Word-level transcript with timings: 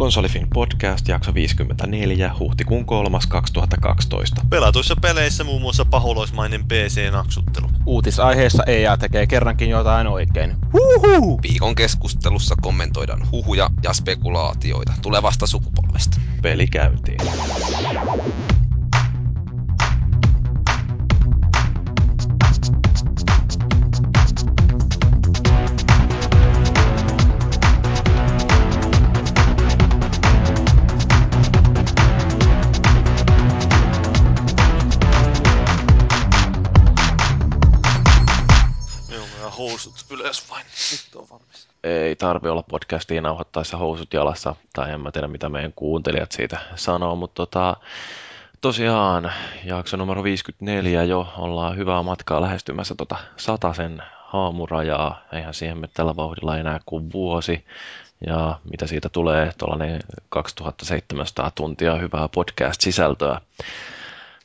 Konsolifin 0.00 0.46
podcast, 0.54 1.08
jakso 1.08 1.34
54, 1.34 2.34
huhtikuun 2.38 2.84
3. 2.84 3.18
2012. 3.28 4.42
Pelatuissa 4.50 4.96
peleissä 5.00 5.44
muun 5.44 5.60
muassa 5.60 5.84
pahuloismainen 5.84 6.64
PC-naksuttelu. 6.64 7.70
Uutisaiheessa 7.86 8.64
EA 8.66 8.96
tekee 8.96 9.26
kerrankin 9.26 9.70
jotain 9.70 10.06
oikein. 10.06 10.56
Huhu! 10.72 11.40
Viikon 11.42 11.74
keskustelussa 11.74 12.54
kommentoidaan 12.60 13.30
huhuja 13.30 13.70
ja 13.82 13.92
spekulaatioita 13.92 14.92
tulevasta 15.02 15.46
sukupolvesta. 15.46 16.20
Peli 16.42 16.66
käyntiin. 16.66 17.20
Ylös 40.30 40.50
vain. 40.50 40.66
Nyt 40.92 41.16
on 41.16 41.26
valmis. 41.30 41.68
Ei 41.84 42.16
tarvi 42.16 42.48
olla 42.48 42.62
podcastiin 42.62 43.22
nauhoittaessa 43.22 43.76
housut 43.76 44.12
jalassa, 44.12 44.56
tai 44.72 44.92
en 44.92 45.00
mä 45.00 45.12
tiedä 45.12 45.28
mitä 45.28 45.48
meidän 45.48 45.72
kuuntelijat 45.72 46.32
siitä 46.32 46.58
sanoo, 46.76 47.16
mutta 47.16 47.34
tota, 47.34 47.76
tosiaan 48.60 49.32
jakso 49.64 49.96
numero 49.96 50.22
54 50.22 51.04
jo 51.04 51.32
ollaan 51.38 51.76
hyvää 51.76 52.02
matkaa 52.02 52.40
lähestymässä 52.40 52.94
tota 52.94 53.16
satasen 53.36 54.02
haamurajaa. 54.24 55.22
Eihän 55.32 55.54
siihen 55.54 55.78
me 55.78 55.88
tällä 55.94 56.16
vauhdilla 56.16 56.58
enää 56.58 56.80
kuin 56.86 57.12
vuosi. 57.12 57.64
Ja 58.26 58.58
mitä 58.70 58.86
siitä 58.86 59.08
tulee, 59.08 59.52
tuollainen 59.58 60.00
2700 60.28 61.50
tuntia 61.50 61.94
hyvää 61.94 62.28
podcast-sisältöä. 62.28 63.40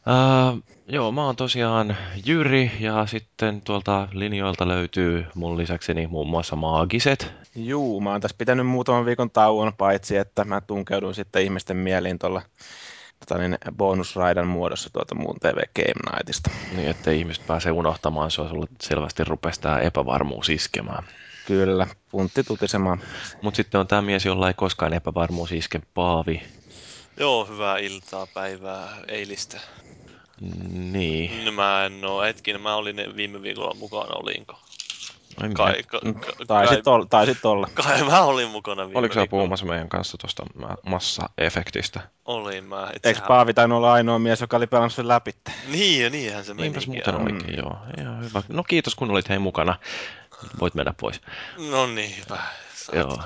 Ää, 0.07 0.57
joo, 0.87 1.11
mä 1.11 1.25
oon 1.25 1.35
tosiaan 1.35 1.97
Jyri 2.25 2.71
ja 2.79 3.05
sitten 3.05 3.61
tuolta 3.61 4.07
linjoilta 4.11 4.67
löytyy 4.67 5.25
mun 5.35 5.57
lisäkseni 5.57 6.07
muun 6.07 6.27
muassa 6.27 6.55
Maagiset. 6.55 7.33
Juu, 7.55 8.01
mä 8.01 8.11
oon 8.11 8.21
tässä 8.21 8.35
pitänyt 8.37 8.67
muutaman 8.67 9.05
viikon 9.05 9.31
tauon, 9.31 9.73
paitsi 9.77 10.17
että 10.17 10.43
mä 10.43 10.61
tunkeudun 10.61 11.15
sitten 11.15 11.43
ihmisten 11.43 11.77
mieliin 11.77 12.19
tuolla 12.19 12.41
tota 13.19 13.37
niin, 13.37 13.57
bonusraidan 13.77 14.47
muodossa 14.47 14.89
tuolta 14.93 15.15
muun 15.15 15.39
TV 15.39 15.57
Game 15.75 16.11
Nightista. 16.11 16.51
Niin, 16.75 16.89
että 16.89 17.11
ihmiset 17.11 17.47
pääsee 17.47 17.71
unohtamaan 17.71 18.31
sua, 18.31 18.49
sulle 18.49 18.67
selvästi 18.81 19.23
rupesi 19.23 19.61
tää 19.61 19.79
epävarmuus 19.79 20.49
iskemään. 20.49 21.03
Kyllä, 21.47 21.87
puntti 22.11 22.43
tutisemaan. 22.43 23.01
Mutta 23.41 23.55
sitten 23.55 23.79
on 23.79 23.87
tämä 23.87 24.01
mies, 24.01 24.25
jolla 24.25 24.47
ei 24.47 24.53
koskaan 24.53 24.93
epävarmuus 24.93 25.51
iske, 25.51 25.81
Paavi. 25.93 26.41
Joo, 27.19 27.45
hyvää 27.45 27.77
iltaa, 27.77 28.27
päivää, 28.33 28.87
eilistä. 29.07 29.59
Niin. 30.71 31.45
No, 31.45 31.51
mä 31.51 31.85
en 31.85 32.05
oo, 32.05 32.21
hetkinen, 32.21 32.61
mä 32.61 32.75
olin 32.75 32.95
viime 33.15 33.41
viikolla 33.41 33.75
mukana, 33.79 34.15
olinko? 34.15 34.59
Ai 35.43 35.49
Kai, 35.49 35.83
ka, 35.83 35.99
ka, 35.99 36.45
Taisit, 36.47 36.83
kai, 36.83 36.93
olla, 36.93 37.05
taisit 37.05 37.45
olla. 37.45 37.67
kai 37.73 38.03
mä 38.03 38.23
olin 38.23 38.49
mukana 38.49 38.85
viime 38.87 38.99
Oliko 38.99 39.13
sä 39.13 39.27
puhumassa 39.29 39.65
meidän 39.65 39.89
kanssa 39.89 40.17
tuosta 40.17 40.43
massa-efektistä? 40.85 41.99
Olin 42.25 42.63
mä. 42.63 42.89
Eikö 43.03 43.21
Paavi 43.27 43.53
tainnut 43.53 43.77
olla 43.77 43.93
ainoa 43.93 44.19
mies, 44.19 44.41
joka 44.41 44.57
oli 44.57 44.67
pelannut 44.67 44.93
sen 44.93 45.07
läpi? 45.07 45.31
Niin 45.67 46.03
ja 46.03 46.09
niinhän 46.09 46.45
se 46.45 46.53
meni. 46.53 46.61
Niinpäs 46.63 46.87
muuten 46.87 47.15
olikin, 47.15 47.57
joo. 47.57 47.77
Ihan 48.01 48.23
hyvä. 48.23 48.41
No 48.47 48.63
kiitos, 48.63 48.95
kun 48.95 49.11
olit 49.11 49.29
hei 49.29 49.39
mukana. 49.39 49.75
Voit 50.59 50.75
mennä 50.75 50.93
pois. 51.01 51.21
No 51.71 51.87
niin, 51.87 52.11
hyvä. 52.17 52.39
Saat- 52.75 52.95
Joo. 52.97 53.19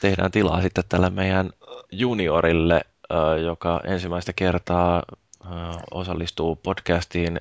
Tehdään 0.00 0.30
tilaa 0.30 0.62
sitten 0.62 0.84
tälle 0.88 1.10
meidän 1.10 1.50
juniorille, 1.92 2.80
joka 3.44 3.80
ensimmäistä 3.84 4.32
kertaa 4.32 5.02
osallistuu 5.90 6.56
podcastiin 6.56 7.40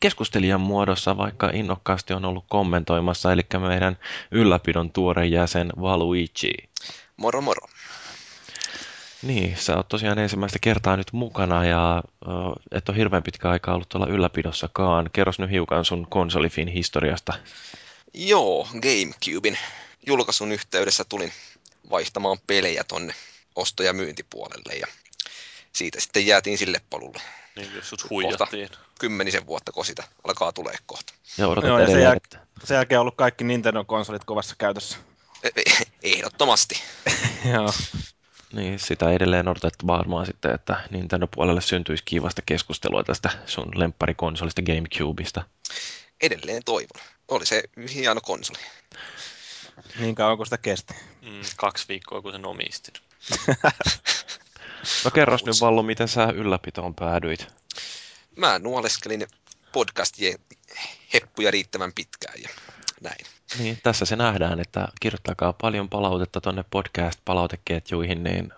keskustelijan 0.00 0.60
muodossa, 0.60 1.16
vaikka 1.16 1.50
innokkaasti 1.52 2.14
on 2.14 2.24
ollut 2.24 2.44
kommentoimassa, 2.48 3.32
eli 3.32 3.42
meidän 3.68 3.98
ylläpidon 4.30 4.90
tuore 4.92 5.26
jäsen 5.26 5.72
Valuigi. 5.80 6.54
Moro 7.16 7.40
moro. 7.40 7.68
Niin, 9.22 9.56
sä 9.56 9.76
oot 9.76 9.88
tosiaan 9.88 10.18
ensimmäistä 10.18 10.58
kertaa 10.58 10.96
nyt 10.96 11.12
mukana 11.12 11.64
ja 11.64 12.02
ö, 12.22 12.28
et 12.72 12.88
ole 12.88 12.96
hirveän 12.96 13.22
pitkä 13.22 13.50
aikaa 13.50 13.74
ollut 13.74 13.88
tuolla 13.88 14.06
ylläpidossakaan. 14.06 15.10
Kerros 15.12 15.38
nyt 15.38 15.50
hiukan 15.50 15.84
sun 15.84 16.06
konsolifin 16.10 16.68
historiasta. 16.68 17.32
Joo, 18.14 18.68
Gamecubein 18.72 19.58
julkaisun 20.06 20.52
yhteydessä 20.52 21.04
tulin 21.08 21.32
vaihtamaan 21.90 22.38
pelejä 22.46 22.84
tonne 22.84 23.14
osto- 23.56 23.82
ja 23.82 23.92
myyntipuolelle 23.92 24.74
ja 24.74 24.86
siitä 25.72 26.00
sitten 26.00 26.26
jäätiin 26.26 26.58
sille 26.58 26.80
polulle. 26.90 27.22
Niin, 27.56 27.74
jos 27.76 27.88
sut 27.88 28.10
huijattiin. 28.10 28.68
Kymmenisen 28.98 29.46
vuotta 29.46 29.72
kun 29.72 29.84
sitä 29.84 30.04
alkaa 30.24 30.52
tulee 30.52 30.74
kohta. 30.86 31.12
Ja 31.38 31.48
odotat 31.48 31.68
Joo, 31.68 31.78
ja 31.78 31.86
sen, 31.86 32.02
jäl- 32.02 32.16
että 32.16 32.38
sen 32.64 32.74
jälkeen 32.74 32.98
on 32.98 33.00
ollut 33.00 33.16
kaikki 33.16 33.44
Nintendo-konsolit 33.44 34.24
kovassa 34.24 34.54
käytössä. 34.58 34.98
E- 35.42 35.48
e- 35.56 35.84
Ehdottomasti. 36.02 36.82
Joo. 37.54 37.72
Niin, 38.52 38.78
sitä 38.78 39.10
edelleen 39.10 39.48
odotettu 39.48 39.86
varmaan 39.86 40.26
sitten, 40.26 40.54
että 40.54 40.80
Nintendo-puolelle 40.90 41.60
syntyisi 41.60 42.02
kivasta 42.04 42.42
keskustelua 42.46 43.04
tästä 43.04 43.30
sun 43.46 43.70
lempparikonsolista 43.74 44.62
Gamecubeista. 44.62 45.42
Edelleen 46.20 46.62
toivon. 46.64 47.02
Oli 47.28 47.46
se 47.46 47.62
hieno 47.94 48.20
konsoli. 48.20 48.58
Niin 49.98 50.14
kauan 50.14 50.36
kuin 50.36 50.46
sitä 50.46 50.58
kesti. 50.58 50.94
Mm, 51.22 51.40
kaksi 51.56 51.84
viikkoa, 51.88 52.22
kun 52.22 52.32
sen 52.32 52.46
omistin. 52.46 52.94
No 55.04 55.10
kerros 55.10 55.44
nyt 55.44 55.60
Vallu, 55.60 55.82
miten 55.82 56.08
sä 56.08 56.24
ylläpitoon 56.24 56.94
päädyit? 56.94 57.46
Mä 58.36 58.58
nuoleskelin 58.58 59.26
podcastien 59.72 60.38
heppuja 61.14 61.50
riittävän 61.50 61.92
pitkään 61.92 62.42
ja 62.42 62.48
näin. 63.00 63.26
Niin, 63.58 63.78
tässä 63.82 64.04
se 64.04 64.16
nähdään, 64.16 64.60
että 64.60 64.88
kirjoittakaa 65.00 65.52
paljon 65.52 65.88
palautetta 65.88 66.40
tonne 66.40 66.64
podcast-palauteketjuihin, 66.70 68.22
niin 68.22 68.52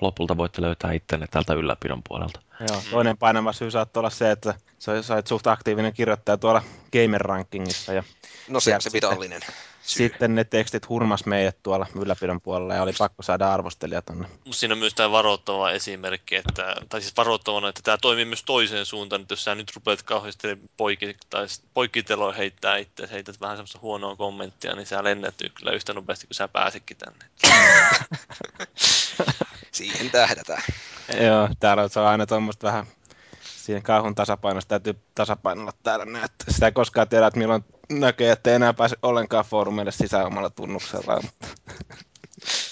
lopulta 0.00 0.36
voitte 0.36 0.62
löytää 0.62 0.92
ittenne 0.92 1.26
tältä 1.26 1.54
ylläpidon 1.54 2.02
puolelta. 2.08 2.40
Joo, 2.60 2.82
toinen 2.90 3.16
painava 3.16 3.52
syy 3.52 3.70
saattoi 3.70 4.00
olla 4.00 4.10
se, 4.10 4.30
että 4.30 4.54
sä 4.78 5.02
sait 5.02 5.26
suht 5.26 5.46
aktiivinen 5.46 5.92
kirjoittaja 5.92 6.36
tuolla 6.36 6.62
Gamer 6.92 7.20
Rankingissa 7.20 7.92
ja 7.92 8.02
No 8.48 8.60
se 8.60 8.74
on 8.74 8.80
se 8.80 8.92
virallinen 8.92 9.40
syy. 9.82 9.98
sitten 9.98 10.34
ne 10.34 10.44
tekstit 10.44 10.88
hurmas 10.88 11.26
meidät 11.26 11.56
tuolla 11.62 11.86
ylläpidon 12.00 12.40
puolella 12.40 12.74
ja 12.74 12.82
oli 12.82 12.92
pakko 12.98 13.22
saada 13.22 13.54
arvostelija 13.54 14.02
tonne. 14.02 14.28
Mutta 14.28 14.58
siinä 14.58 14.72
on 14.72 14.78
myös 14.78 14.94
tämä 14.94 15.10
varoittava 15.10 15.70
esimerkki, 15.70 16.36
että, 16.36 16.76
tai 16.88 17.00
siis 17.00 17.16
varoittavana, 17.16 17.68
että 17.68 17.80
tämä 17.84 17.98
toimii 17.98 18.24
myös 18.24 18.42
toiseen 18.42 18.86
suuntaan, 18.86 19.22
että 19.22 19.32
jos 19.32 19.44
sä 19.44 19.54
nyt 19.54 19.72
rupeat 19.74 20.02
kauheasti 20.02 20.48
poikki, 20.76 21.16
tai 21.30 21.46
poikkiteloin 21.74 22.36
heittää 22.36 22.76
itse, 22.76 23.08
heität 23.12 23.40
vähän 23.40 23.56
semmoista 23.56 23.78
huonoa 23.82 24.16
kommenttia, 24.16 24.74
niin 24.76 24.86
sä 24.86 25.04
lennät 25.04 25.34
kyllä 25.54 25.72
yhtä 25.72 25.92
nopeasti 25.92 26.26
kuin 26.26 26.34
sä 26.34 26.48
pääsetkin 26.48 26.96
tänne. 26.96 27.24
Siihen 29.72 30.10
tähdätään. 30.10 30.62
Joo, 31.20 31.48
täällä 31.60 31.88
se 31.88 32.00
on 32.00 32.06
aina 32.06 32.26
tuommoista 32.26 32.66
vähän 32.66 32.86
siinä 33.64 33.80
kauhun 33.80 34.14
tasapainosta 34.14 34.68
täytyy 34.68 35.02
tasapainolla 35.14 35.72
täällä 35.82 36.04
näin, 36.04 36.28
sitä 36.48 36.66
ei 36.66 36.72
koskaan 36.72 37.08
tiedä, 37.08 37.26
että 37.26 37.38
milloin 37.38 37.64
näkee, 37.90 38.32
että 38.32 38.50
ei 38.50 38.56
enää 38.56 38.72
pääse 38.72 38.96
ollenkaan 39.02 39.44
foorumeille 39.44 39.92
sisään 39.92 40.26
omalla 40.26 40.50
tunnuksellaan. 40.50 41.22
Mutta 41.24 41.46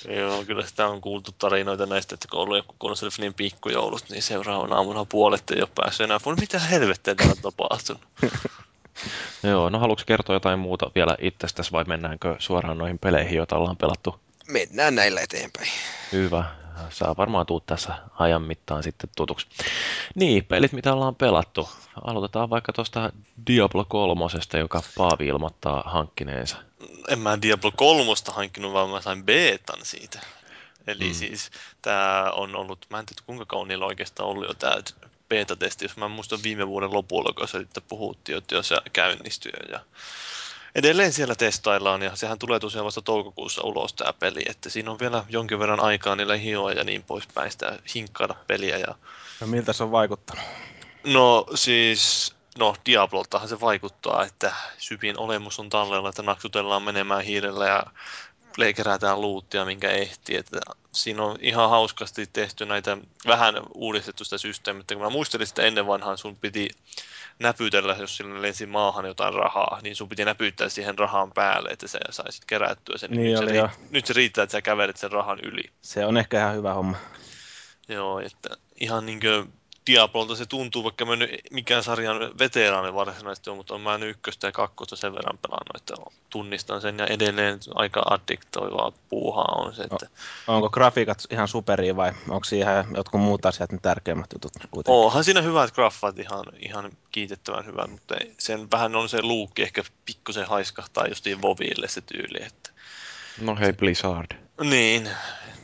Joo, 0.16 0.44
kyllä 0.44 0.66
sitä 0.66 0.86
on 0.86 1.00
kuultu 1.00 1.31
tarinoita 1.38 1.86
näistä, 1.86 2.14
että 2.14 2.28
kun 2.31 2.41
on 2.41 2.44
ollut 2.44 2.56
joku 2.56 2.75
konsolifinin 2.78 3.34
pikkujoulut, 3.34 4.04
niin 4.10 4.22
seuraavana 4.22 4.76
aamuna 4.76 5.04
puolet 5.04 5.50
ei 5.50 5.62
ole 5.62 5.69
päässyt 5.75 6.04
enää. 6.04 6.20
Voi 6.25 6.34
mitä 6.34 6.58
helvettiä 6.58 7.14
täällä 7.14 7.34
on 7.36 7.42
tapahtunut? 7.42 8.02
Joo, 9.42 9.70
no 9.70 9.78
haluatko 9.78 10.04
kertoa 10.06 10.36
jotain 10.36 10.58
muuta 10.58 10.91
vielä 10.94 11.16
itsestäsi 11.20 11.72
vai 11.72 11.84
mennäänkö 11.84 12.36
suoraan 12.38 12.78
noihin 12.78 12.98
peleihin, 12.98 13.36
joita 13.36 13.56
ollaan 13.56 13.76
pelattu? 13.76 14.20
Mennään 14.52 14.94
näillä 14.94 15.20
eteenpäin. 15.20 15.68
Hyvä. 16.12 16.44
Saa 16.90 17.16
varmaan 17.16 17.46
tuu 17.46 17.60
tässä 17.60 17.94
ajan 18.19 18.43
mittaan 18.43 18.82
sitten 18.82 19.10
tutuksi. 19.16 19.46
Niin, 20.14 20.44
pelit 20.44 20.72
mitä 20.72 20.93
ollaan 20.93 21.14
pelattu. 21.14 21.69
Aloitetaan 22.04 22.50
vaikka 22.50 22.72
tuosta 22.72 23.12
Diablo 23.46 23.84
3, 23.84 24.25
joka 24.58 24.82
Paavi 24.96 25.26
ilmoittaa 25.26 25.82
hankkineensa. 25.87 26.56
En 27.08 27.19
mä 27.19 27.43
Diablo 27.43 27.72
3 27.76 28.02
hankkinut, 28.32 28.72
vaan 28.72 28.90
mä 28.90 29.00
sain 29.00 29.25
beetan 29.25 29.78
siitä. 29.82 30.20
Eli 30.87 31.08
Mm. 31.08 31.14
siis 31.14 31.50
tämä 31.82 32.31
on 32.32 32.56
ollut, 32.56 32.87
mä 32.90 32.98
en 32.98 33.06
tiedä 33.06 33.22
kuinka 33.26 33.46
kauan 33.46 33.69
niillä 33.69 33.87
oikeastaan 33.87 34.28
ollut 34.28 34.48
jo 34.48 34.55
tämä 34.55 34.76
beta-testi, 35.28 35.84
jos 35.84 35.96
mä 35.96 36.08
muistan 36.08 36.38
viime 36.43 36.69
vuoden 36.69 36.93
lopulla, 36.93 37.32
kun 37.32 37.48
se 37.48 37.58
sitten 37.58 37.82
puhuttiin, 37.88 38.38
että 38.38 38.55
jo 38.55 38.62
se 38.62 38.76
käynnistyy. 38.93 39.52
Ja 39.72 39.81
edelleen 40.74 41.12
siellä 41.12 41.34
testaillaan 41.34 42.02
ja 42.02 42.16
sehän 42.16 42.38
tulee 42.38 42.60
tosiaan 42.60 42.84
vasta 42.84 43.02
toukokuussa 43.02 43.62
ulos 43.62 43.92
tämä 43.92 44.12
peli, 44.12 44.42
että 44.46 44.70
siinä 44.70 44.90
on 44.90 44.98
vielä 44.98 45.24
jonkin 45.28 45.58
verran 45.58 45.80
aikaa 45.80 46.16
niillä 46.16 46.36
hioa 46.36 46.72
ja 46.72 46.84
niin 46.84 47.02
poispäin 47.02 47.50
sitä 47.50 47.78
hinkkaada 47.94 48.34
peliä. 48.46 48.78
Ja... 48.78 48.94
no 49.40 49.46
miltä 49.46 49.72
se 49.72 49.82
on 49.82 49.90
vaikuttanut? 49.90 50.44
No 51.04 51.46
siis, 51.54 52.34
no 52.58 52.76
Diabloltahan 52.86 53.48
se 53.48 53.60
vaikuttaa, 53.60 54.24
että 54.24 54.54
syvin 54.78 55.19
olemus 55.19 55.58
on 55.58 55.70
tallella, 55.70 56.08
että 56.08 56.22
naksutellaan 56.22 56.82
menemään 56.82 57.24
hiirellä 57.24 57.66
ja 57.66 57.82
kerätään 58.76 59.20
luuttia, 59.20 59.64
minkä 59.64 59.90
ehtii. 59.90 60.36
Että 60.36 60.60
siinä 60.92 61.22
on 61.22 61.38
ihan 61.40 61.70
hauskasti 61.70 62.26
tehty 62.26 62.66
näitä, 62.66 62.98
vähän 63.26 63.54
uudistettu 63.74 64.24
sitä 64.24 64.38
systeemiä. 64.38 64.84
Kun 64.92 65.02
mä 65.02 65.10
muistelin 65.10 65.46
sitä 65.46 65.62
ennen 65.62 65.86
vanhaan, 65.86 66.19
sun 66.19 66.36
piti 66.36 66.69
näpytellä, 67.43 67.97
jos 67.99 68.17
sillä 68.17 68.43
lensi 68.43 68.67
maahan 68.67 69.05
jotain 69.05 69.35
rahaa, 69.35 69.79
niin 69.83 69.97
sun 69.97 70.09
piti 70.09 70.25
näpyttää 70.25 70.69
siihen 70.69 70.99
rahan 70.99 71.33
päälle, 71.33 71.69
että 71.71 71.89
sä 71.89 71.99
saisit 72.11 72.44
kerättyä 72.44 72.99
sen. 72.99 73.11
Niin 73.11 73.41
nyt, 73.41 73.49
se 73.49 73.56
joo. 73.56 73.69
nyt 73.91 74.06
se 74.06 74.12
riittää, 74.12 74.43
että 74.43 74.53
sä 74.53 74.62
kävelet 74.62 74.97
sen 74.97 75.12
rahan 75.12 75.39
yli. 75.43 75.65
Se 75.81 76.06
on 76.06 76.17
ehkä 76.17 76.39
ihan 76.39 76.56
hyvä 76.56 76.75
homma. 76.75 76.97
Joo, 77.89 78.21
että 78.21 78.56
ihan 78.81 79.06
niin 79.06 79.21
kuin 79.21 79.53
Diablolta 79.87 80.37
se 80.37 80.46
tuntuu, 80.46 80.84
vaikka 80.84 81.05
mä 81.05 81.12
en 81.12 81.19
nyt 81.19 81.40
mikään 81.50 81.82
sarjan 81.82 82.38
veteraani 82.38 82.94
varsinaisesti 82.94 83.50
on, 83.50 83.56
mutta 83.56 83.75
on 83.75 83.81
mä 83.81 83.99
nyt 83.99 84.11
ykköstä 84.11 84.46
ja 84.46 84.52
kakkosta 84.52 84.96
sen 84.96 85.14
verran 85.14 85.38
pelannut, 85.38 85.76
että 85.76 85.94
tunnistan 86.31 86.81
sen 86.81 86.99
ja 86.99 87.06
edelleen 87.06 87.58
aika 87.75 88.02
addiktoivaa 88.11 88.93
puuhaa 89.08 89.55
on 89.56 89.75
se, 89.75 89.82
että 89.82 90.06
Onko 90.46 90.70
grafiikat 90.70 91.25
ihan 91.31 91.49
superia 91.49 91.96
vai 91.96 92.12
onko 92.29 92.44
siihen 92.44 92.84
jotkut 92.96 93.20
muut 93.20 93.46
asiat 93.46 93.73
ne 93.73 93.79
tärkeimmät 93.82 94.32
jutut 94.32 94.52
kuitenkin? 94.70 95.05
Onhan 95.05 95.25
siinä 95.25 95.43
hyvät 95.43 95.75
graffat 95.75 96.19
ihan, 96.19 96.44
ihan 96.58 96.93
kiitettävän 97.12 97.67
hyvät, 97.67 97.90
mutta 97.90 98.14
sen 98.38 98.70
vähän 98.70 98.96
on 98.96 99.08
se 99.08 99.23
luukki 99.23 99.62
ehkä 99.62 99.82
pikkusen 100.05 100.46
haiskahtaa 100.46 101.06
justiin 101.06 101.43
Voville 101.43 101.88
se 101.88 102.00
tyyli, 102.00 102.46
että 102.46 102.71
No 103.40 103.56
hei 103.61 103.73
Blizzard. 103.73 104.26
niin, 104.61 105.08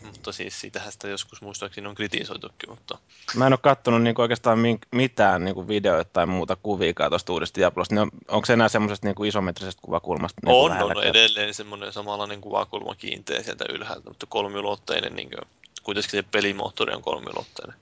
mutta 0.06 0.32
siis 0.32 0.60
siitähän 0.60 0.92
sitä 0.92 1.08
joskus 1.08 1.42
muistaakseni 1.42 1.86
on 1.86 1.94
kritisoitukin, 1.94 2.70
mutta 2.70 2.98
Mä 3.36 3.46
en 3.46 3.52
ole 3.52 3.58
kattonut 3.62 4.02
niinku 4.02 4.22
oikeastaan 4.22 4.58
mitään 4.92 5.44
niinku 5.44 5.68
videoita 5.68 6.10
tai 6.12 6.26
muuta 6.26 6.56
kuviikaa 6.56 7.08
tuosta 7.08 7.32
uudesta 7.32 7.60
Diablosta. 7.60 7.94
Niin 7.94 8.02
on, 8.02 8.10
onko 8.28 8.46
se 8.46 8.52
enää 8.52 8.68
semmoisesta 8.68 9.06
niinku 9.06 9.24
isometrisestä 9.24 9.82
kuvakulmasta? 9.82 10.40
niinku 10.44 10.58
on, 10.58 10.64
on 10.64 10.70
lähelläkään? 10.70 11.06
edelleen 11.06 11.54
semmoinen 11.54 11.92
samanlainen 11.92 12.40
kuvakulma 12.40 12.94
kiinteä 12.94 13.42
sieltä 13.42 13.64
ylhäältä, 13.68 14.10
mutta 14.10 14.26
kolmiulotteinen, 14.26 15.16
niin 15.16 15.30
kuin, 15.30 15.48
kuitenkin 15.82 16.10
se 16.10 16.22
pelimoottori 16.22 16.94
on 16.94 17.02
kolmiulotteinen. 17.02 17.76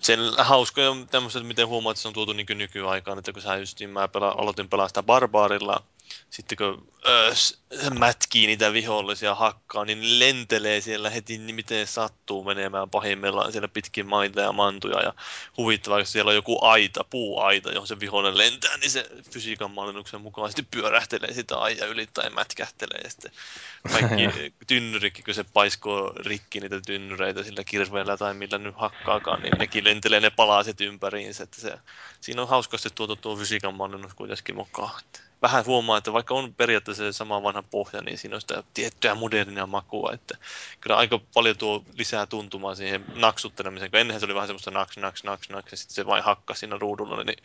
Sen 0.00 0.20
hauskoja 0.38 0.90
on 0.90 1.08
tämmöiset, 1.08 1.46
miten 1.46 1.68
huomaat, 1.68 1.94
että 1.94 2.02
se 2.02 2.08
on 2.08 2.14
tuotu 2.14 2.32
niin 2.32 2.46
nykyaikaan, 2.54 3.18
että 3.18 3.32
kun 3.32 3.42
sä 3.42 3.56
justiin, 3.56 3.90
mä 3.90 4.08
pela, 4.08 4.34
aloitin 4.38 4.68
pelaa 4.68 4.88
sitä 4.88 5.02
barbaarilla, 5.02 5.82
sitten 6.30 6.58
kun 6.58 6.88
öö, 7.06 7.32
mätkii 7.98 8.46
niitä 8.46 8.72
vihollisia 8.72 9.34
hakkaa, 9.34 9.84
niin 9.84 10.18
lentelee 10.18 10.80
siellä 10.80 11.10
heti 11.10 11.38
niin 11.38 11.54
miten 11.54 11.86
sattuu 11.86 12.44
menemään 12.44 12.90
pahimmillaan 12.90 13.52
siellä 13.52 13.68
pitkin 13.68 14.06
maita 14.06 14.40
ja 14.40 14.52
mantuja. 14.52 15.02
Ja 15.02 15.14
huvittavaa, 15.56 15.98
jos 15.98 16.12
siellä 16.12 16.28
on 16.28 16.34
joku 16.34 16.64
aita, 16.64 17.04
puuaita, 17.04 17.72
johon 17.72 17.86
se 17.86 18.00
vihollinen 18.00 18.38
lentää, 18.38 18.76
niin 18.76 18.90
se 18.90 19.10
fysiikan 19.32 19.70
mallinnuksen 19.70 20.20
mukaan 20.20 20.50
sitten 20.50 20.66
pyörähtelee 20.70 21.32
sitä 21.32 21.56
aija 21.56 21.86
yli 21.86 22.06
tai 22.06 22.30
mätkähtelee. 22.30 23.00
Ja 23.04 23.10
sitten 23.10 23.32
kaikki 23.92 24.28
tynnyrikin, 24.66 25.24
kun 25.24 25.34
se 25.34 25.44
paiskoo 25.44 26.12
rikki 26.16 26.60
niitä 26.60 26.80
tynnyreitä 26.86 27.42
sillä 27.42 27.64
kirveellä 27.64 28.16
tai 28.16 28.34
millä 28.34 28.58
nyt 28.58 28.74
hakkaakaan, 28.76 29.42
niin 29.42 29.58
nekin 29.58 29.84
lentelee 29.84 30.20
ne 30.20 30.30
palaset 30.30 30.80
ympäriinsä. 30.80 31.44
Että 31.44 31.60
se, 31.60 31.78
siinä 32.20 32.42
on 32.42 32.48
hauskasti 32.48 32.88
tuotu 32.94 33.16
tuo 33.16 33.36
fysiikan 33.36 33.74
mallinnus 33.74 34.14
kuitenkin 34.14 34.54
mukaan. 34.54 35.00
Että 35.00 35.27
vähän 35.42 35.66
huomaa, 35.66 35.98
että 35.98 36.12
vaikka 36.12 36.34
on 36.34 36.54
periaatteessa 36.54 37.04
se 37.04 37.12
sama 37.12 37.42
vanha 37.42 37.62
pohja, 37.62 38.02
niin 38.02 38.18
siinä 38.18 38.34
on 38.34 38.40
sitä 38.40 38.62
tiettyä 38.74 39.14
modernia 39.14 39.66
makua, 39.66 40.10
että 40.12 40.36
kyllä 40.80 40.96
aika 40.96 41.20
paljon 41.34 41.56
tuo 41.56 41.84
lisää 41.98 42.26
tuntumaa 42.26 42.74
siihen 42.74 43.04
naksuttelemiseen, 43.14 43.90
kun 43.90 44.00
ennenhän 44.00 44.20
se 44.20 44.26
oli 44.26 44.34
vähän 44.34 44.48
semmoista 44.48 44.70
naks, 44.70 44.96
naks, 44.96 45.24
naks, 45.24 45.48
naks, 45.50 45.70
ja 45.70 45.76
sitten 45.76 45.94
se 45.94 46.06
vain 46.06 46.24
hakkasi 46.24 46.58
siinä 46.58 46.76
ruudulla, 46.78 47.24
niin 47.24 47.38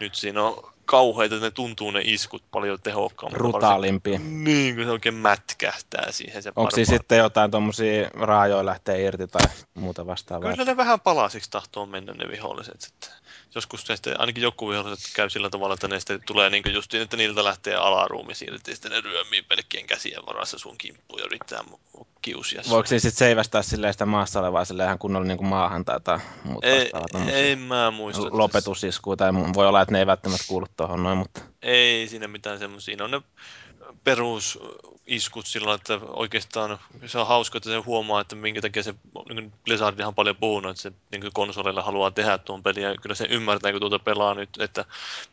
nyt 0.00 0.14
siinä 0.14 0.42
on 0.42 0.72
kauheita, 0.84 1.34
että 1.34 1.46
ne 1.46 1.50
tuntuu 1.50 1.90
ne 1.90 2.00
iskut 2.04 2.42
paljon 2.50 2.78
tehokkaammin. 2.82 3.38
Brutaalimpia. 3.38 4.18
Niin, 4.18 4.76
kun 4.76 4.84
se 4.84 4.90
oikein 4.90 5.14
mätkähtää 5.14 6.12
siihen 6.12 6.42
se 6.42 6.52
Onko 6.56 6.70
siinä 6.70 6.98
sitten 6.98 7.18
jotain 7.18 7.50
tuommoisia 7.50 8.10
raajoja 8.14 8.66
lähtee 8.66 9.02
irti 9.02 9.26
tai 9.26 9.46
muuta 9.74 10.06
vastaavaa? 10.06 10.52
Kyllä 10.52 10.64
ne 10.64 10.76
vähän 10.76 11.00
palasiksi 11.00 11.50
tahtoo 11.50 11.86
mennä 11.86 12.12
ne 12.12 12.30
viholliset. 12.30 12.92
Että 12.92 13.23
joskus 13.54 13.88
ne 13.88 13.96
sitten, 13.96 14.20
ainakin 14.20 14.42
joku 14.42 14.70
viholliset 14.70 15.14
käy 15.14 15.30
sillä 15.30 15.50
tavalla, 15.50 15.74
että 15.74 15.88
ne 15.88 16.00
sitten 16.00 16.20
tulee 16.26 16.50
niin 16.50 16.72
justiin, 16.72 17.02
että 17.02 17.16
niiltä 17.16 17.44
lähtee 17.44 17.74
alaruumi 17.74 18.34
siitä, 18.34 18.54
ja 18.66 18.74
sitten 18.74 18.92
ne 18.92 19.00
ryömii 19.00 19.42
pelkkien 19.42 19.86
käsien 19.86 20.26
varassa 20.26 20.58
sun 20.58 20.78
kimppuun 20.78 21.20
ja 21.20 21.26
yrittää 21.26 21.64
kiusia 22.22 22.62
sua. 22.62 22.74
Voiko 22.74 22.86
siinä 22.86 23.00
sitten 23.00 23.18
seivästää 23.18 23.62
silleen 23.62 23.94
sitä 23.94 24.06
maassa 24.06 24.40
olevaa 24.40 24.64
silleen 24.64 24.86
ihan 24.86 24.98
kunnolla 24.98 25.26
niin 25.26 25.38
kuin 25.38 25.48
maahan 25.48 25.84
tai 25.84 25.96
jotain 25.96 26.20
muuta 26.44 26.66
Ei, 26.66 26.90
ei 27.32 27.56
mä 27.56 27.90
muista. 27.90 28.22
että 28.26 28.38
lopetusiskua 28.38 29.16
tai 29.16 29.34
voi 29.54 29.66
olla, 29.66 29.82
että 29.82 29.92
ne 29.92 29.98
ei 29.98 30.06
välttämättä 30.06 30.44
kuulu 30.48 30.66
tuohon 30.76 31.02
noin, 31.02 31.18
mutta 31.18 31.40
Ei 31.62 32.08
siinä 32.08 32.28
mitään 32.28 32.58
semmoisia. 32.58 32.84
Siinä 32.84 33.04
on 33.04 33.10
ne 33.10 33.20
perusiskut 34.04 35.46
sillä 35.46 35.74
että 35.74 36.00
oikeastaan 36.08 36.78
se 37.06 37.18
on 37.18 37.26
hauska, 37.26 37.58
että 37.58 37.70
se 37.70 37.76
huomaa, 37.76 38.20
että 38.20 38.36
minkä 38.36 38.60
takia 38.60 38.82
se 38.82 38.94
niin 39.34 39.52
Blizzardihan 39.64 40.08
on 40.08 40.14
paljon 40.14 40.36
puhunut, 40.36 40.70
että 40.70 40.82
se 40.82 40.92
niin 41.10 41.32
konsoleilla 41.32 41.82
haluaa 41.82 42.10
tehdä 42.10 42.38
tuon 42.38 42.62
pelin. 42.62 42.82
Ja 42.82 42.96
kyllä 43.02 43.14
se 43.14 43.26
ymmärtää, 43.30 43.72
kun 43.72 43.80
tuota 43.80 43.98
pelaa 43.98 44.34
nyt, 44.34 44.50
että 44.58 44.84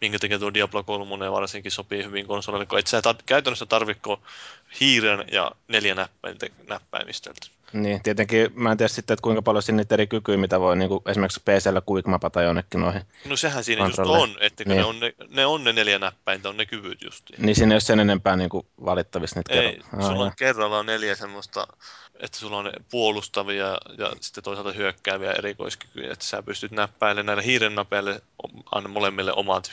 minkä 0.02 0.20
takia 0.20 0.40
tuo 0.40 0.54
Diablo 0.54 0.84
3 0.84 1.32
varsinkin 1.32 1.72
sopii 1.72 2.04
hyvin 2.04 2.28
konsoleille, 2.28 2.66
kun 2.66 2.80
et 2.80 2.88
sä 2.88 3.00
tar- 3.00 3.24
käytännössä 3.26 3.66
tarvitko 3.66 4.22
hiiren 4.80 5.26
ja 5.32 5.52
neljä 5.68 6.08
näppäimistöltä. 6.68 7.61
Niin, 7.74 8.04
tietenkin 8.04 8.50
mä 8.56 8.72
en 8.72 8.78
tiedä 8.78 8.88
sitten, 8.88 9.14
että 9.14 9.24
kuinka 9.24 9.42
paljon 9.42 9.64
niitä 9.72 9.96
eri 9.96 10.08
kykyjä, 10.08 10.38
mitä 10.38 10.60
voi 10.60 10.76
niin 10.78 10.90
kuin 10.90 11.02
esimerkiksi 11.08 11.40
PCllä 11.46 11.82
quickmapata 11.92 12.42
jonnekin 12.42 12.82
noihin. 12.82 13.02
No 13.26 13.36
sehän 13.36 13.64
siinä 13.64 13.86
just 13.86 14.00
on, 14.00 14.36
että 14.40 14.64
Niin. 14.64 14.78
ne, 14.78 14.84
on 14.84 15.00
ne, 15.00 15.14
ne 15.30 15.46
on 15.46 15.64
ne 15.64 15.74
neljä 15.74 16.00
näppäintä, 16.00 16.50
on 16.50 16.58
ne 16.58 16.66
kyvyt 16.66 17.02
justiin. 17.02 17.46
Niin 17.46 17.56
siinä 17.56 17.72
ei 17.72 17.76
ole 17.76 17.80
sen 17.80 18.00
enempää 18.00 18.36
niin 18.36 18.50
kuin 18.50 18.66
valittavissa 18.86 19.40
niitä 19.40 19.54
Ei, 19.54 19.72
kerran. 19.72 20.04
sulla 20.04 20.24
on 20.26 20.32
kerrallaan 20.38 20.86
neljä 20.86 21.16
semmoista, 21.16 21.68
että 22.20 22.38
sulla 22.38 22.58
on 22.58 22.72
puolustavia 22.92 23.78
ja 23.98 24.12
sitten 24.20 24.44
toisaalta 24.44 24.72
hyökkääviä 24.72 25.32
erikoiskykyjä, 25.32 26.14
että 26.14 26.26
sä 26.26 26.44
pystyt 26.44 26.72
näppäilemään 26.72 27.26
näille 27.26 27.46
hiiren 27.46 27.76
napeille, 27.76 28.22
anna 28.72 28.90
molemmille 28.90 29.34
omat 29.34 29.72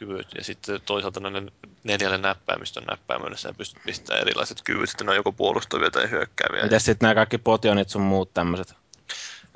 hyökkäyskyvyt 0.00 0.38
ja 0.38 0.44
sitten 0.44 0.80
toisaalta 0.86 1.20
näille 1.20 1.52
neljälle 1.84 2.18
näppäimistön 2.18 2.84
näppäimölle 2.84 3.36
sä 3.36 3.54
pystyt 3.58 3.82
pistämään 3.86 4.22
erilaiset 4.22 4.62
kyvyt, 4.64 4.88
sitten 4.88 5.06
ne 5.06 5.10
on 5.10 5.16
joko 5.16 5.32
puolustavia 5.32 5.90
tai 5.90 6.10
hyökkääviä. 6.10 6.62
Miten 6.62 6.80
sitten 6.80 7.06
nämä 7.06 7.14
kaikki 7.14 7.38
potionit 7.38 7.88
sun 7.88 8.02
muut 8.02 8.34
tämmöiset? 8.34 8.74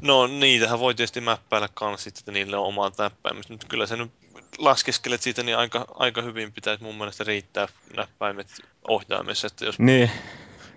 No 0.02 0.26
niitähän 0.26 0.78
voi 0.78 0.94
tietysti 0.94 1.20
mäppäillä 1.20 1.68
kanssa 1.74 2.04
sitten, 2.04 2.20
että 2.20 2.32
niille 2.32 2.56
on 2.56 2.66
omat 2.66 2.98
näppäimet, 2.98 3.48
mutta 3.48 3.66
kyllä 3.66 3.86
se 3.86 3.96
nyt 3.96 4.10
laskeskelet 4.58 5.22
siitä, 5.22 5.42
niin 5.42 5.56
aika, 5.56 5.86
aika 5.94 6.22
hyvin 6.22 6.52
pitäisi 6.52 6.82
mun 6.82 6.94
mielestä 6.94 7.24
riittää 7.24 7.68
näppäimet 7.96 8.48
ohjaimessa, 8.88 9.46
että 9.46 9.64
jos 9.64 9.78
Niin, 9.78 10.10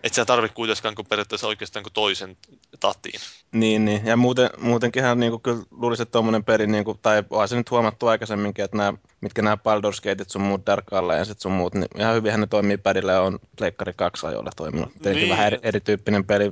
Et 0.03 0.13
sä 0.13 0.25
tarvitse 0.25 0.55
kuitenkaan 0.55 0.95
kuin 0.95 1.05
periaatteessa 1.05 1.47
oikeastaan 1.47 1.83
kuin 1.83 1.94
toisen 1.94 2.38
tatiin. 2.79 3.19
niin, 3.51 3.85
niin. 3.85 4.05
Ja 4.05 4.17
muuten, 4.17 4.50
muutenkinhan 4.57 5.19
niin 5.19 5.31
kuin, 5.31 5.41
kyllä 5.41 5.63
luulisin, 5.72 6.03
että 6.03 6.12
tuommoinen 6.12 6.43
peli, 6.43 6.67
niin 6.67 6.83
kuin, 6.83 7.00
tai 7.01 7.24
onhan 7.29 7.48
se 7.48 7.55
nyt 7.55 7.72
huomattu 7.72 8.07
aikaisemminkin, 8.07 8.65
että 8.65 8.77
nämä, 8.77 8.93
mitkä 9.22 9.41
nämä 9.41 9.55
Baldur's 9.55 10.01
Gateit 10.03 10.29
sun 10.29 10.41
muut 10.41 10.65
Dark 10.65 10.93
Alliancet 10.93 11.39
sun 11.39 11.51
muut, 11.51 11.74
niin 11.74 11.88
ihan 11.98 12.15
hyvinhän 12.15 12.41
ne 12.41 12.48
toimii 12.48 12.77
padilla 12.77 13.12
ja 13.12 13.22
on 13.22 13.39
Pleikkari 13.57 13.93
2 13.95 14.27
ajoilla 14.27 14.51
toiminut. 14.55 14.89
Tietenkin 14.93 15.22
Niin. 15.22 15.29
vähän 15.29 15.48
eri, 15.48 15.60
erityyppinen 15.63 16.25
peli, 16.25 16.51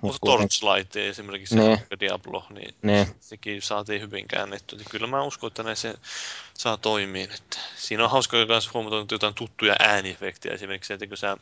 Mutta. 0.00 0.18
Torchlight 0.24 0.96
esimerkiksi 0.96 1.56
Niin. 1.56 1.78
se 1.78 2.00
Diablo, 2.00 2.44
niin 2.50 2.74
Niin. 2.82 3.06
sekin 3.20 3.62
saatiin 3.62 4.00
hyvin 4.00 4.28
käännettyä. 4.28 4.78
Niin 4.78 4.86
Kyllä 4.90 5.06
mä 5.06 5.22
uskon, 5.22 5.48
että 5.48 5.74
se 5.74 5.94
saa 6.54 6.76
toimiin. 6.76 7.30
Että 7.30 7.58
siinä 7.76 8.04
on 8.04 8.10
hauska 8.10 8.36
myös 8.48 8.74
huomata 8.74 9.14
jotain 9.14 9.34
tuttuja 9.34 9.76
ääniefektejä. 9.78 10.54
Esimerkiksi, 10.54 10.92
että 10.92 11.06
kun 11.06 11.16
sä 11.16 11.36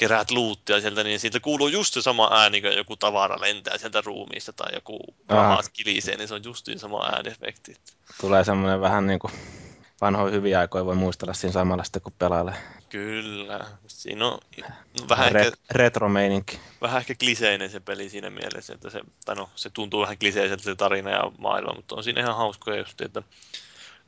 keräät 0.00 0.30
luuttia 0.30 0.80
sieltä, 0.80 1.04
niin 1.04 1.20
siitä 1.20 1.40
kuuluu 1.40 1.68
just 1.68 1.94
se 1.94 2.02
sama 2.02 2.30
ääni, 2.32 2.60
kun 2.60 2.76
joku 2.76 2.96
tavara 2.96 3.40
lentää 3.40 3.78
sieltä 3.78 4.00
ruumiista 4.00 4.52
tai 4.52 4.74
joku 4.74 4.98
Aha. 5.28 5.42
rahat 5.42 5.68
kilisee, 5.72 6.16
niin 6.16 6.28
se 6.28 6.34
on 6.34 6.44
justiin 6.44 6.78
sama 6.78 7.06
ääniefekti. 7.06 7.76
Tulee 8.20 8.44
semmoinen 8.44 8.80
vähän 8.80 9.06
niin 9.06 9.18
kuin 9.18 9.32
vanhoja 10.00 10.32
hyviä 10.32 10.60
aikoja 10.60 10.84
voi 10.84 10.94
muistella 10.94 11.34
siinä 11.34 11.52
samalla 11.52 11.84
sitten, 11.84 12.02
kun 12.02 12.12
pelailee. 12.18 12.54
Kyllä. 12.88 13.66
Siinä 13.86 14.26
on 14.26 14.38
vähän 15.08 15.32
Ret- 15.32 15.38
ehkä 15.38 15.56
retro-meininki. 15.70 16.60
vähän 16.80 16.98
ehkä 16.98 17.14
kliseinen 17.14 17.70
se 17.70 17.80
peli 17.80 18.08
siinä 18.08 18.30
mielessä, 18.30 18.74
että 18.74 18.90
se, 18.90 19.00
tai 19.24 19.36
no, 19.36 19.50
se 19.56 19.70
tuntuu 19.70 20.00
vähän 20.00 20.18
kliseiseltä 20.18 20.62
se 20.62 20.74
tarina 20.74 21.10
ja 21.10 21.32
maailma, 21.38 21.72
mutta 21.76 21.94
on 21.94 22.04
siinä 22.04 22.20
ihan 22.20 22.36
hauskoja 22.36 22.78
just, 22.78 23.00
että 23.00 23.22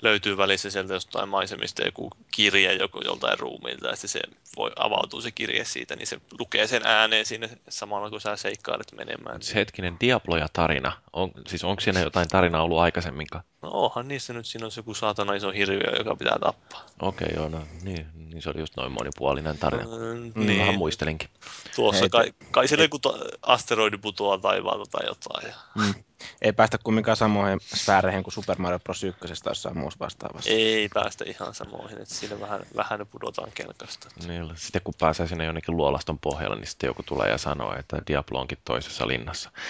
löytyy 0.02 0.36
välissä 0.36 0.70
sieltä 0.70 0.94
jostain 0.94 1.28
maisemista 1.28 1.82
joku 1.84 2.10
kirje 2.30 2.72
joku 2.72 3.00
joltain 3.04 3.38
ruumiilta, 3.38 3.88
ja 3.88 3.96
se 3.96 4.20
voi 4.56 4.70
avautua 4.76 5.20
se 5.20 5.30
kirje 5.30 5.64
siitä, 5.64 5.96
niin 5.96 6.06
se 6.06 6.20
lukee 6.38 6.66
sen 6.66 6.82
ääneen 6.84 7.26
siinä 7.26 7.48
samalla, 7.68 8.10
kun 8.10 8.20
sä 8.20 8.36
seikkailet 8.36 8.92
menemään. 8.96 9.42
Se 9.42 9.54
hetkinen 9.54 9.96
Diablo 10.00 10.36
ja 10.36 10.48
tarina. 10.52 10.92
On, 11.12 11.30
siis 11.46 11.64
onko 11.64 11.80
siinä 11.80 12.00
jotain 12.00 12.28
tarinaa 12.28 12.62
ollut 12.62 12.78
aikaisemminkaan? 12.78 13.44
No 13.62 13.70
onhan 13.72 14.08
niissä 14.08 14.32
nyt, 14.32 14.46
siinä 14.46 14.66
on 14.66 14.72
se 14.72 14.78
joku 14.78 14.94
saatana 14.94 15.34
iso 15.34 15.50
hirviö, 15.50 15.96
joka 15.98 16.16
pitää 16.16 16.38
tappaa. 16.40 16.86
Okei, 17.02 17.28
joo, 17.36 17.48
no 17.48 17.66
niin, 17.82 18.06
niin 18.14 18.42
se 18.42 18.50
oli 18.50 18.60
just 18.60 18.76
noin 18.76 18.92
monipuolinen 18.92 19.58
tarina. 19.58 19.84
Mm, 19.84 19.92
Niin. 20.34 20.58
Vähän 20.58 20.68
niin, 20.68 20.78
muistelinkin. 20.78 21.28
tuossa 21.76 22.04
Ei, 22.04 22.08
kai, 22.08 22.32
kai 22.50 22.68
siellä 22.68 22.84
joku 22.84 23.00
asteroidi 23.42 23.98
putoaa 23.98 24.38
taivaalta 24.38 24.90
tai 24.90 25.06
jotain. 25.06 25.48
Ja... 25.48 25.54
Mm. 25.74 25.94
Ei 26.42 26.52
päästä 26.52 26.78
kumminkaan 26.78 27.16
samoihin 27.16 27.60
sfääreihin 27.60 28.22
kuin 28.22 28.34
Super 28.34 28.58
Mario 28.58 28.78
Bros. 28.78 29.04
1 29.04 29.18
tai 29.20 29.50
jossain 29.50 29.78
muussa 29.78 29.98
vastaavassa. 29.98 30.50
Ei 30.50 30.88
päästä 30.94 31.24
ihan 31.24 31.54
samoihin, 31.54 31.98
että 32.02 32.14
siinä 32.14 32.40
vähän, 32.40 32.60
vähän 32.76 33.06
pudotaan 33.06 33.52
kelkasta. 33.54 34.08
Niin 34.26 34.41
Kyllä. 34.42 34.54
Sitten 34.56 34.82
kun 34.82 34.94
pääsee 34.98 35.26
sinne 35.26 35.44
jonnekin 35.44 35.76
luolaston 35.76 36.18
pohjalle, 36.18 36.56
niin 36.56 36.66
sitten 36.66 36.86
joku 36.86 37.02
tulee 37.02 37.30
ja 37.30 37.38
sanoo, 37.38 37.74
että 37.78 38.02
Diablo 38.06 38.40
onkin 38.40 38.58
toisessa 38.64 39.08
linnassa. 39.08 39.50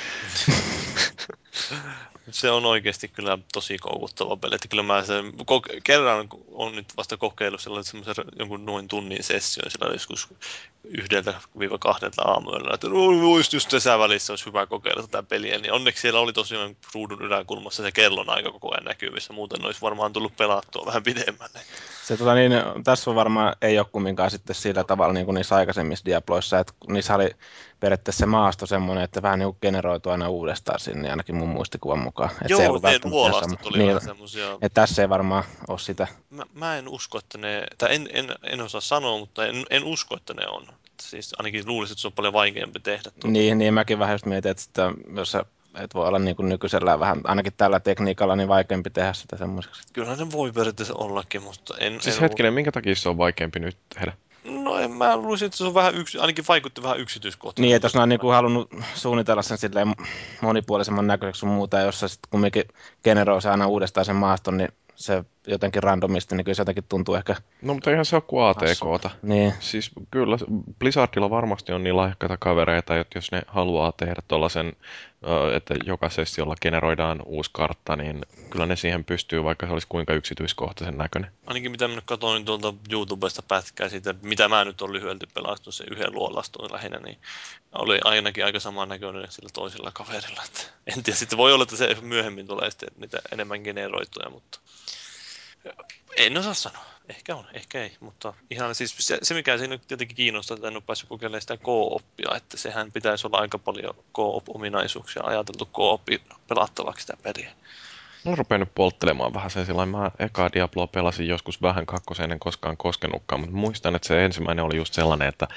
Se 2.31 2.51
on 2.51 2.67
oikeasti 2.67 3.09
kyllä 3.09 3.39
tosi 3.53 3.79
koukuttava 3.79 4.37
peli. 4.37 4.55
Että 4.55 4.69
kyllä 4.69 4.83
mä 4.83 5.03
sen, 5.03 5.33
kerran 5.85 6.29
on 6.51 6.77
nyt 6.77 6.87
vasta 6.97 7.17
kokeillut 7.17 7.61
sellaisen 7.61 8.05
jonkun 8.39 8.65
noin 8.65 8.89
tunnin 8.89 9.25
session 9.25 9.71
sillä 9.71 9.93
joskus 9.93 10.29
yhdeltä 10.85 11.35
viiva 11.59 11.79
kahdelta 11.79 12.23
aamuilla, 12.23 12.75
että 12.75 12.89
no, 12.89 12.95
voisi 13.23 13.57
just 13.57 13.69
tässä 13.69 13.99
välissä 13.99 14.33
olisi 14.33 14.47
hyvä 14.47 14.67
kokeilla 14.67 15.03
tätä 15.03 15.23
peliä, 15.23 15.59
niin 15.59 15.73
onneksi 15.73 16.01
siellä 16.01 16.21
oli 16.21 16.33
tosiaan 16.33 16.77
ruudun 16.95 17.23
yläkulmassa 17.23 17.83
se 17.83 17.93
kellon 17.93 18.31
aika 18.31 18.53
koko 18.53 18.75
ajan 18.75 18.85
näkyvissä, 18.85 19.33
muuten 19.33 19.65
olisi 19.65 19.81
varmaan 19.81 20.13
tullut 20.13 20.37
pelattua 20.37 20.87
vähän 20.87 21.03
pidemmän. 21.03 21.49
Se, 22.05 22.17
tota, 22.17 22.35
niin, 22.35 22.53
tässä 22.85 23.11
on 23.11 23.17
varmaan 23.17 23.57
ei 23.63 23.79
ole 23.79 23.87
kumminkaan 23.93 24.31
sitten 24.31 24.57
sillä 24.57 24.85
tavalla 24.85 25.13
niin 25.13 25.27
kuin 25.27 25.35
niissä 25.35 25.55
aikaisemmissa 25.55 26.05
Diabloissa, 26.05 26.59
että 26.59 26.73
niissä 26.89 27.15
oli 27.15 27.31
periaatteessa 27.81 28.21
se 28.21 28.27
maasto 28.27 28.67
semmoinen, 28.67 29.05
että 29.05 29.23
vähän 29.23 29.39
niin 29.39 29.57
kuin 29.61 30.11
aina 30.11 30.29
uudestaan 30.29 30.81
sinne, 30.81 31.11
ainakin 31.11 31.35
mun 31.35 31.49
muistikuvan 31.49 31.99
mukaan. 31.99 32.31
Että 32.31 32.45
Joo, 32.49 32.57
se 32.57 32.63
ei 32.63 32.69
ollut 32.69 32.83
ne 32.83 32.99
luolastot 33.05 33.67
oli 33.67 33.79
niin, 33.79 33.89
vähän 33.89 34.03
semmoisia. 34.03 34.53
Että 34.53 34.81
tässä 34.81 35.03
ei 35.03 35.09
varmaan 35.09 35.45
ole 35.69 35.79
sitä. 35.79 36.07
Mä, 36.31 36.43
mä 36.55 36.77
en 36.77 36.89
usko, 36.89 37.19
että 37.19 37.39
ne, 37.39 37.67
tai 37.79 37.95
en, 37.95 38.09
en, 38.13 38.35
en 38.43 38.61
osaa 38.61 38.81
sanoa, 38.81 39.19
mutta 39.19 39.47
en, 39.47 39.67
en 39.71 39.85
usko, 39.85 40.17
että 40.17 40.35
ne 40.35 40.47
on. 40.47 40.67
Siis 41.11 41.35
ainakin 41.39 41.67
luulisin, 41.67 41.95
että 41.95 42.01
se 42.01 42.07
on 42.09 42.13
paljon 42.13 42.33
vaikeampi 42.33 42.81
tehdä. 42.81 43.11
Tuota. 43.11 43.29
Niin, 43.29 43.59
niin 43.59 43.75
mäkin 43.75 43.99
vähän 43.99 44.15
just 44.15 44.27
mietin, 44.27 44.51
että 44.51 44.63
sitä, 44.63 44.93
jos 45.17 45.31
sä 45.31 45.45
et 45.81 45.95
voi 45.95 46.09
olla 46.09 46.19
niin 46.19 46.37
kuin 46.37 46.49
nykyisellä 46.49 47.01
vähän, 47.01 47.21
ainakin 47.25 47.53
tällä 47.57 47.81
tekniikalla, 47.81 48.37
niin 48.37 48.49
vaikeampi 48.49 48.91
tehdä 48.91 49.13
sitä 49.13 49.37
semmoiseksi. 49.37 49.83
Kyllä 49.93 50.17
ne 50.17 50.33
voi 50.33 50.53
periaatteessa 50.53 50.95
ollakin, 50.95 51.43
mutta 51.43 51.75
en... 51.79 52.01
Siis 52.01 52.17
en 52.17 52.23
hetkinen, 52.23 52.55
minkä 52.55 52.73
takia 52.73 52.97
se 52.97 53.09
on 53.09 53.19
vaikeampi 53.19 53.61
nyt 53.61 53.77
tehdä? 53.95 54.13
No 54.45 54.79
en 54.79 54.91
mä 54.91 55.17
luulisin, 55.17 55.47
että 55.47 55.59
se 55.59 55.65
on 55.65 55.75
vähän 55.75 55.95
yksi, 55.95 56.19
ainakin 56.19 56.45
vaikutti 56.49 56.83
vähän 56.83 57.01
yksityiskohtaisesti. 57.01 57.63
Niin, 57.63 57.77
että 57.77 57.87
jos 57.87 57.95
ne 57.95 58.01
on 58.01 58.09
niin 58.09 58.21
kuin 58.21 58.35
halunnut 58.35 58.71
suunnitella 58.95 59.43
sen 59.43 59.59
silleen 59.59 59.95
monipuolisemman 60.41 61.07
näköiseksi 61.07 61.41
sun 61.41 61.49
muuta, 61.49 61.77
ja 61.77 61.85
jos 61.85 62.01
sä 62.01 62.09
sitten 62.09 62.31
kumminkin 62.31 62.65
generoi 63.05 63.41
aina 63.51 63.67
uudestaan 63.67 64.05
sen 64.05 64.17
maaston, 64.17 64.57
niin 64.57 64.69
se 64.97 65.25
jotenkin 65.47 65.83
randomisti, 65.83 66.37
niin 66.37 66.45
kyllä 66.45 66.55
se 66.55 66.61
jotenkin 66.61 66.85
tuntuu 66.89 67.15
ehkä... 67.15 67.37
No 67.63 67.75
mutta 67.75 67.91
eihän 67.91 68.05
se 68.05 68.17
ole 68.17 68.23
kuin 68.27 68.45
ATKta. 68.45 69.11
Niin. 69.23 69.55
Siis 69.61 69.91
kyllä 70.11 70.37
Blizzardilla 70.79 71.31
varmasti 71.31 71.73
on 71.73 71.85
niin 71.85 71.97
lahjakkaita 71.97 72.37
kavereita, 72.37 73.01
että 73.01 73.19
jos 73.19 73.33
ne 73.33 73.43
haluaa 73.47 73.93
tehdä 73.93 74.23
tuollaisen, 74.29 74.73
että 75.57 75.75
joka 75.85 76.11
sessiolla 76.11 76.55
generoidaan 76.63 77.23
uusi 77.25 77.51
kartta, 77.53 77.97
niin 77.97 78.27
kyllä 78.51 78.67
ne 78.67 78.77
siihen 78.77 79.05
pystyy, 79.05 79.45
vaikka 79.45 79.67
se 79.67 79.73
olisi 79.73 79.87
kuinka 79.89 80.15
yksityiskohtaisen 80.15 80.99
näköinen. 80.99 81.31
Ainakin 81.47 81.71
mitä 81.71 81.89
minä 81.89 82.03
katsoin 82.05 82.45
tuolta 82.45 82.75
YouTubesta 82.91 83.43
pätkää 83.43 83.89
siitä, 83.89 84.15
mitä 84.23 84.49
mä 84.49 84.65
nyt 84.65 84.83
olen 84.83 84.93
lyhyelti 84.93 85.27
pelastunut 85.35 85.75
sen 85.75 85.87
yhden 85.91 86.13
luolaston 86.13 86.73
lähinnä, 86.73 86.99
niin 86.99 87.19
oli 87.73 88.01
ainakin 88.05 88.45
aika 88.45 88.61
saman 88.61 88.89
näköinen 88.89 89.31
sillä 89.31 89.49
toisella 89.53 89.91
kaverilla. 89.95 90.43
Että 90.45 90.61
en 90.97 91.03
tiedä, 91.03 91.17
sitten 91.17 91.39
voi 91.39 91.53
olla, 91.53 91.63
että 91.63 91.77
se 91.77 91.97
myöhemmin 92.01 92.47
tulee 92.47 92.71
sitten 92.71 92.89
niitä 92.97 93.19
enemmän 93.33 93.63
generoituja, 93.63 94.31
mutta 94.31 94.59
en 96.17 96.37
osaa 96.37 96.55
sanoa. 96.55 96.85
Ehkä 97.09 97.37
on, 97.37 97.45
ehkä 97.53 97.83
ei, 97.83 97.97
mutta 98.01 98.35
ihan 98.51 98.75
siis 98.75 98.95
se, 98.99 99.19
se 99.23 99.35
mikä 99.35 99.59
siinä 99.59 99.75
nyt 99.75 99.87
tietenkin 99.89 100.17
kiinnostaa, 100.17 100.55
että 100.55 100.69
en 100.69 100.75
ole 100.75 100.83
päässyt 100.87 101.09
kokeilemaan 101.09 101.41
sitä 101.41 101.57
co-oppia, 101.57 102.37
että 102.37 102.57
sehän 102.57 102.93
pitäisi 102.93 103.27
olla 103.27 103.39
aika 103.39 103.59
paljon 103.59 103.95
co-op-ominaisuuksia 104.15 105.23
ajateltu 105.25 105.67
co-opi 105.67 106.23
pelattavaksi 106.49 107.03
sitä 107.03 107.17
peliä. 107.23 107.51
Mä 108.25 108.35
rupean 108.35 108.61
nyt 108.61 108.75
polttelemaan 108.75 109.35
vähän 109.35 109.51
sen 109.51 109.67
sillä 109.67 109.87
mä 109.87 110.11
eka 110.19 110.51
Diablo 110.53 110.87
pelasin 110.87 111.29
joskus 111.29 111.63
vähän 111.63 111.87
kakkoseen, 111.87 112.33
en 112.33 112.39
koskaan 112.39 112.77
koskenutkaan, 112.77 113.41
mutta 113.41 113.57
muistan, 113.57 113.95
että 113.97 114.09
se 114.09 114.25
ensimmäinen 114.25 114.65
oli 114.65 114.77
just 114.77 114.95
sellainen, 114.95 115.29
että 115.29 115.49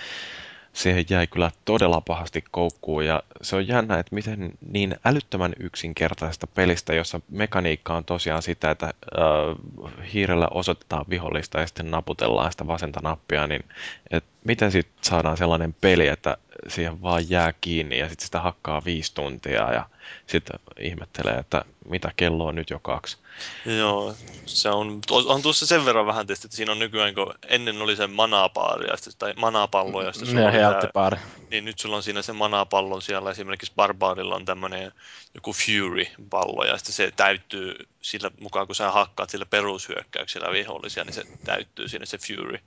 siihen 0.76 1.06
jäi 1.10 1.28
kyllä 1.28 1.52
todella 1.66 2.02
pahasti 2.02 2.44
koukkuun 2.52 3.06
ja 3.06 3.24
se 3.42 3.56
on 3.56 3.68
jännä, 3.68 4.00
että 4.00 4.16
miten 4.16 4.52
niin 4.72 4.96
älyttömän 5.06 5.54
yksinkertaisesta 5.60 6.48
pelistä, 6.48 6.94
jossa 6.94 7.22
mekaniikka 7.32 7.96
on 7.96 8.06
tosiaan 8.06 8.42
sitä, 8.42 8.72
että 8.72 8.86
äh, 8.86 10.14
hiirellä 10.14 10.48
osoitetaan 10.52 11.06
vihollista 11.10 11.60
ja 11.60 11.68
sitten 11.68 11.92
naputellaan 11.92 12.52
sitä 12.52 12.68
vasenta 12.68 13.00
nappia, 13.04 13.48
niin 13.48 13.64
että 14.12 14.35
miten 14.46 14.72
sitten 14.72 15.04
saadaan 15.04 15.38
sellainen 15.38 15.74
peli, 15.74 16.08
että 16.08 16.38
siihen 16.68 17.02
vaan 17.02 17.30
jää 17.30 17.54
kiinni 17.62 17.98
ja 18.00 18.10
sitten 18.10 18.26
sitä 18.26 18.42
hakkaa 18.42 18.86
viisi 18.86 19.14
tuntia 19.14 19.74
ja 19.74 19.90
sitten 20.28 20.60
ihmettelee, 20.80 21.34
että 21.34 21.66
mitä 21.90 22.12
kello 22.16 22.46
on 22.46 22.56
nyt 22.56 22.70
jo 22.70 22.80
kaksi. 22.80 23.18
Joo, 23.66 24.16
se 24.46 24.70
on, 24.70 25.02
on 25.12 25.42
tuossa 25.42 25.66
sen 25.66 25.86
verran 25.86 26.06
vähän 26.06 26.28
tietysti, 26.28 26.48
että 26.48 26.58
siinä 26.58 26.72
on 26.72 26.80
nykyään, 26.80 27.16
kun 27.16 27.34
ennen 27.48 27.82
oli 27.82 27.96
se 27.96 28.08
manapaari, 28.08 28.88
tai 29.20 29.34
manapallo, 29.38 30.02
ja 30.02 30.14
sitten 30.14 30.30
sulla 30.30 31.06
on 31.06 31.18
niin 31.52 31.66
nyt 31.66 31.80
sulla 31.80 31.96
on 31.96 32.04
siinä 32.04 32.22
se 32.22 32.34
manapallon 32.34 33.02
siellä, 33.02 33.32
esimerkiksi 33.32 33.74
Barbaarilla 33.76 34.36
on 34.36 34.46
tämmöinen 34.46 34.92
joku 35.36 35.54
Fury-pallo, 35.54 36.64
ja 36.66 36.78
sitten 36.78 36.94
se 36.94 37.12
täyttyy 37.16 37.76
sillä 38.02 38.32
mukaan, 38.40 38.68
kun 38.68 38.76
sä 38.76 38.92
hakkaat 38.92 39.30
sillä 39.30 39.46
perushyökkäyksellä 39.46 40.52
vihollisia, 40.52 41.04
niin 41.04 41.14
se 41.14 41.24
täyttyy 41.46 41.88
siinä 41.88 42.06
se 42.06 42.18
Fury. 42.18 42.60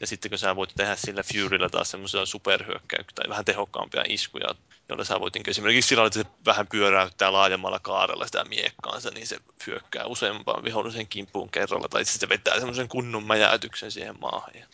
Ja 0.00 0.06
sitten 0.06 0.30
kun 0.30 0.38
sä 0.38 0.56
voit 0.56 0.72
tehdä 0.76 0.96
sillä 0.96 1.22
Furyllä 1.32 1.68
taas 1.68 1.90
semmoisia 1.90 2.26
superhyökkäyksiä 2.26 3.14
tai 3.14 3.28
vähän 3.28 3.44
tehokkaampia 3.44 4.04
iskuja, 4.08 4.54
joilla 4.88 5.04
sä 5.04 5.20
voit 5.20 5.34
niin 5.34 5.50
esimerkiksi 5.50 5.88
sillä 5.88 6.06
että 6.06 6.18
se 6.18 6.26
vähän 6.46 6.66
pyöräyttää 6.66 7.32
laajemmalla 7.32 7.78
kaarella 7.78 8.26
sitä 8.26 8.44
miekkaansa, 8.44 9.10
niin 9.10 9.26
se 9.26 9.38
hyökkää 9.66 10.06
useampaan 10.06 10.64
vihollisen 10.64 11.06
kimppuun 11.06 11.50
kerralla, 11.50 11.88
tai 11.88 12.04
sitten 12.04 12.20
se 12.20 12.28
vetää 12.28 12.54
semmoisen 12.54 12.88
kunnon 12.88 13.24
mäjäytyksen 13.24 13.92
siihen 13.92 14.20
maahan. 14.20 14.54
Ja 14.54 14.66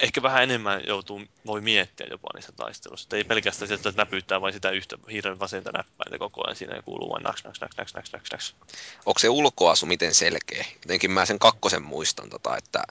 ehkä 0.00 0.22
vähän 0.22 0.42
enemmän 0.42 0.82
joutuu, 0.86 1.22
voi 1.46 1.60
miettiä 1.60 2.06
jopa 2.10 2.28
niissä 2.34 2.52
taisteluissa. 2.52 3.04
Että 3.04 3.16
ei 3.16 3.24
pelkästään 3.24 3.68
sieltä 3.68 3.92
näpyttää 3.96 4.40
vain 4.40 4.54
sitä 4.54 4.70
yhtä 4.70 4.96
hiiren 5.10 5.38
vasenta 5.38 5.72
näppäintä 5.72 6.18
koko 6.18 6.46
ajan 6.46 6.56
siinä 6.56 6.82
kuuluu 6.82 7.12
vain 7.12 7.22
naks, 7.22 7.44
naks, 7.44 7.60
naks, 7.60 7.76
naks, 7.76 7.94
naks, 7.94 8.12
naks, 8.12 8.32
naks. 8.32 8.54
Onko 9.06 9.18
se 9.18 9.28
ulkoasu 9.28 9.86
miten 9.86 10.14
selkeä? 10.14 10.64
Jotenkin 10.82 11.10
mä 11.10 11.26
sen 11.26 11.38
kakkosen 11.38 11.82
muistan, 11.82 12.30
tota, 12.30 12.56
että 12.56 12.82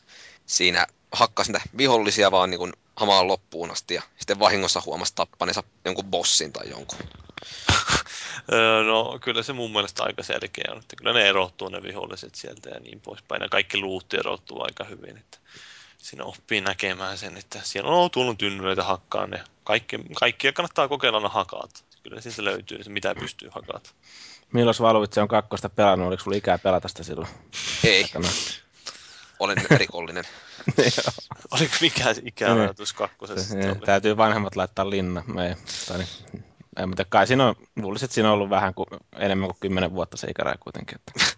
siinä 0.45 0.87
hakkas 1.11 1.47
niitä 1.47 1.61
vihollisia 1.77 2.31
vaan 2.31 2.49
niin 2.49 2.73
hamaan 2.95 3.27
loppuun 3.27 3.71
asti 3.71 3.93
ja 3.93 4.01
sitten 4.17 4.39
vahingossa 4.39 4.81
huomasi 4.85 5.15
tappaneensa 5.15 5.63
jonkun 5.85 6.05
bossin 6.05 6.53
tai 6.53 6.69
jonkun. 6.69 6.99
no 8.87 9.19
kyllä 9.21 9.43
se 9.43 9.53
mun 9.53 9.71
mielestä 9.71 10.03
aika 10.03 10.23
selkeä 10.23 10.65
on, 10.71 10.77
että 10.77 10.95
kyllä 10.95 11.13
ne 11.13 11.29
erottuu 11.29 11.69
ne 11.69 11.83
viholliset 11.83 12.35
sieltä 12.35 12.69
ja 12.69 12.79
niin 12.79 13.01
poispäin. 13.01 13.41
Ja 13.41 13.49
kaikki 13.49 13.77
luutti 13.77 14.17
erottuu 14.17 14.63
aika 14.63 14.83
hyvin, 14.83 15.17
että 15.17 15.37
siinä 15.97 16.23
oppii 16.23 16.61
näkemään 16.61 17.17
sen, 17.17 17.37
että 17.37 17.59
siellä 17.63 17.91
on 17.91 18.11
tullut 18.11 18.37
tynnyreitä 18.37 18.83
hakkaan 18.83 19.29
ne. 19.29 19.43
Kaikki, 19.63 19.99
kaikkia 20.19 20.53
kannattaa 20.53 20.87
kokeilla 20.87 21.19
ne 21.19 21.27
hakaat. 21.27 21.85
Kyllä 22.03 22.21
siitä 22.21 22.43
löytyy, 22.43 22.77
että 22.77 22.89
mitä 22.89 23.15
pystyy 23.15 23.49
hakaat. 23.51 23.95
Milloin 24.53 24.75
Valvitse 24.79 25.21
on 25.21 25.27
kakkosta 25.27 25.69
pelannut? 25.69 26.07
Oliko 26.07 26.23
sulla 26.23 26.37
ikää 26.37 26.57
pelata 26.57 26.87
sitä 26.87 27.03
silloin? 27.03 27.27
Ei. 27.83 28.05
Olen 29.39 29.57
rikollinen. 29.77 30.23
Oliko 31.51 31.75
mikä 31.81 32.15
ikärajoitus 32.23 32.93
kakkosessa? 32.93 33.55
Niin, 33.55 33.79
täytyy 33.79 34.17
vanhemmat 34.17 34.55
laittaa 34.55 34.89
linna. 34.89 35.23
Me, 35.27 35.57
tai 35.87 35.97
niin, 35.97 36.45
ei, 36.77 36.85
mutta 36.85 37.05
kai 37.05 37.27
siinä 37.27 37.47
on, 37.47 37.55
luulisin, 37.75 38.05
että 38.05 38.15
siinä 38.15 38.29
on 38.29 38.33
ollut 38.33 38.49
vähän 38.49 38.73
kuin, 38.73 38.87
enemmän 39.15 39.47
kuin 39.47 39.57
kymmenen 39.59 39.93
vuotta 39.93 40.17
se 40.17 40.27
ikäraja 40.27 40.57
kuitenkin. 40.59 40.97
Että. 40.97 41.11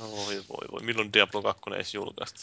Oi 0.00 0.42
voi 0.48 0.66
voi, 0.72 0.82
milloin 0.82 1.12
Diablo 1.12 1.42
2 1.42 1.62
edes 1.74 1.94
julkaista? 1.94 2.40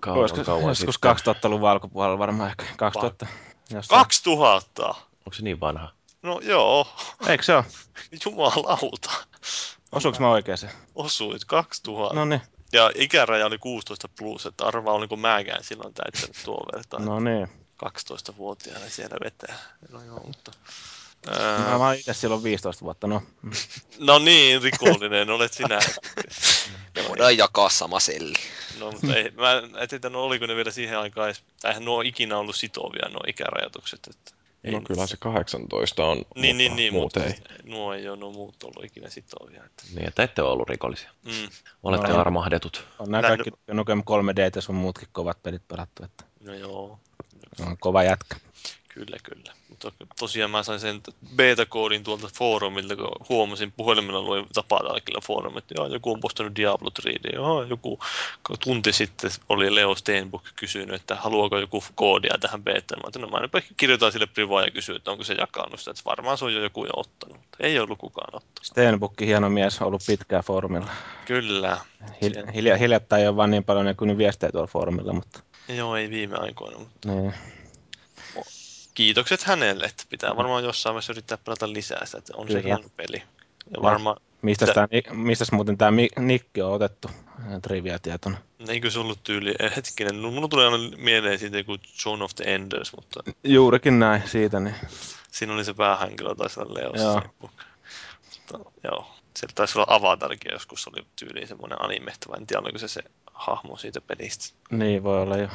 Kauan, 0.00 0.20
Olisiko 0.20 0.44
kauan 0.44 0.68
joskus 0.68 0.96
2000-luvun 0.96 1.68
alkupuolella 1.68 2.18
varmaan 2.18 2.50
ehkä 2.50 2.64
2000. 2.76 3.26
2000? 3.88 4.88
Onko 4.88 5.32
se 5.32 5.42
niin 5.42 5.60
vanha? 5.60 5.92
No 6.22 6.40
joo. 6.42 6.88
Eikö 7.26 7.44
se 7.44 7.56
ole? 7.56 7.64
Jumalauta. 8.24 9.10
Osuuko 9.92 10.18
mä 10.20 10.30
oikein 10.30 10.58
se? 10.58 10.70
Osuit, 10.94 11.44
2000. 11.44 12.14
No 12.14 12.24
niin. 12.24 12.40
Ja 12.72 12.90
ikäraja 12.94 13.46
oli 13.46 13.58
16 13.58 14.08
plus, 14.18 14.46
että 14.46 14.64
arvaa 14.64 14.94
oliko 14.94 15.16
mäkään 15.16 15.64
silloin 15.64 15.94
täyttänyt 15.94 16.36
tuo 16.44 16.66
vertaan. 16.74 17.04
No 17.04 17.20
niin. 17.20 17.48
12-vuotiaana 17.84 18.88
siellä 18.88 19.16
vetää. 19.24 19.58
No 19.90 20.02
joo, 20.02 20.20
mutta... 20.26 20.52
Ää... 21.30 21.58
Mä, 21.58 21.76
oon 21.76 21.94
itse 21.94 22.14
silloin 22.14 22.42
15 22.42 22.84
vuotta, 22.84 23.06
no. 23.06 23.22
no 23.98 24.18
niin, 24.18 24.62
rikollinen 24.62 25.30
olet 25.30 25.52
sinä. 25.52 25.78
Me 26.96 27.08
voidaan 27.08 27.36
jakaa 27.36 27.68
sama 27.68 28.00
selli. 28.00 28.34
No, 28.78 28.92
mutta 28.92 29.14
ei, 29.14 29.30
mä 29.30 29.52
en 29.82 29.88
tiedä, 29.88 30.08
no 30.08 30.22
oliko 30.22 30.46
ne 30.46 30.56
vielä 30.56 30.70
siihen 30.70 30.98
aikaan 30.98 31.28
edes, 31.28 31.42
eihän 31.64 31.84
nuo 31.84 32.00
ikinä 32.00 32.38
ollut 32.38 32.56
sitovia 32.56 33.08
nuo 33.08 33.20
ikärajoitukset, 33.26 34.00
että 34.10 34.35
ei 34.66 34.72
no 34.72 34.80
kyllä 34.80 35.06
se 35.06 35.16
18 35.16 36.06
on, 36.06 36.24
niin, 36.36 36.58
niin, 36.58 36.76
niin, 36.76 36.92
muut 36.92 37.04
mutta 37.04 37.24
ei. 37.24 37.34
Nuo 37.64 37.94
ei 37.94 38.08
ole 38.08 38.16
nuo 38.16 38.32
muut 38.32 38.62
ollut 38.62 38.84
ikinä 38.84 39.10
sitovia. 39.10 39.64
Että... 39.64 39.82
Niin, 39.94 40.08
että 40.08 40.22
ette 40.22 40.42
ole 40.42 40.50
ollut 40.50 40.68
rikollisia. 40.68 41.10
Mm. 41.24 41.48
Olette 41.82 42.08
no, 42.08 42.20
armahdetut. 42.20 42.84
On 42.98 43.10
nämä 43.10 43.28
kaikki 43.28 43.50
Nukem 43.72 44.00
3D 44.00 44.50
ja 44.54 44.62
sun 44.62 44.74
muutkin 44.74 45.08
kovat 45.12 45.42
pelit 45.42 45.68
pelattu. 45.68 46.04
Että... 46.04 46.24
No 46.40 46.54
joo. 46.54 46.98
On 47.66 47.76
kova 47.80 48.02
jätkä. 48.02 48.36
Kyllä, 48.96 49.16
kyllä. 49.22 49.52
Mutta 49.68 49.92
tosiaan 50.18 50.50
mä 50.50 50.62
sain 50.62 50.80
sen 50.80 51.02
beta-koodin 51.36 52.04
tuolta 52.04 52.28
foorumilta, 52.34 52.96
kun 52.96 53.10
huomasin 53.28 53.72
puhelimella 53.72 54.22
luin 54.22 54.46
Tapadalkilla 54.54 55.20
foorumit, 55.26 55.58
että 55.58 55.74
joo, 55.78 55.86
joku 55.86 56.12
on 56.12 56.20
postannut 56.20 56.56
Diablo 56.56 56.90
3D, 57.02 57.34
joo, 57.34 57.62
joku 57.62 57.98
tunti 58.64 58.92
sitten 58.92 59.30
oli 59.48 59.74
Leo 59.74 59.94
Steinbock 59.94 60.44
kysynyt, 60.56 60.94
että 60.94 61.14
haluaako 61.14 61.58
joku 61.58 61.84
koodia 61.94 62.38
tähän 62.40 62.64
beta. 62.64 62.96
Mä 62.96 63.26
no 63.26 63.28
mä 63.28 63.62
kirjoitan 63.76 64.12
sille 64.12 64.26
privaa 64.26 64.62
ja 64.64 64.70
kysyn, 64.70 64.96
että 64.96 65.10
onko 65.10 65.24
se 65.24 65.34
jakanut 65.34 65.80
sitä, 65.80 65.90
että 65.90 66.02
varmaan 66.04 66.38
se 66.38 66.44
on 66.44 66.54
jo 66.54 66.62
joku 66.62 66.84
jo 66.84 66.92
ottanut, 66.96 67.40
ei 67.60 67.78
ollut 67.78 67.98
kukaan 67.98 68.34
ottanut. 68.34 68.60
Steinbock, 68.62 69.20
hieno 69.20 69.50
mies, 69.50 69.82
ollut 69.82 70.02
pitkään 70.06 70.44
foorumilla. 70.44 70.90
Kyllä. 71.24 71.78
Hil- 72.02 72.52
hilja- 72.54 72.76
hiljattain 72.76 73.22
ei 73.22 73.28
ole 73.28 73.36
vaan 73.36 73.50
niin 73.50 73.64
paljon 73.64 73.86
näkynyt 73.86 74.18
viestejä 74.18 74.52
tuolla 74.52 74.66
foorumilla, 74.66 75.12
mutta... 75.12 75.40
Joo, 75.68 75.96
ei 75.96 76.10
viime 76.10 76.36
aikoina, 76.36 76.78
mutta 76.78 77.08
Niin. 77.08 77.34
Kiitokset 78.96 79.42
hänelle, 79.42 79.84
että 79.84 80.04
pitää 80.10 80.36
varmaan 80.36 80.64
jossain 80.64 80.94
vaiheessa 80.94 81.12
yrittää 81.12 81.38
pelata 81.38 81.72
lisää 81.72 82.06
sitä, 82.06 82.18
että 82.18 82.32
on 82.36 82.48
se 82.48 82.62
Kyllä. 82.62 82.74
hieno 82.76 82.90
peli. 82.96 83.22
Ja 83.76 83.82
varmaan, 83.82 84.16
Mistäs, 84.42 84.66
Tä- 84.68 84.74
tää, 84.74 84.88
Ni- 84.90 85.16
mistäs 85.24 85.52
muuten 85.52 85.78
tämä 85.78 85.98
Nikki 86.18 86.62
on 86.62 86.72
otettu 86.72 87.10
Ihan 87.48 87.62
trivia-tietona? 87.62 88.38
eikö 88.68 88.90
se 88.90 88.98
ollut 88.98 89.22
tyyli, 89.22 89.54
eh, 89.58 89.76
hetkinen, 89.76 90.22
no, 90.22 90.30
mulla 90.30 90.48
tulee 90.48 90.66
aina 90.66 90.78
mieleen 90.96 91.38
siitä 91.38 91.58
joku 91.58 91.76
Zone 92.02 92.24
of 92.24 92.34
the 92.34 92.44
Enders, 92.54 92.92
mutta 92.96 93.22
Juurikin 93.44 93.98
näin 93.98 94.22
siitä, 94.28 94.60
niin 94.60 94.74
siinä 95.30 95.54
oli 95.54 95.64
se 95.64 95.74
päähenkilö, 95.74 96.34
taisi 96.34 96.60
olla 96.60 96.74
Leo 96.74 96.92
Joo. 96.94 97.22
Mutta, 97.40 98.70
joo, 98.84 99.10
siellä 99.36 99.52
taisi 99.54 99.78
olla 99.78 99.86
Avatarkin 99.94 100.52
joskus, 100.52 100.88
oli 100.88 101.06
tyyliin 101.16 101.48
semmoinen 101.48 101.84
anime, 101.84 102.12
vai 102.28 102.38
en 102.38 102.46
tiedä, 102.46 102.62
oliko 102.62 102.78
se 102.78 102.88
se 102.88 103.02
hahmo 103.32 103.76
siitä 103.76 104.00
pelistä. 104.00 104.54
Niin 104.70 105.02
voi 105.02 105.22
olla 105.22 105.36
jo. 105.36 105.48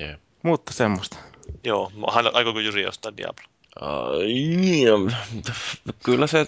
Yeah. 0.00 0.18
Mutta 0.42 0.72
semmoista. 0.72 1.16
Joo, 1.64 1.92
hän 2.14 2.34
aikooko 2.34 2.60
Jyri 2.60 2.86
ostaa 2.86 3.16
Diablo? 3.16 3.44
Uh, 3.82 5.12
kyllä 6.04 6.26
se 6.26 6.46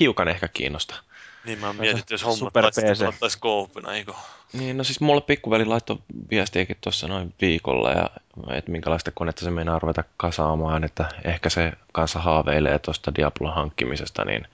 hiukan 0.00 0.28
ehkä 0.28 0.48
kiinnostaa. 0.48 0.98
Niin 1.44 1.58
mä 1.58 1.72
mietin, 1.72 1.98
että 1.98 2.14
jos 2.14 2.24
hommat 2.24 2.38
Super 2.38 2.62
taisi 2.62 2.80
PC. 2.80 2.98
pelattaisi 2.98 3.38
koopina, 3.38 3.94
eikö? 3.94 4.12
Niin, 4.52 4.76
no 4.76 4.84
siis 4.84 5.00
mulle 5.00 5.20
pikkuveli 5.20 5.64
laittoi 5.64 5.98
viestiäkin 6.30 6.76
tuossa 6.80 7.08
noin 7.08 7.34
viikolla, 7.40 7.90
ja 7.92 8.10
että 8.50 8.70
minkälaista 8.70 9.10
konetta 9.10 9.44
se 9.44 9.50
meinaa 9.50 9.78
ruveta 9.78 10.04
kasaamaan, 10.16 10.84
että 10.84 11.08
ehkä 11.24 11.48
se 11.48 11.72
kanssa 11.92 12.18
haaveilee 12.18 12.78
tuosta 12.78 13.14
Diablon 13.14 13.54
hankkimisesta, 13.54 14.24
niin 14.24 14.46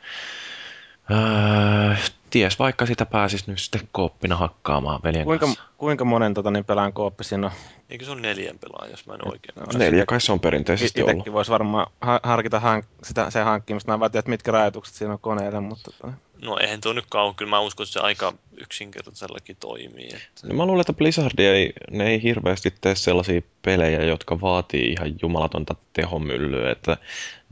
öö, 1.11 1.97
ties 2.35 2.59
vaikka 2.59 2.87
sitä 2.87 3.07
pääsis 3.07 3.47
nyt 3.47 3.59
sitten 3.59 3.89
kooppina 3.93 4.37
hakkaamaan 4.37 5.01
veljen 5.05 5.25
Kuinka, 5.25 5.47
kanssa. 5.47 5.63
kuinka 5.79 6.05
monen 6.05 6.35
tota, 6.35 6.51
niin 6.51 6.65
pelaan 6.65 6.93
kooppi 6.93 7.25
siinä 7.25 7.47
on? 7.47 7.53
Eikö 7.91 8.05
se 8.05 8.11
ole 8.11 8.21
neljän 8.21 8.59
pelaaja, 8.59 8.91
jos 8.91 9.07
mä 9.07 9.15
en 9.15 9.29
oikein 9.29 9.55
No, 9.57 9.79
Neljä 9.79 10.07
kai 10.07 10.21
se 10.21 10.33
on 10.33 10.41
perinteisesti 10.41 11.03
ollut. 11.03 11.13
Itsekin 11.13 11.33
voisi 11.33 11.51
varmaan 11.51 11.87
ha- 12.01 12.21
harkita 12.23 12.59
hank- 12.59 12.87
sitä, 13.03 13.31
sen 13.31 13.45
hankkimista. 13.45 13.99
Mä 13.99 14.05
en 14.05 14.11
tiedä, 14.11 14.19
että 14.19 14.31
mitkä 14.31 14.53
rajoitukset 14.53 14.95
siinä 14.95 15.13
on 15.13 15.19
koneelle, 15.19 15.61
mutta 15.61 15.91
tota, 15.91 16.13
No 16.43 16.59
eihän 16.59 16.81
tuo 16.81 16.93
nyt 16.93 17.05
kauan, 17.11 17.35
kyllä 17.35 17.51
mä 17.51 17.61
uskon, 17.61 17.85
että 17.85 17.93
se 17.93 18.01
aika 18.01 18.33
yksinkertaisellakin 18.57 19.57
toimii. 19.61 20.07
Että... 20.07 20.49
No 20.49 20.55
mä 20.55 20.67
luulen, 20.67 20.81
että 20.81 20.93
Blizzard 20.93 21.39
ei, 21.39 21.73
ne 21.91 22.07
ei 22.07 22.23
hirveästi 22.23 22.75
tee 22.81 22.95
sellaisia 22.95 23.41
pelejä, 23.63 24.05
jotka 24.05 24.41
vaatii 24.41 24.93
ihan 24.93 25.15
jumalatonta 25.23 25.75
tehomyllyä, 25.93 26.71
että 26.71 26.97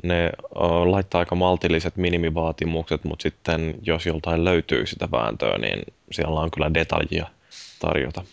ne 0.02 0.30
uh, 0.54 0.90
laittaa 0.90 1.18
aika 1.18 1.34
maltilliset 1.34 1.96
minimivaatimukset, 1.96 3.04
mutta 3.04 3.22
sitten 3.22 3.74
jos 3.82 4.06
joltain 4.06 4.44
löytyy 4.44 4.86
sitä 4.86 5.08
vääntöä, 5.10 5.58
niin 5.58 5.82
siellä 6.12 6.40
on 6.40 6.50
kyllä 6.50 6.74
detaljia 6.74 7.26
tarjota. 7.78 8.24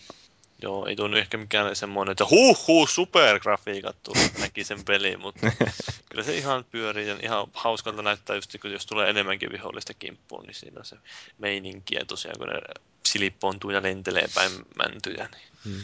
Joo, 0.62 0.86
ei 0.86 0.96
tuo 0.96 1.08
nyt 1.08 1.18
ehkä 1.18 1.36
mikään 1.36 1.76
semmoinen, 1.76 2.12
että 2.12 2.24
huh 2.30 2.66
huh, 2.66 2.88
supergrafiikat 2.88 3.96
tuli, 4.02 4.30
näki 4.40 4.64
sen 4.64 4.84
peliin, 4.84 5.20
mutta 5.20 5.52
kyllä 6.10 6.24
se 6.24 6.36
ihan 6.36 6.64
pyörii 6.70 7.08
ja 7.08 7.16
ihan 7.22 7.46
hauskalta 7.54 8.02
näyttää 8.02 8.36
just, 8.36 8.56
kun 8.62 8.72
jos 8.72 8.86
tulee 8.86 9.10
enemmänkin 9.10 9.52
vihollista 9.52 9.94
kimppuun, 9.94 10.44
niin 10.44 10.54
siinä 10.54 10.78
on 10.78 10.84
se 10.84 10.96
meininki 11.38 11.94
ja 11.94 12.04
tosiaan 12.04 12.38
kun 12.38 12.48
ne 12.48 12.60
silippoontuu 13.06 13.70
ja 13.70 13.82
lentelee 13.82 14.26
päin 14.34 14.50
mäntyjä. 14.76 15.28
Niin. 15.64 15.82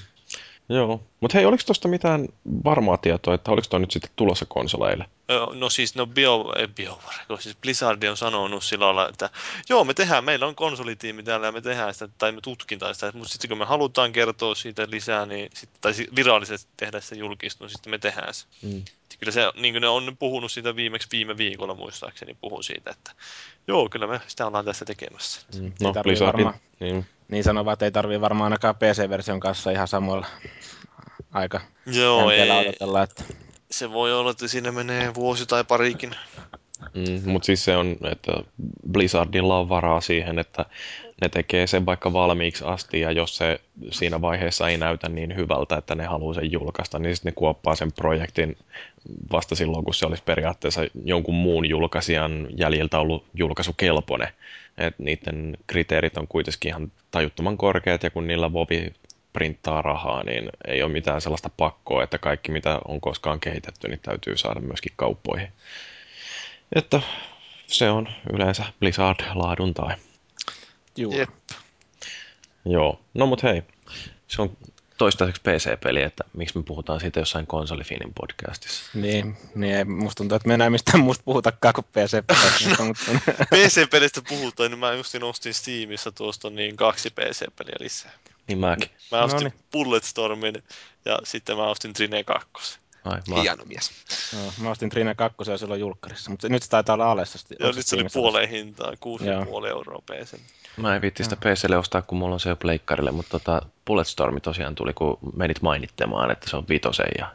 Joo, 0.68 1.02
mutta 1.20 1.38
hei, 1.38 1.46
oliko 1.46 1.62
tuosta 1.66 1.88
mitään 1.88 2.28
varmaa 2.64 2.96
tietoa, 2.96 3.34
että 3.34 3.50
oliko 3.50 3.66
toi 3.70 3.80
nyt 3.80 3.90
sitten 3.90 4.10
tulossa 4.16 4.46
konsoleille? 4.48 5.04
No 5.54 5.70
siis, 5.70 5.94
no 5.94 6.06
Bio, 6.06 6.52
ei 6.56 6.68
BioWare, 6.68 7.18
kun 7.28 7.42
siis 7.42 7.56
Blizzard 7.56 8.02
on 8.02 8.16
sanonut 8.16 8.64
sillä 8.64 8.86
lailla, 8.86 9.08
että 9.08 9.30
joo, 9.68 9.84
me 9.84 9.94
tehdään, 9.94 10.24
meillä 10.24 10.46
on 10.46 10.54
konsolitiimi 10.54 11.22
täällä 11.22 11.46
ja 11.46 11.52
me 11.52 11.60
tehdään 11.60 11.94
sitä, 11.94 12.08
tai 12.18 12.32
me 12.32 12.40
tutkitaan 12.40 12.94
sitä, 12.94 13.12
mutta 13.14 13.28
sitten 13.28 13.48
kun 13.48 13.58
me 13.58 13.64
halutaan 13.64 14.12
kertoa 14.12 14.54
siitä 14.54 14.86
lisää, 14.90 15.26
niin 15.26 15.50
sit, 15.54 15.70
tai 15.80 15.92
virallisesti 16.16 16.70
tehdä 16.76 17.00
se 17.00 17.16
julkistus, 17.16 17.60
niin 17.60 17.70
sitten 17.70 17.90
me 17.90 17.98
tehdään 17.98 18.34
se. 18.34 18.46
Mm. 18.62 18.82
Kyllä 19.18 19.32
se, 19.32 19.42
niin 19.56 19.74
kuin 19.74 19.80
ne 19.80 19.88
on 19.88 20.16
puhunut 20.18 20.52
siitä 20.52 20.76
viimeksi 20.76 21.08
viime 21.12 21.36
viikolla 21.36 21.74
muistaakseni, 21.74 22.36
puhun 22.40 22.64
siitä, 22.64 22.90
että 22.90 23.12
joo, 23.66 23.88
kyllä 23.88 24.06
me 24.06 24.20
sitä 24.26 24.46
ollaan 24.46 24.64
tässä 24.64 24.84
tekemässä. 24.84 25.40
Mm. 25.54 25.66
Ei 25.66 25.72
No, 25.80 25.92
Blizzardin, 26.02 26.44
varmaan. 26.44 26.64
niin, 26.80 27.06
niin 27.28 27.44
sanovat, 27.44 27.72
että 27.72 27.84
ei 27.84 27.90
tarvii 27.90 28.20
varmaan 28.20 28.52
ainakaan 28.52 28.76
PC-version 28.76 29.40
kanssa 29.40 29.70
ihan 29.70 29.88
samoilla 29.88 30.26
aika 31.32 31.60
Joo, 31.86 32.30
ei, 32.30 32.50
odotella, 32.50 33.02
että 33.02 33.24
se 33.70 33.92
voi 33.92 34.12
olla, 34.12 34.30
että 34.30 34.48
siinä 34.48 34.72
menee 34.72 35.14
vuosi 35.14 35.46
tai 35.46 35.64
parikin. 35.64 36.10
Mm, 36.94 37.30
mutta 37.30 37.46
siis 37.46 37.64
se 37.64 37.76
on, 37.76 37.96
että 38.10 38.32
Blizzardilla 38.92 39.58
on 39.58 39.68
varaa 39.68 40.00
siihen, 40.00 40.38
että 40.38 40.64
ne 41.20 41.28
tekee 41.28 41.66
sen 41.66 41.86
vaikka 41.86 42.12
valmiiksi 42.12 42.64
asti, 42.64 43.00
ja 43.00 43.12
jos 43.12 43.36
se 43.36 43.60
siinä 43.90 44.20
vaiheessa 44.20 44.68
ei 44.68 44.76
näytä 44.76 45.08
niin 45.08 45.36
hyvältä, 45.36 45.76
että 45.76 45.94
ne 45.94 46.04
haluaa 46.04 46.34
sen 46.34 46.52
julkaista, 46.52 46.98
niin 46.98 47.16
sitten 47.16 47.30
ne 47.30 47.34
kuoppaa 47.34 47.76
sen 47.76 47.92
projektin 47.92 48.56
vasta 49.32 49.54
silloin, 49.54 49.84
kun 49.84 49.94
se 49.94 50.06
olisi 50.06 50.22
periaatteessa 50.22 50.80
jonkun 51.04 51.34
muun 51.34 51.68
julkaisijan 51.68 52.46
jäljiltä 52.56 52.98
ollut 52.98 53.24
julkaisukelpoinen. 53.34 54.28
Et 54.78 54.98
niiden 54.98 55.56
kriteerit 55.66 56.16
on 56.16 56.28
kuitenkin 56.28 56.68
ihan 56.68 56.92
tajuttoman 57.10 57.56
korkeat, 57.56 58.02
ja 58.02 58.10
kun 58.10 58.26
niillä 58.26 58.52
Vovi 58.52 58.92
printtaa 59.32 59.82
rahaa, 59.82 60.22
niin 60.24 60.50
ei 60.68 60.82
ole 60.82 60.92
mitään 60.92 61.20
sellaista 61.20 61.50
pakkoa, 61.56 62.02
että 62.02 62.18
kaikki 62.18 62.52
mitä 62.52 62.80
on 62.88 63.00
koskaan 63.00 63.40
kehitetty, 63.40 63.88
niin 63.88 64.00
täytyy 64.00 64.36
saada 64.36 64.60
myöskin 64.60 64.92
kauppoihin. 64.96 65.48
Että 66.74 67.00
se 67.66 67.90
on 67.90 68.08
yleensä 68.32 68.64
Blizzard 68.80 69.20
laadun 69.34 69.74
tai. 69.74 69.94
juu. 70.96 71.12
Jep. 71.12 71.30
Joo, 72.64 73.00
no 73.14 73.26
mut 73.26 73.42
hei, 73.42 73.62
se 74.28 74.42
on 74.42 74.56
toistaiseksi 74.98 75.42
PC-peli, 75.42 76.02
että 76.02 76.24
miksi 76.32 76.58
me 76.58 76.64
puhutaan 76.64 77.00
siitä 77.00 77.20
jossain 77.20 77.46
konsolifinin 77.46 78.14
podcastissa. 78.14 78.84
Niin, 78.94 79.36
niin 79.54 79.74
ei, 79.74 79.84
musta 79.84 80.18
tuntuu, 80.18 80.36
että 80.36 80.48
me 80.48 80.54
enää 80.54 80.70
mistään 80.70 81.00
muusta 81.00 81.24
puhutakaan 81.24 81.74
kuin 81.74 81.84
PC-peleistä, 81.84 82.82
mutta 82.84 83.04
PC-pelistä 83.54 84.22
puhutaan, 84.28 84.70
niin 84.70 84.78
mä 84.78 84.92
justin 84.92 85.24
ostin 85.24 85.54
Steamissa 85.54 86.12
tuosta 86.12 86.50
niin 86.50 86.76
kaksi 86.76 87.10
PC-peliä 87.10 87.76
lisää. 87.80 88.12
Niin 88.48 88.58
mäkin. 88.58 88.90
Mä 89.12 89.22
ostin 89.24 89.44
Noniin. 89.44 89.64
Bulletstormin 89.72 90.62
ja 91.04 91.18
sitten 91.24 91.56
mä 91.56 91.66
ostin 91.66 91.92
Trine 91.92 92.24
2. 92.24 92.78
Ai, 93.06 93.20
mä, 93.28 93.42
Hieno 93.42 93.64
mies. 93.64 93.90
Joo, 94.32 94.52
mä 94.60 94.70
ostin 94.70 94.90
Trine 94.90 95.14
2 95.14 95.50
ja 95.50 95.58
silloin 95.58 95.80
julkkarissa, 95.80 96.30
mutta 96.30 96.48
nyt 96.48 96.62
se 96.62 96.70
taitaa 96.70 96.94
olla 96.94 97.10
alessa. 97.10 97.38
Joo, 97.60 97.72
nyt 97.72 97.86
se 97.86 97.96
oli 97.96 98.06
puoleen 98.12 98.48
hintaan, 98.48 98.96
6,5 99.60 99.66
euroa 99.68 100.02
PC. 100.06 100.38
mä 100.76 100.96
en 100.96 101.02
viitti 101.02 101.24
sitä 101.24 101.36
PClle 101.36 101.76
ostaa, 101.76 102.02
kun 102.02 102.18
mulla 102.18 102.34
on 102.34 102.40
se 102.40 102.48
jo 102.48 102.56
pleikkarille, 102.56 103.10
mutta 103.10 103.30
tota, 103.30 103.62
Bulletstormi 103.86 104.40
tosiaan 104.40 104.74
tuli, 104.74 104.92
kun 104.92 105.18
menit 105.36 105.62
mainittamaan, 105.62 106.30
että 106.30 106.50
se 106.50 106.56
on 106.56 106.64
vitosen 106.68 107.08
ja 107.18 107.26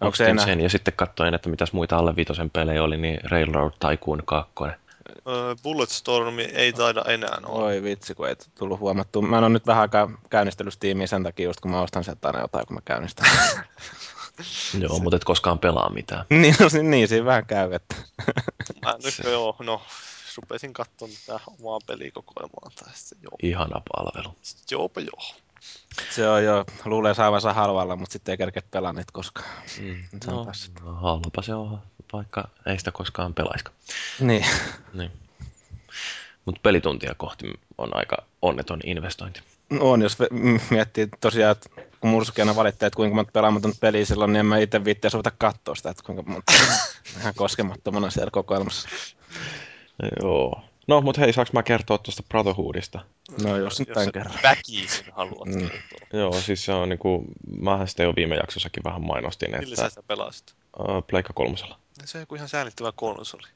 Onko 0.00 0.16
se 0.16 0.28
enää? 0.28 0.44
sen 0.44 0.60
ja 0.60 0.68
sitten 0.68 0.94
katsoin, 0.96 1.34
että 1.34 1.48
mitäs 1.48 1.72
muita 1.72 1.98
alle 1.98 2.16
vitosen 2.16 2.50
pelejä 2.50 2.82
oli, 2.82 2.96
niin 2.96 3.20
Railroad 3.30 3.72
Tycoon 3.90 4.22
2. 4.24 4.52
Öö, 5.28 5.54
Bulletstormi 5.62 6.42
ei 6.42 6.72
taida 6.72 7.04
enää 7.08 7.38
olla. 7.46 7.64
Oi 7.64 7.82
vitsi, 7.82 8.14
kun 8.14 8.28
ei 8.28 8.36
tullut 8.58 8.80
huomattua. 8.80 9.22
Mä 9.22 9.38
en 9.38 9.44
ole 9.44 9.52
nyt 9.52 9.66
vähän 9.66 9.82
aikaa 9.82 10.10
Steamia 10.68 11.06
sen 11.06 11.22
takia, 11.22 11.48
just 11.48 11.60
kun 11.60 11.70
mä 11.70 11.80
ostan 11.80 12.04
sieltä 12.04 12.28
aina 12.28 12.40
jotain, 12.40 12.66
kun 12.66 12.74
mä 12.74 12.80
käynnistän. 12.84 13.30
Joo, 14.80 14.98
mutta 14.98 15.16
et 15.16 15.24
koskaan 15.24 15.58
pelaa 15.58 15.90
mitään. 15.90 16.24
niin, 16.42 16.54
no, 16.60 16.68
si- 16.68 16.82
niin, 16.82 17.08
siinä 17.08 17.24
vähän 17.24 17.46
käy, 17.46 17.72
että... 17.72 17.94
Mä 18.84 18.94
nyt 19.04 19.20
joo, 19.24 19.56
no, 19.60 19.82
rupesin 20.36 20.72
katsomaan 20.72 21.16
tätä 21.26 21.40
omaa 21.60 21.78
pelikokoelmaa 21.86 22.70
tai 22.84 22.92
sitten 22.94 23.18
joo. 23.22 23.36
Ihana 23.42 23.82
palvelu. 23.92 24.36
Joopa 24.70 25.00
joo. 25.00 25.34
se 26.10 26.28
on 26.28 26.44
jo, 26.44 26.64
luulee 26.84 27.14
saavansa 27.14 27.52
halvalla, 27.52 27.96
mutta 27.96 28.12
sitten 28.12 28.32
ei 28.32 28.36
kerkeä 28.38 28.62
pelaa 28.70 28.92
niitä 28.92 29.12
koskaan. 29.12 29.48
Mm. 29.80 30.04
Se 30.24 30.30
on 30.30 30.36
No, 30.36 30.44
tässä. 30.44 30.70
halpa 31.00 31.42
se 31.42 31.54
on, 31.54 31.82
vaikka 32.12 32.48
ei 32.66 32.78
sitä 32.78 32.92
koskaan 32.92 33.34
pelaiska. 33.34 33.72
Niin. 34.20 34.46
Niin. 34.94 35.12
Mutta 36.44 36.60
pelituntia 36.62 37.14
kohti 37.16 37.52
on 37.78 37.96
aika 37.96 38.16
onneton 38.42 38.80
investointi. 38.84 39.40
On, 39.80 40.02
jos 40.02 40.18
miettii 40.70 41.08
tosiaan, 41.20 41.52
että 41.52 41.70
kun 42.00 42.10
mursukeena 42.10 42.56
valittaa, 42.56 42.86
että 42.86 42.96
kuinka 42.96 43.14
monta 43.14 43.32
pelaamatonta 43.32 43.78
peliä 43.80 44.04
silloin, 44.04 44.32
niin 44.32 44.40
en 44.40 44.46
mä 44.46 44.58
itse 44.58 44.84
viittiä 44.84 45.10
sovita 45.10 45.30
katsoa 45.38 45.74
sitä, 45.74 45.90
että 45.90 46.02
kuinka 46.06 46.22
monta 46.22 46.52
ihan 47.20 47.34
koskemattomana 47.36 48.10
siellä 48.10 48.30
kokoelmassa. 48.30 48.88
Joo. 50.22 50.60
No, 50.88 51.00
mutta 51.00 51.20
hei, 51.20 51.32
saaks 51.32 51.52
mä 51.52 51.62
kertoa 51.62 51.98
tuosta 51.98 52.22
Brotherhoodista? 52.28 53.00
No 53.44 53.56
jos 53.56 53.78
nyt 53.78 53.88
tämän 53.94 54.12
kerran. 54.12 54.34
väkisin 54.42 55.06
haluat 55.12 55.48
Mm. 55.48 55.58
kertoa. 55.60 56.08
Joo, 56.12 56.32
siis 56.32 56.64
se 56.64 56.72
on 56.72 56.88
niinku, 56.88 57.24
mähän 57.60 57.88
sitä 57.88 58.02
jo 58.02 58.12
viime 58.16 58.36
jaksossakin 58.36 58.82
vähän 58.84 59.02
mainostin, 59.06 59.50
Millä 59.50 59.76
sä 59.76 59.82
että 59.82 59.88
sitä 59.88 60.02
pelasit? 60.02 60.54
uh, 60.78 61.06
Pleikka 61.06 61.32
kolmosella. 61.32 61.78
Se 62.04 62.18
on 62.18 62.22
joku 62.22 62.34
ihan 62.34 62.48
säälittävä 62.48 62.92
konsoli. 62.96 63.46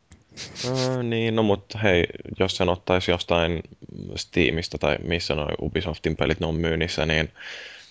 Niin, 1.02 1.36
no 1.36 1.42
mutta 1.42 1.78
hei, 1.78 2.06
jos 2.38 2.56
sen 2.56 2.68
ottaisi 2.68 3.10
jostain 3.10 3.60
Steamista 4.16 4.78
tai 4.78 4.96
missä 5.04 5.34
noin 5.34 5.54
Ubisoftin 5.62 6.16
pelit 6.16 6.40
ne 6.40 6.46
on 6.46 6.54
myynnissä, 6.54 7.06
niin 7.06 7.32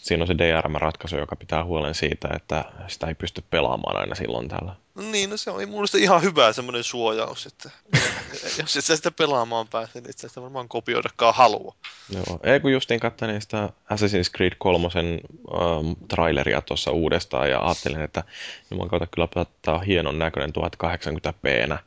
siinä 0.01 0.23
on 0.23 0.27
se 0.27 0.33
DRM-ratkaisu, 0.37 1.17
joka 1.17 1.35
pitää 1.35 1.63
huolen 1.63 1.95
siitä, 1.95 2.29
että 2.35 2.65
sitä 2.87 3.07
ei 3.07 3.15
pysty 3.15 3.43
pelaamaan 3.49 3.97
aina 3.97 4.15
silloin 4.15 4.47
täällä. 4.47 4.75
No 4.95 5.11
niin, 5.11 5.29
no 5.29 5.37
se 5.37 5.51
on 5.51 5.69
mun 5.69 5.85
ihan 5.97 6.21
hyvä 6.21 6.53
semmoinen 6.53 6.83
suojaus, 6.83 7.45
että 7.45 7.69
jos 8.61 8.77
et 8.77 8.85
sä 8.85 8.95
sitä 8.95 9.11
pelaamaan 9.11 9.67
pääse, 9.67 9.91
niin 9.93 10.09
et 10.09 10.17
sä 10.17 10.27
sitä 10.27 10.41
varmaan 10.41 10.69
kopioidakaan 10.69 11.35
halua. 11.35 11.75
Joo, 12.09 12.39
ei 12.43 12.59
kun 12.59 12.71
justiin 12.71 12.99
katselin 12.99 13.41
sitä 13.41 13.69
Assassin's 13.93 14.31
Creed 14.37 14.53
3 14.57 14.87
ähm, 14.87 15.91
traileria 16.07 16.61
tuossa 16.61 16.91
uudestaan 16.91 17.49
ja 17.49 17.59
ajattelin, 17.59 18.01
että 18.01 18.23
juman 18.71 18.89
kautta 18.89 19.07
kyllä 19.07 19.27
tämä 19.61 19.77
on 19.77 19.83
hienon 19.83 20.19
näköinen 20.19 20.53
1080p. 20.83 21.77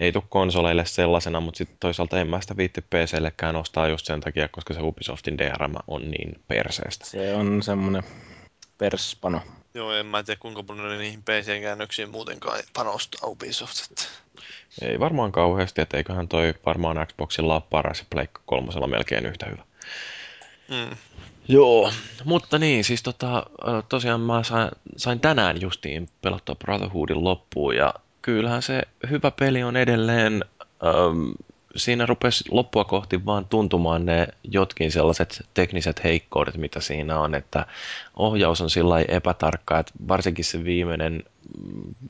Ei 0.00 0.12
tule 0.12 0.24
konsoleille 0.28 0.84
sellaisena, 0.86 1.40
mutta 1.40 1.58
sitten 1.58 1.76
toisaalta 1.80 2.20
en 2.20 2.28
mä 2.28 2.40
sitä 2.40 2.56
viitti 2.56 2.80
PCllekään 2.80 3.56
ostaa 3.56 3.88
just 3.88 4.06
sen 4.06 4.20
takia, 4.20 4.48
koska 4.48 4.74
se 4.74 4.80
Ubisoftin 4.82 5.38
DRM 5.38 5.74
on 5.86 6.10
niin 6.10 6.40
perseestä. 6.48 7.04
Se 7.06 7.34
on 7.34 7.62
semmoinen 7.62 8.02
perspano. 8.78 9.40
Joo, 9.74 9.92
en 9.92 10.06
mä 10.06 10.22
tiedä 10.22 10.40
kuinka 10.40 10.62
paljon 10.62 10.88
ne 10.88 10.98
niihin 10.98 11.22
PC-käännöksiin 11.22 12.10
muutenkaan 12.10 12.60
panostaa 12.74 13.28
Ubisoft. 13.30 13.90
Että... 13.90 14.04
Ei 14.82 15.00
varmaan 15.00 15.32
kauheasti, 15.32 15.80
että 15.80 15.96
eiköhän 15.96 16.28
toi 16.28 16.54
varmaan 16.66 17.06
Xboxilla 17.06 17.54
ole 17.54 17.62
paras 17.70 17.98
ja 17.98 18.04
Pleikka 18.10 18.40
kolmosella 18.46 18.86
melkein 18.86 19.26
yhtä 19.26 19.46
hyvä. 19.46 19.62
Mm. 20.68 20.96
Joo, 21.48 21.92
mutta 22.24 22.58
niin, 22.58 22.84
siis 22.84 23.02
tota, 23.02 23.46
tosiaan 23.88 24.20
mä 24.20 24.42
sain, 24.42 24.70
sain 24.96 25.20
tänään 25.20 25.60
justiin 25.60 26.08
pelattua 26.22 26.54
Brotherhoodin 26.54 27.24
loppuun 27.24 27.76
ja 27.76 27.94
kyllähän 28.22 28.62
se 28.62 28.82
hyvä 29.10 29.30
peli 29.30 29.62
on 29.62 29.76
edelleen, 29.76 30.44
äm, 30.84 31.32
siinä 31.76 32.06
rupesi 32.06 32.44
loppua 32.50 32.84
kohti 32.84 33.26
vaan 33.26 33.44
tuntumaan 33.44 34.06
ne 34.06 34.28
jotkin 34.44 34.92
sellaiset 34.92 35.46
tekniset 35.54 36.04
heikkoudet, 36.04 36.56
mitä 36.56 36.80
siinä 36.80 37.18
on, 37.18 37.34
että 37.34 37.66
ohjaus 38.16 38.60
on 38.60 38.70
sillä 38.70 38.88
lailla 38.90 39.14
epätarkka, 39.14 39.78
että 39.78 39.92
varsinkin 40.08 40.44
se 40.44 40.64
viimeinen 40.64 41.24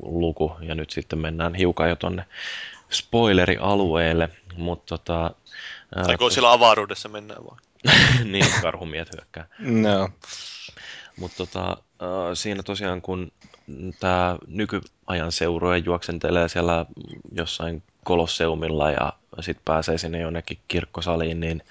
luku, 0.02 0.56
ja 0.60 0.74
nyt 0.74 0.90
sitten 0.90 1.18
mennään 1.18 1.54
hiukan 1.54 1.88
jo 1.88 1.96
tonne 1.96 2.24
spoilerialueelle, 2.90 4.28
mutta 4.56 4.98
tota, 4.98 5.30
ää, 5.96 6.04
Tai 6.04 6.16
kun 6.16 6.30
siellä 6.30 6.52
avaruudessa 6.52 7.08
mennään 7.08 7.44
vaan. 7.44 7.58
niin 8.32 8.46
karhumiet 8.62 9.08
hyökkää. 9.16 9.46
No. 9.58 10.08
Mutta 11.16 11.36
tota, 11.36 11.76
äh, 12.02 12.08
siinä 12.34 12.62
tosiaan 12.62 13.02
kun 13.02 13.32
tämä 14.00 14.36
nykyajan 14.46 15.32
seuroja 15.32 15.78
juoksentelee 15.78 16.48
siellä 16.48 16.86
jossain 17.32 17.82
kolosseumilla 18.04 18.90
ja 18.90 19.12
sitten 19.40 19.62
pääsee 19.64 19.98
sinne 19.98 20.20
jonnekin 20.20 20.58
kirkkosaliin, 20.68 21.40
niin 21.40 21.62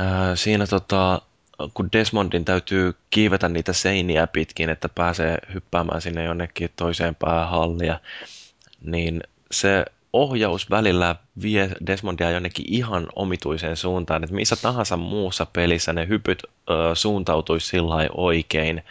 äh, 0.00 0.06
siinä 0.34 0.66
tota, 0.66 1.22
kun 1.74 1.88
Desmondin 1.92 2.44
täytyy 2.44 2.94
kiivetä 3.10 3.48
niitä 3.48 3.72
seiniä 3.72 4.26
pitkin, 4.26 4.70
että 4.70 4.88
pääsee 4.88 5.38
hyppäämään 5.54 6.02
sinne 6.02 6.24
jonnekin 6.24 6.70
toiseen 6.76 7.14
päähän 7.14 7.48
hallia, 7.48 8.00
niin 8.80 9.20
se 9.50 9.84
ohjaus 10.12 10.70
välillä 10.70 11.16
vie 11.42 11.70
Desmondia 11.86 12.30
jonnekin 12.30 12.64
ihan 12.68 13.06
omituiseen 13.16 13.76
suuntaan, 13.76 14.24
että 14.24 14.36
missä 14.36 14.56
tahansa 14.56 14.96
muussa 14.96 15.46
pelissä 15.52 15.92
ne 15.92 16.08
hypyt 16.08 16.42
ö, 16.42 16.94
suuntautuisi 16.94 17.66
sillä 17.66 17.94
oikein, 18.14 18.82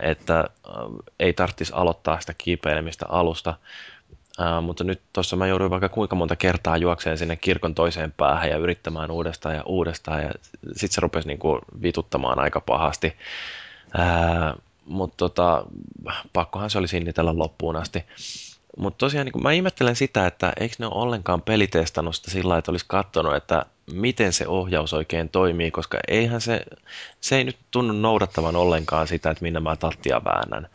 että 0.00 0.38
ö, 0.38 0.70
ei 1.20 1.32
tarvitsisi 1.32 1.72
aloittaa 1.74 2.20
sitä 2.20 2.34
kiipeilemistä 2.38 3.06
alusta. 3.08 3.54
Ö, 4.40 4.60
mutta 4.60 4.84
nyt 4.84 5.00
tuossa 5.12 5.36
mä 5.36 5.46
jouduin 5.46 5.70
vaikka 5.70 5.88
kuinka 5.88 6.16
monta 6.16 6.36
kertaa 6.36 6.76
juokseen 6.76 7.18
sinne 7.18 7.36
kirkon 7.36 7.74
toiseen 7.74 8.12
päähän 8.12 8.50
ja 8.50 8.56
yrittämään 8.56 9.10
uudestaan 9.10 9.54
ja 9.54 9.62
uudestaan 9.66 10.22
ja 10.22 10.30
sitten 10.72 10.94
se 10.94 11.00
rupesi 11.00 11.28
niinku 11.28 11.58
vituttamaan 11.82 12.38
aika 12.38 12.60
pahasti. 12.60 13.16
Ää, 13.98 14.54
mutta 14.86 15.16
tota, 15.16 15.64
pakkohan 16.32 16.70
se 16.70 16.78
oli 16.78 16.88
sinnitellä 16.88 17.38
loppuun 17.38 17.76
asti. 17.76 18.04
Mutta 18.78 18.98
tosiaan 18.98 19.24
niin 19.26 19.42
mä 19.42 19.52
ihmettelen 19.52 19.96
sitä, 19.96 20.26
että 20.26 20.52
eikö 20.60 20.74
ne 20.78 20.86
ole 20.86 20.94
ollenkaan 20.94 21.42
pelitestannut 21.42 22.16
sitä 22.16 22.30
sillä 22.30 22.58
että 22.58 22.70
olisi 22.70 22.84
katsonut, 22.88 23.34
että 23.34 23.66
miten 23.92 24.32
se 24.32 24.48
ohjaus 24.48 24.92
oikein 24.92 25.28
toimii, 25.28 25.70
koska 25.70 25.98
eihän 26.08 26.40
se, 26.40 26.60
se 27.20 27.36
ei 27.36 27.44
nyt 27.44 27.56
tunnu 27.70 27.92
noudattavan 27.92 28.56
ollenkaan 28.56 29.08
sitä, 29.08 29.30
että 29.30 29.42
minne 29.42 29.60
mä 29.60 29.76
tattia 29.76 30.24
väännän. 30.24 30.68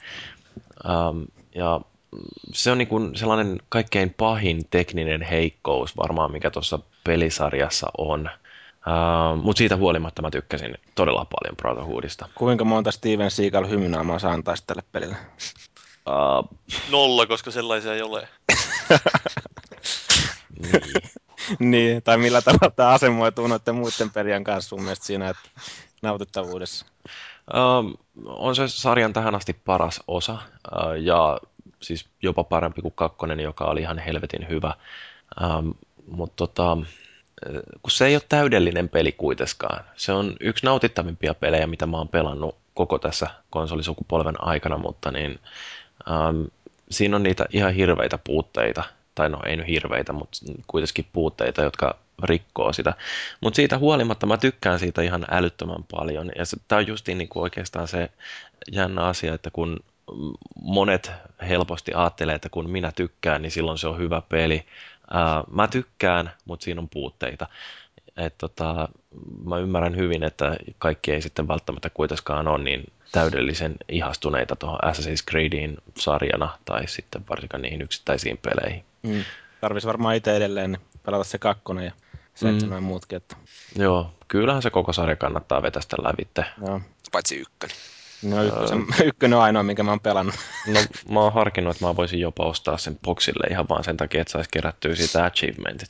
Um, 0.89 1.25
ja 1.55 1.81
se 2.53 2.71
on 2.71 2.77
niin 2.77 2.87
kuin 2.87 3.15
sellainen 3.15 3.59
kaikkein 3.69 4.13
pahin 4.17 4.65
tekninen 4.69 5.21
heikkous 5.21 5.97
varmaan, 5.97 6.31
mikä 6.31 6.49
tuossa 6.49 6.79
pelisarjassa 7.03 7.87
on. 7.97 8.29
Uh, 8.87 9.43
Mutta 9.43 9.57
siitä 9.57 9.75
huolimatta 9.75 10.21
mä 10.21 10.31
tykkäsin 10.31 10.77
todella 10.95 11.25
paljon 11.25 11.55
Brotherhoodista. 11.55 12.29
Kuinka 12.35 12.65
monta 12.65 12.91
Steven 12.91 13.31
Seagal 13.31 13.69
hymynää 13.69 14.03
mä 14.03 14.19
saan 14.19 14.43
tälle 14.43 14.83
pelille? 14.91 15.15
Uh, 16.07 16.57
Nolla, 16.89 17.25
koska 17.25 17.51
sellaisia 17.51 17.93
ei 17.93 18.01
ole. 18.01 18.27
niin. 20.59 20.81
niin, 21.59 22.03
tai 22.03 22.17
millä 22.17 22.41
tavalla 22.41 22.71
tämä 22.75 22.89
asemoituu 22.89 23.47
noiden 23.47 23.75
muiden 23.75 24.11
pelien 24.13 24.43
kanssa 24.43 24.69
sun 24.69 24.81
mielestä 24.81 25.05
siinä, 25.05 25.29
että 25.29 25.49
nautittavuudessa? 26.01 26.85
Um, 27.53 27.93
on 28.25 28.55
se 28.55 28.67
sarjan 28.67 29.13
tähän 29.13 29.35
asti 29.35 29.53
paras 29.53 30.03
osa 30.07 30.33
uh, 30.33 31.01
ja 31.01 31.39
siis 31.79 32.05
jopa 32.21 32.43
parempi 32.43 32.81
kuin 32.81 32.93
kakkonen, 32.95 33.39
joka 33.39 33.65
oli 33.65 33.81
ihan 33.81 33.97
helvetin 33.99 34.49
hyvä. 34.49 34.73
Um, 35.41 35.73
Mutta 36.07 36.35
tota, 36.35 36.77
kun 37.81 37.91
se 37.91 38.05
ei 38.05 38.15
ole 38.15 38.23
täydellinen 38.29 38.89
peli 38.89 39.11
kuitenkaan. 39.11 39.83
Se 39.95 40.11
on 40.11 40.35
yksi 40.39 40.65
nautittavimpia 40.65 41.33
pelejä, 41.33 41.67
mitä 41.67 41.85
mä 41.85 41.97
oon 41.97 42.07
pelannut 42.07 42.55
koko 42.73 42.99
tässä 42.99 43.27
konsolisukupolven 43.49 44.43
aikana, 44.43 44.77
mutta 44.77 45.11
niin, 45.11 45.39
um, 46.09 46.47
siinä 46.91 47.15
on 47.15 47.23
niitä 47.23 47.45
ihan 47.49 47.73
hirveitä 47.73 48.17
puutteita, 48.17 48.83
tai 49.15 49.29
no 49.29 49.39
ei 49.45 49.57
nyt 49.57 49.67
hirveitä, 49.67 50.13
mutta 50.13 50.37
kuitenkin 50.67 51.05
puutteita, 51.13 51.61
jotka 51.61 51.97
rikkoo 52.23 52.73
sitä. 52.73 52.93
Mutta 53.41 53.55
siitä 53.55 53.77
huolimatta 53.77 54.25
mä 54.25 54.37
tykkään 54.37 54.79
siitä 54.79 55.01
ihan 55.01 55.25
älyttömän 55.31 55.83
paljon. 55.91 56.31
Ja 56.35 56.43
tämä 56.67 56.79
on 56.79 56.87
justiin 56.87 57.29
kuin 57.29 57.43
oikeastaan 57.43 57.87
se 57.87 58.09
jännä 58.71 59.01
asia, 59.01 59.33
että 59.33 59.51
kun 59.51 59.79
monet 60.61 61.11
helposti 61.47 61.93
ajattelee, 61.93 62.35
että 62.35 62.49
kun 62.49 62.69
minä 62.69 62.91
tykkään, 62.91 63.41
niin 63.41 63.51
silloin 63.51 63.77
se 63.77 63.87
on 63.87 63.97
hyvä 63.97 64.21
peli. 64.29 64.65
Ää, 65.11 65.43
mä 65.51 65.67
tykkään, 65.67 66.31
mutta 66.45 66.63
siinä 66.63 66.81
on 66.81 66.89
puutteita. 66.89 67.47
Et 68.17 68.37
tota, 68.37 68.89
mä 69.45 69.57
ymmärrän 69.57 69.95
hyvin, 69.95 70.23
että 70.23 70.57
kaikki 70.77 71.11
ei 71.11 71.21
sitten 71.21 71.47
välttämättä 71.47 71.89
kuitenkaan 71.89 72.47
ole 72.47 72.63
niin 72.63 72.83
täydellisen 73.11 73.75
ihastuneita 73.89 74.55
tuohon 74.55 74.79
Assassin's 74.83 75.29
Creediin 75.29 75.77
sarjana 75.97 76.57
tai 76.65 76.87
sitten 76.87 77.23
varsinkaan 77.29 77.61
niihin 77.61 77.81
yksittäisiin 77.81 78.37
peleihin. 78.37 78.83
Mm. 79.03 79.23
Tarvisi 79.61 79.87
varmaan 79.87 80.15
itse 80.15 80.35
edelleen 80.35 80.77
pelata 81.03 81.23
se 81.23 81.37
kakkonen 81.37 81.85
ja 81.85 81.91
seitsemän 82.35 82.83
mm. 82.83 82.87
muutkin. 82.87 83.17
Että... 83.17 83.35
Joo, 83.75 84.13
kyllähän 84.27 84.61
se 84.61 84.69
koko 84.69 84.93
sarja 84.93 85.15
kannattaa 85.15 85.61
vetästä 85.61 85.95
lävitte. 86.01 86.45
Joo. 86.67 86.81
Paitsi 87.11 87.35
ykkönen. 87.37 87.75
No 88.23 88.43
ykkösen, 88.43 88.85
ykkönen 89.05 89.37
on 89.37 89.43
ainoa, 89.43 89.63
minkä 89.63 89.83
mä 89.83 89.91
oon 89.91 89.99
pelannut. 89.99 90.35
No 90.67 90.79
mä 91.09 91.19
oon 91.19 91.33
harkinnut, 91.33 91.75
että 91.75 91.85
mä 91.85 91.95
voisin 91.95 92.19
jopa 92.19 92.45
ostaa 92.45 92.77
sen 92.77 92.99
boxille 93.03 93.47
ihan 93.51 93.69
vaan 93.69 93.83
sen 93.83 93.97
takia, 93.97 94.21
että 94.21 94.31
saisi 94.31 94.49
kerättyä 94.53 94.95
siitä 94.95 95.25
achievementit. 95.25 95.89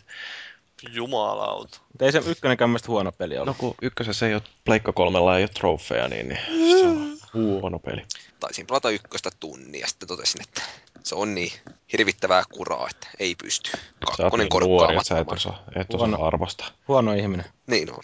Jumalauta. 0.93 1.79
Mutta 1.87 2.05
ei 2.05 2.11
se 2.11 2.21
ykkönenkään 2.25 2.69
mielestä 2.69 2.87
huono 2.87 3.11
peli 3.11 3.37
ollut. 3.37 3.47
No 3.47 3.53
kun 3.59 3.75
ykkösessä 3.81 4.27
ei 4.27 4.33
ole 4.33 4.41
Pleikka 4.65 4.93
kolmella 4.93 5.37
ei 5.37 5.43
ole 5.43 5.49
trofeja, 5.49 6.07
niin, 6.07 6.27
niin 6.27 6.39
se 6.79 6.87
on 6.87 7.17
huono 7.33 7.79
peli. 7.79 8.05
Taisin 8.39 8.67
pelata 8.67 8.89
ykköstä 8.89 9.29
tunnia 9.39 9.81
ja 9.81 9.87
sitten 9.87 10.07
totesin, 10.07 10.41
että 10.41 10.61
se 11.03 11.15
on 11.15 11.35
niin 11.35 11.51
hirvittävää 11.91 12.43
kuraa, 12.53 12.87
että 12.89 13.07
ei 13.19 13.35
pysty. 13.35 13.71
Sä 13.71 13.77
oot 14.07 14.17
Kakkonen 14.17 14.47
niin 14.53 14.63
nuori, 14.63 14.95
että 14.95 15.07
sä 15.07 15.19
et 15.19 15.31
osaa, 15.31 15.63
et 15.75 15.93
osaa 15.93 16.07
Huono. 16.07 16.25
arvostaa. 16.25 16.67
Huono 16.87 17.13
ihminen. 17.13 17.45
Niin 17.67 17.91
on. 17.91 18.03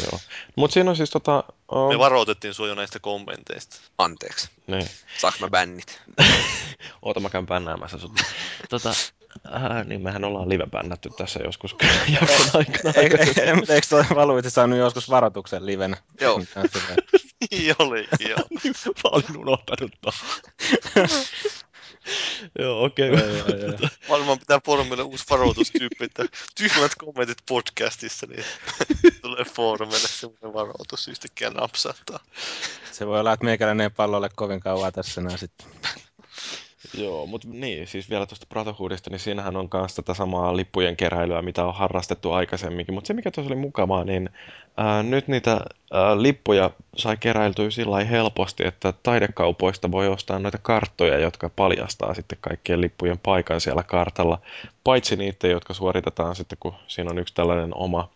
Joo. 0.00 0.20
Mut 0.56 0.72
siinä 0.72 0.90
on 0.90 0.96
siis 0.96 1.10
tota... 1.10 1.44
Me 1.72 1.94
Um, 1.94 1.98
varoitettiin 1.98 2.54
sua 2.54 2.68
jo 2.68 2.74
näistä 2.74 2.98
kommenteista. 3.00 3.76
Anteeksi. 3.98 4.48
niin. 4.66 4.88
Saanko 5.18 5.38
mä 5.40 5.50
bännit? 5.50 6.00
Oota, 7.02 7.20
mä 7.20 7.30
käyn 7.30 7.46
bännäämässä 7.46 7.98
sut. 7.98 8.12
tota, 8.70 8.94
äh, 9.54 9.86
niin 9.86 10.02
mehän 10.02 10.24
ollaan 10.24 10.48
live-bännätty 10.48 11.10
tässä 11.16 11.40
joskus 11.44 11.76
jakson 12.20 12.46
aikana. 12.54 12.94
Eikö, 12.96 13.18
eikö, 13.18 13.42
eikö 13.74 13.86
toi 13.90 14.04
Valuiti 14.14 14.50
saanut 14.50 14.78
joskus 14.78 15.10
varoituksen 15.10 15.66
livenä? 15.66 15.96
Joo. 16.20 16.38
Niin 17.50 17.74
oli, 17.78 18.08
joo. 18.28 18.38
Mä 18.86 19.10
olin 19.10 19.36
unohtanut 19.36 19.92
ton. 20.00 20.12
Joo, 22.58 22.84
okei. 22.84 23.10
Okay. 23.10 23.88
Varmaan 24.08 24.38
pitää 24.38 24.60
foorumille 24.64 25.02
uusi 25.02 25.24
varoitustyyppi, 25.30 26.04
että 26.04 26.24
tyhmät 26.54 26.94
kommentit 26.94 27.38
podcastissa, 27.48 28.26
niin 28.26 28.44
tulee 29.22 29.44
foorumille 29.44 30.08
semmoinen 30.08 30.52
varoitus 30.52 31.08
yhtäkkiä 31.08 31.50
napsattaa. 31.50 32.18
Se 32.92 33.06
voi 33.06 33.20
olla, 33.20 33.32
että 33.32 33.44
meikäläinen 33.44 33.84
ei 33.84 33.90
pallolle 33.90 34.28
kovin 34.34 34.60
kauan 34.60 34.92
tässä 34.92 35.20
näin 35.20 35.38
sitten. 35.38 35.66
Joo, 36.94 37.26
mutta 37.26 37.48
niin, 37.50 37.86
siis 37.86 38.10
vielä 38.10 38.26
tuosta 38.26 38.46
Brotherhoodista, 38.48 39.10
niin 39.10 39.18
siinähän 39.18 39.56
on 39.56 39.68
myös 39.74 39.94
tätä 39.94 40.14
samaa 40.14 40.56
lippujen 40.56 40.96
keräilyä, 40.96 41.42
mitä 41.42 41.64
on 41.64 41.74
harrastettu 41.74 42.32
aikaisemminkin. 42.32 42.94
Mutta 42.94 43.08
se, 43.08 43.14
mikä 43.14 43.30
tuossa 43.30 43.54
oli 43.54 43.60
mukavaa, 43.60 44.04
niin 44.04 44.30
ää, 44.76 45.02
nyt 45.02 45.28
niitä 45.28 45.60
ää, 45.92 46.22
lippuja 46.22 46.70
sai 46.96 47.16
keräiltyä 47.16 47.70
sillä 47.70 48.04
helposti, 48.04 48.66
että 48.66 48.92
taidekaupoista 49.02 49.90
voi 49.90 50.08
ostaa 50.08 50.38
noita 50.38 50.58
karttoja, 50.62 51.18
jotka 51.18 51.48
paljastaa 51.56 52.14
sitten 52.14 52.38
kaikkien 52.40 52.80
lippujen 52.80 53.18
paikan 53.18 53.60
siellä 53.60 53.82
kartalla. 53.82 54.38
Paitsi 54.84 55.16
niitä, 55.16 55.48
jotka 55.48 55.74
suoritetaan 55.74 56.36
sitten, 56.36 56.58
kun 56.60 56.74
siinä 56.86 57.10
on 57.10 57.18
yksi 57.18 57.34
tällainen 57.34 57.76
oma 57.76 58.08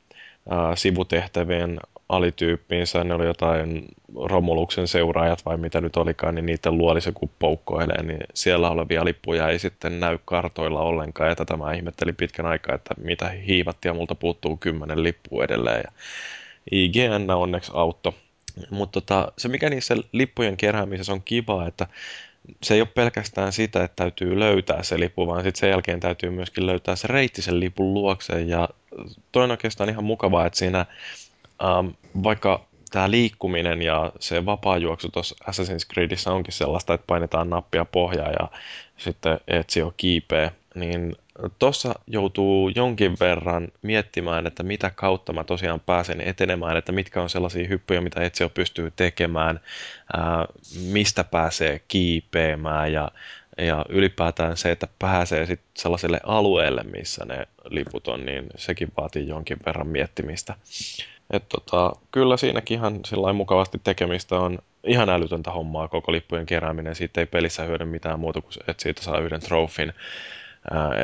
ää, 0.50 0.76
sivutehtävien 0.76 1.80
alityyppiinsä, 2.08 3.04
ne 3.04 3.14
oli 3.14 3.26
jotain 3.26 3.84
Romuluksen 4.24 4.88
seuraajat 4.88 5.44
vai 5.46 5.56
mitä 5.56 5.80
nyt 5.80 5.96
olikaan, 5.96 6.34
niin 6.34 6.46
niiden 6.46 6.78
luoli 6.78 7.00
se 7.00 7.12
kun 7.12 7.30
poukkoilee, 7.38 8.02
niin 8.02 8.20
siellä 8.34 8.70
olevia 8.70 9.04
lippuja 9.04 9.48
ei 9.48 9.58
sitten 9.58 10.00
näy 10.00 10.18
kartoilla 10.24 10.80
ollenkaan, 10.80 11.28
ja 11.28 11.36
tätä 11.36 11.56
mä 11.56 11.72
ihmettelin 11.72 12.16
pitkän 12.16 12.46
aikaa, 12.46 12.74
että 12.74 12.94
mitä 12.98 13.28
hiivattia, 13.28 13.94
multa 13.94 14.14
puuttuu 14.14 14.56
kymmenen 14.56 15.02
lippua 15.02 15.44
edelleen, 15.44 15.82
ja 15.84 15.92
IGN 16.70 17.30
onneksi 17.30 17.72
auto. 17.74 18.14
Mutta 18.70 19.00
tota, 19.00 19.32
se 19.38 19.48
mikä 19.48 19.70
niissä 19.70 19.96
lippujen 20.12 20.56
keräämisessä 20.56 21.12
on 21.12 21.22
kiva, 21.22 21.66
että 21.66 21.86
se 22.62 22.74
ei 22.74 22.80
ole 22.80 22.88
pelkästään 22.94 23.52
sitä, 23.52 23.84
että 23.84 23.96
täytyy 23.96 24.38
löytää 24.38 24.82
se 24.82 25.00
lippu, 25.00 25.26
vaan 25.26 25.42
sitten 25.42 25.60
sen 25.60 25.70
jälkeen 25.70 26.00
täytyy 26.00 26.30
myöskin 26.30 26.66
löytää 26.66 26.96
se 26.96 27.08
reitti 27.08 27.42
sen 27.42 27.60
lipun 27.60 27.94
luokseen. 27.94 28.48
Ja 28.48 28.68
toinen 29.32 29.50
oikeastaan 29.50 29.90
ihan 29.90 30.04
mukavaa, 30.04 30.46
että 30.46 30.58
siinä 30.58 30.86
ähm, 31.64 31.88
vaikka 32.22 32.66
tämä 32.90 33.10
liikkuminen 33.10 33.82
ja 33.82 34.12
se 34.20 34.46
vapaa-juoksu 34.46 35.08
tuossa 35.08 35.36
Assassin's 35.50 35.94
Creedissä 35.94 36.32
onkin 36.32 36.52
sellaista, 36.52 36.94
että 36.94 37.04
painetaan 37.06 37.50
nappia 37.50 37.84
pohjaa 37.84 38.30
ja 38.30 38.48
sitten 38.96 39.40
Ezio 39.48 39.94
kiipeä, 39.96 40.50
niin 40.74 41.16
tuossa 41.58 41.94
joutuu 42.06 42.68
jonkin 42.74 43.16
verran 43.20 43.68
miettimään, 43.82 44.46
että 44.46 44.62
mitä 44.62 44.90
kautta 44.90 45.32
mä 45.32 45.44
tosiaan 45.44 45.80
pääsen 45.80 46.20
etenemään, 46.20 46.76
että 46.76 46.92
mitkä 46.92 47.22
on 47.22 47.30
sellaisia 47.30 47.68
hyppyjä, 47.68 48.00
mitä 48.00 48.20
Ezio 48.20 48.48
pystyy 48.48 48.92
tekemään, 48.96 49.60
ää, 50.16 50.46
mistä 50.92 51.24
pääsee 51.24 51.80
kiipeämään 51.88 52.92
ja, 52.92 53.10
ja 53.58 53.84
ylipäätään 53.88 54.56
se, 54.56 54.70
että 54.70 54.88
pääsee 54.98 55.46
sitten 55.46 55.68
sellaiselle 55.76 56.20
alueelle, 56.24 56.82
missä 56.82 57.24
ne 57.24 57.46
liput 57.64 58.08
on, 58.08 58.26
niin 58.26 58.46
sekin 58.56 58.92
vaatii 58.96 59.28
jonkin 59.28 59.56
verran 59.66 59.88
miettimistä. 59.88 60.54
Et 61.30 61.48
tota, 61.48 61.92
kyllä 62.12 62.36
siinäkin 62.36 62.74
ihan 62.74 63.02
mukavasti 63.36 63.80
tekemistä 63.84 64.36
on 64.36 64.58
ihan 64.84 65.08
älytöntä 65.08 65.50
hommaa 65.50 65.88
koko 65.88 66.12
lippujen 66.12 66.46
kerääminen. 66.46 66.94
Siitä 66.94 67.20
ei 67.20 67.26
pelissä 67.26 67.62
hyödy 67.62 67.84
mitään 67.84 68.20
muuta 68.20 68.40
kuin, 68.40 68.52
että 68.68 68.82
siitä 68.82 69.02
saa 69.02 69.18
yhden 69.18 69.40
trofin. 69.40 69.92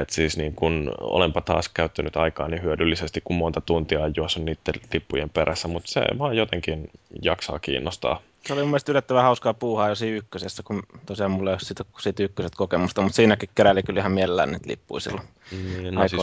Et 0.00 0.10
siis 0.10 0.36
niin 0.36 0.54
kun 0.54 0.92
olenpa 1.00 1.40
taas 1.40 1.68
käyttänyt 1.68 2.16
aikaa 2.16 2.48
niin 2.48 2.62
hyödyllisesti, 2.62 3.20
kun 3.24 3.36
monta 3.36 3.60
tuntia 3.60 4.00
on 4.00 4.12
juossut 4.16 4.44
niiden 4.44 4.74
lippujen 4.92 5.30
perässä, 5.30 5.68
mutta 5.68 5.90
se 5.90 6.00
vaan 6.18 6.36
jotenkin 6.36 6.90
jaksaa 7.22 7.58
kiinnostaa. 7.58 8.20
Se 8.46 8.52
oli 8.52 8.60
mun 8.62 8.70
mielestä 8.70 8.92
yllättävän 8.92 9.22
hauskaa 9.22 9.54
puuhaa 9.54 9.88
jo 9.88 9.94
siinä 9.94 10.16
ykkösessä, 10.16 10.62
kun 10.62 10.82
tosiaan 11.06 11.30
mulla 11.30 11.50
ei 11.50 11.54
ole 11.54 11.60
siitä, 11.60 11.84
siitä 12.00 12.22
ykköset 12.22 12.54
kokemusta, 12.54 13.02
mutta 13.02 13.16
siinäkin 13.16 13.48
keräili 13.54 13.82
kyllä 13.82 14.00
ihan 14.00 14.12
mielellään 14.12 14.52
niitä 14.52 14.68
lippuja 14.68 15.00
silloin 15.00 15.28
niin, 15.50 15.94
no 15.94 16.08
siis 16.08 16.22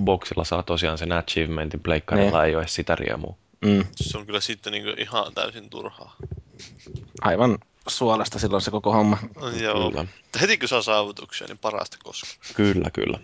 boksilla 0.00 0.44
saa 0.44 0.62
tosiaan 0.62 0.98
sen 0.98 1.12
achievementin, 1.12 1.80
pleikkarilla 1.80 2.42
niin. 2.42 2.48
ei 2.48 2.56
ole 2.56 2.66
sitä 2.66 2.94
riemua. 2.94 3.36
Mm. 3.64 3.84
Se 3.96 4.18
on 4.18 4.26
kyllä 4.26 4.40
sitten 4.40 4.72
niin 4.72 5.00
ihan 5.00 5.34
täysin 5.34 5.70
turhaa. 5.70 6.16
Aivan 7.20 7.58
suolasta 7.88 8.38
silloin 8.38 8.62
se 8.62 8.70
koko 8.70 8.92
homma. 8.92 9.18
No, 9.40 9.48
joo. 9.48 9.90
Kyllä. 9.90 10.04
Heti 10.40 10.58
kun 10.58 10.68
saa 10.68 10.82
saavutuksia, 10.82 11.46
niin 11.46 11.58
parasta 11.58 11.96
koskaan. 12.02 12.34
Kyllä, 12.56 12.90
kyllä. 12.90 13.18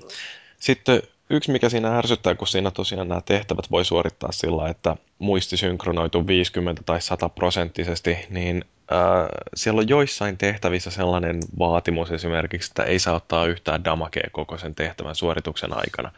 Sitten 0.58 1.02
yksi, 1.30 1.52
mikä 1.52 1.68
siinä 1.68 1.98
ärsyttää, 1.98 2.34
kun 2.34 2.48
siinä 2.48 2.70
tosiaan 2.70 3.08
nämä 3.08 3.20
tehtävät 3.20 3.70
voi 3.70 3.84
suorittaa 3.84 4.32
sillä, 4.32 4.68
että 4.68 4.96
muisti 5.18 5.56
synkronoituu 5.56 6.26
50 6.26 6.82
tai 6.86 7.00
100 7.00 7.28
prosenttisesti, 7.28 8.26
niin 8.30 8.64
äh, 8.92 9.28
siellä 9.54 9.78
on 9.78 9.88
joissain 9.88 10.38
tehtävissä 10.38 10.90
sellainen 10.90 11.40
vaatimus 11.58 12.10
esimerkiksi, 12.10 12.70
että 12.70 12.82
ei 12.82 12.98
saa 12.98 13.14
ottaa 13.14 13.46
yhtään 13.46 13.84
damakea 13.84 14.28
koko 14.32 14.58
sen 14.58 14.74
tehtävän 14.74 15.14
suorituksen 15.14 15.76
aikana. 15.76 16.12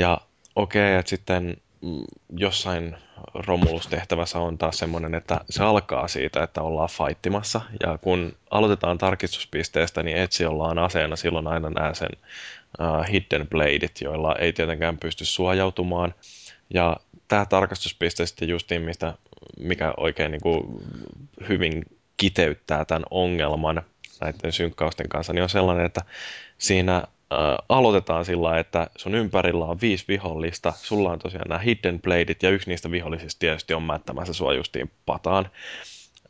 Ja 0.00 0.20
okei, 0.56 0.88
okay, 0.88 0.98
että 0.98 1.10
sitten 1.10 1.56
mm, 1.80 2.04
jossain 2.36 2.96
Romulus-tehtävässä 3.34 4.38
on 4.38 4.58
taas 4.58 4.78
semmoinen, 4.78 5.14
että 5.14 5.40
se 5.50 5.64
alkaa 5.64 6.08
siitä, 6.08 6.42
että 6.42 6.62
ollaan 6.62 6.88
fightimassa. 6.88 7.60
Ja 7.82 7.98
kun 7.98 8.32
aloitetaan 8.50 8.98
tarkistuspisteestä, 8.98 10.02
niin 10.02 10.16
etsi 10.16 10.46
ollaan 10.46 10.78
aseena 10.78 11.16
silloin 11.16 11.46
aina 11.46 11.70
nää 11.70 11.94
sen 11.94 12.08
uh, 12.80 13.12
hidden 13.12 13.48
bladeit, 13.48 14.00
joilla 14.00 14.36
ei 14.36 14.52
tietenkään 14.52 14.98
pysty 14.98 15.24
suojautumaan. 15.24 16.14
Ja 16.74 16.96
tämä 17.28 17.46
tarkastuspiste 17.46 18.26
sitten 18.26 18.48
justiin, 18.48 18.82
mistä, 18.82 19.14
mikä 19.58 19.94
oikein 19.96 20.30
niin 20.30 20.42
kuin 20.42 20.64
hyvin 21.48 21.84
kiteyttää 22.16 22.84
tämän 22.84 23.04
ongelman 23.10 23.82
näiden 24.20 24.52
synkkausten 24.52 25.08
kanssa, 25.08 25.32
niin 25.32 25.42
on 25.42 25.48
sellainen, 25.48 25.86
että 25.86 26.00
siinä 26.58 27.02
aloitetaan 27.68 28.24
sillä 28.24 28.58
että 28.58 28.90
sun 28.96 29.14
ympärillä 29.14 29.64
on 29.64 29.80
viisi 29.80 30.04
vihollista, 30.08 30.72
sulla 30.76 31.10
on 31.10 31.18
tosiaan 31.18 31.48
nämä 31.48 31.58
hidden 31.58 32.00
bladeit 32.02 32.42
ja 32.42 32.50
yksi 32.50 32.70
niistä 32.70 32.90
vihollisista 32.90 33.38
tietysti 33.38 33.74
on 33.74 33.82
mättämässä 33.82 34.32
sua 34.32 34.54
justiin 34.54 34.90
pataan. 35.06 35.50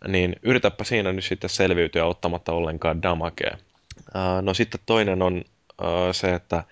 Niin 0.08 0.36
yritäpä 0.42 0.84
siinä 0.84 1.12
nyt 1.12 1.24
sitten 1.24 1.50
selviytyä 1.50 2.04
ottamatta 2.04 2.52
ollenkaan 2.52 3.02
damagea. 3.02 3.58
no 4.42 4.54
sitten 4.54 4.80
toinen 4.86 5.22
on 5.22 5.44
se, 6.12 6.34
että 6.34 6.64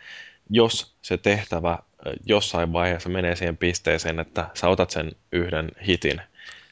jos 0.51 0.95
se 1.03 1.17
tehtävä 1.17 1.79
jossain 2.27 2.73
vaiheessa 2.73 3.09
menee 3.09 3.37
siihen 3.37 3.57
pisteeseen, 3.57 4.21
että 4.21 4.49
sä 4.55 4.69
otat 4.69 4.91
sen 4.91 5.13
yhden 5.33 5.71
hitin, 5.87 6.21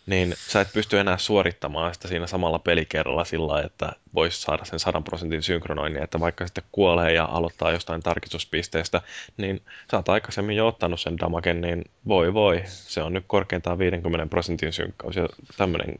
niin 0.06 0.34
sä 0.48 0.60
et 0.60 0.72
pysty 0.72 0.98
enää 0.98 1.18
suorittamaan 1.18 1.94
sitä 1.94 2.08
siinä 2.08 2.26
samalla 2.26 2.58
pelikerralla 2.58 3.24
sillä 3.24 3.62
että 3.62 3.92
voisi 4.14 4.40
saada 4.40 4.64
sen 4.64 4.78
100 4.78 5.00
prosentin 5.00 5.42
synkronoinnin, 5.42 6.02
että 6.02 6.20
vaikka 6.20 6.46
sitten 6.46 6.64
kuolee 6.72 7.12
ja 7.12 7.24
aloittaa 7.24 7.72
jostain 7.72 8.02
tarkistuspisteestä, 8.02 9.00
niin 9.36 9.62
sä 9.90 9.96
oot 9.96 10.08
aikaisemmin 10.08 10.56
jo 10.56 10.66
ottanut 10.66 11.00
sen 11.00 11.18
damagen, 11.18 11.60
niin 11.60 11.84
voi 12.08 12.34
voi, 12.34 12.62
se 12.66 13.02
on 13.02 13.12
nyt 13.12 13.24
korkeintaan 13.26 13.78
50 13.78 14.26
prosentin 14.26 14.72
synkkaus 14.72 15.16
ja 15.16 15.28
tämmöinen 15.56 15.98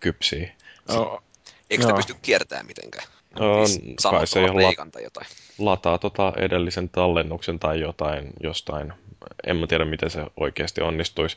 kypsii. 0.00 0.52
Oh. 0.88 1.22
Eikö 1.70 1.82
sitä 1.82 1.94
pysty 1.94 2.14
kiertämään 2.22 2.66
mitenkään? 2.66 3.06
On, 3.40 3.66
kai 4.10 4.26
se 4.26 4.40
la- 4.40 4.90
tai 4.92 5.02
jotain. 5.02 5.26
lataa 5.58 5.98
tota 5.98 6.32
edellisen 6.36 6.88
tallennuksen 6.88 7.58
tai 7.58 7.80
jotain 7.80 8.30
jostain. 8.42 8.92
En 9.46 9.56
mä 9.56 9.66
tiedä, 9.66 9.84
miten 9.84 10.10
se 10.10 10.24
oikeasti 10.36 10.80
onnistuisi. 10.80 11.36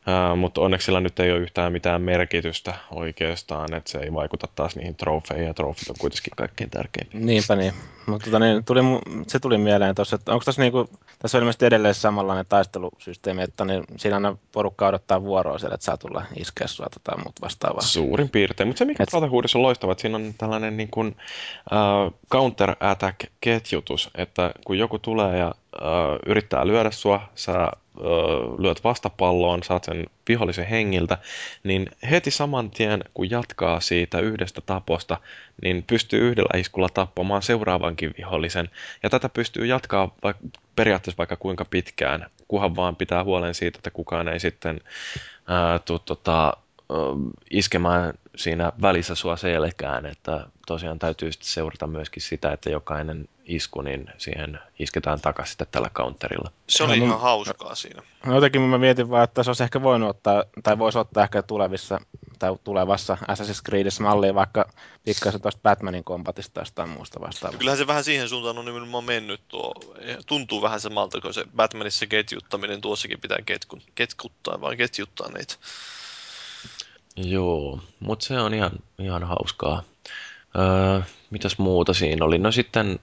Uh, 0.00 0.36
mutta 0.36 0.60
onneksi 0.60 0.84
sillä 0.84 1.00
nyt 1.00 1.20
ei 1.20 1.30
ole 1.30 1.38
yhtään 1.40 1.72
mitään 1.72 2.02
merkitystä 2.02 2.74
oikeastaan, 2.90 3.74
että 3.74 3.90
se 3.90 3.98
ei 3.98 4.12
vaikuta 4.12 4.48
taas 4.54 4.76
niihin 4.76 4.96
trofeihin, 4.96 5.46
ja 5.46 5.54
trofit 5.54 5.88
on 5.88 5.96
kuitenkin 5.98 6.32
kaikkein 6.36 6.70
tärkeimpiä. 6.70 7.20
Niinpä 7.20 7.56
niin. 7.56 7.72
Mutta 8.06 8.24
tota, 8.24 8.38
niin, 8.38 8.64
tuli, 8.64 8.80
se 9.26 9.38
tuli 9.38 9.58
mieleen 9.58 9.94
tuossa, 9.94 10.16
että 10.16 10.32
onko 10.32 10.44
tässä, 10.44 10.62
niinku, 10.62 10.90
tässä 11.18 11.38
on 11.38 11.42
ilmeisesti 11.42 11.66
edelleen 11.66 11.94
samanlainen 11.94 12.46
taistelusysteemi, 12.48 13.42
että 13.42 13.64
niin, 13.64 13.84
siinä 13.96 14.16
aina 14.16 14.36
porukka 14.52 14.86
odottaa 14.86 15.22
vuoroa 15.22 15.58
siellä, 15.58 15.74
että 15.74 15.84
saa 15.84 15.96
tulla 15.96 16.22
iskeä 16.36 16.66
sua 16.66 16.86
tai 17.04 17.16
muut 17.16 17.40
vastaavaa. 17.40 17.82
Suurin 17.82 18.28
piirtein, 18.28 18.68
mutta 18.68 18.78
se 18.78 18.84
mikä 18.84 19.02
Et... 19.02 19.10
Brotherhoodissa 19.10 19.58
on 19.58 19.62
loistava, 19.62 19.92
että 19.92 20.02
siinä 20.02 20.16
on 20.16 20.34
tällainen 20.38 20.76
niin 20.76 20.90
kuin, 20.90 21.16
uh, 21.72 22.14
counter-attack-ketjutus, 22.32 24.10
että 24.14 24.52
kun 24.66 24.78
joku 24.78 24.98
tulee 24.98 25.38
ja 25.38 25.54
yrittää 26.26 26.66
lyödä 26.66 26.90
sua, 26.90 27.28
sä 27.34 27.68
lyöt 28.58 28.84
vastapalloon, 28.84 29.62
saat 29.62 29.84
sen 29.84 30.06
vihollisen 30.28 30.66
hengiltä, 30.66 31.18
niin 31.64 31.90
heti 32.10 32.30
saman 32.30 32.70
tien, 32.70 33.04
kun 33.14 33.30
jatkaa 33.30 33.80
siitä 33.80 34.20
yhdestä 34.20 34.60
taposta, 34.60 35.16
niin 35.62 35.84
pystyy 35.86 36.20
yhdellä 36.30 36.58
iskulla 36.58 36.88
tappamaan 36.88 37.42
seuraavankin 37.42 38.14
vihollisen. 38.18 38.70
Ja 39.02 39.10
tätä 39.10 39.28
pystyy 39.28 39.66
jatkaa 39.66 40.14
vaikka, 40.22 40.42
periaatteessa 40.76 41.18
vaikka 41.18 41.36
kuinka 41.36 41.64
pitkään, 41.64 42.26
kunhan 42.48 42.76
vaan 42.76 42.96
pitää 42.96 43.24
huolen 43.24 43.54
siitä, 43.54 43.78
että 43.78 43.90
kukaan 43.90 44.28
ei 44.28 44.40
sitten 44.40 44.80
ää, 45.46 45.78
tuu, 45.78 45.98
tota, 45.98 46.52
iskemään 47.50 48.14
siinä 48.42 48.72
välissä 48.82 49.14
sua 49.14 49.36
selkään, 49.36 50.06
että 50.06 50.46
tosiaan 50.66 50.98
täytyy 50.98 51.32
sitten 51.32 51.48
seurata 51.48 51.86
myöskin 51.86 52.22
sitä, 52.22 52.52
että 52.52 52.70
jokainen 52.70 53.28
isku, 53.44 53.80
niin 53.80 54.06
siihen 54.18 54.60
isketään 54.78 55.20
takaisin 55.20 55.50
sitten 55.50 55.66
tällä 55.70 55.90
counterilla. 55.94 56.50
Se 56.68 56.84
oli 56.84 56.98
no, 56.98 57.04
ihan 57.04 57.20
hauskaa 57.20 57.74
siinä. 57.74 58.02
No 58.26 58.34
jotenkin 58.34 58.60
mä 58.60 58.78
mietin 58.78 59.10
vaan, 59.10 59.24
että 59.24 59.42
se 59.42 59.50
olisi 59.50 59.62
ehkä 59.62 59.82
voinut 59.82 60.10
ottaa, 60.10 60.44
tai 60.62 60.78
voisi 60.78 60.98
ottaa 60.98 61.24
ehkä 61.24 61.42
tulevissa 61.42 62.00
tai 62.38 62.56
tulevassa 62.64 63.18
Assassin's 63.22 63.62
Creedissä 63.68 64.02
malliin 64.02 64.34
vaikka 64.34 64.70
pikkasen 65.04 65.40
tuosta 65.40 65.60
Batmanin 65.62 66.04
kompatista 66.04 66.54
tai 66.54 66.60
jostain 66.60 66.88
muusta 66.88 67.20
vastaavasta. 67.20 67.58
Kyllähän 67.58 67.78
se 67.78 67.86
vähän 67.86 68.04
siihen 68.04 68.28
suuntaan 68.28 68.58
on 68.58 68.64
nimenomaan 68.64 69.04
mennyt 69.04 69.40
tuo. 69.48 69.74
Tuntuu 70.26 70.62
vähän 70.62 70.80
samalta 70.80 71.20
kuin 71.20 71.34
se 71.34 71.44
Batmanissa 71.56 72.06
ketjuttaminen, 72.06 72.80
tuossakin 72.80 73.20
pitää 73.20 73.38
ketkun, 73.46 73.82
ketkuttaa 73.94 74.60
vai 74.60 74.76
ketjuttaa 74.76 75.28
niitä. 75.28 75.54
Joo, 77.16 77.80
mutta 78.00 78.26
se 78.26 78.40
on 78.40 78.54
ihan, 78.54 78.70
ihan 78.98 79.24
hauskaa. 79.24 79.82
Öö, 80.58 81.00
mitäs 81.30 81.58
muuta 81.58 81.94
siinä 81.94 82.24
oli? 82.24 82.38
No 82.38 82.52
sitten 82.52 82.98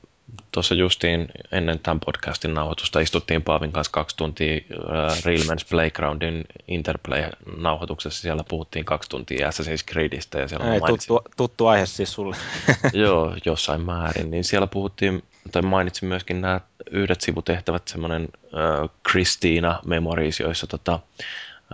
tuossa 0.52 0.76
justiin 0.76 1.28
ennen 1.52 1.80
tämän 1.80 2.00
podcastin 2.00 2.54
nauhoitusta 2.54 3.00
istuttiin 3.00 3.43
Paavin 3.43 3.72
kanssa 3.72 3.91
kaksi 3.91 4.17
tuntia 4.17 4.56
äh, 4.56 5.24
Real 5.26 5.39
Men's 5.39 5.65
Playgroundin 5.70 6.46
Interplay-nauhoituksessa. 6.67 8.22
Siellä 8.22 8.43
puhuttiin 8.43 8.86
kaksi 8.86 9.10
tuntia 9.10 9.50
Assassin's 9.50 9.91
Creedistä. 9.91 10.39
Ja 10.39 10.48
siellä 10.48 10.74
Ei, 10.74 10.82
tuttu, 10.82 11.22
tuttu 11.38 11.67
aihe 11.67 11.86
siis 11.86 12.13
sulle. 12.13 12.36
joo, 12.93 13.36
jossain 13.46 13.82
määrin. 13.82 14.32
Niin 14.32 14.43
siellä 14.43 14.67
puhuttiin, 14.67 15.24
tai 15.52 15.62
mainitsin 15.62 16.08
myöskin 16.10 16.41
nämä 16.41 16.62
yhdet 16.91 17.22
sivutehtävät, 17.22 17.88
semmoinen 17.88 18.28
äh, 18.43 18.89
Christina 19.10 19.80
Memories, 19.86 20.39
joissa 20.39 20.67
tota, 20.67 21.00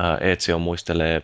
äh, 0.01 0.29
Ezio 0.29 0.59
muistelee 0.59 1.21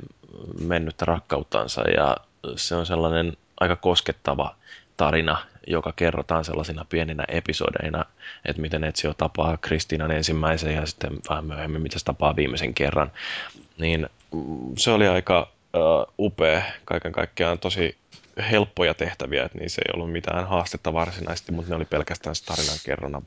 mennyttä 0.60 1.06
rakkauttansa 1.06 1.82
ja 1.82 2.17
se 2.56 2.75
on 2.75 2.86
sellainen 2.86 3.38
aika 3.60 3.75
koskettava 3.75 4.56
tarina, 4.97 5.38
joka 5.67 5.93
kerrotaan 5.95 6.45
sellaisina 6.45 6.86
pieninä 6.89 7.23
episodeina, 7.28 8.06
että 8.45 8.62
miten 8.62 8.84
Ezio 8.84 9.13
tapaa 9.13 9.58
Kristiinan 9.58 10.12
ensimmäisen 10.12 10.75
ja 10.75 10.86
sitten 10.86 11.12
vähän 11.30 11.45
myöhemmin, 11.45 11.82
mitä 11.82 11.99
se 11.99 12.06
tapaa 12.06 12.36
viimeisen 12.36 12.73
kerran. 12.73 13.12
Niin 13.78 14.10
mm, 14.32 14.75
se 14.78 14.91
oli 14.91 15.08
aika 15.08 15.47
uh, 15.73 16.13
upea, 16.25 16.62
kaiken 16.86 17.12
kaikkiaan 17.12 17.60
tosi 17.60 17.97
helppoja 18.52 18.93
tehtäviä, 18.93 19.45
että 19.45 19.58
niissä 19.58 19.82
ei 19.88 19.91
ollut 19.95 20.12
mitään 20.12 20.47
haastetta 20.47 20.93
varsinaisesti, 20.93 21.52
mutta 21.52 21.69
ne 21.69 21.75
oli 21.75 21.86
pelkästään 21.86 22.36
tarinan 22.45 22.78
kerronnan 22.86 23.23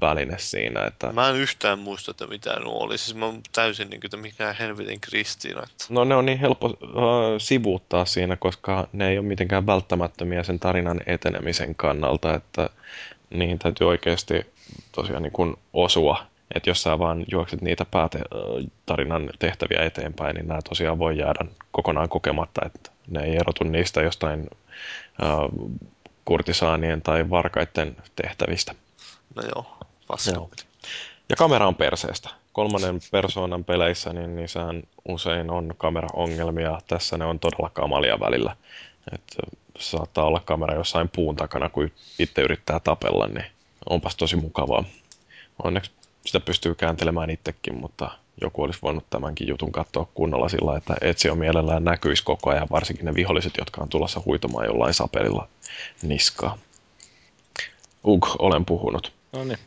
väline 0.00 0.38
siinä. 0.38 0.84
Että... 0.84 1.12
Mä 1.12 1.28
en 1.28 1.36
yhtään 1.36 1.78
muista, 1.78 2.10
että 2.10 2.26
mitä 2.26 2.60
nuo 2.60 2.78
oli. 2.78 2.98
Siis 2.98 3.16
mä 3.16 3.26
oon 3.26 3.40
täysin 3.52 3.90
niin 3.90 4.00
kuin, 4.00 4.06
että 4.06 4.16
mikä 4.16 4.52
helvetin 4.52 5.00
Kristiina. 5.00 5.62
Että... 5.62 5.84
No 5.88 6.04
ne 6.04 6.14
on 6.14 6.26
niin 6.26 6.38
helppo 6.38 6.66
uh, 6.66 6.76
sivuuttaa 7.38 8.04
siinä, 8.04 8.36
koska 8.36 8.88
ne 8.92 9.08
ei 9.08 9.18
ole 9.18 9.26
mitenkään 9.26 9.66
välttämättömiä 9.66 10.42
sen 10.42 10.58
tarinan 10.58 11.00
etenemisen 11.06 11.74
kannalta, 11.74 12.34
että 12.34 12.70
niihin 13.30 13.58
täytyy 13.58 13.88
oikeasti 13.88 14.46
tosiaan 14.92 15.22
niin 15.22 15.32
kuin 15.32 15.56
osua. 15.72 16.26
Että 16.54 16.70
jos 16.70 16.82
sä 16.82 16.98
vaan 16.98 17.24
juokset 17.30 17.60
niitä 17.60 17.84
päätarinan 17.84 19.30
tehtäviä 19.38 19.84
eteenpäin, 19.84 20.34
niin 20.34 20.48
nämä 20.48 20.60
tosiaan 20.68 20.98
voi 20.98 21.18
jäädä 21.18 21.44
kokonaan 21.70 22.08
kokematta, 22.08 22.60
että 22.66 22.90
ne 23.08 23.24
ei 23.24 23.36
erotu 23.36 23.64
niistä 23.64 24.02
jostain 24.02 24.40
uh, 25.22 25.70
kurtisaanien 26.24 27.02
tai 27.02 27.30
varkaiden 27.30 27.96
tehtävistä. 28.16 28.74
No 29.34 29.42
joo, 29.54 29.76
paska. 30.06 30.30
Ja 31.28 31.36
kamera 31.36 31.68
on 31.68 31.74
perseestä. 31.74 32.28
Kolmannen 32.52 33.00
persoonan 33.10 33.64
peleissä, 33.64 34.12
niin 34.12 34.36
niissähän 34.36 34.82
usein 35.08 35.50
on 35.50 35.74
kameraongelmia. 35.78 36.78
Tässä 36.88 37.18
ne 37.18 37.24
on 37.24 37.38
todella 37.38 37.70
kamalia 37.70 38.20
välillä. 38.20 38.56
Et 39.12 39.36
saattaa 39.78 40.24
olla 40.24 40.40
kamera 40.44 40.74
jossain 40.74 41.08
puun 41.08 41.36
takana, 41.36 41.68
kun 41.68 41.90
itse 42.18 42.42
yrittää 42.42 42.80
tapella, 42.80 43.26
niin 43.26 43.46
onpas 43.90 44.16
tosi 44.16 44.36
mukavaa. 44.36 44.84
Onneksi 45.62 45.90
sitä 46.26 46.40
pystyy 46.40 46.74
kääntelemään 46.74 47.30
itsekin, 47.30 47.74
mutta 47.80 48.10
joku 48.40 48.62
olisi 48.62 48.78
voinut 48.82 49.10
tämänkin 49.10 49.48
jutun 49.48 49.72
katsoa 49.72 50.08
kunnolla 50.14 50.48
sillä, 50.48 50.76
että 50.76 50.94
Etsio 51.00 51.34
mielellään 51.34 51.84
näkyisi 51.84 52.24
koko 52.24 52.50
ajan, 52.50 52.68
varsinkin 52.70 53.06
ne 53.06 53.14
viholliset, 53.14 53.52
jotka 53.58 53.82
on 53.82 53.88
tulossa 53.88 54.22
huitomaan 54.24 54.66
jollain 54.66 54.94
sapelilla 54.94 55.48
niskaa. 56.02 56.58
Ugh, 58.04 58.36
olen 58.38 58.64
puhunut. 58.64 59.12
No 59.32 59.44
niin. 59.44 59.58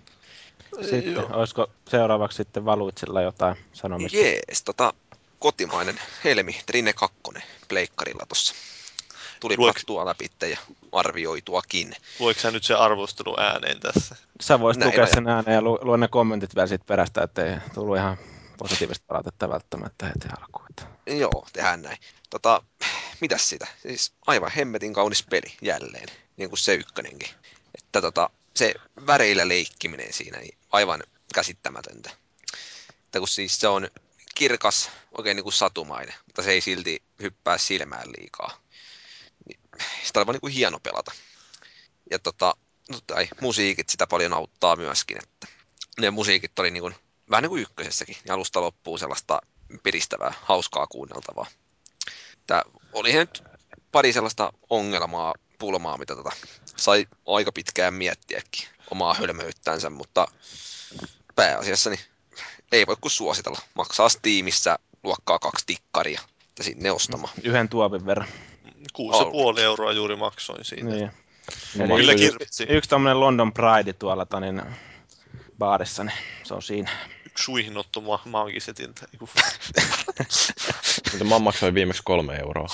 Sitten, 0.82 1.14
Joo. 1.14 1.30
olisiko 1.34 1.68
seuraavaksi 1.90 2.36
sitten 2.36 2.66
Valuitsilla 2.66 3.22
jotain 3.22 3.56
sanomista? 3.74 4.18
Jees, 4.18 4.64
tota, 4.66 4.94
kotimainen 5.40 6.00
Helmi, 6.24 6.60
Trine 6.66 6.94
2, 6.94 7.18
pleikkarilla 7.68 8.26
tuossa. 8.28 8.54
Tuli 9.40 9.58
Luik... 9.58 9.74
paktua 9.74 10.06
läpi 10.06 10.28
ja 10.42 10.58
arvioituakin. 10.92 11.96
Luiko 12.20 12.40
sä 12.40 12.52
nyt 12.52 12.64
se 12.64 12.74
arvostelu 12.74 13.40
ääneen 13.40 13.80
tässä? 13.80 14.16
Sä 14.42 14.60
voisit 14.60 14.86
lukea 14.86 15.06
sen 15.06 15.28
ääneen 15.28 15.56
ja 15.56 15.62
lu- 15.62 15.80
luen 15.82 16.00
ne 16.00 16.08
kommentit 16.08 16.56
vielä 16.56 16.68
siitä 16.68 16.86
perästä, 16.88 17.24
ettei 17.24 17.56
tullut 17.74 17.98
ihan 17.98 18.18
positiivista 18.58 19.06
palautetta 19.08 19.50
välttämättä 19.50 20.06
heti 20.06 20.28
alkuun. 20.40 20.64
Joo, 21.06 21.46
tehdään 21.54 21.82
näin. 21.82 21.98
Tota, 22.30 22.62
mitäs 23.22 23.50
sitä? 23.50 23.68
Siis 23.82 24.14
aivan 24.28 24.52
hemmetin 24.52 24.94
kaunis 24.94 25.24
peli 25.30 25.54
jälleen, 25.62 26.08
niin 26.38 26.50
kuin 26.50 26.60
se 26.60 26.74
ykkönenkin. 26.74 27.30
Että 27.94 28.02
tota, 28.02 28.30
se 28.56 28.74
väreillä 29.08 29.48
leikkiminen 29.48 30.14
siinä, 30.14 30.40
niin 30.40 30.58
aivan 30.72 31.04
käsittämätöntä. 31.34 32.10
Että 33.06 33.20
kun 33.20 33.28
siis 33.28 33.60
se 33.60 33.68
on 33.68 33.88
kirkas, 34.36 34.90
oikein 35.18 35.36
niin 35.36 35.44
kuin 35.44 35.54
satumainen, 35.54 36.16
mutta 36.26 36.44
se 36.44 36.52
ei 36.52 36.62
silti 36.62 37.04
hyppää 37.22 37.58
silmään 37.58 38.08
liikaa. 38.18 38.58
Niin, 39.48 39.60
sitä 40.04 40.20
on 40.20 40.26
vaan 40.28 40.34
niin 40.34 40.42
kuin 40.42 40.54
hieno 40.54 40.80
pelata. 40.80 41.12
Ja 42.12 42.20
tota, 42.20 42.56
no 42.90 43.00
tai 43.08 43.28
musiikit 43.42 43.90
sitä 43.90 44.08
paljon 44.08 44.34
auttaa 44.34 44.76
myöskin, 44.76 45.18
että 45.24 45.48
ne 46.00 46.12
musiikit 46.12 46.60
oli 46.60 46.72
niin 46.72 46.82
kuin, 46.82 46.96
vähän 47.30 47.42
niin 47.42 47.50
kuin 47.50 47.62
ykkösessäkin, 47.62 48.18
ja 48.26 48.34
alusta 48.34 48.62
loppuu 48.62 48.98
sellaista 48.98 49.42
piristävää, 49.84 50.34
hauskaa 50.42 50.88
kuunneltavaa. 50.88 51.48
Tämä 52.48 52.64
oli 52.94 53.14
nyt 53.14 53.44
pari 53.92 54.14
sellaista 54.14 54.54
ongelmaa, 54.70 55.34
pulmaa, 55.60 55.98
mitä 55.98 56.16
tota, 56.16 56.32
sai 56.84 57.08
aika 57.28 57.52
pitkään 57.52 57.94
miettiäkin 57.94 58.68
omaa 58.92 59.14
hölmöyttänsä, 59.14 59.90
mutta 59.90 60.28
pääasiassa 61.36 61.90
niin 61.90 62.00
ei 62.72 62.88
voi 62.88 62.96
kuin 63.02 63.12
suositella. 63.12 63.60
Maksaa 63.74 64.10
Steamissa 64.10 64.80
luokkaa 65.04 65.40
kaksi 65.40 65.66
tikkaria, 65.66 66.22
että 66.48 66.64
sinne 66.64 66.92
ostamaan. 66.92 67.34
Yhden 67.44 67.70
tuovin 67.70 68.06
verran. 68.06 68.28
6,5 68.98 69.60
euroa 69.60 69.92
juuri 69.92 70.16
maksoin 70.16 70.66
siitä. 70.66 70.86
Niin. 70.86 71.12
Eli 71.80 71.96
Kyllä 71.96 72.14
yksi, 72.14 72.64
yksi 72.70 72.90
tämmöinen 72.90 73.20
London 73.20 73.54
Pride 73.54 73.94
tuolla 73.94 74.26
tonin 74.26 74.62
baarissa, 75.58 76.04
niin 76.04 76.18
se 76.44 76.54
on 76.54 76.62
siinä. 76.62 76.90
Ma- 78.02 78.22
maagisetiltä. 78.26 79.08
Mutta 81.12 81.26
mä 81.26 81.40
maksoin 81.40 81.74
viimeksi 81.74 82.02
kolme 82.06 82.36
euroa. 82.36 82.68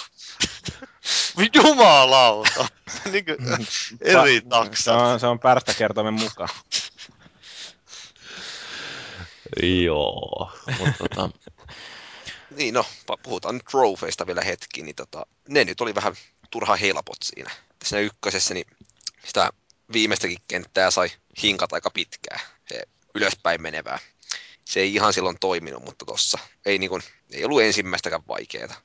Jumalauta! 1.53 2.67
niin 3.11 3.25
kuin, 3.25 3.37
eri 4.01 4.41
taksa. 4.41 4.83
Se 4.83 4.91
on, 4.91 5.19
se 5.19 5.27
on 5.27 5.39
pärstäkertoimen 5.39 6.13
mukaan. 6.13 6.49
Joo, 9.63 10.51
mutta 10.79 10.93
tota... 10.97 11.29
niin 12.51 12.73
no, 12.73 12.85
puhutaan 13.23 13.55
nyt 13.55 13.65
trofeista 13.65 14.27
vielä 14.27 14.41
hetki, 14.41 14.81
niin 14.81 14.95
tota, 14.95 15.25
ne 15.47 15.63
nyt 15.63 15.81
oli 15.81 15.95
vähän 15.95 16.13
turha 16.49 16.75
helpot 16.75 17.17
siinä. 17.23 17.51
Tässä 17.79 17.99
ykkösessä 17.99 18.53
niin 18.53 18.67
sitä 19.25 19.49
viimeistäkin 19.93 20.37
kenttää 20.47 20.91
sai 20.91 21.09
hinkata 21.43 21.75
aika 21.75 21.89
pitkään, 21.89 22.39
se 22.69 22.83
ylöspäin 23.15 23.61
menevää. 23.61 23.99
Se 24.69 24.79
ei 24.79 24.93
ihan 24.93 25.13
silloin 25.13 25.39
toiminut, 25.39 25.85
mutta 25.85 26.05
tossa 26.05 26.37
ei, 26.65 26.77
niin 26.77 26.89
kuin, 26.89 27.01
ei 27.31 27.45
ollut 27.45 27.61
ensimmäistäkään 27.61 28.21
vaikeaa. 28.27 28.75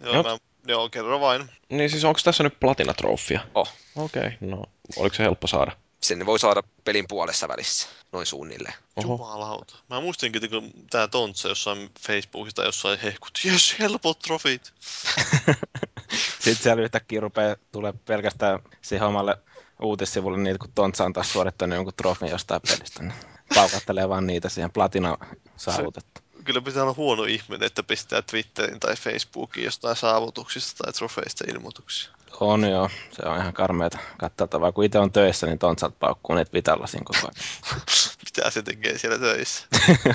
Joo, 0.00 0.22
mä 0.22 0.38
Joo, 0.66 0.88
kerro 0.88 1.20
vain. 1.20 1.50
Niin 1.68 1.90
siis 1.90 2.04
onko 2.04 2.20
tässä 2.24 2.42
nyt 2.42 2.60
platinatrofia? 2.60 3.40
Oh. 3.54 3.72
Okei, 3.96 4.22
okay, 4.22 4.36
no 4.40 4.62
oliko 4.96 5.16
se 5.16 5.22
helppo 5.22 5.46
saada? 5.46 5.72
Sen 6.00 6.26
voi 6.26 6.38
saada 6.38 6.62
pelin 6.84 7.04
puolessa 7.08 7.48
välissä, 7.48 7.88
noin 8.12 8.26
suunnilleen. 8.26 8.74
Oho. 8.96 9.14
Jumalauta. 9.14 9.76
Mä 9.90 10.00
muistinkin, 10.00 10.50
kun 10.50 10.72
tää 10.90 11.08
Tontsa 11.08 11.48
jossain 11.48 11.90
Facebookista 12.00 12.64
jossain 12.64 12.98
hehkut, 12.98 13.38
jes, 13.44 13.78
helpot 13.78 14.18
trofit. 14.18 14.72
Sitten 16.44 16.62
siellä 16.62 16.82
yhtäkkiä 16.82 17.20
rupeaa 17.20 17.56
tulee 17.72 17.94
pelkästään 18.04 18.58
siihen 18.82 19.06
omalle 19.06 19.38
uutissivulle 19.82 20.38
niitä, 20.38 20.58
kun 20.58 20.72
Tontsa 20.74 21.04
on 21.04 21.12
taas 21.12 21.32
suorittanut 21.32 21.76
jonkun 21.76 21.94
trofin 21.96 22.28
jostain 22.28 22.60
pelistä. 22.68 23.02
Paukattelee 23.56 24.08
vaan 24.08 24.26
niitä 24.26 24.48
siihen 24.48 24.70
platina 24.70 25.18
saavutettu 25.56 26.26
kyllä 26.46 26.60
pitää 26.60 26.82
olla 26.82 26.94
huono 26.96 27.24
ihminen, 27.24 27.66
että 27.66 27.82
pistää 27.82 28.22
Twitterin 28.22 28.80
tai 28.80 28.96
Facebookiin 28.96 29.64
jostain 29.64 29.96
saavutuksista 29.96 30.84
tai 30.84 30.92
trofeista 30.92 31.44
ilmoituksia. 31.48 32.10
On 32.40 32.64
joo, 32.64 32.90
se 33.12 33.28
on 33.28 33.38
ihan 33.38 33.52
karmeita 33.52 33.98
katseltavaa. 34.18 34.72
Kun 34.72 34.84
itse 34.84 34.98
on 34.98 35.12
töissä, 35.12 35.46
niin 35.46 35.58
tonsat 35.58 35.98
paukkuu 35.98 36.36
ne 36.36 36.46
Vitallasin 36.52 37.04
koko 37.04 37.18
ajan. 37.18 37.34
mitä 38.36 38.50
se 38.50 38.62
tekee 38.62 38.98
siellä 38.98 39.18
töissä. 39.18 39.66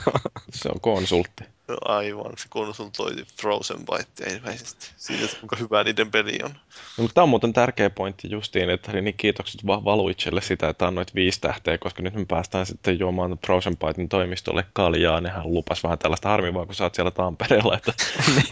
Se 0.53 0.69
on 0.69 0.79
konsultti. 0.81 1.43
No 1.67 1.77
aivan, 1.85 2.33
se 2.37 2.45
konsultoiti 2.49 3.25
Frozen 3.41 3.77
Bytea 3.77 4.33
ilmeisesti. 4.37 4.91
Siitä, 4.97 5.35
kuinka 5.39 5.55
hyvä 5.55 5.83
niiden 5.83 6.11
peli 6.11 6.39
on. 6.43 6.51
No, 6.51 7.01
mutta 7.01 7.13
tämä 7.13 7.23
on 7.23 7.29
muuten 7.29 7.53
tärkeä 7.53 7.89
pointti 7.89 8.31
justiin, 8.31 8.69
että 8.69 9.01
niin 9.01 9.17
kiitokset 9.17 9.67
vaan 9.67 9.85
Valuitselle 9.85 10.41
sitä, 10.41 10.69
että 10.69 10.87
annoit 10.87 11.15
viisi 11.15 11.41
tähteä, 11.41 11.77
koska 11.77 12.03
nyt 12.03 12.13
me 12.13 12.25
päästään 12.25 12.65
sitten 12.65 12.99
juomaan 12.99 13.39
Frozen 13.45 13.77
Bytein 13.77 14.09
toimistolle 14.09 14.65
kaljaa. 14.73 15.21
Nehän 15.21 15.53
lupas 15.53 15.83
vähän 15.83 15.99
tällaista 15.99 16.29
harmivaa, 16.29 16.65
kun 16.65 16.75
sä 16.75 16.83
oot 16.83 16.95
siellä 16.95 17.11
Tampereella, 17.11 17.77
että 17.77 17.93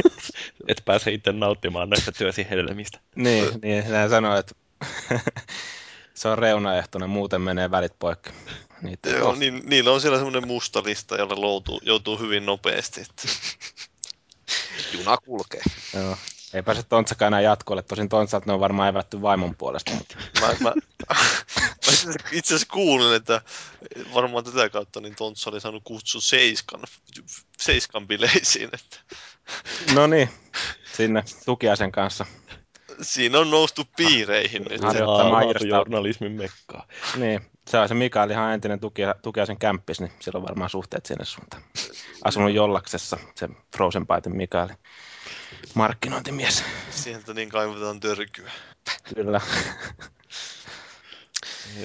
et 0.67 0.81
pääse 0.85 1.11
itse 1.11 1.31
nauttimaan 1.31 1.89
näistä 1.89 2.11
työsi 2.11 2.47
hedelmistä. 2.49 2.99
niin, 3.15 3.45
niin, 3.61 3.91
näin 3.91 4.09
sanoo, 4.09 4.35
että 4.37 4.55
se 6.13 6.27
on 6.27 6.37
reunaehtona, 6.37 7.07
muuten 7.07 7.41
menee 7.41 7.71
välit 7.71 7.93
poikki. 7.99 8.29
Niitä 8.81 9.09
Joo, 9.09 9.35
niin, 9.35 9.61
niillä 9.65 9.91
on 9.91 10.01
siellä 10.01 10.17
semmoinen 10.17 10.47
musta 10.47 10.83
lista, 10.83 11.15
jolle 11.15 11.35
loutuu, 11.35 11.81
joutuu 11.83 12.17
hyvin 12.19 12.45
nopeasti. 12.45 13.01
Että. 13.01 13.23
Juna 14.97 15.17
kulkee. 15.17 15.61
Joo. 15.93 16.17
Ei 16.53 16.63
pääse 16.63 16.83
Tontsakaan 16.83 17.27
enää 17.27 17.41
jatkoille. 17.41 17.83
Tosin 17.83 18.09
Tontsalta 18.09 18.45
ne 18.45 18.53
on 18.53 18.59
varmaan 18.59 18.89
evätty 18.89 19.21
vaimon 19.21 19.55
puolesta. 19.55 19.91
Mä, 20.41 20.47
mä, 20.59 20.73
mä 21.09 21.13
itse 22.31 22.55
asiassa- 22.55 22.73
kuulin, 22.73 23.15
että 23.15 23.41
varmaan 24.13 24.43
tätä 24.43 24.69
kautta 24.69 25.01
niin 25.01 25.15
Tontsa 25.15 25.49
oli 25.49 25.61
saanut 25.61 25.83
kutsun 25.83 26.21
Seiskan, 26.21 26.81
Seiskan 27.59 28.07
bileisiin. 28.07 28.69
Että 28.73 28.97
No 29.95 30.07
niin, 30.07 30.29
sinne 30.97 31.23
tukiaisen 31.45 31.91
kanssa. 31.91 32.25
siinä 33.01 33.39
on 33.39 33.51
noustu 33.51 33.83
piireihin 33.97 34.65
nyt. 34.69 34.81
Harjoittamaan 34.81 35.45
journalismin 35.67 36.31
mekkaa. 36.31 36.87
Niin, 37.15 37.41
se 37.69 37.79
on 37.79 37.87
se 37.87 37.93
Mikael 37.93 38.29
ihan 38.29 38.53
entinen 38.53 38.79
tukia, 38.79 39.15
tukiaisen 39.21 39.57
kämppis, 39.57 40.01
niin 40.01 40.11
sillä 40.19 40.37
on 40.37 40.43
varmaan 40.43 40.69
suhteet 40.69 41.05
sinne 41.05 41.25
suuntaan. 41.25 41.63
Asunut 42.23 42.53
Jollaksessa, 42.53 43.17
se 43.35 43.49
Frozen 43.75 44.07
Byten 44.07 44.35
Mikael. 44.35 44.69
Markkinointimies, 45.73 46.63
Sieltä 46.89 47.33
niin 47.33 47.49
kaivetaan 47.49 47.99
törkyä. 47.99 48.51
kyllä. 49.15 49.41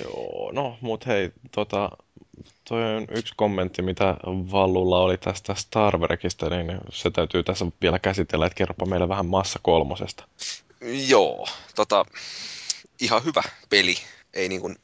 Joo, 0.02 0.50
no 0.52 0.78
mut 0.80 1.06
hei, 1.06 1.32
tota, 1.52 1.90
toi 2.68 2.96
on 2.96 3.06
yksi 3.10 3.34
kommentti, 3.36 3.82
mitä 3.82 4.16
Vallulla 4.26 4.98
oli 4.98 5.18
tästä 5.18 5.54
Star 5.54 5.98
Wrekista, 5.98 6.50
niin 6.50 6.78
se 6.92 7.10
täytyy 7.10 7.42
tässä 7.42 7.66
vielä 7.82 7.98
käsitellä, 7.98 8.46
että 8.46 8.56
kerropa 8.56 8.86
meille 8.86 9.08
vähän 9.08 9.26
Massa 9.26 9.58
kolmosesta. 9.62 10.24
Joo, 11.08 11.48
tota, 11.74 12.04
ihan 13.00 13.24
hyvä 13.24 13.42
peli. 13.70 13.94
Ei 14.34 14.48
niin 14.48 14.60
kuin, 14.60 14.76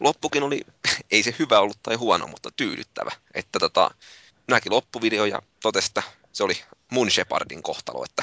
loppukin 0.00 0.42
oli, 0.42 0.60
ei 1.10 1.22
se 1.22 1.34
hyvä 1.38 1.60
ollut 1.60 1.82
tai 1.82 1.94
huono, 1.94 2.26
mutta 2.26 2.50
tyydyttävä. 2.56 3.10
Että 3.34 3.58
tota, 3.58 3.90
näki 4.48 4.70
loppuvideo 4.70 5.24
ja 5.24 5.42
totesi, 5.62 5.86
että 5.86 6.02
se 6.32 6.44
oli 6.44 6.62
mun 6.90 7.10
Shepardin 7.10 7.62
kohtalo, 7.62 8.04
että 8.04 8.22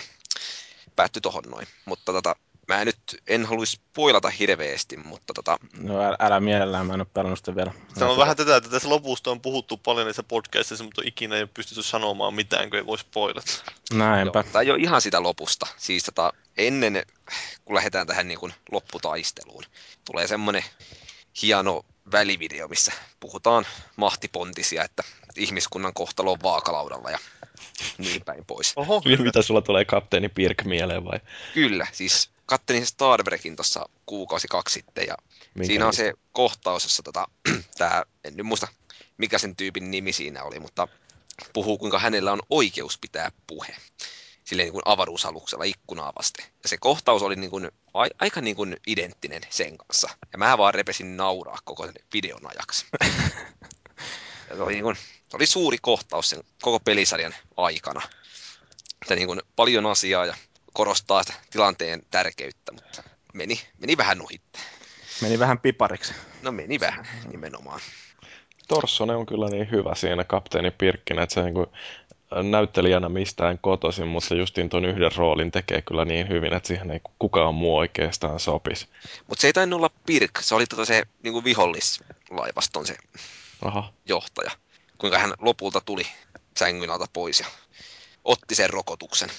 päättyi 0.95 1.21
tohon 1.21 1.43
noin. 1.43 1.67
Mutta 1.85 2.13
tota, 2.13 2.35
mä 2.67 2.85
nyt 2.85 2.97
en 3.27 3.45
haluaisi 3.45 3.79
poilata 3.93 4.29
hirveästi, 4.29 4.97
mutta 4.97 5.33
tota, 5.33 5.57
No 5.77 6.01
älä, 6.01 6.15
älä 6.19 6.39
mielellään, 6.39 6.85
mä 6.85 6.93
en 6.93 7.01
ole 7.01 7.07
pelannut 7.13 7.39
sitä 7.39 7.55
vielä. 7.55 7.73
Tämä 7.99 8.11
on 8.11 8.17
vähän 8.17 8.37
tätä, 8.37 8.55
että 8.55 8.69
tässä 8.69 8.89
lopusta 8.89 9.31
on 9.31 9.41
puhuttu 9.41 9.77
paljon 9.77 10.05
näissä 10.05 10.23
podcastissa, 10.23 10.83
mutta 10.83 11.01
ikinä 11.05 11.35
ei 11.35 11.41
ole 11.41 11.49
pystytty 11.53 11.83
sanomaan 11.83 12.33
mitään, 12.33 12.69
kun 12.69 12.79
ei 12.79 12.85
voi 12.85 12.97
spoilata. 12.97 13.51
Näinpä. 13.93 14.39
Joo, 14.39 14.51
tämä 14.51 14.61
ei 14.61 14.71
ole 14.71 14.79
ihan 14.79 15.01
sitä 15.01 15.23
lopusta. 15.23 15.67
Siis 15.77 16.03
tota, 16.03 16.33
ennen, 16.57 17.05
kun 17.65 17.75
lähdetään 17.75 18.07
tähän 18.07 18.27
niin 18.27 18.39
kuin 18.39 18.53
lopputaisteluun, 18.71 19.63
tulee 20.05 20.27
semmoinen 20.27 20.63
hieno 21.41 21.85
välivideo, 22.11 22.67
missä 22.67 22.91
puhutaan 23.19 23.65
mahtipontisia, 23.95 24.83
että 24.83 25.03
ihmiskunnan 25.35 25.93
kohtalo 25.93 26.31
on 26.31 26.39
vaakalaudalla 26.43 27.11
ja 27.11 27.19
niin 27.97 28.21
päin 28.25 28.45
pois. 28.45 28.73
Oho, 28.75 29.01
Mitä 29.23 29.41
sulla 29.41 29.61
tulee 29.61 29.85
kapteeni 29.85 30.29
Pirk 30.29 30.63
mieleen 30.63 31.05
vai? 31.05 31.19
Kyllä, 31.53 31.87
siis 31.91 32.29
kattelin 32.45 32.85
Star 32.85 33.23
Trekin 33.23 33.55
tuossa 33.55 33.89
kuukausi 34.05 34.47
kaksi 34.47 34.73
sitten 34.73 35.07
ja 35.07 35.17
Minkä 35.53 35.67
siinä 35.67 35.87
on 35.87 35.93
se 35.93 36.13
kohtaus, 36.31 36.83
jossa 36.83 37.03
tota, 37.03 37.27
tää, 37.77 38.03
en 38.23 38.37
nyt 38.37 38.45
muista 38.45 38.67
mikä 39.17 39.37
sen 39.37 39.55
tyypin 39.55 39.91
nimi 39.91 40.13
siinä 40.13 40.43
oli, 40.43 40.59
mutta 40.59 40.87
puhuu 41.53 41.77
kuinka 41.77 41.99
hänellä 41.99 42.31
on 42.31 42.41
oikeus 42.49 42.97
pitää 42.97 43.31
puhe. 43.47 43.75
Silleen 44.43 44.65
niin 44.65 44.73
kuin 44.73 44.81
avaruusaluksella 44.85 45.63
ikkunaa 45.63 46.13
vasten. 46.17 46.45
Ja 46.63 46.69
se 46.69 46.77
kohtaus 46.77 47.21
oli 47.21 47.35
niin 47.35 47.49
kuin, 47.49 47.71
a, 47.93 47.99
aika 48.19 48.41
niin 48.41 48.55
kuin 48.55 48.77
identtinen 48.87 49.41
sen 49.49 49.77
kanssa. 49.77 50.09
Ja 50.31 50.37
mä 50.37 50.57
vaan 50.57 50.73
repesin 50.73 51.17
nauraa 51.17 51.57
koko 51.63 51.85
sen 51.85 51.95
videon 52.13 52.51
ajaksi. 52.51 52.85
Ja 54.49 54.55
se 54.55 54.61
oli, 54.61 54.73
niin 54.73 54.83
kuin, 54.83 54.95
se 55.29 55.37
oli 55.37 55.45
suuri 55.45 55.77
kohtaus 55.81 56.29
sen 56.29 56.43
koko 56.61 56.79
pelisarjan 56.79 57.35
aikana. 57.57 58.01
Että 59.01 59.15
niin 59.15 59.27
kuin 59.27 59.41
paljon 59.55 59.85
asiaa 59.85 60.25
ja 60.25 60.35
korostaa 60.75 61.23
sitä 61.23 61.37
tilanteen 61.49 62.03
tärkeyttä, 62.11 62.71
mutta 62.71 63.03
meni, 63.33 63.59
meni 63.79 63.97
vähän 63.97 64.21
ohitte. 64.21 64.59
Meni 65.21 65.39
vähän 65.39 65.59
pipariksi. 65.59 66.13
No 66.41 66.51
meni 66.51 66.79
vähän 66.79 67.07
nimenomaan. 67.31 67.79
Torssone 68.67 69.15
on 69.15 69.25
kyllä 69.25 69.49
niin 69.49 69.71
hyvä 69.71 69.95
siinä 69.95 70.23
kapteeni 70.23 70.71
Pirkkinä, 70.71 71.23
että 71.23 71.33
se 71.33 71.41
niin 71.41 71.53
kuin 71.53 71.67
näyttelijänä 72.51 73.09
mistään 73.09 73.59
kotoisin, 73.59 74.07
mutta 74.07 74.35
justiin 74.35 74.69
ton 74.69 74.85
yhden 74.85 75.11
roolin 75.15 75.51
tekee 75.51 75.81
kyllä 75.81 76.05
niin 76.05 76.29
hyvin, 76.29 76.53
että 76.53 76.67
siihen 76.67 76.91
ei 76.91 76.99
kukaan 77.19 77.55
muu 77.55 77.77
oikeastaan 77.77 78.39
sopisi. 78.39 78.87
Mutta 79.27 79.41
se 79.41 79.47
ei 79.47 79.53
tainnut 79.53 79.77
olla 79.77 79.89
Pirk, 80.05 80.31
se 80.41 80.55
oli 80.55 80.65
tota 80.65 80.85
se 80.85 81.03
niin 81.23 81.43
vihollislaivaston 81.43 82.85
se 82.85 82.95
Aha, 83.61 83.93
johtaja. 84.05 84.51
Kuinka 84.97 85.19
hän 85.19 85.33
lopulta 85.39 85.81
tuli 85.81 86.07
sängyn 86.59 86.89
alta 86.89 87.05
pois 87.13 87.39
ja 87.39 87.45
otti 88.23 88.55
sen 88.55 88.69
rokotuksen. 88.69 89.29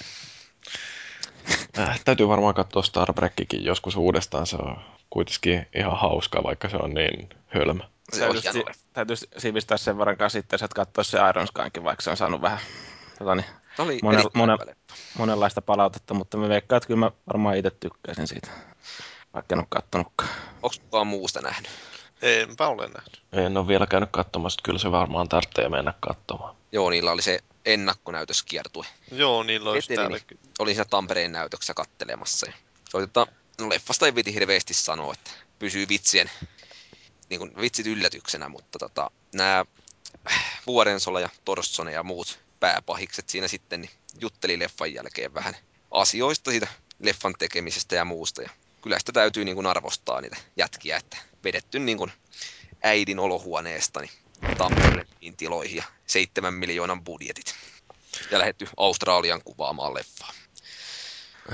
Äh, 1.79 1.99
täytyy 2.05 2.27
varmaan 2.27 2.53
katsoa 2.53 2.83
Star 2.83 3.13
Trekkikin 3.13 3.65
joskus 3.65 3.95
uudestaan, 3.95 4.47
se 4.47 4.55
on 4.55 4.77
kuitenkin 5.09 5.67
ihan 5.75 5.97
hauska, 5.97 6.43
vaikka 6.43 6.69
se 6.69 6.77
on 6.77 6.93
niin 6.93 7.29
hölmö. 7.47 7.83
Leffa. 8.13 8.71
täytyisi 8.93 9.27
sivistää 9.37 9.77
sen 9.77 9.97
verran 9.97 10.17
käsitteessä, 10.17 10.65
että 10.65 10.75
katsoisi 10.75 11.11
se 11.11 11.17
Iron 11.29 11.47
Skykin, 11.47 11.83
vaikka 11.83 12.01
se 12.01 12.09
on 12.09 12.17
saanut 12.17 12.41
vähän 12.41 12.59
tota 13.19 13.35
niin, 13.35 13.45
Se 13.75 13.81
oli 13.81 13.99
hyvä 14.03 14.65
leffa. 14.65 14.95
monenlaista 15.17 15.61
palautetta, 15.61 16.13
mutta 16.13 16.37
me 16.37 16.49
veikkaan, 16.49 16.77
että 16.77 16.87
kyllä 16.87 16.99
mä 16.99 17.11
varmaan 17.27 17.57
itse 17.57 17.71
tykkäisin 17.71 18.27
siitä, 18.27 18.47
vaikka 19.33 19.55
en 19.55 19.59
ole 19.59 19.67
kattonutkaan. 19.69 20.29
Onko 20.63 20.75
kukaan 20.81 21.07
muusta 21.07 21.41
nähnyt? 21.41 21.71
enpä 22.21 22.67
ole 22.67 22.87
nähnyt. 22.87 23.21
En 23.31 23.57
ole 23.57 23.67
vielä 23.67 23.87
käynyt 23.87 24.09
katsomassa, 24.11 24.59
kyllä 24.63 24.79
se 24.79 24.91
varmaan 24.91 25.29
tarvitsee 25.29 25.69
mennä 25.69 25.93
katsomaan. 25.99 26.55
Joo, 26.71 26.89
niillä 26.89 27.11
oli 27.11 27.21
se 27.21 27.39
ennakkonäytöskiertue. 27.67 28.85
Joo, 29.11 29.43
niillä 29.43 29.69
olisi 29.71 29.93
Etelini. 29.93 30.09
täällä. 30.19 30.25
ky- 30.27 30.39
Olin 30.59 30.75
siinä 30.75 30.85
Tampereen 30.85 31.31
näytöksessä 31.31 31.73
kattelemassa. 31.73 32.47
Ja 32.47 32.53
se 32.89 32.97
oli, 32.97 33.07
tota, 33.07 33.27
no 33.61 33.69
leffasta 33.69 34.05
ei 34.05 34.15
viti 34.15 34.33
hirveästi 34.33 34.73
sanoa, 34.73 35.13
että 35.13 35.31
pysyy 35.59 35.87
vitsien, 35.89 36.31
niin 37.29 37.39
kuin 37.39 37.51
vitsit 37.61 37.87
yllätyksenä, 37.87 38.49
mutta 38.49 38.79
tota, 38.79 39.11
nämä 39.35 39.65
Vuorensola 40.67 41.19
ja 41.19 41.29
Torssone 41.45 41.91
ja 41.91 42.03
muut 42.03 42.39
pääpahikset 42.59 43.29
siinä 43.29 43.47
sitten 43.47 43.81
niin 43.81 43.91
jutteli 44.21 44.59
leffan 44.59 44.93
jälkeen 44.93 45.33
vähän 45.33 45.55
asioista 45.91 46.51
siitä 46.51 46.67
leffan 46.99 47.33
tekemisestä 47.39 47.95
ja 47.95 48.05
muusta. 48.05 48.41
Ja 48.41 48.49
kyllä 48.81 48.99
sitä 48.99 49.11
täytyy 49.11 49.45
niin 49.45 49.55
kuin 49.55 49.67
arvostaa 49.67 50.21
niitä 50.21 50.37
jätkiä, 50.57 50.97
että 50.97 51.17
vedetty 51.43 51.79
niin 51.79 51.97
kuin 51.97 52.11
äidin 52.83 53.19
olohuoneesta 53.19 53.99
niin 54.01 54.11
Tampereen 54.57 55.07
tiloihin 55.37 55.77
ja 55.77 55.83
seitsemän 56.07 56.53
miljoonan 56.53 57.03
budjetit. 57.03 57.55
Ja 58.31 58.39
lähetty 58.39 58.67
Australian 58.77 59.41
kuvaamaan 59.45 59.93
leffaa. 59.93 60.29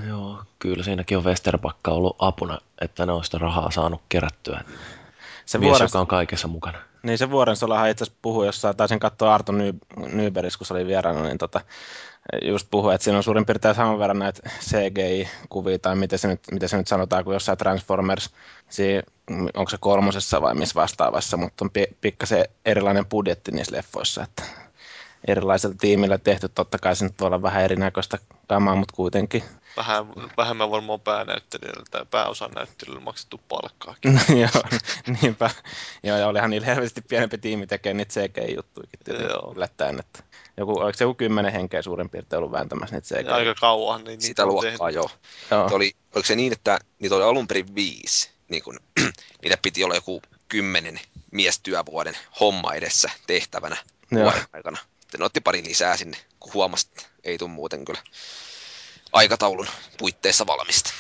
Joo, 0.08 0.44
kyllä 0.60 0.84
siinäkin 0.84 1.18
on 1.18 1.24
Westerbakka 1.24 1.92
ollut 1.92 2.16
apuna, 2.20 2.60
että 2.82 3.06
ne 3.06 3.12
on 3.12 3.24
sitä 3.24 3.38
rahaa 3.38 3.72
saanut 3.72 4.02
kerättyä. 4.10 4.64
Se 5.46 5.58
Mies, 5.58 5.70
vuoren, 5.70 5.86
joka 5.86 6.00
on 6.00 6.08
kaikessa 6.08 6.48
mukana. 6.48 6.80
niin 7.04 7.18
se 7.18 7.30
Vuorensolahan 7.30 7.90
itse 7.90 8.04
asiassa 8.04 8.20
puhui 8.22 8.46
jossain, 8.46 8.78
taisin 8.78 9.00
katsoa 9.00 9.34
Arto 9.34 9.52
Ny- 9.52 9.80
Nybergs, 9.98 10.58
kun 10.58 10.68
se 10.68 10.74
oli 10.74 10.88
vieraana, 10.88 11.24
niin 11.24 11.38
tota, 11.38 11.62
just 12.42 12.68
puhui, 12.72 12.96
että 12.96 13.04
siinä 13.04 13.18
on 13.18 13.24
suurin 13.24 13.46
piirtein 13.46 13.76
saman 13.76 14.00
verran 14.00 14.20
näitä 14.20 14.50
CGI-kuvia, 14.60 15.80
tai 15.80 15.96
miten 15.96 16.20
se 16.20 16.28
nyt, 16.28 16.40
miten 16.52 16.70
se 16.70 16.78
nyt 16.78 16.88
sanotaan, 16.88 17.24
kuin 17.24 17.34
jossain 17.34 17.58
Transformers, 17.58 18.30
siinä, 18.70 19.04
onko 19.30 19.70
se 19.70 19.78
kolmosessa 19.80 20.42
vai 20.42 20.56
missä 20.56 20.76
vastaavassa, 20.76 21.38
mutta 21.38 21.66
on 21.66 21.72
pi- 21.72 21.98
pikkasen 22.02 22.46
erilainen 22.66 23.06
budjetti 23.06 23.52
niissä 23.52 23.76
leffoissa, 23.76 24.24
että 24.24 24.44
erilaisella 25.28 25.76
tiimillä 25.80 26.18
tehty, 26.18 26.50
totta 26.50 26.78
kai 26.78 26.96
se 26.96 27.06
nyt 27.06 27.20
voi 27.20 27.28
olla 27.28 27.42
vähän 27.42 27.64
erinäköistä 27.64 28.18
kamaa, 28.48 28.76
mutta 28.76 28.96
kuitenkin. 28.96 29.44
Vähän, 29.78 30.06
vähemmän 30.38 30.72
varmaan 30.72 31.00
päänäyttelijöille 31.00 31.84
tai 31.92 32.06
pääosan 32.12 32.52
näyttelijöille 32.52 33.04
maksettu 33.04 33.42
palkkaa. 33.50 33.96
Joo, 34.42 34.64
niinpä. 35.22 35.50
Joo, 36.04 36.18
ja 36.18 36.28
olihan 36.28 36.50
niillä 36.50 36.68
helvesti 36.68 37.02
pienempi 37.02 37.38
tiimi 37.38 37.68
tekee 37.68 37.94
niitä 37.94 38.14
Joo. 39.08 39.54
yllättäen, 39.56 40.00
että 40.00 40.33
joku, 40.58 40.80
oliko 40.80 40.98
se 40.98 41.04
joku 41.04 41.16
kymmenen 41.16 41.52
henkeä 41.54 41.82
suurin 41.82 42.10
piirtein 42.10 42.38
ollut 42.38 42.52
vääntämässä 42.52 42.96
niitä 42.96 43.08
CGI? 43.08 43.30
Aika 43.30 43.56
kauan. 43.56 44.04
Niin 44.04 44.22
Sitä 44.22 44.46
luokkaa 44.46 44.88
tehnyt. 44.88 44.96
joo. 44.96 45.10
Joo. 45.52 45.70
Se 45.70 45.76
oli, 45.76 45.92
oliko 46.16 46.28
se 46.28 46.36
niin, 46.36 46.54
että 46.54 46.80
niitä 47.00 47.16
oli 47.16 47.24
alun 47.24 47.48
perin 47.48 47.76
viisi? 47.76 48.30
Niin 48.50 48.64
kun, 48.64 48.80
niitä 49.44 49.58
piti 49.62 49.84
olla 49.84 49.96
joku 49.96 50.22
kymmenen 50.50 51.00
miestyövuoden 51.32 52.18
homma 52.40 52.74
edessä 52.74 53.10
tehtävänä 53.28 53.78
Joo. 54.12 54.24
vuoden 54.24 54.44
aikana. 54.54 54.78
Sitten 55.02 55.24
otti 55.24 55.42
pari 55.42 55.64
lisää 55.64 55.98
sinne, 55.98 56.18
kun 56.40 56.54
huomasi, 56.54 56.88
että 56.88 57.10
ei 57.24 57.38
tule 57.38 57.50
muuten 57.50 57.86
kyllä 57.86 58.02
aikataulun 59.14 59.68
puitteissa 59.98 60.48
valmista. 60.48 60.94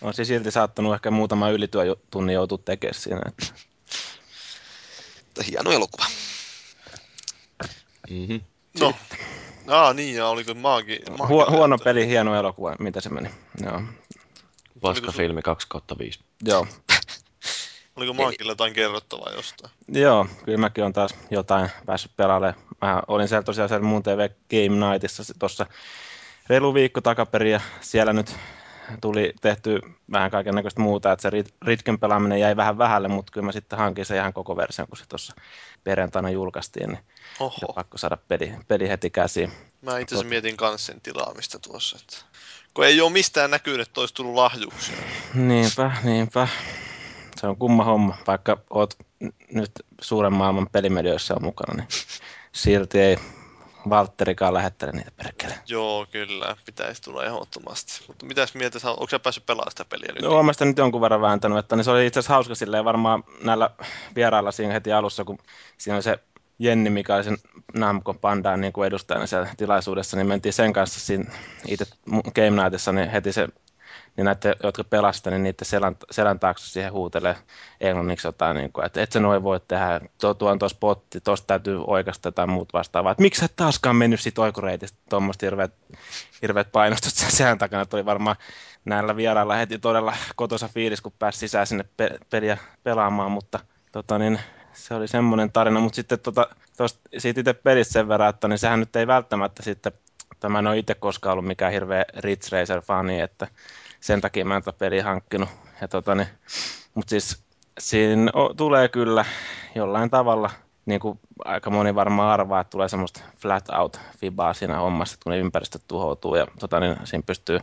On 0.00 0.14
siis 0.14 0.28
silti 0.28 0.50
saattanut 0.50 0.94
ehkä 0.94 1.10
muutama 1.10 1.50
ylityötunnin 1.50 2.34
joutua 2.34 2.58
tekemään 2.58 2.94
siinä. 2.94 3.20
Että. 3.28 3.46
Mutta 5.24 5.42
hieno 5.42 5.72
elokuva. 5.72 6.06
Mm-hmm. 8.10 8.40
No. 8.80 8.94
Aa, 9.68 9.92
niin, 9.92 10.14
ja 10.14 10.28
oliko 10.28 10.54
maagi... 10.54 11.00
maagi 11.08 11.32
Huo, 11.32 11.46
huono 11.50 11.78
peli, 11.78 12.06
hieno 12.06 12.36
elokuva, 12.36 12.76
mitä 12.78 13.00
se 13.00 13.08
meni. 13.08 13.30
Joo. 13.64 13.82
Paska 14.80 15.12
filmi 15.12 15.42
2 15.42 15.66
kautta 15.70 15.98
5. 15.98 16.20
Joo. 16.44 16.66
Oliko 17.96 18.12
maagilla 18.12 18.52
jotain 18.52 18.74
kerrottavaa 18.74 19.32
jostain? 19.32 19.72
Joo, 19.88 20.26
kyllä 20.44 20.58
mäkin 20.58 20.84
on 20.84 20.92
taas 20.92 21.14
jotain 21.30 21.70
päässyt 21.86 22.12
pelaamaan. 22.16 22.54
Mä 22.82 23.02
olin 23.08 23.28
siellä 23.28 23.42
tosiaan 23.42 23.68
siellä 23.68 23.86
muun 23.86 24.02
TV 24.02 24.28
Game 24.50 24.90
Nightissa 24.90 25.34
tuossa 25.38 25.66
reilu 26.48 26.74
viikko 26.74 27.00
takaperin 27.00 27.52
ja 27.52 27.60
siellä 27.80 28.12
nyt 28.12 28.36
tuli 29.00 29.32
tehty 29.40 29.80
vähän 30.12 30.30
kaiken 30.30 30.54
näköistä 30.54 30.80
muuta, 30.80 31.12
että 31.12 31.22
se 31.22 31.44
Ritken 31.62 31.98
pelaaminen 31.98 32.40
jäi 32.40 32.56
vähän 32.56 32.78
vähälle, 32.78 33.08
mutta 33.08 33.32
kyllä 33.32 33.44
mä 33.44 33.52
sitten 33.52 33.78
hankin 33.78 34.04
se 34.04 34.16
ihan 34.16 34.32
koko 34.32 34.56
version, 34.56 34.88
kun 34.88 34.96
se 34.96 35.04
tuossa 35.08 35.34
perjantaina 35.84 36.30
julkaistiin, 36.30 36.88
niin 36.88 36.98
Oho. 37.40 37.72
pakko 37.74 37.98
saada 37.98 38.18
peli, 38.28 38.52
peli 38.68 38.88
heti 38.88 39.10
käsiin. 39.10 39.52
Mä 39.82 39.98
itse 39.98 40.14
asiassa 40.14 40.28
mietin 40.28 40.56
kans 40.56 40.86
sen 40.86 41.00
tilaamista 41.00 41.58
tuossa. 41.58 41.98
Että... 42.02 42.16
Kun 42.74 42.86
ei 42.86 43.00
ole 43.00 43.12
mistään 43.12 43.50
näkynyt, 43.50 43.88
että 43.88 44.00
olisi 44.00 44.14
tullut 44.14 44.34
lahjuuksia. 44.34 44.96
Niinpä, 45.34 45.92
niinpä. 46.02 46.48
Se 47.36 47.46
on 47.46 47.56
kumma 47.56 47.84
homma, 47.84 48.16
vaikka 48.26 48.58
oot 48.70 48.94
nyt 49.52 49.70
suuren 50.00 50.32
maailman 50.32 50.68
pelimedioissa 50.72 51.34
on 51.34 51.42
mukana, 51.42 51.74
niin 51.74 51.88
silti 52.52 53.00
ei 53.00 53.16
Valtterikaan 53.90 54.54
lähettele 54.54 54.92
niitä 54.92 55.10
perkele. 55.16 55.54
Joo, 55.66 56.06
kyllä. 56.12 56.56
Pitäisi 56.64 57.02
tulla 57.02 57.24
ehdottomasti. 57.24 58.04
Mutta 58.08 58.26
mitäs 58.26 58.54
mieltä 58.54 58.78
onko 58.90 59.08
sä 59.08 59.18
päässyt 59.18 59.46
pelaamaan 59.46 59.70
sitä 59.70 59.84
peliä 59.84 60.12
nyt? 60.12 60.22
No, 60.22 60.30
olen 60.30 60.46
mä 60.46 60.52
sitä 60.52 60.64
nyt 60.64 60.78
jonkun 60.78 61.00
verran 61.00 61.20
vääntänyt, 61.20 61.58
että 61.58 61.76
niin 61.76 61.84
se 61.84 61.90
oli 61.90 62.06
itse 62.06 62.20
asiassa 62.20 62.34
hauska 62.34 62.54
silleen 62.54 62.84
varmaan 62.84 63.24
näillä 63.42 63.70
vierailla 64.14 64.52
siinä 64.52 64.72
heti 64.72 64.92
alussa, 64.92 65.24
kun 65.24 65.38
siinä 65.78 65.96
oli 65.96 66.02
se 66.02 66.18
Jenni, 66.58 66.90
mikä 66.90 67.14
oli 67.14 67.24
sen 67.24 67.36
Namco 67.74 68.14
Pandaan 68.14 68.60
niin 68.60 68.72
kuin 68.72 68.86
edustajana 68.86 69.26
siellä 69.26 69.48
tilaisuudessa, 69.56 70.16
niin 70.16 70.26
mentiin 70.26 70.52
sen 70.52 70.72
kanssa 70.72 71.00
siinä 71.00 71.24
itse 71.68 71.84
Game 72.34 72.62
Nightissa, 72.62 72.92
niin 72.92 73.10
heti 73.10 73.32
se 73.32 73.48
niin 74.18 74.24
näiden, 74.24 74.54
jotka 74.62 74.84
pelasivat, 74.84 75.32
niin 75.32 75.42
niiden 75.42 75.64
selän, 75.66 75.96
selän 76.10 76.40
taakse 76.40 76.66
siihen 76.66 76.92
huutelee 76.92 77.36
englanniksi 77.80 78.28
jotain, 78.28 78.56
niin 78.56 78.72
kuin, 78.72 78.86
että 78.86 79.02
et 79.02 79.12
sä 79.12 79.20
noin 79.20 79.42
voi 79.42 79.60
tehdä, 79.68 80.00
tuo, 80.20 80.34
tuo 80.34 80.50
on 80.50 80.58
tuossa 80.58 80.78
potti, 80.80 81.20
tuosta 81.20 81.46
täytyy 81.46 81.84
oikasta 81.86 82.32
tai 82.32 82.46
muut 82.46 82.72
vastaavaa. 82.72 83.12
Että 83.12 83.22
miksi 83.22 83.40
sä 83.40 83.48
taaskaan 83.56 83.96
mennyt 83.96 84.20
siitä 84.20 84.42
oikoreitistä, 84.42 84.98
tuommoista 85.10 85.46
hirveät, 85.46 85.72
hirveät 86.42 86.72
painostot 86.72 87.12
sen 87.12 87.30
selän 87.30 87.58
takana, 87.58 87.86
oli 87.92 88.04
varmaan 88.04 88.36
näillä 88.84 89.16
vierailla 89.16 89.54
heti 89.54 89.78
todella 89.78 90.16
kotosa 90.36 90.68
fiilis, 90.68 91.00
kun 91.00 91.12
pääsi 91.18 91.38
sisään 91.38 91.66
sinne 91.66 91.84
pe- 91.96 92.18
peliä 92.30 92.58
pelaamaan, 92.82 93.30
mutta 93.30 93.60
tota, 93.92 94.18
niin, 94.18 94.40
se 94.72 94.94
oli 94.94 95.08
semmoinen 95.08 95.52
tarina, 95.52 95.80
mutta 95.80 95.96
sitten 95.96 96.18
tota, 96.18 96.48
tosta, 96.76 97.00
siitä 97.18 97.40
itse 97.40 97.54
pelistä 97.54 97.92
sen 97.92 98.08
verran, 98.08 98.30
että 98.30 98.48
niin 98.48 98.58
sehän 98.58 98.80
nyt 98.80 98.96
ei 98.96 99.06
välttämättä 99.06 99.62
sitten, 99.62 99.92
tämä 100.40 100.58
en 100.58 100.66
ole 100.66 100.78
itse 100.78 100.94
koskaan 100.94 101.32
ollut 101.32 101.46
mikään 101.46 101.72
hirveä 101.72 102.04
Ridge 102.16 102.46
Racer-fani, 102.52 103.20
että 103.20 103.46
sen 104.00 104.20
takia 104.20 104.44
mä 104.44 104.56
en 104.56 104.62
tätä 104.62 104.78
peliä 104.78 105.04
hankkinut. 105.04 105.48
Tota, 105.90 106.14
niin, 106.14 106.28
mutta 106.94 107.10
siis 107.10 107.42
siinä 107.78 108.30
o, 108.34 108.54
tulee 108.54 108.88
kyllä 108.88 109.24
jollain 109.74 110.10
tavalla, 110.10 110.50
niin 110.86 111.00
kuin 111.00 111.20
aika 111.44 111.70
moni 111.70 111.94
varmaan 111.94 112.30
arvaa, 112.30 112.60
että 112.60 112.70
tulee 112.70 112.88
semmoista 112.88 113.20
flat 113.36 113.68
out 113.68 114.00
fibaa 114.18 114.54
siinä 114.54 114.76
hommassa, 114.76 115.18
kun 115.22 115.32
ne 115.32 115.38
ympäristöt 115.38 115.82
tuhoutuu 115.88 116.36
ja 116.36 116.46
tota, 116.58 116.80
niin 116.80 116.96
siinä 117.04 117.22
pystyy 117.26 117.60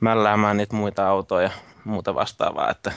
mälläämään 0.00 0.56
niitä 0.56 0.76
muita 0.76 1.08
autoja 1.08 1.42
ja 1.42 1.50
muuta 1.84 2.14
vastaavaa, 2.14 2.70
että 2.70 2.92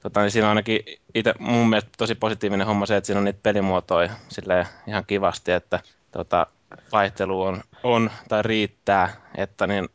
tota, 0.00 0.20
niin 0.20 0.30
siinä 0.30 0.46
on 0.46 0.48
ainakin 0.48 0.80
itse 1.14 1.34
mun 1.38 1.68
mielestä 1.68 1.90
tosi 1.98 2.14
positiivinen 2.14 2.66
homma 2.66 2.86
se, 2.86 2.96
että 2.96 3.06
siinä 3.06 3.18
on 3.18 3.24
niitä 3.24 3.40
pelimuotoja 3.42 4.10
silleen 4.28 4.66
ihan 4.86 5.04
kivasti, 5.06 5.52
että 5.52 5.80
tota, 6.12 6.46
vaihtelu 6.92 7.42
on, 7.42 7.62
on 7.82 8.10
tai 8.28 8.42
riittää, 8.42 9.08
että 9.36 9.66
niin 9.66 9.88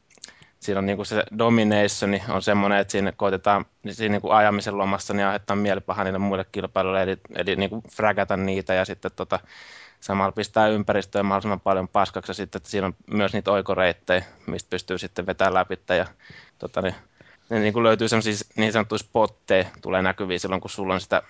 siinä 0.60 0.80
on 0.80 0.86
niinku 0.86 1.06
se 1.06 1.24
domination 1.38 2.20
on 2.30 2.42
semmoinen, 2.42 2.80
että 2.80 2.92
siinä 2.92 3.12
koitetaan 3.12 3.66
siinä 3.92 4.12
niinku 4.12 4.30
ajamisen 4.30 4.78
lomassa 4.78 5.14
niin 5.14 5.26
aiheuttaa 5.26 5.56
mielipaha 5.56 6.04
niille 6.04 6.20
muille 6.20 6.46
kilpailuille, 6.52 7.04
eli, 7.04 7.18
eli 7.36 7.56
niinku 7.56 7.84
fragata 7.92 8.38
niitä 8.38 8.74
ja 8.74 8.86
sitten 8.86 9.12
tota, 9.16 9.40
samalla 10.00 10.32
pistää 10.32 10.68
ympäristöä 10.68 11.24
mahdollisimman 11.24 11.60
paljon 11.60 11.88
paskaksi 11.88 12.30
ja 12.30 12.34
sitten 12.34 12.60
että 12.60 12.70
siinä 12.70 12.88
on 12.88 12.96
myös 13.12 13.34
niitä 13.34 13.52
oikoreittejä, 13.52 14.24
mistä 14.48 14.70
pystyy 14.70 14.98
sitten 14.98 15.26
vetämään 15.26 15.54
läpi 15.54 15.80
ja 15.98 16.06
tota, 16.60 16.82
niin, 16.82 16.96
ne 17.50 17.60
niin 17.60 17.74
kuin 17.74 17.84
löytyy 17.84 18.08
sellaisia 18.08 18.34
niin 18.56 18.74
sanottuja 18.74 19.00
spotteja, 19.00 19.66
tulee 19.82 20.02
näkyviin 20.02 20.40
silloin, 20.40 20.62
kun 20.62 20.70
sulla 20.70 20.94
on 20.94 21.02
sitä, 21.02 21.24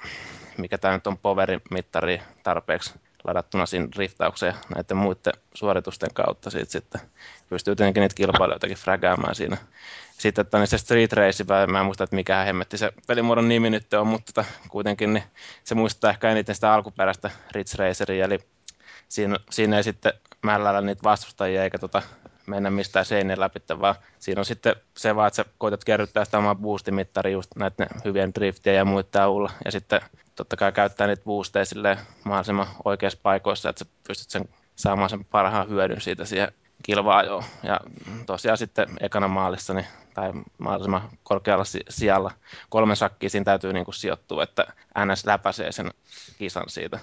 mikä 0.58 0.78
tämä 0.78 0.94
nyt 0.94 1.08
on 1.08 1.18
powerimittari 1.18 2.22
tarpeeksi 2.44 2.94
ladattuna 3.24 3.66
siinä 3.66 3.88
riftaukseen 3.98 4.54
näiden 4.76 4.98
muiden 4.98 5.34
suoritusten 5.54 6.14
kautta. 6.14 6.50
Siitä 6.50 6.72
sitten 6.72 7.02
pystyy 7.50 7.76
tietenkin 7.76 8.02
niitä 8.02 8.16
kilpailijoitakin 8.16 8.78
fragaamaan 8.78 9.36
siinä. 9.36 9.58
Sitten 10.18 10.42
että 10.42 10.58
niin 10.58 10.68
se 10.68 10.78
Street 10.78 11.14
Race, 11.14 11.46
mä 11.68 11.80
en 11.80 11.86
muista, 11.86 12.04
että 12.04 12.16
mikä 12.16 12.44
hemmetti 12.44 12.78
se 12.78 12.94
pelimuodon 13.08 13.48
nimi 13.48 13.70
nyt 13.70 13.94
on, 13.94 14.08
mutta 14.08 14.34
tota, 14.34 14.50
kuitenkin 14.70 15.14
niin 15.14 15.24
se 15.64 15.76
muistaa 15.76 16.12
ehkä 16.12 16.32
eniten 16.32 16.56
sitä 16.56 16.74
alkuperäistä 16.74 17.30
Ridge 17.52 17.78
Raceria, 17.78 18.26
eli 18.26 18.40
siinä, 19.08 19.38
siinä 19.50 19.78
ei 19.78 19.84
sitten 19.84 20.14
mällällä 20.44 20.82
niitä 20.82 21.04
vastustajia 21.04 21.64
eikä 21.64 21.78
tota, 21.78 22.02
mennä 22.46 22.70
mistään 22.70 23.06
seinien 23.06 23.40
läpi, 23.40 23.60
vaan 23.80 23.96
siinä 24.20 24.42
on 24.42 24.46
sitten 24.46 24.76
se 24.98 25.16
vaan, 25.16 25.28
että 25.28 25.36
sä 25.36 25.46
koetat 25.58 25.84
kerryttää 25.84 26.26
sitä 26.26 26.38
omaa 26.38 26.56
boostimittari 26.56 27.32
just 27.32 27.52
näiden 27.56 27.88
hyvien 28.06 28.34
driftien 28.36 28.76
ja 28.76 28.86
muiden 28.86 29.22
avulla, 29.22 29.52
ja 29.66 29.72
sitten 29.72 30.02
totta 30.40 30.58
kai 30.58 30.72
käyttää 30.72 31.08
niitä 31.08 31.24
boosteja 31.24 31.66
silleen 31.66 31.98
mahdollisimman 32.24 32.68
oikeassa 32.86 33.20
paikoissa, 33.24 33.70
että 33.70 33.86
sä 33.86 33.92
pystyt 34.08 34.30
sen 34.30 34.50
saamaan 34.76 35.10
sen 35.10 35.26
parhaan 35.26 35.70
hyödyn 35.70 36.02
siitä 36.02 36.26
siihen 36.26 36.52
kilvaajoon. 36.84 37.44
Ja 37.64 37.80
tosiaan 38.26 38.58
sitten 38.58 38.88
ekana 39.00 39.28
maalissa 39.28 39.74
niin, 39.74 39.86
tai 40.14 40.32
mahdollisimman 40.58 41.10
korkealla 41.24 41.64
sijalla 41.90 42.32
kolmen 42.70 42.96
sakkiin 42.96 43.30
siinä 43.30 43.46
täytyy 43.46 43.74
niin 43.74 43.86
kuin 43.86 43.96
sijoittua, 43.96 44.44
että 44.44 44.74
NS 45.06 45.26
läpäisee 45.26 45.72
sen 45.72 45.92
kisan 46.38 46.64
siitä. 46.68 47.00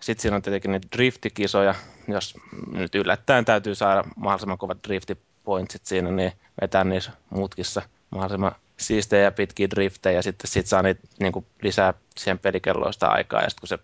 Sitten 0.00 0.22
siinä 0.22 0.36
on 0.36 0.42
tietenkin 0.42 0.72
niitä 0.72 0.88
driftikisoja, 0.96 1.74
jos 2.08 2.34
nyt 2.72 2.94
yllättäen 2.94 3.44
täytyy 3.44 3.74
saada 3.74 4.04
mahdollisimman 4.16 4.58
kovat 4.58 4.78
driftipointsit 4.88 5.86
siinä, 5.86 6.10
niin 6.10 6.32
vetää 6.60 6.84
niissä 6.84 7.12
mutkissa 7.30 7.82
mahdollisimman 8.10 8.54
siistejä 8.76 9.30
pitkiä 9.30 9.70
driftejä 9.70 10.18
ja 10.18 10.22
sitten 10.22 10.50
sit 10.50 10.66
saa 10.66 10.82
niitä 10.82 11.00
niin 11.20 11.32
kuin 11.32 11.46
lisää 11.62 11.94
siihen 12.16 12.38
pelikelloista 12.38 13.06
aikaa 13.06 13.42
ja 13.42 13.50
sitten 13.50 13.60
kun 13.60 13.68
se 13.68 13.78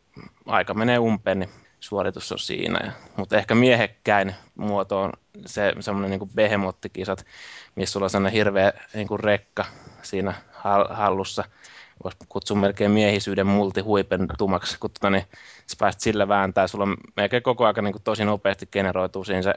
aika 0.47 0.75
menee 0.75 0.99
umpeen, 0.99 1.39
niin 1.39 1.51
suoritus 1.81 2.33
on 2.33 2.39
siinä. 2.39 2.81
Ja, 2.85 2.93
mutta 3.17 3.37
ehkä 3.37 3.55
miehekkäin 3.55 4.35
muoto 4.57 5.03
on 5.03 5.13
se 5.47 5.73
semmoinen 5.81 6.11
niin 6.11 6.31
behemottikisat, 6.35 7.27
missä 7.77 7.93
sulla 7.93 8.07
on 8.07 8.11
sellainen 8.11 8.33
hirveä 8.33 8.73
niin 8.95 9.09
kuin 9.09 9.21
rekka 9.21 9.65
siinä 10.03 10.35
hallussa. 10.91 11.45
Voisi 12.05 12.19
kutsua 12.29 12.57
melkein 12.57 12.91
miehisyyden 12.91 13.47
multihuipentumaksi, 13.47 14.79
kun 14.81 14.91
tota, 14.91 15.11
niin, 15.11 15.25
sä 15.67 15.77
pääset 15.79 16.01
sillä 16.01 16.29
vääntää. 16.29 16.67
Sulla 16.67 16.85
on 16.85 16.97
melkein 17.17 17.43
koko 17.43 17.65
ajan 17.65 17.85
niin 17.85 17.93
kuin 17.93 18.03
tosi 18.03 18.25
nopeasti 18.25 18.67
generoituu 18.67 19.25
siinä 19.25 19.43
se 19.43 19.55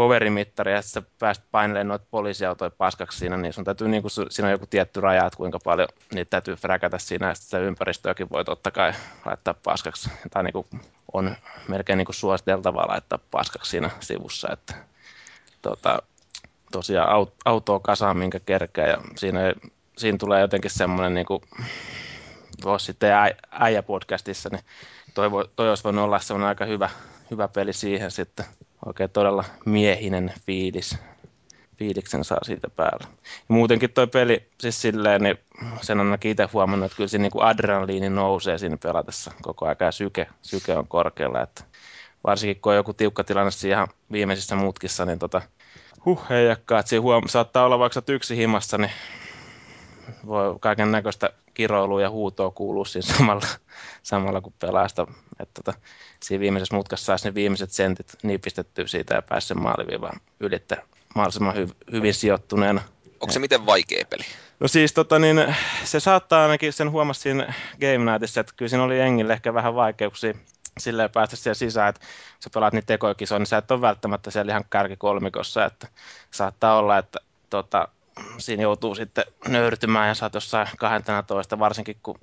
powerimittari 0.00 0.72
ja 0.72 0.82
sä 0.82 1.02
pääset 1.18 1.44
painelemaan 1.50 1.88
noita 1.88 2.06
poliisiautoja 2.10 2.70
paskaksi 2.70 3.18
siinä, 3.18 3.36
niin 3.36 3.52
sun 3.52 3.64
täytyy, 3.64 3.88
niin 3.88 4.02
kuin, 4.02 4.12
siinä 4.30 4.46
on 4.46 4.52
joku 4.52 4.66
tietty 4.66 5.00
raja, 5.00 5.26
että 5.26 5.36
kuinka 5.36 5.58
paljon 5.64 5.88
niitä 6.14 6.30
täytyy 6.30 6.54
fräkätä 6.54 6.98
siinä, 6.98 7.28
ja 7.28 7.34
sitten 7.34 7.62
ympäristöäkin 7.62 8.30
voi 8.30 8.44
totta 8.44 8.70
kai 8.70 8.92
laittaa 9.26 9.54
paskaksi. 9.54 10.10
Tai 10.30 10.42
niin 10.42 10.52
kuin, 10.52 10.66
on 11.12 11.36
melkein 11.68 11.96
niin 11.96 12.06
kuin 12.06 12.14
suositeltavaa 12.14 12.88
laittaa 12.88 13.18
paskaksi 13.30 13.70
siinä 13.70 13.90
sivussa, 14.00 14.48
että 14.52 14.74
tota, 15.62 16.02
tosiaan 16.72 17.26
autoa 17.44 17.80
kasaan 17.80 18.16
minkä 18.16 18.40
kerkeä, 18.40 18.86
ja 18.86 18.98
siinä, 19.16 19.40
siinä 19.98 20.18
tulee 20.18 20.40
jotenkin 20.40 20.70
semmoinen, 20.70 21.14
niin 21.14 21.26
kuin, 21.26 21.42
voisi 22.64 22.86
sitten 22.86 23.10
äijä-podcastissa, 23.50 24.48
niin 24.52 24.64
toi, 25.14 25.30
voi, 25.30 25.48
toi 25.56 25.68
olisi 25.68 25.84
voinut 25.84 26.04
olla 26.04 26.18
semmoinen 26.18 26.48
aika 26.48 26.64
hyvä, 26.64 26.90
hyvä 27.30 27.48
peli 27.48 27.72
siihen 27.72 28.10
sitten 28.10 28.46
oikein 28.86 29.10
todella 29.10 29.44
miehinen 29.64 30.32
fiilis. 30.46 30.98
Fiiliksen 31.76 32.24
saa 32.24 32.38
siitä 32.42 32.68
päällä. 32.76 33.06
Ja 33.24 33.44
muutenkin 33.48 33.90
toi 33.90 34.06
peli, 34.06 34.48
siis 34.60 34.82
silleen, 34.82 35.22
niin 35.22 35.38
sen 35.80 36.00
on 36.00 36.06
ainakin 36.06 36.30
itse 36.30 36.48
huomannut, 36.52 36.86
että 36.86 36.96
kyllä 36.96 37.08
siinä 37.08 37.22
niin 37.22 37.30
kuin 37.30 37.44
adrenaliini 37.44 38.10
nousee 38.10 38.58
siinä 38.58 38.76
pelatessa 38.82 39.32
koko 39.42 39.66
ajan 39.66 39.76
ja 39.80 39.92
syke, 39.92 40.26
syke 40.42 40.76
on 40.76 40.88
korkealla. 40.88 41.42
Että 41.42 41.64
varsinkin 42.24 42.62
kun 42.62 42.72
on 42.72 42.76
joku 42.76 42.92
tiukka 42.92 43.24
tilanne 43.24 43.50
ihan 43.68 43.88
viimeisissä 44.12 44.56
mutkissa, 44.56 45.04
niin 45.04 45.18
tota, 45.18 45.42
huh, 46.04 46.30
heijakkaa, 46.30 46.78
että 46.80 46.90
siinä 46.90 47.02
huom- 47.02 47.28
saattaa 47.28 47.64
olla 47.64 47.78
vaikka 47.78 48.02
yksin 48.08 48.36
himassa, 48.36 48.78
niin 48.78 48.90
voi 50.26 50.56
kaiken 50.60 50.92
näköistä 50.92 51.30
kiroilua 51.54 52.02
ja 52.02 52.10
huutoa 52.10 52.50
kuuluu 52.50 52.84
siinä 52.84 53.14
samalla, 53.16 53.46
samalla 54.02 54.40
kun 54.40 54.52
pelaa 54.58 54.88
sitä. 54.88 55.06
Että 55.40 55.62
tota, 55.62 55.78
siinä 56.22 56.40
viimeisessä 56.40 56.76
mutkassa 56.76 57.06
saisi 57.06 57.28
ne 57.28 57.34
viimeiset 57.34 57.70
sentit 57.70 58.16
nipistettyä 58.22 58.86
siitä 58.86 59.14
ja 59.14 59.22
pääsi 59.22 59.46
sen 59.48 59.62
maaliviivaan 59.62 60.20
ylittää 60.40 60.82
mahdollisimman 61.14 61.54
hy- 61.54 61.92
hyvin 61.92 62.14
sijoittuneena. 62.14 62.82
Onko 63.20 63.32
se 63.32 63.38
miten 63.38 63.66
vaikea 63.66 64.04
peli? 64.10 64.22
No 64.60 64.68
siis 64.68 64.92
tota, 64.92 65.18
niin, 65.18 65.54
se 65.84 66.00
saattaa 66.00 66.42
ainakin, 66.42 66.72
sen 66.72 66.90
huomasi 66.90 67.20
siinä 67.20 67.54
Game 67.80 68.12
Nightissa, 68.12 68.40
että 68.40 68.52
kyllä 68.56 68.68
siinä 68.68 68.84
oli 68.84 69.00
Engille 69.00 69.32
ehkä 69.32 69.54
vähän 69.54 69.74
vaikeuksia 69.74 70.34
silleen 70.78 71.10
päästä 71.10 71.36
siellä 71.36 71.54
sisään, 71.54 71.88
että 71.88 72.00
kun 72.00 72.08
sä 72.40 72.50
pelaat 72.54 72.72
niitä 72.72 72.86
tekoikisoja, 72.86 73.38
niin 73.38 73.46
sä 73.46 73.56
et 73.56 73.70
ole 73.70 73.80
välttämättä 73.80 74.30
siellä 74.30 74.52
ihan 74.52 74.64
kärkikolmikossa, 74.70 75.64
että 75.64 75.88
saattaa 76.30 76.78
olla, 76.78 76.98
että 76.98 77.18
tota, 77.50 77.88
siinä 78.38 78.62
joutuu 78.62 78.94
sitten 78.94 79.24
nöyrtymään 79.48 80.08
ja 80.08 80.14
saat 80.14 80.34
jossain 80.34 80.68
12, 80.78 81.58
varsinkin 81.58 81.96
kun 82.02 82.18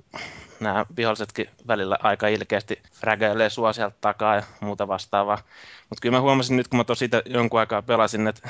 nämä 0.60 0.86
vihollisetkin 0.96 1.50
välillä 1.66 1.98
aika 2.02 2.28
ilkeästi 2.28 2.82
rägäilee 3.00 3.50
sua 3.50 3.72
sieltä 3.72 3.96
takaa 4.00 4.34
ja 4.34 4.42
muuta 4.60 4.88
vastaavaa. 4.88 5.38
Mutta 5.88 6.00
kyllä 6.02 6.16
mä 6.16 6.20
huomasin 6.20 6.56
nyt, 6.56 6.68
kun 6.68 6.76
mä 6.76 6.84
tosi 6.84 7.10
jonkun 7.26 7.60
aikaa 7.60 7.82
pelasin, 7.82 8.26
että 8.26 8.48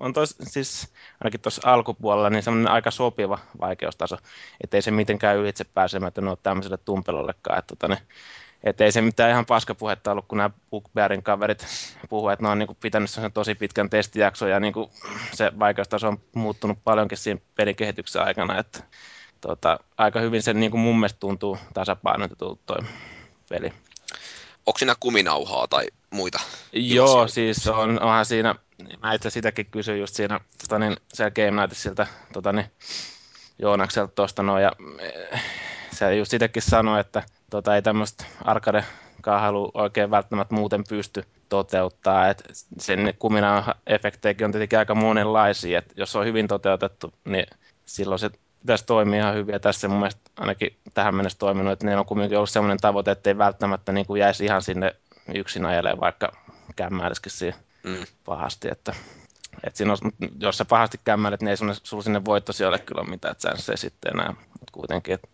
on 0.00 0.12
tos, 0.12 0.36
siis 0.42 0.88
ainakin 1.20 1.40
tuossa 1.40 1.62
alkupuolella 1.64 2.30
niin 2.30 2.42
semmoinen 2.42 2.72
aika 2.72 2.90
sopiva 2.90 3.38
vaikeustaso, 3.60 4.16
ettei 4.64 4.82
se 4.82 4.90
mitenkään 4.90 5.36
ylitse 5.36 5.64
pääsemätön 5.64 6.28
ole 6.28 6.38
tämmöiselle 6.42 6.76
tumpelollekaan. 6.76 7.58
Että 7.58 7.76
tota, 7.76 7.88
ne, 7.88 8.02
et 8.64 8.80
ei 8.80 8.92
se 8.92 9.00
mitään 9.00 9.30
ihan 9.30 9.46
paskapuhetta 9.46 10.12
ollut, 10.12 10.24
kun 10.28 10.38
nämä 10.38 10.50
Bookbearin 10.70 11.22
kaverit 11.22 11.66
puhuivat, 12.08 12.32
että 12.32 12.42
ne 12.44 12.48
on 12.48 12.58
niin 12.58 12.66
kuin 12.66 12.78
pitänyt 12.80 13.10
sen 13.10 13.32
tosi 13.32 13.54
pitkän 13.54 13.90
testijakson 13.90 14.50
ja 14.50 14.60
niin 14.60 14.72
kuin 14.72 14.90
se 15.32 15.52
vaikeustaso 15.58 16.08
on 16.08 16.20
muuttunut 16.34 16.78
paljonkin 16.84 17.18
siinä 17.18 17.40
pelikehityksen 17.54 18.22
aikana. 18.22 18.58
Että, 18.58 18.82
tota, 19.40 19.80
aika 19.98 20.20
hyvin 20.20 20.42
se 20.42 20.54
niin 20.54 20.70
kuin 20.70 20.80
mun 20.80 20.96
mielestä 20.96 21.20
tuntuu 21.20 21.58
tasapainotetulta 21.74 22.60
toi 22.66 22.78
peli. 23.48 23.72
Onko 24.66 24.78
siinä 24.78 24.94
kuminauhaa 25.00 25.68
tai 25.68 25.86
muita? 26.10 26.40
Joo, 26.72 27.28
siis 27.28 27.66
on, 27.68 28.02
onhan 28.02 28.26
siinä, 28.26 28.54
mä 29.02 29.14
itse 29.14 29.30
sitäkin 29.30 29.66
kysyin 29.66 30.00
just 30.00 30.14
siinä 30.14 30.40
tota 30.62 30.78
niin, 30.78 30.96
siellä 31.12 31.30
Game 31.30 31.62
Nightissa 31.62 32.06
tota 32.32 32.52
niin, 32.52 32.66
Joonakselta 33.58 34.12
tuosta 34.14 34.42
noin, 34.42 34.62
ja 34.62 34.72
eh, 34.98 35.42
se 35.92 36.16
just 36.16 36.30
sitäkin 36.30 36.62
sanoi, 36.62 37.00
että 37.00 37.22
tota, 37.50 37.74
ei 37.74 37.82
tämmöistä 37.82 38.24
arcade 38.44 38.84
halu 39.26 39.70
oikein 39.74 40.10
välttämättä 40.10 40.54
muuten 40.54 40.84
pysty 40.88 41.24
toteuttaa. 41.48 42.28
Et 42.28 42.42
sen 42.78 43.14
kumina 43.18 43.74
efektejäkin 43.86 44.44
on 44.44 44.52
tietenkin 44.52 44.78
aika 44.78 44.94
monenlaisia. 44.94 45.78
Et 45.78 45.92
jos 45.96 46.16
on 46.16 46.26
hyvin 46.26 46.48
toteutettu, 46.48 47.14
niin 47.24 47.46
silloin 47.86 48.18
se 48.18 48.30
pitäisi 48.60 48.86
toimia 48.86 49.20
ihan 49.20 49.34
hyvin. 49.34 49.52
Ja 49.52 49.60
tässä 49.60 49.88
mun 49.88 49.98
mielestä 49.98 50.30
ainakin 50.36 50.76
tähän 50.94 51.14
mennessä 51.14 51.38
toiminut, 51.38 51.72
että 51.72 51.86
ne 51.86 51.96
on 51.96 52.06
kuitenkin 52.06 52.38
ollut 52.38 52.50
sellainen 52.50 52.78
tavoite, 52.78 53.10
että 53.10 53.30
ei 53.30 53.38
välttämättä 53.38 53.92
niin 53.92 54.06
kuin 54.06 54.20
jäisi 54.20 54.44
ihan 54.44 54.62
sinne 54.62 54.96
yksin 55.34 55.64
ajelemaan, 55.66 56.00
vaikka 56.00 56.32
kämmäilisikin 56.76 57.32
siihen 57.32 57.60
mm. 57.82 58.04
pahasti. 58.24 58.68
Että, 58.70 58.94
että 59.64 59.76
siinä 59.76 59.92
on, 59.92 59.98
jos 60.40 60.58
sä 60.58 60.64
pahasti 60.64 61.00
kämmäilet, 61.04 61.40
niin 61.42 61.48
ei 61.48 61.56
sulla 61.56 62.02
sinne 62.02 62.24
kyllä 62.78 63.00
ole 63.00 63.10
mitään 63.10 63.36
chanceja 63.36 63.76
sitten 63.76 64.12
enää. 64.14 64.32
Mutta 64.32 64.72
kuitenkin, 64.72 65.14
että 65.14 65.28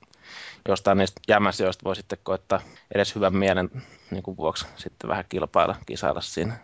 jostain 0.68 0.98
niistä 0.98 1.20
jämäsijoista 1.28 1.84
voi 1.84 1.96
sitten 1.96 2.18
koittaa 2.22 2.60
edes 2.94 3.14
hyvän 3.14 3.36
mielen 3.36 3.70
niin 4.10 4.22
kuin 4.22 4.36
vuoksi 4.36 4.66
sitten 4.76 5.10
vähän 5.10 5.24
kilpailla, 5.28 5.76
kisailla 5.86 6.20
siinä. 6.20 6.58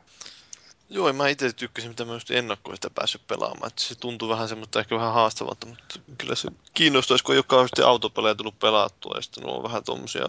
Joo, 0.89 1.13
mä 1.13 1.29
itse 1.29 1.53
tykkäsin, 1.53 1.91
mitä 1.91 2.05
mä 2.05 2.13
just 2.13 2.31
ennakkoin 2.31 2.77
sitä 2.77 2.91
päässyt 2.91 3.27
pelaamaan. 3.27 3.67
Että 3.67 3.83
se 3.83 3.95
tuntuu 3.95 4.29
vähän 4.29 4.49
semmoista 4.49 4.81
ehkä 4.81 4.97
vähän 4.97 5.13
haastavalta, 5.13 5.67
mutta 5.67 6.01
kyllä 6.19 6.35
se 6.35 6.49
kiinnostaisi, 6.75 7.25
kun 7.25 7.35
ei 7.35 7.39
ole 7.39 7.45
kauheasti 7.49 7.83
autopelejä 7.83 8.35
tullut 8.35 8.59
pelattua. 8.59 9.13
Ja 9.17 9.23
sitten 9.23 9.47
on 9.47 9.63
vähän 9.63 9.85
tuommoisia 9.85 10.27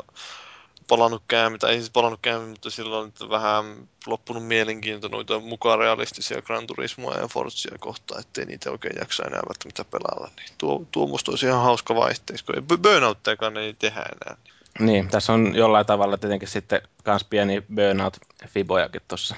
palannut 0.87 1.23
käymään, 1.27 1.59
tai 1.59 1.71
ei 1.71 1.77
siis 1.77 1.89
palannut 1.89 2.19
käymään, 2.21 2.49
mutta 2.49 2.69
silloin 2.69 3.13
on 3.21 3.29
vähän 3.29 3.87
loppunut 4.05 4.47
mielenkiinto 4.47 5.07
noita 5.07 5.39
mukaan 5.39 5.79
realistisia 5.79 6.41
Gran 6.41 6.67
Turismoa 6.67 7.13
ja 7.13 7.27
Forzia 7.27 7.77
kohtaan, 7.79 8.21
ettei 8.21 8.45
niitä 8.45 8.71
oikein 8.71 8.95
jaksa 8.99 9.23
enää 9.23 9.41
välttämättä 9.47 9.85
pelailla. 9.85 10.29
Niin 10.37 10.49
tuo, 10.57 10.85
tuo 10.91 11.07
musta 11.07 11.31
olisi 11.31 11.45
ihan 11.45 11.63
hauska 11.63 11.95
vaihteeksi, 11.95 12.45
kun 12.45 12.79
burnouttejakaan 12.81 13.57
ei 13.57 13.73
tehdä 13.73 14.01
enää. 14.01 14.37
Niin, 14.79 15.07
tässä 15.07 15.33
on 15.33 15.55
jollain 15.55 15.85
tavalla 15.85 16.17
tietenkin 16.17 16.47
sitten 16.47 16.81
myös 17.05 17.23
pieni 17.23 17.63
burnout-fibojakin 17.75 19.01
tuossa. 19.07 19.35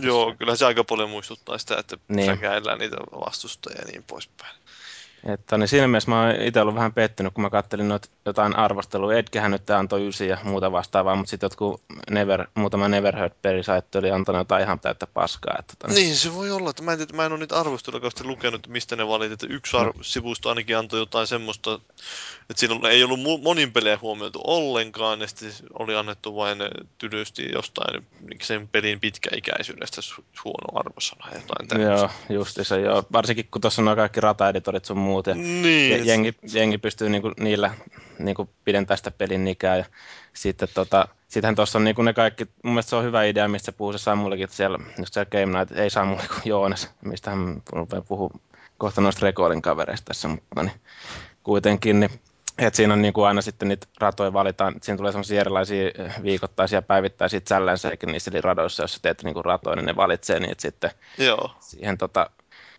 Joo, 0.00 0.34
kyllä 0.38 0.56
se 0.56 0.66
aika 0.66 0.84
paljon 0.84 1.10
muistuttaa 1.10 1.58
sitä, 1.58 1.78
että 1.78 1.96
niin. 2.08 2.30
niitä 2.78 2.96
vastustajia 3.26 3.80
ja 3.80 3.86
niin 3.86 4.04
poispäin. 4.06 4.56
Että, 5.26 5.58
niin 5.58 5.68
siinä 5.68 5.88
mielessä 5.88 6.10
mä 6.10 6.22
oon 6.22 6.34
itse 6.40 6.60
ollut 6.60 6.74
vähän 6.74 6.92
pettynyt, 6.92 7.34
kun 7.34 7.42
mä 7.42 7.50
kattelin 7.50 7.88
noita 7.88 8.08
jotain 8.24 8.56
arvostelua. 8.56 9.14
Edgehän 9.14 9.50
nyt 9.50 9.70
antoi 9.70 10.08
ysi 10.08 10.28
ja 10.28 10.38
muuta 10.42 10.72
vastaavaa, 10.72 11.16
mutta 11.16 11.30
sitten 11.30 11.46
jotkut 11.46 11.82
never, 12.10 12.46
muutama 12.54 12.88
Neverheard 12.88 13.32
pelisaitti 13.42 13.98
oli 13.98 14.10
antanut 14.10 14.40
jotain 14.40 14.62
ihan 14.62 14.80
täyttä 14.80 15.06
paskaa. 15.06 15.56
Että, 15.58 15.86
niin. 15.86 15.94
niin, 15.94 16.16
se 16.16 16.34
voi 16.34 16.50
olla. 16.50 16.70
Että 16.70 16.82
mä, 16.82 16.92
en, 16.92 16.98
mä 17.12 17.26
en 17.26 17.32
ole 17.32 17.40
niitä 17.40 17.60
arvosteluja 17.60 18.10
lukenut, 18.22 18.68
mistä 18.68 18.96
ne 18.96 19.08
valitit. 19.08 19.32
Että 19.32 19.54
yksi 19.54 19.76
no. 19.76 19.92
sivusto 20.00 20.48
ainakin 20.48 20.78
antoi 20.78 20.98
jotain 20.98 21.26
semmoista, 21.26 21.74
että 22.50 22.60
siinä 22.60 22.88
ei 22.88 23.04
ollut 23.04 23.20
monin 23.42 23.72
pelejä 23.72 23.98
huomioitu 24.02 24.40
ollenkaan, 24.44 25.20
ja 25.20 25.26
sitten 25.26 25.50
oli 25.78 25.96
annettu 25.96 26.36
vain 26.36 26.58
tylysti 26.98 27.48
jostain 27.52 28.06
sen 28.42 28.68
pelin 28.68 29.00
pitkäikäisyydestä 29.00 30.00
huono 30.44 30.78
arvosana. 30.80 31.26
Jotain 31.34 31.82
joo, 31.82 32.10
justiinsa 32.30 32.76
joo. 32.76 33.04
Varsinkin 33.12 33.48
kun 33.50 33.60
tuossa 33.60 33.82
on 33.82 33.96
kaikki 33.96 34.20
rataeditorit 34.20 34.84
sun 34.84 34.98
muut. 35.08 35.26
Ja 35.26 35.34
niin. 35.34 36.06
jengi, 36.06 36.34
jengi 36.52 36.78
pystyy 36.78 37.08
niinku 37.08 37.32
niillä 37.40 37.74
niinku 38.18 38.48
pidentämään 38.64 38.98
sitä 38.98 39.10
pelin 39.10 39.48
ikää. 39.48 39.76
Ja 39.76 39.84
sitten 40.32 40.68
tota, 40.74 41.08
sittenhän 41.28 41.54
tuossa 41.54 41.78
on 41.78 41.84
niinku 41.84 42.02
ne 42.02 42.12
kaikki, 42.12 42.44
mun 42.44 42.74
mielestä 42.74 42.90
se 42.90 42.96
on 42.96 43.04
hyvä 43.04 43.24
idea, 43.24 43.48
mistä 43.48 43.72
puhuu 43.72 43.92
se 43.92 43.98
Samullekin, 43.98 44.44
että 44.44 44.56
siellä, 44.56 44.78
just 44.98 45.14
siellä 45.14 45.30
Game 45.30 45.58
Night, 45.58 45.76
ei 45.76 45.90
Samuel 45.90 46.28
kuin 46.28 46.42
Joonas, 46.44 46.90
mistä 47.04 47.30
hän 47.30 47.62
puhuu 48.08 48.32
kohta 48.78 49.00
noista 49.00 49.26
Recordin 49.26 49.62
kavereista 49.62 50.04
tässä, 50.04 50.28
mutta 50.28 50.62
niin, 50.62 50.80
kuitenkin, 51.42 52.00
niin 52.00 52.10
et 52.58 52.74
siinä 52.74 52.94
on 52.94 53.02
niin 53.02 53.14
kuin 53.14 53.26
aina 53.26 53.42
sitten 53.42 53.68
niitä 53.68 53.86
ratoja 54.00 54.32
valitaan, 54.32 54.74
siinä 54.82 54.96
tulee 54.96 55.12
sellaisia 55.12 55.40
erilaisia 55.40 55.90
viikoittaisia 56.22 56.82
päivittäisiä 56.82 57.40
challenge 57.40 58.06
niissä 58.06 58.30
eli 58.30 58.40
radoissa, 58.40 58.82
jos 58.82 58.98
teet 59.02 59.22
niin 59.22 59.34
kuin 59.34 59.44
ratoja, 59.44 59.76
niin 59.76 59.86
ne 59.86 59.96
valitsee 59.96 60.40
niitä 60.40 60.62
sitten 60.62 60.90
Joo. 61.18 61.50
siihen 61.60 61.98
tota, 61.98 62.30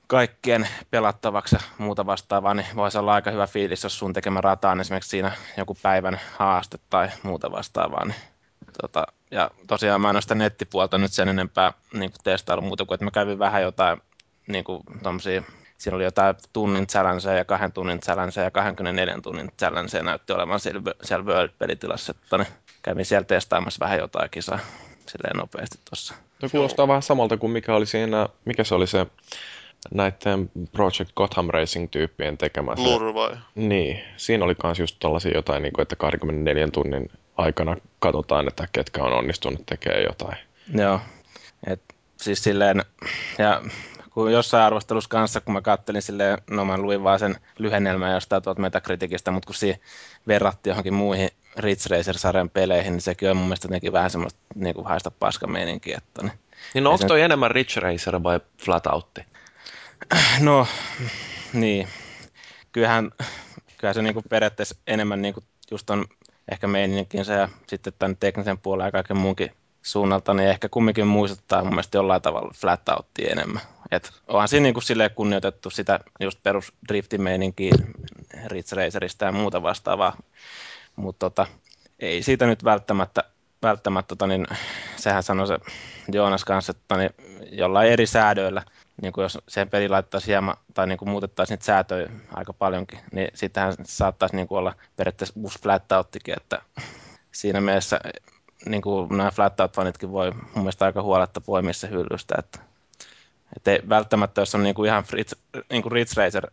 kaikkien 0.09 0.67
pelattavaksi 0.91 1.55
ja 1.55 1.61
muuta 1.77 2.05
vastaavaa, 2.05 2.53
niin 2.53 2.65
voisi 2.75 2.97
olla 2.97 3.13
aika 3.13 3.31
hyvä 3.31 3.47
fiilis, 3.47 3.83
jos 3.83 3.99
sun 3.99 4.13
tekemä 4.13 4.41
rata 4.41 4.69
on 4.69 4.81
esimerkiksi 4.81 5.09
siinä 5.09 5.31
joku 5.57 5.77
päivän 5.81 6.19
haaste 6.37 6.79
tai 6.89 7.09
muuta 7.23 7.51
vastaavaa. 7.51 8.05
Niin, 8.05 8.21
tota, 8.81 9.07
ja 9.31 9.51
tosiaan 9.67 10.01
mä 10.01 10.09
en 10.09 10.15
ole 10.15 10.21
sitä 10.21 10.35
nettipuolta 10.35 10.97
nyt 10.97 11.13
sen 11.13 11.29
enempää 11.29 11.73
niin 11.93 12.11
testaillut 12.23 12.65
muuta 12.65 12.85
kuin, 12.85 12.95
että 12.95 13.05
mä 13.05 13.11
kävin 13.11 13.39
vähän 13.39 13.61
jotain 13.61 14.01
niin 14.47 14.63
kuin, 14.63 14.83
siinä 15.77 15.95
oli 15.95 16.03
jotain 16.03 16.35
tunnin 16.53 16.87
challenge 16.87 17.37
ja 17.37 17.45
kahden 17.45 17.71
tunnin 17.71 17.99
challenge 17.99 18.41
ja 18.41 18.51
24 18.51 19.19
tunnin 19.23 19.51
challenge 19.59 20.01
näytti 20.03 20.33
olevan 20.33 20.59
siellä, 20.59 20.81
siellä 21.03 21.25
World-pelitilassa, 21.25 22.11
että 22.11 22.37
ne, 22.37 22.47
kävin 22.81 23.05
siellä 23.05 23.25
testaamassa 23.25 23.85
vähän 23.85 23.99
jotain 23.99 24.29
kisaa 24.29 24.59
silleen 25.07 25.37
nopeasti 25.37 25.79
tuossa. 25.89 26.13
No 26.41 26.49
kuulostaa 26.49 26.87
vähän 26.87 27.01
samalta 27.01 27.37
kuin 27.37 27.51
mikä 27.51 27.75
oli 27.75 27.85
siinä, 27.85 28.29
mikä 28.45 28.63
se 28.63 28.75
oli 28.75 28.87
se 28.87 29.07
näiden 29.91 30.51
Project 30.71 31.11
Gotham 31.15 31.47
Racing-tyyppien 31.49 32.37
tekemä. 32.37 32.75
Blur 32.75 33.13
vai? 33.13 33.37
Niin, 33.55 34.01
siinä 34.17 34.45
oli 34.45 34.55
myös 34.63 34.79
just 34.79 34.95
tällaisia 34.99 35.31
jotain, 35.31 35.63
niin 35.63 35.73
kuin, 35.73 35.83
että 35.83 35.95
24 35.95 36.67
tunnin 36.67 37.11
aikana 37.37 37.75
katsotaan, 37.99 38.47
että 38.47 38.67
ketkä 38.71 39.03
on 39.03 39.13
onnistunut 39.13 39.65
tekemään 39.65 40.03
jotain. 40.03 40.37
Joo, 40.73 40.99
et, 41.67 41.81
siis 42.17 42.43
silleen, 42.43 42.83
ja 43.37 43.61
kun 44.09 44.31
jossain 44.31 44.63
arvostelussa 44.63 45.09
kanssa, 45.09 45.41
kun 45.41 45.53
mä 45.53 45.61
kattelin 45.61 46.01
silleen, 46.01 46.37
no 46.49 46.65
mä 46.65 46.77
luin 46.77 47.03
vaan 47.03 47.19
sen 47.19 47.35
lyhennelmän 47.59 48.13
jostain 48.13 48.43
tuolta 48.43 48.61
Metacriticistä, 48.61 49.31
mutta 49.31 49.47
kun 49.47 49.55
siihen 49.55 49.79
verrattiin 50.27 50.71
johonkin 50.71 50.93
muihin 50.93 51.29
Ridge 51.57 51.95
Racer-sarjan 51.95 52.49
peleihin, 52.49 52.93
niin 52.93 53.01
sekin 53.01 53.29
on 53.29 53.37
mun 53.37 53.45
mielestä 53.45 53.65
jotenkin 53.65 53.93
vähän 53.93 54.09
semmoista 54.09 54.39
niin 54.55 54.75
kuin 54.75 54.87
haista 54.87 55.11
paskameininkiä. 55.11 55.97
Että, 55.97 56.21
niin, 56.21 56.39
niin 56.73 56.83
no, 56.83 56.91
onko 56.91 57.07
toi 57.07 57.17
sen... 57.17 57.25
enemmän 57.25 57.51
Ridge 57.51 57.79
Racer 57.79 58.23
vai 58.23 58.39
Flatoutti? 58.57 59.21
No, 60.39 60.67
niin. 61.53 61.87
Kyllähän, 62.71 63.11
kyllähän 63.77 63.95
se 63.95 64.01
niinku 64.01 64.21
periaatteessa 64.29 64.75
enemmän 64.87 65.21
niinku 65.21 65.43
just 65.71 65.89
on 65.89 66.05
ehkä 66.51 66.67
meininkinsä 66.67 67.33
ja 67.33 67.49
sitten 67.67 67.93
tämän 67.99 68.17
teknisen 68.17 68.57
puolen 68.57 68.85
ja 68.85 68.91
kaiken 68.91 69.17
muunkin 69.17 69.51
suunnalta, 69.81 70.33
niin 70.33 70.49
ehkä 70.49 70.69
kumminkin 70.69 71.07
muistuttaa 71.07 71.63
mun 71.63 71.69
mielestä 71.69 71.97
jollain 71.97 72.21
tavalla 72.21 72.53
flat 72.55 72.89
outtia 72.89 73.31
enemmän. 73.31 73.61
Et 73.91 74.11
onhan 74.27 74.47
siinä 74.47 74.63
niinku 74.63 74.81
silleen 74.81 75.11
kunnioitettu 75.15 75.69
sitä 75.69 75.99
just 76.19 76.43
perus 76.43 76.73
driftimeininkiä 76.87 77.73
Ridge 78.45 78.75
Racerista 78.75 79.25
ja 79.25 79.31
muuta 79.31 79.63
vastaavaa, 79.63 80.17
mutta 80.95 81.29
tota, 81.29 81.47
ei 81.99 82.23
siitä 82.23 82.45
nyt 82.45 82.63
välttämättä, 82.63 83.23
välttämättä 83.61 84.07
tota, 84.07 84.27
niin, 84.27 84.47
sehän 84.95 85.23
sanoi 85.23 85.47
se 85.47 85.57
Joonas 86.11 86.45
kanssa, 86.45 86.71
että 86.71 86.97
niin, 86.97 87.09
jollain 87.51 87.91
eri 87.91 88.05
säädöillä– 88.05 88.63
niin 89.01 89.13
kuin 89.13 89.23
jos 89.23 89.37
sen 89.47 89.69
peli 89.69 89.89
laittaisi 89.89 90.27
hieman, 90.27 90.57
tai 90.73 90.87
niin 90.87 90.97
kuin 90.97 91.09
muutettaisiin 91.09 91.55
niitä 91.55 91.65
säätöjä 91.65 92.09
aika 92.33 92.53
paljonkin, 92.53 92.99
niin 93.11 93.31
sittenhän 93.33 93.73
saattaisi 93.83 94.35
niin 94.35 94.47
kuin 94.47 94.59
olla 94.59 94.75
periaatteessa 94.95 95.39
uusi 95.39 95.59
flatout-tikin, 95.61 96.33
että 96.37 96.61
siinä 97.31 97.61
mielessä 97.61 97.99
niin 98.65 98.81
kuin 98.81 99.17
nämä 99.17 99.31
flatout-fanitkin 99.31 100.11
voi 100.11 100.31
mun 100.31 100.43
mielestä 100.55 100.85
aika 100.85 101.01
huoletta 101.01 101.41
poimia 101.41 101.73
se 101.73 101.89
hyllystä, 101.89 102.35
että, 102.37 102.59
että 103.55 103.71
ei 103.71 103.81
välttämättä, 103.89 104.41
jos 104.41 104.55
on 104.55 104.63
niin 104.63 104.75
kuin 104.75 104.87
ihan 104.87 105.03
Fritz, 105.03 105.33
niin 105.69 105.81
kuin 105.81 105.91
Ridge 105.91 106.13
Racer 106.15 106.51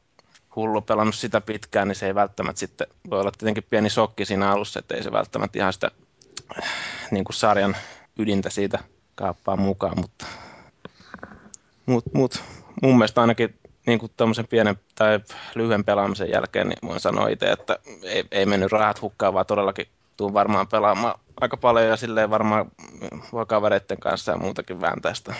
hullu 0.56 0.80
pelannut 0.80 1.14
sitä 1.14 1.40
pitkään, 1.40 1.88
niin 1.88 1.96
se 1.96 2.06
ei 2.06 2.14
välttämättä 2.14 2.60
sitten, 2.60 2.86
voi 3.10 3.20
olla 3.20 3.30
tietenkin 3.38 3.66
pieni 3.70 3.90
shokki 3.90 4.24
siinä 4.24 4.50
alussa, 4.50 4.78
että 4.78 4.94
ei 4.94 5.02
se 5.02 5.12
välttämättä 5.12 5.58
ihan 5.58 5.72
sitä 5.72 5.90
niin 7.10 7.24
kuin 7.24 7.34
sarjan 7.34 7.76
ydintä 8.18 8.50
siitä 8.50 8.78
kaappaa 9.14 9.56
mukaan, 9.56 10.00
mutta 10.00 10.26
mut, 11.86 12.04
mut, 12.14 12.42
mun 12.82 12.98
mielestä 12.98 13.20
ainakin 13.20 13.58
niin 13.86 13.98
kuin 13.98 14.12
pienen 14.50 14.76
tai 14.94 15.20
lyhyen 15.54 15.84
pelaamisen 15.84 16.30
jälkeen, 16.30 16.68
niin 16.68 16.78
voin 16.88 17.00
sanoa 17.00 17.28
itse, 17.28 17.52
että 17.52 17.78
ei, 18.02 18.24
ei 18.30 18.46
mennyt 18.46 18.72
rahat 18.72 19.02
hukkaan, 19.02 19.34
vaan 19.34 19.46
todellakin 19.46 19.86
tuun 20.16 20.34
varmaan 20.34 20.68
pelaamaan 20.68 21.20
aika 21.40 21.56
paljon 21.56 21.86
ja 21.86 21.96
silleen 21.96 22.30
varmaan 22.30 22.70
voi 23.32 23.46
kavereiden 23.46 24.00
kanssa 24.00 24.32
ja 24.32 24.38
muutakin 24.38 24.80
vääntää 24.80 25.14
sitä. 25.14 25.34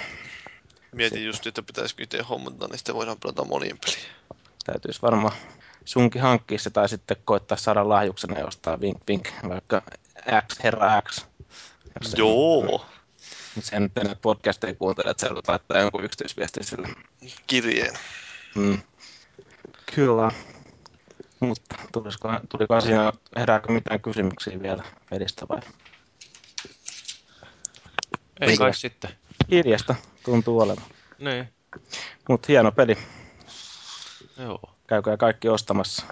Mietin 0.93 1.25
just, 1.25 1.47
että 1.47 1.63
pitäisikö 1.63 2.03
itse 2.03 2.23
hommata, 2.23 2.67
niin 2.67 2.79
sitten 2.79 2.95
voidaan 2.95 3.17
pelata 3.23 3.45
monien 3.45 3.79
peliä. 3.79 4.11
Täytyisi 4.65 5.03
varmaan 5.03 5.33
sunkin 5.85 6.23
hankkia 6.23 6.59
se 6.59 6.71
tai 6.71 6.89
sitten 6.89 7.17
koittaa 7.25 7.59
saada 7.59 7.89
lahjuksena 7.89 8.41
jostain 8.41 8.81
vink 8.81 8.99
vink, 9.09 9.29
vaikka 9.49 9.83
X, 10.49 10.63
herra 10.65 11.03
X. 11.03 11.27
Joo. 12.17 12.87
Mutta 13.57 13.71
sen 13.71 13.83
nyt 13.83 13.99
enää 13.99 14.17
podcasteja 14.23 14.75
kuuntele, 14.75 15.11
että 15.11 15.29
sä 15.29 15.35
laittaa 15.49 15.81
jonkun 15.81 16.05
yksityisviestin 16.05 16.65
sille. 16.65 16.89
Kirjeen. 17.47 17.95
Mm. 18.55 18.79
Kyllä. 19.95 20.31
Mutta 21.41 21.77
tulisiko, 21.93 22.29
tuliko 22.49 22.81
siinä, 22.81 23.13
herääkö 23.37 23.73
mitään 23.73 24.01
kysymyksiä 24.01 24.63
vielä 24.63 24.85
pelistä 25.11 25.47
vai? 25.49 25.61
Ei 28.41 28.57
kai 28.57 28.75
sitten. 28.75 29.11
Hiljasta 29.51 29.95
tuntuu 30.25 30.61
olevan. 30.61 30.85
Niin. 31.19 31.49
Mutta 32.29 32.47
hieno 32.49 32.73
peli. 32.73 32.99
Joo. 34.37 34.61
Käykää 34.87 35.17
kaikki 35.17 35.49
ostamassa. 35.49 36.07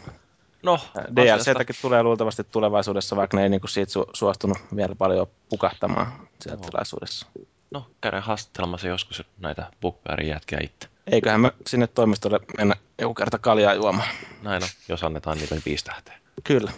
No, 0.64 0.80
DLCtäkin 1.16 1.76
tulee 1.82 2.02
luultavasti 2.02 2.44
tulevaisuudessa, 2.44 3.16
vaikka 3.16 3.36
ne 3.36 3.42
ei 3.42 3.48
niinku 3.48 3.66
siitä 3.66 3.92
su- 4.00 4.10
suostunut 4.12 4.58
vielä 4.76 4.94
paljon 4.94 5.26
pukahtamaan 5.48 6.28
siellä 6.40 6.60
Joo. 6.60 6.70
tilaisuudessa. 6.70 7.26
No, 7.70 7.86
käydään 8.00 8.22
haastattelemassa 8.22 8.88
joskus 8.88 9.22
näitä 9.38 9.70
bukkarin 9.80 10.28
jätkiä 10.28 10.58
itse. 10.62 10.88
Eiköhän 11.06 11.40
me 11.40 11.52
sinne 11.66 11.86
toimistolle 11.86 12.40
mennä 12.58 12.74
joku 13.00 13.14
kerta 13.14 13.38
kaljaa 13.38 13.74
juomaan. 13.74 14.08
Näin 14.42 14.62
on, 14.62 14.68
jos 14.88 15.04
annetaan 15.04 15.38
niille 15.38 15.62
viisi 15.66 15.84
tähteä. 15.84 16.18
Kyllä. 16.44 16.72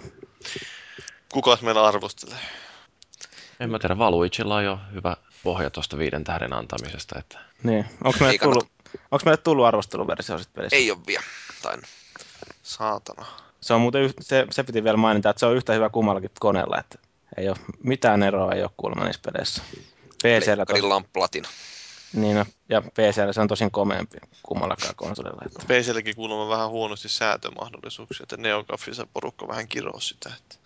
Kukas 1.32 1.62
meillä 1.62 1.86
arvostelee? 1.86 2.38
En 3.60 3.70
mä 3.70 3.78
tiedä, 3.78 3.98
Valuicilla 3.98 4.56
on 4.56 4.64
jo 4.64 4.78
hyvä 4.94 5.16
pohja 5.42 5.70
tuosta 5.70 5.98
viiden 5.98 6.24
tähden 6.24 6.52
antamisesta, 6.52 7.18
että 7.18 7.38
Niin. 7.62 7.84
Onko 8.04 8.18
meille, 8.20 8.38
tullut, 8.38 8.68
onko 9.10 9.22
meille 9.24 9.36
tullut 9.42 9.66
arvosteluversio 9.66 10.38
sitten 10.38 10.54
pelissä? 10.54 10.76
Ei 10.76 10.90
ole 10.90 10.98
vielä. 11.06 11.24
Tai 11.62 11.76
Saatana. 12.62 13.26
Se, 13.60 13.74
on 13.74 13.80
muuten, 13.80 14.14
se, 14.20 14.46
se 14.50 14.62
piti 14.62 14.84
vielä 14.84 14.96
mainita, 14.96 15.30
että 15.30 15.40
se 15.40 15.46
on 15.46 15.56
yhtä 15.56 15.72
hyvä 15.72 15.88
kummallakin 15.88 16.30
koneella, 16.40 16.78
että 16.78 16.98
ei 17.36 17.48
ole 17.48 17.56
mitään 17.82 18.22
eroa 18.22 18.52
ei 18.52 18.62
ole 18.62 18.70
kuulemma 18.76 19.04
niissä 19.04 19.22
peleissä. 19.24 19.62
PCllä 20.22 20.40
tos, 20.40 20.54
Pleikkarilla 20.54 20.96
on 20.96 21.04
platina. 21.12 21.48
niin, 22.12 22.36
no, 22.36 22.44
ja 22.68 22.82
PCllä 22.82 23.32
se 23.32 23.40
on 23.40 23.48
tosin 23.48 23.70
komeampi 23.70 24.18
kummallakaan 24.42 24.94
konsolilla. 24.96 25.42
Että. 25.46 25.62
PClläkin 25.66 26.16
kuulemma 26.16 26.48
vähän 26.48 26.68
huonosti 26.68 27.08
säätömahdollisuuksia, 27.08 28.22
että 28.24 28.36
Neogafissa 28.36 29.06
porukka 29.12 29.48
vähän 29.48 29.68
kiroo 29.68 30.00
sitä, 30.00 30.30
että 30.36 30.56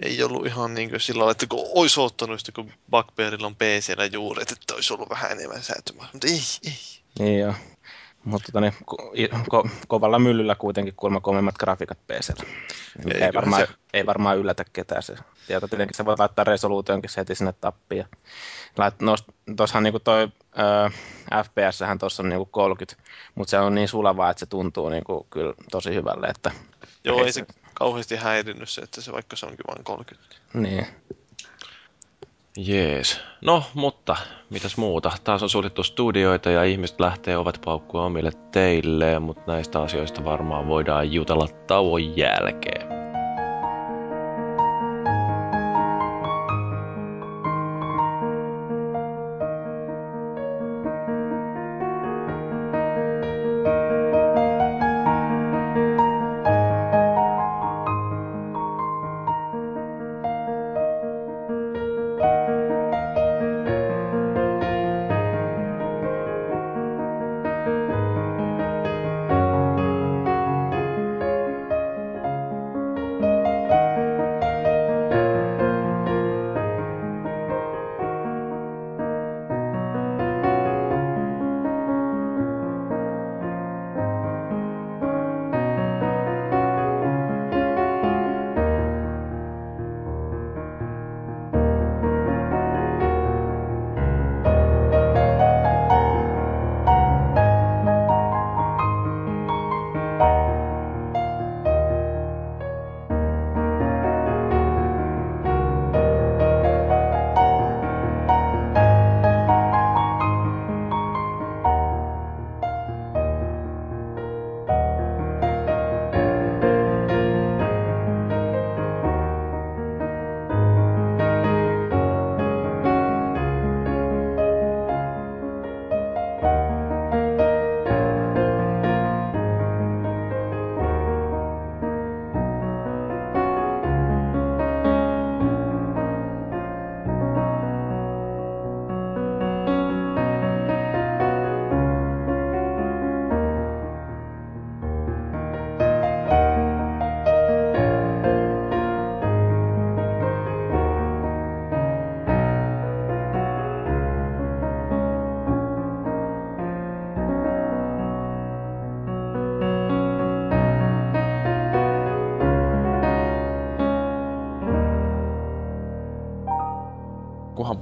ei 0.00 0.22
ollut 0.22 0.46
ihan 0.46 0.74
niin 0.74 0.90
kuin 0.90 1.00
sillä 1.00 1.18
lailla, 1.18 1.32
että 1.32 1.46
kun 1.46 1.68
olisi 1.74 2.00
ottanut 2.00 2.40
sitä, 2.40 2.52
kun 2.52 2.72
Bugbearilla 2.90 3.46
on 3.46 3.56
PCllä 3.56 4.06
juuret, 4.06 4.52
että 4.52 4.74
olisi 4.74 4.92
ollut 4.92 5.10
vähän 5.10 5.32
enemmän 5.32 5.62
säätömahdollisuuksia, 5.62 6.60
mutta 6.62 6.68
ei, 6.68 6.72
ei. 6.72 7.28
Niin 7.28 7.40
joo. 7.40 7.54
Mutta 8.24 8.46
tota, 8.46 8.60
niin, 8.60 8.72
ko, 8.84 9.12
ko, 9.48 9.68
kovalla 9.88 10.18
myllyllä 10.18 10.54
kuitenkin 10.54 10.94
kuulemma 10.96 11.20
kovemmat 11.20 11.58
grafiikat 11.58 11.98
PCllä. 12.06 12.44
Ei, 13.06 13.12
Eiköhän 13.14 13.34
varmaan, 13.34 13.66
se- 13.66 13.74
ei 13.92 14.06
varmaan 14.06 14.38
yllätä 14.38 14.64
ketään 14.72 15.02
se. 15.02 15.16
Tieto 15.46 15.68
tietenkin 15.68 15.94
sä 15.96 16.04
voit 16.04 16.18
laittaa 16.18 16.44
resoluutionkin 16.44 17.10
se 17.10 17.20
heti 17.20 17.34
sinne 17.34 17.52
tappiin. 17.60 17.98
ja 17.98 18.06
Lait, 18.78 18.94
tuossahan 19.56 19.82
niinku 19.82 20.00
toi 20.00 20.28
FPS-hän 21.44 21.98
tuossa 21.98 22.22
on 22.22 22.28
niinku 22.28 22.46
30, 22.46 23.02
mutta 23.34 23.50
se 23.50 23.58
on 23.58 23.74
niin 23.74 23.88
sulavaa, 23.88 24.30
että 24.30 24.40
se 24.40 24.46
tuntuu 24.46 24.88
niinku 24.88 25.26
kyllä 25.30 25.54
tosi 25.70 25.94
hyvälle. 25.94 26.26
Että, 26.26 26.50
Joo, 27.04 27.24
ei 27.24 27.32
se 27.32 27.46
kauheasti 27.74 28.16
häirinnyt 28.16 28.68
se, 28.68 28.80
että 28.80 29.00
se 29.00 29.12
vaikka 29.12 29.36
se 29.36 29.46
onkin 29.46 29.64
vain 29.68 29.84
30. 29.84 30.36
niin. 30.54 30.86
Jees. 32.56 33.20
No, 33.40 33.62
mutta 33.74 34.16
mitäs 34.50 34.76
muuta? 34.76 35.12
Taas 35.24 35.42
on 35.42 35.48
suljettu 35.48 35.82
studioita 35.82 36.50
ja 36.50 36.64
ihmiset 36.64 37.00
lähtee 37.00 37.36
ovet 37.36 37.60
paukkua 37.64 38.04
omille 38.04 38.30
teille, 38.52 39.18
mutta 39.18 39.52
näistä 39.52 39.82
asioista 39.82 40.24
varmaan 40.24 40.68
voidaan 40.68 41.12
jutella 41.12 41.48
tauon 41.66 42.16
jälkeen. 42.16 42.91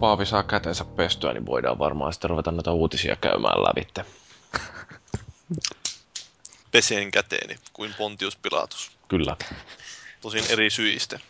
Paavi 0.01 0.27
saa 0.27 0.43
kätensä 0.43 0.85
pestyä, 0.85 1.33
niin 1.33 1.47
voidaan 1.47 1.79
varmaan 1.79 2.13
sitten 2.13 2.31
ruveta 2.31 2.53
näitä 2.53 2.73
uutisia 2.73 3.17
käymään 3.17 3.63
lävitte. 3.63 4.05
peseen 6.73 7.11
käteeni 7.11 7.59
kuin 7.73 7.95
Pontius 7.99 8.37
Pilatus. 8.37 8.91
Kyllä. 9.09 9.37
Tosin 10.21 10.45
eri 10.49 10.71
syistä. 10.71 11.21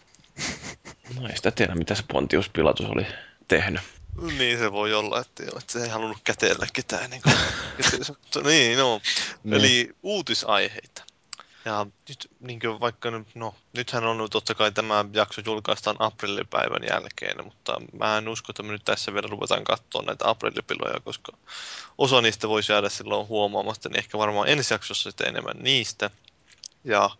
No 1.20 1.28
ei 1.28 1.36
sitä 1.36 1.50
tiedä, 1.50 1.74
mitä 1.74 1.94
se 1.94 2.02
Pontius 2.12 2.48
Pilatus 2.48 2.86
oli 2.86 3.06
tehnyt. 3.48 3.80
Niin 4.38 4.58
se 4.58 4.72
voi 4.72 4.94
olla, 4.94 5.20
että, 5.20 5.42
joo, 5.42 5.58
että 5.58 5.72
se 5.72 5.82
ei 5.82 5.88
halunnut 5.88 6.18
käteellä 6.24 6.66
ketään. 6.72 7.10
Niin, 7.10 7.22
kuin, 7.22 7.36
niin 8.44 8.78
no. 8.78 9.00
Niin. 9.44 9.54
Eli 9.54 9.94
uutisaiheita. 10.02 11.02
Ja 11.64 11.86
nyt, 12.08 12.29
niin 12.50 12.60
kuin 12.60 12.80
vaikka, 12.80 13.10
nyt- 13.10 13.34
no, 13.34 13.54
nythän 13.72 14.04
on 14.04 14.30
totta 14.30 14.54
kai 14.54 14.72
tämä 14.72 15.04
jakso 15.12 15.42
julkaistaan 15.46 15.96
aprillipäivän 15.98 16.82
jälkeen, 16.90 17.44
mutta 17.44 17.80
mä 17.98 18.18
en 18.18 18.28
usko, 18.28 18.46
että 18.52 18.62
me 18.62 18.72
nyt 18.72 18.84
tässä 18.84 19.14
vielä 19.14 19.28
ruvetaan 19.30 19.64
katsoa 19.64 20.02
näitä 20.02 20.28
aprillipiloja, 20.28 21.00
koska 21.00 21.32
osa 21.98 22.20
niistä 22.20 22.48
voisi 22.48 22.72
jäädä 22.72 22.88
silloin 22.88 23.28
huomaamasta, 23.28 23.88
niin 23.88 23.98
ehkä 23.98 24.18
varmaan 24.18 24.48
ensi 24.48 24.74
jaksossa 24.74 25.10
sitten 25.10 25.28
enemmän 25.28 25.56
niistä. 25.60 26.10
Ja 26.84 27.10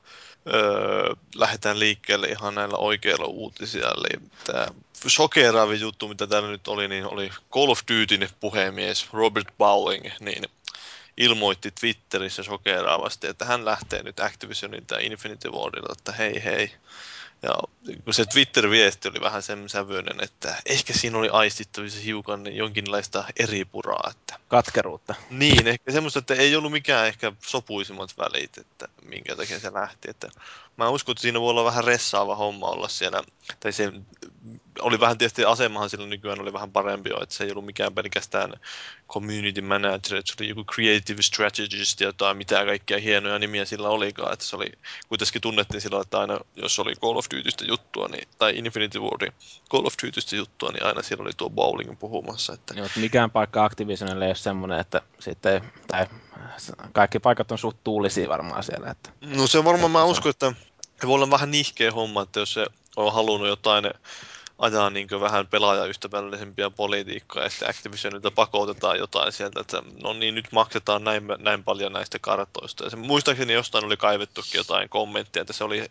öö, 0.54 1.14
lähdetään 1.34 1.78
liikkeelle 1.78 2.26
ihan 2.26 2.54
näillä 2.54 2.76
oikeilla 2.76 3.26
uutisilla. 3.26 3.94
Eli 3.98 4.20
tämä 4.44 4.66
shokeraavin 5.08 5.80
juttu, 5.80 6.08
mitä 6.08 6.26
täällä 6.26 6.48
nyt 6.48 6.68
oli, 6.68 6.88
niin 6.88 7.06
oli 7.06 7.30
Call 7.52 7.70
of 7.70 7.80
Dutyn 7.92 8.28
puhemies 8.40 9.12
Robert 9.12 9.48
Bowling, 9.58 10.06
niin 10.20 10.44
ilmoitti 11.16 11.70
Twitterissä 11.70 12.42
shokeraavasti, 12.42 13.26
että 13.26 13.44
hän 13.44 13.64
lähtee 13.64 14.02
nyt 14.02 14.20
Activisionin 14.20 14.86
tai 14.86 15.06
Infinity 15.06 15.48
Wardilla, 15.48 15.94
että 15.98 16.12
hei 16.12 16.44
hei. 16.44 16.72
Ja 17.42 17.54
kun 18.04 18.14
se 18.14 18.24
Twitter-viesti 18.26 19.08
oli 19.08 19.20
vähän 19.20 19.42
sen 19.42 19.68
sävyinen, 19.68 20.24
että 20.24 20.56
ehkä 20.66 20.92
siinä 20.92 21.18
oli 21.18 21.28
aistittavissa 21.28 22.00
hiukan 22.00 22.56
jonkinlaista 22.56 23.24
eri 23.36 23.64
puraa, 23.64 24.10
että 24.10 24.38
Katkeruutta. 24.48 25.14
niin, 25.30 25.66
ehkä 25.66 25.92
semmoista, 25.92 26.18
että 26.18 26.34
ei 26.34 26.56
ollut 26.56 26.72
mikään 26.72 27.06
ehkä 27.06 27.32
sopuisimmat 27.46 28.18
välit, 28.18 28.58
että 28.58 28.88
minkä 29.02 29.36
takia 29.36 29.60
se 29.60 29.72
lähti. 29.72 30.10
Että 30.10 30.28
mä 30.76 30.88
uskon, 30.88 31.12
että 31.12 31.22
siinä 31.22 31.40
voi 31.40 31.50
olla 31.50 31.64
vähän 31.64 31.84
ressaava 31.84 32.36
homma 32.36 32.66
olla 32.66 32.88
siellä, 32.88 33.22
tai 33.60 33.72
se 33.72 33.92
oli 34.80 35.00
vähän 35.00 35.18
tietysti 35.18 35.44
asemahan 35.44 35.90
silloin 35.90 36.10
nykyään 36.10 36.40
oli 36.40 36.52
vähän 36.52 36.72
parempi 36.72 37.10
jo, 37.10 37.22
että 37.22 37.34
se 37.34 37.44
ei 37.44 37.50
ollut 37.50 37.66
mikään 37.66 37.94
pelkästään 37.94 38.52
community 39.08 39.60
manager, 39.60 40.16
että 40.18 40.32
se 40.32 40.34
oli 40.40 40.48
joku 40.48 40.64
creative 40.64 41.22
strategist 41.22 42.00
ja 42.00 42.12
tai 42.12 42.34
mitä 42.34 42.64
kaikkia 42.64 42.98
hienoja 42.98 43.38
nimiä 43.38 43.64
sillä 43.64 43.88
olikaan, 43.88 44.32
että 44.32 44.44
se 44.44 44.56
oli, 44.56 44.72
kuitenkin 45.08 45.42
tunnettiin 45.42 45.80
silloin, 45.80 46.02
että 46.02 46.18
aina 46.20 46.38
jos 46.56 46.78
oli 46.78 46.94
Call 46.94 47.16
of 47.16 47.26
Dutystä 47.36 47.64
juttua, 47.64 48.08
niin, 48.08 48.28
tai 48.38 48.58
Infinity 48.58 48.98
Wardin 48.98 49.32
Call 49.70 49.86
of 49.86 49.94
Dutystä 50.06 50.36
juttua, 50.36 50.70
niin 50.72 50.86
aina 50.86 51.02
siellä 51.02 51.22
oli 51.22 51.32
tuo 51.36 51.50
Bowling 51.50 51.98
puhumassa, 51.98 52.52
että 52.52 52.74
Joo, 52.76 52.86
että 52.86 53.00
mikään 53.00 53.30
paikka 53.30 53.64
Activisionille 53.64 54.24
ei 54.24 54.28
ole 54.28 54.34
semmoinen, 54.34 54.80
että 54.80 55.02
sitten 55.18 55.52
ei, 55.54 55.60
tai 55.88 56.06
kaikki 56.92 57.18
paikat 57.18 57.52
on 57.52 57.58
suht 57.58 57.76
tuulisia 57.84 58.28
varmaan 58.28 58.62
siellä. 58.64 58.90
Että, 58.90 59.10
No 59.20 59.46
se 59.46 59.64
varmaan, 59.64 59.90
mä 59.90 59.98
Se 59.98 60.02
on- 60.02 60.10
uskon, 60.10 60.30
että 60.30 60.52
voi 61.06 61.14
olla 61.14 61.30
vähän 61.30 61.50
nihkeä 61.50 61.92
homma, 61.92 62.22
että 62.22 62.40
jos 62.40 62.52
se 62.52 62.66
on 62.96 63.12
halunnut 63.12 63.48
jotain 63.48 63.84
ajaa 64.60 64.90
niin 64.90 65.08
vähän 65.20 65.46
pelaajaystävällisempiä 65.46 66.70
politiikkaa 66.70 67.42
ja 67.42 67.50
sitten 67.50 67.70
Activisionilta 67.70 68.30
pakotetaan 68.30 68.98
jotain 68.98 69.32
sieltä, 69.32 69.60
että 69.60 69.82
no 70.02 70.12
niin, 70.12 70.34
nyt 70.34 70.52
maksetaan 70.52 71.04
näin, 71.04 71.22
näin 71.38 71.64
paljon 71.64 71.92
näistä 71.92 72.18
kartoista. 72.18 72.84
Ja 72.84 72.90
se, 72.90 72.96
muistaakseni 72.96 73.52
jostain 73.52 73.84
oli 73.84 73.96
kaivettukin 73.96 74.58
jotain 74.58 74.88
kommenttia, 74.88 75.40
että 75.40 75.52
se 75.52 75.64
oli 75.64 75.90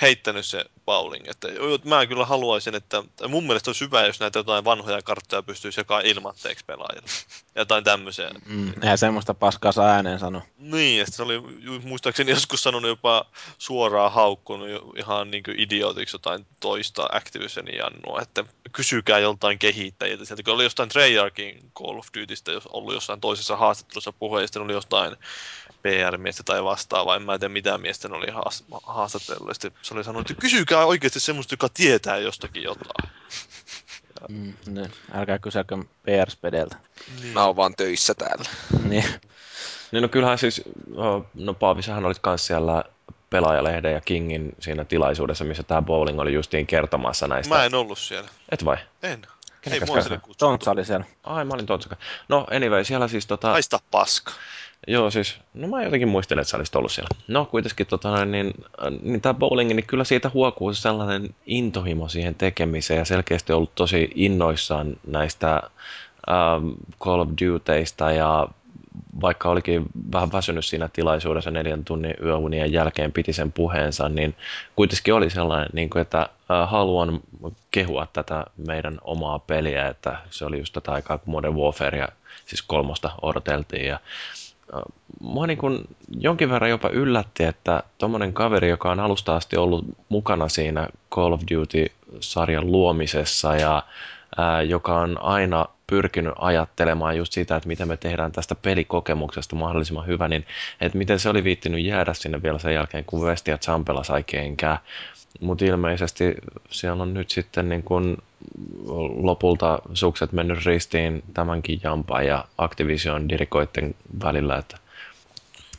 heittänyt 0.00 0.46
se 0.46 0.64
Bowling, 0.84 1.28
että 1.28 1.48
mä 1.84 2.06
kyllä 2.06 2.26
haluaisin, 2.26 2.74
että 2.74 3.02
mun 3.28 3.46
mielestä 3.46 3.70
olisi 3.70 3.84
hyvä, 3.84 4.06
jos 4.06 4.20
näitä 4.20 4.38
jotain 4.38 4.64
vanhoja 4.64 5.02
karttoja 5.02 5.42
pystyisi 5.42 5.80
jakaa 5.80 6.00
ilmatteeksi 6.00 6.64
pelaajille. 6.64 7.08
Jotain 7.54 7.84
tämmöisiä. 7.84 8.30
mm, 8.46 8.72
eihän 8.82 8.98
semmoista 8.98 9.34
paskaa 9.34 9.72
saa 9.72 9.88
ääneen 9.88 10.18
sanoa. 10.18 10.42
Niin, 10.58 11.00
että 11.00 11.16
se 11.16 11.22
oli 11.22 11.40
muistaakseni 11.82 12.30
joskus 12.30 12.62
sanonut 12.62 12.88
jopa 12.88 13.26
suoraan 13.58 14.12
haukkunut 14.12 14.68
ihan 14.96 15.30
niin 15.30 15.42
kuin 15.42 15.60
idiotiksi 15.60 16.14
jotain 16.14 16.46
toista 16.60 17.08
Activisionin 17.12 17.78
jannua, 17.78 18.09
että 18.18 18.44
kysykää 18.72 19.18
joltain 19.18 19.58
kehittäjiltä. 19.58 20.24
Sieltä 20.24 20.42
kun 20.42 20.54
oli 20.54 20.64
jostain 20.64 20.88
Treyarchin 20.88 21.70
Call 21.78 21.98
of 21.98 22.06
Dutystä 22.18 22.52
jos 22.52 22.66
ollut 22.66 22.94
jossain 22.94 23.20
toisessa 23.20 23.56
haastattelussa 23.56 24.12
puhe, 24.12 24.40
ja 24.40 24.46
sitten 24.46 24.62
oli 24.62 24.72
jostain 24.72 25.16
PR-miestä 25.82 26.42
tai 26.42 26.64
vastaavaa, 26.64 27.16
en 27.16 27.22
mä 27.22 27.38
tiedä 27.38 27.52
mitä 27.52 27.78
miestä 27.78 28.08
ne 28.08 28.16
oli 28.16 28.30
haas- 28.30 28.64
haastatellut. 28.82 29.52
Sitten 29.52 29.72
se 29.82 29.94
oli 29.94 30.04
sanonut, 30.04 30.30
että 30.30 30.40
kysykää 30.40 30.84
oikeasti 30.84 31.20
semmoista, 31.20 31.52
joka 31.52 31.68
tietää 31.68 32.18
jostakin 32.18 32.62
jotain. 32.62 33.12
Mm, 34.28 34.54
niin, 34.66 34.92
älkää 35.12 35.38
kyselkö 35.38 35.76
PR-spedeltä. 35.76 36.76
Niin. 37.20 37.32
Mä 37.32 37.44
oon 37.44 37.56
vaan 37.56 37.76
töissä 37.76 38.14
täällä. 38.14 38.50
Niin, 38.88 39.04
Niin 39.92 40.02
no 40.02 40.08
kyllähän 40.08 40.38
siis, 40.38 40.62
oh, 40.96 41.26
no 41.34 41.54
Paavisahan 41.54 42.04
olit 42.04 42.18
kanssa 42.18 42.46
siellä 42.46 42.84
pelaajalehden 43.30 43.92
ja 43.92 44.00
Kingin 44.00 44.52
siinä 44.58 44.84
tilaisuudessa, 44.84 45.44
missä 45.44 45.62
tämä 45.62 45.82
bowling 45.82 46.20
oli 46.20 46.32
justiin 46.32 46.66
kertomassa 46.66 47.28
näistä. 47.28 47.54
Mä 47.54 47.64
en 47.64 47.74
ollut 47.74 47.98
siellä. 47.98 48.28
Et 48.48 48.64
vai? 48.64 48.76
En. 49.02 49.10
Ei 49.10 49.60
Kenekäs 49.60 49.88
mua 49.88 49.96
kutsuttu. 49.96 50.34
Tontsa 50.38 50.70
oli 50.70 50.84
siellä. 50.84 51.04
Ai, 51.24 51.44
mä 51.44 51.54
olin 51.54 51.66
Tontsakan. 51.66 51.98
No 52.28 52.46
anyway, 52.50 52.84
siellä 52.84 53.08
siis 53.08 53.26
tota... 53.26 53.50
Haista 53.50 53.78
paska. 53.90 54.32
Joo, 54.86 55.10
siis, 55.10 55.38
no 55.54 55.68
mä 55.68 55.82
jotenkin 55.82 56.08
muistelen, 56.08 56.42
että 56.42 56.50
sä 56.50 56.56
olisit 56.56 56.76
ollut 56.76 56.92
siellä. 56.92 57.08
No 57.28 57.44
kuitenkin, 57.44 57.86
tota, 57.86 58.10
noin, 58.10 58.30
niin, 58.30 58.54
niin 59.02 59.20
tämä 59.20 59.34
bowling, 59.34 59.72
niin 59.72 59.86
kyllä 59.86 60.04
siitä 60.04 60.30
huokuu 60.34 60.74
sellainen 60.74 61.34
intohimo 61.46 62.08
siihen 62.08 62.34
tekemiseen 62.34 62.98
ja 62.98 63.04
selkeästi 63.04 63.52
ollut 63.52 63.74
tosi 63.74 64.10
innoissaan 64.14 64.96
näistä 65.06 65.62
ähm, 66.30 66.68
Call 67.00 67.20
of 67.20 67.28
Dutyista 67.40 68.12
ja 68.12 68.48
vaikka 69.20 69.50
olikin 69.50 69.86
vähän 70.12 70.32
väsynyt 70.32 70.64
siinä 70.64 70.88
tilaisuudessa 70.88 71.50
neljän 71.50 71.84
tunnin 71.84 72.14
yöunien 72.22 72.72
jälkeen 72.72 73.12
piti 73.12 73.32
sen 73.32 73.52
puheensa, 73.52 74.08
niin 74.08 74.34
kuitenkin 74.76 75.14
oli 75.14 75.30
sellainen, 75.30 75.68
niin 75.72 75.90
kuin, 75.90 76.02
että 76.02 76.28
haluan 76.66 77.20
kehua 77.70 78.06
tätä 78.12 78.44
meidän 78.66 78.98
omaa 79.04 79.38
peliä, 79.38 79.88
että 79.88 80.18
se 80.30 80.44
oli 80.44 80.58
just 80.58 80.72
tätä 80.72 80.92
aikaa, 80.92 81.18
kun 81.18 81.32
Modern 81.32 81.56
Warfarea, 81.56 82.08
siis 82.46 82.62
kolmosta 82.62 83.10
odoteltiin. 83.22 83.86
Ja 83.86 84.00
mua 85.20 85.46
niin 85.46 85.58
kuin 85.58 85.80
jonkin 86.18 86.50
verran 86.50 86.70
jopa 86.70 86.88
yllätti, 86.88 87.44
että 87.44 87.82
tuommoinen 87.98 88.32
kaveri, 88.32 88.68
joka 88.68 88.90
on 88.90 89.00
alusta 89.00 89.36
asti 89.36 89.56
ollut 89.56 89.84
mukana 90.08 90.48
siinä 90.48 90.88
Call 91.10 91.32
of 91.32 91.40
Duty-sarjan 91.50 92.72
luomisessa 92.72 93.56
ja 93.56 93.82
joka 94.68 94.98
on 94.98 95.22
aina 95.22 95.66
pyrkinyt 95.86 96.34
ajattelemaan 96.38 97.16
just 97.16 97.32
sitä, 97.32 97.56
että 97.56 97.68
miten 97.68 97.88
me 97.88 97.96
tehdään 97.96 98.32
tästä 98.32 98.54
pelikokemuksesta 98.54 99.56
mahdollisimman 99.56 100.06
hyvä, 100.06 100.28
niin 100.28 100.46
että 100.80 100.98
miten 100.98 101.18
se 101.18 101.28
oli 101.28 101.44
viittinyt 101.44 101.84
jäädä 101.84 102.14
sinne 102.14 102.42
vielä 102.42 102.58
sen 102.58 102.74
jälkeen, 102.74 103.04
kun 103.04 103.26
West 103.26 103.48
ja 103.48 103.58
Champela 103.58 104.04
sai 104.04 104.22
kenkää. 104.22 104.78
Mutta 105.40 105.64
ilmeisesti 105.64 106.34
siellä 106.70 107.02
on 107.02 107.14
nyt 107.14 107.30
sitten 107.30 107.68
niin 107.68 107.82
kun 107.82 108.18
lopulta 109.16 109.78
sukset 109.94 110.32
mennyt 110.32 110.66
ristiin 110.66 111.22
tämänkin 111.34 111.80
jampaan 111.82 112.26
ja 112.26 112.44
Activision 112.58 113.28
dirikoitten 113.28 113.94
välillä, 114.24 114.56
että, 114.56 114.76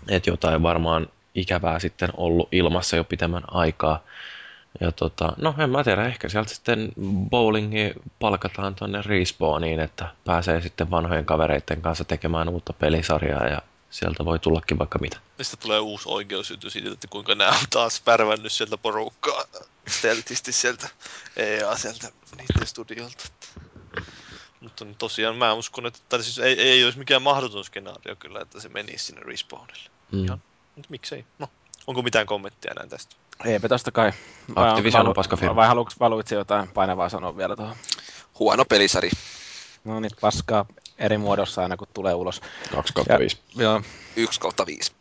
että 0.10 0.30
jotain 0.30 0.64
varmaan 0.64 1.08
ikävää 1.36 1.80
sitten 1.80 2.10
ollut 2.18 2.49
ilmassa 2.52 2.95
jo 2.95 3.04
pitemmän 3.04 3.43
aikaa. 3.47 4.04
Ja 4.80 4.91
tota, 4.91 5.34
no 5.38 5.55
en 5.57 5.69
mä 5.69 5.84
tiedä, 5.84 6.05
ehkä 6.05 6.30
sieltä 6.30 6.53
sitten 6.53 6.91
bowlingi 7.30 7.93
palkataan 8.19 8.76
tuonne 8.76 9.01
Respawniin, 9.01 9.80
että 9.80 10.07
pääsee 10.26 10.61
sitten 10.61 10.91
vanhojen 10.91 11.26
kavereiden 11.26 11.82
kanssa 11.82 12.03
tekemään 12.03 12.49
uutta 12.49 12.74
pelisarjaa 12.74 13.47
ja 13.47 13.61
sieltä 13.89 14.26
voi 14.26 14.39
tullakin 14.39 14.80
vaikka 14.80 14.99
mitä. 14.99 15.17
Mistä 15.38 15.57
tulee 15.57 15.80
uusi 15.80 16.09
oikeusjuttu 16.09 16.69
siitä, 16.69 16.91
että 16.91 17.07
kuinka 17.07 17.36
nämä 17.36 17.51
on 17.51 17.65
taas 17.69 18.01
pärvännyt 18.01 18.51
sieltä 18.51 18.78
porukkaa 18.78 19.43
steltisti 19.88 20.51
sieltä 20.51 20.89
EA 21.36 21.76
sieltä 21.76 22.11
niiden 22.38 22.67
studiolta. 22.67 23.24
Mutta 24.59 24.86
tosiaan 24.97 25.36
mä 25.36 25.53
uskon, 25.53 25.86
että 25.86 25.99
tai 26.09 26.24
siis 26.24 26.39
ei, 26.39 26.61
ei 26.61 26.84
olisi 26.84 26.99
mikään 26.99 27.22
mahdoton 27.22 27.63
skenaario 27.63 28.15
kyllä, 28.15 28.41
että 28.41 28.59
se 28.59 28.69
menisi 28.69 29.05
sinne 29.05 29.22
respawnille. 29.22 29.89
Mm. 30.11 30.26
Joo. 30.26 30.38
Mutta 30.76 30.88
miksei? 30.89 31.26
No, 31.39 31.49
onko 31.88 32.01
mitään 32.01 32.25
kommenttia 32.25 32.73
näin 32.73 32.89
tästä? 32.89 33.15
Eipä 33.45 33.69
tosta 33.69 33.91
kai. 33.91 34.11
Activision 34.55 35.07
on 35.07 35.13
paska 35.13 35.38
firma. 35.38 35.55
Vai 35.55 35.67
haluatko 35.67 35.93
haluitko 35.99 36.36
jotain 36.36 36.67
painavaa 36.67 37.09
sanoa 37.09 37.38
vielä 37.38 37.55
tuohon? 37.55 37.75
Huono 38.39 38.65
pelisari. 38.65 39.09
No 39.84 39.99
niin, 39.99 40.11
paskaa 40.21 40.65
eri 40.97 41.17
muodossa 41.17 41.61
aina 41.61 41.77
kun 41.77 41.88
tulee 41.93 42.13
ulos. 42.13 42.41
2 42.71 42.93
kautta 42.93 43.13
Ja- 43.13 43.19
5. 43.19 43.38
Joo, 43.55 43.82
1 44.15 44.39
kautta 44.39 44.65
5. 44.65 44.91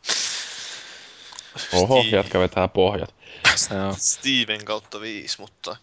Oho, 1.72 2.04
jatka 2.12 2.38
vetää 2.38 2.68
pohjat. 2.68 3.14
Steven 3.96 4.64
kautta 4.64 5.00
viisi, 5.00 5.40
mutta 5.40 5.76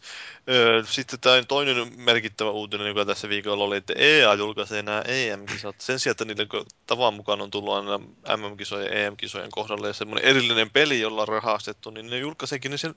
öö, 0.50 0.84
sitten 0.86 1.20
tämä 1.20 1.44
toinen 1.48 1.92
merkittävä 1.96 2.50
uutinen, 2.50 2.88
joka 2.88 3.06
tässä 3.06 3.30
viikolla 3.30 3.64
oli, 3.64 3.78
että 3.78 3.94
EA 3.98 4.34
julkaisee 4.34 4.82
nämä 4.82 5.02
EM-kisat. 5.02 5.76
Sen 5.82 6.00
sijaan, 6.00 6.12
että 6.12 6.26
niiden 6.26 6.48
tavan 6.88 7.14
mukaan 7.14 7.42
on 7.42 7.52
tullut 7.52 7.74
aina 7.74 7.98
MM-kisojen 8.38 8.86
ja 8.94 9.06
EM-kisojen 9.06 9.52
kohdalle 9.52 9.88
ja 9.88 9.94
semmoinen 9.94 10.30
erillinen 10.30 10.70
peli, 10.70 11.00
jolla 11.00 11.22
on 11.22 11.28
rahastettu, 11.28 11.90
niin 11.90 12.10
ne 12.10 12.18
julkaiseekin 12.18 12.72
ne 12.72 12.78
sen 12.78 12.96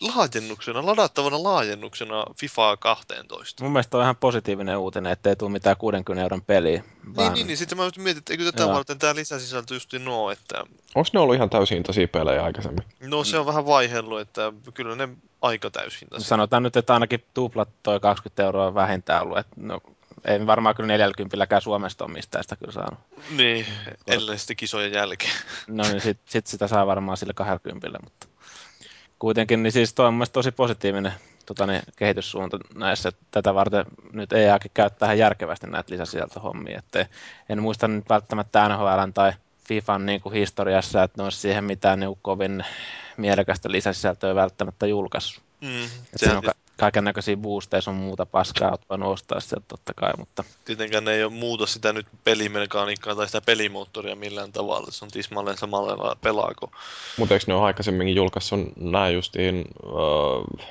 laajennuksena, 0.00 0.86
ladattavana 0.86 1.42
laajennuksena 1.42 2.24
FIFA 2.36 2.76
12. 2.76 3.64
Mun 3.64 3.72
mielestä 3.72 3.96
on 3.96 4.02
ihan 4.02 4.16
positiivinen 4.16 4.78
uutinen, 4.78 5.12
ettei 5.12 5.36
tule 5.36 5.50
mitään 5.50 5.76
60 5.76 6.22
euron 6.22 6.42
peliä. 6.42 6.84
Niin, 7.16 7.32
niin, 7.32 7.46
niin, 7.46 7.56
sitten 7.56 7.78
mä 7.78 7.90
mietin, 7.96 8.18
että 8.18 8.32
eikö 8.32 8.44
tätä 8.44 8.62
Joo. 8.62 8.72
varten 8.74 8.98
tämä 8.98 9.14
lisäsisältö 9.14 9.74
just 9.74 9.92
no, 9.92 10.30
että 10.30 10.64
Onko 10.94 11.08
ne 11.12 11.20
ollut 11.20 11.34
ihan 11.34 11.50
täysin 11.50 11.82
tosi 11.82 12.06
pelejä 12.06 12.44
aikaisemmin? 12.44 12.84
no 13.00 13.24
se 13.24 13.38
on 13.38 13.46
vähän 13.46 13.66
vaihellut, 13.90 14.20
että 14.20 14.52
kyllä 14.74 14.96
ne 14.96 15.08
aika 15.42 15.70
täyshintaisia. 15.70 16.28
Sanotaan 16.28 16.62
nyt, 16.62 16.76
että 16.76 16.94
ainakin 16.94 17.24
tuplat 17.34 17.68
toi 17.82 18.00
20 18.00 18.42
euroa 18.42 18.74
vähintään 18.74 19.22
ollut. 19.22 19.38
Että 19.38 19.56
no, 19.56 19.80
ei 20.24 20.46
varmaan 20.46 20.74
kyllä 20.74 20.86
40 20.86 21.60
Suomesta 21.60 22.04
ole 22.04 22.12
mistään 22.12 22.44
sitä 22.44 22.56
kyllä 22.56 22.72
saanut. 22.72 22.98
Niin, 23.30 23.66
ellei 24.06 24.38
sitten 24.38 24.56
kisojen 24.56 24.92
jälkeen. 24.92 25.32
No 25.68 25.84
niin, 25.84 26.00
sit, 26.00 26.18
sit 26.24 26.46
sitä 26.46 26.68
saa 26.68 26.86
varmaan 26.86 27.16
sille 27.16 27.34
20, 27.34 27.98
mutta 28.04 28.26
kuitenkin 29.18 29.62
niin 29.62 29.72
siis 29.72 29.94
toi 29.94 30.06
on 30.06 30.24
tosi 30.32 30.52
positiivinen 30.52 31.12
tota, 31.46 31.66
niin, 31.66 31.82
kehityssuunta 31.96 32.58
näissä. 32.74 33.12
Tätä 33.30 33.54
varten 33.54 33.84
nyt 34.12 34.32
EAkin 34.32 34.70
käyttää 34.74 35.06
ihan 35.06 35.18
järkevästi 35.18 35.66
näitä 35.66 35.92
lisäsisältöhommia. 35.92 36.78
Että 36.78 37.06
en 37.48 37.62
muista 37.62 37.88
nyt 37.88 38.08
välttämättä 38.08 38.68
NHLn 38.68 39.12
tai 39.14 39.32
FIFAn 39.70 40.06
niin 40.06 40.20
kuin 40.20 40.34
historiassa, 40.34 41.02
että 41.02 41.20
ne 41.20 41.24
olisi 41.24 41.38
siihen 41.38 41.64
mitään 41.64 42.00
niin 42.00 42.18
kovin 42.22 42.64
mielekästä 43.20 43.70
lisäsisältöä 43.70 44.34
välttämättä 44.34 44.86
julkaissut. 44.86 45.42
Mm, 45.60 45.88
sehän 46.16 46.36
on 46.36 46.42
ka- 46.42 46.54
kaiken 46.76 47.04
näköisiä 47.04 47.36
boosteja 47.36 47.80
sun 47.80 47.94
muuta 47.94 48.26
paskaa, 48.26 48.70
oot 48.70 48.80
voinut 48.90 49.12
ostaa 49.12 49.40
sieltä 49.40 49.64
totta 49.68 49.94
kai, 49.94 50.12
mutta 50.18 50.44
tietenkään 50.64 51.04
ne 51.04 51.12
ei 51.12 51.24
ole 51.24 51.32
muuta 51.32 51.66
sitä 51.66 51.92
nyt 51.92 52.06
pelimekaniikkaa 52.24 53.14
tai 53.14 53.26
sitä 53.26 53.40
pelimoottoria 53.40 54.16
millään 54.16 54.52
tavalla. 54.52 54.90
Se 54.90 55.04
on 55.04 55.10
tismalleen 55.10 55.58
samalla 55.58 55.88
lailla 55.88 56.16
pelaako. 56.20 56.70
Mutta 57.18 57.34
eikö 57.34 57.44
ne 57.48 57.54
ole 57.54 57.64
aikaisemminkin 57.64 58.16
julkaissut 58.16 58.60
nämä 58.76 59.08
justiin, 59.08 59.64
uh, 59.84 60.66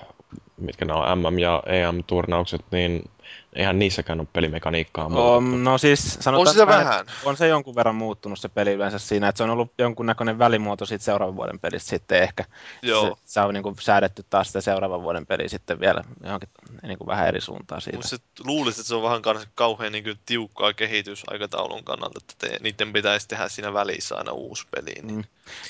mitkä 0.58 0.86
nämä 0.86 1.00
on 1.00 1.20
MM- 1.20 1.40
ja 1.40 1.64
EM-turnaukset, 1.66 2.62
niin 2.72 3.10
eihän 3.54 3.80
niissäkään 3.80 4.20
ole 4.20 4.28
pelimekaniikkaa 4.34 5.06
on, 5.06 5.12
muutettu. 5.12 5.58
no 5.58 5.78
siis 5.78 6.14
sanotaan, 6.20 6.48
On 6.48 6.54
sitä 6.54 6.68
vähän. 6.68 7.00
että 7.00 7.12
on 7.26 7.38
se 7.38 7.48
jonkun 7.48 7.76
verran 7.76 7.96
muuttunut 7.96 8.40
se 8.40 8.50
peli 8.50 8.72
yleensä 8.72 9.00
siinä, 9.00 9.28
että 9.28 9.38
se 9.38 9.44
on 9.44 9.50
ollut 9.50 9.74
jonkunnäköinen 9.78 10.40
välimuoto 10.40 10.86
siitä 10.86 11.06
seuraavan 11.06 11.36
vuoden 11.36 11.60
pelistä 11.60 11.90
sitten 11.90 12.24
ehkä. 12.24 12.46
Joo. 12.82 13.06
Se, 13.06 13.22
se 13.26 13.40
on 13.40 13.54
niin 13.54 13.64
kuin 13.64 13.76
säädetty 13.80 14.26
taas 14.30 14.48
sitä 14.48 14.62
seuraavan 14.62 15.04
vuoden 15.04 15.26
peliä 15.26 15.48
sitten 15.48 15.80
vielä 15.80 16.04
johonkin 16.24 16.50
niin 16.84 16.98
kuin 16.98 17.08
vähän 17.08 17.28
eri 17.28 17.42
suuntaan 17.42 17.82
siitä. 17.82 17.98
Mutta 17.98 18.44
luulisin, 18.46 18.82
että 18.82 18.88
se 18.88 18.96
on 18.96 19.04
vähän 19.04 19.22
kans 19.22 19.48
kauhean 19.56 19.92
niin 19.92 20.20
tiukkaa 20.26 20.74
kehitysaikataulun 20.74 21.84
kannalta, 21.84 22.20
että 22.22 22.48
te, 22.48 22.58
niiden 22.62 22.94
pitäisi 22.94 23.28
tehdä 23.28 23.50
siinä 23.50 23.74
välissä 23.74 24.16
aina 24.16 24.32
uusi 24.32 24.68
peli. 24.72 24.94
Niin. 25.02 25.16
Mm. 25.16 25.24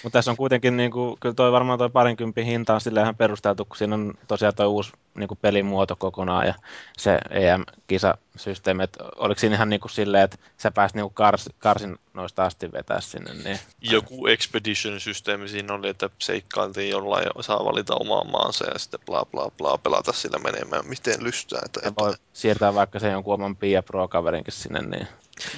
Mutta 0.04 0.18
tässä 0.18 0.32
on 0.32 0.38
kuitenkin, 0.38 0.78
niin 0.78 0.92
kuin, 0.92 1.18
kyllä 1.20 1.36
toi 1.36 1.52
varmaan 1.52 1.80
toi 1.80 1.90
parinkympin 1.90 2.46
hinta 2.46 2.74
on 2.74 2.82
silleen 2.82 3.04
ihan 3.04 3.16
perusteltu, 3.16 3.66
kun 3.66 3.78
siinä 3.78 3.96
on 3.96 4.14
tosiaan 4.28 4.56
toi 4.56 4.68
uusi 4.68 4.92
niin 5.16 5.28
kuin 5.28 5.40
pelimuoto 5.42 5.96
kokonaan 5.96 6.48
ja 6.48 6.54
se 6.98 7.20
EM-kisasysteemi, 7.30 8.84
että 8.84 9.04
oliko 9.16 9.40
siinä 9.40 9.56
ihan 9.56 9.70
niin 9.70 9.80
kuin 9.80 9.92
silleen, 9.92 10.24
että 10.24 10.38
sä 10.58 10.72
pääsit 10.72 10.96
niin 10.96 11.04
kuin 11.04 11.14
kars, 11.14 11.50
karsinnoista 11.60 12.46
asti 12.46 12.72
vetää 12.72 13.02
sinne, 13.02 13.34
niin 13.34 13.60
Joku 13.82 14.28
expedition-systeemi 14.28 15.48
siinä 15.48 15.74
oli, 15.74 15.90
että 15.90 16.10
seikkailtiin 16.20 16.90
jollain 16.90 17.26
ja 17.26 17.44
saa 17.44 17.66
valita 17.66 17.96
omaa 17.96 18.24
maansa 18.24 18.66
ja 18.66 18.80
sitten 18.80 19.00
bla 19.06 19.26
bla 19.26 19.52
bla 19.58 19.78
pelata 19.78 20.14
sillä 20.14 20.40
menemään 20.40 20.88
miten 20.88 21.24
lystää. 21.24 21.62
Että 21.66 21.82
ja 21.84 21.92
voi 22.00 22.14
siirtää 22.34 22.74
vaikka 22.74 23.00
sen 23.00 23.12
jonkun 23.12 23.34
oman 23.34 23.56
Pia 23.56 23.84
Pro-kaverinkin 23.84 24.54
sinne, 24.54 24.82
niin 24.82 25.08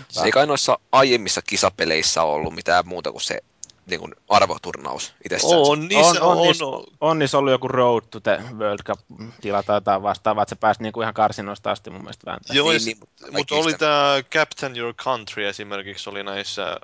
Se 0.10 0.26
ei 0.26 0.32
kai 0.32 0.48
noissa 0.48 0.80
aiemmissa 0.92 1.42
kisapeleissä 1.42 2.24
ole 2.24 2.36
ollut 2.36 2.56
mitään 2.56 2.88
muuta 2.88 3.12
kuin 3.12 3.22
se 3.22 3.40
niin 3.86 4.00
kuin 4.00 4.16
arvoturnaus 4.30 5.14
itsessään. 5.26 5.60
on, 5.60 5.88
niissä 5.88 6.24
on, 6.24 6.32
on, 6.32 6.38
on, 6.38 6.44
niissä- 6.48 6.66
on, 6.66 6.84
on 7.02 7.20
niissä 7.20 7.38
ollut 7.38 7.52
joku 7.52 7.68
Road 7.68 8.04
to 8.12 8.20
the 8.20 8.40
World 8.58 8.80
Cup-tila 8.84 9.64
tai 9.64 9.76
jotain 9.76 10.04
vastaavaa, 10.04 10.44
että 10.44 10.56
sä 10.56 10.60
pääsit 10.60 10.82
niin 10.82 10.94
kuin 10.94 11.04
ihan 11.04 11.14
karsinnoista 11.14 11.72
asti 11.72 11.90
mun 11.90 12.02
mielestä 12.02 12.26
vääntää. 12.32 12.56
Joo, 12.56 12.72
Niin, 12.72 12.86
niin, 12.86 12.98
mutta 13.00 13.26
mutta 13.26 13.34
kaikki 13.34 13.56
oli 13.56 13.74
tämä 13.74 14.16
Captain 14.32 14.78
Your 14.78 14.94
Country 14.94 15.48
esimerkiksi 15.48 16.10
oli 16.10 16.24
näissä 16.24 16.78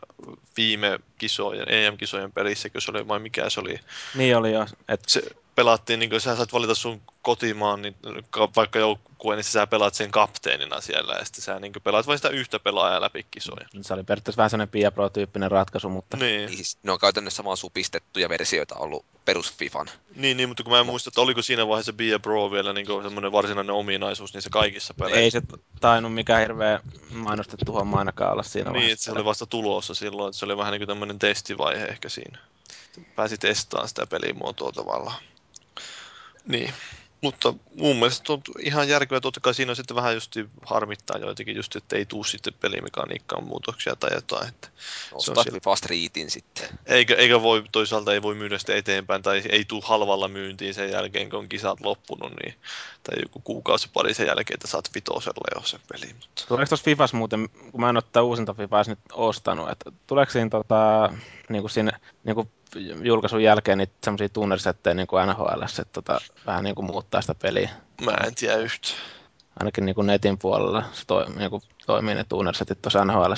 viime 0.58 1.00
kisojen, 1.18 1.66
EM-kisojen 1.70 2.32
pelissä, 2.32 2.70
kun 2.70 2.82
se 2.82 2.92
oli 2.92 3.08
vai 3.08 3.20
mikä 3.20 3.50
se 3.50 3.60
oli. 3.60 3.80
Niin 4.16 4.38
oli 4.38 4.52
jo, 4.52 4.66
että 4.88 5.06
Se 5.08 5.22
pelattiin, 5.58 6.00
niin 6.00 6.10
kuin 6.10 6.22
sä 6.22 6.36
saat 6.36 6.54
valita 6.54 6.76
sun 6.76 7.02
kotimaan, 7.22 7.82
niin 7.82 7.96
ka- 8.30 8.50
vaikka 8.56 8.80
joukkueen, 8.80 9.38
niin 9.38 9.44
sä 9.44 9.68
pelaat 9.68 9.94
sen 9.94 10.12
kapteenina 10.12 10.82
siellä 10.82 11.14
ja 11.14 11.26
sitten 11.26 11.42
sä 11.44 11.60
niin 11.60 11.74
pelaat 11.84 12.08
vain 12.08 12.18
sitä 12.20 12.30
yhtä 12.30 12.60
pelaajaa 12.60 13.02
läpi 13.02 13.26
kisoja. 13.32 13.68
se 13.82 13.94
oli 13.94 14.04
periaatteessa 14.04 14.38
vähän 14.38 14.50
sellainen 14.50 14.72
Pia 14.72 14.92
Pro-tyyppinen 14.92 15.52
ratkaisu, 15.52 15.90
mutta 15.90 16.18
Niin. 16.18 16.46
Niin 16.46 16.56
siis 16.58 16.78
ne 16.84 16.92
on 16.92 17.00
käytännössä 17.00 17.44
vaan 17.44 17.58
supistettuja 17.58 18.30
versioita 18.30 18.76
ollut 18.76 19.06
perus 19.26 19.54
Fifan. 19.54 19.88
Niin, 20.16 20.38
niin, 20.38 20.50
mutta 20.50 20.64
kun 20.64 20.72
mä 20.74 20.80
en 20.80 20.86
muista, 20.86 21.10
että 21.10 21.22
oliko 21.22 21.42
siinä 21.42 21.68
vaiheessa 21.68 21.94
Be 21.94 22.20
Pro 22.22 22.52
vielä 22.52 22.74
niin 22.74 22.88
semmoinen 23.04 23.32
varsinainen 23.32 23.76
ominaisuus 23.76 24.34
niissä 24.34 24.50
kaikissa 24.50 24.94
peleissä. 24.94 25.20
ei 25.20 25.32
se 25.32 25.42
tainnut 25.82 26.14
mikään 26.14 26.42
hirveä 26.42 26.80
mainostettu 27.14 27.72
homma 27.74 27.98
ainakaan 28.00 28.32
olla 28.34 28.44
siinä 28.44 28.72
Niin, 28.72 28.76
että 28.76 28.80
vaiheessa. 28.82 29.06
se 29.06 29.12
oli 29.12 29.26
vasta 29.26 29.46
tulossa 29.46 29.94
silloin, 29.96 30.30
että 30.30 30.40
se 30.40 30.46
oli 30.46 30.58
vähän 30.58 30.72
niin 30.72 30.80
kuin 30.80 30.88
tämmöinen 30.88 31.20
testivaihe 31.20 31.86
ehkä 31.86 32.10
siinä. 32.10 32.40
Pääsi 33.16 33.38
testaamaan 33.38 33.90
sitä 33.90 34.08
pelimuotoa 34.08 34.72
tavallaan. 34.72 35.22
Niin. 36.48 36.74
Mutta 37.22 37.54
mun 37.76 37.96
mielestä 37.96 38.34
on 38.34 38.42
ihan 38.60 38.90
järkevää, 38.90 39.20
totta 39.20 39.40
kai 39.40 39.54
siinä 39.54 39.72
on 39.72 39.76
sitten 39.76 39.96
vähän 39.96 40.14
just 40.14 40.36
harmittaa 40.66 41.18
joitakin 41.18 41.56
just, 41.56 41.76
että 41.76 41.96
ei 41.96 42.06
tuu 42.06 42.24
sitten 42.24 42.54
pelimekaniikkaan 42.54 43.44
muutoksia 43.44 43.96
tai 43.96 44.10
jotain. 44.14 44.48
Että 44.48 44.68
Ostaa 45.12 45.44
siellä. 45.44 45.56
Fifa 45.56 45.76
Streetin 45.76 46.32
sitten. 46.32 46.70
eikä, 46.86 47.16
eikä 47.16 47.42
voi, 47.42 47.64
toisaalta 47.72 48.14
ei 48.14 48.22
voi 48.22 48.36
myydä 48.36 48.58
sitä 48.58 48.76
eteenpäin 48.76 49.22
tai 49.22 49.42
ei 49.50 49.66
tuu 49.66 49.82
halvalla 49.82 50.28
myyntiin 50.28 50.74
sen 50.74 50.92
jälkeen, 50.92 51.30
kun 51.30 51.40
on 51.40 51.50
kisat 51.50 51.82
loppunut, 51.82 52.34
niin, 52.44 52.56
tai 53.04 53.22
joku 53.22 53.40
kuukausi 53.44 53.90
pari 53.94 54.14
sen 54.14 54.28
jälkeen, 54.28 54.56
että 54.56 54.68
saat 54.68 54.90
vitosella 54.96 55.48
jo 55.56 55.62
sen 55.62 55.80
peli. 55.92 56.14
Mutta... 56.14 56.46
Tuleeko 56.48 56.70
tuossa 56.70 56.86
Fifas 56.86 57.14
muuten, 57.14 57.50
kun 57.72 57.82
mä 57.82 57.90
en 57.90 57.98
ole 57.98 58.04
tätä 58.04 58.22
uusinta 58.22 58.54
Fifaa 58.54 58.84
nyt 58.88 59.00
ostanut, 59.14 59.70
että 59.70 59.92
tuleeko 60.08 60.32
siinä, 60.32 60.50
tota, 60.50 61.14
niin 61.50 61.62
kuin 61.62 61.72
siinä 61.72 62.00
niin 62.24 62.36
kuin 62.36 62.50
julkaisun 63.04 63.44
jälkeen 63.44 63.78
niitä 63.78 63.94
semmoisia 64.04 64.30
tunnersettejä 64.30 64.94
niin 64.94 65.08
kuin 65.08 65.28
NHL, 65.28 65.62
että 65.64 65.86
tota, 65.94 66.22
vähän 66.46 66.64
niin 66.64 66.76
kuin 66.76 66.86
muuttaa 66.86 67.22
sitä 67.22 67.36
peliä. 67.36 67.70
Mä 68.06 68.12
en 68.28 68.36
tiedä 68.36 68.56
yhtään. 68.56 68.98
Ainakin 69.60 69.86
niin 69.86 69.96
kuin 69.96 70.08
netin 70.08 70.38
puolella 70.38 70.84
se 70.94 71.04
toi, 71.08 71.26
niin 71.36 71.50
kuin 71.50 71.62
toimii 71.86 72.16
ne 72.16 72.24
tunnersetit 72.24 72.82
tuossa 72.82 73.06
NHL. 73.06 73.34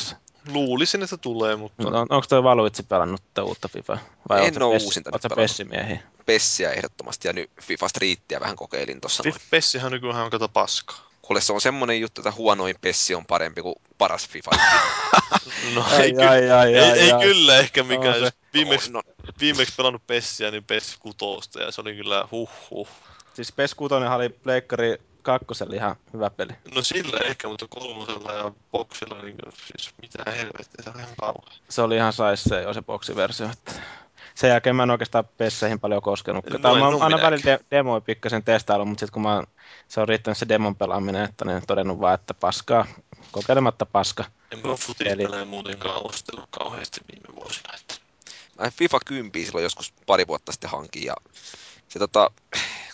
Luulisin, 0.54 1.04
että 1.04 1.18
tulee, 1.18 1.56
mutta 1.56 1.88
On, 1.88 1.96
onko 1.96 2.26
toi 2.30 2.44
Valuitsi 2.44 2.84
pelannut 2.84 3.22
tätä 3.34 3.44
uutta 3.44 3.68
Fifaa? 3.68 3.98
Vai 4.30 4.48
En 4.48 4.54
Pessi- 4.54 4.86
uusinta 4.86 5.12
nyt 5.14 5.36
pessimiehiä? 5.36 6.00
Pessiä 6.26 6.72
ehdottomasti 6.72 7.28
ja 7.28 7.34
nyt 7.34 7.52
Fifa 7.62 7.88
Streetia 7.88 8.40
vähän 8.40 8.56
kokeilin 8.56 9.02
tuossa. 9.02 9.24
Pessihän 9.52 9.92
nykyään 9.92 10.24
on 10.24 10.30
kato 10.30 10.50
paskaa. 10.50 11.09
Kuule, 11.30 11.42
se 11.42 11.54
on 11.54 11.62
semmonen 11.62 12.02
juttu, 12.02 12.22
että 12.22 12.32
huonoin 12.32 12.76
Pessi 12.82 13.16
on 13.16 13.26
parempi 13.26 13.62
kuin 13.62 13.76
paras 13.98 14.28
Fifa. 14.30 14.52
No 15.76 15.86
Ai, 15.92 16.02
ei, 16.02 16.14
ky- 16.14 16.22
ai, 16.22 16.52
ai, 16.52 16.74
ei, 16.76 16.92
ai, 16.92 17.00
ei 17.00 17.12
ai. 17.12 17.24
kyllä 17.24 17.58
ehkä 17.58 17.84
mikään. 17.84 18.14
se. 18.16 18.20
Jos 18.20 18.34
viimeksi, 18.54 18.92
No, 18.92 19.02
viimeksi 19.40 19.74
pelannut 19.78 20.08
Pessiä, 20.08 20.52
niin 20.52 20.64
Pess 20.64 20.98
kutosta 20.98 21.62
ja 21.62 21.72
se 21.72 21.82
oli 21.82 21.96
kyllä 21.96 22.28
huh 22.32 22.50
huh. 22.70 22.88
Siis 23.34 23.52
PES 23.52 23.76
6 23.76 23.96
oli 23.96 24.30
Pleikkari 24.30 25.02
kakkosella 25.22 25.76
ihan 25.76 25.96
hyvä 26.14 26.30
peli. 26.30 26.52
No 26.76 26.82
sillä 26.82 27.20
ehkä, 27.26 27.48
mutta 27.48 27.68
kolmosella 27.70 28.34
ja 28.34 28.52
boksilla, 28.72 29.22
niin 29.22 29.36
siis 29.56 29.94
mitä 30.02 30.32
helvettiä, 30.32 30.84
se 30.84 30.90
on 30.90 31.00
ihan 31.00 31.16
kauhean. 31.20 31.58
Se 31.70 31.82
oli 31.82 31.96
ihan 31.96 32.14
sais 32.14 32.44
se 32.44 32.62
jo 32.62 32.74
se 32.74 32.82
boksiversio. 32.82 33.50
Että 33.54 33.72
sen 34.40 34.50
jälkeen 34.50 34.76
mä 34.76 34.84
en 34.84 34.92
oikeastaan 34.92 35.30
Pesseihin 35.38 35.80
paljon 35.80 36.02
koskenut. 36.02 36.50
No 36.50 36.60
tai 36.60 36.74
en 36.74 36.80
mä 36.80 36.88
oo 36.88 36.94
oon 36.94 37.02
aina 37.02 37.22
välillä 37.22 37.46
de- 37.46 37.60
demoi 37.72 38.02
pikkasen 38.02 38.44
testailu, 38.44 38.86
mutta 38.86 39.00
sitten 39.00 39.14
kun 39.14 39.22
mä 39.22 39.44
se 39.88 40.02
on 40.02 40.08
riittänyt 40.08 40.38
se 40.38 40.48
demon 40.48 40.76
pelaaminen, 40.76 41.26
että 41.26 41.46
ne 41.46 41.56
on 41.56 41.62
todennut 41.68 42.00
vaan, 42.00 42.14
että 42.14 42.34
paskaa, 42.34 42.86
kokeilematta 43.32 43.86
paska. 43.86 44.26
En 44.52 44.60
mä 44.68 44.76
futipelejä 44.76 45.46
muutenkaan 45.46 46.06
ostellut 46.06 46.48
kauheasti 46.50 47.02
viime 47.12 47.36
vuosina. 47.36 47.74
Että. 47.76 47.96
mä 48.60 48.72
FIFA 48.72 49.00
10 49.06 49.46
silloin 49.46 49.64
joskus 49.64 49.94
pari 50.06 50.28
vuotta 50.28 50.52
sitten 50.52 50.70
hankin 50.70 51.04
ja 51.04 51.16
se 51.90 52.00
tota, 52.00 52.32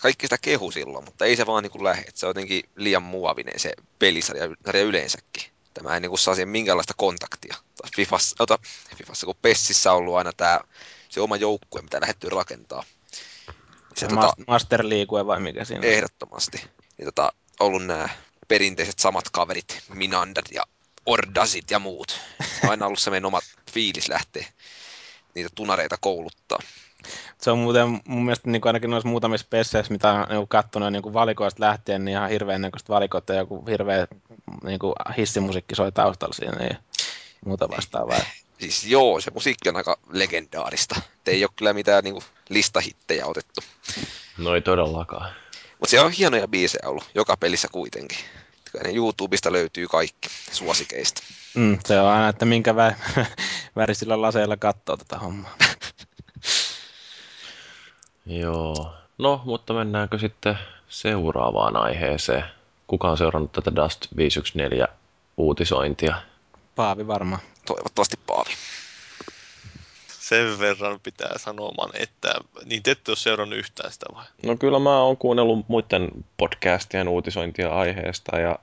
kaikki 0.02 0.26
sitä 0.26 0.38
kehu 0.38 0.70
silloin, 0.70 1.04
mutta 1.04 1.24
ei 1.24 1.36
se 1.36 1.46
vaan 1.46 1.62
niinku 1.62 1.84
lähde. 1.84 2.00
että 2.00 2.20
Se 2.20 2.26
on 2.26 2.30
jotenkin 2.30 2.62
liian 2.76 3.02
muovinen 3.02 3.60
se 3.60 3.72
pelisarja 3.98 4.48
sarja 4.66 4.84
yleensäkin. 4.84 5.42
Tämä 5.74 5.94
ei 5.94 6.00
niinku 6.00 6.16
saa 6.16 6.34
siihen 6.34 6.48
minkäänlaista 6.48 6.94
kontaktia. 6.96 7.56
Taas 7.76 7.90
Fifassa, 7.96 8.36
ota, 8.38 8.58
Fifassa 8.96 9.26
kun 9.26 9.36
Pessissä 9.42 9.92
on 9.92 9.98
ollut 9.98 10.16
aina 10.16 10.32
tämä 10.32 10.60
se 11.16 11.20
oma 11.20 11.36
joukkue, 11.36 11.82
mitä 11.82 12.00
lähdetty 12.00 12.28
rakentaa. 12.28 12.84
Se 13.94 14.00
Se 14.00 14.06
tota, 14.06 14.32
Master 14.46 14.88
League 14.88 15.26
vai 15.26 15.40
mikä 15.40 15.64
siinä 15.64 15.80
on. 15.80 15.84
ehdottomasti. 15.84 16.58
Niin 16.98 17.04
tota, 17.04 17.32
ollut 17.60 17.86
nämä 17.86 18.08
perinteiset 18.48 18.98
samat 18.98 19.24
kaverit, 19.32 19.82
Minandat 19.94 20.44
ja 20.52 20.62
Ordasit 21.06 21.70
ja 21.70 21.78
muut. 21.78 22.20
Se 22.40 22.60
on 22.64 22.70
aina 22.70 22.86
ollut 22.86 22.98
semmoinen 22.98 23.24
oma 23.24 23.40
fiilis 23.72 24.08
lähteä 24.08 24.46
niitä 25.34 25.50
tunareita 25.54 25.96
kouluttaa. 26.00 26.58
Se 27.38 27.50
on 27.50 27.58
muuten 27.58 28.00
mun 28.06 28.24
mielestä 28.24 28.50
niin 28.50 28.62
ainakin 28.64 28.90
noissa 28.90 29.08
muutamissa 29.08 29.46
pesseissä, 29.50 29.92
mitä 29.92 30.12
on 30.12 30.26
niin 30.28 30.48
katsonut 30.48 30.92
niin 30.92 31.12
valikoista 31.12 31.62
lähtien, 31.62 32.04
niin 32.04 32.12
ihan 32.12 32.30
hirveän 32.30 32.60
näköistä 32.60 32.92
valikoita 32.92 33.32
ja 33.32 33.38
joku 33.38 33.66
hirveä 33.66 34.06
niin 34.64 34.78
hissimusiikki 35.16 35.74
soi 35.74 35.92
taustalla 35.92 36.34
siinä 36.34 36.64
ja 36.64 36.76
muuta 37.46 37.68
vastaavaa. 37.68 38.18
Siis 38.58 38.86
joo, 38.86 39.20
se 39.20 39.30
musiikki 39.30 39.68
on 39.68 39.76
aika 39.76 39.98
legendaarista. 40.12 40.94
Et 40.98 41.28
ei 41.28 41.44
ole 41.44 41.50
kyllä 41.56 41.72
mitään 41.72 42.04
niin 42.04 42.14
kuin, 42.14 42.24
listahittejä 42.48 43.26
otettu. 43.26 43.60
No 44.38 44.54
ei 44.54 44.62
todellakaan. 44.62 45.30
Mutta 45.78 45.90
siellä 45.90 46.06
on 46.06 46.12
hienoja 46.12 46.48
biisejä 46.48 46.88
ollut, 46.88 47.04
joka 47.14 47.36
pelissä 47.36 47.68
kuitenkin. 47.72 48.18
Kyllä 48.72 48.82
ne 48.84 48.96
YouTubesta 48.96 49.52
löytyy 49.52 49.86
kaikki 49.86 50.28
suosikeista. 50.52 51.22
Mm, 51.54 51.78
se 51.84 52.00
on 52.00 52.08
aina, 52.08 52.28
että 52.28 52.44
minkä 52.44 52.72
vä- 52.72 53.24
värisillä 53.76 54.22
laseilla 54.22 54.56
katsoo 54.56 54.96
tätä 54.96 55.18
hommaa. 55.18 55.56
Joo. 58.26 58.94
No, 59.18 59.42
mutta 59.44 59.74
mennäänkö 59.74 60.18
sitten 60.18 60.58
seuraavaan 60.88 61.76
aiheeseen? 61.76 62.44
Kuka 62.86 63.10
on 63.10 63.18
seurannut 63.18 63.52
tätä 63.52 63.76
Dust 63.76 64.06
514 64.16 64.96
uutisointia? 65.36 66.16
Paavi 66.76 67.06
varmaan. 67.06 67.40
Toivottavasti 67.66 68.16
Paavi. 68.26 68.50
Sen 70.08 70.58
verran 70.58 71.00
pitää 71.00 71.38
sanomaan, 71.38 71.90
että 71.94 72.34
niin 72.64 72.82
te 72.82 72.90
ette 72.90 73.10
ole 73.10 73.16
seurannut 73.16 73.58
yhtään 73.58 73.92
sitä 73.92 74.06
vai? 74.14 74.24
No 74.42 74.56
kyllä 74.56 74.78
mä 74.78 75.00
oon 75.02 75.16
kuunnellut 75.16 75.68
muiden 75.68 76.08
podcastien 76.36 77.08
uutisointia 77.08 77.68
aiheesta 77.68 78.38
ja 78.38 78.58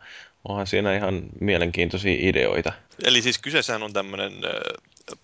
onhan 0.48 0.68
siinä 0.68 0.96
ihan 0.96 1.24
mielenkiintoisia 1.42 2.16
ideoita. 2.20 2.74
Eli 3.04 3.22
siis 3.22 3.38
kyseessähän 3.38 3.84
on 3.84 3.94
tämmöinen 3.94 4.34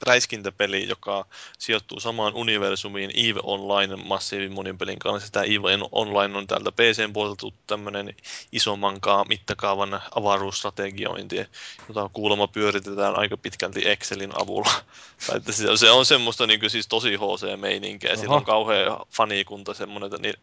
räiskintäpeli, 0.05 0.87
joka 0.87 1.25
sijoittuu 1.57 1.99
samaan 1.99 2.33
universumiin 2.35 3.11
EVE 3.13 3.39
Online 3.43 3.95
massiivin 3.95 4.51
monin 4.51 4.77
pelin 4.77 4.99
kanssa. 4.99 5.31
Tämä 5.31 5.45
EVE 5.45 5.79
Online 5.91 6.37
on 6.37 6.47
täältä 6.47 6.71
PCn 6.71 7.13
puolelta 7.13 7.47
tämmöinen 7.67 8.15
isommankaan 8.51 9.25
mittakaavan 9.29 10.01
avaruusstrategiointi, 10.15 11.45
jota 11.87 12.09
kuulemma 12.13 12.47
pyöritetään 12.47 13.19
aika 13.19 13.37
pitkälti 13.37 13.89
Excelin 13.89 14.41
avulla. 14.41 14.71
että 15.35 15.51
se 15.51 15.91
on 15.91 16.05
semmoista 16.05 16.47
niin 16.47 16.59
kuin, 16.59 16.69
siis 16.69 16.87
tosi 16.87 17.15
HC-meininkiä. 17.15 18.15
Sillä 18.15 18.35
on 18.35 18.45
kauhean 18.45 18.97
fanikunta 19.11 19.73
semmoinen, 19.73 20.07
että 20.07 20.21
niin 20.21 20.35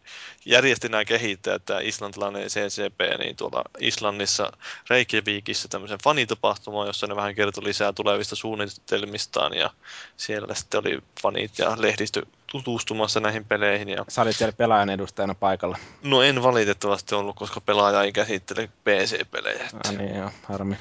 järjesti 0.44 0.88
nämä 0.88 1.04
kehittäjät, 1.04 1.64
tämä 1.64 1.80
islantilainen 1.80 2.48
CCP, 2.48 3.18
niin 3.18 3.36
tuolla 3.36 3.64
Islannissa 3.80 4.52
Reykjavikissa 4.90 5.68
tämmöisen 5.68 5.98
fanitapahtuma, 6.04 6.86
jossa 6.86 7.06
ne 7.06 7.16
vähän 7.16 7.34
kertoi 7.34 7.64
lisää 7.64 7.92
tulevista 7.92 8.36
suunnitelmista 8.36 9.25
vastaan 9.26 9.54
ja 9.54 9.70
siellä 10.16 10.54
sitten 10.54 10.80
oli 10.80 10.98
fanit 11.22 11.58
ja 11.58 11.76
lehdistö 11.78 12.22
tutustumassa 12.46 13.20
näihin 13.20 13.44
peleihin. 13.44 13.88
Ja... 13.88 14.04
Sä 14.08 14.22
olit 14.22 14.36
siellä 14.36 14.52
pelaajan 14.52 14.90
edustajana 14.90 15.34
paikalla. 15.34 15.78
No 16.02 16.22
en 16.22 16.42
valitettavasti 16.42 17.14
ollut, 17.14 17.36
koska 17.36 17.60
pelaaja 17.60 18.02
ei 18.02 18.12
käsittele 18.12 18.68
PC-pelejä. 18.84 19.68
Ah, 19.84 19.96
niin 19.96 20.16
joo, 20.16 20.30
harmi. 20.42 20.76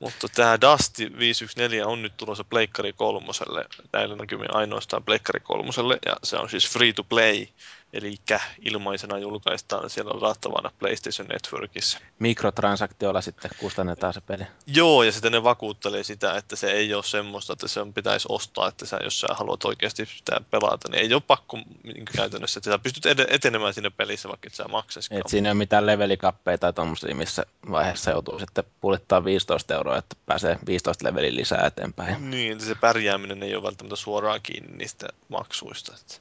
Mutta 0.00 0.28
tämä 0.34 0.60
Dust 0.60 0.98
514 1.18 1.88
on 1.88 2.02
nyt 2.02 2.16
tulossa 2.16 2.44
Pleikkari 2.44 2.92
kolmoselle, 2.92 3.64
näillä 3.92 4.16
näkymin 4.16 4.54
ainoastaan 4.54 5.02
Pleikkari 5.02 5.40
kolmoselle, 5.40 5.98
ja 6.06 6.16
se 6.22 6.36
on 6.36 6.50
siis 6.50 6.68
free 6.68 6.92
to 6.92 7.04
play, 7.04 7.46
eli 7.92 8.14
ilmaisena 8.60 9.18
julkaistaan 9.18 9.90
siellä 9.90 10.12
ladattavana 10.14 10.70
PlayStation 10.78 11.28
Networkissa. 11.28 11.98
Mikrotransaktioilla 12.18 13.20
sitten 13.20 13.50
kustannetaan 13.58 14.14
se 14.14 14.20
peli. 14.20 14.44
Joo, 14.66 15.02
ja 15.02 15.12
sitten 15.12 15.32
ne 15.32 15.42
vakuuttelee 15.42 16.02
sitä, 16.02 16.36
että 16.36 16.56
se 16.56 16.70
ei 16.70 16.94
ole 16.94 17.02
semmoista, 17.02 17.52
että 17.52 17.68
se 17.68 17.80
pitäisi 17.94 18.26
ostaa, 18.30 18.68
että 18.68 18.86
sä, 18.86 18.98
jos 19.04 19.20
sä 19.20 19.26
haluat 19.30 19.64
oikeasti 19.64 20.06
sitä 20.06 20.40
pelata, 20.50 20.88
niin 20.88 21.00
ei 21.00 21.14
ole 21.14 21.22
pakko 21.26 21.58
niin 21.84 22.04
käytännössä, 22.16 22.58
että 22.58 22.70
sä 22.70 22.78
pystyt 22.78 23.06
etenemään 23.28 23.74
siinä 23.74 23.90
pelissä, 23.90 24.28
vaikka 24.28 24.46
et 24.46 24.54
sä 24.54 24.64
maksaisikaan. 24.68 25.20
Et 25.20 25.28
siinä 25.28 25.48
ei 25.48 25.52
ole 25.52 25.58
mitään 25.58 25.86
levelikappeja 25.86 26.58
tai 26.58 26.72
tuommoisia, 26.72 27.14
missä 27.14 27.46
vaiheessa 27.70 28.10
joutuu 28.10 28.38
sitten 28.38 28.64
pulittaa 28.80 29.24
15 29.24 29.74
euroa, 29.74 29.96
että 29.96 30.16
pääsee 30.26 30.58
15 30.66 31.04
levelin 31.04 31.36
lisää 31.36 31.66
eteenpäin. 31.66 32.30
Niin, 32.30 32.52
että 32.52 32.64
se 32.64 32.74
pärjääminen 32.74 33.42
ei 33.42 33.54
ole 33.54 33.62
välttämättä 33.62 33.96
suoraan 33.96 34.40
kiinni 34.42 34.76
niistä 34.76 35.08
maksuista. 35.28 35.94
Että 35.94 36.14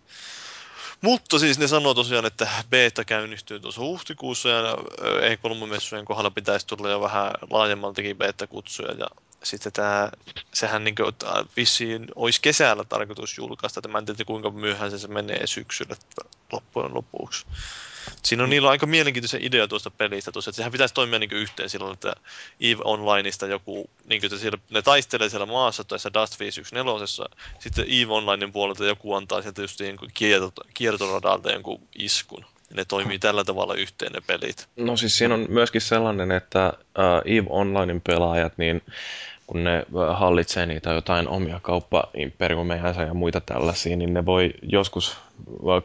mutta 1.02 1.40
siis 1.40 1.60
ne 1.60 1.68
sanoo 1.68 1.94
tosiaan, 1.94 2.26
että 2.26 2.48
beta 2.70 3.06
käynnistyy 3.06 3.60
tuossa 3.60 3.82
huhtikuussa 3.82 4.50
ja 4.50 4.74
E3-messujen 5.04 6.06
kohdalla 6.06 6.32
pitäisi 6.32 6.68
tulla 6.68 6.90
jo 6.90 7.02
vähän 7.02 7.32
laajemmaltakin 7.50 8.18
beta-kutsuja 8.18 8.92
ja 8.92 9.08
sitten 9.44 9.72
tämä, 9.72 10.12
sehän 10.54 10.84
niin 10.84 10.96
kuin, 10.96 11.16
vissiin 11.58 12.08
olisi 12.16 12.42
kesällä 12.42 12.84
tarkoitus 12.84 13.38
julkaista, 13.38 13.80
että 13.80 13.90
mä 13.90 13.98
en 13.98 14.06
tiedä 14.06 14.26
kuinka 14.26 14.50
myöhään 14.50 15.00
se 15.00 15.08
menee 15.08 15.48
syksyllä 15.48 15.96
loppujen 16.52 16.94
lopuksi. 16.94 17.46
Siinä 18.24 18.44
on 18.44 18.50
niillä 18.50 18.66
on 18.68 18.72
aika 18.72 18.86
mielenkiintoisia 18.86 19.40
idea 19.44 19.68
tuosta 19.68 19.92
pelistä 19.92 20.32
tuossa, 20.32 20.50
että 20.50 20.56
sehän 20.56 20.72
pitäisi 20.72 20.94
toimia 20.94 21.20
niin 21.20 21.34
yhteen 21.34 21.70
silloin, 21.70 21.94
että 21.94 22.14
EVE 22.62 22.82
Onlineista 22.84 23.48
joku, 23.48 23.90
niin 24.08 24.22
kuin, 24.22 24.26
että 24.26 24.38
siellä, 24.38 24.58
ne 24.70 24.82
taistelee 24.82 25.30
siellä 25.30 25.46
maassa 25.46 25.84
tässä 25.84 26.14
Dust 26.14 26.40
514, 26.40 27.30
sitten 27.60 27.86
EVE 27.88 28.14
Onlinein 28.14 28.52
puolelta 28.52 28.86
joku 28.86 29.14
antaa 29.14 29.42
sieltä 29.42 29.62
just 29.62 29.80
niin 29.80 29.98
kiertoradalta 30.74 31.52
jonkun 31.52 31.82
iskun. 31.98 32.46
Ne 32.74 32.86
toimii 32.86 33.20
tällä 33.20 33.44
tavalla 33.44 33.74
yhteen 33.76 34.12
ne 34.12 34.22
pelit. 34.28 34.68
No 34.76 34.98
siis 34.98 35.18
siinä 35.18 35.34
on 35.34 35.46
myöskin 35.50 35.82
sellainen, 35.82 36.32
että 36.32 36.74
uh, 36.78 37.32
EVE 37.32 37.48
Onlinein 37.50 38.02
pelaajat, 38.02 38.54
niin 38.58 38.82
kun 39.48 39.64
ne 39.64 39.86
hallitsee 40.14 40.66
niitä 40.66 40.90
jotain 40.90 41.28
omia 41.28 41.60
kauppaimperiumejansa 41.64 43.02
ja 43.02 43.14
muita 43.14 43.42
tällaisia, 43.42 43.96
niin 43.96 44.14
ne 44.14 44.26
voi 44.26 44.54
joskus 44.62 45.18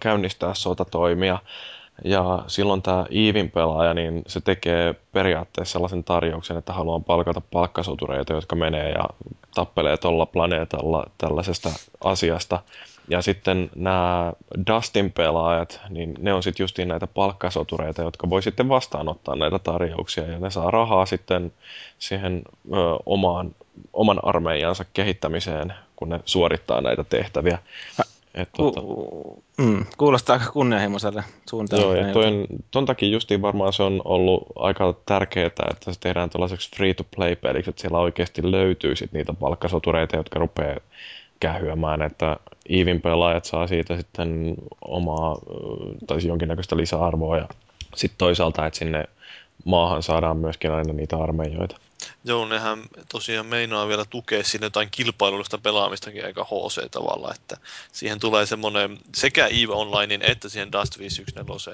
käynnistää 0.01 0.55
sotatoimia 0.55 1.39
ja 2.05 2.45
silloin 2.47 2.82
tämä 2.82 3.07
Iivin 3.12 3.51
pelaaja, 3.51 3.95
niin 3.95 4.22
se 4.26 4.40
tekee 4.40 4.95
periaatteessa 5.12 5.72
sellaisen 5.72 6.05
tarjouksen, 6.05 6.57
että 6.57 6.72
haluaa 6.72 7.01
palkata 7.01 7.40
palkkasotureita, 7.51 8.32
jotka 8.32 8.57
menee 8.57 8.90
ja 8.90 9.05
tappelee 9.55 9.97
tuolla 9.97 10.26
planeetalla 10.26 11.07
tällaisesta 11.18 11.70
asiasta. 12.05 12.61
Ja 13.09 13.22
sitten 13.22 13.70
nämä 13.74 14.32
Dustin 14.66 15.12
pelaajat, 15.12 15.80
niin 15.88 16.14
ne 16.18 16.34
on 16.34 16.42
sitten 16.42 16.64
justiin 16.64 16.88
näitä 16.88 17.07
palkkasotureita, 17.07 18.03
jotka 18.03 18.30
voi 18.30 18.42
sitten 18.42 18.68
vastaanottaa 18.68 19.36
näitä 19.36 19.59
tarjouksia 19.59 20.26
ja 20.26 20.38
ne 20.38 20.51
saa 20.51 20.70
rahaa 20.70 21.07
sitten 21.07 21.53
siihen 21.99 22.42
ö, 22.72 22.76
omaan, 23.07 23.55
oman 23.92 24.24
armeijansa 24.24 24.84
kehittämiseen, 24.92 25.74
kun 25.97 26.09
ne 26.09 26.20
suorittaa 26.24 26.80
näitä 26.80 27.05
tehtäviä. 27.05 27.59
Et, 28.35 28.49
Ku, 28.57 28.70
tota... 28.70 28.80
mm, 29.59 29.85
kuulostaa 29.99 30.37
aika 30.37 30.53
kunnianhimoiselle 30.53 31.24
suunnitelmalle. 31.51 31.99
Joo, 31.99 32.07
ja 32.07 32.12
toi 32.12 32.47
ton 32.70 32.87
takia 32.87 33.09
justiin 33.09 33.43
varmaan 33.43 33.72
se 33.72 33.82
on 33.82 34.03
ollut 34.05 34.47
aika 34.57 34.95
tärkeää, 35.07 35.47
että 35.47 35.93
se 35.93 36.01
tehdään 36.01 36.30
tällaiseksi 36.30 36.70
free-to-play-peliksi, 36.76 37.70
että 37.70 37.80
siellä 37.82 37.99
oikeasti 37.99 38.51
löytyy 38.51 38.97
sit 38.97 39.12
niitä 39.12 39.35
palkkasotureita, 39.35 40.16
jotka 40.16 40.39
rupeaa 40.39 40.80
kähyämään, 41.41 42.03
että 42.03 42.37
Iivin 42.70 43.01
pelaajat 43.01 43.45
saa 43.45 43.66
siitä 43.66 43.97
sitten 43.97 44.55
omaa, 44.85 45.39
tai 46.07 46.20
siis 46.20 46.28
jonkinnäköistä 46.28 46.76
lisäarvoa, 46.76 47.37
ja 47.37 47.49
sitten 47.95 48.18
toisaalta, 48.18 48.66
että 48.66 48.78
sinne 48.78 49.05
maahan 49.64 50.03
saadaan 50.03 50.37
myöskin 50.37 50.70
aina 50.72 50.93
niitä 50.93 51.16
armeijoita. 51.16 51.76
Joo, 52.24 52.45
nehän 52.49 52.82
tosiaan 53.09 53.47
meinaa 53.47 53.88
vielä 53.88 54.05
tukea 54.05 54.45
sinne 54.45 54.66
jotain 54.66 54.90
kilpailullista 54.90 55.59
pelaamistakin 55.59 56.24
aika 56.24 56.45
HC 56.45 56.90
tavalla, 56.90 57.34
että 57.34 57.57
siihen 57.92 58.20
tulee 58.20 58.47
semmoinen 58.47 58.99
sekä 59.14 59.47
EVE 59.47 59.72
Onlinein 59.72 60.22
että 60.22 60.49
siihen 60.49 60.72
Dust 60.72 60.99
514 60.99 61.70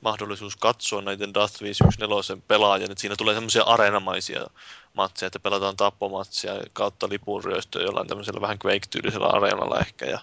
mahdollisuus 0.00 0.56
katsoa 0.56 1.02
näiden 1.02 1.34
Dust 1.34 1.62
514 1.62 2.38
pelaajien, 2.48 2.90
että 2.90 3.00
siinä 3.00 3.16
tulee 3.16 3.34
semmoisia 3.34 3.62
areenamaisia 3.62 4.46
matseja, 4.94 5.26
että 5.26 5.40
pelataan 5.40 5.76
tappomatsia 5.76 6.52
kautta 6.72 7.08
lipunryöstöä 7.08 7.82
jollain 7.82 8.06
tämmöisellä 8.06 8.40
vähän 8.40 8.58
Quake-tyylisellä 8.64 9.26
areenalla 9.26 9.80
ehkä, 9.80 10.06
ja 10.06 10.18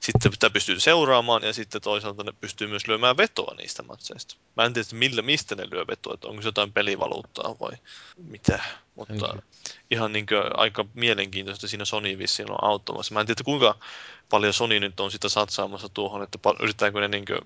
sitten 0.00 0.32
sitä 0.32 0.50
pystyy 0.50 0.80
seuraamaan, 0.80 1.42
ja 1.42 1.52
sitten 1.52 1.80
toisaalta 1.80 2.24
ne 2.24 2.32
pystyy 2.40 2.66
myös 2.68 2.88
lyömään 2.88 3.16
vetoa 3.16 3.54
niistä 3.54 3.82
matseista. 3.82 4.36
Mä 4.56 4.64
en 4.64 4.72
tiedä, 4.72 4.88
millä, 4.92 5.22
mistä 5.22 5.54
ne 5.54 5.66
lyö 5.70 5.86
vetoa, 5.86 6.14
että 6.14 6.28
onko 6.28 6.42
se 6.42 6.48
jotain 6.48 6.72
pelivaluuttaa 6.72 7.56
vai 7.60 7.72
mitä, 8.16 8.64
mutta 8.96 9.14
Enkin. 9.14 9.42
ihan 9.90 10.12
niin 10.12 10.26
aika 10.54 10.84
mielenkiintoista 10.94 11.68
siinä 11.68 11.84
Sony 11.84 12.18
vissiin 12.18 12.50
on 12.50 12.64
auttamassa. 12.64 13.14
Mä 13.14 13.20
en 13.20 13.26
tiedä, 13.26 13.42
kuinka 13.44 13.74
paljon 14.30 14.52
Sony 14.52 14.80
nyt 14.80 15.00
on 15.00 15.10
sitä 15.10 15.28
satsaamassa 15.28 15.88
tuohon, 15.88 16.22
että 16.22 16.38
yritetäänkö 16.60 17.00
ne 17.00 17.08
niin 17.08 17.24
kuin, 17.24 17.38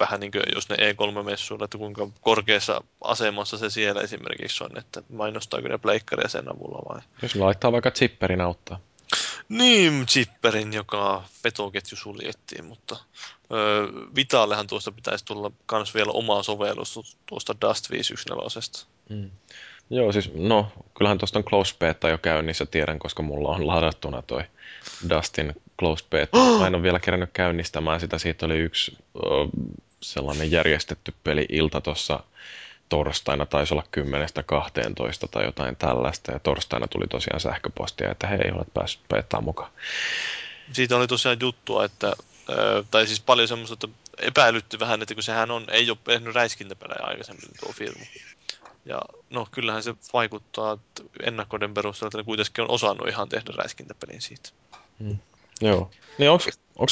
vähän 0.00 0.20
niin 0.20 0.32
kuin, 0.32 0.42
jos 0.54 0.68
ne 0.68 0.76
E3-messuilla, 0.76 1.64
että 1.64 1.78
kuinka 1.78 2.08
korkeassa 2.20 2.80
asemassa 3.00 3.58
se 3.58 3.70
siellä 3.70 4.00
esimerkiksi 4.00 4.64
on, 4.64 4.78
että 4.78 5.02
mainostaako 5.12 5.68
ne 5.68 5.78
pleikkaria 5.78 6.28
sen 6.28 6.52
avulla 6.56 6.94
vai? 6.94 7.00
Jos 7.22 7.36
laittaa 7.36 7.72
vaikka 7.72 7.90
chipperin 7.90 8.40
auttaa. 8.40 8.80
Niin, 9.48 10.06
chipperin, 10.06 10.72
joka 10.72 11.24
petoketju 11.42 11.96
suljettiin, 11.96 12.64
mutta 12.64 12.96
ö, 13.52 13.88
Vitallehan 14.16 14.66
tuosta 14.66 14.92
pitäisi 14.92 15.24
tulla 15.24 15.50
myös 15.72 15.94
vielä 15.94 16.12
oma 16.12 16.42
sovellus 16.42 17.18
tuosta 17.26 17.54
Dust 17.60 17.90
514. 17.90 18.86
Mm. 19.08 19.30
Joo, 19.90 20.12
siis 20.12 20.30
no, 20.34 20.72
kyllähän 20.98 21.18
tuosta 21.18 21.38
on 21.38 21.44
close 21.44 21.74
beta 21.78 22.08
jo 22.08 22.18
käynnissä, 22.18 22.66
tiedän, 22.66 22.98
koska 22.98 23.22
mulla 23.22 23.48
on 23.48 23.66
ladattuna 23.66 24.22
toi 24.22 24.42
Dustin 25.10 25.54
closed 25.78 26.06
beta. 26.10 26.38
Mä 26.60 26.66
en 26.66 26.74
ole 26.74 26.82
vielä 26.82 27.00
kerännyt 27.00 27.30
käynnistämään 27.32 28.00
sitä. 28.00 28.18
Siitä 28.18 28.46
oli 28.46 28.58
yksi 28.58 28.98
uh, 29.14 29.50
sellainen 30.00 30.50
järjestetty 30.50 31.14
peli-ilta 31.24 31.80
tuossa 31.80 32.20
torstaina, 32.88 33.46
taisi 33.46 33.74
olla 33.74 33.84
10-12 35.24 35.28
tai 35.30 35.44
jotain 35.44 35.76
tällaista. 35.76 36.32
Ja 36.32 36.38
torstaina 36.38 36.86
tuli 36.88 37.06
tosiaan 37.06 37.40
sähköpostia, 37.40 38.10
että 38.10 38.26
hei, 38.26 38.50
olet 38.54 38.74
päässyt 38.74 39.08
betaan 39.08 39.44
mukaan. 39.44 39.70
Siitä 40.72 40.96
oli 40.96 41.06
tosiaan 41.06 41.38
juttua, 41.40 41.84
että 41.84 42.12
tai 42.90 43.06
siis 43.06 43.20
paljon 43.20 43.48
semmoista, 43.48 43.74
että 43.74 43.88
epäilytty 44.18 44.78
vähän, 44.78 45.02
että 45.02 45.14
kun 45.14 45.22
sehän 45.22 45.50
on, 45.50 45.64
ei 45.70 45.90
ole 45.90 45.98
tehnyt 46.04 46.34
räiskintäpelejä 46.34 47.06
aikaisemmin 47.06 47.50
tuo 47.60 47.72
firma. 47.72 48.04
Ja 48.84 49.02
no 49.30 49.48
kyllähän 49.50 49.82
se 49.82 49.94
vaikuttaa 50.12 50.78
ennakkoiden 51.22 51.74
perusteella, 51.74 52.08
että 52.08 52.18
ne 52.18 52.24
kuitenkin 52.24 52.64
on 52.64 52.70
osannut 52.70 53.08
ihan 53.08 53.28
tehdä 53.28 53.52
räiskintäpelin 53.56 54.22
siitä. 54.22 54.50
Hmm. 54.98 55.18
Joo. 55.60 55.90
Niin 56.18 56.30
onko 56.30 56.44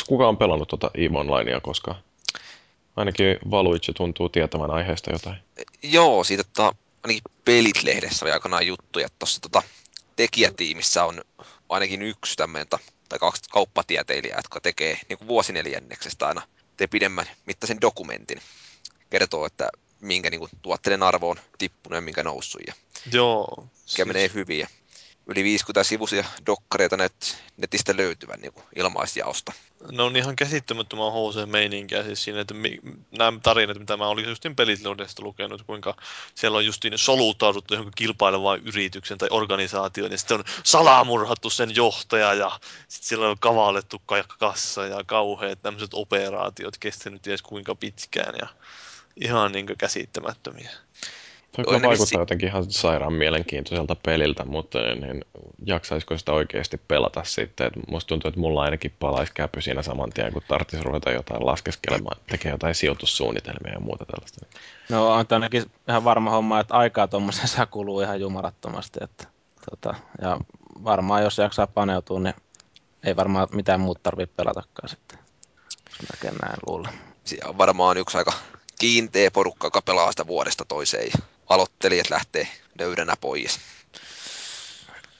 kukaan 0.08 0.36
pelannut 0.36 0.68
tuota 0.68 0.90
EVE 0.94 1.18
Onlinea 1.18 1.60
koskaan? 1.60 1.96
Ainakin 2.96 3.38
Valuitse 3.50 3.92
tuntuu 3.92 4.28
tietävän 4.28 4.70
aiheesta 4.70 5.12
jotain. 5.12 5.36
Joo, 5.82 6.24
siitä 6.24 6.44
tota, 6.44 6.74
ainakin 7.02 7.22
Pelit-lehdessä 7.44 8.24
oli 8.24 8.32
aikanaan 8.32 8.66
juttuja, 8.66 9.06
että 9.06 9.18
tuossa 9.18 9.40
tota, 9.40 9.62
tekijätiimissä 10.16 11.04
on 11.04 11.20
ainakin 11.68 12.02
yksi 12.02 12.36
tämmöinen, 12.36 12.68
tai 13.08 13.18
kaksi 13.18 13.42
kauppatieteilijää, 13.50 14.38
jotka 14.38 14.60
tekee 14.60 14.98
niin 15.08 15.18
kuin 15.18 15.28
vuosineljänneksestä 15.28 16.26
aina 16.26 16.42
te 16.76 16.86
pidemmän 16.86 17.26
mittaisen 17.46 17.80
dokumentin. 17.80 18.40
Kertoo, 19.10 19.46
että 19.46 19.68
minkä 20.02 20.30
niin 20.30 20.38
kuin, 20.38 20.50
tuotteiden 20.62 21.02
arvo 21.02 21.30
on 21.30 21.40
tippunut 21.58 21.96
ja 21.96 22.00
minkä 22.00 22.22
noussut. 22.22 22.62
Ja 22.66 22.74
Joo. 23.12 23.46
Mikä 23.56 23.70
siis... 23.86 24.06
menee 24.06 24.30
hyvin. 24.34 24.58
Ja 24.58 24.66
yli 25.26 25.44
50 25.44 25.84
sivuisia 25.84 26.24
dokkareita 26.46 26.96
net, 26.96 27.42
netistä 27.56 27.96
löytyvän 27.96 28.40
niin 28.40 28.52
kuin 28.52 28.64
ilmaisjaosta. 28.76 29.52
Ne 29.92 30.02
on 30.02 30.16
ihan 30.16 30.36
käsittämättömän 30.36 31.12
HC-meininkiä 31.12 32.04
siis 32.04 32.24
siinä, 32.24 32.40
että 32.40 32.54
mi, 32.54 32.78
nämä 33.18 33.38
tarinat, 33.42 33.78
mitä 33.78 33.96
mä 33.96 34.06
olin 34.06 34.28
justin 34.28 34.56
pelitloudesta 34.56 35.22
lukenut, 35.22 35.62
kuinka 35.62 35.96
siellä 36.34 36.58
on 36.58 36.66
justiin 36.66 36.98
soluttauduttu 36.98 37.74
johonkin 37.74 37.92
kilpailevaan 37.96 38.60
yrityksen 38.64 39.18
tai 39.18 39.28
organisaatioon, 39.30 40.12
ja 40.12 40.18
sitten 40.18 40.38
on 40.38 40.44
salamurhattu 40.64 41.50
sen 41.50 41.76
johtaja, 41.76 42.34
ja 42.34 42.60
sitten 42.88 43.08
siellä 43.08 43.28
on 43.28 43.38
kavallettu 43.38 44.02
kassa 44.38 44.86
ja 44.86 45.04
kauheat 45.04 45.62
tämmöiset 45.62 45.94
operaatiot 45.94 46.78
kestänyt 46.78 47.22
ties 47.22 47.42
kuinka 47.42 47.74
pitkään, 47.74 48.34
ja 48.40 48.46
ihan 49.16 49.52
niin 49.52 49.66
käsittämättömiä. 49.78 50.70
Tuo 51.56 51.64
kyllä 51.64 51.82
vaikuttaa 51.82 52.06
si- 52.06 52.18
jotenkin 52.18 52.48
ihan 52.48 52.72
sairaan 52.72 53.12
mielenkiintoiselta 53.12 53.96
peliltä, 53.96 54.44
mutta 54.44 54.78
niin, 54.78 55.00
niin 55.00 55.24
jaksaisiko 55.66 56.18
sitä 56.18 56.32
oikeasti 56.32 56.80
pelata 56.88 57.24
sitten? 57.24 57.66
Et 57.66 57.72
musta 57.88 58.08
tuntuu, 58.08 58.28
että 58.28 58.40
mulla 58.40 58.62
ainakin 58.62 58.94
palaisi 58.98 59.32
käpy 59.34 59.60
siinä 59.60 59.82
saman 59.82 60.10
tien, 60.10 60.32
kun 60.32 60.42
tarvitsisi 60.48 60.82
ruveta 60.82 61.10
jotain 61.10 61.46
laskeskelemaan, 61.46 62.20
tekee 62.30 62.52
jotain 62.52 62.74
sijoitussuunnitelmia 62.74 63.72
ja 63.72 63.80
muuta 63.80 64.04
tällaista. 64.04 64.46
No 64.88 65.12
on 65.12 65.26
ainakin 65.30 65.70
ihan 65.88 66.04
varma 66.04 66.30
homma, 66.30 66.60
että 66.60 66.74
aikaa 66.74 67.08
tuommoisessa 67.08 67.66
kuluu 67.66 68.00
ihan 68.00 68.20
jumalattomasti. 68.20 68.98
Että, 69.02 69.26
tota, 69.70 69.94
ja 70.22 70.40
varmaan 70.84 71.22
jos 71.22 71.38
jaksaa 71.38 71.66
paneutua, 71.66 72.20
niin 72.20 72.34
ei 73.04 73.16
varmaan 73.16 73.48
mitään 73.52 73.80
muuta 73.80 74.00
tarvitse 74.02 74.34
pelatakaan 74.36 74.88
sitten. 74.88 75.18
Jos 76.00 76.22
näin 76.22 76.58
luulen. 76.66 76.92
Siinä 77.24 77.48
on 77.48 77.58
varmaan 77.58 77.96
yksi 77.96 78.18
aika 78.18 78.32
kiinteä 78.82 79.30
porukka, 79.30 79.66
joka 79.66 79.82
pelaa 79.82 80.10
sitä 80.10 80.26
vuodesta 80.26 80.64
toiseen 80.64 81.06
ja 81.06 81.24
aloittelijat 81.48 82.10
lähtee 82.10 82.48
nöydänä 82.78 83.14
pois. 83.20 83.60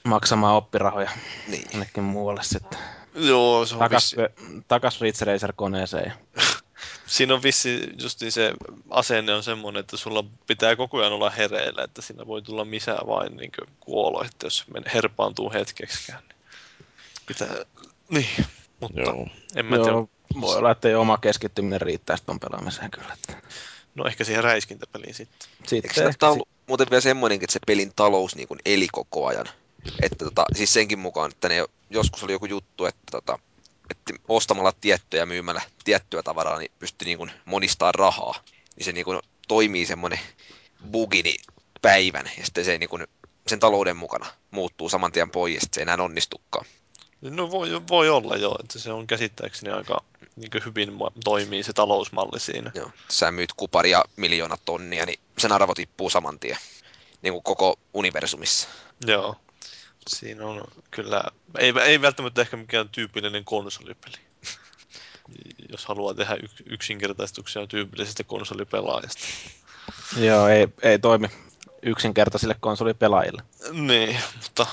Maksamaan 0.05 0.55
oppirahoja 0.55 1.11
niin. 1.49 1.65
jonnekin 1.73 2.03
muualle 2.03 2.43
sitten. 2.43 2.79
Joo, 3.15 3.67
se 3.67 3.75
on 3.75 3.79
takas, 3.79 4.17
vissi... 4.17 4.65
takas 4.69 5.01
Ridge 5.01 5.25
Racer 5.25 5.53
koneeseen. 5.57 6.13
siinä 7.07 7.35
on 7.35 7.43
vissi 7.43 7.91
just 8.03 8.19
se 8.29 8.53
asenne 8.91 9.35
on 9.35 9.43
semmoinen, 9.43 9.81
että 9.81 9.97
sulla 9.97 10.25
pitää 10.47 10.77
koko 10.77 10.99
ajan 10.99 11.13
olla 11.13 11.31
hereillä, 11.31 11.85
että 11.85 12.03
siinä 12.03 12.27
voi 12.27 12.43
tulla 12.43 12.65
missä 12.65 12.97
vain 13.07 13.37
niin 13.37 13.53
kuolo, 13.81 14.25
että 14.25 14.47
jos 14.47 14.65
herpaantuu 14.95 15.53
hetkeksikään. 15.53 16.23
Niin 16.29 16.39
pitää, 17.27 17.65
niin, 18.09 18.47
mutta 18.83 19.01
Joo. 19.01 19.27
en 19.57 19.67
mä 19.67 19.77
Joo. 19.77 19.85
tiedä 19.85 20.41
voi 20.41 20.57
olla, 20.57 20.71
että 20.71 20.89
ei 20.89 20.95
oma 20.95 21.19
keskittyminen 21.19 21.81
riittää 21.81 22.17
tuon 22.27 22.41
pelaamiseen 22.41 22.91
kyllä. 22.91 23.17
No 23.95 24.05
ehkä 24.07 24.25
siihen 24.25 24.45
räiskintäpeliin 24.45 25.15
sitten. 25.15 25.49
Sitten 25.67 26.07
Eikö 26.07 26.29
ollut 26.29 26.49
muuten 26.67 26.87
vielä 26.91 27.01
semmoinenkin, 27.01 27.45
että 27.45 27.53
se 27.53 27.61
pelin 27.67 27.93
talous 27.97 28.37
niin 28.37 28.49
kuin 28.49 28.61
eli 28.65 28.89
koko 28.93 29.27
ajan? 29.27 29.47
Että 30.03 30.25
tota, 30.25 30.45
siis 30.55 30.73
senkin 30.73 30.99
mukaan, 30.99 31.31
että 31.31 31.49
ne 31.49 31.65
joskus 31.91 32.25
oli 32.25 32.33
joku 32.33 32.47
juttu, 32.47 32.87
että, 32.87 33.03
tota, 33.11 33.39
että 33.91 34.13
ostamalla 34.29 34.73
tiettyä 34.81 35.21
ja 35.21 35.27
myymällä 35.27 35.63
tiettyä 35.85 36.23
tavaraa, 36.23 36.59
niin 36.59 36.71
pystyy 36.79 37.07
niin 37.07 37.19
kuin 37.19 37.31
monistaa 37.45 37.93
rahaa. 37.93 38.35
Niin 38.77 38.85
se 38.85 38.93
niin 38.93 39.05
kuin 39.05 39.21
toimii 39.49 39.87
semmoinen 39.87 40.19
bugini 40.91 41.37
päivän, 41.83 42.31
ja 42.39 42.45
sitten 42.45 42.65
se 42.65 42.79
niin 42.79 42.89
kuin, 42.89 43.07
sen 43.47 43.61
talouden 43.61 43.97
mukana 43.97 44.27
muuttuu 44.51 44.89
saman 44.89 45.13
tien 45.13 45.31
pois, 45.31 45.55
ja 45.55 45.61
sitten 45.61 45.75
se 45.75 45.81
ei 45.81 45.83
enää 45.83 46.05
onnistukaan. 46.05 46.67
No 47.23 47.51
voi, 47.51 47.69
voi 47.89 48.09
olla 48.09 48.37
jo, 48.37 48.57
että 48.61 48.79
se 48.79 48.93
on 48.93 49.07
käsittääkseni 49.07 49.73
aika 49.73 50.05
niin 50.37 50.51
hyvin 50.67 50.93
toimii 51.25 51.63
se 51.63 51.73
talousmalli 51.73 52.41
siinä. 52.41 52.71
Joo. 52.75 52.91
Sä 53.09 53.31
myyt 53.31 53.53
kuparia 53.53 54.05
miljoona 54.17 54.57
tonnia, 54.65 55.07
niin 55.07 55.21
sen 55.39 55.53
arvo 55.53 55.75
tippuu 55.75 56.11
saman 56.11 56.39
tien. 56.39 56.57
Niin 57.23 57.33
kuin 57.33 57.43
koko 57.43 57.79
universumissa. 57.95 58.69
Joo. 59.07 59.37
Siinä 60.09 60.47
on 60.47 60.65
kyllä, 60.91 61.25
ei, 61.59 61.73
ei 61.85 62.03
välttämättä 62.03 62.41
ehkä 62.41 62.57
mikään 62.57 62.89
tyypillinen 62.89 63.45
konsolipeli. 63.45 64.17
Jos 65.73 65.87
haluaa 65.87 66.15
tehdä 66.15 66.37
yksinkertaistuksia 66.67 67.67
tyypillisestä 67.67 68.25
konsolipelaajasta. 68.25 69.23
Joo, 70.17 70.49
ei, 70.49 70.69
ei 70.83 70.99
toimi 70.99 71.29
yksinkertaisille 71.83 72.57
konsolipelaajille. 72.61 73.43
Niin, 73.73 74.19
mutta 74.43 74.67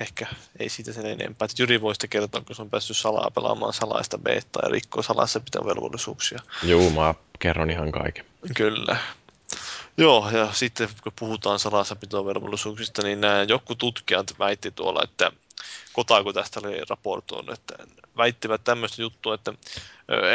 ehkä 0.00 0.26
ei 0.58 0.68
siitä 0.68 0.92
sen 0.92 1.06
enempää. 1.06 1.46
Että 1.46 1.62
Jyri 1.62 1.80
voisi 1.80 2.08
kertoa, 2.08 2.40
kun 2.40 2.56
se 2.56 2.62
on 2.62 2.70
päässyt 2.70 2.96
salaa 2.96 3.30
pelaamaan 3.34 3.72
salaista 3.72 4.18
beta 4.18 4.60
ja 4.62 4.68
rikkoo 4.68 5.02
salassa 5.02 5.40
pitää 5.40 5.64
velvollisuuksia. 5.64 6.38
Joo, 6.62 6.90
mä 6.90 7.14
kerron 7.38 7.70
ihan 7.70 7.92
kaiken. 7.92 8.24
Kyllä. 8.56 8.96
Joo, 9.96 10.30
ja 10.30 10.52
sitten 10.52 10.88
kun 11.02 11.12
puhutaan 11.18 11.58
salassapitovelvollisuuksista, 11.58 13.02
niin 13.02 13.20
nämä 13.20 13.42
joku 13.42 13.74
tutkijat 13.74 14.34
väitti 14.38 14.70
tuolla, 14.70 15.02
että 15.02 15.32
Kotaku 15.92 16.32
tästä 16.32 16.60
oli 16.64 16.80
raportoinut, 16.88 17.58
että 17.58 17.74
väittivät 18.16 18.64
tämmöistä 18.64 19.02
juttua, 19.02 19.34
että 19.34 19.52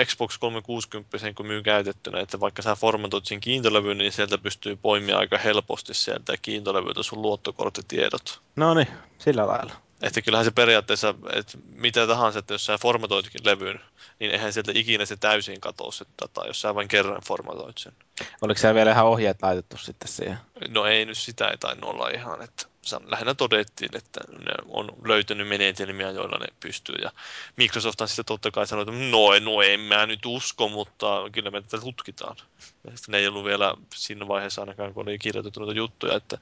Xbox 0.06 0.38
360 0.38 1.34
kun 1.36 1.48
myy 1.48 1.64
käytettynä, 1.64 2.20
että 2.20 2.40
vaikka 2.40 2.62
sä 2.62 2.76
formatoit 2.76 3.26
sen 3.26 3.40
kiintolevyyn, 3.40 3.98
niin 3.98 4.12
sieltä 4.12 4.38
pystyy 4.38 4.76
poimia 4.76 5.18
aika 5.18 5.38
helposti 5.38 5.94
sieltä 5.94 6.38
kiintolevyltä 6.42 7.04
sun 7.04 7.22
luottokorttitiedot. 7.22 8.42
No 8.56 8.74
niin, 8.74 8.88
sillä 9.18 9.48
lailla. 9.48 9.89
Että 10.02 10.22
kyllähän 10.22 10.46
se 10.46 10.52
periaatteessa, 10.52 11.16
että 11.34 11.58
mitä 11.66 12.08
tahansa, 12.08 12.40
että 12.40 12.54
jos 12.54 12.66
sä 12.66 12.78
formatoitkin 12.78 13.42
levyn, 13.46 13.80
niin 14.20 14.32
eihän 14.32 14.54
sieltä 14.54 14.72
ikinä 14.76 15.06
se 15.06 15.18
täysin 15.18 15.62
katoa 15.62 15.92
se 15.92 16.06
data, 16.22 16.48
jos 16.48 16.62
sä 16.62 16.76
vain 16.76 16.88
kerran 16.88 17.22
formatoit 17.28 17.78
sen. 17.78 17.94
Oliko 18.42 18.60
siellä 18.60 18.76
vielä 18.76 18.92
ihan 18.92 19.06
ohjeet 19.06 19.42
laitettu 19.42 19.78
sitten 19.78 20.08
siihen? 20.08 20.38
No 20.68 20.86
ei 20.86 21.06
nyt 21.06 21.18
sitä 21.18 21.48
ei 21.48 21.58
tainnut 21.58 21.90
olla 21.90 22.10
ihan, 22.10 22.42
että 22.42 22.66
lähinnä 23.06 23.34
todettiin, 23.34 23.98
että 23.98 24.22
ne 24.40 24.52
on 24.68 24.90
löytänyt 25.06 25.48
menetelmiä, 25.48 26.12
joilla 26.12 26.38
ne 26.38 26.48
pystyy. 26.60 26.96
Ja 27.02 27.12
Microsoft 27.58 28.02
on 28.02 28.08
sitten 28.08 28.26
totta 28.26 28.52
kai 28.52 28.68
sanonut, 28.68 28.96
että 28.96 29.06
no, 29.12 29.40
no 29.40 29.62
en 29.62 29.80
mä 29.80 30.06
nyt 30.06 30.26
usko, 30.26 30.70
mutta 30.70 31.08
kyllä 31.32 31.52
me 31.52 31.62
tätä 31.62 31.78
tutkitaan. 31.78 32.36
Ja 32.84 32.92
ne 33.08 33.18
ei 33.18 33.28
ollut 33.28 33.46
vielä 33.46 33.74
siinä 33.96 34.28
vaiheessa 34.28 34.62
ainakaan, 34.62 34.94
kun 34.94 35.04
oli 35.04 35.20
kirjoitettu 35.20 35.60
noita 35.60 35.78
juttuja, 35.78 36.16
että 36.16 36.38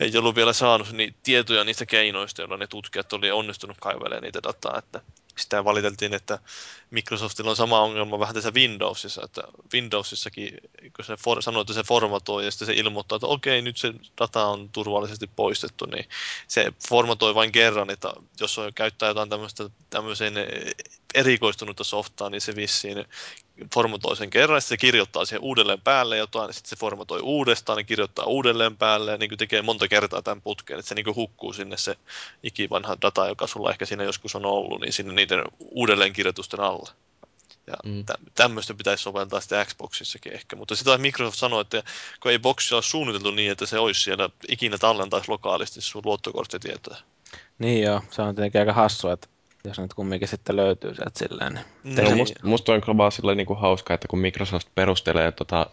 ei 0.00 0.16
ollut 0.16 0.34
vielä 0.34 0.52
saanut 0.52 0.92
niitä 0.92 1.18
tietoja 1.22 1.64
niistä 1.64 1.86
keinoista, 1.86 2.42
joilla 2.42 2.56
ne 2.56 2.66
tutkijat 2.66 3.12
oli 3.12 3.30
onnistunut 3.30 3.76
kaivelemaan 3.80 4.22
niitä 4.22 4.42
dataa. 4.42 4.78
Että 4.78 5.00
sitä 5.38 5.64
valiteltiin, 5.64 6.14
että 6.14 6.38
Microsoftilla 6.90 7.50
on 7.50 7.56
sama 7.56 7.80
ongelma 7.80 8.18
vähän 8.18 8.34
tässä 8.34 8.52
Windowsissa, 8.54 9.22
että 9.24 9.42
Windowsissakin, 9.74 10.58
kun 10.96 11.04
se 11.04 11.16
for, 11.16 11.42
sanoo, 11.42 11.60
että 11.60 11.72
se 11.72 11.82
formatoi 11.82 12.44
ja 12.44 12.50
sitten 12.50 12.66
se 12.66 12.74
ilmoittaa, 12.74 13.16
että 13.16 13.26
okei, 13.26 13.62
nyt 13.62 13.76
se 13.76 13.92
data 14.20 14.46
on 14.46 14.68
turvallisesti 14.68 15.26
poistettu, 15.26 15.86
niin 15.86 16.08
se 16.48 16.72
formatoi 16.88 17.34
vain 17.34 17.52
kerran, 17.52 17.90
että 17.90 18.12
jos 18.40 18.58
on 18.58 18.74
käyttää 18.74 19.08
jotain 19.08 19.28
tämmöistä 19.90 20.24
erikoistunutta 21.14 21.84
softaa, 21.84 22.30
niin 22.30 22.40
se 22.40 22.56
vissiin 22.56 23.04
formatoi 23.74 24.16
sen 24.16 24.30
kerran, 24.30 24.60
sitten 24.60 24.78
se 24.78 24.80
kirjoittaa 24.80 25.24
siihen 25.24 25.42
uudelleen 25.42 25.80
päälle 25.80 26.16
jotain, 26.16 26.54
sitten 26.54 26.70
se 26.70 26.76
formatoi 26.76 27.20
uudestaan, 27.20 27.78
ja 27.78 27.84
kirjoittaa 27.84 28.24
uudelleen 28.24 28.76
päälle, 28.76 29.10
ja 29.10 29.16
niin 29.16 29.30
kuin 29.30 29.38
tekee 29.38 29.62
monta 29.62 29.88
kertaa 29.88 30.22
tämän 30.22 30.42
putkeen, 30.42 30.78
että 30.78 30.88
se 30.88 30.94
niin 30.94 31.04
kuin 31.04 31.16
hukkuu 31.16 31.52
sinne 31.52 31.76
se 31.76 31.96
ikivanha 32.42 32.96
data, 33.02 33.28
joka 33.28 33.46
sulla 33.46 33.70
ehkä 33.70 33.86
siinä 33.86 34.04
joskus 34.04 34.34
on 34.34 34.46
ollut, 34.46 34.80
niin 34.80 34.92
sinne 34.92 35.12
niiden 35.12 35.44
uudelleenkirjoitusten 35.58 36.60
alla. 36.60 36.90
Ja 37.66 37.74
mm. 37.84 38.04
tä- 38.04 38.18
tämmöistä 38.34 38.74
pitäisi 38.74 39.02
soveltaa 39.02 39.40
sitten 39.40 39.66
Xboxissakin 39.66 40.32
ehkä, 40.32 40.56
mutta 40.56 40.76
sitä 40.76 40.98
Microsoft 40.98 41.38
sanoi, 41.38 41.60
että 41.60 41.82
kun 42.22 42.30
ei 42.30 42.38
boxia 42.38 42.76
ole 42.76 42.82
suunniteltu 42.82 43.30
niin, 43.30 43.52
että 43.52 43.66
se 43.66 43.78
olisi 43.78 44.00
siellä 44.00 44.30
ikinä 44.48 44.78
tallentaisi 44.78 45.28
lokaalisti 45.28 45.80
sun 45.80 46.02
luottokorttitietoja. 46.04 46.96
Niin 47.58 47.82
joo, 47.82 48.02
se 48.10 48.22
on 48.22 48.34
tietenkin 48.34 48.60
aika 48.60 48.72
hassua, 48.72 49.12
että 49.12 49.28
jos 49.64 49.78
nyt 49.78 49.94
kumminkin 49.94 50.28
sitten 50.28 50.56
löytyy 50.56 50.94
sieltä 50.94 51.18
silleen. 51.18 51.54
Niin. 51.84 51.96
No, 51.96 52.02
Niin. 52.02 52.16
musta, 52.16 52.40
musta 52.42 52.72
on 52.86 52.96
vaan 52.96 53.12
sillä 53.12 53.34
niinku 53.34 53.54
hauska, 53.54 53.94
että 53.94 54.08
kun 54.08 54.18
Microsoft 54.18 54.68
perustelee 54.74 55.32
tota, 55.32 55.66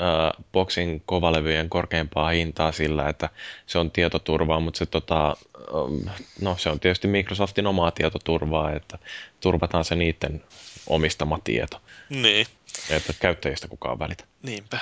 äh, 0.00 0.44
boxin 0.52 1.02
kovalevyjen 1.06 1.68
korkeampaa 1.68 2.28
hintaa 2.30 2.72
sillä, 2.72 3.08
että 3.08 3.28
se 3.66 3.78
on 3.78 3.90
tietoturvaa, 3.90 4.60
mutta 4.60 4.78
se, 4.78 4.86
tota, 4.86 5.28
ähm, 5.28 6.08
no, 6.40 6.56
se 6.58 6.70
on 6.70 6.80
tietysti 6.80 7.08
Microsoftin 7.08 7.66
omaa 7.66 7.90
tietoturvaa, 7.90 8.72
että 8.72 8.98
turvataan 9.40 9.84
se 9.84 9.94
niiden 9.94 10.44
omistama 10.86 11.38
tieto, 11.44 11.80
Niin, 12.08 12.46
että 12.90 13.12
käyttäjistä 13.20 13.68
kukaan 13.68 13.98
välitä. 13.98 14.24
niinpä. 14.42 14.78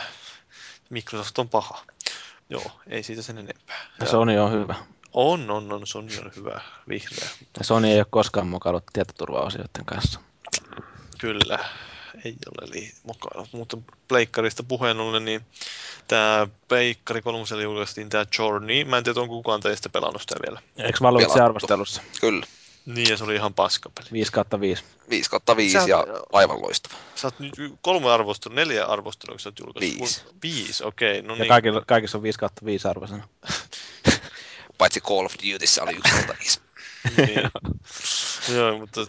Microsoft 0.91 1.39
on 1.39 1.49
paha. 1.49 1.83
Joo, 2.51 2.63
ei 2.87 3.03
siitä 3.03 3.23
sen 3.23 3.39
enempää. 3.39 3.77
Ja 4.01 4.07
Sony 4.07 4.39
on 4.39 4.53
hyvä. 4.53 4.75
On, 5.17 5.51
on, 5.51 5.73
on. 5.73 5.87
Sony 5.87 6.19
on 6.25 6.33
hyvä, 6.37 6.61
vihreä. 6.89 7.29
Ja 7.59 7.65
Sony 7.65 7.89
ei 7.89 7.99
ole 7.99 8.07
koskaan 8.11 8.47
mukaillut 8.47 8.85
tietoturvaosioiden 8.93 9.85
kanssa. 9.85 10.21
Kyllä, 11.19 11.59
ei 12.25 12.37
ole 12.61 12.71
li- 12.73 12.93
mukana. 13.03 13.47
Mutta 13.53 13.77
pleikkarista 14.09 14.63
puheen 14.63 15.01
ollen, 15.01 15.25
niin 15.25 15.41
tämä 16.09 16.47
Pleikkari 16.69 17.23
kolmoselle 17.23 17.63
julkaistiin 17.63 18.09
tämä 18.09 18.27
Journey. 18.39 18.85
Mä 18.85 18.99
en 18.99 19.05
tiedä, 19.05 19.21
onko 19.21 19.35
kukaan 19.35 19.61
teistä 19.61 19.89
pelannut 19.89 20.23
sitä 20.23 20.35
vielä. 20.47 20.61
Eikö 20.77 20.99
Valuvitsi 21.03 21.35
Pelattu. 21.35 21.45
arvostelussa? 21.45 22.03
Kyllä. 22.21 22.47
Niin, 22.87 23.09
ja 23.09 23.17
se 23.17 23.25
oli 23.25 23.35
ihan 23.35 23.55
paskapeli. 23.55 24.09
5 24.13 24.33
kautta 24.33 24.61
5. 24.61 24.85
5 25.11 25.31
kautta 25.31 25.57
5 25.57 25.73
Sä- 25.73 25.85
ja 25.89 26.07
aivan 26.33 26.63
loistava. 26.63 26.95
Sä 27.15 27.27
oot 27.27 27.39
nyt 27.41 27.53
kolme 27.83 28.11
arvostelua, 28.11 28.55
neljä 28.55 28.85
arvostelua, 28.87 29.39
sä 29.39 29.49
oot 29.49 29.59
julkaissut. 29.59 30.01
Viisi. 30.01 30.23
Viisi, 30.43 30.85
okei. 30.85 31.19
Okay, 31.19 31.29
no 31.29 31.35
Ja 31.35 31.39
niin. 31.39 31.49
kaikilla, 31.49 31.83
kaikissa 31.87 32.19
on 32.19 32.23
5 32.23 32.39
kautta 32.39 32.65
5 32.65 32.89
arvosana. 32.89 33.29
Paitsi 34.79 35.01
Call 35.01 35.25
of 35.25 35.35
Dutyssä 35.35 35.83
oli 35.83 35.93
1 35.93 36.13
kautta 36.13 36.35
5. 36.41 36.61
niin. 37.17 37.51
Joo, 38.57 38.79
mutta 38.79 39.01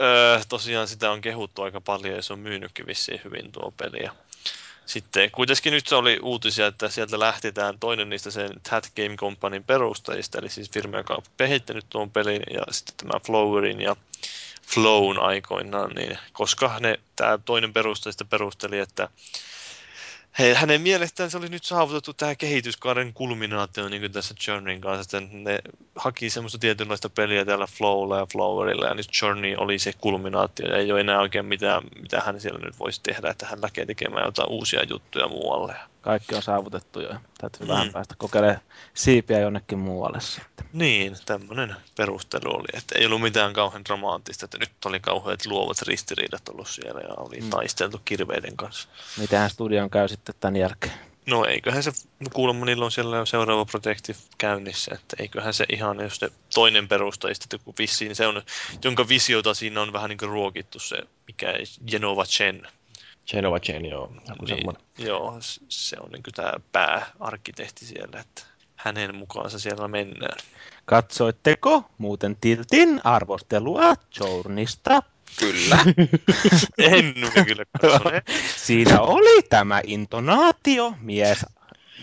öö, 0.00 0.40
tosiaan 0.48 0.88
sitä 0.88 1.10
on 1.10 1.20
kehuttu 1.20 1.62
aika 1.62 1.80
paljon 1.80 2.16
ja 2.16 2.22
se 2.22 2.32
on 2.32 2.38
myynytkin 2.38 2.86
vissiin 2.86 3.20
hyvin 3.24 3.52
tuo 3.52 3.72
peli. 3.76 4.02
Ja 4.02 4.12
sitten 4.86 5.30
kuitenkin 5.30 5.72
nyt 5.72 5.92
oli 5.92 6.18
uutisia, 6.22 6.66
että 6.66 6.88
sieltä 6.88 7.18
lähtetään 7.18 7.78
toinen 7.78 8.10
niistä 8.10 8.30
sen 8.30 8.50
Tat 8.70 8.92
Game 8.96 9.16
Companyn 9.16 9.64
perustajista, 9.64 10.38
eli 10.38 10.48
siis 10.48 10.70
firma, 10.70 10.96
joka 10.96 11.14
on 11.14 11.22
kehittänyt 11.36 11.86
tuon 11.90 12.10
pelin 12.10 12.42
ja 12.50 12.62
sitten 12.70 12.96
tämä 12.96 13.20
Flowerin 13.26 13.80
ja 13.80 13.96
Flown 14.62 15.18
aikoinaan, 15.18 15.90
niin 15.90 16.18
koska 16.32 16.76
ne, 16.80 17.00
tämä 17.16 17.38
toinen 17.44 17.72
perustajista 17.72 18.24
perusteli, 18.24 18.78
että 18.78 19.08
he, 20.38 20.54
hänen 20.54 20.80
mielestään 20.80 21.30
se 21.30 21.38
oli 21.38 21.48
nyt 21.48 21.64
saavutettu 21.64 22.14
tämä 22.14 22.34
kehityskaaren 22.34 23.12
kulminaatio 23.12 23.88
niin 23.88 24.02
kuin 24.02 24.12
tässä 24.12 24.34
Journeyn 24.46 24.80
kanssa, 24.80 25.18
että 25.18 25.36
ne 25.36 25.58
haki 25.96 26.30
semmoista 26.30 26.58
tietynlaista 26.58 27.10
peliä 27.10 27.44
täällä 27.44 27.66
Flowlla 27.66 28.18
ja 28.18 28.26
Flowerilla, 28.32 28.86
ja 28.86 28.94
nyt 28.94 29.08
Journey 29.22 29.54
oli 29.56 29.78
se 29.78 29.92
kulminaatio, 29.92 30.66
ja 30.66 30.76
ei 30.76 30.92
ole 30.92 31.00
enää 31.00 31.20
oikein 31.20 31.46
mitään, 31.46 31.82
mitä 32.00 32.20
hän 32.20 32.40
siellä 32.40 32.58
nyt 32.58 32.78
voisi 32.78 33.00
tehdä, 33.02 33.30
että 33.30 33.46
hän 33.46 33.62
lähtee 33.62 33.86
tekemään 33.86 34.24
jotain 34.24 34.48
uusia 34.48 34.84
juttuja 34.84 35.28
muualle. 35.28 35.74
Kaikki 36.08 36.34
on 36.34 36.42
saavutettu 36.42 37.00
jo. 37.00 37.08
Täytyy 37.38 37.60
Mm. 37.60 37.68
vähän 37.68 37.92
päästä 37.92 38.14
kokeilemaan 38.18 38.60
siipiä 38.94 39.38
jonnekin 39.40 39.78
muualle 39.78 40.20
sitten. 40.20 40.66
Niin, 40.72 41.16
tämmöinen 41.26 41.76
perustelu 41.96 42.56
oli, 42.56 42.66
että 42.74 42.98
ei 42.98 43.06
ollut 43.06 43.20
mitään 43.20 43.52
kauhean 43.52 43.84
dramaattista, 43.84 44.44
että 44.44 44.58
nyt 44.58 44.70
oli 44.84 45.00
kauheat 45.00 45.46
luovat 45.46 45.82
ristiriidat 45.82 46.48
ollut 46.48 46.68
siellä 46.68 47.00
ja 47.00 47.14
oli 47.16 47.40
Mm. 47.40 47.50
taisteltu 47.50 48.00
kirveiden 48.04 48.56
kanssa. 48.56 48.88
Mitähän 49.18 49.50
studion 49.50 49.90
käy 49.90 50.08
sitten 50.08 50.34
tämän 50.40 50.56
jälkeen? 50.56 50.92
No 51.26 51.44
eiköhän 51.44 51.82
se, 51.82 51.92
kuulemma 52.32 52.64
niillä 52.64 52.84
on 52.84 52.90
siellä 52.92 53.16
jo 53.16 53.26
seuraava 53.26 53.64
projekti 53.64 54.16
käynnissä, 54.38 54.94
että 54.94 55.16
eiköhän 55.18 55.54
se 55.54 55.66
ihan, 55.72 56.00
jos 56.00 56.20
ne 56.20 56.28
toinen 56.54 56.88
perustajista, 56.88 57.58
kun 57.58 57.74
vissiin 57.78 58.16
se 58.16 58.26
on, 58.26 58.42
jonka 58.84 59.08
visiota 59.08 59.54
siinä 59.54 59.80
on 59.82 59.92
vähän 59.92 60.08
niin 60.08 60.18
kuin 60.18 60.28
ruokittu 60.30 60.78
se, 60.78 60.96
mikä 61.26 61.54
Genova 61.86 62.24
Chen, 62.24 62.68
Genova 63.30 63.60
Gen, 63.60 63.86
joo. 63.86 64.12
Joku 64.28 64.44
niin, 64.44 64.56
semmoinen. 64.56 64.82
joo, 64.98 65.36
se 65.68 65.96
on 66.00 66.10
niin 66.10 66.22
tämä 66.34 66.52
pääarkkitehti 66.72 67.84
siellä, 67.86 68.20
että 68.20 68.42
hänen 68.76 69.14
mukaansa 69.14 69.58
siellä 69.58 69.88
mennään. 69.88 70.38
Katsoitteko 70.84 71.82
muuten 71.98 72.36
Tiltin 72.40 73.00
arvostelua 73.04 73.94
Journista? 74.20 75.02
Kyllä. 75.38 75.78
En 76.78 77.14
kyllä. 77.44 77.64
Siinä 78.56 79.00
oli 79.00 79.42
tämä 79.42 79.80
intonaatio, 79.84 80.94
mies 81.00 81.46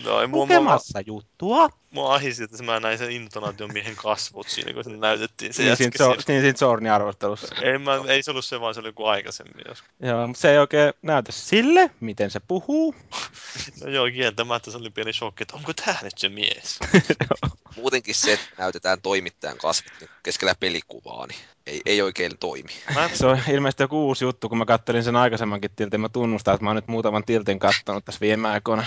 No, 0.04 0.26
lukemassa 0.26 1.00
juttua. 1.06 1.68
Mua 1.96 2.14
ahisti, 2.14 2.44
että 2.44 2.62
mä 2.62 2.80
näin 2.80 2.98
sen 2.98 3.10
intonaation 3.10 3.72
miehen 3.72 3.96
kasvot 3.96 4.48
siinä, 4.48 4.72
kun 4.72 4.84
se 4.84 4.90
näytettiin 4.90 5.54
se 5.54 5.62
Niin 5.62 5.68
jätkä 5.68 5.84
siinä, 5.84 6.04
jo, 6.04 6.42
niin 6.42 6.56
siinä 6.58 6.94
arvostelussa. 6.94 7.54
Ei, 7.62 7.78
mä, 7.78 8.00
ei 8.08 8.22
se 8.22 8.30
ollut 8.30 8.44
se, 8.44 8.60
vaan 8.60 8.74
se 8.74 8.80
oli 8.80 8.88
joku 8.88 9.04
aikaisemmin. 9.04 9.64
Jos. 9.68 9.84
Joo, 10.00 10.26
mutta 10.26 10.40
se 10.40 10.50
ei 10.50 10.58
oikein 10.58 10.92
näytä 11.02 11.32
sille, 11.32 11.90
miten 12.00 12.30
se 12.30 12.40
puhuu. 12.40 12.94
No 13.84 13.90
joo, 13.90 14.06
kieltämättä 14.10 14.70
se 14.70 14.76
oli 14.76 14.90
pieni 14.90 15.12
shokki, 15.12 15.42
että 15.42 15.56
onko 15.56 15.72
tää 15.72 15.98
nyt 16.02 16.18
se 16.18 16.28
mies? 16.28 16.78
Muutenkin 17.76 18.14
se, 18.14 18.32
että 18.32 18.46
näytetään 18.58 19.00
toimittajan 19.00 19.58
kasvot 19.58 19.92
niin 20.00 20.10
keskellä 20.22 20.54
pelikuvaa, 20.60 21.26
niin 21.26 21.38
ei, 21.66 21.80
ei 21.86 22.02
oikein 22.02 22.38
toimi. 22.38 22.72
Mä 22.94 23.10
Se 23.14 23.26
on 23.26 23.40
ilmeisesti 23.48 23.82
joku 23.82 24.06
uusi 24.06 24.24
juttu, 24.24 24.48
kun 24.48 24.58
mä 24.58 24.64
kattelin 24.64 25.04
sen 25.04 25.16
aikaisemmankin 25.16 25.70
tiltin. 25.76 26.00
Mä 26.00 26.08
tunnustan, 26.08 26.54
että 26.54 26.64
mä 26.64 26.70
oon 26.70 26.76
nyt 26.76 26.88
muutaman 26.88 27.24
tiltin 27.24 27.58
kattonut 27.58 28.04
tässä 28.04 28.20
viime 28.20 28.48
aikoina. 28.48 28.84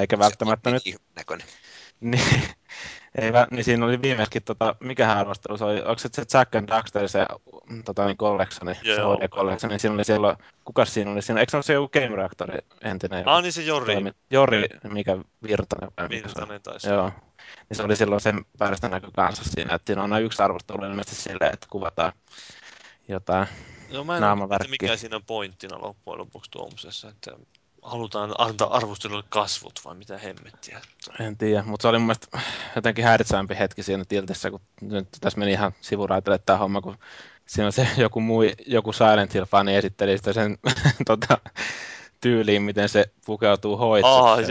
Eikä 0.00 0.18
välttämättä 0.18 0.70
nyt... 0.70 0.82
Näköinen. 1.16 1.46
Niin, 3.20 3.34
ei, 3.34 3.46
niin 3.50 3.64
siinä 3.64 3.86
oli 3.86 4.02
viimeiskin, 4.02 4.42
tota, 4.42 4.74
mikähän 4.80 5.18
arvostelu 5.18 5.56
se 5.56 5.64
oli, 5.64 5.80
onko 5.80 5.98
se 5.98 6.08
se 6.12 6.22
Jack 6.38 6.54
and 6.54 6.68
Daxter, 6.68 7.08
se 7.08 7.26
tota, 7.84 8.06
niin 8.06 8.16
collectioni, 8.16 8.74
se 8.74 8.80
Joo. 8.92 9.16
HD 9.16 9.28
collection, 9.28 9.70
niin 9.70 9.80
siinä 9.80 9.94
oli 9.94 10.04
siellä, 10.04 10.36
kukas 10.64 10.94
siinä 10.94 11.10
oli 11.10 11.22
siinä, 11.22 11.40
eikö 11.40 11.50
se 11.50 11.56
ole 11.56 11.62
se 11.62 11.72
joku 11.72 11.88
Game 11.88 12.16
Reactori 12.16 12.58
entinen? 12.80 13.28
Ah, 13.28 13.42
niin 13.42 13.52
se 13.52 13.62
Jori 13.62 13.94
toimi- 13.94 14.12
Jori, 14.30 14.64
mikä 14.88 15.18
Virtanen 15.42 15.90
vai 15.96 16.08
mikä 16.08 16.28
se? 16.28 16.34
Virtanen 16.34 16.62
taisi. 16.62 16.88
Joo. 16.88 17.12
Niin 17.68 17.76
se 17.76 17.82
oli 17.82 17.96
silloin 17.96 18.20
sen 18.20 18.44
päästä 18.58 18.88
näkö 18.88 19.08
kanssa 19.16 19.44
siinä, 19.44 19.74
että 19.74 19.86
siinä 19.86 20.02
on 20.02 20.12
aina 20.12 20.24
yksi 20.24 20.42
arvostelu 20.42 20.84
ilmeisesti 20.84 21.22
silleen, 21.22 21.54
että 21.54 21.66
kuvataan 21.70 22.12
jotain. 23.08 23.46
Joo, 23.90 24.04
mä 24.04 24.16
en 24.16 24.22
tiedä, 24.48 24.70
mikä 24.70 24.96
siinä 24.96 25.16
on 25.16 25.24
pointtina 25.24 25.80
loppujen 25.80 26.18
lopuksi 26.18 26.50
tuomisessa, 26.50 27.08
että 27.08 27.32
halutaan 27.84 28.34
antaa 28.38 28.76
arvostelulle 28.76 29.24
kasvot 29.28 29.80
vai 29.84 29.94
mitä 29.94 30.18
hemmettiä. 30.18 30.80
En 31.20 31.36
tiedä, 31.36 31.62
mutta 31.62 31.82
se 31.82 31.88
oli 31.88 31.98
mun 31.98 32.06
mielestä 32.06 32.38
jotenkin 32.76 33.04
häiritsevämpi 33.04 33.58
hetki 33.58 33.82
siinä 33.82 34.04
tiltissä, 34.04 34.50
kun 34.50 34.60
nyt 34.80 35.08
tässä 35.20 35.38
meni 35.38 35.52
ihan 35.52 35.72
sivuraitelle 35.80 36.38
tämä 36.38 36.58
homma, 36.58 36.80
kun 36.80 36.96
siinä 37.46 37.66
on 37.66 37.72
se 37.72 37.88
joku, 37.96 38.20
muu, 38.20 38.42
joku 38.66 38.92
Silent 38.92 39.34
Hill-fani 39.34 39.76
esitteli 39.76 40.16
sitä 40.16 40.32
sen 40.32 40.58
tota, 41.06 41.38
tyyliin, 42.20 42.62
miten 42.62 42.88
se 42.88 43.04
pukeutuu 43.26 43.78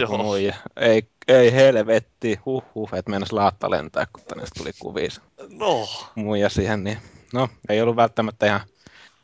joku 0.01 0.14
joo. 0.14 0.23
muija. 0.23 0.55
Ei, 0.76 1.07
ei 1.27 1.53
helvetti, 1.53 2.39
huh 2.45 2.64
huh, 2.76 2.89
että 2.93 3.10
meinas 3.10 3.31
laatta 3.31 3.69
lentää, 3.69 4.07
kun 4.14 4.23
tänne 4.27 4.45
tuli 4.57 4.72
kuvia 4.80 5.10
se 5.10 5.22
No, 5.49 5.88
muija 6.15 6.49
siihen, 6.49 6.84
niin 6.84 6.97
no, 7.34 7.49
ei 7.69 7.81
ollut 7.81 7.95
välttämättä 7.95 8.45
ihan 8.45 8.61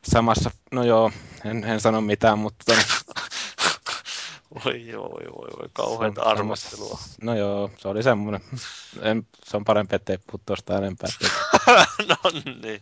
samassa, 0.03 0.51
no 0.71 0.83
joo, 0.83 1.11
en, 1.45 1.63
en 1.63 1.79
sano 1.79 2.01
mitään, 2.01 2.39
mutta 2.39 2.73
voi 4.55 4.87
joo, 4.87 5.09
voi 5.09 5.25
voi, 5.25 5.47
voi 5.59 5.69
kauheita 5.73 6.23
Se 6.23 6.29
arvostelua. 6.29 6.99
no 7.21 7.35
joo, 7.37 7.71
se 7.77 7.87
oli 7.87 8.03
semmoinen, 8.03 8.41
en, 9.01 9.27
se 9.43 9.57
on 9.57 9.65
parempi, 9.65 9.95
ettei 9.95 10.17
puhu 10.17 10.41
tuosta 10.45 10.77
enempää. 10.77 11.09
no 12.09 12.15
niin, 12.61 12.81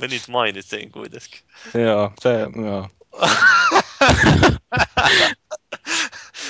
menit 0.00 0.28
mainitsen 0.28 0.92
kuitenkin. 0.92 1.40
Joo, 1.74 2.12
se, 2.20 2.30
joo. 2.66 2.88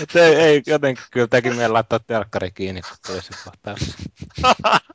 Mut 0.00 0.16
ei, 0.16 0.34
ei, 0.34 0.62
jotenkin 0.66 1.04
kyllä 1.10 1.26
teki 1.26 1.50
meidän 1.50 1.72
laittaa 1.72 1.98
telkkari 1.98 2.50
kiinni, 2.50 2.82
kun 2.82 2.96
tuli 3.06 3.22
se 3.22 3.30
kohtaus. 3.44 3.96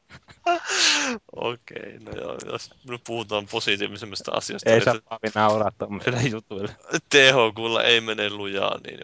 Okei, 1.36 2.00
no 2.00 2.12
joo, 2.12 2.38
jos 2.46 2.70
nyt 2.90 3.02
puhutaan 3.04 3.48
positiivisemmista 3.52 4.32
asioista, 4.32 4.70
Ei 4.70 4.76
niin 4.76 4.84
saa 4.84 4.96
että 4.96 5.10
Paavi 5.10 5.32
nauraa 5.36 5.72
tuommoisille 5.72 6.22
jutuille. 6.22 6.76
THQlla 7.10 7.84
ei 7.84 8.02
mene 8.02 8.30
lujaa, 8.30 8.78
niin 8.88 9.00